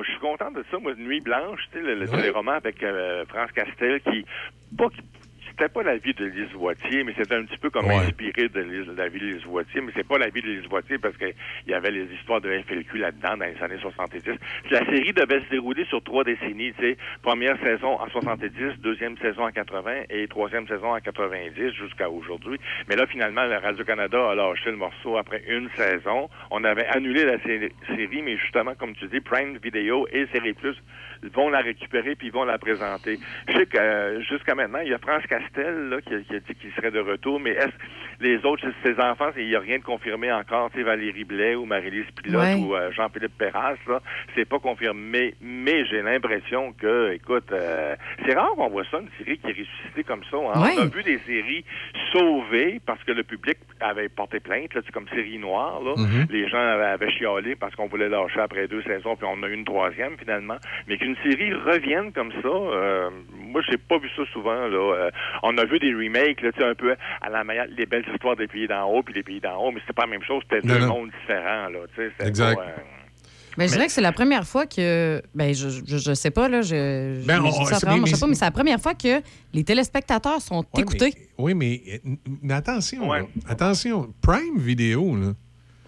Je 0.02 0.10
suis 0.10 0.20
content 0.20 0.51
de 0.51 0.64
ça, 0.70 0.78
moi, 0.78 0.94
Nuit 0.97 1.20
Blanche, 1.20 1.60
tu 1.73 1.78
sais, 1.78 1.85
le, 1.85 1.94
le 1.94 2.09
téléroman 2.09 2.55
avec 2.55 2.82
euh, 2.82 3.24
France 3.27 3.51
Castel, 3.52 4.01
qui, 4.02 4.24
pas, 4.77 4.89
qui- 4.90 5.02
c'était 5.59 5.70
pas 5.73 5.83
la 5.83 5.97
vie 5.97 6.12
de 6.12 6.24
Lise 6.27 6.53
Voitier, 6.53 7.03
mais 7.03 7.15
c'était 7.16 7.35
un 7.35 7.45
petit 7.45 7.57
peu 7.57 7.70
comme 7.70 7.87
Ouais. 7.87 7.97
inspiré 7.97 8.49
de, 8.49 8.61
Lise- 8.61 8.87
de 8.87 8.97
la 8.97 9.09
vie 9.09 9.19
de 9.20 9.27
Lise 9.27 9.45
Voitier, 9.47 9.81
mais 9.81 9.91
c'est 9.97 10.07
pas 10.07 10.19
la 10.19 10.28
vie 10.28 10.43
de 10.43 10.49
Lise 10.49 10.69
Voitier 10.69 10.99
parce 10.99 11.16
qu'il 11.16 11.33
y 11.66 11.73
avait 11.73 11.91
les 11.91 12.05
histoires 12.15 12.41
de 12.43 12.51
FLQ 12.51 12.99
là-dedans 12.99 13.37
dans 13.39 13.47
les 13.47 13.62
années 13.62 13.81
70. 13.81 14.23
La 14.70 14.81
série 14.85 15.12
devait 15.15 15.41
se 15.45 15.49
dérouler 15.51 15.85
sur 15.87 16.03
trois 16.03 16.24
décennies, 16.24 16.73
tu 16.74 16.83
sais. 16.83 16.97
Première 17.23 17.59
saison 17.62 17.99
en 17.99 18.07
70, 18.09 18.81
deuxième 18.83 19.16
saison 19.19 19.45
en 19.47 19.51
80 19.51 20.03
et 20.11 20.28
troisième 20.28 20.66
saison 20.69 20.93
en 20.95 21.01
90 21.01 21.73
jusqu'à 21.73 22.11
aujourd'hui. 22.11 22.59
Mais 22.89 22.97
là, 22.97 23.07
finalement, 23.07 23.45
le 23.47 23.57
Radio-Canada 23.57 24.31
a 24.31 24.35
lâché 24.35 24.70
le 24.70 24.77
morceau 24.77 25.16
après 25.16 25.43
une 25.49 25.70
saison. 25.70 26.28
On 26.51 26.65
avait 26.65 26.87
annulé 26.89 27.24
la 27.24 27.39
sé- 27.41 27.73
série, 27.87 28.20
mais 28.23 28.37
justement, 28.37 28.74
comme 28.74 28.95
tu 28.95 29.07
dis, 29.07 29.20
Prime 29.20 29.57
Video 29.62 30.07
et 30.12 30.27
Série 30.33 30.53
Plus 30.53 30.77
vont 31.34 31.48
la 31.51 31.60
récupérer 31.60 32.14
puis 32.16 32.28
ils 32.28 32.32
vont 32.32 32.44
la 32.44 32.59
présenter. 32.59 33.18
Je 33.48 33.56
sais 33.56 33.66
que 33.66 33.78
euh, 33.78 34.20
jusqu'à 34.22 34.55
maintenant, 34.55 34.80
il 34.82 34.90
y 34.90 34.94
a 34.94 34.98
France 34.98 35.24
Castel 35.28 35.88
là, 35.88 36.01
qui, 36.01 36.14
a, 36.14 36.20
qui 36.20 36.34
a 36.36 36.40
dit 36.40 36.55
qu'il 36.55 36.72
serait 36.72 36.90
de 36.90 37.01
retour, 37.01 37.40
mais 37.40 37.51
est-ce 37.51 37.72
les 38.20 38.44
autres, 38.47 38.66
ses 38.82 38.98
enfants, 38.98 39.30
il 39.36 39.47
n'y 39.48 39.55
a 39.55 39.60
rien 39.60 39.78
de 39.78 39.82
confirmé 39.84 40.32
encore, 40.32 40.70
tu 40.70 40.78
sais, 40.78 40.82
Valérie 40.84 41.24
Blais 41.24 41.55
ou 41.55 41.66
Marie-Lise 41.66 42.06
Pilote 42.22 42.43
Ouais. 42.43 42.55
ou 42.55 42.74
euh, 42.74 42.90
Jean-Philippe 42.93 43.36
Perras, 43.36 43.76
là, 43.86 44.01
c'est 44.34 44.47
pas 44.48 44.59
confirmé, 44.59 45.34
mais 45.43 45.84
j'ai 45.86 46.01
l'impression 46.01 46.72
que, 46.72 47.12
écoute, 47.12 47.52
euh, 47.52 47.94
c'est 48.24 48.34
rare 48.34 48.51
qu'on 48.56 48.68
voit 48.68 48.84
ça, 48.90 48.98
une 49.01 49.09
série 49.18 49.38
qui 49.38 49.47
est 49.48 49.51
ressuscitée 49.51 50.05
comme 50.05 50.22
ça. 50.30 50.36
hein. 50.38 50.62
Ouais. 50.62 50.70
On 50.78 50.82
a 50.82 50.86
vu 50.86 51.02
des 51.02 51.18
séries 51.26 51.64
sauvées 52.12 52.80
parce 52.86 53.02
que 53.05 53.12
le 53.12 53.22
public 53.22 53.59
avait 53.80 54.09
porté 54.09 54.40
plainte, 54.40 54.74
là, 54.74 54.80
c'est 54.84 54.93
comme 54.93 55.09
série 55.09 55.38
noire, 55.38 55.80
là. 55.82 55.93
Mhm. 55.97 56.26
Les 56.30 56.48
gens 56.48 56.59
avaient, 56.59 56.84
avaient 56.86 57.10
chialé 57.10 57.55
parce 57.56 57.74
qu'on 57.74 57.86
voulait 57.86 58.09
lâcher 58.09 58.40
après 58.40 58.68
deux 58.68 58.82
saisons, 58.82 59.16
puis 59.16 59.26
on 59.30 59.43
a 59.43 59.48
eu 59.48 59.55
une 59.55 59.64
troisième 59.64 60.16
finalement. 60.18 60.56
Mais 60.88 60.97
qu'une 61.07 61.16
série 61.31 61.53
revienne 61.55 62.12
comme 62.12 62.33
ça, 62.43 62.49
euh, 62.49 63.11
moi 63.39 63.61
j'ai 63.70 63.77
pas 63.78 63.99
vu 63.99 64.09
ça 64.16 64.23
souvent. 64.33 64.66
Là. 64.66 64.95
Euh, 64.95 65.11
on 65.43 65.57
a 65.59 65.65
vu 65.65 65.78
des 65.78 65.95
remakes, 65.95 66.43
là, 66.43 66.53
tu 66.53 66.59
sais, 66.61 66.65
un 66.66 66.74
peu 66.74 66.95
à 67.23 67.31
la 67.31 67.45
manière 67.45 67.66
les 67.77 67.87
belles 67.87 68.05
histoires 68.12 68.37
des 68.37 68.47
pays 68.49 68.66
d'en 68.66 68.85
haut, 68.91 69.03
puis 69.03 69.15
les 69.15 69.23
pays 69.23 69.41
d'en 69.41 69.57
haut, 69.57 69.70
mais 69.70 69.81
c'était 69.81 69.93
pas 69.93 70.03
la 70.03 70.09
même 70.11 70.23
chose, 70.24 70.43
c'était 70.51 70.66
deux 70.66 70.78
non. 70.81 70.89
mondes 70.89 71.11
différents. 71.20 71.69
Là, 71.69 71.78
sais, 71.95 72.11
Exact. 72.27 72.57
pas, 72.57 72.62
euh, 72.62 72.77
Ben, 73.57 73.66
je 73.69 73.73
dirais 73.73 73.87
que 73.87 73.93
c'est 73.93 74.03
la 74.03 74.12
première 74.12 74.47
fois 74.47 74.66
que. 74.66 75.23
Ben, 75.35 75.55
je, 75.55 75.70
je, 75.70 75.97
je 75.97 76.12
sais 76.15 76.31
pas, 76.31 76.47
là. 76.49 76.61
Je, 76.61 77.20
je- 77.23 77.27
Ben, 77.27 77.37
je 77.37 77.41
on- 77.41 77.45
dis 77.49 77.65
ça 77.66 77.74
c'est- 77.77 77.87
travers 77.87 78.03
mais- 78.03 78.35
c'est 78.35 78.45
la 78.45 78.51
première 78.51 78.78
fois 78.81 78.93
que 78.93 79.23
les 79.55 79.65
téléspectateurs 79.65 80.43
sont 80.43 80.62
Ouais, 80.74 80.83
écoutés. 80.83 81.12
mais- 81.16 81.28
oui, 81.39 81.55
mais, 81.55 81.81
mais 82.43 82.53
attention, 82.53 83.09
Ouais. 83.09 83.20
là. 83.20 83.27
attention. 83.49 84.12
Prime 84.20 84.59
Video, 84.59 85.16
là, 85.16 85.33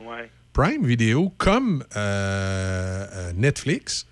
ouais. 0.01 0.31
Prime 0.55 0.87
Video, 0.87 1.31
comme 1.37 1.85
euh, 1.95 3.05
euh, 3.13 3.33
Netflix, 3.37 4.07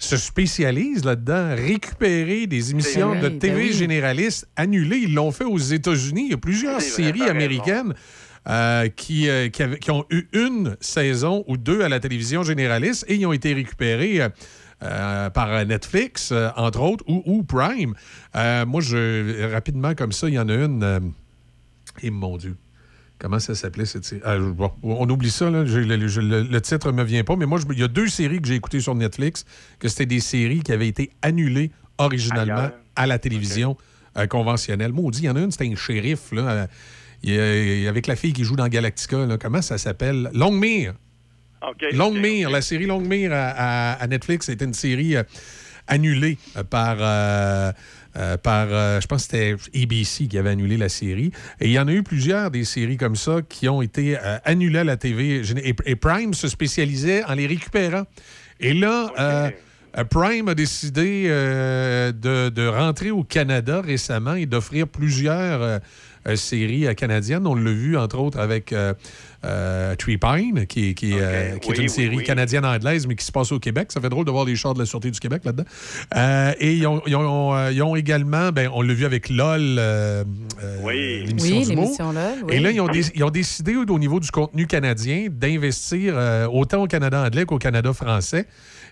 se 0.00 0.16
spécialise 0.16 1.04
là-dedans, 1.04 1.54
récupérer 1.54 2.46
des 2.46 2.70
émissions 2.72 3.10
vrai, 3.10 3.20
de 3.20 3.28
ben 3.28 3.38
TV 3.38 3.62
oui. 3.64 3.72
généralistes 3.72 4.48
annulées. 4.56 4.96
Ils 5.04 5.14
l'ont 5.14 5.30
fait 5.30 5.44
aux 5.44 5.58
États-Unis. 5.58 6.24
Il 6.26 6.30
y 6.30 6.34
a 6.34 6.38
plusieurs 6.38 6.80
séries 6.80 7.22
américaines 7.28 7.94
euh, 8.48 8.88
qui, 8.88 9.28
euh, 9.28 9.48
qui, 9.50 9.62
avaient- 9.62 9.78
qui 9.78 9.90
ont 9.90 10.06
eu 10.10 10.26
une 10.32 10.76
saison 10.80 11.44
ou 11.46 11.56
deux 11.58 11.82
à 11.82 11.88
la 11.90 12.00
télévision 12.00 12.42
généraliste 12.42 13.04
et 13.08 13.14
ils 13.16 13.26
ont 13.26 13.32
été 13.32 13.52
récupérés. 13.54 14.20
euh, 14.82 15.28
par 15.28 15.66
Netflix, 15.66 16.32
entre 16.56 16.80
autres, 16.80 17.04
ou, 17.06 17.22
ou 17.26 17.42
Prime. 17.42 17.92
Moi, 18.34 18.80
je 18.80 19.52
rapidement 19.52 19.94
comme 19.94 20.10
ça, 20.12 20.26
il 20.28 20.34
y 20.34 20.38
en 20.38 20.48
a 20.48 20.54
une. 20.54 21.12
et 22.02 22.08
mon 22.10 22.38
Dieu. 22.38 22.56
Comment 23.20 23.38
ça 23.38 23.54
s'appelait 23.54 23.84
cette 23.84 24.04
série? 24.04 24.22
Ah, 24.24 24.38
bon, 24.38 24.72
on 24.82 25.08
oublie 25.10 25.30
ça, 25.30 25.50
là. 25.50 25.62
Le, 25.62 25.66
je- 26.08 26.20
le- 26.20 26.42
le 26.42 26.60
titre 26.62 26.90
ne 26.90 26.96
me 26.96 27.04
vient 27.04 27.22
pas, 27.22 27.36
mais 27.36 27.44
moi, 27.46 27.58
je- 27.60 27.70
il 27.72 27.78
y 27.78 27.82
a 27.82 27.88
deux 27.88 28.08
séries 28.08 28.40
que 28.40 28.48
j'ai 28.48 28.54
écoutées 28.54 28.80
sur 28.80 28.94
Netflix, 28.94 29.44
que 29.78 29.88
c'était 29.88 30.06
des 30.06 30.20
séries 30.20 30.60
qui 30.62 30.72
avaient 30.72 30.88
été 30.88 31.10
annulées 31.20 31.70
originalement 31.98 32.54
Ailleurs. 32.54 32.72
à 32.96 33.06
la 33.06 33.18
télévision 33.18 33.76
euh, 34.16 34.26
conventionnelle. 34.26 34.92
Maudit, 34.92 35.20
il 35.20 35.24
y 35.26 35.30
en 35.30 35.36
a 35.36 35.40
une, 35.40 35.50
c'était 35.52 35.70
un 35.70 35.76
shérif, 35.76 36.32
là, 36.32 36.42
euh, 36.48 36.66
il 37.22 37.86
avec 37.86 38.06
la 38.06 38.16
fille 38.16 38.32
qui 38.32 38.42
joue 38.44 38.56
dans 38.56 38.66
Galactica. 38.68 39.26
là. 39.26 39.36
comment 39.36 39.60
ça 39.62 39.76
s'appelle? 39.78 40.30
Longmire. 40.32 40.94
Longmire, 41.92 42.48
la 42.48 42.62
série 42.62 42.86
Longmire 42.86 43.32
à, 43.34 43.50
à- 43.50 43.92
à 44.02 44.06
Netflix, 44.06 44.46
c'était 44.46 44.64
une 44.64 44.72
série 44.74 45.14
euh, 45.16 45.22
annulée 45.86 46.38
par, 46.70 46.96
euh, 48.16 48.36
par 48.36 48.68
euh, 48.70 49.00
je 49.00 49.06
pense 49.06 49.26
que 49.26 49.36
c'était 49.36 49.82
ABC 49.82 50.26
qui 50.26 50.38
avait 50.38 50.50
annulé 50.50 50.76
la 50.76 50.88
série. 50.88 51.32
Et 51.60 51.66
il 51.66 51.72
y 51.72 51.78
en 51.78 51.88
a 51.88 51.92
eu 51.92 52.02
plusieurs 52.02 52.50
des 52.50 52.64
séries 52.64 52.96
comme 52.96 53.16
ça 53.16 53.40
qui 53.48 53.68
ont 53.68 53.82
été 53.82 54.18
euh, 54.18 54.38
annulées 54.44 54.80
à 54.80 54.84
la 54.84 54.96
TV. 54.96 55.42
Et, 55.64 55.74
et 55.84 55.96
Prime 55.96 56.34
se 56.34 56.48
spécialisait 56.48 57.24
en 57.24 57.34
les 57.34 57.46
récupérant. 57.46 58.04
Et 58.58 58.74
là, 58.74 59.50
Prime 60.08 60.48
a 60.48 60.54
décidé 60.54 61.26
euh, 61.28 62.12
de, 62.12 62.48
de 62.48 62.66
rentrer 62.66 63.10
au 63.10 63.24
Canada 63.24 63.80
récemment 63.80 64.34
et 64.34 64.46
d'offrir 64.46 64.86
plusieurs 64.86 65.80
séries 66.36 66.86
euh, 66.86 66.94
canadiennes. 66.94 67.46
On 67.46 67.54
l'a 67.54 67.70
vu, 67.72 67.96
entre 67.96 68.18
autres, 68.18 68.38
avec 68.38 68.72
euh, 68.72 68.94
euh, 69.44 69.94
Tree 69.96 70.18
Pine, 70.18 70.66
qui, 70.66 70.94
qui, 70.94 71.12
euh, 71.14 71.56
qui 71.58 71.70
est 71.72 71.76
une 71.76 71.82
oui, 71.82 71.88
série 71.88 72.16
oui. 72.18 72.24
canadienne-anglaise, 72.24 73.06
mais 73.06 73.14
qui 73.16 73.24
se 73.24 73.32
passe 73.32 73.52
au 73.52 73.58
Québec. 73.58 73.90
Ça 73.92 74.00
fait 74.00 74.08
drôle 74.08 74.24
de 74.24 74.30
voir 74.30 74.44
les 74.44 74.56
chars 74.56 74.74
de 74.74 74.78
la 74.80 74.86
Sûreté 74.86 75.10
du 75.10 75.18
Québec 75.20 75.42
là-dedans. 75.44 75.64
Euh, 76.16 76.52
et 76.58 76.74
ils 76.74 76.86
ont, 76.86 77.02
ils 77.06 77.16
ont, 77.16 77.54
euh, 77.54 77.72
ils 77.72 77.82
ont 77.82 77.96
également, 77.96 78.50
ben, 78.52 78.68
on 78.72 78.82
l'a 78.82 78.92
vu 78.94 79.04
avec 79.04 79.28
LOL, 79.30 79.60
euh, 79.78 80.24
euh, 80.62 81.24
l'émission 81.26 81.56
Oui, 81.58 81.66
du 81.66 81.76
mot. 81.76 81.90
LOL, 81.98 82.16
oui. 82.44 82.54
Et 82.54 82.60
là, 82.60 82.70
ils 82.70 82.80
ont, 82.80 82.88
dé- 82.88 83.10
ils 83.14 83.24
ont 83.24 83.30
décidé, 83.30 83.76
au 83.76 83.98
niveau 83.98 84.20
du 84.20 84.30
contenu 84.30 84.66
canadien, 84.66 85.26
d'investir 85.30 86.14
euh, 86.16 86.46
autant 86.46 86.82
au 86.82 86.86
Canada 86.86 87.22
anglais 87.24 87.44
qu'au 87.44 87.58
Canada 87.58 87.92
français. 87.92 88.46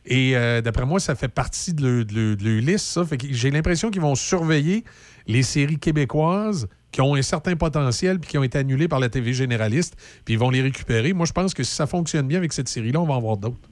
Et 0.06 0.36
euh, 0.36 0.60
d'après 0.62 0.86
moi, 0.86 1.01
ça 1.01 1.15
fait 1.15 1.28
partie 1.28 1.74
de 1.74 1.82
leur, 1.86 2.05
de 2.06 2.15
leur- 2.15 2.36
de 2.36 2.44
leur 2.48 2.62
liste, 2.62 2.86
ça. 2.86 3.05
Fait 3.05 3.16
que 3.19 3.27
j'ai 3.31 3.51
l'impression 3.51 3.90
qu'ils 3.90 4.01
vont 4.01 4.15
surveiller 4.15 4.85
les 5.27 5.43
séries 5.43 5.78
québécoises 5.78 6.69
qui 6.93 7.01
ont 7.01 7.15
un 7.15 7.23
certain 7.23 7.56
potentiel 7.56 8.19
puis 8.19 8.31
qui 8.31 8.39
ont 8.39 8.43
été 8.43 8.59
annulées 8.59 8.89
par 8.89 9.01
la 9.01 9.09
TV 9.09 9.32
généraliste, 9.32 9.97
puis 10.24 10.35
ils 10.35 10.39
vont 10.39 10.51
les 10.51 10.62
récupérer. 10.62 11.12
Moi, 11.12 11.27
je 11.27 11.32
pense 11.32 11.55
que 11.55 11.62
si 11.62 11.74
ça 11.74 11.86
fonctionne 11.86 12.27
bien 12.27 12.39
avec 12.39 12.52
cette 12.52 12.69
série-là, 12.69 13.01
on 13.01 13.06
va 13.06 13.15
en 13.15 13.20
voir 13.20 13.36
d'autres. 13.36 13.69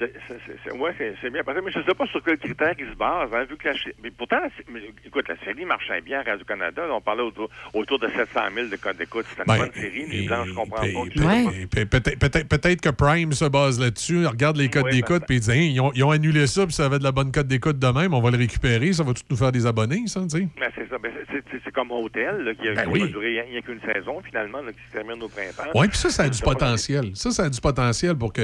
C'est, 0.00 1.14
c'est, 1.20 1.30
bien 1.30 1.42
passé, 1.44 1.60
mais 1.64 1.70
je 1.72 1.78
ne 1.80 1.84
sais 1.84 1.94
pas 1.94 2.06
sur 2.06 2.22
quel 2.24 2.38
critère 2.38 2.74
ils 2.78 2.90
se 2.90 2.94
basent, 2.96 3.28
hein, 3.34 3.44
vu 3.48 3.56
que 3.56 3.68
la, 3.68 3.74
mais 4.02 4.10
pourtant, 4.10 4.38
mais, 4.72 4.80
écoute, 5.06 5.28
la 5.28 5.36
série 5.44 5.64
marchait 5.64 6.00
bien 6.00 6.20
à 6.20 6.22
Radio-Canada, 6.30 6.82
on 6.90 7.00
parlait 7.00 7.22
autour, 7.22 7.50
autour 7.74 7.98
de 7.98 8.08
700 8.08 8.40
000 8.54 8.68
de 8.68 8.76
codes 8.76 8.96
d'écoute, 8.96 9.26
c'était 9.28 9.42
une 9.42 9.46
Ben, 9.58 9.58
bonne 9.66 9.72
série, 9.74 10.06
mais 10.08 10.22
blanc, 10.26 10.44
je 10.46 10.52
comprends 10.54 10.80
Puis- 10.82 10.92
pas. 10.92 11.00
puis- 11.02 11.10
puis- 11.20 11.66
puis 11.66 11.86
Peut-être 11.86 12.18
peut-être- 12.18 12.48
peut-être 12.48 12.80
que 12.80 12.88
Prime 12.90 13.32
se 13.32 13.44
base 13.44 13.78
là-dessus, 13.80 14.26
regarde 14.26 14.56
les 14.56 14.68
codes 14.70 14.84
Ouais, 14.84 14.90
d'écoute, 14.92 15.24
puis 15.26 15.36
il 15.36 15.40
dit 15.40 15.50
Hein, 15.50 15.54
ils, 15.72 15.80
ont, 15.80 15.92
ils 15.94 16.04
ont 16.04 16.10
annulé 16.10 16.46
ça, 16.46 16.64
puis 16.64 16.74
ça 16.74 16.86
avait 16.86 16.98
de 16.98 17.04
la 17.04 17.12
bonne 17.12 17.32
cote 17.32 17.46
d'écoute 17.48 17.78
de 17.78 17.86
même, 17.88 18.14
on 18.14 18.20
va 18.20 18.30
le 18.30 18.38
récupérer, 18.38 18.92
ça 18.92 19.02
va 19.02 19.12
tout 19.12 19.22
nous 19.28 19.36
faire 19.36 19.52
des 19.52 19.66
abonnés, 19.66 20.02
ça, 20.06 20.20
tu 20.22 20.28
sais? 20.30 20.48
Ben, 20.58 20.70
c'est 20.74 20.88
ça, 20.88 20.96
ben, 20.98 21.12
c'est, 21.30 21.72
comme 21.72 21.90
Hôtel, 21.92 22.38
là, 22.44 22.54
qui 22.54 22.68
a, 22.68 22.74
Ben 22.74 22.88
oui. 22.90 23.00
va 23.00 23.06
durer 23.06 23.28
rien, 23.28 23.42
rien 23.44 23.60
qu'une 23.62 23.80
saison, 23.80 24.20
finalement, 24.26 24.60
là, 24.62 24.72
qui 24.72 24.78
se 24.88 24.92
termine 24.92 25.22
au 25.22 25.28
printemps. 25.28 25.70
Oui, 25.74 25.88
puis 25.88 25.96
ça, 25.98 26.10
ça 26.10 26.22
a 26.24 26.28
du 26.28 26.40
potentiel. 26.40 27.10
Ça, 27.14 27.30
ça 27.30 27.44
a 27.44 27.48
du 27.50 27.60
potentiel 27.60 28.16
pour 28.16 28.32
que. 28.32 28.42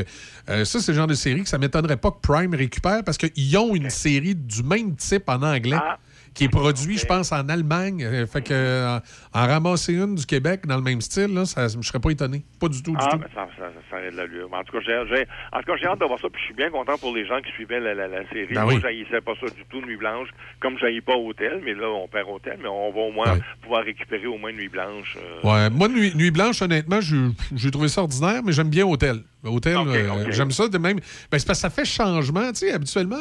euh, 0.48 0.64
ça, 0.64 0.80
c'est 0.80 0.92
le 0.92 0.96
genre 0.98 1.06
de 1.06 1.14
série 1.14 1.42
que 1.46 1.50
ça 1.50 1.58
m'étonnerait 1.58 1.96
pas 1.96 2.10
que 2.10 2.20
Prime 2.20 2.54
récupère 2.54 3.02
parce 3.04 3.16
qu'ils 3.18 3.56
ont 3.58 3.74
une 3.74 3.90
série 3.90 4.34
du 4.34 4.62
même 4.62 4.94
type 4.96 5.28
en 5.28 5.42
anglais 5.42 5.76
qui 6.34 6.44
est 6.44 6.48
produit, 6.50 6.98
je 6.98 7.06
pense, 7.06 7.32
en 7.32 7.48
Allemagne. 7.48 8.04
Euh, 8.04 8.26
fait 8.26 8.42
que 8.42 8.52
euh, 8.52 8.98
en 9.32 9.46
ramasser 9.46 9.94
une 9.94 10.16
du 10.16 10.26
Québec 10.26 10.66
dans 10.66 10.76
le 10.76 10.82
même 10.82 11.00
style, 11.00 11.32
là, 11.32 11.46
ça, 11.46 11.66
je 11.68 11.80
serais 11.80 11.98
pas 11.98 12.10
étonné. 12.10 12.44
Pas 12.60 12.68
du 12.68 12.82
tout, 12.82 12.90
du 12.90 12.96
Ah, 13.00 13.08
tout. 13.12 13.20
ça, 13.34 13.48
ça, 13.58 13.70
ça 13.90 13.96
aurait 13.96 14.10
de 14.10 14.16
l'allure. 14.18 14.46
En 14.52 14.62
tout 14.62 14.72
cas, 14.72 14.84
j'ai, 14.84 14.94
en 14.98 15.60
tout 15.60 15.64
cas, 15.66 15.72
j'ai 15.80 15.86
hâte 15.86 15.98
de 15.98 16.04
voir 16.04 16.20
ça, 16.20 16.28
puis 16.28 16.38
je 16.42 16.44
suis 16.46 16.54
bien 16.54 16.68
content 16.68 16.98
pour 16.98 17.14
les 17.16 17.26
gens 17.26 17.40
qui 17.40 17.50
suivaient 17.52 17.80
la, 17.80 17.94
la, 17.94 18.06
la 18.08 18.28
série. 18.28 18.52
Ben 18.52 18.64
Moi, 18.64 18.74
oui. 18.74 18.80
j'haïssais 18.82 19.22
pas 19.22 19.32
ça 19.40 19.46
du 19.46 19.64
tout, 19.70 19.80
Nuit 19.80 19.96
Blanche, 19.96 20.28
comme 20.60 20.76
j'haïs 20.78 21.00
pas 21.00 21.16
Hôtel, 21.16 21.62
mais 21.64 21.72
là, 21.72 21.88
on 21.88 22.06
perd 22.06 22.28
Hôtel, 22.28 22.58
mais 22.62 22.68
on 22.68 22.92
va 22.92 23.00
au 23.00 23.12
moins 23.12 23.38
pouvoir 23.62 23.82
récupérer 23.84 24.26
au 24.26 24.36
moins 24.36 24.52
Nuit 24.52 24.68
Blanche. 24.68 25.16
euh, 25.16 25.40
Ouais, 25.48 25.70
moi, 25.70 25.88
Nuit, 25.88 26.14
Nuit 26.14 26.30
Blanche, 26.32 26.60
honnêtement, 26.60 27.00
je- 27.00 27.30
j'ai 27.54 27.70
trouvé 27.70 27.88
ça 27.88 28.02
ordinaire, 28.02 28.42
mais 28.44 28.52
j'aime 28.52 28.68
bien 28.68 28.84
Hôtel. 28.84 29.22
Hôtel, 29.48 29.76
euh, 29.86 30.26
j'aime 30.30 30.50
ça 30.50 30.68
de 30.68 30.78
même. 30.78 30.96
Ben, 31.30 31.38
c'est 31.38 31.46
parce 31.46 31.58
que 31.58 31.62
ça 31.62 31.70
fait 31.70 31.84
changement. 31.84 32.48
Tu 32.52 32.60
sais, 32.66 32.72
habituellement, 32.72 33.16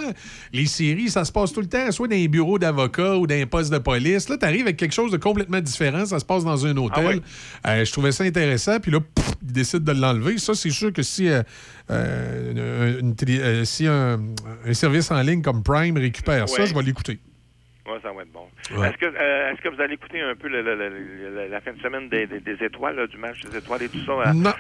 les 0.54 0.66
séries, 0.66 1.10
ça 1.10 1.24
se 1.26 1.32
passe 1.32 1.54
tout 1.54 1.62
le 1.62 1.68
temps, 1.68 1.92
soit 1.92 2.08
dans 2.08 2.16
un 2.16 2.26
bureau 2.28 2.60
d'avocat 2.60 3.16
ou 3.18 3.28
dans 3.28 3.36
un 3.36 3.46
poste 3.46 3.72
de 3.72 3.78
police. 3.78 4.30
Là, 4.30 4.38
tu 4.38 4.46
arrives 4.46 4.64
avec 4.64 4.78
quelque 4.78 4.94
chose 4.94 5.12
de 5.12 5.18
complètement 5.18 5.62
différent. 5.62 6.06
Ça 6.06 6.20
se 6.20 6.26
passe 6.26 6.44
dans 6.44 6.66
un 6.66 6.76
hôtel. 6.78 7.22
Euh, 7.68 7.86
je 7.86 7.92
trouvais 7.92 8.12
ça 8.12 8.24
intéressant. 8.24 8.80
Puis 8.80 8.92
là, 8.92 9.00
pff, 9.00 9.32
ils 9.44 9.52
décident 9.54 9.94
de 9.94 10.00
l'enlever. 10.00 10.38
Ça, 10.38 10.54
c'est 10.56 10.70
sûr 10.72 10.92
que 10.92 11.02
si, 11.04 11.30
euh, 11.30 13.00
une 13.00 13.16
si 13.66 13.88
un, 13.88 14.20
un 14.66 14.74
service 14.74 15.12
en 15.12 15.22
ligne 15.22 15.42
comme 15.42 15.64
Prime 15.64 15.98
récupère 15.98 16.48
ça, 16.50 16.66
je 16.66 16.74
vais 16.74 16.82
l'écouter. 16.84 17.20
Ouais, 17.88 18.00
ça 18.02 18.12
va 18.12 18.24
être 18.24 18.32
bon. 18.32 18.48
Ouais. 18.80 18.88
Est-ce 18.90 18.98
que, 18.98 19.06
euh, 19.06 19.54
que 19.64 19.70
vous 19.70 19.80
allez 19.80 19.94
écouter 19.94 20.20
un 20.20 20.34
peu 20.36 20.48
le- 20.48 20.64
le- 20.64 20.76
le- 20.76 20.90
le- 20.90 21.48
la 21.52 21.62
fin 21.62 21.72
de 21.72 21.80
semaine 21.80 22.10
des, 22.10 22.26
des- 22.26 22.40
des 22.40 22.66
étoiles, 22.66 22.96
là, 22.96 23.06
du 23.06 23.16
match 23.18 23.40
des 23.42 23.56
étoiles 23.60 23.84
et 23.84 23.90
tout 23.90 24.04
ça? 24.08 24.34
Non. 24.34 24.54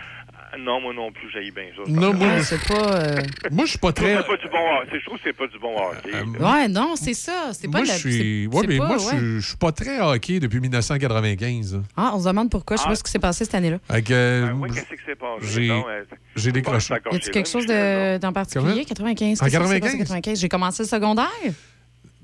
Ah, 0.56 0.58
Non, 0.60 0.80
moi 0.82 0.94
non 0.94 1.12
plus, 1.12 1.30
j'ai 1.34 1.52
bien 1.52 1.66
ça. 1.76 1.84
Non, 1.92 2.14
moi, 2.14 2.42
c'est 2.42 2.66
pas. 2.68 2.96
euh, 2.96 3.16
moi, 3.52 3.66
je 3.66 3.70
suis 3.72 3.80
pas 3.80 3.90
Je 3.90 3.94
trouve 3.94 4.08
très. 4.08 4.16
que 4.16 4.22
c'est 4.22 4.28
pas 4.28 4.38
du 4.38 4.50
bon 4.50 4.58
hockey. 4.82 5.00
Je 5.00 5.06
trouve 5.06 5.18
que 5.18 5.24
c'est 5.26 5.34
pas 5.38 5.48
du 5.48 5.60
bon 5.60 5.76
hockey. 5.76 6.44
Ouais, 6.44 6.68
non, 6.68 6.96
c'est 6.96 7.14
ça. 7.14 7.50
C'est 7.54 7.68
pas 7.68 7.80
Moi, 7.80 7.82
de 7.82 7.88
la. 7.88 7.94
je 7.96 8.00
suis, 8.00 8.48
ouais, 8.48 8.66
mais 8.68 8.78
pas- 8.78 8.88
moi, 8.88 8.98
je 8.98 9.04
ouais. 9.06 9.18
suis- 9.18 9.42
je 9.42 9.48
suis 9.48 9.58
pas 9.58 9.72
très 9.72 10.00
hockey 10.00 10.40
depuis 10.40 10.60
1995. 10.60 11.82
Ah, 11.98 12.12
on 12.16 12.20
se 12.22 12.28
demande 12.28 12.50
pourquoi. 12.50 12.78
Je 12.78 12.82
sais 12.84 12.88
pas 12.90 12.96
ce 12.96 13.04
qui 13.04 13.12
s'est 13.12 13.20
passé 13.20 13.46
cette 13.46 13.56
année-là. 13.56 13.78
Fait 13.92 14.02
que, 14.02 14.14
euh, 14.14 14.54
Ben 14.54 14.68
qu'est-ce 14.74 14.82
qui 14.86 15.06
s'est 15.06 15.16
passé? 15.16 15.42
j'ai- 15.42 15.72
euh, 15.72 16.52
décroché. 16.52 16.94
Y 17.12 17.16
a-tu 17.16 17.32
quelque 17.32 17.50
chose 17.50 17.66
de- 17.66 18.18
d'en 18.18 18.32
particulier? 18.34 18.86
95. 18.86 19.42
En 19.42 19.46
Qu'est-ce 19.46 19.58
qui 19.58 19.68
s'est 19.68 19.80
passé 19.80 19.80
95? 19.80 19.98
95? 20.00 20.40
J'ai 20.40 20.50
commencé 20.50 20.84
le 20.84 20.88
secondaire. 20.88 21.26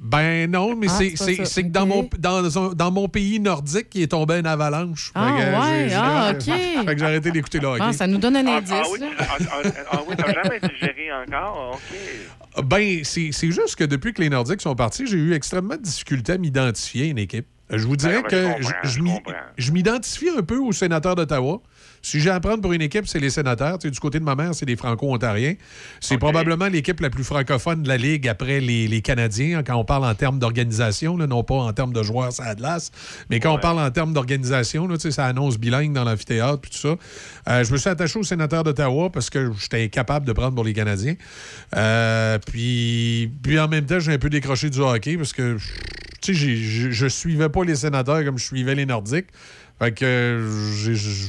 Ben 0.03 0.49
non, 0.49 0.75
mais 0.75 0.87
Ah, 0.89 0.97
c'est 1.45 1.63
que 1.63 1.67
dans 1.69 1.85
mon, 1.85 2.09
dans, 2.17 2.91
mon 2.91 3.07
pays 3.07 3.39
nordique, 3.39 3.89
il 3.93 4.01
est 4.01 4.07
tombé 4.07 4.39
une 4.39 4.47
avalanche. 4.47 5.11
Ah, 5.13 5.27
Fait 5.37 5.43
que, 5.43 5.49
ouais, 5.51 5.93
ah, 5.95 6.31
OK. 6.33 6.41
Fait 6.85 6.93
que 6.95 6.97
j'ai 6.97 7.05
arrêté 7.05 7.31
d'écouter 7.31 7.63
hockey. 7.63 7.83
Ah, 7.85 7.93
ça 7.93 8.07
nous 8.07 8.17
donne 8.17 8.35
un 8.35 8.47
Ah, 8.47 8.57
indice. 8.57 8.73
ah 8.73 8.83
oui, 8.91 8.99
là. 8.99 9.07
ah, 9.19 9.37
ah, 9.39 9.69
ah 9.91 9.99
oui, 10.07 10.15
t'as 10.17 10.33
jamais 10.33 10.59
digéré 10.59 11.09
encore? 11.13 11.79
OK. 12.57 12.65
Ben, 12.65 13.01
c'est 13.03 13.31
juste 13.31 13.75
que 13.75 13.83
depuis 13.83 14.11
que 14.13 14.23
les 14.23 14.29
Nordiques 14.29 14.61
sont 14.61 14.75
partis, 14.75 15.05
j'ai 15.05 15.17
eu 15.17 15.33
extrêmement 15.33 15.75
de 15.77 15.81
difficulté 15.83 16.33
à 16.33 16.37
m'identifier 16.39 17.03
à 17.03 17.11
une 17.11 17.19
équipe. 17.19 17.45
Je 17.69 17.85
vous 17.85 17.95
dirais 17.95 18.23
Ben, 18.23 18.55
ben, 18.57 18.59
que 18.59 18.87
je 19.57 19.71
m'identifie 19.71 20.29
un 20.35 20.41
peu 20.41 20.57
aux 20.57 20.71
sénateurs 20.73 21.15
d'Ottawa. 21.15 21.61
Si 22.01 22.19
j'ai 22.19 22.29
à 22.29 22.39
prendre 22.39 22.61
pour 22.61 22.73
une 22.73 22.81
équipe, 22.81 23.07
c'est 23.07 23.19
les 23.19 23.29
sénateurs. 23.29 23.77
Tu 23.77 23.87
sais, 23.87 23.91
du 23.91 23.99
côté 23.99 24.19
de 24.19 24.23
ma 24.23 24.35
mère, 24.35 24.55
c'est 24.55 24.65
les 24.65 24.75
Franco-Ontariens. 24.75 25.55
C'est 25.99 26.17
probablement 26.17 26.67
l'équipe 26.67 26.99
la 26.99 27.09
plus 27.09 27.23
francophone 27.23 27.83
de 27.83 27.87
la 27.87 27.97
Ligue 27.97 28.27
après 28.27 28.59
les, 28.59 28.87
les 28.87 29.01
Canadiens, 29.01 29.59
hein, 29.59 29.63
quand 29.63 29.75
on 29.75 29.85
parle 29.85 30.05
en 30.05 30.15
termes 30.15 30.39
d'organisation, 30.39 31.17
non 31.17 31.43
pas 31.43 31.55
en 31.55 31.73
termes 31.73 31.93
de 31.93 32.03
joueurs 32.03 32.31
à 32.39 32.55
glace, 32.55 32.91
mais 33.29 33.39
quand 33.39 33.53
on 33.53 33.59
parle 33.59 33.79
en 33.79 33.91
termes 33.91 34.13
d'organisation, 34.13 34.87
là, 34.87 34.97
tu 34.97 35.03
sais, 35.03 35.11
ça 35.11 35.25
annonce 35.25 35.57
bilingue 35.57 35.93
dans 35.93 36.03
l'amphithéâtre 36.03 36.59
puis 36.61 36.71
tout 36.71 36.77
ça. 36.77 36.95
Euh, 37.49 37.63
je 37.63 37.71
me 37.71 37.77
suis 37.77 37.89
attaché 37.89 38.19
aux 38.19 38.23
sénateurs 38.23 38.63
d'Ottawa 38.63 39.09
parce 39.09 39.29
que 39.29 39.51
j'étais 39.59 39.83
incapable 39.83 40.25
de 40.25 40.33
prendre 40.33 40.55
pour 40.55 40.63
les 40.63 40.73
Canadiens. 40.73 41.15
Euh, 41.75 42.37
puis, 42.45 43.31
puis 43.43 43.59
en 43.59 43.67
même 43.67 43.85
temps, 43.85 43.99
j'ai 43.99 44.13
un 44.13 44.17
peu 44.17 44.29
décroché 44.29 44.69
du 44.69 44.79
hockey 44.79 45.17
parce 45.17 45.33
que 45.33 45.57
je, 46.23 46.91
je 46.91 47.07
suivais 47.07 47.49
pas 47.49 47.63
les 47.63 47.75
sénateurs 47.75 48.23
comme 48.23 48.37
je 48.37 48.45
suivais 48.45 48.75
les 48.75 48.85
Nordiques. 48.85 49.27
Fait 49.81 49.91
que 49.91 50.47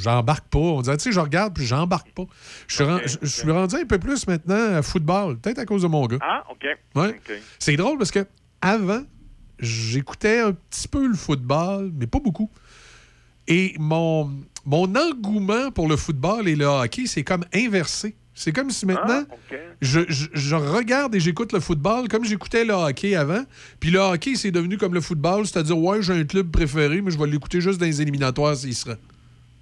j'embarque 0.03 0.47
pas. 0.49 0.59
On 0.59 0.83
dirait, 0.83 0.99
tu 0.99 1.05
sais, 1.05 1.13
je 1.13 1.21
regarde 1.21 1.55
puis 1.55 1.65
j'embarque 1.65 2.13
pas. 2.13 2.25
Je 2.69 3.07
suis 3.25 3.51
rendu 3.51 3.77
un 3.77 3.87
peu 3.87 3.99
plus 3.99 4.27
maintenant 4.27 4.77
à 4.77 4.83
football, 4.83 5.39
peut-être 5.39 5.59
à 5.59 5.65
cause 5.65 5.81
de 5.83 5.87
mon 5.87 6.05
gars. 6.07 6.19
Ah, 6.21 6.45
OK. 6.51 6.67
Ouais. 6.95 7.19
C'est 7.59 7.77
drôle 7.77 7.97
parce 7.97 8.11
que 8.11 8.27
avant, 8.61 9.05
j'écoutais 9.59 10.41
un 10.41 10.53
petit 10.53 10.87
peu 10.87 11.07
le 11.07 11.15
football, 11.15 11.93
mais 11.95 12.07
pas 12.07 12.21
beaucoup. 12.21 12.51
Et 13.49 13.75
mon, 13.79 14.31
mon 14.67 14.95
engouement 14.97 15.71
pour 15.71 15.89
le 15.89 15.97
football 15.97 16.47
et 16.47 16.55
le 16.55 16.67
hockey, 16.67 17.07
c'est 17.07 17.25
comme 17.25 17.47
inversé. 17.55 18.15
C'est 18.35 18.53
comme 18.53 18.71
si 18.71 18.87
maintenant, 18.87 19.21
OK. 19.31 19.59
je, 19.83 20.01
je- 20.09 20.27
je 20.33 20.55
regarde 20.57 21.15
et 21.15 21.21
j'écoute 21.21 21.53
le 21.53 21.61
football 21.61 22.09
comme 22.09 22.25
j'écoutais 22.25 22.65
le 22.65 22.73
hockey 22.73 23.15
avant. 23.15 23.45
Puis 23.79 23.91
le 23.91 23.99
hockey, 23.99 24.37
c'est 24.37 24.51
devenu 24.51 24.79
comme 24.79 24.95
le 24.95 25.03
football, 25.03 25.47
c'est-à-dire, 25.47 25.77
ouais, 25.79 26.01
j'ai 26.01 26.15
un 26.15 26.25
club 26.25 26.51
préféré, 26.51 27.03
mais 27.03 27.11
je 27.11 27.19
vais 27.19 27.27
l'écouter 27.27 27.61
juste 27.61 27.79
dans 27.79 27.85
les 27.87 28.01
éliminatoires 28.01 28.57
s'il 28.57 28.75
sera. 28.75 28.95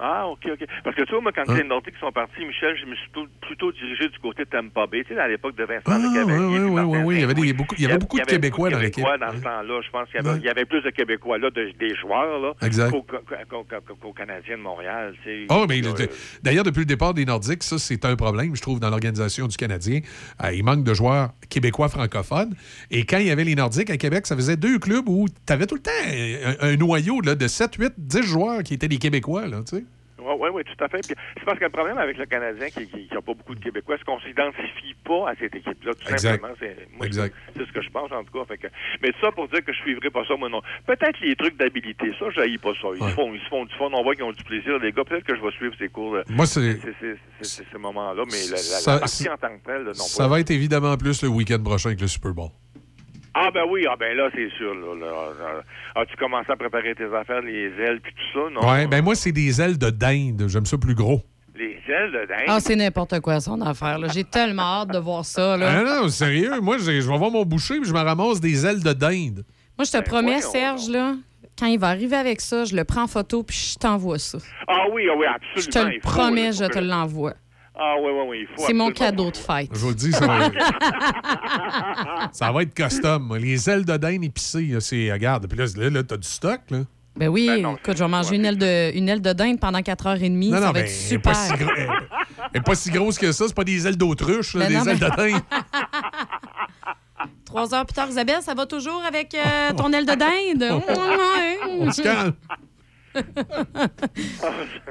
Ah, 0.03 0.27
OK, 0.29 0.41
OK. 0.51 0.67
Parce 0.83 0.97
que 0.97 1.03
tu 1.03 1.13
vois, 1.13 1.21
moi, 1.21 1.33
quand 1.33 1.45
Hein? 1.49 1.57
les 1.59 1.65
Nordiques 1.65 1.95
sont 2.01 2.11
partis, 2.11 2.45
Michel, 2.45 2.75
je 2.81 2.87
me 2.87 2.95
suis 2.97 3.09
plutôt, 3.11 3.29
plutôt 3.43 3.73
dirigé 3.73 4.09
du 4.09 4.19
côté 4.19 4.45
de 4.45 4.49
Tampa 4.49 4.87
Bay. 4.87 5.05
Tu 5.07 5.15
sais, 5.15 5.21
à 5.21 5.29
l'époque 5.29 5.57
de 5.57 5.65
Vincent 5.65 5.83
Ah, 5.87 5.99
de 5.99 6.07
oui, 6.07 6.15
Cavalier. 6.15 6.39
oui, 6.47 6.59
oui, 6.59 6.81
oui, 6.81 6.99
oui. 7.05 7.15
Il 7.17 7.21
y 7.21 7.25
avait, 7.25 7.35
des- 7.35 7.53
beaucoup, 7.53 7.75
il 7.77 7.83
y 7.83 7.87
avait 7.87 7.99
beaucoup 7.99 8.19
de 8.19 8.25
Québécois 8.25 8.71
dans 8.71 8.79
l'équipe. 8.79 9.05
Québécois 9.05 9.19
dans 9.19 9.37
ce 9.37 9.43
temps-là. 9.43 9.81
Je 9.85 9.91
pense 9.91 10.09
qu'il 10.09 10.23
y 10.25 10.27
avait, 10.27 10.39
il 10.39 10.45
y 10.45 10.49
avait 10.49 10.65
plus 10.65 10.81
de 10.83 10.91
Québécois 10.91 11.37
là, 11.39 11.51
de- 11.51 11.73
des 11.79 11.95
joueurs 11.97 12.39
là, 12.41 12.55
qu'aux 12.91 13.03
qu'aux- 13.03 13.95
qu'aux 14.01 14.13
Canadiens 14.13 14.57
de 14.57 14.63
Montréal. 14.63 15.15
tu 15.23 15.29
sais. 15.29 15.47
Oh, 15.51 15.67
mais 15.69 15.85
Euh, 15.85 15.93
le- 15.99 16.09
d'ailleurs, 16.43 16.65
depuis 16.65 16.81
le 16.81 16.85
départ 16.87 17.13
des 17.13 17.25
Nordiques, 17.27 17.63
ça, 17.63 17.79
c'est 17.79 18.05
un 18.07 18.17
problème, 18.17 18.57
je 18.57 18.63
trouve, 18.63 18.81
dans 18.81 18.89
l'organisation 18.91 19.47
du 19.49 19.57
Canadien. 19.57 20.01
Euh, 20.43 20.53
il 20.55 20.65
manque 20.65 20.83
de 20.85 20.95
joueurs 20.95 21.31
québécois 21.51 21.89
francophones. 21.89 22.55
Et 22.91 23.05
quand 23.05 23.19
il 23.19 23.27
y 23.27 23.31
avait 23.31 23.45
les 23.45 23.55
Nordiques 23.55 23.91
à 23.91 23.97
Québec, 23.99 24.27
ça 24.27 24.35
faisait 24.37 24.57
deux 24.57 24.79
clubs 24.79 25.09
où 25.09 25.27
tu 25.29 25.53
avais 25.53 25.67
tout 25.67 25.75
le 25.75 25.83
temps 25.83 25.91
un, 26.63 26.69
un 26.73 26.77
noyau 26.77 27.21
là, 27.21 27.35
de 27.35 27.47
7, 27.49 27.75
8, 27.77 27.93
10 27.99 28.23
joueurs 28.23 28.63
qui 28.63 28.75
étaient 28.75 28.89
des 28.89 28.99
Québécois. 28.99 29.47
Là, 29.47 29.59
tu 29.69 29.77
sais. 29.77 29.85
Oui, 30.23 30.35
oui, 30.39 30.49
oui, 30.55 30.63
tout 30.65 30.85
à 30.85 30.89
fait. 30.89 31.01
Puis 31.07 31.15
C'est 31.39 31.45
parce 31.45 31.59
que 31.59 31.65
le 31.65 31.71
problème 31.71 31.99
avec 31.99 32.17
le 32.19 32.27
Canadien 32.27 32.69
qui 32.71 32.89
n'a 33.13 33.21
pas 33.21 33.35
beaucoup 33.35 33.55
de 33.55 33.61
Québécois, 33.61 33.97
c'est 33.99 34.05
qu'on 34.05 34.21
s'identifie 34.21 34.95
pas 35.05 35.31
à 35.31 35.35
cette 35.37 35.55
équipe-là. 35.55 35.93
Tout 35.95 36.13
Exact. 36.13 36.31
simplement, 36.33 36.55
c'est 36.61 36.77
moi, 36.97 37.07
Exact. 37.07 37.35
c'est 37.57 37.67
ce 37.67 37.73
que 37.73 37.83
je 37.83 37.91
pense 37.91 38.11
en 38.13 38.23
tout 38.25 38.39
cas. 38.39 38.45
Fait 38.47 38.59
que, 38.59 38.67
mais 39.03 39.13
ça 39.21 39.31
pour 39.33 39.49
dire 39.49 39.65
que 39.65 39.73
je 39.73 39.79
suivrai 39.79 40.11
pas 40.11 40.25
ça, 40.27 40.37
moi 40.37 40.49
non. 40.49 40.63
Peut-être 40.87 41.19
les 41.21 41.35
trucs 41.37 41.57
d'habilité, 41.57 42.13
ça, 42.19 42.27
je 42.31 42.59
pas 42.59 42.73
ça. 42.81 42.89
Ils, 42.95 43.03
se 43.03 43.15
font, 43.15 43.33
ils 43.35 43.41
se 43.41 43.49
font 43.49 43.65
du 43.65 43.75
fun, 43.77 43.89
on 43.93 44.03
voit 44.03 44.15
qu'ils 44.15 44.25
ont 44.25 44.33
du 44.33 44.45
plaisir, 44.45 44.79
les 44.79 44.93
gars. 44.93 45.05
Peut-être 45.05 45.25
que 45.25 45.37
je 45.37 45.41
vais 45.41 45.51
suivre 45.53 45.75
ces 45.79 45.89
cours. 45.89 46.15
de- 46.15 46.25
Moi, 46.29 46.47
c'est- 46.47 46.61
ces- 46.81 46.95
ces- 47.01 47.17
ces- 47.41 47.45
ces- 47.49 47.65
ces 47.71 47.79
moments-là, 47.79 48.23
mais 48.27 48.45
la, 48.47 48.51
la- 48.53 48.57
Ça- 48.59 48.95
la 48.95 49.01
partie 49.01 49.29
en 49.29 49.37
tant 49.37 49.57
que 49.59 49.65
telle, 49.65 49.85
non 49.85 49.95
Ça 49.95 50.25
pas. 50.25 50.29
va 50.29 50.41
être 50.41 50.51
évidemment 50.51 50.97
plus 50.97 51.23
le 51.23 51.29
week-end 51.29 51.63
prochain 51.63 51.91
avec 51.91 52.01
le 52.01 52.07
Super 52.09 52.33
Bowl. 52.33 52.49
Ah 53.43 53.51
ben 53.51 53.63
oui, 53.71 53.87
ah 53.91 53.97
ben 53.99 54.15
là, 54.17 54.29
c'est 54.35 54.51
sûr. 54.59 54.75
Là, 54.75 54.95
là, 55.01 55.07
là. 55.07 56.03
As-tu 56.03 56.15
commencé 56.17 56.51
à 56.53 56.57
préparer 56.57 56.95
tes 56.95 57.05
affaires, 57.15 57.41
les 57.41 57.71
ailes 57.81 58.01
puis 58.03 58.13
tout 58.13 58.39
ça, 58.39 58.51
non? 58.53 58.71
Ouais, 58.71 58.87
ben 58.87 59.03
moi, 59.03 59.15
c'est 59.15 59.33
des 59.33 59.61
ailes 59.63 59.79
de 59.79 59.89
dinde. 59.89 60.45
J'aime 60.49 60.67
ça 60.67 60.77
plus 60.77 60.95
gros. 60.95 61.23
Les 61.57 61.79
ailes 61.89 62.13
de 62.13 62.27
dingue. 62.27 62.45
Ah, 62.49 62.61
c'est 62.61 62.77
n'importe 62.77 63.21
quoi, 63.21 63.41
son 63.41 63.61
affaire. 63.63 63.99
là. 63.99 64.09
J'ai 64.09 64.25
tellement 64.25 64.83
hâte 64.83 64.91
de 64.93 64.99
voir 64.99 65.25
ça. 65.25 65.57
Là. 65.57 65.71
Ah 65.71 66.03
non, 66.03 66.09
sérieux, 66.09 66.61
moi, 66.61 66.77
je 66.79 66.91
vais 66.91 67.01
voir 67.01 67.31
mon 67.31 67.45
boucher 67.45 67.79
puis 67.81 67.89
je 67.89 67.95
me 67.95 68.01
ramasse 68.01 68.41
des 68.41 68.67
ailes 68.67 68.83
de 68.83 68.93
dinde. 68.93 69.45
Moi, 69.79 69.85
je 69.85 69.93
te 69.93 70.03
promets, 70.03 70.41
Serge, 70.43 70.89
là, 70.89 71.15
quand 71.59 71.67
il 71.67 71.79
va 71.79 71.89
arriver 71.89 72.17
avec 72.17 72.41
ça, 72.41 72.65
je 72.65 72.75
le 72.77 72.85
prends 72.85 73.05
en 73.05 73.07
photo 73.07 73.43
puis 73.43 73.57
je 73.57 73.79
t'envoie 73.79 74.19
ça. 74.19 74.39
Ah 74.69 74.85
oui, 74.93 75.03
ah 75.11 75.17
oui, 75.19 75.27
absolument. 75.27 75.57
Je 75.57 75.67
te 75.67 75.95
le 75.95 76.01
promets, 76.01 76.53
je 76.53 76.65
te 76.65 76.79
l'envoie. 76.79 77.35
Ah 77.83 77.95
oui, 77.99 78.11
oui, 78.13 78.25
oui, 78.29 78.39
il 78.43 78.47
faut. 78.55 78.67
C'est 78.67 78.75
mon 78.75 78.91
cadeau 78.91 79.31
de 79.31 79.37
fête. 79.39 79.71
Je 79.73 79.79
vous 79.79 79.89
le 79.89 79.95
dis, 79.95 80.13
ça 80.13 80.27
va, 80.27 80.51
ça 82.33 82.53
va 82.53 82.63
être 82.63 82.75
custom. 82.75 83.35
Les 83.37 83.71
ailes 83.71 83.85
de 83.87 83.97
dinde 83.97 84.23
épicées, 84.25 84.69
là, 84.73 84.81
c'est. 84.81 85.11
Regarde, 85.11 85.47
puis 85.49 85.59
là, 85.59 85.65
là, 85.77 85.89
là, 85.91 86.03
t'as 86.03 86.17
du 86.19 86.29
stock, 86.29 86.61
là. 86.71 86.81
Ben 87.17 87.29
oui, 87.29 87.51
écoute, 87.51 87.97
je 87.97 88.05
vais 88.05 88.09
manger 88.09 88.37
une 88.37 88.45
aile, 88.45 88.57
de, 88.59 88.97
une 88.97 89.09
aile 89.09 89.21
de 89.23 89.33
dinde 89.33 89.59
pendant 89.59 89.81
4h30. 89.81 90.51
Non, 90.51 90.59
ça 90.59 90.67
non, 90.67 90.73
va 90.73 90.81
être 90.81 90.87
elle 90.87 90.91
super. 90.91 91.33
pas 91.33 91.35
si 91.35 91.53
gros- 91.55 91.71
elle- 91.77 91.89
elle 92.53 92.61
est 92.61 92.65
pas 92.65 92.75
si 92.75 92.91
grosse 92.91 93.19
que 93.19 93.33
ça. 93.33 93.45
C'est 93.49 93.55
pas 93.55 93.65
des 93.65 93.87
ailes 93.87 93.97
d'autruche, 93.97 94.55
là, 94.55 94.67
Ben 94.67 94.69
des 94.69 94.75
non, 94.77 94.85
ailes 94.85 94.99
de 94.99 95.09
dinde. 95.17 95.41
Trois 97.45 97.75
heures 97.75 97.85
plus 97.85 97.95
tard, 97.95 98.09
Isabelle, 98.09 98.43
ça 98.43 98.55
va 98.55 98.65
toujours 98.67 99.03
avec 99.07 99.35
euh, 99.35 99.73
ton 99.77 99.93
aile 99.93 100.07
de 100.07 100.15
dinde? 100.15 100.83
On 101.81 101.91
se 101.91 102.01
calme. 102.03 102.33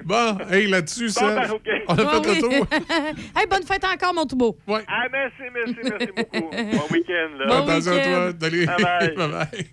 Bon, 0.03 0.37
hey, 0.51 0.67
là-dessus, 0.67 1.05
Bon, 1.07 1.11
ça. 1.11 1.35
ben, 1.35 1.51
OK. 1.51 1.61
On 1.87 1.95
a 1.95 2.01
Ah 2.01 2.21
fait 2.21 2.25
le 2.27 2.31
oui. 2.31 2.39
tour. 2.39 2.67
hey, 3.37 3.47
bonne 3.49 3.63
fête 3.63 3.83
encore, 3.85 4.13
mon 4.13 4.25
tout 4.25 4.35
beau. 4.35 4.57
Ouais. 4.67 4.81
Ah, 4.87 5.07
merci, 5.11 5.43
merci, 5.53 5.75
merci 5.83 6.07
beaucoup. 6.15 6.49
Bon 6.51 6.83
week-end. 6.91 7.37
Là. 7.39 7.45
Bon 7.47 7.67
Attention 7.69 7.91
à 7.93 7.99
toi. 8.03 8.31
Salut. 8.41 8.65
Bye 8.65 8.75
bye. 8.83 9.15
Bye 9.15 9.27
bye. 9.31 9.67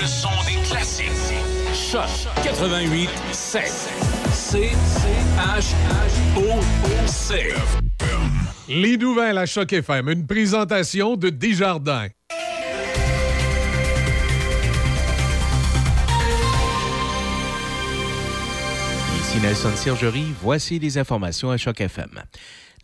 Le 0.00 0.06
son 0.06 0.28
des 0.46 0.68
classiques. 0.68 1.10
Choc 1.74 2.08
88 2.42 3.08
7. 3.32 3.64
C 4.32 4.70
H 5.38 5.74
O 6.36 6.60
C. 7.06 7.52
Les 8.68 8.96
nouvelles 8.96 9.38
à 9.38 9.46
Choc 9.46 9.72
FM. 9.72 10.08
Une 10.08 10.26
présentation 10.26 11.16
de 11.16 11.28
Desjardins. 11.30 12.08
Voici 20.40 20.78
les 20.78 20.98
informations 20.98 21.50
à 21.50 21.56
Choc 21.56 21.80
FM. 21.80 22.22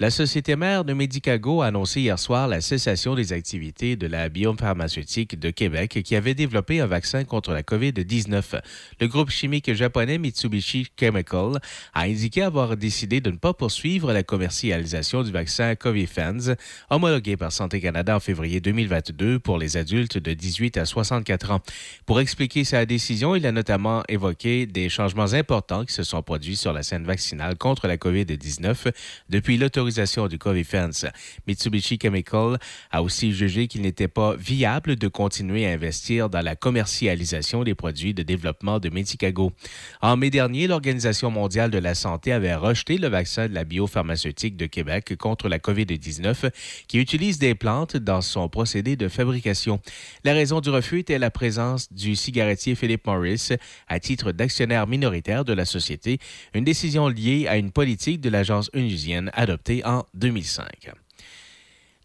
La 0.02 0.10
société 0.10 0.56
mère 0.56 0.84
de 0.84 0.94
Medicago 0.94 1.62
a 1.62 1.66
annoncé 1.66 2.00
hier 2.00 2.18
soir 2.18 2.48
la 2.48 2.60
cessation 2.60 3.14
des 3.14 3.32
activités 3.32 3.94
de 3.94 4.08
la 4.08 4.28
biopharmaceutique 4.28 5.38
de 5.38 5.50
Québec 5.50 6.00
qui 6.02 6.16
avait 6.16 6.34
développé 6.34 6.80
un 6.80 6.86
vaccin 6.86 7.22
contre 7.22 7.52
la 7.52 7.62
COVID-19. 7.62 8.60
Le 9.00 9.06
groupe 9.06 9.30
chimique 9.30 9.72
japonais 9.72 10.18
Mitsubishi 10.18 10.88
Chemical 10.98 11.60
a 11.94 12.00
indiqué 12.00 12.42
avoir 12.42 12.76
décidé 12.76 13.20
de 13.20 13.30
ne 13.30 13.36
pas 13.36 13.54
poursuivre 13.54 14.12
la 14.12 14.24
commercialisation 14.24 15.22
du 15.22 15.30
vaccin 15.30 15.76
Covifans, 15.76 16.56
homologué 16.90 17.36
par 17.36 17.52
Santé 17.52 17.80
Canada 17.80 18.16
en 18.16 18.20
février 18.20 18.60
2022 18.60 19.38
pour 19.38 19.56
les 19.56 19.76
adultes 19.76 20.18
de 20.18 20.32
18 20.32 20.78
à 20.78 20.84
64 20.84 21.52
ans. 21.52 21.60
Pour 22.06 22.18
expliquer 22.18 22.64
sa 22.64 22.86
décision, 22.86 23.36
il 23.36 23.46
a 23.46 23.52
notamment 23.52 24.02
évoqué 24.08 24.66
des 24.66 24.88
changements 24.88 25.32
importants 25.32 25.84
qui 25.84 25.94
se 25.94 26.02
sont 26.02 26.24
produits 26.24 26.56
sur 26.56 26.72
la 26.72 26.82
scène 26.82 27.04
vaccinale 27.04 27.56
contre 27.56 27.86
la 27.86 27.98
COVID-19 27.98 28.92
depuis 29.28 29.58
l'autorisation 29.92 30.26
du 30.26 30.38
Covifence. 30.38 31.04
Mitsubishi 31.46 31.98
Chemical 32.00 32.58
a 32.90 33.02
aussi 33.02 33.32
jugé 33.32 33.68
qu'il 33.68 33.82
n'était 33.82 34.08
pas 34.08 34.34
viable 34.36 34.96
de 34.96 35.08
continuer 35.08 35.66
à 35.66 35.72
investir 35.72 36.30
dans 36.30 36.40
la 36.40 36.56
commercialisation 36.56 37.62
des 37.62 37.74
produits 37.74 38.14
de 38.14 38.22
développement 38.22 38.78
de 38.78 38.88
Medicago. 38.88 39.52
En 40.00 40.16
mai 40.16 40.30
dernier, 40.30 40.66
l'Organisation 40.66 41.30
mondiale 41.30 41.70
de 41.70 41.78
la 41.78 41.94
santé 41.94 42.32
avait 42.32 42.54
rejeté 42.54 42.96
le 42.96 43.08
vaccin 43.08 43.48
de 43.48 43.54
la 43.54 43.64
biopharmaceutique 43.64 44.56
de 44.56 44.66
Québec 44.66 45.14
contre 45.18 45.48
la 45.48 45.58
COVID-19 45.58 46.50
qui 46.88 46.98
utilise 46.98 47.38
des 47.38 47.54
plantes 47.54 47.96
dans 47.96 48.22
son 48.22 48.48
procédé 48.48 48.96
de 48.96 49.08
fabrication. 49.08 49.80
La 50.24 50.32
raison 50.32 50.60
du 50.60 50.70
refus 50.70 51.00
était 51.00 51.18
la 51.18 51.30
présence 51.30 51.92
du 51.92 52.16
cigarettier 52.16 52.74
Philip 52.74 53.06
Morris 53.06 53.50
à 53.88 54.00
titre 54.00 54.32
d'actionnaire 54.32 54.86
minoritaire 54.86 55.44
de 55.44 55.52
la 55.52 55.66
société, 55.66 56.18
une 56.54 56.64
décision 56.64 57.08
liée 57.08 57.46
à 57.46 57.58
une 57.58 57.72
politique 57.72 58.20
de 58.20 58.30
l'agence 58.30 58.70
onusienne 58.74 59.30
adoptée 59.34 59.71
en 59.80 60.02
2005. 60.12 61.01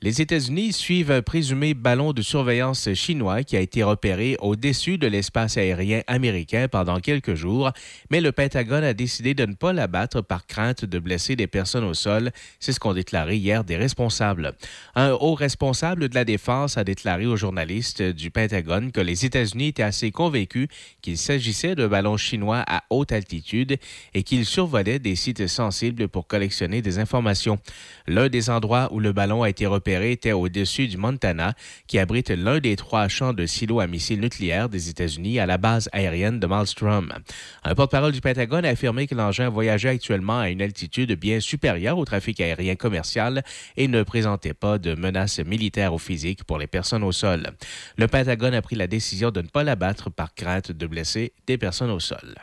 Les 0.03 0.21
États-Unis 0.21 0.73
suivent 0.73 1.09
un 1.09 1.23
présumé 1.23 1.73
ballon 1.73 2.13
de 2.13 2.21
surveillance 2.21 2.93
chinois 2.93 3.41
qui 3.41 3.57
a 3.57 3.61
été 3.61 3.81
repéré 3.81 4.37
au-dessus 4.39 4.99
de 4.99 5.07
l'espace 5.07 5.57
aérien 5.57 6.01
américain 6.05 6.67
pendant 6.67 6.99
quelques 6.99 7.33
jours, 7.33 7.71
mais 8.11 8.21
le 8.21 8.31
Pentagone 8.31 8.83
a 8.83 8.93
décidé 8.93 9.33
de 9.33 9.47
ne 9.47 9.55
pas 9.55 9.73
l'abattre 9.73 10.21
par 10.21 10.45
crainte 10.45 10.85
de 10.85 10.99
blesser 10.99 11.35
des 11.35 11.47
personnes 11.47 11.83
au 11.83 11.95
sol. 11.95 12.29
C'est 12.59 12.73
ce 12.73 12.79
qu'ont 12.79 12.93
déclaré 12.93 13.37
hier 13.37 13.63
des 13.63 13.75
responsables. 13.75 14.53
Un 14.93 15.13
haut 15.13 15.33
responsable 15.33 16.09
de 16.09 16.13
la 16.13 16.25
défense 16.25 16.77
a 16.77 16.83
déclaré 16.83 17.25
aux 17.25 17.35
journalistes 17.35 18.03
du 18.03 18.29
Pentagone 18.29 18.91
que 18.91 19.01
les 19.01 19.25
États-Unis 19.25 19.69
étaient 19.69 19.81
assez 19.81 20.11
convaincus 20.11 20.67
qu'il 21.01 21.17
s'agissait 21.17 21.73
de 21.73 21.87
ballons 21.87 22.17
chinois 22.17 22.63
à 22.67 22.83
haute 22.91 23.11
altitude 23.11 23.77
et 24.13 24.21
qu'ils 24.21 24.45
survolaient 24.45 24.99
des 24.99 25.15
sites 25.15 25.47
sensibles 25.47 26.07
pour 26.07 26.27
collectionner 26.27 26.83
des 26.83 26.99
informations. 26.99 27.57
L'un 28.05 28.29
des 28.29 28.51
endroits 28.51 28.89
où 28.93 28.99
le 28.99 29.11
ballon 29.11 29.41
a 29.41 29.49
été 29.49 29.65
repéré 29.65 29.86
était 29.87 30.31
au-dessus 30.31 30.87
du 30.87 30.97
Montana, 30.97 31.53
qui 31.87 31.99
abrite 31.99 32.29
l'un 32.29 32.59
des 32.59 32.75
trois 32.75 33.07
champs 33.07 33.33
de 33.33 33.45
silos 33.45 33.79
à 33.79 33.87
missiles 33.87 34.19
nucléaires 34.19 34.69
des 34.69 34.89
États-Unis 34.89 35.39
à 35.39 35.45
la 35.45 35.57
base 35.57 35.89
aérienne 35.91 36.39
de 36.39 36.47
Malmstrom. 36.47 37.13
Un 37.63 37.75
porte-parole 37.75 38.11
du 38.11 38.21
Pentagone 38.21 38.65
a 38.65 38.69
affirmé 38.69 39.07
que 39.07 39.15
l'engin 39.15 39.49
voyageait 39.49 39.89
actuellement 39.89 40.39
à 40.39 40.49
une 40.49 40.61
altitude 40.61 41.17
bien 41.17 41.39
supérieure 41.39 41.97
au 41.97 42.05
trafic 42.05 42.41
aérien 42.41 42.75
commercial 42.75 43.43
et 43.75 43.87
ne 43.87 44.03
présentait 44.03 44.53
pas 44.53 44.77
de 44.77 44.95
menaces 44.95 45.39
militaires 45.39 45.93
ou 45.93 45.99
physiques 45.99 46.43
pour 46.43 46.57
les 46.57 46.67
personnes 46.67 47.03
au 47.03 47.11
sol. 47.11 47.51
Le 47.97 48.07
Pentagone 48.07 48.53
a 48.53 48.61
pris 48.61 48.75
la 48.75 48.87
décision 48.87 49.31
de 49.31 49.41
ne 49.41 49.47
pas 49.47 49.63
l'abattre 49.63 50.09
par 50.09 50.33
crainte 50.33 50.71
de 50.71 50.87
blesser 50.87 51.33
des 51.45 51.57
personnes 51.57 51.91
au 51.91 51.99
sol. 51.99 52.35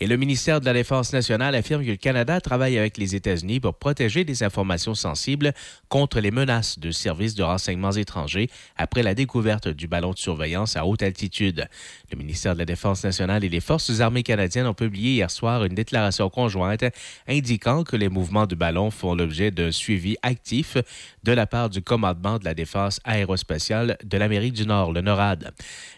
Et 0.00 0.06
le 0.06 0.16
ministère 0.16 0.60
de 0.60 0.64
la 0.64 0.74
Défense 0.74 1.12
nationale 1.12 1.56
affirme 1.56 1.84
que 1.84 1.90
le 1.90 1.96
Canada 1.96 2.40
travaille 2.40 2.78
avec 2.78 2.98
les 2.98 3.16
États-Unis 3.16 3.58
pour 3.58 3.74
protéger 3.74 4.22
des 4.22 4.44
informations 4.44 4.94
sensibles 4.94 5.52
contre 5.88 6.20
les 6.20 6.30
menaces 6.30 6.78
de 6.78 6.92
services 6.92 7.34
de 7.34 7.42
renseignements 7.42 7.90
étrangers 7.90 8.48
après 8.76 9.02
la 9.02 9.16
découverte 9.16 9.66
du 9.66 9.88
ballon 9.88 10.12
de 10.12 10.18
surveillance 10.18 10.76
à 10.76 10.86
haute 10.86 11.02
altitude. 11.02 11.66
Le 12.12 12.16
ministère 12.16 12.54
de 12.54 12.60
la 12.60 12.64
Défense 12.64 13.02
nationale 13.02 13.42
et 13.42 13.48
les 13.48 13.58
Forces 13.58 13.98
armées 13.98 14.22
canadiennes 14.22 14.68
ont 14.68 14.74
publié 14.74 15.14
hier 15.14 15.32
soir 15.32 15.64
une 15.64 15.74
déclaration 15.74 16.30
conjointe 16.30 16.84
indiquant 17.26 17.82
que 17.82 17.96
les 17.96 18.08
mouvements 18.08 18.46
du 18.46 18.54
ballon 18.54 18.92
font 18.92 19.16
l'objet 19.16 19.50
d'un 19.50 19.72
suivi 19.72 20.16
actif 20.22 20.76
de 21.24 21.32
la 21.32 21.48
part 21.48 21.70
du 21.70 21.82
commandement 21.82 22.38
de 22.38 22.44
la 22.44 22.54
défense 22.54 23.00
aérospatiale 23.02 23.98
de 24.04 24.16
l'Amérique 24.16 24.54
du 24.54 24.64
Nord, 24.64 24.92
le 24.92 25.00
NORAD. 25.00 25.52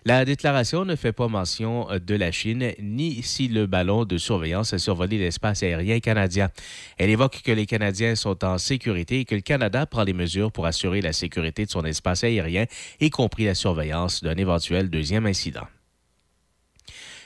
La 0.06 0.24
déclaration 0.24 0.84
ne 0.86 0.96
fait 0.96 1.12
pas 1.12 1.28
mention 1.28 1.88
de 1.90 2.14
la 2.14 2.32
Chine 2.32 2.72
ni 2.80 3.22
si 3.22 3.48
le 3.48 3.66
ballon 3.66 4.04
de 4.04 4.16
surveillance 4.16 4.72
a 4.72 4.78
survolé 4.78 5.18
l'espace 5.18 5.62
aérien 5.62 6.00
canadien. 6.00 6.48
Elle 6.96 7.10
évoque 7.10 7.42
que 7.44 7.52
les 7.52 7.66
Canadiens 7.66 8.14
sont 8.14 8.44
en 8.44 8.56
sécurité 8.56 9.20
et 9.20 9.24
que 9.24 9.34
le 9.34 9.42
Canada 9.42 9.84
prend 9.86 10.04
les 10.04 10.14
mesures 10.14 10.52
pour 10.52 10.66
assurer 10.66 11.02
la 11.02 11.12
sécurité 11.12 11.66
de 11.66 11.70
son 11.70 11.84
espace 11.84 12.24
aérien, 12.24 12.64
y 13.00 13.10
compris 13.10 13.44
la 13.44 13.54
surveillance 13.54 14.22
d'un 14.22 14.36
éventuel 14.36 14.88
deuxième 14.88 15.26
incident. 15.26 15.66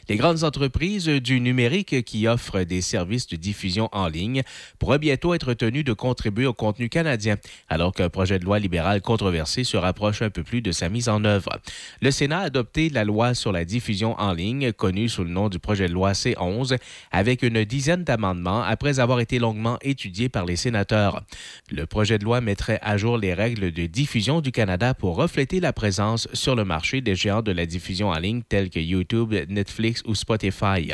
Les 0.09 0.17
grandes 0.17 0.45
entreprises 0.45 1.07
du 1.07 1.41
numérique 1.41 2.05
qui 2.05 2.29
offrent 2.29 2.63
des 2.63 2.83
services 2.83 3.27
de 3.27 3.37
diffusion 3.37 3.89
en 3.93 4.07
ligne 4.07 4.43
pourraient 4.79 4.99
bientôt 4.99 5.33
être 5.33 5.55
tenues 5.55 5.83
de 5.83 5.95
contribuer 5.95 6.45
au 6.45 6.53
contenu 6.53 6.91
canadien, 6.91 7.37
alors 7.71 7.93
qu'un 7.93 8.11
projet 8.11 8.39
de 8.39 8.45
loi 8.45 8.59
libéral 8.59 9.01
controversé 9.01 9.65
se 9.65 9.79
rapproche 9.79 10.21
un 10.21 10.29
peu 10.29 10.43
plus 10.43 10.61
de 10.61 10.73
sa 10.73 10.91
mise 10.91 11.09
en 11.09 11.25
œuvre. 11.25 11.59
Le 12.03 12.11
Sénat 12.11 12.41
a 12.41 12.43
adopté 12.45 12.91
la 12.91 13.05
loi 13.05 13.33
sur 13.33 13.51
la 13.51 13.65
diffusion 13.65 14.15
en 14.21 14.35
ligne, 14.35 14.73
connue 14.73 15.09
sous 15.09 15.25
le 15.25 15.31
nom 15.31 15.49
du 15.49 15.59
projet 15.59 15.89
de 15.89 15.95
loi 15.95 16.13
C11, 16.13 16.77
avec 17.11 17.43
une 17.43 17.65
dizaine 17.65 18.05
d'amendements 18.05 18.63
après 18.63 19.01
avoir 19.01 19.21
été 19.21 19.39
longuement 19.39 19.79
étudié 19.81 20.29
par 20.29 20.45
les 20.45 20.57
sénateurs. 20.57 21.23
Le 21.71 21.87
projet 21.87 22.19
de 22.19 22.25
loi 22.25 22.43
mettrait 22.43 22.79
à 22.83 22.99
jour 22.99 23.17
les 23.17 23.33
règles 23.33 23.73
de 23.73 23.87
diffusion 23.87 24.43
du 24.43 24.53
Canada 24.53 24.93
pour 24.93 25.17
refléter 25.17 25.61
la 25.61 25.73
présence 25.73 26.29
sur 26.35 26.55
le 26.55 26.65
marché 26.65 27.01
des 27.01 27.15
géants 27.15 27.43
de 27.43 27.53
la 27.53 27.65
diffusion 27.65 28.11
en 28.11 28.19
ligne 28.19 28.43
tels 28.43 28.69
que 28.69 28.81
YouTube, 28.81 29.35
Netflix, 29.49 29.94
ou 30.05 30.15
Spotify. 30.15 30.93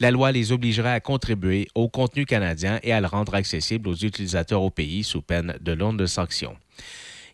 La 0.00 0.10
loi 0.10 0.32
les 0.32 0.52
obligerait 0.52 0.92
à 0.92 1.00
contribuer 1.00 1.68
au 1.74 1.88
contenu 1.88 2.26
canadien 2.26 2.80
et 2.82 2.92
à 2.92 3.00
le 3.00 3.06
rendre 3.06 3.34
accessible 3.34 3.88
aux 3.88 3.94
utilisateurs 3.94 4.62
au 4.62 4.70
pays 4.70 5.04
sous 5.04 5.22
peine 5.22 5.56
de 5.60 5.72
longues 5.72 6.06
sanctions. 6.06 6.56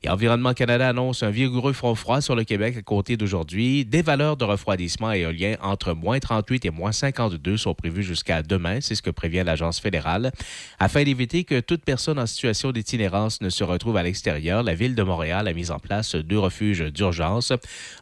Et 0.03 0.09
Environnement 0.09 0.55
Canada 0.55 0.89
annonce 0.89 1.23
un 1.23 1.31
vigoureux 1.31 1.73
front 1.73 1.95
froid 1.95 2.21
sur 2.21 2.35
le 2.37 2.45
Québec 2.45 2.77
à 2.79 2.83
compter 2.83 3.17
d'aujourd'hui. 3.17 3.85
Des 3.85 4.03
valeurs 4.03 4.37
de 4.37 4.45
refroidissement 4.45 5.13
éolien 5.13 5.57
entre 5.63 5.95
moins 5.95 6.19
38 6.19 6.67
et 6.67 6.71
moins 6.71 6.93
52 6.93 7.57
sont 7.57 7.75
prévues 7.75 8.03
jusqu'à 8.03 8.43
demain, 8.43 8.81
c'est 8.81 8.95
ce 8.95 9.03
que 9.03 9.11
prévient 9.11 9.43
l'Agence 9.45 9.81
fédérale. 9.81 10.33
Afin 10.79 11.03
d'éviter 11.03 11.45
que 11.45 11.61
toute 11.61 11.85
personne 11.85 12.19
en 12.19 12.27
situation 12.27 12.73
d'itinérance 12.73 13.41
ne 13.41 13.49
se 13.49 13.65
retrouve 13.65 13.97
à 13.97 14.03
l'extérieur, 14.03 14.63
la 14.63 14.75
Ville 14.75 14.95
de 14.95 15.03
Montréal 15.03 15.49
a 15.49 15.53
mis 15.53 15.71
en 15.71 15.79
place 15.79 16.15
deux 16.15 16.39
refuges 16.39 16.93
d'urgence. 16.93 17.53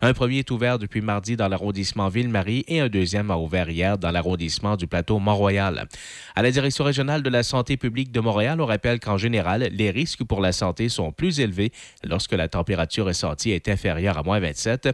Un 0.01 0.13
premier 0.15 0.39
est 0.39 0.51
ouvert 0.51 0.79
depuis 0.79 1.01
mardi 1.01 1.37
dans 1.37 1.49
l'arrondissement 1.49 2.09
Ville-Marie 2.09 2.65
et 2.69 2.81
un 2.81 2.89
deuxième 2.89 3.31
a 3.31 3.39
ouvert 3.39 3.71
hier 3.71 3.99
dans 3.99 4.11
l'arrondissement 4.11 4.77
du 4.77 4.87
plateau 4.87 5.19
Mont-Royal. 5.19 5.87
À 6.35 6.43
la 6.43 6.51
Direction 6.51 6.85
régionale 6.85 7.23
de 7.23 7.31
la 7.31 7.43
santé 7.43 7.77
publique 7.77 8.11
de 8.13 8.21
Montréal, 8.21 8.61
on 8.61 8.67
rappelle 8.67 9.01
qu'en 9.01 9.17
général, 9.17 9.69
les 9.73 9.91
risques 9.91 10.25
pour 10.25 10.41
la 10.41 10.53
santé 10.53 10.89
sont 10.89 11.13
plus 11.13 11.41
élevés 11.41 11.73
lorsque 12.03 12.33
la 12.33 12.49
température 12.49 13.07
ressentie 13.07 13.51
est 13.51 13.69
inférieure 13.69 14.19
à 14.19 14.23
moins 14.23 14.41
27. 14.41 14.89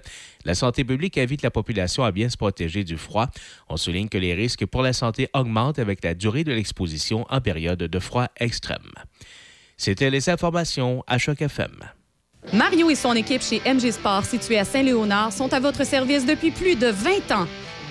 La 0.45 0.55
santé 0.55 0.85
publique 0.85 1.19
invite 1.19 1.43
la 1.43 1.51
population 1.51 2.05
à 2.05 2.13
bien 2.13 2.29
se 2.29 2.37
protéger 2.37 2.85
du 2.85 2.97
froid. 2.97 3.27
On 3.69 3.77
souligne 3.77 4.09
que 4.09 4.19
les 4.19 4.35
risques 4.35 4.67
pour 4.67 4.83
la 4.83 4.93
santé 4.93 5.29
augmentent 5.35 5.79
avec 5.79 6.05
la 6.05 6.15
durée 6.15 6.45
de 6.45 6.53
l'exposition 6.53 7.27
en 7.31 7.41
période 7.41 7.79
de 7.79 7.99
froid 7.99 8.29
extrême. 8.39 8.93
C'était 9.77 10.11
les 10.11 10.29
informations 10.29 11.03
à 11.07 11.19
Choc 11.19 11.41
FM. 11.41 11.73
Mario 12.53 12.91
et 12.91 12.95
son 12.95 13.15
équipe 13.15 13.43
chez 13.43 13.61
MG 13.67 13.91
Sport, 13.93 14.25
situé 14.25 14.59
à 14.59 14.65
Saint-Léonard, 14.65 15.33
sont 15.33 15.53
à 15.53 15.61
votre 15.61 15.85
service 15.85 16.27
depuis 16.27 16.51
plus 16.51 16.75
de 16.75 16.89
20 16.89 17.31
ans. 17.33 17.47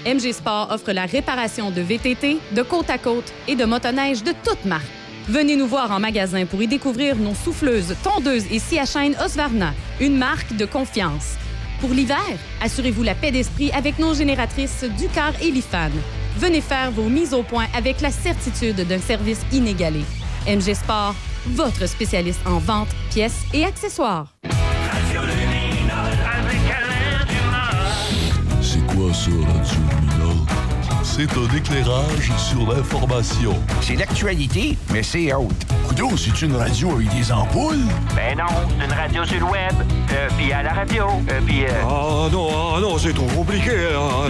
MG 0.06 0.34
Sport 0.34 0.72
offre 0.72 0.92
la 0.92 1.06
réparation 1.06 1.72
de 1.72 1.82
VTT, 1.82 2.38
de 2.56 2.62
côte 2.62 2.90
à 2.90 2.98
côte 2.98 3.32
et 3.48 3.56
de 3.56 3.66
motoneige 3.66 4.24
de 4.24 4.34
toutes 4.44 4.66
marques. 4.66 4.99
Venez 5.30 5.56
nous 5.56 5.68
voir 5.68 5.92
en 5.92 6.00
magasin 6.00 6.48
pour 6.48 6.60
y 6.64 6.68
découvrir 6.68 7.16
nos 7.16 7.36
souffleuses, 7.36 7.96
tondeuses 8.04 8.52
et 8.52 8.58
scie 8.58 8.80
à 8.80 8.86
chaîne 8.86 9.16
Osvarna, 9.24 9.76
une 10.02 10.18
marque 10.18 10.56
de 10.56 10.66
confiance. 10.66 11.36
Pour 11.80 11.92
l'hiver, 11.92 12.18
assurez-vous 12.64 13.04
la 13.04 13.14
paix 13.14 13.30
d'esprit 13.30 13.70
avec 13.72 14.00
nos 14.00 14.16
génératrices 14.16 14.86
Ducar 14.98 15.34
et 15.40 15.52
Lifan. 15.52 15.92
Venez 16.40 16.62
faire 16.62 16.90
vos 16.90 17.10
mises 17.10 17.36
au 17.36 17.44
point 17.44 17.68
avec 17.78 18.02
la 18.02 18.10
certitude 18.10 18.88
d'un 18.88 18.98
service 18.98 19.42
inégalé. 19.52 20.02
MG 20.48 20.74
Sport, 20.74 21.14
votre 21.50 21.86
spécialiste 21.86 22.42
en 22.48 22.58
vente, 22.58 22.90
pièces 23.12 23.44
et 23.54 23.66
accessoires. 23.66 24.34
C'est 28.62 28.86
quoi 28.88 29.14
ça, 29.14 29.30
Radio? 29.30 29.99
C'est 31.28 31.38
un 31.38 31.58
éclairage 31.58 32.32
sur 32.38 32.72
l'information. 32.74 33.54
C'est 33.82 33.96
l'actualité, 33.96 34.78
mais 34.94 35.04
c'est 35.04 35.34
haute. 35.34 35.52
Coudon, 35.88 36.16
c'est 36.16 36.42
une 36.44 36.56
radio 36.56 36.92
avec 36.96 37.10
des 37.14 37.30
ampoules? 37.32 37.76
Ben 38.16 38.38
non, 38.38 38.46
c'est 38.80 38.86
une 38.86 38.94
radio 38.94 39.26
sur 39.26 39.40
le 39.40 39.46
web. 39.46 39.74
Euh, 40.14 40.30
puis 40.38 40.54
à 40.54 40.64
la 40.64 40.72
radio. 40.74 41.08
Euh, 41.30 41.42
puis... 41.46 41.66
euh, 41.66 41.70
Ah 41.84 42.30
non, 42.32 42.48
ah 42.76 42.80
non, 42.80 42.98
c'est 42.98 43.14
trop 43.14 43.28
compliqué. 43.28 43.72
hein. 43.94 44.30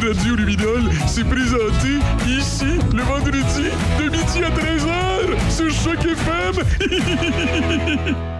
Radio 0.08 0.34
Luminol, 0.34 0.90
c'est 1.06 1.24
présenté 1.28 1.98
ici 2.26 2.78
le 2.92 3.02
vendredi 3.02 3.70
de 3.98 4.04
midi 4.10 4.42
à 4.44 4.50
13h 4.50 5.38
sur 5.48 5.70
Choc 5.70 6.04
FM. 6.04 6.64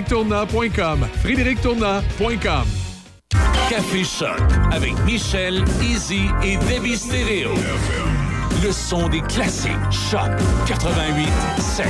frédérictournant.com 0.00 2.64
Café 3.68 4.04
Choc 4.04 4.40
avec 4.72 4.92
Michel, 5.04 5.62
Izzy 5.82 6.22
et 6.42 6.56
Debbie 6.56 6.96
Stereo. 6.96 7.50
Le 8.62 8.72
son 8.72 9.08
des 9.08 9.20
classiques. 9.22 9.70
Choc 10.10 10.30
88 10.66 11.28
7. 11.58 11.86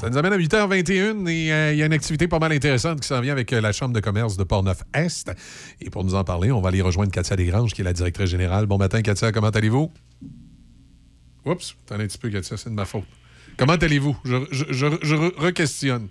Ça 0.00 0.10
nous 0.10 0.18
amène 0.18 0.32
à 0.32 0.38
8h21 0.38 1.26
et 1.28 1.52
euh, 1.52 1.72
il 1.72 1.78
y 1.78 1.82
a 1.82 1.86
une 1.86 1.92
activité 1.92 2.28
pas 2.28 2.38
mal 2.38 2.52
intéressante 2.52 3.00
qui 3.00 3.08
s'en 3.08 3.20
vient 3.20 3.32
avec 3.32 3.52
euh, 3.52 3.60
la 3.60 3.72
Chambre 3.72 3.94
de 3.94 4.00
commerce 4.00 4.36
de 4.36 4.44
Portneuf-Est. 4.44 5.32
Et 5.80 5.90
pour 5.90 6.04
nous 6.04 6.14
en 6.14 6.24
parler, 6.24 6.52
on 6.52 6.60
va 6.60 6.68
aller 6.68 6.82
rejoindre 6.82 7.10
Katia 7.12 7.36
Desgranges, 7.36 7.72
qui 7.72 7.80
est 7.80 7.84
la 7.84 7.92
directrice 7.92 8.28
générale. 8.30 8.66
Bon 8.66 8.78
matin, 8.78 9.00
Katia, 9.02 9.32
comment 9.32 9.48
allez-vous? 9.50 9.90
Oups, 11.46 11.76
attendez 11.86 12.04
un 12.04 12.06
petit 12.08 12.18
peu, 12.18 12.28
Katia, 12.30 12.56
c'est 12.56 12.70
de 12.70 12.74
ma 12.74 12.84
faute. 12.84 13.04
Comment 13.56 13.74
allez-vous? 13.74 14.16
Je, 14.24 14.36
je, 14.50 14.64
je, 14.70 14.86
je 15.02 15.14
re- 15.14 15.34
re-questionne. 15.38 16.08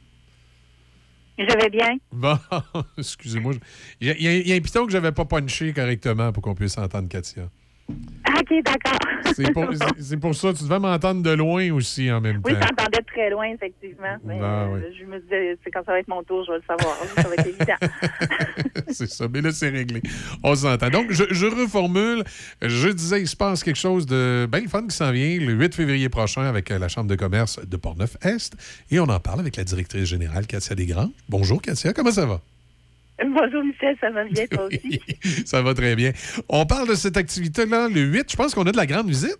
Je 1.37 1.43
vais 1.57 1.69
bien. 1.69 1.97
Bon, 2.11 2.37
excusez-moi. 2.97 3.53
Il 3.99 4.07
y, 4.07 4.11
a- 4.11 4.17
y 4.17 4.49
y 4.49 4.53
un 4.53 4.59
piton 4.61 4.85
que 4.85 4.91
j'avais 4.91 5.11
pas 5.11 5.25
punché 5.25 5.73
correctement 5.73 6.31
pour 6.31 6.41
qu'on 6.43 6.55
puisse 6.55 6.77
entendre 6.77 7.09
Katia. 7.09 7.49
OK, 8.51 8.63
d'accord. 8.63 8.99
C'est 9.33 9.51
pour, 9.51 9.65
pour 10.21 10.35
ça, 10.35 10.53
tu 10.53 10.63
devais 10.63 10.79
m'entendre 10.79 11.23
de 11.23 11.31
loin 11.31 11.71
aussi 11.71 12.11
en 12.11 12.21
même 12.21 12.41
Oui, 12.45 12.53
temps. 12.53 12.59
j'entendais 12.61 13.01
très 13.07 13.29
loin, 13.29 13.45
effectivement. 13.47 14.15
Mais, 14.23 14.39
Ben 14.39 14.43
euh, 14.45 14.67
oui. 14.75 14.95
Je 14.99 15.05
me 15.05 15.19
disais, 15.19 15.57
c'est 15.63 15.71
quand 15.71 15.83
ça 15.85 15.93
va 15.93 15.99
être 15.99 16.07
mon 16.07 16.23
tour, 16.23 16.45
je 16.45 16.51
vais 16.51 16.57
le 16.59 16.63
savoir. 16.67 16.95
Ça 17.15 17.27
va 17.27 17.33
être 17.33 17.47
évident. 17.47 18.83
c'est 18.89 19.09
ça, 19.09 19.27
mais 19.31 19.41
là, 19.41 19.51
c'est 19.51 19.69
réglé. 19.69 20.01
On 20.43 20.55
s'entend. 20.55 20.89
Donc, 20.89 21.11
je, 21.11 21.23
je 21.31 21.45
reformule. 21.47 22.23
Je 22.61 22.89
disais, 22.89 23.21
il 23.21 23.27
se 23.27 23.35
passe 23.35 23.63
quelque 23.63 23.79
chose 23.79 24.05
de 24.05 24.47
bien 24.51 24.67
fun 24.67 24.85
qui 24.87 24.95
s'en 24.95 25.11
vient 25.11 25.39
le 25.39 25.53
8 25.53 25.73
février 25.75 26.09
prochain 26.09 26.43
avec 26.43 26.71
euh, 26.71 26.77
la 26.79 26.87
Chambre 26.87 27.09
de 27.09 27.15
commerce 27.15 27.59
de 27.65 27.77
Portneuf-Est. 27.77 28.53
Et 28.91 28.99
on 28.99 29.09
en 29.09 29.19
parle 29.19 29.39
avec 29.39 29.55
la 29.55 29.63
directrice 29.63 30.05
générale, 30.05 30.45
Katia 30.45 30.75
Desgrands. 30.75 31.11
Bonjour, 31.29 31.61
Katia. 31.61 31.93
Comment 31.93 32.11
ça 32.11 32.25
va? 32.25 32.41
Bonjour, 33.23 33.63
Michel, 33.63 33.95
ça 34.01 34.09
va 34.11 34.23
bien, 34.25 34.45
toi 34.47 34.65
aussi? 34.65 34.99
Ça 35.45 35.61
va 35.61 35.73
très 35.73 35.95
bien. 35.95 36.11
On 36.49 36.65
parle 36.65 36.89
de 36.89 36.95
cette 36.95 37.15
activité-là 37.17 37.87
le 37.87 38.01
8. 38.01 38.29
Je 38.31 38.35
pense 38.35 38.53
qu'on 38.53 38.65
a 38.65 38.71
de 38.71 38.77
la 38.77 38.85
grande 38.85 39.07
visite. 39.07 39.37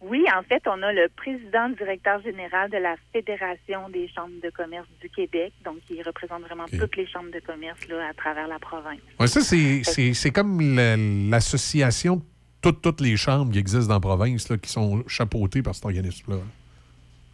Oui, 0.00 0.24
en 0.34 0.42
fait, 0.42 0.62
on 0.66 0.82
a 0.82 0.92
le 0.92 1.08
président 1.14 1.68
directeur 1.68 2.22
général 2.22 2.70
de 2.70 2.78
la 2.78 2.96
Fédération 3.12 3.88
des 3.92 4.08
chambres 4.08 4.32
de 4.42 4.48
commerce 4.50 4.86
du 5.02 5.10
Québec, 5.10 5.52
donc 5.64 5.76
qui 5.86 6.02
représente 6.02 6.40
vraiment 6.42 6.64
toutes 6.66 6.96
les 6.96 7.06
chambres 7.06 7.30
de 7.30 7.40
commerce 7.40 7.86
là, 7.88 8.08
à 8.10 8.14
travers 8.14 8.48
la 8.48 8.58
province. 8.58 8.98
Ouais, 9.20 9.26
ça, 9.26 9.40
c'est- 9.42 10.30
comme 10.30 10.74
la- 10.74 10.96
l'association 10.96 12.16
de 12.16 12.22
toutes, 12.62 12.80
toutes 12.80 13.00
les 13.02 13.16
chambres 13.18 13.52
qui 13.52 13.58
existent 13.58 13.88
dans 13.88 13.94
la 13.94 14.00
province 14.16 14.48
là, 14.48 14.56
qui 14.56 14.70
sont 14.70 15.04
chapeautées 15.06 15.62
par 15.62 15.74
cet 15.74 15.84
organisme-là. 15.84 16.36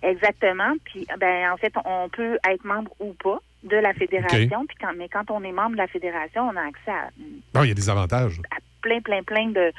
Exactement. 0.02 0.74
Puis, 0.84 1.06
ben, 1.18 1.52
en 1.52 1.56
fait, 1.56 1.72
on 1.84 2.08
peut 2.08 2.36
être 2.48 2.64
membre 2.64 2.90
ou 3.00 3.12
pas 3.14 3.40
de 3.66 3.76
la 3.76 3.92
fédération. 3.94 4.66
Puis 4.66 4.76
quand, 4.80 4.92
mais 4.96 5.08
quand 5.08 5.30
on 5.30 5.42
est 5.42 5.52
membre 5.52 5.72
de 5.72 5.78
la 5.78 5.86
fédération, 5.88 6.42
on 6.42 6.56
a 6.56 6.62
accès 6.62 6.90
à 6.90 7.10
Non, 7.54 7.64
il 7.64 7.68
y 7.68 7.72
a 7.72 7.74
des 7.74 7.90
avantages. 7.90 8.40
plein, 8.82 9.00
plein, 9.00 9.22
plein 9.22 9.48
de 9.50 9.72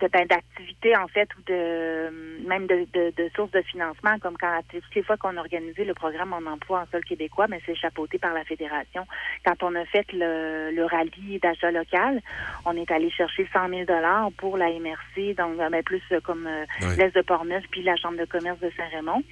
de- 0.00 0.08
ben, 0.08 0.26
d'activités 0.26 0.96
en 0.96 1.08
fait 1.08 1.28
ou 1.36 1.42
de 1.46 2.46
même 2.46 2.66
de, 2.66 2.86
de, 2.92 3.12
de 3.16 3.30
sources 3.34 3.50
de 3.52 3.62
financement 3.62 4.18
comme 4.20 4.36
quand 4.38 4.60
toutes 4.70 4.94
les 4.94 5.02
fois 5.02 5.16
qu'on 5.16 5.36
a 5.36 5.40
organisé 5.40 5.84
le 5.84 5.94
programme 5.94 6.32
en 6.32 6.44
emploi 6.50 6.80
en 6.82 6.86
sol 6.90 7.04
québécois 7.04 7.46
mais 7.48 7.60
c'est 7.66 7.74
chapeauté 7.74 8.18
par 8.18 8.34
la 8.34 8.44
fédération. 8.44 9.06
Quand 9.44 9.62
on 9.62 9.74
a 9.74 9.84
fait 9.86 10.06
le, 10.12 10.70
le 10.72 10.84
rallye 10.84 11.38
d'achat 11.42 11.70
local 11.70 12.20
on 12.64 12.76
est 12.76 12.90
allé 12.90 13.10
chercher 13.10 13.48
100 13.52 13.68
000 13.68 13.84
dollars 13.84 14.30
pour 14.36 14.56
la 14.56 14.68
MRC 14.70 15.34
donc 15.36 15.56
ben, 15.56 15.82
plus 15.82 16.02
euh, 16.12 16.20
comme 16.20 16.46
euh, 16.46 16.64
l'Est 16.96 17.14
de 17.14 17.22
Portneuf 17.22 17.64
puis 17.70 17.82
la 17.82 17.96
chambre 17.96 18.18
de 18.18 18.24
commerce 18.24 18.58
de 18.60 18.70
Saint-Raymond. 18.76 19.22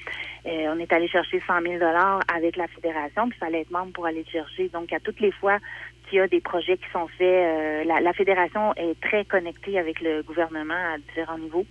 Euh, 0.47 0.75
on 0.75 0.79
est 0.79 0.93
allé 0.93 1.09
chercher 1.09 1.43
100 1.47 1.61
000 1.63 1.75
dollars 1.75 2.21
avec 2.35 2.57
la 2.57 2.69
fédération 2.69 3.29
puis 3.29 3.39
fallait 3.39 3.61
être 3.63 3.71
membre 3.71 3.93
pour 3.93 4.07
aller 4.07 4.25
le 4.27 4.31
chercher. 4.31 4.69
Donc 4.69 4.93
à 4.93 5.01
toutes 5.01 5.21
les 5.21 5.33
fois 5.33 5.59
qu'il 6.09 6.19
y 6.19 6.21
a 6.21 6.29
des 6.29 6.41
projets 6.41 6.77
qui 6.77 6.85
sont 6.93 7.09
faits. 7.19 7.23
euh, 7.23 7.85
la, 7.85 8.01
la 8.01 8.13
fédération 8.13 8.75
est 8.75 9.01
très 9.01 9.25
connectée 9.25 9.79
avec 9.79 10.01
le 10.01 10.23
gouvernement 10.23 10.75
à 10.95 10.99
différents 10.99 11.39
niveaux. 11.39 11.67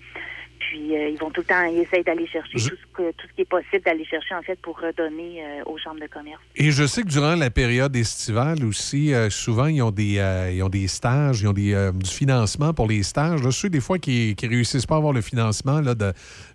Puis 0.59 0.95
euh, 0.95 1.09
ils 1.09 1.17
vont 1.17 1.29
tout 1.29 1.41
le 1.41 1.47
temps, 1.47 1.63
ils 1.65 1.79
essayent 1.79 2.05
d'aller 2.05 2.25
chercher 2.25 2.53
tout, 2.53 2.75
ce 2.77 2.93
que, 2.93 3.11
tout 3.11 3.27
ce 3.27 3.33
qui 3.35 3.41
est 3.41 3.49
possible 3.49 3.83
d'aller 3.83 4.05
chercher 4.05 4.33
en 4.33 4.41
fait 4.41 4.57
pour 4.61 4.79
redonner 4.79 5.43
euh, 5.43 5.63
aux 5.65 5.77
chambres 5.77 5.99
de 5.99 6.07
commerce. 6.07 6.39
Et 6.55 6.71
je 6.71 6.85
sais 6.85 7.01
que 7.01 7.09
durant 7.09 7.35
la 7.35 7.49
période 7.49 7.93
estivale 7.95 8.63
aussi, 8.63 9.11
souvent, 9.29 9.65
ils 9.65 9.81
ont 9.81 9.91
des, 9.91 10.21
ils 10.53 10.63
ont 10.63 10.69
des 10.69 10.87
stages, 10.87 11.41
ils 11.41 11.47
ont 11.49 11.53
des, 11.53 11.91
du 11.93 12.09
financement 12.09 12.73
pour 12.73 12.87
les 12.87 13.03
stages. 13.03 13.43
Là, 13.43 13.51
ceux, 13.51 13.69
des 13.69 13.81
fois, 13.81 13.99
qui 13.99 14.35
ne 14.41 14.49
réussissent 14.49 14.85
pas 14.85 14.95
à 14.95 14.99
avoir 14.99 15.11
le 15.11 15.21
financement 15.21 15.81
là, 15.81 15.95
de, 15.95 16.13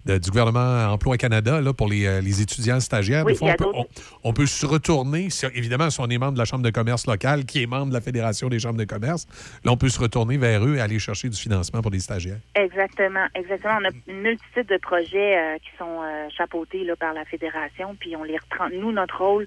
de- 0.08 0.18
du 0.18 0.30
gouvernement 0.30 0.92
Emploi 0.92 1.16
Canada 1.16 1.60
là, 1.60 1.72
pour 1.72 1.88
les, 1.88 2.06
euh, 2.06 2.20
les 2.20 2.40
étudiants 2.40 2.80
stagiaires, 2.80 3.24
Oui, 3.26 3.32
des 3.32 3.38
fois, 3.38 3.48
il 3.48 3.50
y 3.50 3.54
on 3.54 3.56
peut, 3.56 3.64
d'autres- 3.64 3.88
on- 4.24 4.30
on 4.30 4.32
peut 4.32 4.46
se 4.46 4.66
retourner, 4.66 5.30
si- 5.30 5.46
évidemment, 5.54 5.90
si 5.90 6.00
on 6.00 6.06
est 6.08 6.18
membre 6.18 6.32
de 6.34 6.38
la 6.38 6.44
Chambre 6.44 6.62
de 6.64 6.70
commerce 6.70 7.06
locale, 7.06 7.44
qui 7.44 7.62
est 7.62 7.66
membre 7.66 7.88
de 7.88 7.94
la 7.94 8.00
Fédération 8.00 8.48
des 8.48 8.58
chambres 8.58 8.78
de 8.78 8.84
commerce, 8.84 9.26
là, 9.64 9.72
on 9.72 9.76
peut 9.76 9.88
se 9.88 10.00
retourner 10.00 10.36
vers 10.38 10.64
eux 10.64 10.76
et 10.76 10.80
aller 10.80 10.98
chercher 10.98 11.28
du 11.28 11.36
financement 11.36 11.82
pour 11.82 11.90
les 11.90 12.00
stagiaires. 12.00 12.38
Exactement, 12.54 13.26
exactement. 13.34 13.78
On 13.80 13.84
a 13.84 13.90
une 14.08 14.22
multitude 14.22 14.66
de 14.66 14.78
projets 14.78 15.36
euh, 15.38 15.56
qui 15.58 15.70
sont 15.78 16.00
euh, 16.02 16.28
chapeautés 16.36 16.84
là, 16.84 16.96
par 16.96 17.12
la 17.12 17.24
fédération, 17.24 17.96
puis 17.98 18.16
on 18.16 18.24
les 18.24 18.36
reprend. 18.38 18.68
Nous, 18.72 18.92
notre 18.92 19.18
rôle 19.18 19.46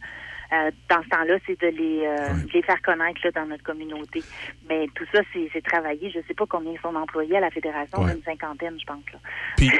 euh, 0.53 0.71
dans 0.89 1.01
ce 1.03 1.09
temps-là, 1.09 1.37
c'est 1.45 1.59
de 1.61 1.67
les, 1.67 2.05
euh, 2.05 2.33
les 2.53 2.61
faire 2.61 2.81
connaître 2.81 3.19
là, 3.23 3.31
dans 3.31 3.45
notre 3.45 3.63
communauté. 3.63 4.21
Mais 4.69 4.87
tout 4.95 5.05
ça, 5.13 5.21
c'est 5.33 5.61
travaillé. 5.63 6.09
Je 6.11 6.17
ne 6.19 6.23
sais 6.27 6.33
pas 6.33 6.45
combien 6.47 6.73
sont 6.81 6.95
employés 6.95 7.37
à 7.37 7.39
la 7.39 7.49
fédération, 7.51 8.01
Ouais. 8.01 8.13
une 8.13 8.23
cinquantaine, 8.23 8.75
je 8.79 8.85
pense. 8.85 9.03
Là. 9.13 9.19
Puis, 9.57 9.71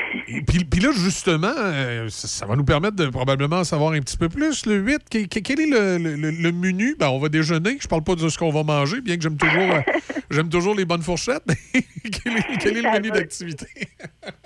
puis, 0.48 0.64
puis 0.66 0.80
là, 0.80 0.90
justement, 0.93 1.53
euh, 1.58 2.08
ça, 2.09 2.27
ça 2.27 2.45
va 2.45 2.56
nous 2.56 2.64
permettre 2.66 2.95
de 2.95 3.08
probablement 3.08 3.58
en 3.58 3.64
savoir 3.64 3.93
un 3.93 4.00
petit 4.00 4.17
peu 4.17 4.30
plus. 4.30 4.66
Le 4.66 4.75
8, 4.77 5.09
que- 5.09 5.27
que- 5.27 5.40
quel 5.40 5.59
est 5.61 5.66
le, 5.69 5.98
le- 5.98 6.51
menu? 6.51 6.95
Ben, 7.00 7.09
on 7.09 7.19
va 7.19 7.30
déjeuner. 7.30 7.77
Je 7.82 7.88
parle 7.88 8.03
pas 8.03 8.16
de 8.16 8.27
ce 8.30 8.38
qu'on 8.38 8.51
va 8.51 8.64
manger, 8.64 9.01
bien 9.01 9.16
que 9.17 9.24
j'aime 9.24 9.38
toujours, 9.38 9.74
j'aime 10.32 10.50
toujours 10.50 10.75
les 10.75 10.85
bonnes 10.85 11.01
fourchettes. 11.01 11.43
mais 11.48 11.56
quel 12.24 12.38
est, 12.38 12.58
quel 12.59 12.77
est 12.77 12.82
le 12.82 12.91
menu 12.91 13.11
d'activité? 13.11 13.67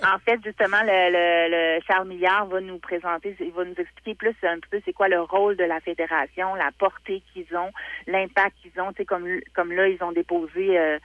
En 0.03 0.19
fait, 0.19 0.39
justement, 0.45 0.77
le, 0.83 1.11
le- 1.11 1.49
le 1.77 1.81
Charles 1.85 2.07
Milliard 2.07 2.45
va 2.47 2.61
nous 2.61 2.77
présenter, 2.77 3.35
il 3.41 3.51
va 3.51 3.65
nous 3.65 3.73
expliquer 3.77 4.15
plus 4.15 4.35
un 4.43 4.57
peu 4.71 4.79
c'est 4.85 4.93
quoi 4.93 5.09
le 5.09 5.19
rôle 5.19 5.57
de 5.57 5.63
la 5.65 5.79
fédération, 5.81 6.14
la 6.55 6.71
portée 6.77 7.21
qu'ils 7.33 7.55
ont, 7.55 7.71
l'impact 8.07 8.55
qu'ils 8.61 8.79
ont. 8.81 8.91
Tu 8.91 8.97
sais, 8.97 9.05
comme, 9.05 9.27
comme 9.53 9.71
là, 9.71 9.87
ils 9.87 10.03
ont 10.03 10.11
déposé, 10.11 10.77
euh, 10.77 10.99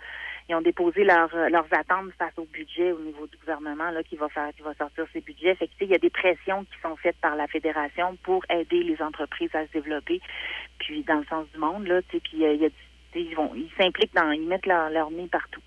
ils 0.49 0.55
ont 0.55 0.61
déposé 0.61 1.05
leurs 1.05 1.35
leurs 1.51 1.73
attentes 1.73 2.13
face 2.19 2.37
au 2.37 2.45
budget 2.45 2.93
au 2.93 3.01
niveau 3.01 3.27
du 3.27 3.37
gouvernement 3.37 3.91
là, 3.91 4.03
qui 4.03 4.17
va 4.17 4.29
faire, 4.29 4.51
qui 4.57 4.63
va 4.63 4.75
sortir 4.75 5.05
ses 5.13 5.21
budgets. 5.21 5.57
Il 5.81 5.89
y 5.89 5.95
a 5.95 5.99
des 5.99 6.11
pressions 6.11 6.65
qui 6.65 6.81
sont 6.83 6.97
faites 6.97 7.17
par 7.21 7.37
la 7.37 7.47
fédération 7.47 8.17
pour 8.23 8.45
aider 8.51 8.83
les 8.83 9.01
entreprises 9.01 9.55
à 9.55 9.67
se 9.67 9.73
développer, 9.73 10.21
puis 10.79 11.03
dans 11.05 11.19
le 11.19 11.27
sens 11.27 11.47
du 11.53 11.59
monde 11.59 11.87
là. 11.87 12.01
Euh, 12.15 12.55
y 12.55 12.67
a 12.67 12.69
ils 13.15 13.35
vont, 13.35 13.53
ils 13.55 13.71
s'impliquent 13.77 14.15
dans, 14.15 14.31
ils 14.31 14.47
mettent 14.47 14.67
leur, 14.67 14.91
leur 14.91 15.11
nez 15.11 15.27
partout. 15.27 15.63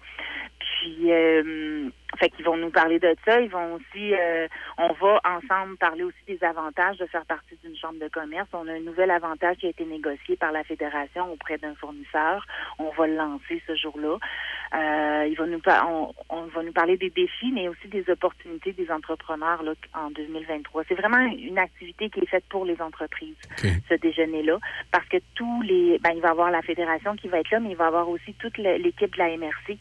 Puis, 0.60 1.12
euh, 1.12 1.90
fait 2.17 2.30
qu'ils 2.30 2.45
vont 2.45 2.58
nous 2.58 2.69
parler 2.69 3.00
de 3.00 3.16
ça. 3.25 3.40
Ils 3.42 3.50
vont 3.50 3.75
aussi, 3.75 4.14
euh, 4.14 4.48
on 4.77 4.93
va 4.93 5.22
ensemble 5.25 5.77
parler 5.77 6.03
aussi 6.03 6.24
des 6.27 6.43
avantages 6.43 6.98
de 6.98 7.06
faire 7.06 7.25
partie 7.25 7.58
d'une 7.64 7.75
chambre 7.75 8.00
de 8.00 8.08
commerce. 8.08 8.48
On 8.53 8.67
a 8.67 8.74
un 8.74 8.80
nouvel 8.80 9.11
avantage 9.11 9.58
qui 9.58 9.67
a 9.67 9.69
été 9.69 9.85
négocié 9.85 10.35
par 10.35 10.51
la 10.51 10.64
fédération 10.64 11.32
auprès 11.32 11.58
d'un 11.58 11.75
fournisseur. 11.75 12.45
On 12.80 12.90
va 12.92 13.08
le 13.08 13.16
lancer 13.16 13.61
ce 13.67 13.75
jour-là. 13.75 14.17
Euh, 14.75 15.27
il 15.27 15.35
va 15.35 15.45
nous 15.45 15.61
on, 15.88 16.14
on 16.30 16.43
va 16.48 16.64
nous 16.64 16.72
parler 16.72 16.98
des 16.98 17.09
défis, 17.09 17.51
mais 17.51 17.67
aussi 17.67 17.88
des 17.88 18.09
opportunités 18.09 18.74
des 18.74 18.90
entrepreneurs 18.92 19.64
là, 19.64 19.74
en 19.93 20.09
2023. 20.11 20.83
C'est 20.88 20.95
vraiment 20.95 21.19
une 21.19 21.58
activité 21.58 22.09
qui 22.09 22.19
est 22.19 22.25
faite 22.27 22.45
pour 22.50 22.66
les 22.66 22.82
entreprises, 22.82 23.35
ce 23.58 23.93
déjeuner-là, 23.95 24.58
parce 24.92 25.08
que 25.08 25.17
tous 25.35 25.61
les, 25.61 26.00
ben, 26.00 26.11
il 26.16 26.22
va 26.22 26.30
y 26.30 26.32
avoir 26.32 26.51
la 26.51 26.61
fédération 26.61 27.16
qui 27.16 27.27
va 27.27 27.40
être 27.40 27.51
là, 27.51 27.59
mais 27.59 27.72
il 27.72 27.77
va 27.77 27.85
y 27.85 27.88
avoir 27.88 28.09
aussi 28.09 28.33
toute 28.33 28.58
l'équipe 28.58 29.14
de 29.14 29.19
la 29.19 29.38
MRC. 29.38 29.77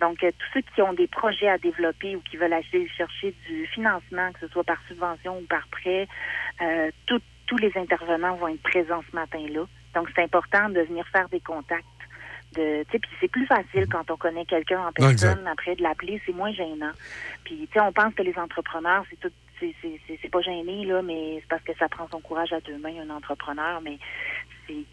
Donc, 0.00 0.22
euh, 0.22 0.30
tous 0.38 0.46
ceux 0.54 0.60
qui 0.74 0.82
ont 0.82 0.92
des 0.92 1.06
projets 1.06 1.48
à 1.48 1.58
développer 1.58 1.75
ou 1.80 2.20
qui 2.20 2.36
veulent 2.36 2.52
aller 2.52 2.88
chercher 2.96 3.34
du 3.48 3.66
financement, 3.68 4.32
que 4.32 4.40
ce 4.40 4.48
soit 4.48 4.64
par 4.64 4.78
subvention 4.88 5.38
ou 5.38 5.42
par 5.42 5.66
prêt, 5.68 6.06
euh, 6.62 6.90
tout- 7.06 7.20
tous 7.46 7.56
les 7.58 7.72
intervenants 7.76 8.36
vont 8.36 8.48
être 8.48 8.62
présents 8.62 9.02
ce 9.10 9.14
matin-là. 9.14 9.64
Donc, 9.94 10.08
c'est 10.14 10.22
important 10.22 10.68
de 10.68 10.80
venir 10.80 11.06
faire 11.08 11.28
des 11.28 11.40
contacts. 11.40 11.84
De, 12.54 12.84
puis 12.88 13.00
c'est 13.20 13.28
plus 13.30 13.46
facile 13.46 13.86
quand 13.90 14.10
on 14.10 14.16
connaît 14.16 14.44
quelqu'un 14.46 14.80
en 14.80 14.84
Non, 14.86 14.92
personne. 14.92 15.46
Après, 15.46 15.74
de 15.76 15.82
l'appeler, 15.82 16.20
c'est 16.24 16.34
moins 16.34 16.52
gênant. 16.52 16.92
Puis, 17.44 17.68
on 17.76 17.92
pense 17.92 18.14
que 18.14 18.22
les 18.22 18.36
entrepreneurs, 18.38 19.04
c'est 19.10 19.18
tout, 19.20 19.32
c'est, 19.60 20.30
pas 20.30 20.40
gêné, 20.40 20.84
là, 20.84 21.02
mais 21.02 21.38
c'est 21.40 21.48
parce 21.48 21.62
que 21.62 21.74
ça 21.78 21.88
prend 21.88 22.08
son 22.10 22.20
courage 22.20 22.52
à 22.52 22.60
deux 22.60 22.78
mains, 22.78 22.94
un 23.00 23.10
entrepreneur, 23.10 23.80
mais 23.82 23.98
c'est, 24.66 24.84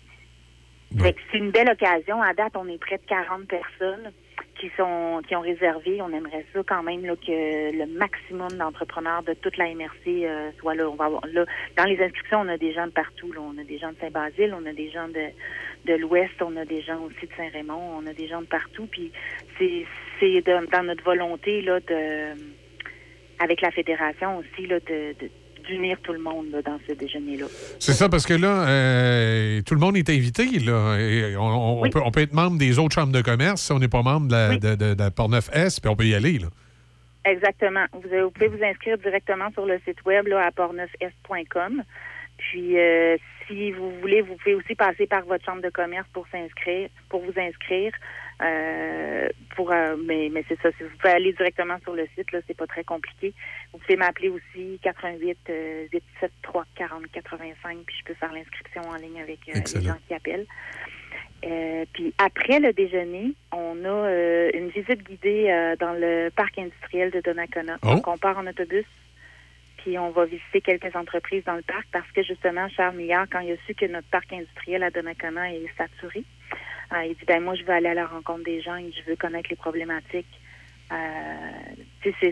c'est 1.32 1.38
une 1.38 1.52
belle 1.52 1.70
occasion. 1.70 2.22
À 2.22 2.34
date, 2.34 2.54
on 2.56 2.68
est 2.68 2.78
près 2.78 2.98
de 2.98 3.06
40 3.06 3.48
personnes 3.48 4.12
qui 4.60 4.70
sont 4.78 5.22
qui 5.28 5.36
ont 5.36 5.42
réservé. 5.42 6.02
On 6.02 6.12
aimerait 6.14 6.46
ça 6.54 6.62
quand 6.66 6.84
même 6.84 7.06
là, 7.06 7.16
que 7.16 7.78
le 7.78 7.86
maximum 7.98 8.50
d'entrepreneurs 8.58 9.24
de 9.24 9.34
toute 9.34 9.58
la 9.58 9.74
MRC 9.74 10.08
euh, 10.08 10.52
soit 10.60 10.76
là. 10.76 10.90
On 10.90 10.96
va 10.96 11.06
avoir, 11.06 11.26
là. 11.28 11.46
Dans 11.78 11.86
les 11.86 12.02
inscriptions, 12.02 12.42
on 12.42 12.48
a 12.48 12.58
des 12.58 12.72
gens 12.74 12.86
de 12.88 12.92
partout. 12.92 13.32
Là. 13.34 13.42
On 13.42 13.58
a 13.58 13.64
des 13.64 13.78
gens 13.78 13.90
de 13.92 13.98
Saint-Basile, 14.00 14.56
on 14.60 14.66
a 14.66 14.74
des 14.74 14.90
gens 14.90 15.08
de, 15.08 15.28
de 15.86 15.94
l'Ouest, 15.96 16.42
on 16.42 16.56
a 16.56 16.66
des 16.66 16.82
gens 16.82 17.02
aussi 17.02 17.26
de 17.28 17.34
Saint-Raymond, 17.36 17.98
on 18.02 18.08
a 18.08 18.14
des 18.14 18.28
gens 18.28 18.42
de 18.42 18.48
partout. 18.48 18.88
Puis 18.88 19.12
c'est 19.58 19.86
c'est 20.20 20.42
dans 20.42 20.84
notre 20.84 21.04
volonté 21.04 21.62
là 21.62 21.80
de 21.82 22.34
avec 23.40 23.62
la 23.62 23.72
fédération 23.72 24.38
aussi 24.38 24.68
là 24.68 24.80
de, 24.80 25.14
de- 25.20 25.30
d'unir 25.68 25.98
tout 26.04 26.14
le 26.14 26.20
monde 26.20 26.48
là, 26.52 26.62
dans 26.62 26.80
ce 26.88 26.94
déjeuner-là. 26.94 27.46
C'est 27.80 27.94
ça, 27.94 28.10
parce 28.10 28.26
que 28.26 28.34
là, 28.34 28.68
euh, 28.68 29.62
tout 29.62 29.74
le 29.74 29.80
monde 29.80 29.98
est 29.98 30.10
invité. 30.10 30.46
Là, 30.60 30.98
et 31.00 31.36
on, 31.38 31.82
Oui. 31.82 31.90
peut, 31.90 32.02
on 32.04 32.12
peut 32.12 32.22
être 32.22 32.34
membre 32.34 32.58
des 32.58 32.80
autres 32.80 32.94
chambres 32.96 33.12
de 33.14 33.22
commerce 33.22 33.62
si 33.62 33.72
on 33.72 33.80
n'est 33.80 33.88
pas 33.88 34.02
membre 34.04 34.28
de 34.28 34.34
la, 34.34 34.50
de, 34.58 34.76
de- 34.76 34.94
de 34.94 35.00
la 35.04 35.12
Portneuf-Est, 35.12 35.80
puis 35.82 35.90
on 35.90 35.96
peut 35.96 36.06
y 36.06 36.16
aller. 36.16 36.40
Là. 36.40 36.48
Exactement. 37.26 37.86
Vous, 37.94 38.08
avez- 38.12 38.22
vous 38.24 38.32
pouvez 38.32 38.48
vous 38.48 38.64
inscrire 38.64 38.98
directement 38.98 39.50
sur 39.52 39.66
le 39.66 39.80
site 39.86 40.04
web 40.06 40.28
là, 40.28 40.46
à 40.46 40.52
portneufest.com. 40.52 41.84
Puis, 42.38 42.78
euh, 42.78 43.16
si 43.48 43.72
vous 43.72 43.92
voulez, 44.02 44.22
vous 44.22 44.36
pouvez 44.36 44.56
aussi 44.56 44.76
passer 44.76 45.06
par 45.08 45.24
votre 45.26 45.46
chambre 45.46 45.62
de 45.62 45.70
commerce 45.70 46.08
pour 46.14 46.26
s'inscrire, 46.32 46.90
pour 47.10 47.22
vous 47.22 47.40
inscrire. 47.40 47.92
Euh, 48.42 49.30
pour, 49.56 49.72
euh, 49.72 49.96
mais 50.04 50.30
mais 50.32 50.44
c'est 50.48 50.60
ça. 50.62 50.70
Si 50.78 50.84
vous 50.84 50.90
pouvez 50.98 51.14
aller 51.14 51.34
directement 51.34 51.78
sur 51.84 51.94
le 51.94 52.08
site, 52.16 52.32
là, 52.32 52.40
c'est 52.48 52.58
pas 52.58 52.68
très 52.68 52.84
compliqué. 52.84 53.34
Vous 53.72 53.80
pouvez 53.80 53.96
m'appeler 53.96 54.30
aussi 54.30 54.80
88 54.82 55.38
euh, 55.50 55.88
873 55.92 56.64
40 56.76 57.04
85, 57.12 57.78
puis 57.86 57.96
je 58.00 58.06
peux 58.06 58.14
faire 58.16 58.34
l'inscription 58.34 58.82
en 58.90 58.96
ligne 58.96 59.22
avec 59.22 59.40
euh, 59.50 59.60
les 59.76 59.86
gens 59.86 59.98
qui 60.08 60.14
appellent. 60.14 60.48
Puis 61.94 62.14
après 62.18 62.60
le 62.60 62.72
déjeuner, 62.72 63.34
on 63.52 63.84
a 63.84 64.10
une 64.54 64.70
visite 64.70 65.04
guidée 65.04 65.76
dans 65.78 65.92
le 65.92 66.30
parc 66.30 66.58
industriel 66.58 67.12
de 67.12 67.20
Donnacona. 67.20 67.78
Oh. 67.84 67.96
Donc 67.96 68.08
on 68.08 68.18
part 68.18 68.38
en 68.38 68.48
autobus, 68.48 68.86
puis 69.78 70.00
on 70.00 70.10
va 70.12 70.24
visiter 70.24 70.62
quelques 70.62 70.96
entreprises 70.96 71.44
dans 71.44 71.56
le 71.56 71.62
parc 71.62 71.86
parce 71.92 72.10
que 72.12 72.24
justement, 72.24 72.70
Charles 72.70 72.96
Millard, 72.96 73.28
quand 73.30 73.42
il 73.42 73.52
a 73.52 73.56
su 73.68 73.76
que 73.76 73.86
notre 73.86 74.08
parc 74.08 74.32
industriel 74.32 74.84
à 74.84 74.90
Donnacona 74.90 75.54
est 75.54 75.68
saturé, 75.78 76.24
euh, 76.94 77.06
il 77.06 77.16
dit 77.16 77.26
ben 77.28 77.42
moi 77.44 77.56
je 77.56 77.64
veux 77.64 77.72
aller 77.74 77.90
à 77.90 77.94
la 77.94 78.06
rencontre 78.08 78.44
des 78.44 78.62
gens 78.62 78.76
et 78.78 78.92
je 78.92 79.10
veux 79.10 79.16
connaître 79.16 79.50
les 79.50 79.56
problématiques. 79.56 80.28
Euh, 80.92 80.96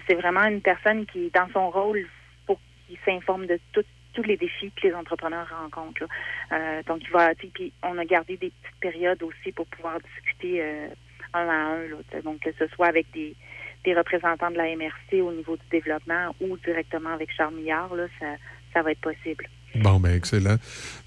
c'est, 0.07 0.13
vraiment 0.15 0.43
une 0.43 0.61
personne 0.61 1.05
qui, 1.05 1.31
dans 1.33 1.47
son 1.53 1.69
rôle, 1.69 2.05
faut 2.45 2.59
qu'il 2.87 2.97
s'informe 3.05 3.47
de 3.47 3.59
tout- 3.73 3.83
tous 4.13 4.23
les 4.23 4.37
défis 4.37 4.71
que 4.75 4.87
les 4.87 4.93
entrepreneurs 4.93 5.47
rencontrent. 5.49 6.03
Euh, 6.51 6.83
donc, 6.85 6.99
il 7.03 7.09
va, 7.11 7.33
puis 7.33 7.71
on 7.81 7.97
a 7.97 8.05
gardé 8.05 8.37
des 8.37 8.49
petites 8.51 8.79
périodes 8.81 9.23
aussi 9.23 9.51
pour 9.53 9.65
pouvoir 9.67 9.97
discuter 10.01 10.61
euh, 10.61 10.87
un 11.33 11.47
à 11.47 11.53
un. 11.53 11.87
là, 11.87 12.21
donc, 12.23 12.41
que 12.41 12.49
ce 12.59 12.67
soit 12.75 12.87
avec 12.87 13.09
des, 13.13 13.33
des 13.85 13.93
représentants 13.95 14.51
de 14.51 14.57
la 14.57 14.75
MRC 14.75 15.21
au 15.21 15.31
niveau 15.31 15.55
du 15.55 15.63
développement 15.71 16.35
ou 16.41 16.57
directement 16.57 17.11
avec 17.13 17.31
Charles 17.35 17.55
Millard, 17.55 17.95
là, 17.95 18.05
ça, 18.19 18.27
ça 18.73 18.81
va 18.81 18.91
être 18.91 19.01
possible. 19.01 19.47
Bon, 19.75 20.01
ben 20.01 20.13
excellent. 20.13 20.57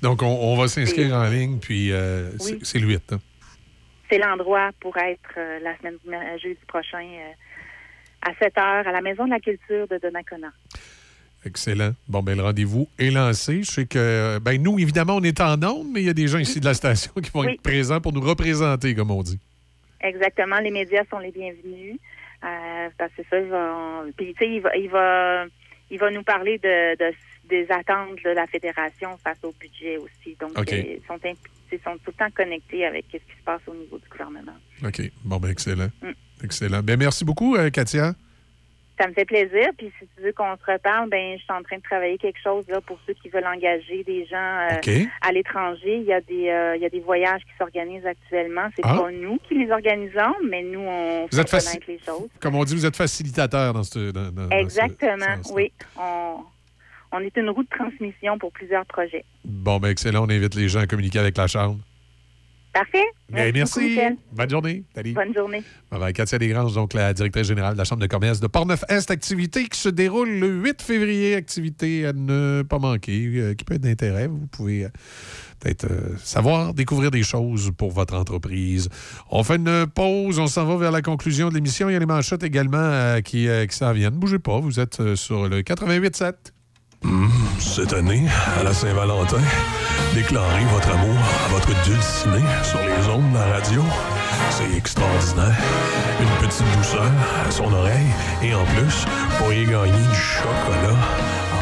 Donc, 0.01 0.23
on, 0.23 0.27
on 0.27 0.57
va 0.57 0.67
s'inscrire 0.69 1.15
en 1.15 1.29
ligne, 1.29 1.59
puis 1.61 1.93
euh, 1.93 2.31
Oui. 2.33 2.39
c'est- 2.41 2.65
c'est 2.65 2.79
le 2.79 2.87
8. 2.87 3.13
hein. 3.13 3.21
C'est 4.11 4.19
l'endroit 4.19 4.71
pour 4.81 4.97
être 4.99 5.35
euh, 5.37 5.59
la 5.61 5.77
semaine 5.79 5.97
euh, 6.09 6.39
jeudi 6.39 6.59
prochain 6.67 7.03
euh, 7.05 7.33
à 8.31 8.35
7 8.35 8.59
heures 8.59 8.87
à 8.89 8.93
la 8.93 9.01
Maison 9.01 9.25
de 9.25 9.31
la 9.31 9.41
Culture 9.41 9.89
de 9.89 9.99
Donnacona. 9.99 10.49
Excellent. 11.47 11.93
Bon, 12.09 12.23
ben 12.23 12.37
le 12.37 12.43
rendez-vous 12.43 12.89
est 12.99 13.11
lancé. 13.11 13.63
Je 13.63 13.71
sais 13.71 13.87
que, 13.87 14.39
ben 14.41 14.63
nous, 14.63 14.79
évidemment, 14.79 15.17
on 15.17 15.23
est 15.23 15.41
en 15.41 15.63
onde, 15.63 15.89
mais 15.93 16.01
il 16.01 16.07
y 16.07 16.11
a 16.11 16.15
des 16.15 16.27
gens 16.27 16.39
ici 16.39 16.59
de 16.61 16.65
la 16.65 16.73
station 16.75 17.13
qui 17.23 17.31
vont 17.31 17.41
Oui. 17.41 17.53
être 17.55 17.63
présents 17.63 18.01
pour 18.01 18.13
nous 18.15 18.23
représenter, 18.23 18.95
comme 18.95 19.11
on 19.11 19.23
dit. 19.23 19.39
Exactement, 20.01 20.59
les 20.61 20.71
médias 20.71 21.03
sont 21.11 21.19
les 21.19 21.31
bienvenus. 21.33 21.97
Euh, 22.45 22.89
parce 22.99 23.13
que 23.13 23.23
ça, 23.31 23.39
il 23.41 23.47
va, 23.49 24.05
puis, 24.17 24.35
tu 24.35 24.45
sais, 24.45 24.51
il 24.51 24.61
va, 24.61 24.77
il 24.77 24.89
va, 24.91 25.45
il 25.91 25.99
va 25.99 26.11
nous 26.11 26.23
parler 26.23 26.59
de, 26.59 26.97
de- 26.97 27.15
des 27.49 27.67
attentes 27.71 28.17
de 28.25 28.31
la 28.31 28.47
fédération 28.47 29.17
face 29.23 29.39
au 29.43 29.53
budget 29.61 29.97
aussi. 29.99 30.37
Donc, 30.41 30.53
ils 30.73 31.01
sont, 31.07 31.19
imp- 31.25 31.39
ils 31.75 31.83
sont 31.85 31.97
tout 32.05 32.13
le 32.19 32.25
temps 32.25 32.31
connectés 32.35 32.85
avec 32.87 33.05
ce 33.13 33.17
qui 33.19 33.23
se 33.39 33.45
passe 33.45 33.61
au 33.67 33.75
niveau 33.75 33.99
du 33.99 34.09
gouvernement. 34.09 34.53
OK. 34.85 35.03
Bon, 35.25 35.37
ben 35.39 35.51
excellent. 35.51 35.89
Mm. 36.03 36.11
Excellent. 36.43 36.83
Ben 36.83 36.99
merci 36.99 37.25
beaucoup, 37.25 37.57
euh, 37.57 37.71
Katia. 37.71 38.13
Ça 39.01 39.09
me 39.09 39.13
fait 39.13 39.25
plaisir. 39.25 39.71
Puis 39.77 39.91
si 39.99 40.07
tu 40.17 40.23
veux 40.23 40.33
qu'on 40.33 40.55
se 40.57 40.71
reparle, 40.73 41.11
ben 41.11 41.37
je 41.37 41.43
suis 41.43 41.53
en 41.53 41.63
train 41.65 41.79
de 41.79 41.83
travailler 41.83 42.17
quelque 42.17 42.39
chose 42.41 42.65
là 42.69 42.81
pour 42.81 42.97
ceux 43.07 43.15
qui 43.15 43.29
veulent 43.29 43.47
engager 43.47 44.05
des 44.05 44.25
gens 44.27 44.69
euh, 44.87 45.05
à 45.21 45.33
l'étranger. 45.33 45.97
Il 45.97 46.05
y 46.05 46.13
a 46.13 46.21
des 46.21 46.49
euh, 46.49 46.77
il 46.77 46.83
y 46.83 46.87
a 46.87 46.91
des 46.91 47.01
voyages 47.01 47.41
qui 47.43 47.51
s'organisent 47.59 48.07
actuellement. 48.07 48.69
C'est 48.77 48.83
Ah. 48.85 48.97
pas 48.97 49.11
nous 49.11 49.39
qui 49.49 49.55
les 49.55 49.69
organisons, 49.73 50.35
mais 50.49 50.63
nous 50.63 50.79
on 50.79 51.23
Vous 51.29 51.37
fait 51.37 51.41
êtes 51.43 51.51
connaître 51.51 51.87
les 51.89 51.99
choses. 52.07 52.29
Comme 52.41 52.55
on 52.55 52.63
dit, 52.63 52.75
vous 52.77 52.87
êtes 52.87 52.97
facilitateur 52.97 53.73
dans 53.75 53.83
ce. 53.83 54.13
Dans, 54.13 54.31
dans- 54.31 54.47
dans 54.47 54.51
ce 54.51 54.55
Exactement. 54.63 55.43
oui. 55.55 55.73
On, 55.99 56.37
on 57.15 57.21
est 57.21 57.37
une 57.37 57.49
roue 57.51 57.63
de 57.63 57.69
transmission 57.69 58.39
pour 58.39 58.53
plusieurs 58.53 58.85
projets. 58.87 59.25
Bon, 59.45 59.79
ben 59.79 59.89
excellent. 59.89 60.27
On 60.27 60.31
invite 60.31 60.55
les 60.57 60.69
gens 60.69 60.81
à 60.81 60.87
communiquer 60.87 61.21
avec 61.21 61.37
la 61.37 61.47
Chambre. 61.47 61.79
Parfait. 62.73 63.05
Ben, 63.31 63.53
merci. 63.55 63.81
Michel. 63.81 64.17
Bonne 64.33 64.51
journée. 64.51 64.83
Salut. 64.97 65.13
Bonne 65.13 65.33
journée. 65.33 65.63
Bye 65.93 66.01
bye. 66.01 66.13
Katia 66.13 66.39
Desgranges, 66.39 66.75
donc 66.75 66.93
la 66.93 67.15
directrice 67.15 67.47
générale 67.47 67.75
de 67.75 67.79
la 67.79 67.85
Chambre 67.85 68.03
de 68.03 68.09
commerce 68.09 68.41
de 68.41 68.49
Portneuf-Est, 68.49 69.13
activité 69.13 69.67
qui 69.69 69.79
se 69.79 69.89
déroule 69.89 70.29
le 70.29 70.49
8 70.49 70.83
février, 70.83 71.37
activité 71.37 72.05
à 72.05 72.13
ne 72.13 72.63
pas 72.63 72.81
manquer, 72.81 73.31
euh, 73.37 73.55
qui 73.55 73.65
peut 73.65 73.75
être 73.75 73.83
d'intérêt. 73.83 74.27
Vous 74.27 74.49
pouvez 74.49 74.87
euh, 74.87 74.89
peut-être 75.61 75.85
euh, 75.85 76.17
savoir, 76.19 76.75
découvrir 76.75 77.13
des 77.13 77.23
choses 77.23 77.71
pour 77.79 77.93
votre 77.93 78.15
entreprise. 78.15 78.89
On 79.31 79.45
fait 79.45 79.55
une 79.55 79.87
pause, 79.87 80.41
on 80.41 80.49
s'en 80.49 80.65
va 80.65 80.77
vers 80.77 80.91
la 80.91 81.01
conclusion 81.01 81.51
de 81.51 81.55
l'émission. 81.55 81.89
Il 81.89 81.93
y 81.93 81.97
a 81.97 82.01
les 82.01 82.07
manchettes 82.07 82.43
également 82.43 83.21
qui, 83.23 83.47
qui 83.69 83.77
s'en 83.77 83.93
viennent. 83.93 84.17
Bougez 84.17 84.41
pas, 84.41 84.59
vous 84.59 84.81
êtes 84.81 85.15
sur 85.15 85.49
le 85.49 85.63
88.7. 85.63 86.54
Hum, 87.05 87.31
cette 87.59 87.93
année, 87.93 88.25
à 88.59 88.63
la 88.63 88.73
Saint-Valentin, 88.73 89.41
déclarez 90.15 90.65
votre 90.73 90.91
amour 90.91 91.19
à 91.45 91.49
votre 91.49 91.69
dulciné 91.85 92.41
sur 92.63 92.81
les 92.81 93.09
ondes 93.13 93.31
de 93.31 93.39
la 93.39 93.45
radio. 93.45 93.83
C'est 94.51 94.75
extraordinaire. 94.75 95.59
Une 96.21 96.49
petite 96.49 96.65
douceur 96.79 97.11
à 97.47 97.51
son 97.51 97.71
oreille. 97.73 98.09
Et 98.43 98.55
en 98.55 98.65
plus, 98.65 99.05
vous 99.05 99.37
pourriez 99.39 99.67
gagner 99.67 99.93
du 99.93 100.17
chocolat. 100.17 100.97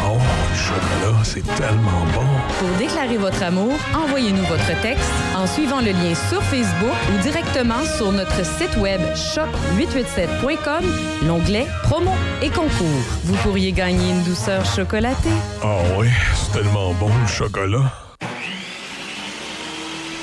Oh, 0.05 0.19
du 0.53 0.59
chocolat, 0.59 1.19
c'est 1.23 1.45
tellement 1.55 2.05
bon. 2.15 2.27
Pour 2.59 2.69
déclarer 2.79 3.17
votre 3.17 3.43
amour, 3.43 3.73
envoyez-nous 3.95 4.43
votre 4.45 4.81
texte 4.81 5.11
en 5.37 5.47
suivant 5.47 5.81
le 5.81 5.91
lien 5.93 6.15
sur 6.29 6.43
Facebook 6.43 6.95
ou 7.13 7.23
directement 7.23 7.85
sur 7.97 8.11
notre 8.13 8.45
site 8.45 8.77
web 8.79 9.01
choc887.com, 9.15 10.85
l'onglet 11.27 11.67
Promo 11.85 12.13
et 12.43 12.51
concours. 12.51 13.03
Vous 13.25 13.37
pourriez 13.37 13.73
gagner 13.73 14.11
une 14.11 14.23
douceur 14.25 14.65
chocolatée. 14.65 15.31
Ah 15.63 15.77
oui, 15.97 16.09
c'est 16.35 16.61
tellement 16.61 16.93
bon 16.95 17.11
le 17.21 17.29
chocolat. 17.29 17.93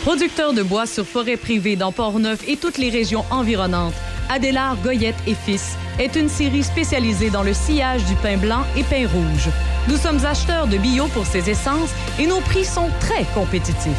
Producteur 0.03 0.53
de 0.53 0.63
bois 0.63 0.85
sur 0.85 1.05
forêt 1.05 1.35
privée 1.35 1.75
dans 1.75 1.91
Port-Neuf 1.91 2.47
et 2.47 2.55
toutes 2.55 2.77
les 2.77 2.89
régions 2.89 3.25
environnantes, 3.31 3.93
Adélard 4.29 4.77
Goyette 4.77 5.17
et 5.27 5.35
Fils 5.35 5.75
est 5.99 6.15
une 6.15 6.29
série 6.29 6.63
spécialisée 6.63 7.29
dans 7.29 7.43
le 7.43 7.53
sillage 7.53 8.05
du 8.05 8.15
pain 8.15 8.37
blanc 8.37 8.63
et 8.77 8.83
pain 8.83 9.05
rouge. 9.07 9.49
Nous 9.89 9.97
sommes 9.97 10.23
acheteurs 10.25 10.67
de 10.67 10.77
bio 10.77 11.07
pour 11.07 11.25
ces 11.25 11.49
essences 11.49 11.91
et 12.17 12.27
nos 12.27 12.39
prix 12.39 12.63
sont 12.63 12.89
très 13.01 13.25
compétitifs. 13.33 13.91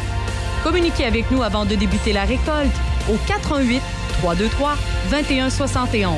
Communiquez 0.63 1.05
avec 1.05 1.29
nous 1.29 1.43
avant 1.43 1.65
de 1.65 1.75
débuter 1.75 2.13
la 2.13 2.23
récolte 2.23 2.75
au 3.07 3.17
418 3.27 3.81
323 4.21 4.77
2171. 5.11 6.13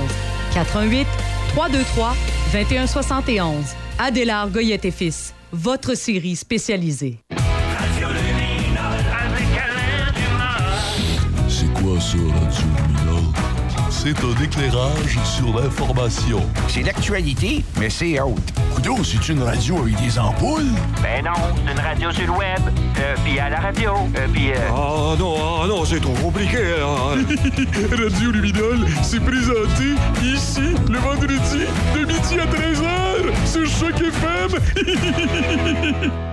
418 0.53 1.07
323 1.49 2.15
2171. 2.53 3.65
Adélard 3.99 4.49
Goyette 4.49 4.85
et 4.85 4.91
Fils, 4.91 5.33
votre 5.51 5.93
série 5.95 6.37
spécialisée. 6.37 7.19
C'est 12.11 12.17
quoi 12.19 12.31
ça, 12.31 12.39
Radio 12.45 12.65
Luminol? 12.87 13.23
C'est 13.89 14.19
un 14.23 14.43
éclairage 14.43 15.17
sur 15.23 15.57
l'information. 15.59 16.41
C'est 16.67 16.81
l'actualité, 16.83 17.63
mais 17.79 17.89
c'est 17.89 18.19
autre. 18.19 18.41
Coudon, 18.75 19.03
c'est 19.03 19.29
une 19.29 19.41
radio 19.43 19.77
avec 19.79 19.95
des 20.01 20.19
ampoules? 20.19 20.65
Ben 21.01 21.23
non, 21.23 21.31
c'est 21.65 21.71
une 21.71 21.79
radio 21.79 22.11
sur 22.11 22.25
le 22.25 22.31
web. 22.33 22.59
Euh, 22.99 23.15
puis 23.23 23.39
à 23.39 23.49
la 23.49 23.59
radio. 23.59 23.91
Euh, 24.17 24.27
puis. 24.33 24.51
euh, 24.51 24.55
Ah 24.69 25.15
non, 25.17 25.35
ah 25.63 25.67
non, 25.67 25.85
c'est 25.85 25.99
trop 26.01 26.13
compliqué. 26.15 26.57
hein. 26.81 27.23
Radio 28.03 28.31
Luminol, 28.31 28.85
c'est 29.03 29.19
présenté 29.21 29.93
ici 30.23 30.61
le 30.89 30.97
vendredi 30.99 31.65
de 31.95 31.99
midi 32.05 32.39
à 32.39 32.45
13h 32.45 33.45
sur 33.45 33.65
Choc 33.67 34.01
FM. 34.01 34.59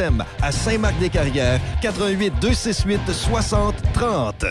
à 0.41 0.51
Saint-Marc-des-Carrières, 0.51 1.59
88 1.81 2.33
268 2.41 3.13
60 3.13 3.75
30. 3.93 4.45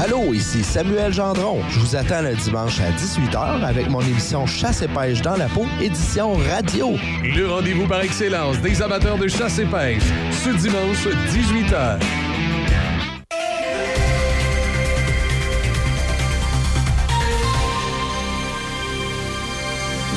Allô, 0.00 0.32
ici 0.32 0.62
Samuel 0.62 1.12
Gendron. 1.12 1.60
Je 1.70 1.80
vous 1.80 1.96
attends 1.96 2.22
le 2.22 2.32
dimanche 2.36 2.78
à 2.80 2.92
18h 2.92 3.64
avec 3.64 3.90
mon 3.90 4.00
émission 4.00 4.46
Chasse 4.46 4.80
et 4.82 4.86
pêche 4.86 5.22
dans 5.22 5.36
la 5.36 5.48
peau, 5.48 5.66
édition 5.80 6.34
radio. 6.34 6.92
Le 7.24 7.50
rendez-vous 7.50 7.88
par 7.88 8.02
excellence 8.02 8.60
des 8.60 8.80
amateurs 8.80 9.18
de 9.18 9.26
chasse 9.26 9.58
et 9.58 9.66
pêche. 9.66 10.04
Ce 10.30 10.50
dimanche, 10.50 11.08
18h. 11.32 11.98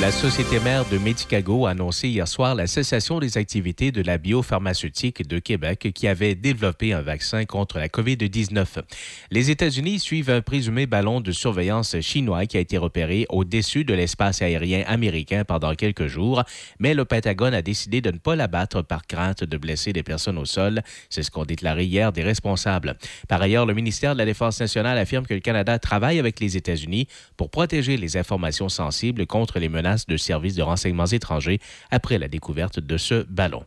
La 0.02 0.10
société 0.10 0.58
mère 0.58 0.84
de 0.88 0.98
Medicago 0.98 1.66
a 1.66 1.70
annoncé 1.70 2.08
hier 2.08 2.26
soir 2.26 2.56
la 2.56 2.66
cessation 2.66 3.20
des 3.20 3.38
activités 3.38 3.92
de 3.92 4.02
la 4.02 4.18
biopharmaceutique 4.18 5.28
de 5.28 5.38
Québec 5.38 5.92
qui 5.94 6.08
avait 6.08 6.34
développé 6.34 6.92
un 6.92 7.02
vaccin 7.02 7.44
contre 7.44 7.78
la 7.78 7.86
COVID-19. 7.86 8.82
Les 9.30 9.50
États-Unis 9.52 10.00
suivent 10.00 10.30
un 10.30 10.40
présumé 10.40 10.86
ballon 10.86 11.20
de 11.20 11.30
surveillance 11.30 12.00
chinois 12.00 12.46
qui 12.46 12.56
a 12.56 12.60
été 12.60 12.78
repéré 12.78 13.26
au-dessus 13.28 13.84
de 13.84 13.94
l'espace 13.94 14.42
aérien 14.42 14.82
américain 14.88 15.44
pendant 15.44 15.72
quelques 15.76 16.08
jours, 16.08 16.42
mais 16.80 16.94
le 16.94 17.04
Pentagone 17.04 17.54
a 17.54 17.62
décidé 17.62 18.00
de 18.00 18.10
ne 18.10 18.18
pas 18.18 18.34
l'abattre 18.34 18.82
par 18.82 19.06
crainte 19.06 19.44
de 19.44 19.56
blesser 19.56 19.92
des 19.92 20.02
personnes 20.02 20.38
au 20.38 20.46
sol. 20.46 20.82
C'est 21.10 21.22
ce 21.22 21.30
qu'ont 21.30 21.44
déclaré 21.44 21.84
hier 21.84 22.10
des 22.10 22.24
responsables. 22.24 22.96
Par 23.28 23.40
ailleurs, 23.40 23.66
le 23.66 23.74
ministère 23.74 24.14
de 24.14 24.18
la 24.18 24.26
Défense 24.26 24.58
nationale 24.58 24.98
affirme 24.98 25.26
que 25.26 25.34
le 25.34 25.38
Canada 25.40 25.78
travaille 25.78 26.18
avec 26.18 26.40
les 26.40 26.56
États-Unis 26.56 27.06
pour 27.36 27.52
protéger 27.52 27.96
les 27.96 28.16
informations 28.16 28.68
sensibles 28.68 29.28
contre 29.28 29.60
les 29.60 29.68
menaces 29.68 29.91
de 30.08 30.16
services 30.16 30.54
de 30.54 30.62
renseignements 30.62 31.06
étrangers 31.06 31.60
après 31.90 32.18
la 32.18 32.28
découverte 32.28 32.80
de 32.80 32.96
ce 32.96 33.22
ballon. 33.28 33.64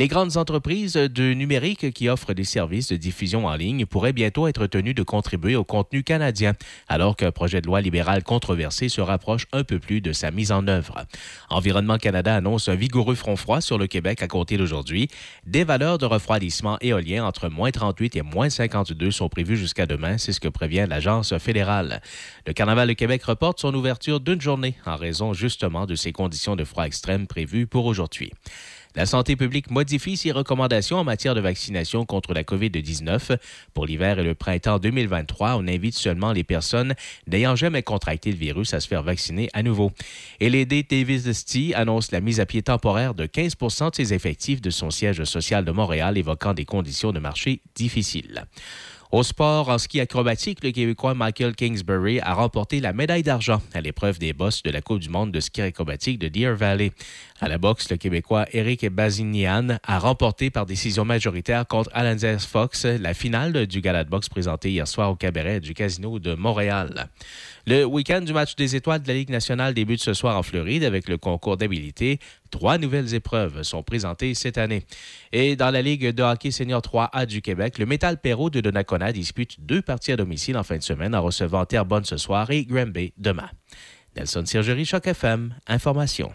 Les 0.00 0.08
grandes 0.08 0.38
entreprises 0.38 0.94
de 0.94 1.34
numérique 1.34 1.92
qui 1.92 2.08
offrent 2.08 2.32
des 2.32 2.44
services 2.44 2.88
de 2.88 2.96
diffusion 2.96 3.44
en 3.44 3.54
ligne 3.54 3.84
pourraient 3.84 4.14
bientôt 4.14 4.46
être 4.46 4.66
tenues 4.66 4.94
de 4.94 5.02
contribuer 5.02 5.56
au 5.56 5.64
contenu 5.64 6.02
canadien, 6.02 6.54
alors 6.88 7.16
qu'un 7.16 7.32
projet 7.32 7.60
de 7.60 7.66
loi 7.66 7.82
libéral 7.82 8.22
controversé 8.22 8.88
se 8.88 9.02
rapproche 9.02 9.46
un 9.52 9.62
peu 9.62 9.78
plus 9.78 10.00
de 10.00 10.14
sa 10.14 10.30
mise 10.30 10.52
en 10.52 10.66
œuvre. 10.68 11.04
Environnement 11.50 11.98
Canada 11.98 12.34
annonce 12.34 12.70
un 12.70 12.76
vigoureux 12.76 13.14
front 13.14 13.36
froid 13.36 13.60
sur 13.60 13.76
le 13.76 13.88
Québec 13.88 14.22
à 14.22 14.26
compter 14.26 14.56
d'aujourd'hui. 14.56 15.10
Des 15.44 15.64
valeurs 15.64 15.98
de 15.98 16.06
refroidissement 16.06 16.78
éolien 16.80 17.26
entre 17.26 17.50
moins 17.50 17.70
38 17.70 18.16
et 18.16 18.22
moins 18.22 18.48
52 18.48 19.10
sont 19.10 19.28
prévues 19.28 19.58
jusqu'à 19.58 19.84
demain, 19.84 20.16
c'est 20.16 20.32
ce 20.32 20.40
que 20.40 20.48
prévient 20.48 20.86
l'Agence 20.88 21.36
fédérale. 21.36 22.00
Le 22.46 22.54
Carnaval 22.54 22.88
de 22.88 22.94
Québec 22.94 23.22
reporte 23.24 23.60
son 23.60 23.74
ouverture 23.74 24.18
d'une 24.18 24.40
journée 24.40 24.76
en 24.86 24.96
raison 24.96 25.34
justement 25.34 25.84
de 25.84 25.94
ces 25.94 26.12
conditions 26.12 26.56
de 26.56 26.64
froid 26.64 26.84
extrême 26.84 27.26
prévues 27.26 27.66
pour 27.66 27.84
aujourd'hui. 27.84 28.32
La 28.96 29.06
santé 29.06 29.36
publique 29.36 29.70
modifie 29.70 30.16
ses 30.16 30.32
recommandations 30.32 30.98
en 30.98 31.04
matière 31.04 31.36
de 31.36 31.40
vaccination 31.40 32.04
contre 32.04 32.34
la 32.34 32.42
COVID-19. 32.42 33.36
Pour 33.72 33.86
l'hiver 33.86 34.18
et 34.18 34.24
le 34.24 34.34
printemps 34.34 34.80
2023, 34.80 35.54
on 35.56 35.68
invite 35.68 35.94
seulement 35.94 36.32
les 36.32 36.42
personnes 36.42 36.94
n'ayant 37.28 37.54
jamais 37.54 37.84
contracté 37.84 38.32
le 38.32 38.36
virus 38.36 38.74
à 38.74 38.80
se 38.80 38.88
faire 38.88 39.04
vacciner 39.04 39.48
à 39.52 39.62
nouveau. 39.62 39.92
Et 40.40 40.50
l'AD 40.50 40.86
Davis 40.90 41.46
annonce 41.76 42.10
la 42.10 42.20
mise 42.20 42.40
à 42.40 42.46
pied 42.46 42.62
temporaire 42.62 43.14
de 43.14 43.26
15 43.26 43.56
de 43.60 43.94
ses 43.94 44.12
effectifs 44.12 44.60
de 44.60 44.70
son 44.70 44.90
siège 44.90 45.22
social 45.22 45.64
de 45.64 45.70
Montréal, 45.70 46.18
évoquant 46.18 46.52
des 46.52 46.64
conditions 46.64 47.12
de 47.12 47.20
marché 47.20 47.62
difficiles. 47.76 48.44
Au 49.12 49.24
sport, 49.24 49.70
en 49.70 49.78
ski 49.78 49.98
acrobatique, 49.98 50.62
le 50.62 50.70
Québécois 50.70 51.14
Michael 51.14 51.56
Kingsbury 51.56 52.20
a 52.20 52.32
remporté 52.32 52.78
la 52.78 52.92
médaille 52.92 53.24
d'argent 53.24 53.60
à 53.74 53.80
l'épreuve 53.80 54.20
des 54.20 54.32
bosses 54.32 54.62
de 54.62 54.70
la 54.70 54.82
Coupe 54.82 55.00
du 55.00 55.08
monde 55.08 55.32
de 55.32 55.40
ski 55.40 55.62
acrobatique 55.62 56.20
de 56.20 56.28
Deer 56.28 56.54
Valley. 56.54 56.92
À 57.42 57.48
la 57.48 57.56
boxe, 57.56 57.90
le 57.90 57.96
Québécois 57.96 58.44
Eric 58.52 58.86
Bazinian 58.90 59.78
a 59.82 59.98
remporté 59.98 60.50
par 60.50 60.66
décision 60.66 61.06
majoritaire 61.06 61.66
contre 61.66 61.88
Alanzes 61.94 62.46
Fox 62.46 62.84
la 62.84 63.14
finale 63.14 63.66
du 63.66 63.80
gala 63.80 64.04
de 64.04 64.10
boxe 64.10 64.28
présenté 64.28 64.70
hier 64.70 64.86
soir 64.86 65.10
au 65.10 65.16
cabaret 65.16 65.58
du 65.60 65.72
Casino 65.72 66.18
de 66.18 66.34
Montréal. 66.34 67.08
Le 67.66 67.84
week-end 67.86 68.20
du 68.20 68.34
match 68.34 68.56
des 68.56 68.76
étoiles 68.76 69.00
de 69.00 69.08
la 69.08 69.14
Ligue 69.14 69.30
nationale 69.30 69.72
débute 69.72 70.02
ce 70.02 70.12
soir 70.12 70.36
en 70.36 70.42
Floride 70.42 70.84
avec 70.84 71.08
le 71.08 71.16
concours 71.16 71.56
d'habilité. 71.56 72.18
Trois 72.50 72.76
nouvelles 72.76 73.14
épreuves 73.14 73.62
sont 73.62 73.82
présentées 73.82 74.34
cette 74.34 74.58
année. 74.58 74.84
Et 75.32 75.56
dans 75.56 75.70
la 75.70 75.80
Ligue 75.80 76.10
de 76.10 76.22
hockey 76.22 76.50
senior 76.50 76.82
3A 76.82 77.24
du 77.24 77.40
Québec, 77.40 77.78
le 77.78 77.86
Métal 77.86 78.20
Perrault 78.20 78.50
de 78.50 78.60
Donnacona 78.60 79.12
dispute 79.12 79.56
deux 79.60 79.80
parties 79.80 80.12
à 80.12 80.16
domicile 80.16 80.58
en 80.58 80.62
fin 80.62 80.76
de 80.76 80.82
semaine 80.82 81.14
en 81.14 81.22
recevant 81.22 81.64
Terrebonne 81.64 82.04
ce 82.04 82.18
soir 82.18 82.50
et 82.50 82.66
Granby 82.66 83.14
demain. 83.16 83.48
Nelson 84.14 84.44
Sergerie, 84.44 84.84
Choc 84.84 85.06
FM, 85.06 85.54
Information. 85.68 86.34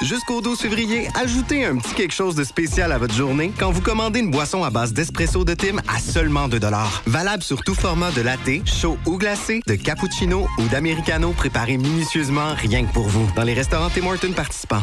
Jusqu'au 0.00 0.40
12 0.40 0.60
février, 0.60 1.08
ajoutez 1.14 1.64
un 1.64 1.76
petit 1.76 1.92
quelque 1.92 2.14
chose 2.14 2.36
de 2.36 2.44
spécial 2.44 2.92
à 2.92 2.98
votre 2.98 3.14
journée 3.14 3.52
quand 3.58 3.72
vous 3.72 3.80
commandez 3.80 4.20
une 4.20 4.30
boisson 4.30 4.62
à 4.62 4.70
base 4.70 4.92
d'espresso 4.92 5.44
de 5.44 5.54
Tim 5.54 5.78
à 5.88 5.98
seulement 5.98 6.46
2 6.46 6.60
Valable 7.06 7.42
sur 7.42 7.62
tout 7.62 7.74
format 7.74 8.12
de 8.12 8.20
latte, 8.20 8.64
chaud 8.64 8.96
ou 9.06 9.18
glacé, 9.18 9.60
de 9.66 9.74
cappuccino 9.74 10.46
ou 10.58 10.68
d'americano 10.68 11.32
préparé 11.32 11.78
minutieusement 11.78 12.54
rien 12.54 12.84
que 12.84 12.92
pour 12.92 13.08
vous 13.08 13.28
dans 13.34 13.42
les 13.42 13.54
restaurants 13.54 13.90
Tim 13.90 14.06
Hortons 14.06 14.32
participants. 14.32 14.82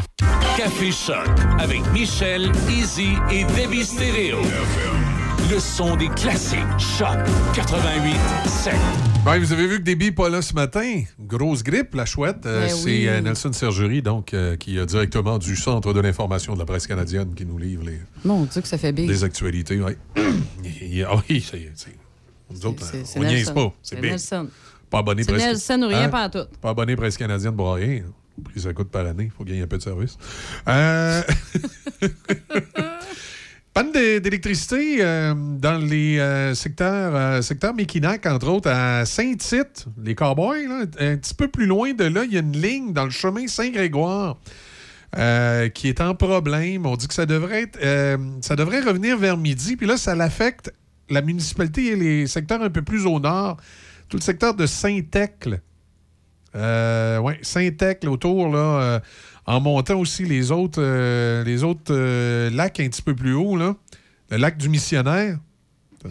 Café 0.57 0.91
Choc 0.91 1.27
avec 1.59 1.81
Michel, 1.93 2.51
Easy 2.69 3.13
et 3.31 3.45
Debbie 3.45 3.85
Stereo. 3.85 4.41
Le 5.51 5.59
son 5.59 5.95
des 5.95 6.07
classiques. 6.09 6.59
Choc 6.79 7.17
88 7.53 8.15
7. 8.47 8.73
Ben, 9.23 9.37
vous 9.39 9.53
avez 9.53 9.67
vu 9.67 9.77
que 9.77 9.83
Déby 9.83 10.05
n'est 10.05 10.11
pas 10.11 10.29
là 10.29 10.41
ce 10.41 10.53
matin? 10.53 11.03
Grosse 11.19 11.63
grippe, 11.63 11.93
la 11.95 12.05
chouette. 12.05 12.45
Euh, 12.45 12.61
Ben 12.67 12.69
c'est 12.75 12.85
oui. 12.85 13.07
euh, 13.07 13.21
Nelson 13.21 13.51
Sergerie, 13.53 14.01
donc, 14.01 14.33
euh, 14.33 14.55
qui 14.55 14.77
est 14.77 14.85
directement 14.85 15.37
du 15.37 15.55
Centre 15.55 15.93
de 15.93 15.99
l'information 15.99 16.53
de 16.53 16.59
la 16.59 16.65
presse 16.65 16.87
canadienne, 16.87 17.33
qui 17.35 17.45
nous 17.45 17.57
livre 17.57 17.83
les, 17.85 17.99
Mon 18.23 18.45
Dieu, 18.45 18.61
que 18.61 18.67
ça 18.67 18.77
fait 18.77 18.91
big. 18.91 19.07
les 19.07 19.23
actualités. 19.23 19.79
Ah 21.07 21.15
oui, 21.29 21.41
ça 21.41 21.57
y 21.57 21.63
est. 21.63 21.71
c'est- 21.75 21.95
Nous 22.51 22.65
autres, 22.65 22.83
on 23.15 23.23
niaise 23.23 23.51
pas. 23.51 23.73
C'est 23.81 23.99
big. 24.01 24.11
Nelson. 24.11 24.47
Pas 24.89 24.99
abonné 24.99 25.23
C'est 25.23 25.31
presque. 25.31 25.47
Nelson 25.47 25.81
ou 25.83 25.87
rien, 25.87 26.03
Hein? 26.03 26.09
pas 26.09 26.25
en 26.25 26.29
tout. 26.29 26.47
Pas 26.61 26.69
abonné 26.69 26.95
presse 26.95 27.17
canadienne 27.17 27.55
pour 27.55 27.73
rien. 27.73 28.01
Prix 28.43 28.59
ça 28.61 28.73
coûte 28.73 28.89
par 28.89 29.05
année. 29.05 29.25
Il 29.25 29.31
faut 29.31 29.43
gagner 29.43 29.61
un 29.61 29.67
peu 29.67 29.77
de 29.77 29.83
service. 29.83 30.17
Euh... 30.67 31.21
Panne 33.75 33.91
d'é- 33.91 34.21
d'électricité 34.21 34.99
euh, 35.01 35.33
dans 35.35 35.77
les 35.77 36.17
euh, 36.17 36.53
secteurs, 36.55 37.13
euh, 37.13 37.73
Mekinac, 37.75 38.25
entre 38.25 38.47
autres, 38.47 38.69
à 38.71 39.03
Saint-Tite, 39.05 39.85
les 40.01 40.15
Cowboys. 40.15 40.65
là, 40.65 40.85
un 40.97 41.17
petit 41.17 41.33
peu 41.33 41.49
plus 41.49 41.65
loin 41.65 41.93
de 41.93 42.05
là, 42.05 42.23
il 42.23 42.31
y 42.31 42.37
a 42.37 42.39
une 42.39 42.55
ligne 42.55 42.93
dans 42.93 43.03
le 43.03 43.09
chemin 43.09 43.47
Saint-Grégoire 43.47 44.37
euh, 45.17 45.67
qui 45.67 45.89
est 45.89 45.99
en 45.99 46.15
problème. 46.15 46.85
On 46.85 46.95
dit 46.95 47.09
que 47.09 47.13
ça 47.13 47.25
devrait, 47.25 47.63
être, 47.63 47.77
ça 48.39 48.55
devrait 48.55 48.79
revenir 48.79 49.17
vers 49.17 49.35
midi. 49.35 49.75
Puis 49.75 49.87
là, 49.87 49.97
ça 49.97 50.15
l'affecte 50.15 50.73
la 51.09 51.21
municipalité 51.21 51.87
et 51.87 51.95
les 51.97 52.27
secteurs 52.27 52.61
un 52.61 52.69
peu 52.69 52.81
plus 52.81 53.05
au 53.05 53.19
nord. 53.19 53.57
Tout 54.07 54.15
le 54.15 54.21
secteur 54.23 54.53
de 54.53 54.67
Saint-Ecle. 54.67 55.59
Oui, 56.53 57.33
Saint-Ecle 57.41 58.07
autour, 58.07 58.47
là, 58.47 59.01
en 59.45 59.59
montant 59.61 59.99
aussi 59.99 60.25
les 60.25 60.51
autres, 60.51 60.81
euh, 60.81 61.43
les 61.43 61.63
autres 61.63 61.91
euh, 61.93 62.49
lacs 62.49 62.79
un 62.79 62.87
petit 62.89 63.01
peu 63.01 63.15
plus 63.15 63.33
haut, 63.33 63.55
là. 63.57 63.75
Le 64.31 64.37
lac 64.37 64.57
du 64.57 64.69
missionnaire. 64.69 65.37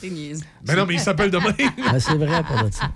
C'est 0.00 0.10
niaise. 0.10 0.42
Mais 0.66 0.76
non, 0.76 0.84
mais 0.86 0.94
il 0.94 1.00
s'appelle 1.00 1.30
de 1.30 1.38
même. 1.38 1.54
Ah, 1.86 1.98
c'est 1.98 2.14
vrai, 2.16 2.42
pour 2.44 2.62
de 2.68 2.70
ça. 2.72 2.92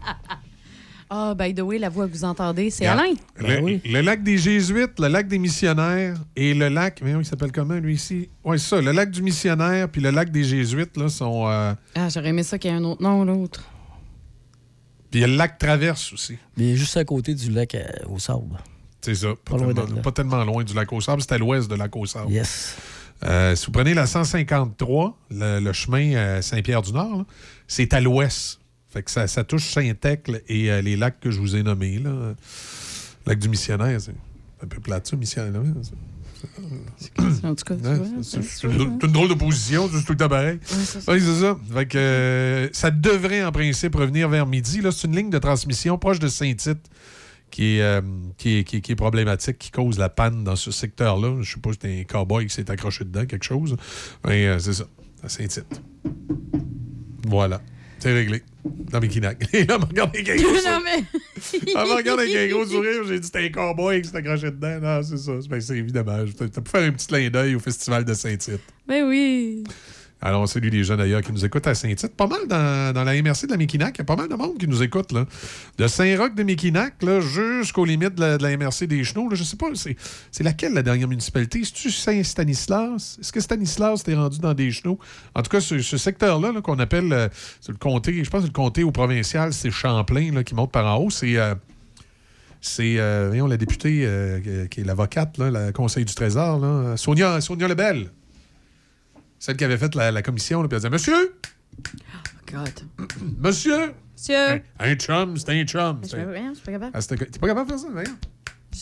Ah, 1.08 1.34
by 1.34 1.54
the 1.54 1.60
way, 1.60 1.78
la 1.78 1.88
voix 1.88 2.06
que 2.06 2.12
vous 2.12 2.24
entendez, 2.24 2.68
c'est 2.70 2.84
Alain. 2.84 3.14
Le, 3.38 3.80
le 3.90 4.00
lac 4.02 4.22
des 4.22 4.36
Jésuites, 4.36 5.00
le 5.00 5.08
lac 5.08 5.26
des 5.26 5.38
missionnaires 5.38 6.18
et 6.36 6.52
le 6.52 6.68
lac. 6.68 7.00
Mais 7.02 7.12
il 7.12 7.24
s'appelle 7.24 7.52
comment, 7.52 7.76
lui, 7.76 7.94
ici? 7.94 8.28
Oui, 8.44 8.58
c'est 8.58 8.68
ça. 8.76 8.80
Le 8.82 8.92
lac 8.92 9.10
du 9.10 9.22
missionnaire 9.22 9.88
puis 9.88 10.02
le 10.02 10.10
lac 10.10 10.30
des 10.30 10.44
Jésuites, 10.44 10.98
là, 10.98 11.08
sont. 11.08 11.48
euh, 11.48 11.72
Ah, 11.94 12.08
j'aurais 12.10 12.28
aimé 12.28 12.42
ça 12.42 12.58
qu'il 12.58 12.70
y 12.70 12.74
ait 12.74 12.76
un 12.76 12.84
autre 12.84 13.02
nom, 13.02 13.24
l'autre. 13.24 13.64
Puis 15.10 15.20
il 15.20 15.22
y 15.22 15.24
a 15.24 15.28
le 15.28 15.36
lac 15.36 15.56
Traverse 15.58 16.12
aussi. 16.12 16.36
Mais 16.58 16.64
il 16.64 16.70
est 16.72 16.76
juste 16.76 16.98
à 16.98 17.04
côté 17.06 17.34
du 17.34 17.50
lac 17.50 17.74
euh, 17.74 17.86
au 18.10 18.18
sable. 18.18 18.58
C'est 19.00 19.14
ça. 19.14 19.28
Pas, 19.44 19.56
Pas 19.56 19.56
loin 19.58 19.74
tellement, 20.12 20.38
pas 20.38 20.44
loin 20.44 20.64
du 20.64 20.74
lac 20.74 20.92
au 20.92 21.00
sable. 21.00 21.22
C'est 21.22 21.32
à 21.32 21.38
l'ouest 21.38 21.70
de 21.70 21.74
lac 21.76 21.94
au 21.96 22.04
sable. 22.06 22.30
Yes. 22.32 22.76
Euh, 23.24 23.54
si 23.56 23.66
vous 23.66 23.72
prenez 23.72 23.94
la 23.94 24.06
153, 24.06 25.18
le, 25.30 25.60
le 25.60 25.72
chemin 25.72 26.14
euh, 26.14 26.42
Saint-Pierre-du-Nord, 26.42 27.24
c'est 27.66 27.92
à 27.94 28.00
l'ouest. 28.00 28.60
Fait 28.90 29.02
que 29.02 29.10
ça, 29.10 29.26
ça 29.26 29.44
touche 29.44 29.64
Saint-Ecle 29.72 30.42
et 30.48 30.70
euh, 30.70 30.80
les 30.80 30.96
lacs 30.96 31.20
que 31.20 31.30
je 31.30 31.38
vous 31.40 31.56
ai 31.56 31.62
nommés. 31.62 31.98
Là. 31.98 32.34
Lac 33.26 33.38
du 33.38 33.48
missionnaire, 33.48 34.00
c'est 34.00 34.14
un 34.62 34.66
peu 34.66 34.80
plate, 34.80 35.06
ça, 35.08 35.16
missionnaire. 35.16 35.52
là. 35.62 35.68
En 37.44 37.54
tout 37.54 37.64
cas, 37.64 37.74
c'est- 37.82 38.22
c'est- 38.22 38.42
c'est 38.42 38.66
une, 38.68 38.76
drôle- 38.76 38.92
c'est 39.00 39.06
une 39.06 39.12
drôle 39.12 39.28
de 39.28 39.34
position, 39.34 39.90
c'est 39.92 40.04
tout 40.04 40.12
le 40.12 40.16
temps 40.18 40.28
pareil. 40.28 40.54
Ouais, 40.56 40.60
c'est 40.84 41.00
ça. 41.00 41.12
Oui, 41.12 41.20
c'est 41.20 41.40
ça. 41.40 41.56
Fait 41.74 41.86
que, 41.86 41.98
euh, 41.98 42.68
ça 42.72 42.90
devrait, 42.92 43.44
en 43.44 43.50
principe, 43.52 43.96
revenir 43.96 44.28
vers 44.28 44.46
midi. 44.46 44.80
Là, 44.80 44.92
c'est 44.92 45.08
une 45.08 45.16
ligne 45.16 45.30
de 45.30 45.38
transmission 45.38 45.98
proche 45.98 46.20
de 46.20 46.28
Saint-Tite 46.28 46.88
qui 47.50 47.76
est, 47.78 47.82
euh, 47.82 48.00
qui, 48.36 48.58
est, 48.58 48.64
qui 48.64 48.76
est- 48.76 48.80
qui 48.80 48.92
est 48.92 48.96
problématique, 48.96 49.58
qui 49.58 49.70
cause 49.70 49.98
la 49.98 50.08
panne 50.08 50.44
dans 50.44 50.56
ce 50.56 50.70
secteur-là. 50.70 51.38
Je 51.42 51.54
sais 51.54 51.60
pas 51.60 51.72
si 51.72 51.78
c'est 51.82 52.00
un 52.00 52.04
cowboy 52.04 52.46
qui 52.46 52.54
s'est 52.54 52.70
accroché 52.70 53.04
dedans, 53.04 53.26
quelque 53.26 53.44
chose. 53.44 53.76
Mais 54.26 54.46
euh, 54.46 54.58
c'est 54.58 54.72
ça, 54.74 54.86
à 55.22 55.28
Saint-Tite. 55.28 55.80
Voilà. 57.26 57.60
C'est 57.98 58.12
réglé. 58.12 58.42
Dans 58.92 59.00
mes 59.00 59.08
kinacs. 59.08 59.48
Et 59.52 59.64
là, 59.64 59.76
regarde 59.76 60.10
avec 60.14 60.28
un 60.28 60.36
gros 60.36 60.44
non, 60.52 60.58
sourire. 60.60 60.80
mais. 60.84 61.04
Elle 61.52 61.74
me 61.88 61.96
regarde 61.96 62.20
avec 62.20 62.34
un 62.36 62.46
gros 62.54 62.64
sourire. 62.64 63.02
J'ai 63.06 63.18
dit 63.18 63.26
c'était 63.26 63.46
un 63.46 63.48
cowboy 63.50 64.02
qui 64.02 64.08
s'est 64.08 64.16
accroché 64.16 64.50
dedans. 64.50 64.78
Non, 64.80 65.02
c'est 65.02 65.16
ça. 65.16 65.32
Ben, 65.48 65.60
c'est 65.60 65.76
évidemment. 65.78 66.24
T'as 66.38 66.60
pu 66.60 66.70
faire 66.70 66.82
un 66.82 66.92
petit 66.92 67.06
clin 67.08 67.28
d'œil 67.30 67.54
au 67.56 67.58
Festival 67.60 68.04
de 68.04 68.14
Saint-Tite. 68.14 68.60
Ben 68.86 69.04
oui. 69.08 69.64
Alors, 70.20 70.42
on 70.42 70.46
salue 70.46 70.68
les 70.70 70.82
gens 70.82 70.96
d'ailleurs 70.96 71.22
qui 71.22 71.32
nous 71.32 71.44
écoutent 71.44 71.66
à 71.66 71.74
Saint-Tite. 71.74 72.16
Pas 72.16 72.26
mal 72.26 72.48
dans, 72.48 73.04
la 73.04 73.22
MRC 73.22 73.46
de 73.46 73.52
la 73.52 73.56
Mekinac. 73.56 73.94
Il 73.96 73.98
y 73.98 74.02
a 74.02 74.04
pas 74.04 74.16
mal 74.16 74.28
de 74.28 74.34
monde 74.34 74.58
qui 74.58 74.66
nous 74.66 74.82
écoute. 74.82 75.12
Là. 75.12 75.26
De 75.76 75.86
Saint-Roch 75.86 76.34
de 76.34 77.06
là, 77.06 77.20
jusqu'aux 77.20 77.84
limites 77.84 78.16
de 78.16 78.20
la, 78.20 78.38
de 78.38 78.42
la 78.42 78.56
MRC 78.56 78.86
des 78.86 79.04
Chenaux. 79.04 79.28
Là, 79.28 79.36
je 79.36 79.44
sais 79.44 79.56
pas, 79.56 79.66
c'est, 79.74 80.42
laquelle 80.42 80.74
la 80.74 80.82
dernière 80.82 81.06
municipalité? 81.06 81.62
C'est-tu 81.62 81.90
Saint-Stanislas? 81.90 83.18
Est-ce 83.20 83.32
que 83.32 83.40
Stanislas 83.40 84.02
t'es 84.02 84.14
rendu 84.14 84.40
dans 84.40 84.54
des 84.54 84.72
Chenaux? 84.72 84.98
En 85.36 85.42
tout 85.42 85.50
cas, 85.50 85.60
ce, 85.60 85.78
secteur-là 85.80 86.52
là, 86.52 86.60
qu'on 86.60 86.78
appelle 86.80 87.12
euh, 87.12 87.28
le 87.68 87.76
comté, 87.76 88.24
je 88.24 88.30
pense 88.30 88.42
que 88.42 88.48
le 88.48 88.52
comté 88.52 88.82
au 88.82 88.90
provincial, 88.90 89.52
c'est 89.52 89.70
Champlain 89.70 90.32
là, 90.32 90.42
qui 90.42 90.54
monte 90.54 90.72
par 90.72 90.86
en 90.86 91.02
haut. 91.02 91.10
C'est. 91.10 91.36
euh, 91.36 91.54
c'est, 92.60 92.96
euh, 92.98 93.48
la 93.48 93.56
députée 93.56 94.02
euh, 94.04 94.66
qui 94.66 94.80
est 94.80 94.84
l'avocate, 94.84 95.38
la 95.38 95.72
Conseil 95.72 96.04
du 96.04 96.14
Trésor, 96.14 96.58
là, 96.58 96.96
Sonia, 96.96 97.40
Sonia 97.40 97.68
Lebel. 97.68 98.10
Celle 99.38 99.56
qui 99.56 99.64
avait 99.64 99.78
fait 99.78 99.94
la, 99.94 100.10
la 100.10 100.22
commission, 100.22 100.62
là, 100.62 100.68
puis 100.68 100.76
elle 100.76 100.80
disait 100.80 100.90
Monsieur, 100.90 101.34
God. 102.52 102.70
monsieur, 103.38 103.94
Monsieur. 104.16 104.36
un, 104.36 104.60
un 104.80 104.94
chum, 104.94 105.36
c'est 105.36 105.50
un 105.50 105.64
chum. 105.64 106.00
Je 106.02 106.08
suis 106.08 106.16
pas 106.64 106.72
capable. 106.72 106.90
Ah, 106.94 107.00
c'était- 107.00 107.26
T'es 107.26 107.38
pas 107.38 107.46
capable 107.46 107.70
de 107.70 107.76
faire 107.76 107.80
ça, 107.82 107.88
voyons? 107.92 108.16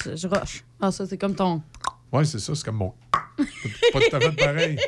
Je, 0.05 0.17
je 0.17 0.27
rush. 0.29 0.65
Ah, 0.81 0.91
ça, 0.91 1.07
c'est 1.07 1.19
comme 1.19 1.35
ton. 1.35 1.63
Ouais, 2.13 2.25
c'est 2.25 2.39
ça, 2.39 2.55
c'est 2.55 2.65
comme 2.65 2.77
mon. 2.77 2.93
C'est 3.39 3.93
pas 3.93 4.01
tout 4.01 4.17
à 4.17 4.21
fait 4.21 4.33
pareil. 4.33 4.79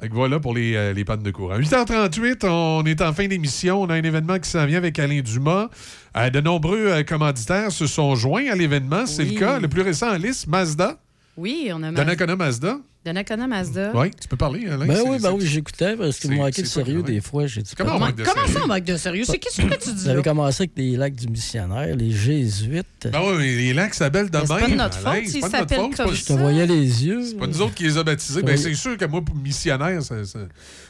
Fait 0.00 0.08
que 0.08 0.14
voilà 0.14 0.40
pour 0.40 0.54
les, 0.54 0.74
euh, 0.74 0.92
les 0.92 1.04
pannes 1.04 1.22
de 1.22 1.30
courant. 1.30 1.56
8h38, 1.58 2.46
on 2.48 2.84
est 2.84 3.00
en 3.00 3.12
fin 3.12 3.26
d'émission. 3.28 3.82
On 3.82 3.86
a 3.90 3.94
un 3.94 4.02
événement 4.02 4.38
qui 4.38 4.48
s'en 4.50 4.66
vient 4.66 4.78
avec 4.78 4.98
Alain 4.98 5.20
Dumas. 5.20 5.68
Euh, 6.16 6.30
de 6.30 6.40
nombreux 6.40 6.86
euh, 6.88 7.02
commanditaires 7.04 7.70
se 7.70 7.86
sont 7.86 8.14
joints 8.16 8.50
à 8.50 8.54
l'événement. 8.54 9.06
C'est 9.06 9.22
Oui. 9.22 9.34
le 9.34 9.40
cas. 9.40 9.58
Le 9.60 9.68
plus 9.68 9.82
récent 9.82 10.10
en 10.10 10.16
liste, 10.16 10.46
Mazda. 10.48 10.98
Oui, 11.36 11.70
on 11.72 11.82
a 11.82 11.92
Donnacona 11.92 12.36
Mazda. 12.36 12.78
Donnacona 13.04 13.46
Mazda. 13.46 13.92
Oui, 13.94 14.10
tu 14.18 14.26
peux 14.28 14.36
parler, 14.36 14.66
Alain. 14.66 14.86
Ben 14.86 15.02
oui, 15.06 15.18
ben 15.20 15.32
oui, 15.32 15.46
j'écoutais 15.46 15.94
parce 15.94 16.24
me 16.24 16.36
manquait 16.36 16.52
c'est 16.56 16.62
de 16.62 16.66
sérieux 16.68 17.02
des 17.02 17.20
fois. 17.20 17.46
J'ai 17.46 17.60
dit, 17.60 17.72
Comment 17.76 17.90
on 17.90 17.92
comment- 17.94 18.06
manque 18.06 18.16
de 18.16 18.22
Comment 18.24 18.34
sérieux? 18.46 18.54
ça, 18.54 18.60
on 18.64 18.66
manque 18.68 18.84
de 18.84 18.96
sérieux? 18.96 19.24
C'est 19.26 19.38
qu'est-ce 19.38 19.60
que 19.60 19.74
tu 19.84 19.92
dis 19.92 20.02
Vous 20.04 20.08
avez 20.08 20.22
commencé 20.22 20.62
avec 20.62 20.70
les 20.76 20.96
lacs 20.96 21.14
du 21.14 21.28
missionnaire, 21.28 21.94
les 21.94 22.10
jésuites. 22.10 22.86
Ben 23.12 23.20
oui, 23.22 23.34
mais 23.38 23.56
les 23.56 23.74
lacs 23.74 23.92
s'appellent 23.92 24.30
de 24.30 24.38
Mais 24.38 24.46
c'est 24.46 24.52
même. 24.54 24.62
pas 24.62 24.68
de 24.70 24.74
notre 24.76 24.98
faute 24.98 25.12
c'est 25.24 25.30
s'ils 25.30 25.40
pas 25.42 25.48
de 25.48 25.52
notre 25.52 25.68
s'appellent 25.68 25.78
faute, 25.84 25.90
c'est 25.92 26.02
comme 26.02 26.10
pas- 26.12 26.16
Je 26.16 26.24
te 26.24 26.32
voyais 26.32 26.66
les 26.66 27.04
yeux. 27.06 27.26
C'est 27.26 27.36
pas 27.36 27.46
nous 27.46 27.60
autres 27.60 27.74
qui 27.74 27.82
les 27.82 27.98
a 27.98 28.02
baptisés. 28.04 28.42
Ben, 28.42 28.56
c'est 28.56 28.74
sûr 28.74 28.96
que 28.96 29.04
moi, 29.04 29.20
pour 29.22 29.36
missionnaire, 29.36 30.02
ça, 30.02 30.24
ça, 30.24 30.38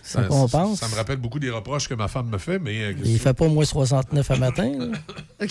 Ça 0.05 0.23
compense. 0.23 0.79
ça 0.79 0.89
me 0.89 0.95
rappelle 0.95 1.17
beaucoup 1.17 1.41
des 1.41 1.51
reproches 1.51 1.89
que 1.89 1.95
ma 1.95 2.07
femme 2.07 2.29
me 2.29 2.39
fait, 2.39 2.61
mais. 2.61 2.81
euh, 2.85 2.93
Il 3.05 3.15
que- 3.19 3.23
fait 3.25 3.35
pas 3.35 3.49
moins 3.49 3.65
69 3.65 4.31
à 4.31 4.37
matin. 4.37 4.71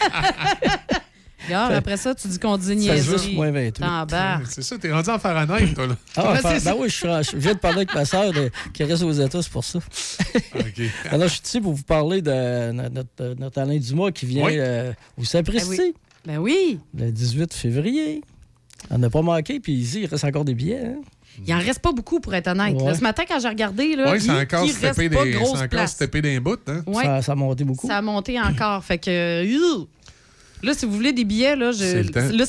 Regarde, 1.46 1.72
après 1.72 1.96
ça, 1.96 2.14
tu 2.14 2.28
dis 2.28 2.38
qu'on 2.38 2.56
dit 2.56 2.76
niaiserie. 2.76 3.00
juste 3.18 3.32
moins 3.34 3.50
28. 3.50 3.72
T'embarques. 3.80 4.46
C'est 4.48 4.62
ça, 4.62 4.78
t'es 4.78 4.92
rendu 4.92 5.08
en 5.10 5.18
Fahrenheit, 5.18 5.72
toi, 5.74 5.86
là. 5.86 5.96
Ah, 6.16 6.32
Ouais, 6.32 6.38
ben 6.42 6.58
ça. 6.60 6.76
oui, 6.76 6.88
je, 6.88 6.94
suis 6.94 7.08
je 7.32 7.36
viens 7.36 7.54
de 7.54 7.58
parler 7.58 7.78
avec 7.78 7.94
ma 7.94 8.04
soeur 8.04 8.32
qui 8.74 8.84
reste 8.84 9.02
aux 9.02 9.12
États, 9.12 9.42
c'est 9.42 9.52
pour 9.52 9.64
ça. 9.64 9.78
OK. 9.78 10.82
Alors, 11.10 11.28
je 11.28 11.32
suis 11.34 11.42
ici 11.44 11.60
pour 11.60 11.72
vous 11.74 11.82
parler 11.82 12.22
de 12.22 12.72
no- 12.72 12.88
notre, 12.88 13.34
notre 13.38 13.60
Alain 13.60 13.78
Dumas 13.78 14.10
qui 14.10 14.26
vient 14.26 14.44
Oui. 14.46 14.54
euh, 14.58 14.92
au 15.18 15.24
Sapristi 15.24 15.68
Ben 15.68 15.78
oui. 15.78 15.94
Ben 16.24 16.38
oui. 16.38 16.80
le 17.06 17.10
18 17.12 17.54
février. 17.54 18.22
On 18.90 18.98
n'a 18.98 19.10
pas 19.10 19.22
manqué, 19.22 19.60
puis 19.60 19.72
ici, 19.74 20.00
il 20.02 20.06
reste 20.06 20.24
encore 20.24 20.44
des 20.44 20.54
billets. 20.54 20.84
hein. 20.84 21.00
Il 21.46 21.54
en 21.54 21.58
reste 21.58 21.78
pas 21.80 21.92
beaucoup, 21.92 22.18
pour 22.20 22.34
être 22.34 22.48
honnête. 22.48 22.74
Ouais. 22.76 22.86
Là, 22.88 22.94
ce 22.94 23.02
matin, 23.02 23.22
quand 23.26 23.38
j'ai 23.40 23.48
regardé, 23.48 23.94
là, 23.94 24.10
Oui, 24.10 24.18
il, 24.18 24.22
c'est 24.22 24.30
encore 24.30 24.64
il 24.64 24.72
se 24.72 24.80
reste 24.80 24.96
taper 24.96 25.08
pas 25.10 25.24
des, 25.24 25.30
grosse 25.32 25.50
c'est 25.50 25.56
encore 25.64 25.68
place. 25.68 25.98
d'un 25.98 26.40
bout, 26.40 26.58
hein? 26.68 26.82
Ouais. 26.86 27.04
Ça, 27.04 27.22
ça 27.22 27.32
a 27.32 27.34
monté 27.36 27.64
beaucoup. 27.64 27.86
Ça 27.86 27.98
a 27.98 28.02
monté 28.02 28.40
encore. 28.40 28.82
Fait 28.84 28.98
que... 28.98 29.10
euh, 29.10 29.44
Là, 30.62 30.74
si 30.74 30.84
vous 30.86 30.92
voulez 30.92 31.12
des 31.12 31.24
billets, 31.24 31.56
là, 31.56 31.72
je, 31.72 32.02
le 32.02 32.36
là 32.36 32.44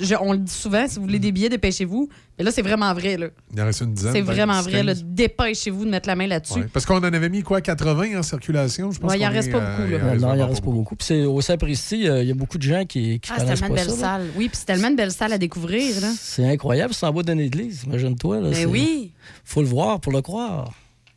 je- 0.00 0.14
on 0.20 0.32
le 0.32 0.38
dit 0.38 0.52
souvent, 0.52 0.86
si 0.88 0.96
vous 0.96 1.02
voulez 1.02 1.18
des 1.18 1.32
billets, 1.32 1.48
dépêchez-vous. 1.48 2.08
Mais 2.38 2.44
là, 2.44 2.50
c'est 2.52 2.62
vraiment 2.62 2.92
vrai. 2.94 3.16
Là. 3.16 3.28
Il 3.54 3.60
en 3.60 3.64
reste 3.64 3.80
une 3.80 3.94
dizaine. 3.94 4.12
C'est 4.12 4.20
vraiment 4.20 4.60
10, 4.62 4.68
vrai. 4.68 4.82
Là, 4.82 4.92
15. 4.92 5.04
dépêchez-vous 5.04 5.84
de 5.86 5.90
mettre 5.90 6.06
la 6.08 6.16
main 6.16 6.26
là-dessus. 6.26 6.60
Ouais, 6.60 6.68
Parce 6.72 6.84
qu'on 6.84 6.96
en 6.98 7.02
avait 7.02 7.28
mis 7.30 7.42
quoi, 7.42 7.60
80 7.62 8.18
en 8.18 8.22
circulation, 8.22 8.90
je 8.92 9.00
pense. 9.00 9.10
Ouais, 9.10 9.18
il 9.18 9.24
en 9.24 9.28
qu'on 9.28 9.34
reste 9.34 9.48
est, 9.48 9.52
pas 9.52 9.60
beaucoup, 9.76 9.90
là. 9.90 9.98
non, 9.98 10.12
il 10.14 10.24
en 10.24 10.28
vraiment 10.28 10.46
reste 10.48 10.64
pas 10.64 10.70
beaucoup. 10.70 10.96
Puis 10.96 11.24
au 11.24 11.40
Sapristi, 11.40 12.06
euh, 12.08 12.22
il 12.22 12.28
y 12.28 12.30
a 12.30 12.34
beaucoup 12.34 12.58
de 12.58 12.62
gens 12.62 12.84
qui, 12.84 13.20
qui 13.20 13.30
Ah, 13.30 13.36
c'est 13.38 13.44
connaissent 13.44 13.60
tellement 13.60 13.74
pas 13.74 13.80
une 13.82 13.86
belle 13.88 13.96
ça. 13.96 14.00
là. 14.18 14.18
salle. 14.18 14.26
Oui, 14.36 14.48
puis 14.48 14.58
c'est 14.58 14.66
tellement 14.66 14.88
une 14.88 14.96
belle 14.96 15.12
salle 15.12 15.32
à 15.32 15.38
découvrir. 15.38 15.94
C'est 16.20 16.46
incroyable, 16.46 16.92
c'est 16.94 17.06
en 17.06 17.12
bas 17.12 17.22
d'une 17.22 17.40
église, 17.40 17.84
imagine-toi. 17.86 18.52
c'est- 18.52 18.66
oui. 18.66 19.12
Faut 19.44 19.62
le 19.62 19.68
voir 19.68 20.00
pour 20.00 20.12
le 20.12 20.20
croire. 20.22 20.72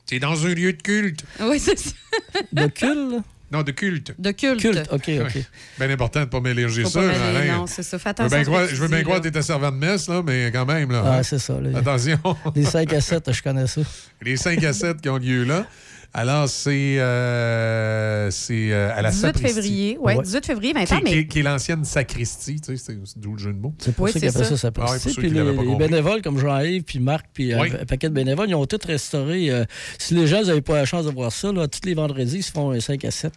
C'est 0.05 0.19
dans 0.19 0.45
un 0.45 0.53
lieu 0.55 0.73
de 0.73 0.81
culte. 0.81 1.23
Oui, 1.41 1.59
c'est 1.59 1.77
ça. 1.77 1.91
De 2.53 2.65
culte? 2.67 3.23
Non, 3.51 3.63
de 3.63 3.71
culte. 3.71 4.13
De 4.19 4.31
culte. 4.31 4.59
Culte, 4.61 4.87
OK, 4.91 5.09
OK. 5.21 5.37
Bien 5.79 5.89
important 5.89 6.19
de 6.19 6.25
ne 6.25 6.29
pas 6.29 6.39
mélanger 6.39 6.83
Faut 6.83 6.89
ça. 6.89 6.99
pas 7.01 7.07
mêler, 7.07 7.19
Alain. 7.47 7.57
non, 7.57 7.67
c'est 7.67 7.81
ça. 7.83 7.97
Fais 7.97 8.09
Je 8.17 8.23
veux 8.23 8.25
attention 8.25 8.37
bien 8.37 8.43
croire, 8.45 8.63
que 8.65 8.69
tu 8.69 8.75
je 8.75 8.81
veux 8.81 8.87
dis, 8.87 8.93
bien 8.93 9.03
croire 9.03 9.17
que 9.19 9.23
t'étais 9.23 9.41
servant 9.41 9.71
de 9.71 9.77
messe, 9.77 10.07
là, 10.07 10.21
mais 10.25 10.51
quand 10.53 10.65
même. 10.65 10.91
Là, 10.91 11.03
Ah, 11.05 11.17
hein. 11.17 11.23
c'est 11.23 11.39
ça. 11.39 11.59
là. 11.59 11.77
Attention. 11.79 12.19
Les 12.55 12.63
5 12.65 12.93
à 12.93 13.01
7, 13.01 13.31
je 13.31 13.41
connais 13.41 13.67
ça. 13.67 13.81
Les 14.21 14.37
5 14.37 14.63
à 14.63 14.73
7 14.73 15.01
qui 15.01 15.09
ont 15.09 15.17
lieu 15.17 15.43
là. 15.45 15.65
Alors, 16.13 16.49
c'est 16.49 16.99
euh, 16.99 18.31
c'est 18.31 18.71
euh, 18.71 18.91
à 18.95 19.01
la 19.03 19.11
18 19.11 19.21
sacristie. 19.21 19.53
février. 19.53 19.97
Ouais, 19.99 20.17
18 20.21 20.45
février, 20.45 20.73
20 20.73 20.85
Qui, 20.85 20.93
ans, 20.93 20.97
qui- 20.97 21.03
mais 21.15 21.27
qui 21.27 21.39
est 21.39 21.43
l'ancienne 21.43 21.85
sacristie, 21.85 22.59
tu 22.59 22.75
sais, 22.77 22.97
c'est 23.05 23.19
d'où 23.19 23.33
le 23.33 23.37
jeu 23.37 23.53
de 23.53 23.59
mots. 23.59 23.73
C'est 23.77 23.93
pour 23.93 24.05
Oui, 24.05 24.11
ça 24.11 24.17
appellent 24.17 24.31
ça. 24.31 24.57
ça. 24.57 24.71
Ah 24.79 24.91
ouais, 24.91 24.97
puis 25.15 25.29
les, 25.29 25.43
les 25.43 25.75
bénévoles 25.75 26.21
comme 26.23 26.39
Jean-Yves, 26.39 26.83
puis 26.83 26.99
Marc, 26.99 27.27
puis 27.33 27.53
euh, 27.53 27.61
Oui. 27.61 27.69
un 27.79 27.85
paquet 27.85 28.09
de 28.09 28.13
bénévoles, 28.15 28.49
ils 28.49 28.55
ont 28.55 28.65
tous 28.65 28.83
restauré. 28.87 29.51
euh, 29.51 29.65
si 29.99 30.15
les 30.15 30.25
gens 30.25 30.41
n'avaient 30.41 30.61
pas 30.61 30.77
la 30.77 30.85
chance 30.85 31.05
de 31.05 31.11
voir 31.11 31.31
ça, 31.31 31.51
là, 31.51 31.67
tous 31.67 31.81
les 31.87 31.93
vendredis, 31.93 32.37
ils 32.37 32.43
se 32.43 32.51
font 32.51 32.71
un 32.71 32.79
5 32.79 33.05
à 33.05 33.11
7. 33.11 33.31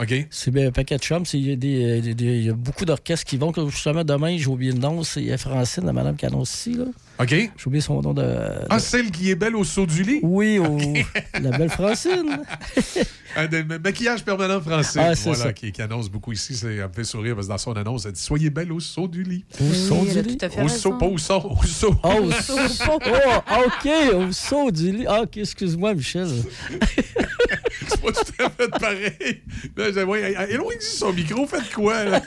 OK. 0.00 0.14
C'est 0.30 0.50
bien 0.50 0.68
un 0.68 0.72
paquet 0.72 0.96
de 0.96 1.02
chums. 1.02 1.26
c'est- 1.26 1.38
Il 1.38 1.62
y, 1.64 2.44
y 2.44 2.48
a 2.50 2.54
beaucoup 2.54 2.84
d'orchestres 2.86 3.24
qui 3.26 3.36
vont. 3.36 3.52
Comme 3.52 3.70
justement, 3.70 4.02
demain, 4.02 4.36
j'ai 4.38 4.46
oublié 4.46 4.72
le 4.72 4.78
nom. 4.78 5.02
C'est 5.04 5.36
Francine, 5.36 5.84
la 5.84 5.92
madame 5.92 6.16
qui 6.16 6.24
annonce 6.26 6.54
ici. 6.54 6.72
Là. 6.74 6.86
OK. 7.20 7.28
J'ai 7.30 7.50
oublié 7.66 7.80
son 7.82 8.00
nom 8.00 8.14
de. 8.14 8.22
de- 8.22 8.66
Ah, 8.70 8.78
celle 8.78 9.10
qui 9.10 9.30
est 9.30 9.34
belle 9.34 9.54
au 9.56 9.64
saut 9.64 9.86
du 9.86 10.02
lit? 10.02 10.20
Oui, 10.22 10.58
au- 10.58 10.78
la 11.40 11.56
belle 11.56 11.68
Francine. 11.70 12.40
Un 13.36 13.46
maquillage 13.78 14.24
permanent 14.24 14.60
français. 14.60 14.98
Ah, 15.00 15.14
c'est 15.14 15.28
voilà, 15.28 15.44
ça. 15.44 15.52
Qui, 15.52 15.70
qui 15.70 15.80
annonce 15.82 16.08
beaucoup 16.10 16.32
ici. 16.32 16.58
Elle 16.64 16.82
me 16.88 16.92
fait 16.92 17.04
sourire 17.04 17.34
parce 17.36 17.46
que 17.46 17.52
dans 17.52 17.58
son 17.58 17.72
annonce, 17.74 18.04
elle 18.06 18.12
dit 18.12 18.20
Soyez 18.20 18.50
belle 18.50 18.72
au 18.72 18.80
saut 18.80 19.06
du 19.06 19.22
lit. 19.22 19.44
Au 19.60 19.64
elle 19.64 20.22
du 20.24 20.30
lit? 20.30 20.36
tout 20.36 20.46
à 20.46 20.48
fait 20.48 20.62
Au 20.62 20.68
saut, 20.68 20.94
pas 20.94 21.06
au 21.06 21.16
son, 21.18 21.56
au 21.60 21.64
saut. 21.64 21.94
Ah, 22.02 22.16
au 22.16 22.30
saut. 22.32 22.58
Oh, 22.88 23.56
OK, 23.66 23.90
au 24.14 24.32
saut 24.32 24.70
du 24.72 24.90
lit. 24.90 25.04
Ah, 25.08 25.20
OK, 25.22 25.36
excuse-moi, 25.36 25.94
Michel. 25.94 26.26
C'est 27.88 28.00
pas 28.00 28.12
tout 28.12 28.44
à 28.44 28.50
fait 28.50 28.68
pareil. 28.68 29.42
Là, 29.76 29.92
j'ai- 29.92 30.04
ouais, 30.04 30.34
éloigne 30.50 30.80
son 30.80 31.12
micro, 31.12 31.46
faites 31.46 31.72
quoi? 31.72 32.04
Là? 32.04 32.22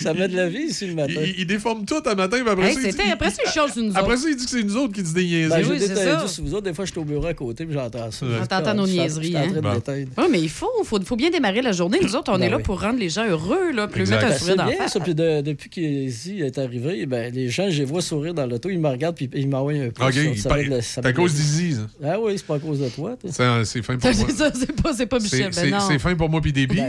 Ça 0.00 0.14
met 0.14 0.28
de 0.28 0.36
la 0.36 0.48
vie 0.48 0.64
ici 0.68 0.86
le 0.86 0.94
matin. 0.94 1.12
Il, 1.24 1.40
il 1.40 1.46
déforme 1.46 1.84
tout 1.84 2.02
un 2.04 2.14
matin, 2.14 2.38
puis 2.40 2.48
après 2.50 2.68
Hey, 2.68 2.74
ça, 2.74 2.80
il 2.84 2.94
dit- 2.94 3.00
après 3.12 3.30
ça, 3.30 3.42
il 3.46 3.50
change 3.50 3.72
sur 3.72 3.82
nous 3.82 3.90
Après 3.96 4.12
autres. 4.12 4.22
ça, 4.22 4.28
il 4.30 4.36
dit 4.36 4.44
que 4.44 4.50
c'est 4.50 4.62
nous 4.62 4.76
autres 4.76 4.92
qui 4.92 5.02
disent 5.02 5.14
des 5.14 5.24
niaiseries. 5.24 5.62
Ben, 5.62 5.70
oui, 5.70 5.76
c'est 5.80 5.94
ça. 5.94 6.24
vous 6.42 6.54
autres. 6.54 6.64
Des 6.64 6.74
fois, 6.74 6.84
je 6.84 6.90
suis 6.90 7.00
au 7.00 7.04
bureau 7.04 7.26
à 7.26 7.34
côté 7.34 7.64
puis 7.64 7.74
j'entends 7.74 8.10
ça. 8.10 8.26
On 8.42 8.46
t'entend 8.46 8.74
nos 8.74 8.86
niaiseries, 8.86 9.32
Je 9.32 9.36
suis 9.36 9.36
en 9.36 9.60
train 9.60 9.60
de 9.60 10.02
hein. 10.02 10.04
Oui, 10.18 10.24
mais 10.30 10.40
il 10.40 10.48
faut, 10.48 10.68
faut, 10.84 11.00
faut 11.02 11.16
bien 11.16 11.30
démarrer 11.30 11.62
la 11.62 11.72
journée. 11.72 11.98
Nous 12.02 12.14
autres, 12.16 12.32
on 12.32 12.38
Ben 12.38 12.44
est 12.46 12.50
là 12.50 12.56
oui. 12.58 12.62
pour 12.62 12.80
rendre 12.80 12.98
les 12.98 13.08
gens 13.08 13.26
heureux, 13.26 13.72
là, 13.72 13.88
puis 13.88 14.02
mettre 14.02 14.24
un 14.24 14.28
Ben, 14.28 14.38
sourire 14.38 14.46
c'est 14.52 14.56
dans 14.56 14.64
la 14.64 14.70
bien 14.70 14.78
face. 14.78 14.92
ça. 14.92 15.00
Puis 15.00 15.14
de- 15.14 15.40
depuis 15.40 15.70
qu'il 15.70 16.42
est 16.42 16.58
arrivé, 16.58 17.06
ben, 17.06 17.32
les 17.34 17.48
gens, 17.48 17.68
je 17.70 17.78
les 17.78 17.84
vois 17.84 18.02
sourire 18.02 18.34
dans 18.34 18.46
l'auto, 18.46 18.68
ils 18.70 18.78
me 18.78 18.88
regardent 18.88 19.16
puis 19.16 19.28
ils 19.34 19.48
m'envoient 19.48 19.72
un 19.72 19.90
pouce. 19.90 20.06
OK, 20.06 20.80
c'est 20.82 21.06
à 21.06 21.12
cause 21.12 21.34
d'Izzy, 21.34 21.74
ça. 21.74 21.80
Ah 22.04 22.20
oui, 22.20 22.32
c'est 22.36 22.46
pas 22.46 22.56
à 22.56 22.58
cause 22.58 22.80
de 22.80 22.88
toi. 22.88 23.16
toi. 23.20 23.64
C'est 23.64 23.82
fin 23.82 23.96
pour 23.96 24.10
moi. 24.14 24.26
C'est 24.54 24.72
pas, 24.82 24.92
c'est 24.94 25.06
pas 25.06 25.20
C'est 25.20 25.36
Michel. 25.36 25.54
c'est- 25.54 25.70
Ben 25.70 25.98
fin 25.98 26.14
pour 26.14 26.28
moi 26.28 26.40
puis 26.40 26.52
des 26.52 26.66
billes. 26.66 26.84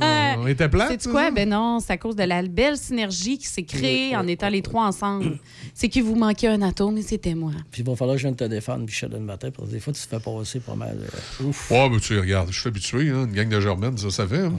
Ah. 0.00 0.36
On 0.38 0.46
était 0.46 0.68
plate. 0.68 0.96
C'est 1.00 1.10
quoi? 1.10 1.30
Ben 1.30 1.48
non, 1.48 1.78
c'est 1.80 1.92
à 1.92 1.96
cause 1.98 2.16
de 2.16 2.22
la 2.22 2.35
belle 2.42 2.76
synergie 2.76 3.38
qui 3.38 3.46
s'est 3.46 3.62
créée 3.64 4.14
en 4.16 4.26
étant 4.26 4.48
les 4.48 4.62
trois 4.62 4.84
ensemble. 4.86 5.38
C'est 5.74 5.88
qu'il 5.88 6.02
vous 6.04 6.14
manquait 6.16 6.48
un 6.48 6.62
atome 6.62 6.98
et 6.98 7.02
c'était 7.02 7.34
moi. 7.34 7.52
Puis 7.70 7.82
il 7.82 7.86
va 7.86 7.96
falloir 7.96 8.16
que 8.16 8.20
je 8.22 8.26
vienne 8.26 8.36
te 8.36 8.44
défendre, 8.44 8.84
Michel, 8.84 9.10
le 9.10 9.18
matin, 9.20 9.50
parce 9.50 9.68
que 9.68 9.74
des 9.74 9.80
fois, 9.80 9.92
tu 9.92 10.00
te 10.02 10.06
fais 10.08 10.20
passer 10.20 10.60
pas 10.60 10.74
mal. 10.74 10.98
euh, 11.40 11.44
ouf. 11.44 11.70
Ouais, 11.70 11.88
mais 11.88 11.98
tu 12.00 12.14
sais, 12.14 12.20
regarde, 12.20 12.48
je 12.50 12.58
suis 12.60 12.68
habitué, 12.68 13.10
hein, 13.10 13.26
une 13.26 13.32
gang 13.32 13.48
de 13.48 13.60
germaines, 13.60 13.98
ça, 13.98 14.10
ça 14.10 14.26
fait. 14.26 14.40
Hein? 14.40 14.52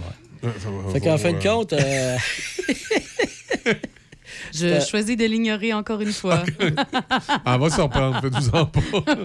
Euh, 0.44 0.52
faut- 0.60 0.90
Fait 0.92 1.00
qu'en 1.02 1.18
faut, 1.18 1.24
fin 1.24 1.32
de 1.32 1.38
euh, 1.38 1.42
compte, 1.56 1.74
euh, 1.74 2.18
Je 4.54 4.66
Euh, 4.66 4.82
choisis 4.82 5.16
de 5.18 5.26
l'ignorer 5.26 5.74
encore 5.74 6.02
une 6.02 6.12
fois. 6.12 6.44
On 7.46 7.58
va 7.58 7.70
s'en 7.70 7.84
reprendre, 7.84 8.20
faites-vous 8.22 8.50
en 8.56 8.66
pas. 8.66 8.80
ben, 9.06 9.16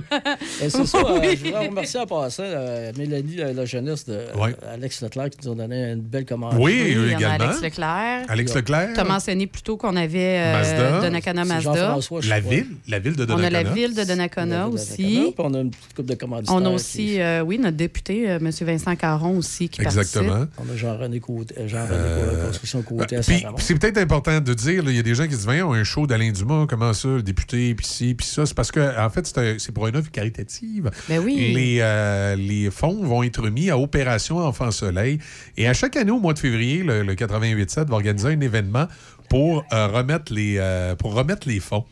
c'est 0.69 0.87
ça. 0.87 0.99
euh, 0.99 1.19
Oui. 1.21 1.37
je 1.39 1.45
voudrais 1.47 1.67
remercier 1.69 2.01
en 2.01 2.07
passant 2.07 2.43
euh, 2.45 2.93
Mélanie, 2.97 3.37
euh, 3.41 3.53
la 3.53 3.65
jeunesse 3.65 4.05
de 4.07 4.15
Ouais. 4.37 4.55
euh, 4.63 4.75
Alex 4.75 5.03
Leclerc, 5.03 5.31
qui 5.31 5.47
nous 5.47 5.53
a 5.53 5.57
donné 5.57 5.93
une 5.93 6.01
belle 6.01 6.25
commande. 6.25 6.55
Oui, 6.59 6.63
Oui, 6.85 6.95
eux 6.97 7.07
il 7.07 7.13
y 7.13 7.15
en 7.15 7.31
a 7.31 7.35
également. 7.35 7.45
Alex 7.47 7.63
Leclerc. 7.63 8.25
Alex 8.29 8.55
Leclerc. 8.55 8.91
Tu 8.95 9.01
as 9.01 9.05
mentionné 9.05 9.47
plus 9.47 9.63
tôt 9.63 9.77
qu'on 9.77 9.97
avait 9.97 10.39
euh, 10.39 10.53
Mazda. 10.53 11.01
Donnacona 11.01 11.45
Mazda. 11.45 11.97
La 12.29 12.41
ville, 12.41 12.67
la 12.89 12.99
ville 12.99 13.17
de 13.17 13.23
On 13.23 13.25
a 13.25 13.27
Donnacona. 13.37 13.51
la 13.51 13.71
ville 13.71 13.95
de 13.95 14.05
Donnacona 14.05 14.69
aussi. 14.69 14.95
Puis 15.25 15.35
on 15.39 15.55
a 15.55 15.61
une 15.61 15.71
petite 15.71 15.95
coupe 15.95 16.07
de 16.07 16.15
commanditaires. 16.15 16.55
On 16.55 16.65
a 16.65 16.69
qui- 16.69 16.75
aussi, 16.75 17.21
euh, 17.21 17.43
oui, 17.43 17.59
notre 17.59 17.77
député, 17.77 18.31
euh, 18.31 18.39
M. 18.39 18.51
Vincent 18.63 18.97
Caron 18.97 19.37
aussi, 19.39 19.69
qui 19.69 19.83
Exactement. 19.83 20.47
On 20.59 20.73
a 20.73 20.77
Jean-René 20.77 21.21
Côté, 21.21 21.55
euh, 21.59 21.69
Jean-René 21.69 22.45
construction 22.47 22.83
Côté 22.83 23.17
c'est 23.59 23.75
peut-être 23.79 23.99
important 23.99 24.41
de 24.41 24.55
dire, 24.55 24.83
il 24.87 24.97
y 24.97 24.99
a 24.99 25.03
des 25.03 25.12
gens 25.15 25.25
qui 25.25 25.31
disent, 25.31 25.45
voyons, 25.45 25.73
un 25.73 25.85
show 25.85 26.07
d'Alain 26.07 26.31
Dumas, 26.31 26.67
comment 26.69 26.93
ça, 26.93 27.09
le 27.09 27.23
député, 27.23 27.75
puis 27.75 27.87
ci, 27.87 28.15
puis 28.15 28.27
ça. 28.27 28.47
C'est 28.47 28.55
parce 28.55 28.71
que, 28.71 28.99
en 28.99 29.11
fait, 29.11 29.27
c'est 29.59 29.73
pour 29.73 29.87
une 29.87 29.97
œuvre 29.97 30.11
caritative. 30.11 30.91
Ben 31.09 31.19
oui. 31.19 31.53
Les, 31.55 31.79
euh, 31.81 32.37
les 32.37 32.71
fonds 32.71 33.05
vont 33.05 33.23
être 33.23 33.49
mis 33.49 33.71
à 33.71 33.79
Opération 33.79 34.39
Enfant 34.39 34.71
Soleil. 34.71 35.19
Et 35.57 35.69
à 35.69 35.75
chaque 35.75 35.97
année, 35.97 36.11
au 36.11 36.21
mois 36.21 36.35
de 36.35 36.39
février, 36.39 36.83
le, 36.83 37.03
le 37.03 37.15
88-7 37.15 37.87
va 37.89 37.95
organiser 37.95 38.29
un 38.29 38.41
événement 38.41 38.87
pour, 39.29 39.65
euh, 39.73 39.89
remettre, 39.89 40.33
les, 40.33 40.57
euh, 40.59 40.95
pour 40.95 41.15
remettre 41.15 41.49
les 41.49 41.61
fonds. 41.61 41.85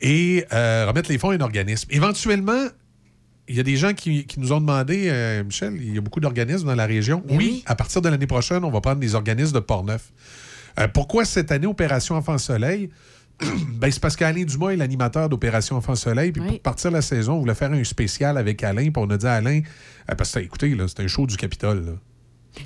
Et 0.00 0.44
remettre 0.50 1.10
les 1.10 1.18
fonds 1.18 1.30
à 1.30 1.34
un 1.34 1.40
organisme. 1.40 1.88
Éventuellement, 1.90 2.66
il 3.48 3.56
y 3.56 3.60
a 3.60 3.62
des 3.62 3.76
gens 3.76 3.92
qui, 3.92 4.26
qui 4.26 4.40
nous 4.40 4.52
ont 4.52 4.60
demandé, 4.60 5.08
euh, 5.08 5.44
Michel, 5.44 5.76
il 5.76 5.94
y 5.94 5.98
a 5.98 6.00
beaucoup 6.00 6.20
d'organismes 6.20 6.66
dans 6.66 6.74
la 6.74 6.86
région. 6.86 7.22
Ben 7.26 7.36
oui, 7.36 7.46
oui. 7.46 7.62
à 7.66 7.74
partir 7.74 8.00
de 8.00 8.08
l'année 8.08 8.26
prochaine, 8.26 8.64
on 8.64 8.70
va 8.70 8.80
prendre 8.80 9.00
des 9.00 9.14
organismes 9.14 9.54
de 9.54 9.60
Portneuf. 9.60 10.12
Euh, 10.78 10.88
pourquoi 10.88 11.24
cette 11.24 11.52
année 11.52 11.66
Opération 11.66 12.16
Enfant 12.16 12.38
Soleil? 12.38 12.90
ben, 13.78 13.90
c'est 13.90 14.00
parce 14.00 14.14
qu'Alain 14.16 14.44
Dumas 14.44 14.70
est 14.70 14.76
l'animateur 14.76 15.28
d'Opération 15.28 15.76
Enfant 15.76 15.94
Soleil. 15.94 16.32
Puis 16.32 16.42
Oui. 16.42 16.48
pour 16.48 16.60
partir 16.60 16.90
la 16.90 17.02
saison, 17.02 17.34
on 17.34 17.40
voulait 17.40 17.54
faire 17.54 17.72
un 17.72 17.82
spécial 17.84 18.38
avec 18.38 18.62
Alain. 18.62 18.84
Puis 18.90 18.92
on 18.96 19.10
a 19.10 19.16
dit 19.16 19.26
à 19.26 19.34
Alain, 19.34 19.60
euh, 20.10 20.14
parce 20.14 20.32
que 20.32 20.38
écoutez, 20.40 20.74
là, 20.74 20.86
c'est 20.88 21.00
un 21.02 21.06
show 21.08 21.26
du 21.26 21.36
Capitole. 21.36 21.84
là. 21.86 21.92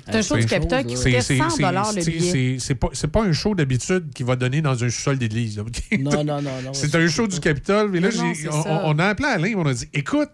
C'est 0.05 0.15
un 0.17 0.21
show 0.21 0.37
du 0.37 0.45
Capitole 0.45 0.85
qui 0.85 0.95
C'est- 0.97 1.09
coûtait 1.09 1.21
c'est- 1.21 1.37
100 1.37 1.49
c'est- 1.49 1.63
le 1.63 2.05
billet. 2.05 2.57
c'est- 2.59 3.07
pas, 3.07 3.23
un 3.23 3.31
show 3.33 3.55
d'habitude 3.55 4.11
qui 4.13 4.21
va 4.21 4.35
donner 4.35 4.61
dans 4.61 4.83
un 4.83 4.89
sous-sol 4.89 5.17
d'église. 5.17 5.57
Non, 5.99 6.23
non, 6.23 6.23
non, 6.23 6.41
non. 6.63 6.71
C'est 6.73 6.93
un 6.93 7.07
show 7.07 7.25
du 7.25 7.39
Capitole. 7.39 7.89
Mais 7.89 7.99
là, 7.99 8.09
on 8.83 8.99
a 8.99 9.05
appelé 9.05 9.27
Alain, 9.29 9.53
on 9.57 9.65
a 9.65 9.73
dit 9.73 9.87
écoute, 9.91 10.29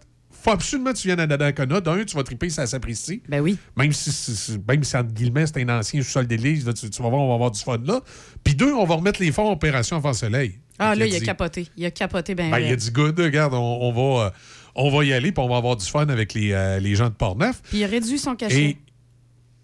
faut 0.46 0.52
absolument 0.52 0.92
que 0.92 0.98
tu 0.98 1.08
viennes 1.08 1.20
à 1.20 1.26
Donnacona. 1.26 1.80
D'un, 1.80 2.04
tu 2.04 2.16
vas 2.16 2.22
triper, 2.22 2.48
ça 2.50 2.66
s'apprécie. 2.66 3.22
Ben 3.28 3.40
oui. 3.40 3.58
Même 3.76 3.92
si, 3.92 4.58
même 4.68 4.84
si 4.84 4.96
entre 4.96 5.12
guillemets, 5.12 5.46
c'est 5.46 5.60
un 5.62 5.78
ancien 5.78 6.00
sous-sol 6.02 6.26
d'église, 6.26 6.66
là, 6.66 6.72
tu, 6.72 6.88
tu 6.88 7.02
vas 7.02 7.08
voir, 7.08 7.20
on 7.22 7.28
va 7.28 7.34
avoir 7.34 7.50
du 7.50 7.60
fun 7.60 7.78
là. 7.84 8.00
Puis 8.44 8.54
deux, 8.54 8.72
on 8.72 8.84
va 8.84 8.94
remettre 8.96 9.20
les 9.20 9.32
fonds 9.32 9.48
en 9.48 9.52
Opération 9.52 9.96
Enfant 9.96 10.12
Soleil. 10.12 10.58
Ah, 10.78 10.94
là, 10.94 11.06
il 11.06 11.14
a 11.14 11.18
dit- 11.18 11.24
capoté. 11.26 11.68
Il 11.76 11.84
a 11.84 11.90
capoté 11.90 12.34
ben 12.34 12.50
ben, 12.50 12.58
il 12.58 12.64
a 12.64 12.68
raide. 12.68 12.78
dit 12.78 12.90
good, 12.90 13.18
regarde, 13.18 13.54
on, 13.54 13.58
on 13.58 13.92
va, 13.92 14.26
euh, 14.26 14.30
on 14.74 14.90
va 14.90 15.04
y 15.04 15.12
aller, 15.12 15.32
puis 15.32 15.42
on 15.42 15.48
va 15.48 15.56
avoir 15.56 15.76
du 15.76 15.86
fun 15.86 16.06
avec 16.08 16.34
les, 16.34 16.52
euh, 16.52 16.78
les 16.78 16.94
gens 16.94 17.08
de 17.08 17.14
Portneuf. 17.14 17.62
Puis 17.62 17.78
il 17.78 17.84
a 17.84 17.86
réduit 17.86 18.18
son 18.18 18.36
cachet. 18.36 18.62
Et 18.62 18.76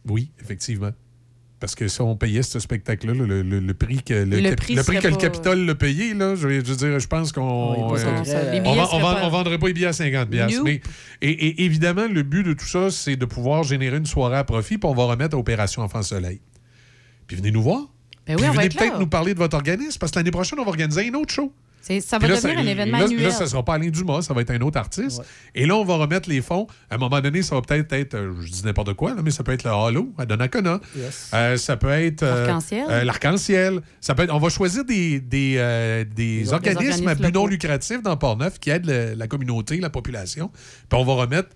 oui, 0.08 0.30
effectivement. 0.40 0.90
Parce 1.62 1.76
que 1.76 1.86
si 1.86 2.00
on 2.00 2.16
payait 2.16 2.42
ce 2.42 2.58
spectacle-là, 2.58 3.12
le, 3.14 3.42
le- 3.42 3.60
le 3.60 3.74
prix 3.74 4.02
que 4.02 4.14
le, 4.14 4.36
Le 4.74 4.82
prix 4.82 4.96
que 4.96 5.06
le 5.06 5.14
Capitole 5.20 5.64
l'a 5.64 5.74
payé, 5.76 6.12
là, 6.12 6.34
je, 6.34 6.48
veux- 6.48 6.64
je 6.64 6.70
veux 6.72 6.76
dire, 6.76 6.98
je 6.98 7.06
pense 7.06 7.30
qu'on. 7.30 7.92
Oui, 7.92 8.00
euh, 8.04 8.60
on, 8.70 8.74
on, 8.96 9.00
pas- 9.00 9.20
on 9.22 9.28
vendrait 9.30 9.58
pas 9.58 9.66
les 9.68 9.72
billets 9.72 9.86
à 9.86 9.92
50 9.92 10.28
piastres. 10.28 10.56
Nope. 10.58 10.64
Mais, 10.66 10.80
et, 11.20 11.30
et 11.30 11.64
évidemment, 11.64 12.06
le 12.10 12.22
but 12.24 12.42
de 12.42 12.52
tout 12.52 12.66
ça, 12.66 12.90
c'est 12.90 13.14
de 13.14 13.24
pouvoir 13.24 13.62
générer 13.62 13.96
une 13.96 14.06
soirée 14.06 14.38
à 14.38 14.42
profit, 14.44 14.76
puis 14.76 14.90
on 14.90 14.94
va 14.94 15.04
remettre 15.04 15.36
à 15.36 15.38
Opération 15.38 15.82
Enfant 15.82 16.02
Soleil. 16.02 16.40
Puis 17.28 17.36
venez 17.36 17.52
nous 17.52 17.62
voir. 17.62 17.82
Ben 18.26 18.36
Puis 18.36 18.44
oui, 18.44 18.52
venez 18.54 18.66
être 18.66 18.76
peut-être 18.76 18.98
nous 18.98 19.06
parler 19.06 19.32
de 19.34 19.38
votre 19.38 19.54
organisme, 19.56 19.98
parce 20.00 20.10
que 20.10 20.18
l'année 20.18 20.30
prochaine, 20.32 20.58
on 20.58 20.64
va 20.64 20.70
organiser 20.70 21.08
un 21.08 21.14
autre 21.14 21.32
show. 21.32 21.52
Ça 22.00 22.18
va 22.18 22.28
là, 22.28 22.36
devenir 22.36 22.58
un 22.58 22.66
événement 22.66 22.98
là, 22.98 23.04
annuel. 23.04 23.22
Là, 23.24 23.30
ça 23.32 23.46
sera 23.46 23.64
pas 23.64 23.74
Alain 23.74 23.88
Dumas, 23.90 24.22
ça 24.22 24.32
va 24.34 24.40
être 24.42 24.50
un 24.50 24.60
autre 24.60 24.78
artiste. 24.78 25.20
Et 25.54 25.66
là, 25.66 25.74
on 25.76 25.84
va 25.84 25.96
remettre 25.96 26.28
les 26.28 26.40
fonds. 26.40 26.66
À 26.90 26.94
un 26.94 26.98
moment 26.98 27.20
donné, 27.20 27.42
ça 27.42 27.54
va 27.56 27.62
peut-être 27.62 27.92
être, 27.92 28.14
euh, 28.14 28.32
je 28.40 28.50
dis 28.50 28.64
n'importe 28.64 28.94
quoi, 28.94 29.14
là, 29.14 29.22
mais 29.22 29.30
ça 29.30 29.42
peut 29.42 29.52
être 29.52 29.64
le 29.64 29.70
Halo 29.70 30.12
à 30.16 30.24
Donnacona. 30.26 30.80
Yes. 30.96 31.30
Euh, 31.34 31.56
ça 31.56 31.76
peut 31.76 31.90
être. 31.90 32.22
euh, 32.22 32.46
L'arc-en-ciel. 32.46 32.86
euh, 32.88 33.04
L'arc-en-ciel. 33.04 33.80
Ça 34.00 34.14
peut 34.14 34.22
être- 34.22 34.34
on 34.34 34.38
va 34.38 34.48
choisir 34.48 34.84
des, 34.84 35.20
des, 35.20 36.04
des 36.14 36.42
Des 36.44 36.52
organismes, 36.52 37.08
à 37.08 37.14
but 37.14 37.34
non 37.34 37.46
lucratif 37.46 38.02
dans 38.02 38.16
Port-Neuf 38.16 38.58
qui 38.60 38.70
aident 38.70 38.86
le- 38.86 39.14
la 39.14 39.26
communauté, 39.26 39.78
la 39.80 39.90
population. 39.90 40.50
Puis 40.88 40.98
on 40.98 41.04
va 41.04 41.14
remettre 41.14 41.48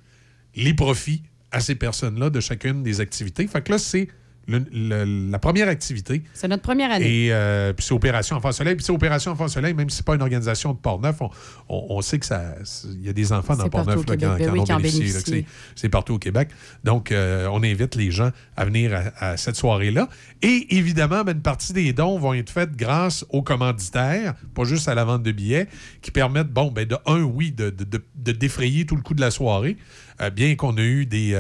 les 0.54 0.74
profits 0.74 1.22
à 1.52 1.60
ces 1.60 1.74
personnes-là 1.76 2.30
de 2.30 2.40
chacune 2.40 2.82
des 2.82 3.00
activités. 3.00 3.46
Fait 3.46 3.62
que 3.62 3.70
là, 3.72 3.78
c'est 3.78 4.08
le- 4.48 4.64
le- 4.72 5.30
la 5.30 5.38
première 5.38 5.68
activité. 5.68 6.22
C'est 6.34 6.48
notre 6.48 6.62
première 6.62 6.90
année. 6.92 7.26
Et 7.26 7.32
euh, 7.32 7.72
puis 7.72 7.84
c'est 7.84 7.94
Opération 7.94 8.36
Enfant 8.36 8.52
Soleil. 8.52 8.76
Puis 8.76 8.84
c'est 8.84 8.92
Opération 8.92 9.32
Enfant 9.32 9.48
Soleil, 9.48 9.74
même 9.74 9.90
si 9.90 9.96
c'est 9.98 10.06
pas 10.06 10.14
une 10.14 10.22
organisation 10.22 10.72
de 10.72 10.78
Port-Neuf, 10.78 11.20
on, 11.20 11.30
on- 11.68 11.86
on 11.90 12.00
sait 12.00 12.18
que 12.18 12.26
ça, 12.26 12.54
il 12.84 13.04
y 13.04 13.08
a 13.08 13.12
des 13.12 13.32
enfants 13.32 13.54
dans 13.56 13.64
Port-Neuf 13.70 14.04
qui, 14.18 14.26
en- 14.26 14.36
Ben 14.38 14.50
oui, 14.52 14.60
ont 14.60 14.64
qui 14.64 14.72
en 14.72 14.76
bénéficient. 14.82 15.46
c'est- 15.74 15.88
partout 15.88 16.14
au 16.14 16.18
Québec. 16.18 16.48
Donc, 16.84 17.10
euh, 17.12 17.48
on 17.52 17.62
invite 17.62 17.94
les 17.94 18.10
gens 18.10 18.30
à 18.56 18.64
venir 18.64 18.92
à, 19.18 19.30
à 19.32 19.36
cette 19.36 19.56
soirée-là. 19.56 20.08
Et 20.42 20.76
évidemment, 20.76 21.24
ben, 21.24 21.32
une 21.34 21.42
partie 21.42 21.72
des 21.72 21.92
dons 21.92 22.18
vont 22.18 22.34
être 22.34 22.50
faites 22.50 22.76
grâce 22.76 23.24
aux 23.30 23.42
commanditaires, 23.42 24.34
pas 24.54 24.64
juste 24.64 24.88
à 24.88 24.94
la 24.94 25.04
vente 25.04 25.22
de 25.22 25.32
billets, 25.32 25.66
qui 26.02 26.10
permettent, 26.10 26.50
bon, 26.52 26.70
ben, 26.70 26.86
de 26.86 26.96
un, 27.06 27.22
oui, 27.22 27.52
de, 27.52 27.70
de- 27.70 27.84
de- 27.84 28.04
de 28.16 28.32
défrayer 28.32 28.86
tout 28.86 28.96
le 28.96 29.02
coût 29.02 29.14
de 29.14 29.20
la 29.20 29.30
soirée, 29.30 29.76
euh, 30.20 30.30
bien 30.30 30.54
qu'on 30.54 30.76
a 30.76 30.82
eu 30.82 31.06
des. 31.06 31.34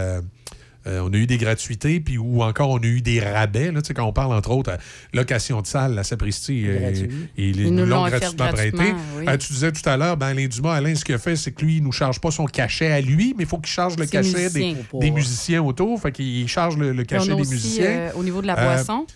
Euh, 0.86 1.00
on 1.04 1.12
a 1.12 1.16
eu 1.16 1.26
des 1.26 1.36
gratuités, 1.38 2.00
puis 2.00 2.18
ou 2.18 2.42
encore 2.42 2.70
on 2.70 2.78
a 2.78 2.84
eu 2.86 3.00
des 3.00 3.20
rabais. 3.20 3.72
Là, 3.72 3.82
tu 3.82 3.88
sais, 3.88 3.94
quand 3.94 4.04
on 4.06 4.12
parle, 4.12 4.32
entre 4.32 4.50
autres, 4.50 4.70
euh, 4.72 4.76
location 5.14 5.60
de 5.60 5.66
salle, 5.66 5.94
la 5.94 6.04
sapristi, 6.04 6.64
euh, 6.66 6.92
ils 7.36 7.60
Ils 7.60 7.74
nous 7.74 7.84
l'ont 7.86 8.06
gratuitement 8.06 8.48
prêté. 8.52 8.94
oui. 9.18 9.24
Euh, 9.28 9.36
tu 9.36 9.52
disais 9.52 9.72
tout 9.72 9.88
à 9.88 9.96
l'heure, 9.96 10.16
ben, 10.16 10.28
Alain 10.28 10.46
Dumas, 10.46 10.74
Alain, 10.74 10.94
ce 10.94 11.04
qu'il 11.04 11.14
a 11.14 11.18
fait, 11.18 11.36
c'est 11.36 11.52
que 11.52 11.64
lui, 11.64 11.76
il 11.76 11.80
ne 11.80 11.86
nous 11.86 11.92
charge 11.92 12.20
pas 12.20 12.30
son 12.30 12.44
cachet 12.46 12.90
à 12.92 13.00
lui, 13.00 13.34
mais 13.36 13.44
il 13.44 13.46
faut 13.48 13.58
qu'il 13.58 13.72
charge 13.72 13.96
le 13.96 14.06
cachet 14.06 14.32
des, 14.50 14.60
musiciens. 14.64 14.76
des 15.00 15.10
musiciens 15.10 15.62
autour. 15.62 16.00
Fait 16.00 16.12
qu'il 16.12 16.46
charge 16.48 16.76
le, 16.76 16.92
le 16.92 17.04
Puis 17.04 17.16
on 17.16 17.18
cachet 17.20 17.32
a 17.32 17.34
des 17.34 17.40
aussi, 17.42 17.50
musiciens. 17.52 17.84
euh, 17.90 18.10
au 18.14 18.22
niveau 18.22 18.40
de 18.42 18.46
la 18.46 18.58
Euh, 18.58 18.64
boisson. 18.74 19.06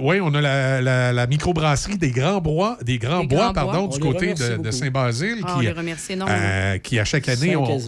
oui, 0.00 0.20
on 0.20 0.34
a 0.34 0.40
la, 0.40 0.80
la- 0.82 1.12
la 1.12 1.26
microbrasserie 1.26 1.98
des 1.98 2.10
Grands 2.10 2.40
Bois, 2.40 2.78
des 2.84 2.98
Grands 2.98 3.20
Des 3.22 3.28
Bois, 3.28 3.44
Grands 3.46 3.52
pardon, 3.54 3.86
Bois. 3.86 3.98
du 3.98 4.04
On 4.06 4.12
côté 4.12 4.34
de. 4.34 4.70
Saint-Basile, 4.70 5.38
Ah, 5.44 5.54
on 5.56 5.58
qui, 5.60 5.66
les 5.66 5.72
remercie 5.72 6.12
énormément. 6.12 6.38
euh, 6.40 6.78
qui 6.78 6.98
à 6.98 7.04
chaque 7.04 7.28
année, 7.28 7.56
on-. 7.56 7.78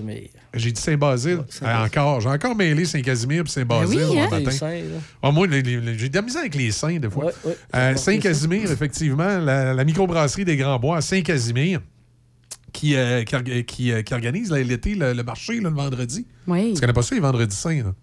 J'ai 0.58 0.72
dit 0.72 0.80
Saint-Basile. 0.80 1.40
Encore. 1.62 2.20
J'ai 2.20 2.28
encore 2.28 2.54
mêlé 2.54 2.84
Saint-Casimir 2.84 3.44
et 3.46 3.48
Saint-Basile 3.48 3.98
Ben 3.98 4.08
oui, 4.10 4.18
hein? 4.20 4.28
matin. 4.30 4.50
Saints. 4.50 4.80
Ah, 5.22 5.30
moi, 5.30 5.46
j'ai 5.50 5.62
de 5.62 6.14
la 6.14 6.22
misère 6.22 6.40
avec 6.40 6.54
les 6.54 6.70
saints, 6.70 6.98
des 6.98 7.08
fois. 7.10 7.26
Ouais, 7.26 7.32
ouais. 7.44 7.56
Euh, 7.74 7.96
Saint-Casimir, 7.96 8.70
effectivement, 8.70 9.38
la, 9.38 9.74
la 9.74 9.84
microbrasserie 9.84 10.44
des 10.44 10.56
Grands 10.56 10.78
Bois 10.78 10.98
à 10.98 11.00
Saint-Casimir. 11.00 11.80
Qui, 12.70 12.94
euh, 12.96 13.24
qui, 13.24 13.34
orga- 13.34 13.64
qui, 13.64 13.92
euh, 13.92 14.02
qui 14.02 14.12
organise 14.12 14.52
l'été 14.52 14.94
le, 14.94 15.14
le 15.14 15.22
marché 15.22 15.58
là, 15.58 15.70
le 15.70 15.74
vendredi. 15.74 16.26
Oui. 16.46 16.74
Tu 16.74 16.80
connais 16.80 16.92
pas 16.92 17.02
ça, 17.02 17.14
les 17.14 17.20
vendredis 17.20 17.56
saints? 17.56 17.82
là? 17.82 17.94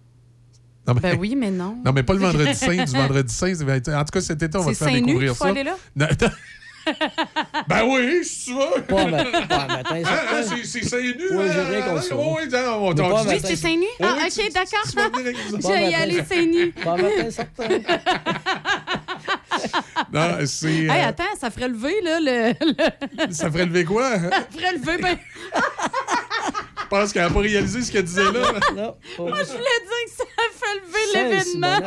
Non, 0.88 0.94
mais, 0.96 1.02
Ben 1.02 1.18
oui, 1.20 1.36
mais 1.38 1.52
non. 1.52 1.78
non, 1.86 1.94
mais 1.94 2.02
pas 2.04 2.14
le 2.14 2.20
vendredi 2.32 2.54
saint, 2.56 2.84
du 2.84 2.92
vendredi 2.92 3.34
saint. 3.34 3.54
En 3.54 4.04
tout 4.04 4.12
cas, 4.12 4.22
cet 4.22 4.42
été, 4.42 4.58
on 4.58 4.62
va 4.64 4.72
te 4.72 4.78
faire 4.78 4.92
découvrir 4.92 5.36
faut 5.36 5.44
ça. 5.46 5.50
aller 5.52 5.64
là? 5.64 5.78
Non, 5.96 6.08
ben 7.68 7.84
oui, 7.86 8.24
si 8.24 8.46
tu 8.46 8.54
veux. 8.54 8.82
Pas 8.84 9.06
ma- 9.06 9.24
pas 9.24 9.68
matin, 9.68 9.96
Hein, 9.96 10.04
hein, 10.06 10.42
c'est- 10.44 10.64
seins 10.84 11.02
nus. 11.02 11.16
Oui, 11.32 11.46
j'ai 11.52 11.60
hein, 11.60 11.66
rien 11.70 11.82
contre 11.82 11.98
hein, 11.98 12.02
ça. 12.02 12.16
oui, 12.16 12.24
on- 13.12 13.40
c'est 13.42 13.56
seins 13.56 13.76
nus? 13.78 13.86
Ah, 14.02 14.16
OK, 14.26 14.54
d'accord. 14.54 14.82
Je 14.86 15.68
vais 15.68 15.92
y 15.92 15.96
aller 15.96 16.24
seins 16.24 16.46
nus. 16.46 16.72
Pas 16.72 16.96
matin, 16.98 17.30
certain. 17.32 17.68
Non, 20.14 20.38
c'est. 20.46 20.68
Hey, 20.68 20.90
euh, 20.90 21.08
attends, 21.10 21.24
ça 21.40 21.50
ferait 21.50 21.70
lever, 21.70 22.02
là, 22.02 22.20
le... 22.20 22.54
le- 23.28 23.34
ça 23.34 23.50
ferait 23.50 23.66
lever 23.66 23.86
quoi? 23.86 24.12
Ça 24.20 24.42
ferait 24.52 24.74
lever, 24.74 24.98
ben... 25.02 25.18
Je 26.82 26.88
pense 26.90 27.14
qu'elle 27.14 27.24
n'a 27.24 27.30
pas 27.32 27.40
réalisé 27.40 27.82
ce 27.82 27.92
qu'elle 27.92 28.04
disait 28.04 28.24
là. 28.32 28.52
Non, 28.76 28.96
Moi, 29.18 29.40
je 29.40 29.52
voulais 29.52 29.82
dire 29.82 30.06
que 30.06 30.12
ça 30.18 30.26
fait 30.54 30.76
lever 30.82 31.06
l'événement. 31.14 31.80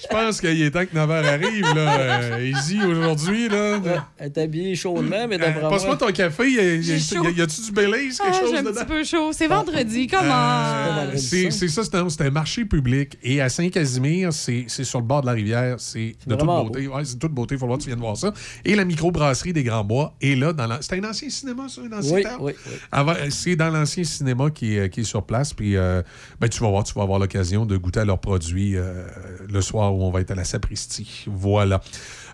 Je 0.00 0.06
pense 0.08 0.40
qu'il 0.40 0.60
est 0.62 0.70
temps 0.70 0.84
que 0.84 0.94
9 0.94 1.08
h 1.08 1.24
arrive. 1.26 1.74
Là. 1.74 2.00
Euh, 2.00 2.44
Easy 2.50 2.80
aujourd'hui. 2.82 3.48
Là. 3.48 3.78
Elle 4.18 4.26
est 4.26 4.38
habillée 4.38 4.74
chaudement, 4.74 5.26
mais 5.28 5.36
Euh, 5.36 5.38
d'après 5.38 5.60
moi... 5.60 5.70
Passe-moi 5.70 5.96
ton 5.96 6.06
café. 6.12 6.50
Y, 6.50 6.58
a- 6.58 6.62
y, 6.74 7.40
a- 7.40 7.44
a-tu 7.44 7.60
du 7.62 7.72
Baileys, 7.72 8.08
quelque 8.08 8.20
Ah, 8.28 8.32
chose 8.40 8.50
j'ai 8.50 8.58
un 8.58 8.62
dedans? 8.62 8.74
petit 8.80 8.84
peu 8.86 9.04
chaud. 9.04 9.30
C'est 9.32 9.46
vendredi, 9.46 10.06
comment? 10.08 10.22
Euh, 10.32 11.16
c'est 11.16 11.50
c'est 11.50 11.68
ça, 11.68 11.82
c'est 11.84 11.94
un, 11.94 12.08
c'est 12.08 12.22
un 12.22 12.30
marché 12.30 12.64
public. 12.64 13.16
Et 13.22 13.40
à 13.40 13.48
Saint-Casimir, 13.48 14.32
c'est 14.32 14.64
c'est 14.68 14.84
sur 14.84 15.00
le 15.00 15.06
bord 15.06 15.20
de 15.22 15.26
la 15.26 15.32
rivière. 15.32 15.76
C'est 15.78 16.14
de 16.26 16.34
toute 16.34 16.46
beauté. 16.46 16.86
Ouais, 16.88 17.04
c'est 17.04 17.14
de 17.14 17.20
toute 17.20 17.32
beauté. 17.32 17.54
Il 17.54 17.58
faut 17.58 17.66
voir 17.66 17.78
que 17.78 17.84
tu 17.84 17.88
viennes 17.88 18.00
voir 18.00 18.16
ça. 18.16 18.32
Et 18.64 18.74
la 18.74 18.84
microbrasserie 18.84 19.52
des 19.52 19.62
Grands 19.62 19.84
Bois 19.84 20.14
est 20.20 20.34
là. 20.34 20.52
dans 20.52 20.66
la- 20.66 20.82
C'était 20.82 20.98
un 21.04 21.08
ancien 21.08 21.28
cinéma, 21.30 21.66
ça, 21.68 21.80
un 21.82 21.96
ancien 21.96 22.14
Oui, 22.16 22.22
théâtre? 22.22 22.38
oui, 22.40 22.52
oui. 22.66 22.72
Avant- 22.90 23.14
C'est 23.30 23.56
dans 23.56 23.70
l'ancien 23.70 24.04
cinéma 24.04 24.50
qui 24.50 24.76
est, 24.76 24.90
qui 24.90 25.00
est 25.00 25.04
sur 25.04 25.22
place. 25.24 25.52
Puis 25.54 25.76
euh, 25.76 26.02
ben, 26.40 26.48
tu 26.48 26.60
vas 26.60 26.68
voir, 26.70 26.84
tu 26.84 26.94
vas 26.94 27.02
avoir 27.02 27.18
l'occasion 27.18 27.64
de 27.66 27.76
goûter 27.76 28.00
à 28.00 28.04
leurs 28.04 28.18
produits 28.20 28.76
euh, 28.76 29.04
le 29.50 29.60
soir 29.60 29.81
où 29.90 30.02
on 30.02 30.10
va 30.10 30.20
être 30.20 30.30
à 30.30 30.34
la 30.34 30.44
Sapristi. 30.44 31.24
Voilà. 31.26 31.80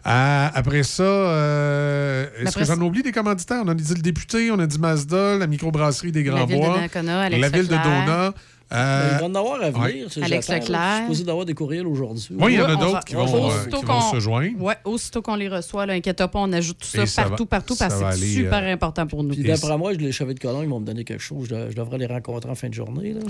Euh, 0.07 0.49
après 0.55 0.83
ça, 0.85 1.03
euh, 1.03 2.27
est-ce 2.41 2.57
que 2.57 2.65
j'en 2.65 2.81
oublie 2.81 3.03
des 3.03 3.13
commanditaires? 3.13 3.63
On 3.65 3.69
a 3.69 3.75
dit 3.75 3.95
le 3.95 4.01
député, 4.03 4.51
on 4.51 4.59
a 4.59 4.67
dit 4.67 4.79
Mazda, 4.79 5.37
la 5.37 5.47
microbrasserie 5.47 6.13
des 6.13 6.23
Grands 6.23 6.39
La 6.39 6.47
ville 6.47 6.57
de 6.57 6.63
Bois, 6.63 7.29
la 7.31 7.49
ville 7.49 7.69
de 7.69 7.75
Leclerc. 7.75 8.33
Euh, 8.71 9.09
Ben, 9.11 9.17
il 9.17 9.21
va 9.21 9.27
en 9.27 9.35
avoir 9.35 9.63
à 9.63 9.71
venir. 9.71 9.83
ouais. 9.83 10.23
Alex. 10.23 10.49
Leclerc. 10.51 10.63
Je 10.63 10.93
suis 10.97 11.01
supposé 11.03 11.25
d'avoir 11.25 11.47
des 11.47 11.55
courriels 11.55 11.87
aujourd'hui. 11.87 12.27
Oui, 12.39 12.53
il 12.53 12.59
y 12.59 12.61
en 12.61 12.67
a 12.67 12.77
d'autres 12.77 13.05
qui 13.05 13.17
on 13.17 13.25
vont, 13.25 13.45
euh, 13.51 13.57
aussitôt 13.57 13.79
qui 13.81 13.87
vont 13.87 13.93
qu'on- 14.01 14.13
se 14.13 14.21
joindre. 14.21 14.61
Ouais, 14.63 14.75
aussitôt 14.85 15.23
qu'on 15.23 15.37
les 15.37 15.49
reçoit, 15.49 15.87
là, 15.87 15.95
inquiète 15.95 16.19
pas, 16.19 16.31
on 16.35 16.53
ajoute 16.53 16.77
tout 16.79 16.87
ça 16.87 17.23
partout, 17.23 17.45
va- 17.45 17.47
partout, 17.49 17.77
parce 17.79 17.95
que 17.95 18.11
c'est 18.13 18.27
super 18.27 18.63
euh, 18.63 18.73
important 18.75 19.07
pour 19.07 19.25
nous. 19.25 19.31
Puis 19.35 19.43
d'après 19.43 19.79
moi, 19.79 19.95
je 19.95 19.99
les 19.99 20.13
cheveux 20.13 20.35
de 20.35 20.39
colon, 20.41 20.63
ils 20.63 20.69
vont 20.69 20.81
me 20.81 20.85
donner 20.87 21.05
quelque 21.05 21.23
chose. 21.23 21.47
Je, 21.49 21.71
je 21.71 21.77
devrais 21.77 21.97
les 21.97 22.07
rencontrer 22.07 22.51
en 22.51 22.55
fin 22.55 22.69
de 22.69 22.75
journée. 22.75 23.15
Là. 23.15 23.21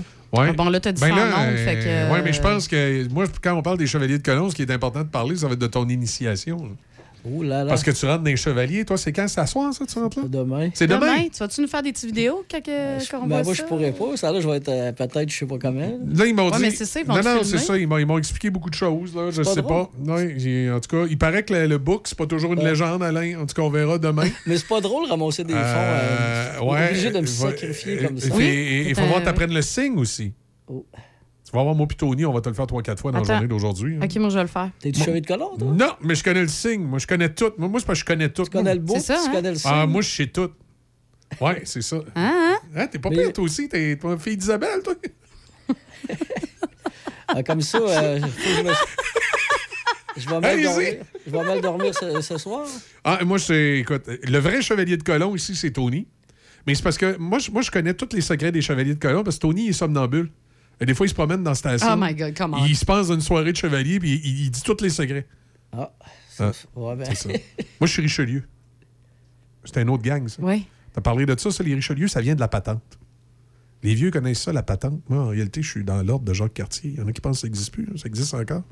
Ouais. 0.40 0.48
Ah 0.50 0.52
bon, 0.54 0.68
là, 0.70 0.80
t'as 0.80 0.90
dit 0.90 1.00
Ben 1.00 1.08
ça 1.08 1.14
en 1.14 1.16
là, 1.28 1.36
ondes, 1.50 1.56
fait 1.56 1.74
que, 1.78 1.86
euh, 1.86 2.12
ouais, 2.12 2.22
mais 2.22 2.32
je 2.32 2.40
pense 2.42 2.66
que 2.66 3.06
moi, 3.12 3.26
quand 3.40 3.54
on 3.54 3.62
parle 3.62 3.78
des 3.78 3.86
chevaliers 3.86 4.18
de 4.18 4.22
colon, 4.24 4.50
ce 4.50 4.56
qui 4.56 4.62
est 4.62 4.70
important 4.72 5.00
de 5.02 5.08
parler, 5.08 5.36
ça 5.36 5.46
va 5.46 5.52
être 5.52 5.58
de 5.60 5.66
ton 5.68 5.88
initiation. 5.88 6.56
là. 6.56 6.70
Oh 7.36 7.42
là 7.42 7.64
là. 7.64 7.68
Parce 7.70 7.82
que 7.82 7.90
tu 7.90 8.06
rentres 8.06 8.22
dans 8.24 8.30
les 8.30 8.36
chevaliers. 8.36 8.84
Toi, 8.84 8.96
c'est 8.96 9.12
quand? 9.12 9.26
C'est 9.28 9.40
à 9.40 9.46
soir, 9.46 9.72
ça, 9.74 9.84
tu 9.86 9.98
rentres 9.98 10.18
là? 10.20 10.24
Demain. 10.28 10.70
C'est 10.74 10.86
demain? 10.86 11.00
Demain, 11.00 11.28
tu 11.32 11.38
vas-tu 11.38 11.60
nous 11.60 11.68
faire 11.68 11.82
des 11.82 11.92
petites 11.92 12.06
vidéos 12.06 12.44
quand, 12.50 12.62
que- 12.62 13.10
quand 13.10 13.18
on 13.18 13.26
Ben, 13.26 13.36
voit 13.36 13.42
moi, 13.44 13.54
ça? 13.54 13.62
je 13.62 13.68
pourrais 13.68 13.92
pas. 13.92 14.16
Ça, 14.16 14.32
là, 14.32 14.40
je 14.40 14.48
vais 14.48 14.56
être 14.56 14.68
euh, 14.68 14.92
peut-être, 14.92 15.30
je 15.30 15.36
sais 15.38 15.46
pas 15.46 15.58
comment. 15.58 15.80
Là, 16.14 16.26
ils 16.26 16.34
m'ont 16.34 16.46
Ouais, 16.50 16.56
dit. 16.56 16.62
mais 16.62 16.70
c'est 16.70 16.84
ça, 16.84 17.00
ils 17.00 17.06
vont 17.06 17.14
non, 17.14 17.22
non, 17.22 17.40
c'est 17.44 17.58
ça. 17.58 17.76
Ils 17.78 17.86
m'ont, 17.88 17.98
ils 17.98 18.06
m'ont 18.06 18.18
expliqué 18.18 18.50
beaucoup 18.50 18.70
de 18.70 18.74
choses. 18.74 19.14
Là, 19.14 19.30
je 19.30 19.42
pas 19.42 19.54
sais 19.54 19.62
drôle. 19.62 19.86
pas. 20.06 20.16
J'ai- 20.36 20.70
en 20.70 20.80
tout 20.80 20.96
cas, 20.96 21.06
il 21.08 21.18
paraît 21.18 21.42
que 21.42 21.52
le, 21.54 21.66
le 21.66 21.78
book, 21.78 22.02
c'est 22.06 22.18
pas 22.18 22.26
toujours 22.26 22.52
une 22.52 22.60
Ouais. 22.60 22.70
légende, 22.70 23.02
Alain. 23.02 23.40
En 23.40 23.46
tout 23.46 23.54
cas, 23.54 23.62
on 23.62 23.70
verra 23.70 23.98
demain. 23.98 24.28
Mais 24.46 24.56
c'est 24.56 24.68
pas 24.68 24.80
drôle 24.80 25.06
de 25.06 25.10
ramasser 25.10 25.44
des 25.44 25.52
fonds. 25.54 25.58
Euh, 25.60 25.98
Euh, 26.48 26.52
on 26.62 26.74
est 26.74 26.78
ouais, 26.80 26.88
obligé 26.90 27.10
de 27.10 27.20
me 27.20 27.26
sacrifier 27.26 27.98
euh, 28.02 28.06
comme 28.08 28.18
ça. 28.18 28.34
euh, 28.34 28.40
et- 28.40 28.88
Il 28.88 28.94
faut 28.94 29.02
voir 29.06 29.18
que 29.18 29.24
tu 29.24 29.28
apprennes 29.28 29.54
le 29.54 29.62
signe 29.62 29.98
aussi. 29.98 30.32
Oh. 30.68 30.84
Tu 31.50 31.56
vas 31.56 31.62
voir, 31.62 31.74
moi, 31.74 31.86
puis 31.88 31.96
Tony, 31.96 32.26
on 32.26 32.32
va 32.34 32.42
te 32.42 32.48
le 32.50 32.54
faire 32.54 32.66
3-4 32.66 32.98
fois 32.98 33.10
dans 33.10 33.18
Attends. 33.20 33.28
la 33.28 33.34
journée 33.36 33.48
d'aujourd'hui. 33.48 33.96
hein. 33.96 34.00
OK, 34.04 34.16
moi, 34.16 34.28
je 34.28 34.34
vais 34.34 34.42
le 34.42 34.48
faire. 34.48 34.70
T'es-tu 34.80 35.00
chevalier 35.00 35.22
de 35.22 35.26
colon, 35.26 35.56
toi? 35.56 35.72
Non, 35.72 35.92
mais 36.02 36.14
je 36.14 36.22
connais 36.22 36.42
le 36.42 36.48
signe. 36.48 36.82
Moi, 36.82 36.98
je 36.98 37.06
connais 37.06 37.32
tout. 37.32 37.52
Moi, 37.56 37.68
moi 37.68 37.80
c'est 37.80 37.86
parce 37.86 37.98
que 37.98 38.00
je 38.00 38.04
connais 38.04 38.28
tout. 38.28 38.42
Tu 38.44 38.50
connais 38.50 38.74
le 38.74 38.82
C'est 38.86 39.00
ça, 39.00 39.14
tu 39.22 39.28
hein? 39.28 39.32
connais 39.32 39.50
le 39.52 39.56
son. 39.56 39.68
Ah, 39.72 39.86
moi, 39.86 40.02
je 40.02 40.10
sais 40.10 40.26
tout. 40.26 40.50
Ouais, 41.40 41.62
c'est 41.64 41.80
ça. 41.82 41.96
Hein, 42.16 42.32
hein? 42.34 42.58
Hein, 42.76 42.86
t'es 42.88 42.98
pas 42.98 43.08
Mais- 43.08 43.16
pire, 43.16 43.32
toi 43.32 43.44
aussi. 43.44 43.66
T'es 43.68 43.96
pas 43.96 44.08
une 44.12 44.18
fille 44.18 44.36
d'Isabelle, 44.36 44.82
toi. 44.84 44.94
Ah, 47.28 47.42
comme 47.42 47.60
ça, 47.60 47.78
euh, 47.78 48.20
faut 48.20 48.26
que 48.26 48.56
je 48.56 48.62
me- 48.62 48.72
Je 50.16 50.28
vais 50.28 50.40
mal 50.40 50.44
Allez-y. 50.50 50.64
dormir. 50.64 50.94
Je 51.26 51.30
vais 51.30 51.44
mal 51.44 51.60
dormir 51.60 51.94
ce, 51.94 52.20
ce 52.22 52.38
soir. 52.38 52.66
Ah, 53.04 53.18
moi, 53.24 53.38
c'est. 53.38 53.78
Écoute, 53.80 54.02
le 54.06 54.38
vrai 54.38 54.62
chevalier 54.62 54.96
de 54.96 55.02
colon 55.02 55.36
ici, 55.36 55.54
c'est 55.54 55.70
Tony. 55.70 56.06
Mais 56.66 56.74
c'est 56.74 56.82
parce 56.82 56.96
que 56.98 57.16
moi, 57.18 57.38
je- 57.38 57.50
moi, 57.50 57.60
je 57.62 57.70
connais 57.70 57.92
tous 57.94 58.08
les 58.14 58.20
secrets 58.22 58.50
des 58.52 58.62
chevaliers 58.62 58.94
de 58.94 58.98
colon 59.00 59.22
parce 59.24 59.36
que 59.36 59.42
Tony 59.42 59.64
il 59.66 59.68
est 59.70 59.72
somnambule. 59.74 60.30
Et 60.80 60.86
des 60.86 60.94
fois, 60.94 61.06
il 61.06 61.08
se 61.10 61.14
promène 61.14 61.42
dans 61.42 61.50
la 61.50 61.54
station. 61.56 61.88
Oh 61.92 61.96
my 61.98 62.14
God, 62.14 62.34
come 62.36 62.54
on. 62.54 62.64
Il 62.66 62.76
se 62.76 62.84
passe 62.84 63.08
dans 63.08 63.14
une 63.14 63.20
soirée 63.20 63.52
de 63.52 63.56
chevalier 63.56 63.98
puis 63.98 64.20
il, 64.24 64.44
il 64.46 64.50
dit 64.50 64.62
tous 64.62 64.80
les 64.80 64.90
secrets. 64.90 65.26
Ah, 65.72 65.90
Ah, 66.38 66.52
ouais, 66.76 66.96
ben. 66.96 67.04
c'est 67.06 67.16
ça. 67.16 67.28
moi, 67.80 67.86
je 67.86 67.92
suis 67.92 68.02
Richelieu. 68.02 68.44
C'est 69.64 69.78
un 69.78 69.88
autre 69.88 70.02
gang, 70.02 70.26
ça. 70.28 70.36
Oui. 70.40 70.66
T'as 70.94 71.00
parlé 71.00 71.26
de 71.26 71.38
ça, 71.38 71.50
ça, 71.50 71.62
les 71.64 71.74
Richelieu, 71.74 72.08
ça 72.08 72.20
vient 72.20 72.34
de 72.34 72.40
la 72.40 72.48
patente. 72.48 72.82
Les 73.82 73.94
vieux 73.94 74.10
connaissent 74.10 74.42
ça, 74.42 74.52
la 74.52 74.62
patente. 74.62 75.00
Moi, 75.08 75.20
en 75.22 75.28
réalité, 75.28 75.62
je 75.62 75.70
suis 75.70 75.84
dans 75.84 76.02
l'ordre 76.02 76.24
de 76.24 76.32
Jacques 76.32 76.54
Cartier. 76.54 76.90
Il 76.94 76.98
y 76.98 77.02
en 77.02 77.06
a 77.08 77.12
qui 77.12 77.20
pensent 77.20 77.36
que 77.36 77.40
ça 77.42 77.46
n'existe 77.48 77.72
plus. 77.72 77.86
Ça 77.98 78.06
existe 78.06 78.34
encore. 78.34 78.62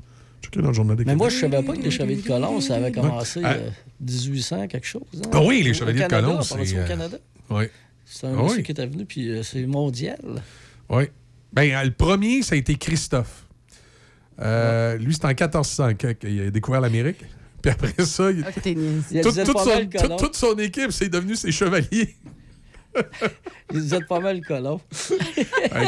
Checkez 0.41 0.61
dans 0.61 0.67
le 0.69 0.73
journal 0.73 0.95
des 0.97 1.05
Mais 1.05 1.15
moi, 1.15 1.29
je 1.29 1.37
savais 1.39 1.61
pas 1.63 1.75
que 1.75 1.81
les 1.81 1.91
chevaliers 1.91 2.17
de 2.17 2.27
colon, 2.27 2.59
ça 2.61 2.75
avait 2.75 2.91
commencé 2.91 3.41
Ah. 3.43 3.53
euh, 3.53 3.69
1800, 4.01 4.67
quelque 4.67 4.85
chose. 4.87 5.01
hein? 5.15 5.29
Ah 5.33 5.41
oui, 5.43 5.61
les 5.63 5.71
Au 5.71 5.73
chevaliers 5.73 5.99
de 5.99 6.03
exemple, 6.05 6.43
c'est, 6.43 6.75
au 6.75 6.77
euh, 6.79 6.87
Canada. 6.87 7.17
Oui. 7.49 7.63
C'est 8.05 8.27
un 8.27 8.33
Ah 8.37 8.43
monsieur 8.43 8.57
oui. 8.57 8.63
qui 8.63 8.71
était 8.71 8.85
venu, 8.85 9.05
puis 9.05 9.29
euh, 9.29 9.43
c'est 9.43 9.65
mondial. 9.65 10.19
Oui. 10.89 11.05
Ben, 11.53 11.83
le 11.83 11.91
premier, 11.91 12.41
ça 12.43 12.55
a 12.55 12.57
été 12.57 12.75
Christophe. 12.75 13.45
Euh, 14.39 14.97
Lui, 14.97 15.13
c'est 15.13 15.25
en 15.25 15.29
1400 15.29 15.95
que- 15.95 16.11
qu'il 16.13 16.41
a 16.41 16.51
découvert 16.51 16.81
l'Amérique. 16.81 17.21
Puis 17.61 17.71
après 17.71 18.05
ça, 18.05 18.29
il- 18.31 18.45
Ah. 18.47 18.51
Il 18.65 19.21
toute, 19.21 19.33
son, 19.45 19.65
mal 19.65 19.89
toute- 19.89 20.01
colon. 20.01 20.17
toute 20.17 20.35
son 20.35 20.55
équipe, 20.57 20.91
c'est 20.91 21.09
devenu 21.09 21.35
ses 21.35 21.51
chevaliers. 21.51 22.15
Ils 23.73 23.93
étaient 23.93 24.05
pas 24.05 24.19
mal 24.19 24.41
colons. 24.41 24.79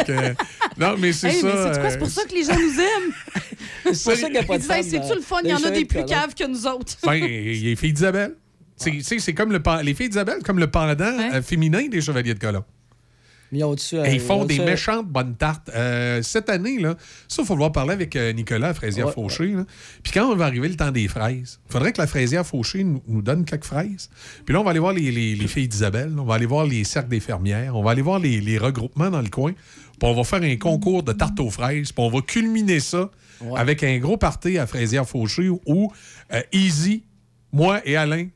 Que, 0.06 0.34
non, 0.80 0.96
mais 1.00 1.12
c'est 1.14 1.30
Hey, 1.30 1.42
ça. 1.42 1.48
mais 1.48 1.74
c'est 1.74 1.80
quoi? 1.80 1.90
C'est 1.92 1.98
pour 1.98 2.10
ça 2.10 2.24
que 2.26 2.34
les 2.36 2.44
gens 2.44 2.54
nous 2.56 2.80
aiment. 2.80 3.14
C'est 3.94 4.04
pour 4.04 4.14
ça 4.14 4.24
qu'il 4.24 4.32
n'y 4.32 4.38
a 4.38 4.44
pas 4.44 4.56
Ils 4.56 4.58
de 4.58 4.62
disent, 4.62 4.72
hey, 4.72 4.84
femmes 4.84 5.04
c'est-tu 5.08 5.16
le 5.16 5.22
fun? 5.22 5.38
Il 5.44 5.50
y 5.50 5.54
en 5.54 5.64
a 5.64 5.70
des 5.72 5.84
de 5.84 5.88
plus 5.88 6.06
caves 6.06 6.34
que 6.36 6.46
nous 6.48 6.68
autres. 6.68 6.98
Ben, 7.04 7.14
il 7.16 7.56
y 7.58 7.68
a 7.68 7.70
les 7.70 7.76
filles 7.76 7.94
d'Isabelle. 7.94 8.36
C'est- 8.76 9.34
comme 9.34 9.52
le, 9.52 9.62
les 9.84 9.94
filles 9.94 10.10
d'Isabelle, 10.10 10.44
comme 10.44 10.60
le 10.60 10.70
pendant 10.70 11.04
euh, 11.34 11.42
féminin 11.42 11.88
des 11.88 12.02
chevaliers 12.02 12.34
de 12.34 12.40
Et 14.06 14.14
ils 14.14 14.20
font 14.20 14.46
des 14.46 14.58
méchantes 14.66 15.08
bonnes 15.08 15.36
tartes. 15.36 15.70
Euh, 15.74 16.22
cette 16.22 16.50
année, 16.50 16.78
là, 16.80 16.96
ça, 17.28 17.42
il 17.42 17.46
faut 17.46 17.54
falloir 17.54 17.72
parler 17.72 17.94
avec 17.94 18.16
euh, 18.16 18.32
Nicolas 18.34 18.70
à 18.70 18.74
Fraisière 18.74 19.08
Ouais, 19.08 19.14
Fauché. 19.14 19.48
là. 19.48 19.66
Puis 20.04 20.12
quand 20.14 20.32
on 20.32 20.36
va 20.36 20.46
arriver 20.46 20.70
le 20.70 20.76
temps 20.76 20.92
des 20.92 21.08
fraises, 21.08 21.60
il 21.68 21.72
faudrait 21.72 21.92
que 21.94 22.02
la 22.02 22.08
Fraisière 22.08 22.46
Fauché 22.46 22.84
nous, 22.84 23.02
nous 23.08 23.22
donne 23.22 23.46
quelques 23.46 23.66
fraises. 23.66 24.10
Puis 24.46 24.54
là, 24.54 24.62
on 24.62 24.64
va 24.64 24.70
aller 24.72 24.80
voir 24.80 24.94
les, 24.94 25.12
les- 25.12 25.36
les 25.36 25.48
filles 25.48 25.68
d'Isabelle, 25.68 26.14
on 26.18 26.24
va 26.26 26.36
aller 26.36 26.46
voir 26.46 26.66
les 26.66 26.84
cercles 26.84 27.10
des 27.10 27.20
fermières, 27.20 27.76
on 27.76 27.82
va 27.84 27.92
aller 27.92 28.02
voir 28.04 28.20
les, 28.20 28.40
les 28.42 28.58
regroupements 28.58 29.10
dans 29.10 29.22
le 29.22 29.30
coin. 29.30 29.54
Puis 29.54 30.10
on 30.10 30.14
va 30.14 30.24
faire 30.24 30.44
un 30.44 30.56
concours 30.56 31.04
de 31.04 31.12
tartes 31.14 31.40
aux 31.40 31.50
fraises. 31.50 31.92
Puis 31.92 32.04
on 32.04 32.10
va 32.10 32.22
culminer 32.22 32.80
ça 32.80 33.10
avec 33.56 33.84
un 33.84 33.98
gros 34.00 34.18
party 34.18 34.58
à 34.58 34.68
Fraisière 34.68 35.08
Fauché 35.08 35.50
où 35.50 35.92
euh, 36.34 36.42
Easy, 36.52 37.04
moi 37.52 37.82
et 37.86 37.96
Alain, 37.96 38.28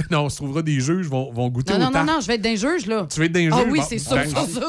non, 0.10 0.22
on 0.24 0.28
se 0.28 0.36
trouvera 0.36 0.62
des 0.62 0.80
juges, 0.80 1.06
vont, 1.06 1.32
vont 1.32 1.48
goûter 1.50 1.72
Non, 1.74 1.76
aux 1.76 1.80
non, 1.80 1.86
non, 1.86 1.92
tartes. 1.92 2.06
non, 2.08 2.20
je 2.20 2.26
vais 2.26 2.34
être 2.36 2.42
d'un 2.42 2.54
juge, 2.56 2.86
là. 2.86 3.06
Tu 3.12 3.18
vas 3.20 3.26
être 3.26 3.34
les 3.36 3.48
Ah 3.52 3.56
jeux? 3.58 3.66
oui, 3.70 3.78
Bon, 3.80 3.84
c'est 3.88 3.98
sûr, 3.98 4.16
ben, 4.16 4.24
ça, 4.28 4.46
ça, 4.46 4.60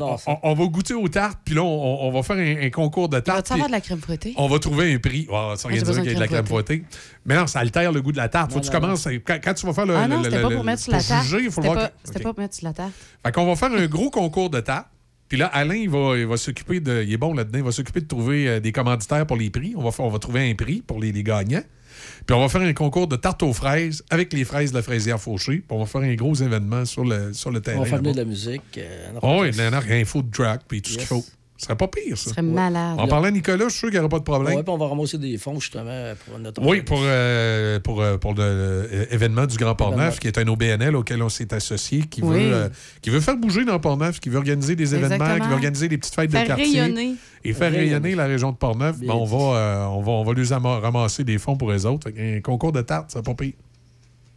on- 0.00 0.16
ça. 0.18 0.22
On, 0.42 0.50
on 0.50 0.54
va 0.54 0.64
goûter 0.66 0.94
aux 0.94 1.08
tartes, 1.08 1.38
puis 1.44 1.54
là, 1.54 1.62
on, 1.62 2.08
on 2.08 2.10
va 2.10 2.22
faire 2.22 2.36
un, 2.36 2.66
un 2.66 2.70
concours 2.70 3.08
de 3.08 3.20
tartes. 3.20 3.36
Va-tu 3.38 3.52
avoir 3.52 3.68
de 3.68 3.72
la 3.72 3.80
crème 3.80 4.00
fouettée? 4.00 4.34
On 4.36 4.48
va 4.48 4.58
trouver 4.58 4.94
un 4.94 4.98
prix. 4.98 5.26
Oh, 5.30 5.52
ça 5.56 5.68
j'ai 5.68 5.74
rien 5.76 5.82
dire 5.84 5.94
qu'il 6.02 6.04
y 6.06 6.10
a 6.10 6.14
de 6.14 6.20
la 6.20 6.28
crème 6.28 6.46
fouettée? 6.46 6.84
Mais 7.26 7.36
non, 7.36 7.46
ça 7.46 7.60
altère 7.60 7.92
le 7.92 8.00
goût 8.02 8.12
de 8.12 8.16
la 8.16 8.28
tarte. 8.28 8.52
Faut 8.52 8.60
que 8.60 8.64
tu 8.64 8.70
Non, 8.72 8.74
non, 8.80 8.86
commences. 8.88 9.06
Quand, 9.26 9.38
quand 9.44 9.54
tu 9.54 9.66
vas 9.66 9.72
faire 9.74 9.86
le. 9.86 9.94
Ah 9.96 10.08
non, 10.08 10.22
c'était 10.24 10.40
pas 10.42 10.50
pour 10.50 10.64
mettre 10.64 10.82
sur 10.82 10.92
la 10.92 11.02
tarte. 11.02 11.26
C'était 12.04 12.22
pas 12.22 12.32
pour 12.32 12.40
mettre 12.42 12.54
sur 12.54 12.66
la 12.66 12.72
tarte. 12.72 12.92
Fait 13.24 13.32
qu'on 13.32 13.46
va 13.46 13.56
faire 13.56 13.72
un 13.72 13.86
gros 13.86 14.10
concours 14.10 14.50
de 14.50 14.60
tartes. 14.60 14.88
Puis 15.32 15.38
là, 15.40 15.46
Alain, 15.46 15.76
il 15.76 15.88
va, 15.88 16.18
il 16.18 16.26
va 16.26 16.36
s'occuper 16.36 16.80
de. 16.80 17.02
Il 17.02 17.10
est 17.10 17.16
bon 17.16 17.32
là-dedans. 17.32 17.58
Il 17.60 17.64
va 17.64 17.72
s'occuper 17.72 18.02
de 18.02 18.06
trouver 18.06 18.46
euh, 18.48 18.60
des 18.60 18.70
commanditaires 18.70 19.26
pour 19.26 19.38
les 19.38 19.48
prix. 19.48 19.72
On 19.78 19.82
va, 19.82 19.90
faire- 19.90 20.04
on 20.04 20.10
va 20.10 20.18
trouver 20.18 20.50
un 20.50 20.54
prix 20.54 20.82
pour 20.86 21.00
les, 21.00 21.10
les 21.10 21.22
gagnants. 21.22 21.62
Puis 22.26 22.36
on 22.36 22.40
va 22.40 22.50
faire 22.50 22.60
un 22.60 22.72
concours 22.74 23.06
de 23.08 23.16
tartes 23.16 23.42
aux 23.42 23.54
fraises 23.54 24.02
avec 24.10 24.30
les 24.34 24.44
fraises 24.44 24.72
de 24.72 24.76
la 24.76 24.82
fraisière 24.82 25.18
fauchée. 25.18 25.56
Puis 25.66 25.66
on 25.70 25.78
va 25.78 25.86
faire 25.86 26.02
un 26.02 26.14
gros 26.16 26.34
événement 26.34 26.84
sur 26.84 27.06
le, 27.06 27.32
sur 27.32 27.50
le 27.50 27.62
terrain. 27.62 27.78
On 27.78 27.84
va 27.84 27.88
faire 27.88 28.02
de 28.12 28.18
la 28.18 28.24
musique. 28.26 28.60
euh, 28.76 29.08
Oh, 29.22 29.38
oui, 29.40 29.48
il 29.54 29.56
y 29.58 29.66
en 29.66 29.72
a 29.72 29.78
un 29.82 30.04
food 30.04 30.30
truck, 30.30 30.60
puis 30.68 30.82
tout 30.82 30.90
ce 30.90 30.98
qu'il 30.98 31.06
faut. 31.06 31.24
Ce 31.62 31.66
serait 31.66 31.76
pas 31.76 31.86
pire, 31.86 32.18
ça. 32.18 32.24
Ce 32.24 32.30
serait 32.30 32.42
malade. 32.42 32.98
En 32.98 33.06
parlant 33.06 33.28
à 33.28 33.30
Nicolas, 33.30 33.66
je 33.66 33.70
suis 33.70 33.78
sûr 33.78 33.88
qu'il 33.88 33.94
n'y 33.94 34.00
aura 34.00 34.08
pas 34.08 34.18
de 34.18 34.24
problème. 34.24 34.56
Ouais, 34.56 34.64
puis 34.64 34.72
on 34.74 34.78
va 34.78 34.88
ramasser 34.88 35.16
des 35.16 35.38
fonds 35.38 35.60
justement 35.60 36.12
pour 36.26 36.36
notre. 36.40 36.60
Oui, 36.66 36.82
pour, 36.82 36.98
euh, 37.02 37.78
pour, 37.78 38.00
euh, 38.02 38.18
pour 38.18 38.34
l'événement 38.34 39.46
du 39.46 39.56
Grand 39.58 39.76
Port-Neuf, 39.76 40.18
qui 40.18 40.26
est 40.26 40.38
un 40.38 40.48
OBNL 40.48 40.96
auquel 40.96 41.22
on 41.22 41.28
s'est 41.28 41.54
associé, 41.54 42.00
qui, 42.02 42.20
Oui. 42.20 42.46
veut, 42.48 42.52
euh, 42.52 42.68
qui 43.00 43.10
veut 43.10 43.20
faire 43.20 43.36
bouger 43.36 43.64
dans 43.64 43.78
Port-Neuf, 43.78 44.18
qui 44.18 44.28
veut 44.28 44.38
organiser 44.38 44.74
des 44.74 44.92
événements, 44.92 45.14
Exactement. 45.14 45.38
qui 45.44 45.48
veut 45.50 45.54
organiser 45.54 45.88
des 45.88 45.98
petites 45.98 46.14
fêtes 46.16 46.32
Faire 46.32 46.42
de 46.42 46.46
quartier. 46.48 46.80
rayonner. 46.80 47.14
Et 47.44 47.52
faire 47.52 47.70
Rayonner. 47.70 47.90
rayonner 47.90 48.14
la 48.16 48.26
région 48.26 48.50
de 48.50 48.56
Port-Neuf. 48.56 48.98
Ben, 48.98 49.10
on, 49.12 49.24
va, 49.24 49.56
euh, 49.56 49.84
on, 49.86 50.02
va, 50.02 50.10
on 50.12 50.24
va 50.24 50.32
lui 50.32 50.52
ama- 50.52 50.80
ramasser 50.80 51.22
des 51.22 51.38
fonds 51.38 51.56
pour 51.56 51.70
les 51.70 51.86
autres. 51.86 52.10
Qu'un 52.10 52.40
concours 52.40 52.72
de 52.72 52.82
tartes, 52.82 53.10
c'est 53.12 53.24
pas 53.24 53.34
pire. 53.34 53.52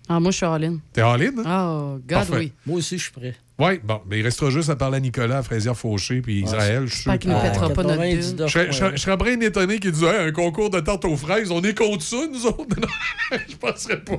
Ah, 0.07 0.19
moi, 0.19 0.29
je 0.29 0.37
suis 0.37 0.45
all-in. 0.45 0.77
T'es 0.93 1.01
all-in? 1.01 1.31
hein? 1.43 1.67
Oh, 1.71 1.93
God, 1.95 2.07
Parfait. 2.07 2.35
oui. 2.37 2.51
Moi 2.67 2.77
aussi, 2.77 2.99
je 2.99 3.03
suis 3.05 3.11
prêt. 3.11 3.33
Oui, 3.57 3.79
bon, 3.81 4.01
mais 4.09 4.19
il 4.19 4.23
restera 4.23 4.49
juste 4.49 4.69
à 4.69 4.75
parler 4.75 4.97
à 4.97 4.99
Nicolas, 4.99 5.37
à 5.37 5.41
Fraisière 5.43 5.77
Fauché, 5.77 6.19
puis 6.21 6.41
Israël. 6.41 6.87
Je 6.87 6.93
suis 6.93 7.03
qu'il 7.19 7.31
que- 7.31 7.41
pètera 7.41 7.69
pas 7.69 7.83
notre 7.83 7.95
99 8.01 8.35
bulle. 8.35 8.47
Je 8.47 8.51
serais- 8.51 8.67
je 8.67 8.71
serais- 8.73 8.91
je 8.97 9.01
serais 9.01 9.15
bien 9.15 9.39
étonné 9.39 9.79
qu'il 9.79 9.91
dise 9.93 10.03
Hey, 10.03 10.27
un 10.27 10.31
concours 10.33 10.69
de 10.69 10.81
tartes 10.81 11.05
aux 11.05 11.15
fraises, 11.15 11.49
on 11.51 11.61
est 11.61 11.73
contre 11.77 12.03
ça, 12.03 12.17
nous 12.29 12.45
autres. 12.47 12.65
Non, 13.31 13.37
je 13.49 13.55
penserais 13.55 14.01
pas. 14.01 14.17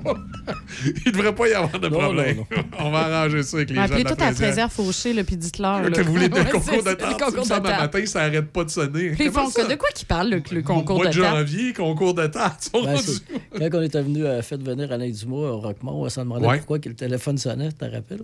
Il 1.05 1.13
devrait 1.13 1.35
pas 1.35 1.49
y 1.49 1.53
avoir 1.53 1.79
de 1.79 1.87
Non, 1.89 1.99
problème. 1.99 2.37
non, 2.39 2.47
on 2.79 2.91
va 2.91 2.99
arranger 3.01 3.43
ça 3.43 3.59
avec 3.59 3.69
les 3.69 3.77
gens 3.77 3.83
de 3.83 3.87
Appelez 3.93 4.05
tout 4.05 4.15
à 4.19 4.33
fraisière. 4.33 4.73
fauché, 4.73 5.13
là, 5.13 5.23
puis 5.23 5.37
dites-leur. 5.37 5.83
Que 5.93 6.01
vous 6.01 6.13
voulez 6.13 6.29
le 6.29 6.35
concours 6.45 6.79
de 6.79 6.83
ça, 6.83 6.91
le 6.91 6.97
tartes, 6.97 7.21
concours 7.23 7.45
ça, 7.47 7.61
de 7.61 7.69
matin, 7.69 8.07
ça 8.07 8.23
arrête 8.23 8.51
pas 8.51 8.65
de 8.65 8.71
sonner. 8.71 9.11
Puis 9.11 9.31
ça? 9.51 9.65
De 9.69 9.75
quoi 9.75 9.89
qu'ils 9.95 10.07
parlent, 10.07 10.31
le, 10.31 10.43
le 10.51 10.61
Au 10.61 10.63
concours 10.65 10.97
mois 10.97 11.07
de 11.07 11.11
de 11.11 11.23
janvier, 11.23 11.73
concours 11.75 12.15
de 12.15 12.27
Ben, 12.27 12.97
c'est- 12.97 13.71
quand 13.71 13.79
on 13.79 13.83
était 13.83 14.03
venu 14.03 14.27
à 14.27 14.41
faire 14.43 14.59
venir 14.59 14.91
Alain 14.91 15.11
Dumas 15.11 15.37
au 15.37 15.61
Roquemont, 15.61 16.03
on 16.05 16.09
s'en 16.09 16.23
demandait 16.23 16.47
Ouais. 16.47 16.57
pourquoi 16.57 16.79
que 16.79 16.89
le 16.89 16.95
téléphone 16.97 17.37
sonnait, 17.37 17.69
tu 17.69 17.75
te 17.75 17.85
rappelles? 17.85 18.23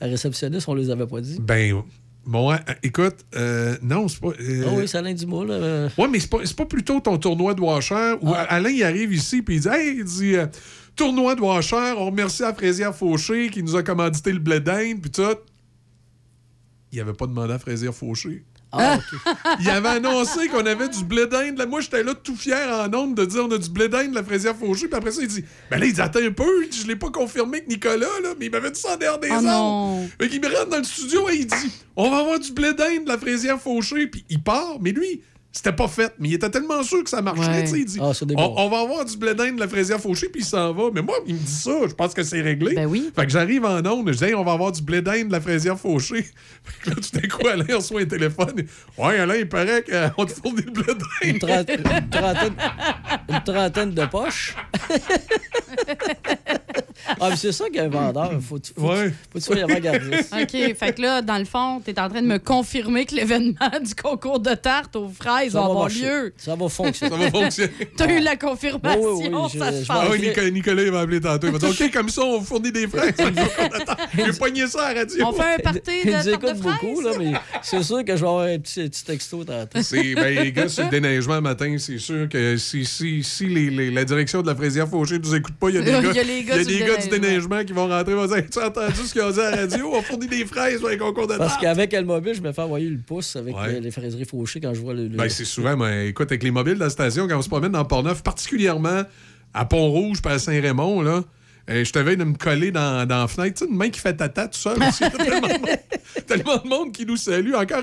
La 0.00 0.06
réceptionniste, 0.08 0.68
on 0.68 0.74
les 0.74 0.90
avait 0.90 1.06
pas 1.06 1.20
dit. 1.20 1.38
Ben, 1.40 1.82
écoute, 2.82 3.16
euh, 3.36 3.76
non, 3.82 4.08
c'est 4.08 4.20
pas. 4.20 4.28
euh, 4.40 4.64
Ah 4.68 4.72
oui, 4.76 4.88
c'est 4.88 4.98
Alain 4.98 5.14
Dumas, 5.14 5.44
là. 5.44 5.54
euh, 5.54 5.88
Ouais, 5.96 6.08
mais 6.08 6.18
c'est 6.18 6.28
pas, 6.28 6.38
pas 6.56 6.66
plutôt 6.66 6.98
ton 7.00 7.18
tournoi 7.18 7.54
de 7.54 7.60
washer 7.60 8.14
où 8.20 8.32
Ah. 8.34 8.42
Alain 8.48 8.70
il 8.70 8.82
arrive 8.82 9.12
ici 9.14 9.42
puis 9.42 9.56
il 9.56 9.60
dit 9.60 9.68
Hey, 9.68 9.96
il 9.98 10.04
dit 10.04 10.34
euh, 10.36 10.46
tournoi 10.96 11.34
de 11.36 11.40
washer, 11.40 11.94
on 11.96 12.06
remercie 12.06 12.42
à 12.42 12.52
Fraisière 12.52 12.94
Fauché 12.94 13.48
qui 13.50 13.62
nous 13.62 13.76
a 13.76 13.82
commandité 13.84 14.32
le 14.32 14.40
blé 14.40 14.58
d'Inde 14.60 15.00
puis 15.00 15.10
tout. 15.10 15.22
Il 16.92 17.00
avait 17.00 17.12
pas 17.12 17.26
demandé 17.26 17.52
à 17.52 17.58
Fraisière 17.58 17.94
Fauché. 17.94 18.44
Ah, 18.72 18.98
OK. 18.98 19.34
Il 19.60 19.70
avait 19.70 19.88
annoncé 19.88 20.48
qu'on 20.48 20.66
avait 20.66 20.88
du 20.88 21.04
blé 21.04 21.26
d'Inde. 21.26 21.64
Moi, 21.68 21.80
j'étais 21.80 22.02
là 22.02 22.14
tout 22.14 22.36
fier 22.36 22.68
en 22.68 22.92
ondes 22.94 23.14
de 23.14 23.24
dire 23.24 23.44
on 23.46 23.50
a 23.50 23.58
du 23.58 23.70
blé 23.70 23.88
d'Inde, 23.88 24.12
la 24.12 24.22
fraisière 24.22 24.56
fauchée. 24.56 24.88
Puis 24.88 24.96
après 24.96 25.12
ça, 25.12 25.22
il 25.22 25.28
dit 25.28 25.44
Ben 25.70 25.78
là, 25.78 25.86
il 25.86 25.92
dit 25.92 26.00
Attends 26.00 26.20
un 26.20 26.32
peu. 26.32 26.66
Je 26.70 26.86
l'ai 26.86 26.96
pas 26.96 27.10
confirmé 27.10 27.62
que 27.62 27.68
Nicolas, 27.68 28.06
là, 28.22 28.30
mais 28.38 28.46
il 28.46 28.50
m'avait 28.52 28.70
dit 28.70 28.80
ça 28.80 28.94
en 28.94 28.96
dehors 28.96 29.18
des 29.18 29.28
Oh. 29.30 30.00
Fait 30.20 30.28
qu'il 30.28 30.40
me 30.40 30.48
rentre 30.48 30.70
dans 30.70 30.78
le 30.78 30.84
studio 30.84 31.28
et 31.30 31.36
il 31.36 31.46
dit 31.46 31.72
On 31.96 32.10
va 32.10 32.18
avoir 32.18 32.38
du 32.38 32.52
blé 32.52 32.74
d'Inde, 32.74 33.04
de 33.04 33.08
la 33.08 33.18
fraisière 33.18 33.60
fauchée. 33.60 34.06
Puis 34.08 34.24
il 34.28 34.42
part. 34.42 34.78
Mais 34.80 34.92
lui, 34.92 35.22
c'était 35.56 35.72
pas 35.72 35.88
fait. 35.88 36.12
Mais 36.18 36.28
il 36.28 36.34
était 36.34 36.50
tellement 36.50 36.82
sûr 36.82 37.02
que 37.02 37.08
ça 37.08 37.22
marcherait. 37.22 37.46
Ouais. 37.46 37.64
tu 37.64 37.70
sais, 37.70 37.78
Il 37.78 37.84
dit 37.86 37.98
Ah, 37.98 38.12
on, 38.36 38.68
va 38.68 38.80
avoir 38.80 39.06
du 39.06 39.16
blé 39.16 39.32
de 39.34 39.58
la 39.58 39.66
fraisière 39.66 39.98
fauchée. 39.98 40.28
Puis 40.28 40.42
il 40.42 40.44
s'en 40.44 40.74
va. 40.74 40.90
Mais 40.92 41.00
moi, 41.00 41.16
il 41.26 41.34
me 41.34 41.38
dit 41.38 41.50
ça. 41.50 41.70
Je 41.88 41.94
pense 41.94 42.12
que 42.12 42.22
c'est 42.22 42.42
réglé. 42.42 42.74
Ben 42.74 42.86
oui. 42.86 43.10
Fait 43.16 43.24
que 43.24 43.32
j'arrive 43.32 43.64
en 43.64 43.78
onde, 43.86 44.12
je 44.12 44.18
dis, 44.18 44.24
Hey, 44.24 44.34
on 44.34 44.44
va 44.44 44.52
avoir 44.52 44.70
du 44.70 44.82
blé 44.82 45.00
de 45.00 45.32
la 45.32 45.40
fraisière 45.40 45.80
fauchée. 45.80 46.26
Fait 46.62 46.82
que 46.82 46.90
là, 46.90 46.96
tout 46.96 47.18
d'un 47.18 47.28
coup, 47.28 47.48
Alain 47.48 47.76
reçoit 47.76 48.02
un 48.02 48.04
téléphone. 48.04 48.66
Ouais, 48.98 49.18
Alain, 49.18 49.36
il 49.36 49.48
paraît 49.48 49.82
qu'on 49.82 50.26
te 50.26 50.32
fournit 50.32 50.62
le 50.62 50.72
blé 50.72 50.84
Une, 51.22 51.30
une 51.30 51.38
trentaine- 51.38 52.56
une 53.30 53.42
trentaine 53.42 53.94
de 53.94 54.04
poches. 54.04 54.54
ah, 57.20 57.28
mais 57.30 57.36
c'est 57.36 57.52
ça 57.52 57.64
qu'un 57.70 57.88
vendeur. 57.88 58.32
Faut, 58.40 58.58
faut, 58.78 58.88
Ouais. 58.88 59.10
faut 59.32 59.38
que 59.38 59.38
tu 59.38 59.40
sois 59.44 59.56
avant-gardiste. 59.62 60.34
OK, 60.42 60.74
fait 60.76 60.94
que 60.96 61.02
là, 61.02 61.22
dans 61.22 61.38
le 61.38 61.44
fond, 61.44 61.80
tu 61.84 61.90
es 61.90 62.00
en 62.00 62.08
train 62.08 62.22
de 62.22 62.26
me 62.26 62.38
confirmer 62.38 63.04
que 63.06 63.14
l'événement 63.14 63.70
du 63.82 63.94
concours 63.94 64.40
de 64.40 64.54
tarte 64.54 64.96
aux 64.96 65.08
fraises 65.08 65.52
Ça 65.52 65.60
va 65.60 65.66
avoir 65.66 65.88
lieu. 65.88 66.32
Ça 66.36 66.54
va 66.56 66.68
fonctionner. 66.68 67.10
Ça 67.10 67.16
va 67.16 67.30
fonctionner. 67.30 67.72
Tu 67.96 68.02
as 68.02 68.12
eu 68.12 68.20
la 68.20 68.36
confirmation, 68.36 69.00
Oui, 69.16 69.28
oui, 69.32 69.58
ça 69.58 69.72
se 69.72 69.86
passe. 69.86 69.88
Ah 69.90 70.06
oui. 70.10 70.20
Nicolas, 70.20 70.50
Nicolas, 70.50 70.82
il 70.82 70.92
m'a 70.92 71.00
appelé 71.00 71.20
tantôt. 71.20 71.46
Il 71.46 71.52
m'a 71.52 71.58
dit 71.58 71.66
OK, 71.66 71.90
comme 71.92 72.08
ça, 72.08 72.22
on 72.22 72.40
fournit 72.42 72.72
des 72.72 72.86
fraises. 72.86 73.14
J'ai 74.16 74.32
pogné 74.38 74.66
ça 74.66 74.86
à 74.86 74.94
la 74.94 75.00
radio. 75.00 75.24
On 75.26 75.32
fait 75.32 75.54
un 75.54 75.58
party 75.58 75.80
de 76.04 76.10
tarte 76.10 76.26
de 76.26 76.32
écoutent 76.32 76.60
beaucoup, 76.60 77.00
là, 77.00 77.12
fraises. 77.12 77.28
mais 77.32 77.38
c'est 77.62 77.82
sûr 77.82 78.04
que 78.04 78.16
je 78.16 78.20
vais 78.20 78.26
avoir 78.28 78.44
un 78.46 78.58
petit, 78.58 78.88
petit 78.88 79.04
texto 79.04 79.44
tantôt. 79.44 79.80
C'est, 79.82 80.14
ben, 80.14 80.34
les 80.42 80.52
gars, 80.52 80.68
sur 80.68 80.84
le 80.84 80.90
déneigement 80.90 81.40
matin, 81.40 81.76
c'est 81.78 81.98
sûr 81.98 82.28
que 82.28 82.56
si, 82.56 82.84
si, 82.84 83.22
si 83.22 83.46
les, 83.46 83.70
les- 83.70 83.90
la 83.90 84.04
direction 84.04 84.42
de 84.42 84.46
la 84.46 84.54
fraisière 84.54 84.88
fauchée 84.88 85.18
ne 85.18 85.24
nous 85.24 85.34
écoute 85.34 85.54
pas, 85.56 85.68
il 85.70 85.76
y 85.76 85.78
a 85.78 85.82
des 85.82 85.90
Il 85.90 85.94
y 85.94 85.96
a 85.96 86.02
gars, 86.02 86.12
gars 86.12 86.22
y 86.22 86.60
a 86.60 86.64
des 86.64 86.78
le 86.80 86.85
gars 86.86 86.96
du 86.96 87.08
déneigement. 87.08 87.64
qui 87.64 87.72
vont 87.72 87.88
rentrer 87.88 88.14
vont 88.14 88.26
dire 88.26 88.42
Tu 88.50 88.58
as 88.58 88.66
entendu 88.68 88.94
ce 89.04 89.12
qu'ils 89.12 89.22
ont 89.22 89.30
dit 89.30 89.40
à 89.40 89.50
la 89.50 89.56
radio? 89.58 89.90
On 89.94 90.02
fournit 90.02 90.26
des 90.28 90.44
fraises 90.44 90.80
pour 90.80 90.88
un 90.90 90.96
concours 90.96 91.26
de 91.26 91.36
Parce 91.36 91.56
qu'avec 91.58 91.92
El 91.94 92.04
Mobile, 92.04 92.34
je 92.34 92.40
me 92.40 92.52
fais 92.52 92.62
envoyer 92.62 92.88
le 92.88 92.98
pouce 92.98 93.36
avec 93.36 93.56
Ouais. 93.56 93.72
les, 93.74 93.80
les 93.80 93.90
fraiseries 93.90 94.24
fauchées 94.24 94.60
quand 94.60 94.72
je 94.74 94.80
vois 94.80 94.94
le. 94.94 95.04
le- 95.08 95.16
Ben, 95.16 95.28
c'est 95.28 95.44
souvent, 95.44 95.76
mais 95.76 96.08
écoute, 96.08 96.30
avec 96.30 96.42
les 96.42 96.50
mobiles 96.50 96.74
de 96.74 96.80
la 96.80 96.90
station, 96.90 97.26
quand 97.28 97.38
on 97.38 97.42
se 97.42 97.48
promène 97.48 97.72
dans 97.72 97.84
Port-Neuf, 97.84 98.22
particulièrement 98.22 99.02
à 99.54 99.64
Pont-Rouge 99.64 100.18
à 100.24 100.38
Saint-Raymond, 100.38 101.00
là, 101.02 101.22
je 101.68 101.90
te 101.90 101.98
veille 101.98 102.16
de 102.16 102.24
me 102.24 102.34
coller 102.34 102.70
dans, 102.70 103.06
dans 103.06 103.22
la 103.22 103.28
fenêtre. 103.28 103.58
Tu 103.58 103.64
sais, 103.64 103.70
une 103.70 103.76
main 103.76 103.90
qui 103.90 104.00
fait 104.00 104.14
tata 104.14 104.48
tout 104.48 104.58
seul. 104.58 104.78
aussi. 104.82 105.02
Il 105.02 105.04
y 105.04 105.06
a 105.06 105.10
tellement, 105.10 105.48
de 105.48 105.52
monde, 105.52 105.78
tellement 106.26 106.56
de 106.58 106.68
monde 106.68 106.92
qui 106.92 107.06
nous 107.06 107.16
salue. 107.16 107.54
Encore, 107.54 107.82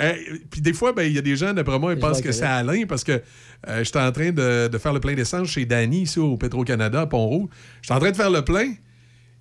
euh, 0.00 0.14
puis 0.50 0.60
des 0.60 0.72
fois, 0.72 0.92
ben, 0.92 1.04
il 1.04 1.12
y 1.12 1.18
a 1.18 1.22
des 1.22 1.36
gens, 1.36 1.52
d'après 1.52 1.78
moi, 1.78 1.94
ils 1.94 1.98
pensent 1.98 2.20
que 2.20 2.32
c'est. 2.32 2.42
Alain 2.44 2.84
parce 2.86 3.04
que 3.04 3.22
euh, 3.68 3.84
j'étais 3.84 3.98
en 3.98 4.12
train 4.12 4.30
de, 4.30 4.68
de 4.68 4.78
faire 4.78 4.92
le 4.92 5.00
plein 5.00 5.14
d'essence 5.14 5.48
chez 5.48 5.64
Danny, 5.64 6.02
ici, 6.02 6.18
au 6.18 6.36
Petro-Canada, 6.36 7.02
à 7.02 7.06
Pont-Rouge. 7.06 7.48
J'étais 7.80 7.94
en 7.94 8.00
train 8.00 8.10
de 8.10 8.16
faire 8.16 8.30
le 8.30 8.42
plein. 8.42 8.74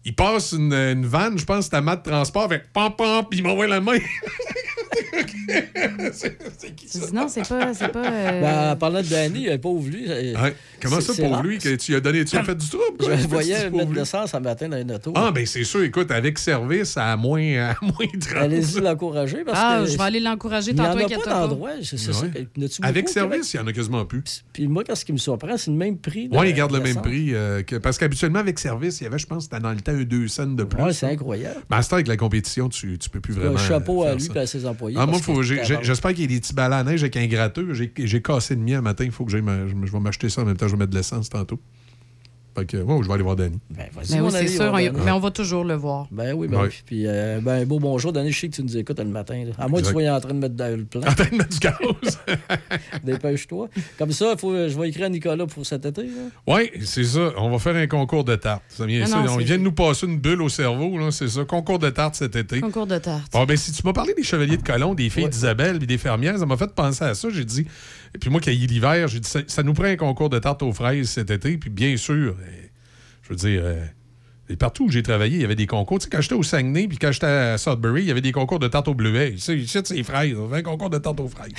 Il 0.05 0.15
passe 0.15 0.53
une, 0.53 0.73
une 0.73 1.05
vanne, 1.05 1.37
je 1.37 1.45
pense 1.45 1.65
c'était 1.65 1.77
à 1.77 1.81
mat 1.81 1.97
de 1.97 2.09
transport, 2.09 2.43
avec 2.43 2.71
pam 2.73 2.95
pam, 2.95 3.25
puis 3.29 3.39
il 3.39 3.43
m'envoie 3.43 3.67
la 3.67 3.81
main. 3.81 3.97
c'est 6.13 6.37
c'est 6.57 6.75
qui 6.75 6.85
Tu 6.87 6.99
ça? 6.99 7.05
dis 7.07 7.13
non, 7.13 7.27
c'est 7.27 7.47
pas. 7.47 7.73
C'est 7.73 7.87
pas 7.89 8.05
euh, 8.05 8.41
Ben, 8.41 8.71
en 8.73 8.75
parlant 8.75 9.01
de 9.01 9.07
Danny, 9.07 9.49
euh, 9.49 9.57
pauvre 9.57 9.87
lui. 9.89 10.05
euh, 10.09 10.33
Ouais. 10.41 10.55
Comment 10.81 10.99
c'est- 11.01 11.13
ça 11.13 11.27
rare. 11.29 11.43
lui 11.43 11.57
que 11.59 11.75
tu 11.75 11.91
lui 11.91 11.97
as 11.97 12.01
donné, 12.01 12.25
tu 12.25 12.35
as 12.37 12.43
fait 12.43 12.55
du 12.55 12.67
trouble? 12.67 12.83
Je 12.99 13.05
quoi? 13.05 13.15
le 13.15 13.21
voyais 13.27 13.69
mettre 13.69 13.89
de 13.91 13.95
l'essence 13.95 14.33
un 14.33 14.39
matin 14.39 14.69
dans 14.69 14.79
une 14.81 14.91
auto. 14.91 15.13
Ah, 15.15 15.31
ben 15.31 15.45
c'est 15.45 15.63
sûr, 15.63 15.83
écoute, 15.83 16.11
avec 16.11 16.37
service 16.39 16.97
à 16.97 17.15
moins, 17.17 17.41
à 17.71 17.75
moins 17.81 17.93
30. 18.19 18.35
Allez-y 18.37 18.79
l'encourager 18.81 19.43
parce 19.45 19.57
Ah, 19.61 19.81
que. 19.83 19.91
je 19.91 19.97
vais 19.97 20.03
aller 20.03 20.19
l'encourager 20.19 20.71
Il 20.71 20.75
n'y 20.75 20.81
en 20.81 20.93
tantôt, 20.95 21.05
a 21.13 21.23
pas 21.23 21.29
d'endroit. 21.47 21.69
Ouais. 21.71 22.47
Avec 22.83 23.09
service, 23.09 23.53
il 23.53 23.57
y 23.57 23.59
en 23.59 23.67
a 23.67 23.73
quasiment 23.73 24.05
plus. 24.05 24.43
Puis 24.53 24.67
moi, 24.67 24.83
quand 24.85 24.95
ce 24.95 25.05
qui 25.05 25.13
me 25.13 25.17
surprend, 25.17 25.57
c'est 25.57 25.71
le 25.71 25.77
même 25.77 25.97
prix. 25.97 26.29
Oui, 26.31 26.49
ils 26.49 26.53
gardent 26.53 26.73
le 26.73 26.79
même 26.81 27.01
prix. 27.01 27.33
euh, 27.33 27.63
que, 27.63 27.75
parce 27.75 27.97
qu'habituellement, 27.97 28.39
avec 28.39 28.59
service, 28.59 29.01
il 29.01 29.05
y 29.05 29.07
avait, 29.07 29.19
je 29.19 29.27
pense, 29.27 29.49
dans 29.49 29.69
le 29.71 29.81
temps, 29.81 29.91
un 29.91 30.03
2 30.03 30.27
cents 30.27 30.45
de 30.47 30.63
plus. 30.63 30.81
Ouais, 30.81 30.93
c'est 30.93 31.07
incroyable. 31.07 31.59
Mais 31.69 31.77
à 31.77 31.81
ce 31.81 31.89
temps, 31.89 31.95
avec 31.95 32.07
la 32.07 32.17
compétition, 32.17 32.69
tu, 32.69 32.97
tu 32.97 33.09
peux 33.09 33.19
plus 33.19 33.33
vraiment. 33.33 33.55
Un 33.55 33.57
chapeau 33.67 34.03
à 34.03 34.15
lui 34.15 34.27
et 34.33 34.37
à 34.39 34.45
ses 34.47 34.65
employés. 34.65 34.80
Ah, 34.95 35.05
moi, 35.05 35.19
j'espère 35.43 36.13
qu'il 36.13 36.21
y 36.21 36.25
a 36.25 36.27
des 36.27 36.39
petits 36.39 36.53
balais 36.53 36.75
à 36.75 36.83
neige 36.83 37.03
avec 37.03 37.17
un 37.17 37.27
gratteux. 37.27 37.73
J'ai 37.73 38.21
cassé 38.21 38.55
le 38.55 38.61
mien 38.61 38.79
un 38.79 38.81
matin. 38.81 39.03
Il 39.03 39.11
faut 39.11 39.25
que 39.25 39.31
j'aille 39.31 39.43
je 39.67 39.91
vais 39.91 39.99
m'acheter 39.99 40.29
ça 40.29 40.41
en 40.41 40.45
même 40.45 40.57
temps. 40.57 40.67
Je 40.67 40.73
vais 40.73 40.79
mettre 40.79 40.91
de 40.91 40.97
l'essence 40.97 41.29
tantôt. 41.29 41.59
Fait 42.57 42.65
que, 42.65 42.77
ouais, 42.77 42.99
je 43.01 43.07
vais 43.07 43.13
aller 43.13 43.23
voir 43.23 43.35
Danny. 43.38 43.57
Ben, 43.69 43.85
vas-y, 43.95 44.15
Ben 44.15 44.21
oui, 44.23 44.31
c'est 44.31 44.47
sûr. 44.47 44.71
on 44.73 44.77
y- 44.77 44.89
mais 44.89 45.11
on 45.11 45.19
va 45.19 45.31
toujours 45.31 45.63
le 45.63 45.75
voir. 45.75 46.07
Ben 46.11 46.33
oui, 46.33 46.47
ben 46.49 46.57
Ouais. 46.61 46.67
oui. 46.67 46.81
Puis, 46.85 47.03
euh, 47.07 47.39
ben, 47.41 47.65
beau 47.65 47.80
bonjour, 47.80 48.11
Danny. 48.11 48.31
Je 48.31 48.39
sais 48.41 48.49
que 48.49 48.55
tu 48.55 48.63
nous 48.63 48.75
écoutes 48.77 48.99
le 48.99 49.05
matin. 49.05 49.43
là. 49.45 49.51
À 49.57 49.67
moins 49.69 49.80
que 49.81 49.85
tu 49.85 49.91
sois 49.93 50.09
en 50.09 50.19
train 50.19 50.33
de 50.33 50.39
mettre 50.39 50.55
dans 50.55 50.77
le 50.77 50.83
plan. 50.83 51.01
En 51.01 51.13
train 51.13 51.30
de 51.31 51.35
mettre 51.38 51.49
du 51.49 51.59
gaz. 51.59 52.19
Dépêche-toi. 53.03 53.69
Comme 53.97 54.11
ça, 54.11 54.35
faut, 54.38 54.53
je 54.67 54.77
vais 54.77 54.89
écrire 54.89 55.05
à 55.05 55.09
Nicolas 55.09 55.45
pour 55.47 55.65
cet 55.65 55.85
été. 55.85 56.07
Oui, 56.47 56.71
c'est 56.83 57.03
ça. 57.03 57.31
On 57.38 57.49
va 57.49 57.59
faire 57.59 57.75
un 57.75 57.88
concours 57.88 58.23
de 58.23 58.35
tarte. 58.35 58.63
Ça 58.69 58.85
vient 58.85 59.01
Ah 59.03 59.07
ça. 59.07 59.21
non, 59.23 59.33
On 59.33 59.38
vient 59.38 59.57
de 59.57 59.63
nous 59.63 59.71
passer 59.71 60.05
une 60.07 60.19
bulle 60.19 60.41
au 60.41 60.49
cerveau, 60.49 60.97
là, 60.97 61.11
c'est 61.11 61.27
ça. 61.27 61.45
Concours 61.45 61.80
de 61.80 61.89
tarte 61.89 62.15
cet 62.15 62.35
été. 62.35 62.59
Concours 62.61 62.88
de 62.88 62.97
tarte. 62.97 63.31
Bon, 63.31 63.45
ben, 63.45 63.57
si 63.57 63.71
tu 63.71 63.81
m'as 63.85 63.93
parlé 63.93 64.13
des 64.13 64.23
chevaliers 64.23 64.57
de 64.57 64.63
colon, 64.63 64.93
des 64.93 65.09
filles 65.09 65.30
d'Isabelle 65.30 65.77
et 65.81 65.85
des 65.85 65.97
fermières, 65.97 66.38
ça 66.38 66.45
m'a 66.45 66.57
fait 66.57 66.73
penser 66.73 67.03
à 67.05 67.13
ça. 67.15 67.30
J'ai 67.31 67.45
dit, 67.45 67.65
et 68.14 68.17
puis 68.17 68.30
moi 68.30 68.41
qui 68.41 68.49
ai 68.49 68.53
l'hiver, 68.53 69.07
j'ai 69.07 69.19
dit, 69.19 69.30
ça, 69.30 69.64
nous 69.64 69.73
prend 69.73 69.85
un 69.85 69.95
concours 69.95 70.30
de 70.30 70.40
tarte 70.40 70.64
aux 70.64 70.73
fraises 70.73 71.09
cet 71.09 71.31
été. 71.31 71.57
Puis 71.57 71.69
bien 71.69 71.95
sûr, 71.95 72.35
euh, 72.40 72.67
je 73.23 73.30
veux 73.30 73.35
dire, 73.35 73.61
euh, 73.64 74.56
partout 74.57 74.85
où 74.85 74.90
j'ai 74.90 75.03
travaillé, 75.03 75.38
il 75.38 75.41
y 75.41 75.45
avait 75.45 75.56
des 75.56 75.67
concours. 75.67 75.99
Tu 75.99 76.06
sais, 76.06 76.09
quand 76.09 76.22
j'étais 76.22 76.35
au 76.35 76.43
Saguenay 76.43 76.88
puis 76.88 76.98
quand 76.98 77.11
j'étais 77.11 77.27
à 77.27 77.57
Sudbury, 77.57 78.01
il 78.01 78.07
y 78.07 78.11
avait 78.11 78.22
des 78.22 78.33
concours 78.33 78.59
de 78.59 78.67
tarte 78.67 78.88
aux 78.90 78.93
bleuets. 78.93 79.33
Ici, 79.33 79.56
ici, 79.56 79.80
c'est 79.83 80.03
fraises. 80.03 80.38
On 80.38 80.49
fait 80.49 80.57
un 80.57 80.61
concours 80.64 80.90
de 80.90 80.98
tarte 80.98 81.19
aux 81.22 81.30
fraises. 81.30 81.53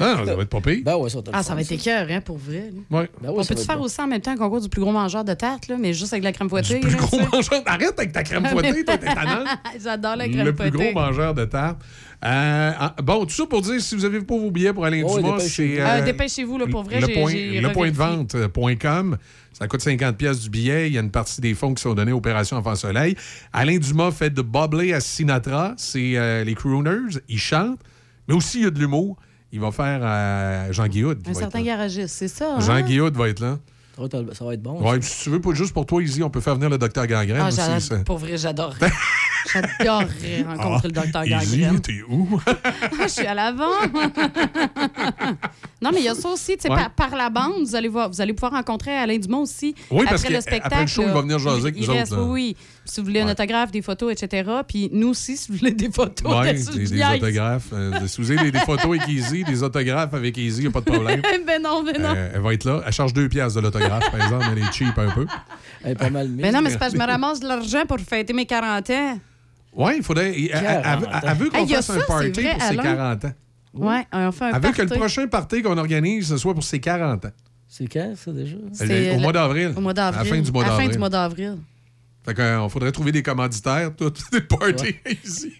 Ah, 0.00 0.16
ça 0.24 0.34
va 0.34 0.42
être 0.42 0.48
pas 0.48 0.60
pire. 0.60 0.78
Ben 0.84 0.96
ouais, 0.96 1.10
ça, 1.10 1.20
t'as 1.22 1.30
le 1.32 1.36
Ah, 1.36 1.42
ça 1.42 1.54
va 1.54 1.60
être 1.60 1.72
écœur, 1.72 2.06
hein, 2.10 2.20
pour 2.20 2.38
vrai. 2.38 2.70
là. 2.90 2.98
Ouais. 3.00 3.10
Ben 3.22 3.28
ouais, 3.30 3.34
on 3.38 3.42
ça 3.42 3.42
va 3.42 3.48
peut-tu 3.48 3.60
être 3.60 3.66
faire 3.66 3.78
bon. 3.78 3.84
aussi 3.84 4.00
en 4.00 4.06
même 4.06 4.20
temps 4.20 4.30
un 4.32 4.36
concours 4.36 4.60
du 4.60 4.68
plus 4.68 4.80
gros 4.80 4.92
mangeur 4.92 5.24
de 5.24 5.34
tarte, 5.34 5.68
là, 5.68 5.76
mais 5.78 5.92
juste 5.92 6.12
avec 6.12 6.22
de 6.22 6.28
la 6.28 6.32
crème 6.32 6.48
fouettée? 6.48 6.80
plus 6.80 6.90
là, 6.92 6.96
gros 6.98 7.16
tu 7.18 7.22
sais? 7.24 7.28
mangeur. 7.32 7.62
Arrête 7.66 7.94
avec 7.98 8.12
ta 8.12 8.22
crème 8.22 8.46
fouettée, 8.46 8.84
toi, 8.84 8.98
t'es 8.98 9.06
tannante. 9.14 9.46
J'adore 9.82 10.16
la 10.16 10.28
crème 10.28 10.46
Le 10.46 10.54
plus 10.54 10.70
fouettée. 10.70 10.92
gros 10.92 11.00
mangeur 11.00 11.34
de 11.34 11.44
tarte. 11.44 11.80
Euh, 12.24 12.72
ah, 12.78 12.94
bon, 13.02 13.24
tout 13.24 13.34
ça 13.34 13.46
pour 13.46 13.62
dire, 13.62 13.80
si 13.80 13.96
vous 13.96 14.04
avez 14.04 14.20
pas 14.20 14.36
vos 14.36 14.50
billets 14.50 14.72
pour 14.72 14.84
Alain 14.84 15.02
Oh, 15.04 15.16
Dumas, 15.18 15.38
dépêchez-vous. 15.38 15.74
c'est... 15.76 15.80
Euh, 15.80 16.04
dépêchez-vous, 16.04 16.56
là, 16.58 16.66
pour 16.68 16.84
vrai, 16.84 17.00
le 17.00 17.06
j'ai- 17.08 17.14
point, 17.14 17.30
j'ai 17.32 17.60
le 17.60 17.72
point 17.72 17.90
de 17.90 17.96
revérifié. 17.96 18.16
vente 18.16 18.34
euh, 18.36 18.48
point 18.48 18.76
.com. 18.76 19.16
Ça 19.52 19.66
coûte 19.68 19.80
50 19.82 20.16
pièces 20.16 20.40
du 20.40 20.48
billet. 20.48 20.86
Il 20.86 20.94
y 20.94 20.98
a 20.98 21.00
une 21.00 21.10
partie 21.10 21.40
des 21.40 21.54
fonds 21.54 21.74
qui 21.74 21.82
sont 21.82 21.94
donnés 21.94 22.12
à 22.12 22.16
Opération 22.16 22.56
Enfant 22.56 22.74
Soleil. 22.76 23.16
Alain 23.52 23.76
Dumas 23.76 24.10
fait 24.12 24.30
de 24.30 24.40
Boblé 24.40 24.92
à 24.92 25.00
Sinatra. 25.00 25.74
C'est 25.76 26.16
euh, 26.16 26.44
les 26.44 26.54
crooners. 26.54 27.18
Il 27.28 27.38
chante. 27.38 27.80
Mais 28.28 28.34
aussi, 28.34 28.58
il 28.60 28.64
y 28.64 28.66
a 28.66 28.70
de 28.70 28.78
l'humour. 28.78 29.16
Il 29.52 29.60
va 29.60 29.70
faire 29.70 30.00
euh, 30.02 30.72
Jean 30.72 30.86
Guillaud. 30.88 31.14
Un 31.26 31.34
certain 31.34 31.62
garagiste, 31.62 32.14
c'est 32.14 32.28
ça? 32.28 32.58
Jean 32.60 32.72
hein? 32.72 32.82
Guillaud 32.82 33.12
va 33.12 33.28
être 33.28 33.40
là. 33.40 33.58
Ça 34.32 34.44
va 34.46 34.54
être- 34.54 34.62
bon. 34.62 34.80
Ouais, 34.82 34.98
puis 34.98 35.08
si 35.08 35.24
tu 35.24 35.30
veux, 35.30 35.40
pas 35.40 35.52
juste 35.52 35.74
pour 35.74 35.84
toi, 35.84 36.02
ici, 36.02 36.22
on 36.22 36.30
peut 36.30 36.40
faire 36.40 36.54
venir 36.54 36.70
le 36.70 36.78
docteur 36.78 37.06
Gangrène 37.06 37.42
Ah, 37.42 37.48
aussi. 37.48 37.58
j'adore- 37.58 37.80
ça. 37.82 37.98
pour 37.98 38.16
vrai, 38.18 38.36
j'adorerais. 38.38 38.90
J'adorerais 39.52 40.42
rencontrer 40.46 40.88
le 40.88 40.92
docteur 40.94 41.22
Ah, 41.24 41.28
Gangrène. 41.28 41.80
t'es 41.80 42.00
où? 42.08 42.40
Ah, 42.46 42.54
je 43.04 43.08
suis 43.08 43.26
à 43.26 43.34
l'avant. 43.34 43.70
non, 45.80 45.90
mais 45.92 45.98
il 46.00 46.04
y 46.04 46.08
a 46.08 46.14
ça 46.14 46.28
aussi. 46.28 46.56
tu 46.56 46.62
sais, 46.62 46.70
Ouais. 46.70 46.76
par, 46.76 46.90
par 46.90 47.16
la 47.16 47.28
bande, 47.28 47.64
vous 47.64 47.74
allez, 47.74 47.88
voir, 47.88 48.08
vous 48.08 48.20
allez 48.20 48.32
pouvoir 48.32 48.52
rencontrer 48.52 48.92
Alain 48.96 49.18
Dumas 49.18 49.38
aussi. 49.38 49.74
Oui, 49.90 50.04
parce 50.04 50.20
après 50.22 50.28
que 50.28 50.34
le 50.34 50.40
spectacle. 50.40 50.66
après 50.66 50.80
le 50.82 50.86
show, 50.86 51.02
il 51.02 51.08
là, 51.08 51.14
va 51.14 51.20
venir 51.22 51.38
jaser 51.38 51.60
avec 51.62 51.74
il 51.76 51.86
nous 51.86 51.92
reste, 51.92 52.12
autres, 52.12 52.20
là. 52.20 52.26
Oui, 52.28 52.56
oui. 52.56 52.56
Si 52.84 53.00
vous 53.00 53.06
voulez 53.06 53.20
un 53.20 53.28
autographe, 53.30 53.70
des 53.72 53.82
photos, 53.82 54.12
etc. 54.12 54.50
Puis 54.66 54.88
nous 54.92 55.08
aussi, 55.08 55.36
si 55.36 55.50
vous 55.50 55.58
voulez 55.58 55.72
des 55.72 55.90
photos. 55.90 56.32
Oui, 56.32 56.52
de 56.52 56.78
des, 56.78 56.86
des 56.86 57.04
autographes. 57.04 57.68
Euh, 57.72 58.06
si 58.06 58.20
vous 58.20 58.30
avez 58.30 58.42
des, 58.44 58.52
des 58.52 58.58
photos 58.60 58.86
avec 58.86 59.08
Easy, 59.08 59.44
des 59.44 59.62
autographes 59.62 60.14
avec 60.14 60.36
Easy, 60.38 60.58
il 60.60 60.64
n'y 60.64 60.68
a 60.68 60.70
pas 60.70 60.80
de 60.80 60.84
problème. 60.90 61.20
ben 61.46 61.60
non, 61.62 61.82
ben 61.82 62.00
non. 62.00 62.14
Euh, 62.16 62.30
elle 62.34 62.40
va 62.40 62.54
être 62.54 62.64
là. 62.64 62.82
Elle 62.86 62.92
charge 62.92 63.12
deux 63.12 63.28
piastres 63.28 63.56
de 63.60 63.64
l'autographe, 63.64 64.10
par 64.10 64.22
exemple. 64.22 64.46
Elle 64.52 64.58
est 64.62 64.72
cheap 64.72 64.96
un 64.98 65.10
peu. 65.10 65.26
Elle 65.84 65.92
est 65.92 65.94
pas 65.96 66.10
mal 66.10 66.28
mise. 66.28 66.42
Ben 66.42 66.52
non, 66.54 66.60
mais 66.62 66.70
c'est 66.70 66.78
parce 66.78 66.92
que 66.92 66.98
je 66.98 67.02
me 67.02 67.08
ramasse 67.08 67.40
de 67.40 67.48
l'argent 67.48 67.82
pour 67.88 67.98
fêter 67.98 68.32
mes 68.32 68.46
40 68.46 68.90
ans. 68.90 69.18
Oui, 69.74 69.94
il 69.98 70.02
faudrait. 70.02 70.28
Elle, 70.38 70.50
elle- 70.52 71.08
elle 71.22 71.36
veut- 71.36 71.48
qu'on 71.50 71.58
Hey, 71.58 71.68
fasse 71.74 71.90
un 71.90 72.00
party 72.06 72.30
vrai, 72.42 72.52
pour 72.54 72.62
ses 72.62 72.68
Alain. 72.68 72.82
40 72.82 73.24
ans. 73.24 73.32
Ouais, 73.74 74.06
on 74.12 74.32
fait 74.32 74.44
un 74.44 74.48
Elle 74.54 74.62
veut 74.62 74.72
que 74.72 74.82
le 74.82 74.88
party. 74.88 74.98
prochain 75.00 75.26
party 75.28 75.62
qu'on 75.62 75.78
organise, 75.78 76.28
ce 76.28 76.36
soit 76.36 76.52
pour 76.54 76.62
ses 76.64 76.78
40 76.78 77.24
ans. 77.24 77.30
C'est 77.68 77.86
quand, 77.86 78.12
ça, 78.16 78.32
déjà? 78.32 78.56
C'est 78.72 79.14
au 79.14 79.18
mois 79.18 79.32
d'avril. 79.32 79.72
Au 79.74 79.80
mois 79.80 79.94
d'avril. 79.94 80.20
À 80.20 80.24
la 80.24 80.30
fin 80.30 80.42
du 80.42 80.52
mois 80.52 80.62
À 80.62 80.66
la 80.66 80.72
fin 80.72 80.76
d'avril. 80.78 80.92
du 80.92 80.98
mois 80.98 81.08
d'avril. 81.08 81.56
Fait 82.24 82.34
qu'on 82.34 82.68
faudrait 82.68 82.92
trouver 82.92 83.12
des 83.12 83.22
commanditaires, 83.22 83.96
tout, 83.96 84.12
des 84.32 84.42
parties 84.42 84.94
ici. 85.24 85.52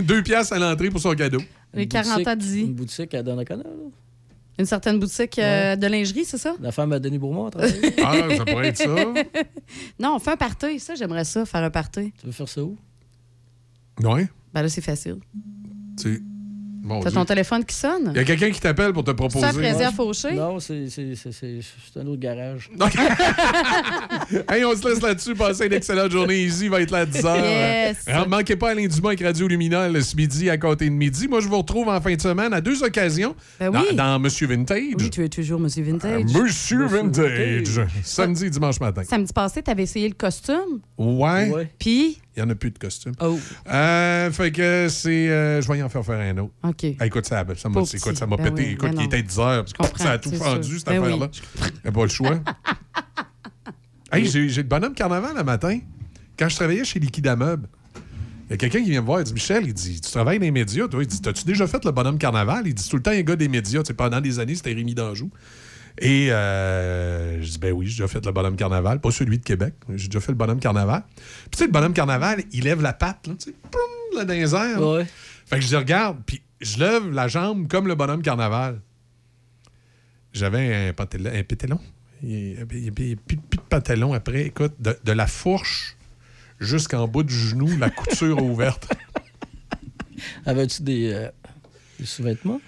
Deux 0.00 0.22
piastres 0.22 0.52
à 0.54 0.58
l'entrée 0.60 0.88
pour 0.90 1.00
son 1.00 1.14
cadeau. 1.14 1.40
Les 1.74 1.88
40 1.88 2.26
ans 2.26 2.36
d'Izzy. 2.36 2.60
Une 2.62 2.74
boutique 2.74 3.12
à 3.14 3.22
Donnacona, 3.22 3.64
là? 3.64 3.70
Une 4.58 4.66
certaine 4.66 4.98
boutique 5.00 5.38
euh, 5.38 5.74
de 5.76 5.86
lingerie, 5.86 6.24
c'est 6.26 6.38
ça? 6.38 6.54
La 6.60 6.70
femme 6.72 6.92
à 6.92 6.98
Denis 6.98 7.18
Bourmont 7.18 7.46
a 7.46 7.50
travaillé. 7.50 7.94
Ah, 8.04 8.14
ça 8.36 8.44
pourrait 8.44 8.68
être 8.68 8.76
ça. 8.76 8.84
Non, 9.98 10.14
on 10.16 10.18
fait 10.18 10.30
un 10.32 10.36
party. 10.36 10.78
Ça, 10.78 10.94
j'aimerais 10.94 11.24
ça, 11.24 11.44
faire 11.46 11.62
un 11.64 11.70
party. 11.70 12.12
Tu 12.20 12.26
veux 12.26 12.32
faire 12.32 12.48
ça 12.48 12.62
où? 12.62 12.76
Oui. 14.02 14.22
Ben 14.54 14.62
là, 14.62 14.68
c'est 14.68 14.80
facile. 14.80 15.16
Tu... 16.00 16.22
Bon, 16.84 16.98
T'as 17.00 17.12
ton 17.12 17.24
téléphone 17.24 17.64
qui 17.64 17.76
sonne? 17.76 18.10
Il 18.12 18.16
y 18.16 18.20
a 18.20 18.24
quelqu'un 18.24 18.50
qui 18.50 18.60
t'appelle 18.60 18.92
pour 18.92 19.04
te 19.04 19.12
proposer. 19.12 19.46
Ça, 19.46 19.52
Fraisier 19.52 19.84
à 19.84 19.92
Fauché? 19.92 20.32
Non, 20.34 20.58
c'est 20.58 20.88
c'est- 20.90 21.14
c'est- 21.14 21.30
c'est- 21.30 21.60
c'est 21.62 22.00
un 22.00 22.06
autre 22.08 22.18
garage. 22.20 22.70
Hey, 24.48 24.64
on 24.64 24.74
se 24.74 24.88
laisse 24.88 25.00
là-dessus. 25.00 25.34
Passez 25.34 25.66
une 25.66 25.72
excellente 25.74 26.10
journée. 26.10 26.42
Easy 26.42 26.68
va 26.68 26.80
être 26.80 26.90
là 26.90 26.98
à 27.00 27.06
10h. 27.06 27.36
Yes. 27.36 27.98
Euh, 28.08 28.24
manquez 28.26 28.56
pas 28.56 28.70
Alain 28.70 28.86
Dumas 28.86 29.10
avec 29.10 29.20
Radio 29.22 29.46
Luminol 29.46 30.02
ce 30.02 30.16
midi 30.16 30.50
à 30.50 30.58
côté 30.58 30.86
de 30.86 30.90
midi. 30.94 31.28
Moi, 31.28 31.40
je 31.40 31.48
vous 31.48 31.58
retrouve 31.58 31.88
en 31.88 32.00
fin 32.00 32.14
de 32.14 32.20
semaine 32.20 32.52
à 32.52 32.60
deux 32.60 32.82
occasions 32.82 33.34
Ben 33.60 33.70
dans, 33.70 33.80
oui. 33.80 33.94
dans 33.94 34.18
Monsieur 34.18 34.46
Vintage. 34.46 34.80
Oui, 34.98 35.10
tu 35.10 35.22
es 35.24 35.28
toujours 35.28 35.60
Monsieur 35.60 35.84
Vintage. 35.84 36.24
Monsieur 36.34 36.86
Vintage. 36.86 37.80
Samedi 38.02 38.46
et 38.46 38.50
dimanche 38.50 38.80
matin. 38.80 39.02
Samedi 39.04 39.32
passé, 39.32 39.62
t'avais 39.62 39.84
essayé 39.84 40.08
le 40.08 40.14
costume. 40.14 40.80
Ouais. 40.98 41.68
Puis, 41.78 42.20
Il 42.36 42.42
n'y 42.42 42.48
en 42.48 42.50
a 42.50 42.54
plus 42.54 42.70
de 42.70 42.78
costume. 42.78 43.12
Oh. 43.20 43.38
Euh, 43.70 44.30
fait 44.32 44.52
que 44.52 44.86
c'est. 44.88 45.28
euh, 45.28 45.60
je 45.60 45.68
vais 45.70 45.78
y 45.78 45.82
en 45.82 45.88
faire 45.90 46.04
faire 46.04 46.18
un 46.18 46.38
autre. 46.38 46.52
OK. 46.64 46.86
Ah, 46.98 47.06
écoute, 47.06 47.26
ça 47.26 47.44
ça 47.56 47.68
m'a 47.68 47.80
écoute, 47.82 48.16
ça 48.16 48.26
m'a 48.26 48.36
Ben 48.38 48.44
pété. 48.54 48.62
oui, 48.68 48.72
écoute, 48.72 48.90
ben 48.92 49.00
il 49.00 49.04
était 49.04 49.22
10 49.22 49.38
heures. 49.38 49.64
parce 49.64 49.72
que 49.74 49.78
comprends, 49.78 50.04
ça 50.04 50.10
a 50.12 50.18
tout 50.18 50.30
fendu, 50.32 50.78
cette 50.78 50.88
Ben 50.88 50.98
oui. 51.00 51.06
affaire-là. 51.12 51.28
Il 51.60 51.70
n'y 51.84 51.88
a 51.88 51.92
pas 51.92 52.02
le 52.02 52.08
choix. 52.08 52.40
hey, 54.12 54.26
j'ai 54.26 54.48
j'ai 54.48 54.62
le 54.62 54.68
bonhomme 54.68 54.94
carnaval 54.94 55.36
le 55.36 55.44
matin. 55.44 55.78
Quand 56.38 56.48
je 56.48 56.56
travaillais 56.56 56.84
chez 56.84 56.98
Liquida 56.98 57.36
Meubles, 57.36 57.68
il 58.48 58.52
y 58.52 58.54
a 58.54 58.56
quelqu'un 58.56 58.82
qui 58.82 58.90
vient 58.90 59.00
me 59.02 59.06
voir, 59.06 59.20
il 59.20 59.24
dit 59.24 59.34
Michel, 59.34 59.64
il 59.66 59.74
dit 59.74 60.00
Tu 60.00 60.10
travailles 60.10 60.38
dans 60.38 60.44
les 60.44 60.50
médias, 60.50 60.88
toi? 60.88 61.02
Il 61.02 61.06
dit 61.06 61.20
T'as-tu 61.20 61.44
déjà 61.44 61.66
fait 61.66 61.84
le 61.84 61.90
bonhomme 61.90 62.18
carnaval? 62.18 62.62
Il 62.66 62.74
dit 62.74 62.88
Tout 62.88 62.96
le 62.96 63.02
temps, 63.02 63.10
un 63.10 63.20
gars 63.22 63.36
des 63.36 63.48
médias. 63.48 63.82
Pendant 63.96 64.20
des 64.20 64.38
années, 64.38 64.54
c'était 64.54 64.72
Rémi 64.72 64.94
Danjou. 64.94 65.30
Et 65.98 66.32
euh, 66.32 67.42
je 67.42 67.50
dis 67.50 67.58
Ben 67.58 67.72
oui, 67.72 67.86
j'ai 67.86 67.92
déjà 67.92 68.08
fait 68.08 68.24
le 68.24 68.32
bonhomme 68.32 68.56
carnaval. 68.56 69.00
Pas 69.00 69.10
celui 69.10 69.38
de 69.38 69.44
Québec. 69.44 69.74
J'ai 69.94 70.08
déjà 70.08 70.20
fait 70.20 70.32
le 70.32 70.38
bonhomme 70.38 70.60
carnaval. 70.60 71.04
Puis 71.16 71.50
tu 71.52 71.58
sais, 71.58 71.66
le 71.66 71.72
bonhomme 71.72 71.92
carnaval, 71.92 72.42
il 72.52 72.64
lève 72.64 72.80
la 72.82 72.92
patte, 72.92 73.26
là, 73.26 73.34
tu 73.38 73.50
sais, 73.50 73.56
poum, 73.70 74.18
là, 74.18 74.24
dans 74.24 74.32
les 74.34 74.54
airs. 74.54 74.80
là. 74.80 74.92
Ouais. 74.96 75.06
Fait 75.46 75.56
que 75.56 75.62
je 75.62 75.68
dis, 75.68 75.76
regarde, 75.76 76.18
puis 76.24 76.42
je 76.60 76.78
lève 76.78 77.10
la 77.10 77.28
jambe 77.28 77.68
comme 77.68 77.86
le 77.88 77.94
bonhomme 77.94 78.22
carnaval. 78.22 78.80
J'avais 80.32 80.88
un 80.88 80.92
pantalon, 80.94 81.30
un 81.34 81.42
pétalon. 81.42 81.78
Il 82.22 82.54
n'y 82.54 82.88
avait 82.88 83.16
plus, 83.16 83.36
plus 83.36 83.58
de 83.58 83.62
pantalon 83.68 84.14
après. 84.14 84.46
Écoute, 84.46 84.74
de, 84.78 84.96
de 85.04 85.12
la 85.12 85.26
fourche 85.26 85.96
jusqu'en 86.60 87.06
bas 87.08 87.22
du 87.22 87.34
genou, 87.34 87.68
la 87.78 87.90
couture 87.90 88.42
ouverte. 88.42 88.88
Avais-tu 90.46 90.82
des, 90.82 91.12
euh, 91.12 91.28
des 91.98 92.06
sous-vêtements? 92.06 92.60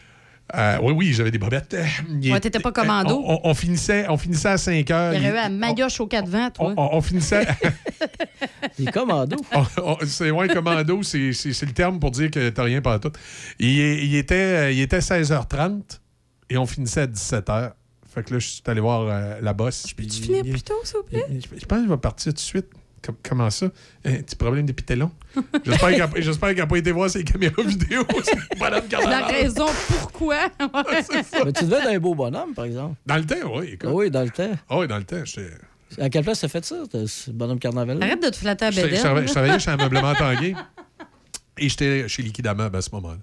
Euh, 0.54 0.78
oui, 0.82 0.92
oui, 0.92 1.12
j'avais 1.14 1.30
des 1.30 1.38
bobettes. 1.38 1.74
Il 2.20 2.30
Ouais, 2.32 2.38
t'étais 2.38 2.60
pas 2.60 2.70
commando. 2.70 3.22
On, 3.24 3.34
on- 3.34 3.40
on 3.50 3.54
finissait, 3.54 4.06
on 4.08 4.18
finissait 4.18 4.48
à 4.50 4.58
5 4.58 4.90
heures. 4.90 5.14
il 5.14 5.22
y 5.22 5.28
aurait 5.30 5.36
eu 5.36 5.38
un 5.38 5.48
maillotche 5.48 5.98
au 6.00 6.06
4 6.06 6.28
vents, 6.28 6.50
toi. 6.50 6.74
on, 6.76 6.96
on 6.96 7.00
finissait. 7.00 7.46
Des 8.78 8.86
commandos? 8.86 9.36
C'est 10.06 10.30
ouais, 10.30 10.48
commando, 10.48 11.02
c'est 11.02 11.18
le 11.18 11.72
terme 11.72 11.98
pour 11.98 12.10
dire 12.10 12.30
que 12.30 12.50
t'as 12.50 12.62
rien 12.64 12.82
pas 12.82 12.98
tout. 12.98 13.12
Il, 13.58 13.68
il 13.68 14.14
était, 14.16 14.74
il 14.74 14.80
était 14.80 14.98
16h30 14.98 15.80
et 16.50 16.58
on 16.58 16.66
finissait 16.66 17.02
à 17.02 17.06
17h. 17.06 17.72
Fait 18.14 18.22
que 18.22 18.34
là, 18.34 18.38
je 18.38 18.46
suis 18.46 18.62
allé 18.66 18.80
voir 18.80 19.02
euh, 19.08 19.38
la 19.40 19.52
bosse. 19.54 19.84
Tu 19.96 20.06
finis 20.08 20.42
plus 20.48 20.62
tôt, 20.62 20.74
s'il 20.84 20.98
vous 20.98 21.02
plaît? 21.04 21.24
Je 21.30 21.58
je 21.60 21.66
pense 21.66 21.80
qu'il 21.80 21.88
va 21.88 21.96
partir 21.96 22.32
tout 22.32 22.36
de 22.36 22.38
suite. 22.40 22.66
Com- 23.04 23.16
comment 23.22 23.50
ça? 23.50 23.66
Un 24.04 24.14
petit 24.22 24.36
problème 24.36 24.64
de 24.66 24.72
pitélon? 24.72 25.10
J'espère 25.64 26.50
qu'il 26.50 26.58
n'a 26.58 26.66
pas 26.66 26.76
été 26.78 26.90
voir 26.92 27.10
ses 27.10 27.22
caméras 27.24 27.62
vidéo. 27.62 28.02
La 28.60 29.26
raison 29.26 29.66
pourquoi. 29.88 30.48
Mais 31.44 31.52
tu 31.52 31.64
devais 31.64 31.76
être 31.76 31.88
un 31.88 31.98
beau 31.98 32.14
bonhomme, 32.14 32.54
par 32.54 32.64
exemple. 32.64 32.94
Dans 33.04 33.16
le 33.16 33.24
temps, 33.26 33.56
oui. 33.56 33.70
écoute. 33.74 33.90
Oui, 33.92 34.10
dans 34.10 34.22
le 34.22 34.30
temps. 34.30 34.52
Ah 34.70 34.78
oui, 34.78 34.86
dans 34.88 34.96
le 34.98 35.04
temps. 35.04 35.22
j'étais- 35.24 35.50
À 36.00 36.08
quelle 36.08 36.24
place 36.24 36.40
t'as 36.40 36.48
fait 36.48 36.64
ça, 36.64 36.76
ce 37.06 37.30
bonhomme 37.30 37.58
carnaval? 37.58 38.02
Arrête 38.02 38.22
de 38.22 38.28
te 38.30 38.36
flatter 38.36 38.64
à 38.66 38.70
Bédel. 38.70 38.98
travaillais, 38.98 39.26
je 39.26 39.32
travaillais 39.32 39.58
chez 39.58 39.70
un 39.70 39.76
meublement 39.76 40.14
Tanguay. 40.14 40.54
Et 41.58 41.68
j'étais 41.68 42.08
chez 42.08 42.22
Liquida 42.22 42.54
Meubles 42.54 42.76
à 42.76 42.82
ce 42.82 42.90
moment-là. 42.92 43.18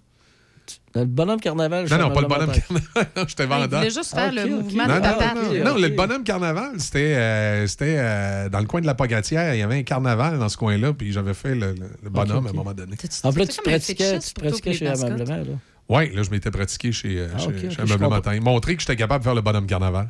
Le 0.94 1.06
bonhomme 1.06 1.40
carnaval. 1.40 1.88
Non, 1.90 1.98
non, 1.98 2.08
chez 2.10 2.14
pas 2.14 2.22
le 2.22 2.28
bonhomme 2.28 2.52
carnaval. 2.52 3.08
Non, 3.16 3.24
j'étais 3.28 3.44
Il 3.44 3.50
vendeur. 3.50 3.80
voulait 3.80 3.90
juste 3.92 4.14
faire 4.14 4.30
Ah, 4.30 4.32
le 4.32 4.46
mouvement 4.50 4.88
Non, 4.88 4.96
de 4.96 5.00
non, 5.00 5.02
patate. 5.02 5.36
non, 5.36 5.64
non, 5.74 5.76
le 5.78 5.88
bonhomme 5.90 6.24
carnaval, 6.24 6.72
c'était 6.80 7.14
euh, 7.16 7.68
c'était, 7.68 7.96
euh, 7.98 8.50
dans 8.50 8.60
le 8.60 8.66
coin 8.66 8.82
de 8.82 8.86
la 8.86 8.96
Pogatière. 8.96 9.56
Il 9.56 9.60
y 9.60 9.64
avait 9.64 9.78
un 9.80 9.84
carnaval 9.84 10.38
dans 10.40 10.50
ce 10.50 10.58
coin-là, 10.58 10.94
puis 10.94 11.12
j'avais 11.14 11.34
fait 11.34 11.56
le, 11.56 11.74
le- 11.74 11.90
le 12.04 12.10
bonhomme 12.10 12.48
à 12.48 12.50
un 12.50 12.54
moment 12.54 12.74
donné. 12.74 12.96
En 13.24 13.32
plus, 13.32 13.48
tu 13.48 13.62
pratiquais, 13.62 14.20
tu 14.20 14.34
pratiquais 14.34 14.74
chez. 14.74 14.88
Ameublement, 14.88 15.38
là. 15.38 15.44
Oui, 15.90 16.14
là, 16.16 16.24
je 16.24 16.30
m'étais 16.30 16.52
pratiqué 16.52 16.92
chez, 16.92 17.20
euh, 17.20 17.28
Ah, 17.36 17.40
chez, 17.40 17.46
chez 17.46 17.68
ok, 17.68 17.74
un 17.80 17.86
je 17.86 17.92
meublement 17.92 18.06
comprends. 18.16 18.22
Tanguay. 18.22 18.40
Montrer 18.40 18.76
que 18.76 18.82
j'étais 18.82 18.96
capable 18.96 19.20
de 19.20 19.24
faire 19.26 19.36
le 19.36 19.42
bonhomme 19.42 19.68
carnaval. 19.68 20.10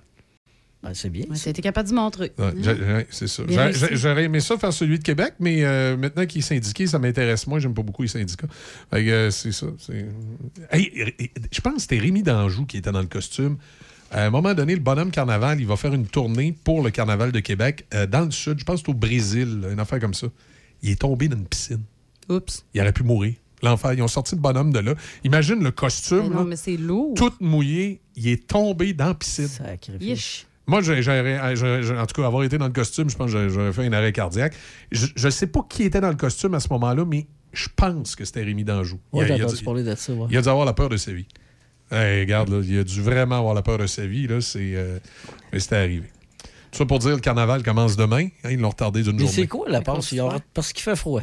Ben, 0.84 0.94
c'est 0.96 1.10
bien. 1.12 1.26
Ouais, 1.30 1.36
ça 1.36 1.50
a 1.50 1.52
été 1.52 1.62
capable 1.62 1.90
de 1.90 1.94
montrer. 1.94 2.32
Ouais, 2.40 2.54
j'ai- 2.60 3.06
c'est 3.12 3.28
ça. 3.28 3.44
J'aurais 3.92 4.24
aimé 4.24 4.40
ça 4.40 4.58
faire 4.58 4.74
celui 4.74 4.98
de 4.98 5.04
Québec, 5.04 5.36
mais 5.40 5.64
euh, 5.64 5.96
maintenant 5.96 6.26
qu'il 6.26 6.40
est 6.40 6.44
syndiqué, 6.44 6.88
ça 6.88 6.98
m'intéresse 6.98 7.46
moins. 7.46 7.60
J'aime 7.60 7.74
pas 7.76 7.84
beaucoup 7.84 8.02
les 8.02 8.08
syndicats. 8.08 8.48
Euh, 8.94 9.30
c'est 9.30 9.52
ça. 9.52 9.68
Hey, 10.72 11.14
je 11.52 11.62
pense 11.62 11.76
que 11.76 11.82
c'était 11.82 12.00
Rémi 12.00 12.24
Danjou 12.24 12.66
qui 12.66 12.78
était 12.78 12.92
dans 12.92 13.02
le 13.02 13.08
costume. 13.08 13.58
À 14.10 14.26
un 14.26 14.30
moment 14.30 14.54
donné, 14.54 14.74
le 14.74 14.82
bonhomme 14.82 15.12
carnaval, 15.12 15.62
il 15.62 15.68
va 15.68 15.76
faire 15.78 15.94
une 15.94 16.06
tournée 16.08 16.54
pour 16.64 16.82
le 16.84 16.90
carnaval 16.90 17.32
de 17.32 17.40
Québec 17.40 17.86
euh, 17.94 18.06
dans 18.08 18.26
le 18.26 18.32
sud, 18.32 18.60
je 18.60 18.66
pense 18.66 18.82
que 18.82 18.88
c'est 18.88 18.92
au 18.92 18.96
Brésil, 18.96 19.64
une 19.72 19.80
affaire 19.80 20.00
comme 20.00 20.14
ça. 20.14 20.28
Il 20.82 20.90
est 20.90 21.00
tombé 21.00 21.28
dans 21.28 21.38
une 21.38 21.46
piscine. 21.46 21.84
Oups. 22.28 22.66
Il 22.74 22.82
aurait 22.82 22.92
pu 22.92 23.04
mourir. 23.04 23.36
L'enfer, 23.64 23.94
ils 23.94 24.02
ont 24.02 24.08
sorti 24.08 24.34
le 24.36 24.42
bonhomme 24.42 24.74
de 24.74 24.80
là. 24.80 24.96
Imagine 25.24 25.64
le 25.64 25.70
costume, 25.72 26.24
Mais 26.24 26.30
non, 26.30 26.36
là, 26.40 26.44
mais 26.46 26.56
c'est 26.56 26.76
lourd. 26.78 27.14
tout 27.14 27.32
mouillé. 27.40 28.02
Il 28.16 28.28
est 28.28 28.48
tombé 28.48 28.94
dans 28.94 29.08
la 29.10 29.14
piscine. 29.14 29.48
Yesh. 30.00 30.48
Moi, 30.68 30.82
j'aurais- 30.82 31.98
en 32.00 32.06
tout 32.06 32.22
cas, 32.22 32.26
avoir 32.28 32.44
été 32.44 32.58
dans 32.58 32.68
le 32.68 32.72
costume, 32.74 33.10
je 33.10 33.16
pense 33.18 33.32
que 33.32 33.50
j'aurais- 33.50 33.74
fait 33.74 33.86
un 33.86 33.94
arrêt 33.94 34.14
cardiaque. 34.14 34.54
Je 34.92 35.08
ne 35.26 35.30
sais 35.32 35.48
pas 35.48 35.66
qui 35.68 35.84
était 35.84 36.02
dans 36.02 36.10
le 36.10 36.16
costume 36.16 36.54
à 36.54 36.60
ce 36.60 36.68
moment-là, 36.72 37.04
mais 37.06 37.28
je 37.52 37.68
pense 37.76 38.16
que 38.16 38.24
c'était 38.26 38.44
Rémi 38.44 38.64
Danjou. 38.64 39.00
Moi, 39.12 39.26
Il 39.26 39.32
a- 39.32 39.38
il 39.38 39.46
dû- 39.46 39.64
parler 39.64 39.84
de 39.84 39.96
ça. 39.96 40.14
ouais. 40.14 40.28
il 40.30 40.38
a 40.38 40.42
dû 40.42 40.48
avoir 40.50 40.66
la 40.66 40.74
peur 40.74 40.90
de 40.90 40.98
sa 40.98 41.12
vie. 41.14 41.26
Hey, 41.92 42.22
regarde, 42.22 42.50
là, 42.50 42.62
il 42.64 42.80
a 42.80 42.84
dû 42.86 43.02
vraiment 43.02 43.38
avoir 43.40 43.54
la 43.54 43.62
peur 43.64 43.78
de 43.78 43.86
sa 43.88 44.06
vie. 44.06 44.28
Là, 44.28 44.40
c'est, 44.40 44.76
euh, 44.76 44.98
mais 45.52 45.60
c'était 45.60 45.76
arrivé. 45.78 46.08
Tout 46.72 46.78
ça 46.78 46.86
pour 46.86 47.00
dire 47.00 47.10
le 47.10 47.20
carnaval 47.20 47.64
commence 47.64 47.98
demain. 47.98 48.28
Hein, 48.46 48.52
ils 48.52 48.60
l'ont 48.60 48.70
retardé 48.70 49.02
d'une 49.04 49.14
Mais 49.14 49.20
journée. 49.24 49.34
c'est 49.34 49.48
quoi 49.48 49.68
la 49.68 49.82
passe? 49.82 50.16
Parce 50.54 50.72
qu'il 50.72 50.84
fait 50.84 50.96
froid. 50.96 51.22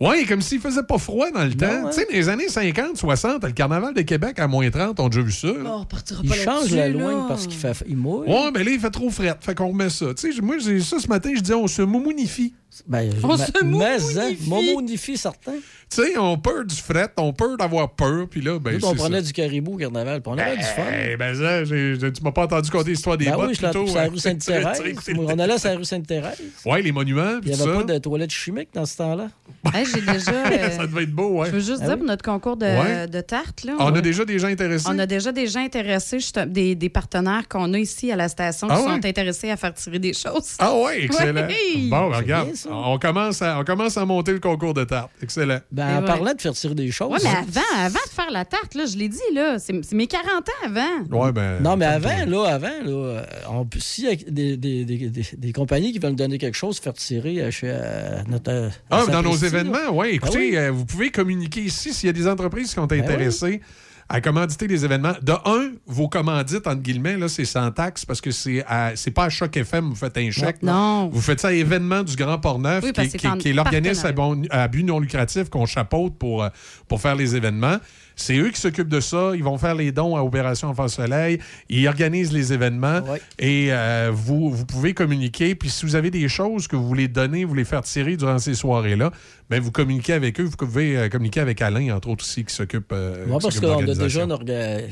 Oui, 0.00 0.26
comme 0.26 0.40
s'il 0.40 0.58
faisait 0.60 0.82
pas 0.82 0.98
froid 0.98 1.30
dans 1.30 1.44
le 1.44 1.54
temps. 1.54 1.66
hein? 1.66 1.90
Tu 1.90 2.00
sais, 2.00 2.06
dans 2.06 2.12
les 2.16 2.28
années 2.28 2.48
50, 2.48 2.96
60, 2.96 3.44
le 3.44 3.52
carnaval 3.52 3.94
de 3.94 4.02
Québec 4.02 4.38
à 4.40 4.48
moins 4.48 4.68
30, 4.68 4.98
on 4.98 5.06
a 5.06 5.08
déjà 5.08 5.22
vu 5.22 5.30
ça. 5.32 5.46
là. 5.48 5.76
on 5.76 5.84
partira 5.84 6.20
Il 6.24 6.32
change 6.34 6.70
la 6.74 6.88
loin 6.88 7.26
parce 7.28 7.46
qu'il 7.46 7.56
fait. 7.58 7.72
Il 7.86 7.96
mouille. 7.96 8.28
Ouais, 8.28 8.50
mais 8.52 8.64
là, 8.64 8.70
il 8.72 8.80
fait 8.80 8.90
trop 8.90 9.10
fret. 9.10 9.34
Fait 9.40 9.54
qu'on 9.54 9.68
remet 9.68 9.90
ça. 9.90 10.06
Tu 10.14 10.32
sais, 10.32 10.40
moi, 10.40 10.56
j'ai 10.58 10.80
ça 10.80 10.98
ce 10.98 11.06
matin, 11.08 11.30
je 11.34 11.40
dis, 11.40 11.52
on 11.52 11.66
se 11.68 11.82
moumounifie. 11.82 12.54
Ben, 12.86 13.10
On 13.22 13.26
ma- 13.28 13.36
se 13.36 13.52
mais, 13.64 14.18
hein, 14.18 14.34
moumounifie, 14.46 15.16
certain. 15.18 15.52
Tu 15.52 15.60
sais, 16.02 16.16
on 16.16 16.38
peur 16.38 16.64
du 16.64 16.74
fret, 16.74 17.08
on 17.18 17.34
peur 17.34 17.58
d'avoir 17.58 17.90
peur, 17.94 18.26
puis 18.30 18.40
là, 18.40 18.58
ben, 18.58 18.78
Nous, 18.78 18.86
on 18.86 18.94
prenait 18.94 19.16
ça. 19.20 19.26
du 19.26 19.32
caribou 19.34 19.74
au 19.74 19.76
carnaval, 19.76 20.22
puis 20.22 20.32
on 20.34 20.38
avait 20.38 20.56
du 20.56 20.62
fun. 20.62 20.82
Eh 21.10 21.16
ben 21.18 21.34
ça, 21.34 21.64
tu 21.66 22.22
m'as 22.22 22.32
pas 22.32 22.44
entendu 22.44 22.70
conter 22.70 22.90
l'histoire 22.90 23.18
des 23.18 23.26
Ben 23.26 23.36
bottes 23.36 23.50
oui, 23.50 23.56
plutôt, 23.56 23.86
sur 23.86 23.96
la 23.96 24.04
hein? 24.04 24.08
rue 24.10 24.18
Sainte-Thérèse. 24.18 24.80
On 25.18 25.38
allait 25.38 25.58
sur 25.58 25.68
la 25.68 25.76
rue 25.76 25.84
Sainte-Thérèse. 25.84 26.40
Ouais, 26.64 26.80
les 26.80 26.92
monuments, 26.92 27.38
Il 27.42 27.48
n'y 27.48 27.54
avait 27.60 27.70
ça. 27.70 27.76
pas 27.76 27.84
de 27.84 27.98
toilettes 27.98 28.30
chimiques 28.30 28.70
dans 28.72 28.86
ce 28.86 28.96
temps-là. 28.96 29.28
Hey, 29.74 29.84
j'ai 29.86 30.00
déjà. 30.00 30.32
euh, 30.32 30.70
ça 30.76 30.86
devait 30.86 31.02
être 31.04 31.12
beau, 31.12 31.40
ouais. 31.40 31.46
Je 31.48 31.52
veux 31.52 31.60
juste 31.60 31.80
Ah 31.82 31.84
dire, 31.84 31.92
oui? 31.92 31.98
pour 31.98 32.06
notre 32.08 32.24
concours 32.24 32.56
de, 32.56 32.64
Ouais. 32.66 33.06
de 33.06 33.20
tartes, 33.20 33.62
là, 33.64 33.74
On 33.78 33.84
on, 33.92 33.94
a 33.94 34.00
déjà 34.00 34.24
des 34.24 34.38
gens 34.38 34.48
intéressés. 34.48 34.86
on 34.88 34.98
a 34.98 35.06
déjà 35.06 35.30
des 35.30 35.46
gens 35.46 35.60
intéressés, 35.60 36.18
des, 36.48 36.74
des 36.74 36.88
partenaires 36.88 37.46
qu'on 37.48 37.72
a 37.74 37.78
ici 37.78 38.10
à 38.10 38.16
la 38.16 38.28
station 38.28 38.66
qui 38.66 38.72
Ah 38.76 38.78
sont 38.78 38.86
ouais? 38.86 39.06
intéressés 39.06 39.50
à 39.50 39.56
faire 39.56 39.72
tirer 39.74 39.98
des 39.98 40.14
choses. 40.14 40.56
Ah 40.58 40.74
ouais, 40.74 41.04
excellent. 41.04 41.46
Oui. 41.48 41.88
Bon, 41.90 42.10
ben, 42.10 42.16
regarde, 42.16 42.48
ça. 42.62 42.70
on 42.72 42.98
commence, 42.98 43.42
à, 43.42 43.58
on 43.60 43.64
commence 43.64 43.96
à 43.96 44.04
monter 44.04 44.32
le 44.32 44.40
concours 44.40 44.74
de 44.74 44.84
tarte. 44.84 45.10
Excellent. 45.22 45.58
Ben, 45.70 45.96
en 45.96 46.00
ouais. 46.00 46.06
parlant 46.06 46.34
de 46.34 46.40
faire 46.40 46.52
tirer 46.52 46.74
des 46.74 46.90
choses. 46.90 47.10
Oui, 47.12 47.18
mais 47.22 47.30
avant, 47.30 47.84
avant 47.86 47.98
de 48.06 48.10
faire 48.12 48.30
la 48.30 48.44
tarte, 48.44 48.74
là, 48.74 48.84
je 48.86 48.96
l'ai 48.96 49.08
dit, 49.08 49.18
là, 49.34 49.58
c'est 49.58 49.72
c'est 49.84 49.94
mes 49.96 50.06
40 50.06 50.26
ans 50.28 50.52
avant. 50.66 51.18
Ouais, 51.24 51.32
ben. 51.32 51.60
Non, 51.60 51.76
mais 51.76 51.86
avant, 51.86 52.24
là, 52.26 52.44
avant, 52.54 52.68
là, 52.84 52.90
euh, 52.90 53.22
on 53.50 53.66
s'il 53.78 54.04
y 54.04 54.08
a 54.08 54.14
des, 54.14 54.56
des, 54.56 54.84
des, 54.84 54.96
des, 55.08 55.24
des 55.36 55.52
compagnies 55.52 55.92
qui 55.92 55.98
veulent 55.98 56.10
nous 56.10 56.16
donner 56.16 56.38
quelque 56.38 56.56
chose, 56.56 56.78
faire 56.78 56.92
tirer 56.94 57.40
euh, 57.42 57.50
chez 57.50 57.68
euh, 57.70 58.22
notre. 58.28 58.50
euh, 58.50 58.68
Ah, 58.90 59.02
à 59.02 59.06
dans 59.06 59.22
nos 59.22 59.36
événements. 59.36 60.02
Écoutez, 60.04 60.38
Ben 60.38 60.40
oui. 60.40 60.56
euh, 60.56 60.70
vous 60.70 60.84
pouvez 60.84 61.10
communiquer 61.10 61.60
ici 61.62 61.92
s'il 61.92 62.06
y 62.06 62.10
a 62.10 62.12
des 62.12 62.26
entreprises 62.28 62.68
qui 62.68 62.74
sont 62.74 62.86
Ben 62.86 63.02
intéressées 63.02 63.60
à 64.08 64.20
commanditer 64.20 64.66
les 64.68 64.84
événements. 64.84 65.12
De 65.22 65.32
un, 65.32 65.70
vos 65.86 66.08
commandites, 66.08 66.66
entre 66.66 66.82
guillemets, 66.82 67.16
là, 67.16 67.28
c'est 67.28 67.44
sans 67.44 67.70
taxe 67.70 68.04
parce 68.04 68.20
que 68.20 68.30
c'est 68.30 68.64
à- 68.68 68.92
c'est 68.96 69.10
pas 69.10 69.24
à 69.24 69.28
Choc 69.30 69.56
FM, 69.56 69.88
vous 69.90 69.94
faites 69.94 70.16
un 70.18 70.30
chèque. 70.30 70.62
Non. 70.62 71.08
Vous 71.08 71.20
faites 71.20 71.40
ça 71.40 71.48
à 71.48 71.52
événement 71.52 72.02
du 72.02 72.16
Grand 72.16 72.38
Port-Neuf, 72.38 72.84
Oui, 72.84 72.92
qui, 72.92 73.00
est- 73.00 73.16
qui- 73.16 73.38
qui 73.38 73.52
l'organisme 73.52 74.06
à, 74.06 74.12
partenariat. 74.12 74.34
bon- 74.42 74.48
à 74.50 74.68
but 74.68 74.82
non 74.84 75.00
lucratif 75.00 75.48
qu'on 75.48 75.66
chapeaute 75.66 76.16
pour, 76.18 76.42
euh, 76.44 76.48
pour 76.88 77.00
faire 77.00 77.14
les 77.16 77.36
événements. 77.36 77.76
C'est 78.14 78.36
eux 78.36 78.50
qui 78.50 78.60
s'occupent 78.60 78.90
de 78.90 79.00
ça. 79.00 79.32
Ils 79.34 79.42
vont 79.42 79.56
faire 79.56 79.74
les 79.74 79.90
dons 79.90 80.16
à 80.16 80.20
Opération 80.22 80.68
Enfant 80.68 80.86
Soleil. 80.86 81.38
Ils 81.70 81.88
organisent 81.88 82.32
les 82.32 82.52
événements. 82.52 83.00
Et 83.38 83.68
euh, 83.70 84.10
vous, 84.12 84.50
vous 84.50 84.66
pouvez 84.66 84.92
communiquer. 84.92 85.54
Puis 85.54 85.70
si 85.70 85.86
vous 85.86 85.96
avez 85.96 86.10
des 86.10 86.28
choses 86.28 86.68
que 86.68 86.76
vous 86.76 86.86
voulez 86.86 87.08
donner, 87.08 87.44
vous 87.44 87.50
voulez 87.50 87.64
faire 87.64 87.80
tirer 87.80 88.18
durant 88.18 88.38
ces 88.38 88.54
soirées-là, 88.54 89.10
ben 89.52 89.60
vous 89.60 89.70
communiquez 89.70 90.14
avec 90.14 90.40
eux. 90.40 90.44
Vous 90.44 90.56
pouvez 90.56 90.96
euh, 90.96 91.08
communiquer 91.10 91.40
avec 91.40 91.60
Alain, 91.60 91.94
entre 91.94 92.08
autres 92.08 92.24
aussi, 92.24 92.42
qui 92.42 92.54
s'occupe 92.54 92.90
euh, 92.90 93.26
qui 93.26 93.30
parce 93.42 93.60
qu'on 93.60 93.86
a 93.86 93.94
déjà 93.94 94.26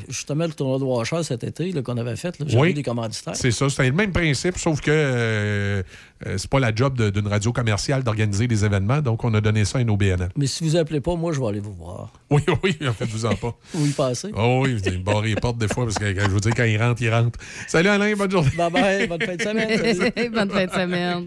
justement 0.06 0.44
le 0.44 0.52
tournoi 0.52 0.78
de 0.78 0.84
Washer 0.84 1.22
cet 1.22 1.44
été 1.44 1.72
qu'on 1.82 1.96
avait 1.96 2.14
fait. 2.16 2.34
J'avais 2.38 2.60
Oui, 2.60 2.74
des 2.74 2.82
commanditaires. 2.82 3.34
c'est 3.34 3.52
ça. 3.52 3.70
C'est 3.70 3.86
le 3.86 3.92
même 3.92 4.12
principe, 4.12 4.58
sauf 4.58 4.82
que 4.82 4.90
euh, 4.90 5.82
euh, 6.26 6.34
c'est 6.36 6.50
pas 6.50 6.60
la 6.60 6.74
job 6.74 7.00
d'une 7.10 7.26
radio 7.26 7.54
commerciale 7.54 8.02
d'organiser 8.02 8.48
des 8.48 8.62
événements. 8.62 9.00
Donc, 9.00 9.24
on 9.24 9.32
a 9.32 9.40
donné 9.40 9.64
ça 9.64 9.78
à 9.78 9.84
nos 9.84 9.96
BNN. 9.96 10.28
Mais 10.36 10.46
si 10.46 10.62
vous 10.62 10.76
appelez 10.76 11.00
pas, 11.00 11.14
moi, 11.14 11.32
je 11.32 11.40
vais 11.40 11.46
aller 11.46 11.60
vous 11.60 11.72
voir. 11.72 12.12
Oui, 12.30 12.42
oui, 12.62 12.76
en 12.86 12.92
fait, 12.92 13.06
vous 13.06 13.24
en 13.26 13.34
pas. 13.34 13.56
Où 13.74 13.86
y 13.86 13.90
passer. 13.90 14.30
Oh 14.36 14.60
oui, 14.62 14.76
il 14.84 15.02
barre 15.02 15.22
les 15.22 15.34
portes 15.36 15.56
des 15.58 15.68
fois 15.68 15.84
parce 15.84 15.98
que 15.98 16.14
je 16.14 16.28
vous 16.28 16.38
dis, 16.38 16.50
quand 16.50 16.64
il 16.64 16.80
rentre, 16.80 17.00
il 17.02 17.12
rentre. 17.12 17.38
Salut 17.66 17.88
Alain, 17.88 18.14
bonne 18.14 18.30
journée. 18.30 18.50
Bye 18.56 18.70
bye, 18.70 19.06
bonne 19.08 19.22
fin 19.22 19.36
de 19.36 19.42
semaine. 19.42 20.30
Bonne 20.34 20.50
fin 20.50 20.66
de 20.66 20.70
semaine. 20.70 21.26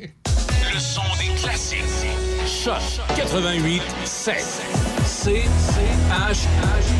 Le 0.73 0.79
son 0.79 1.01
des. 1.19 1.32
Choc 2.63 2.81
88 3.19 3.81
7. 4.05 4.41
C 5.03 5.31
H 5.31 5.47
H 5.49 6.47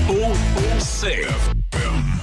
O 0.10 0.34
O 0.58 0.80
C. 0.80 2.23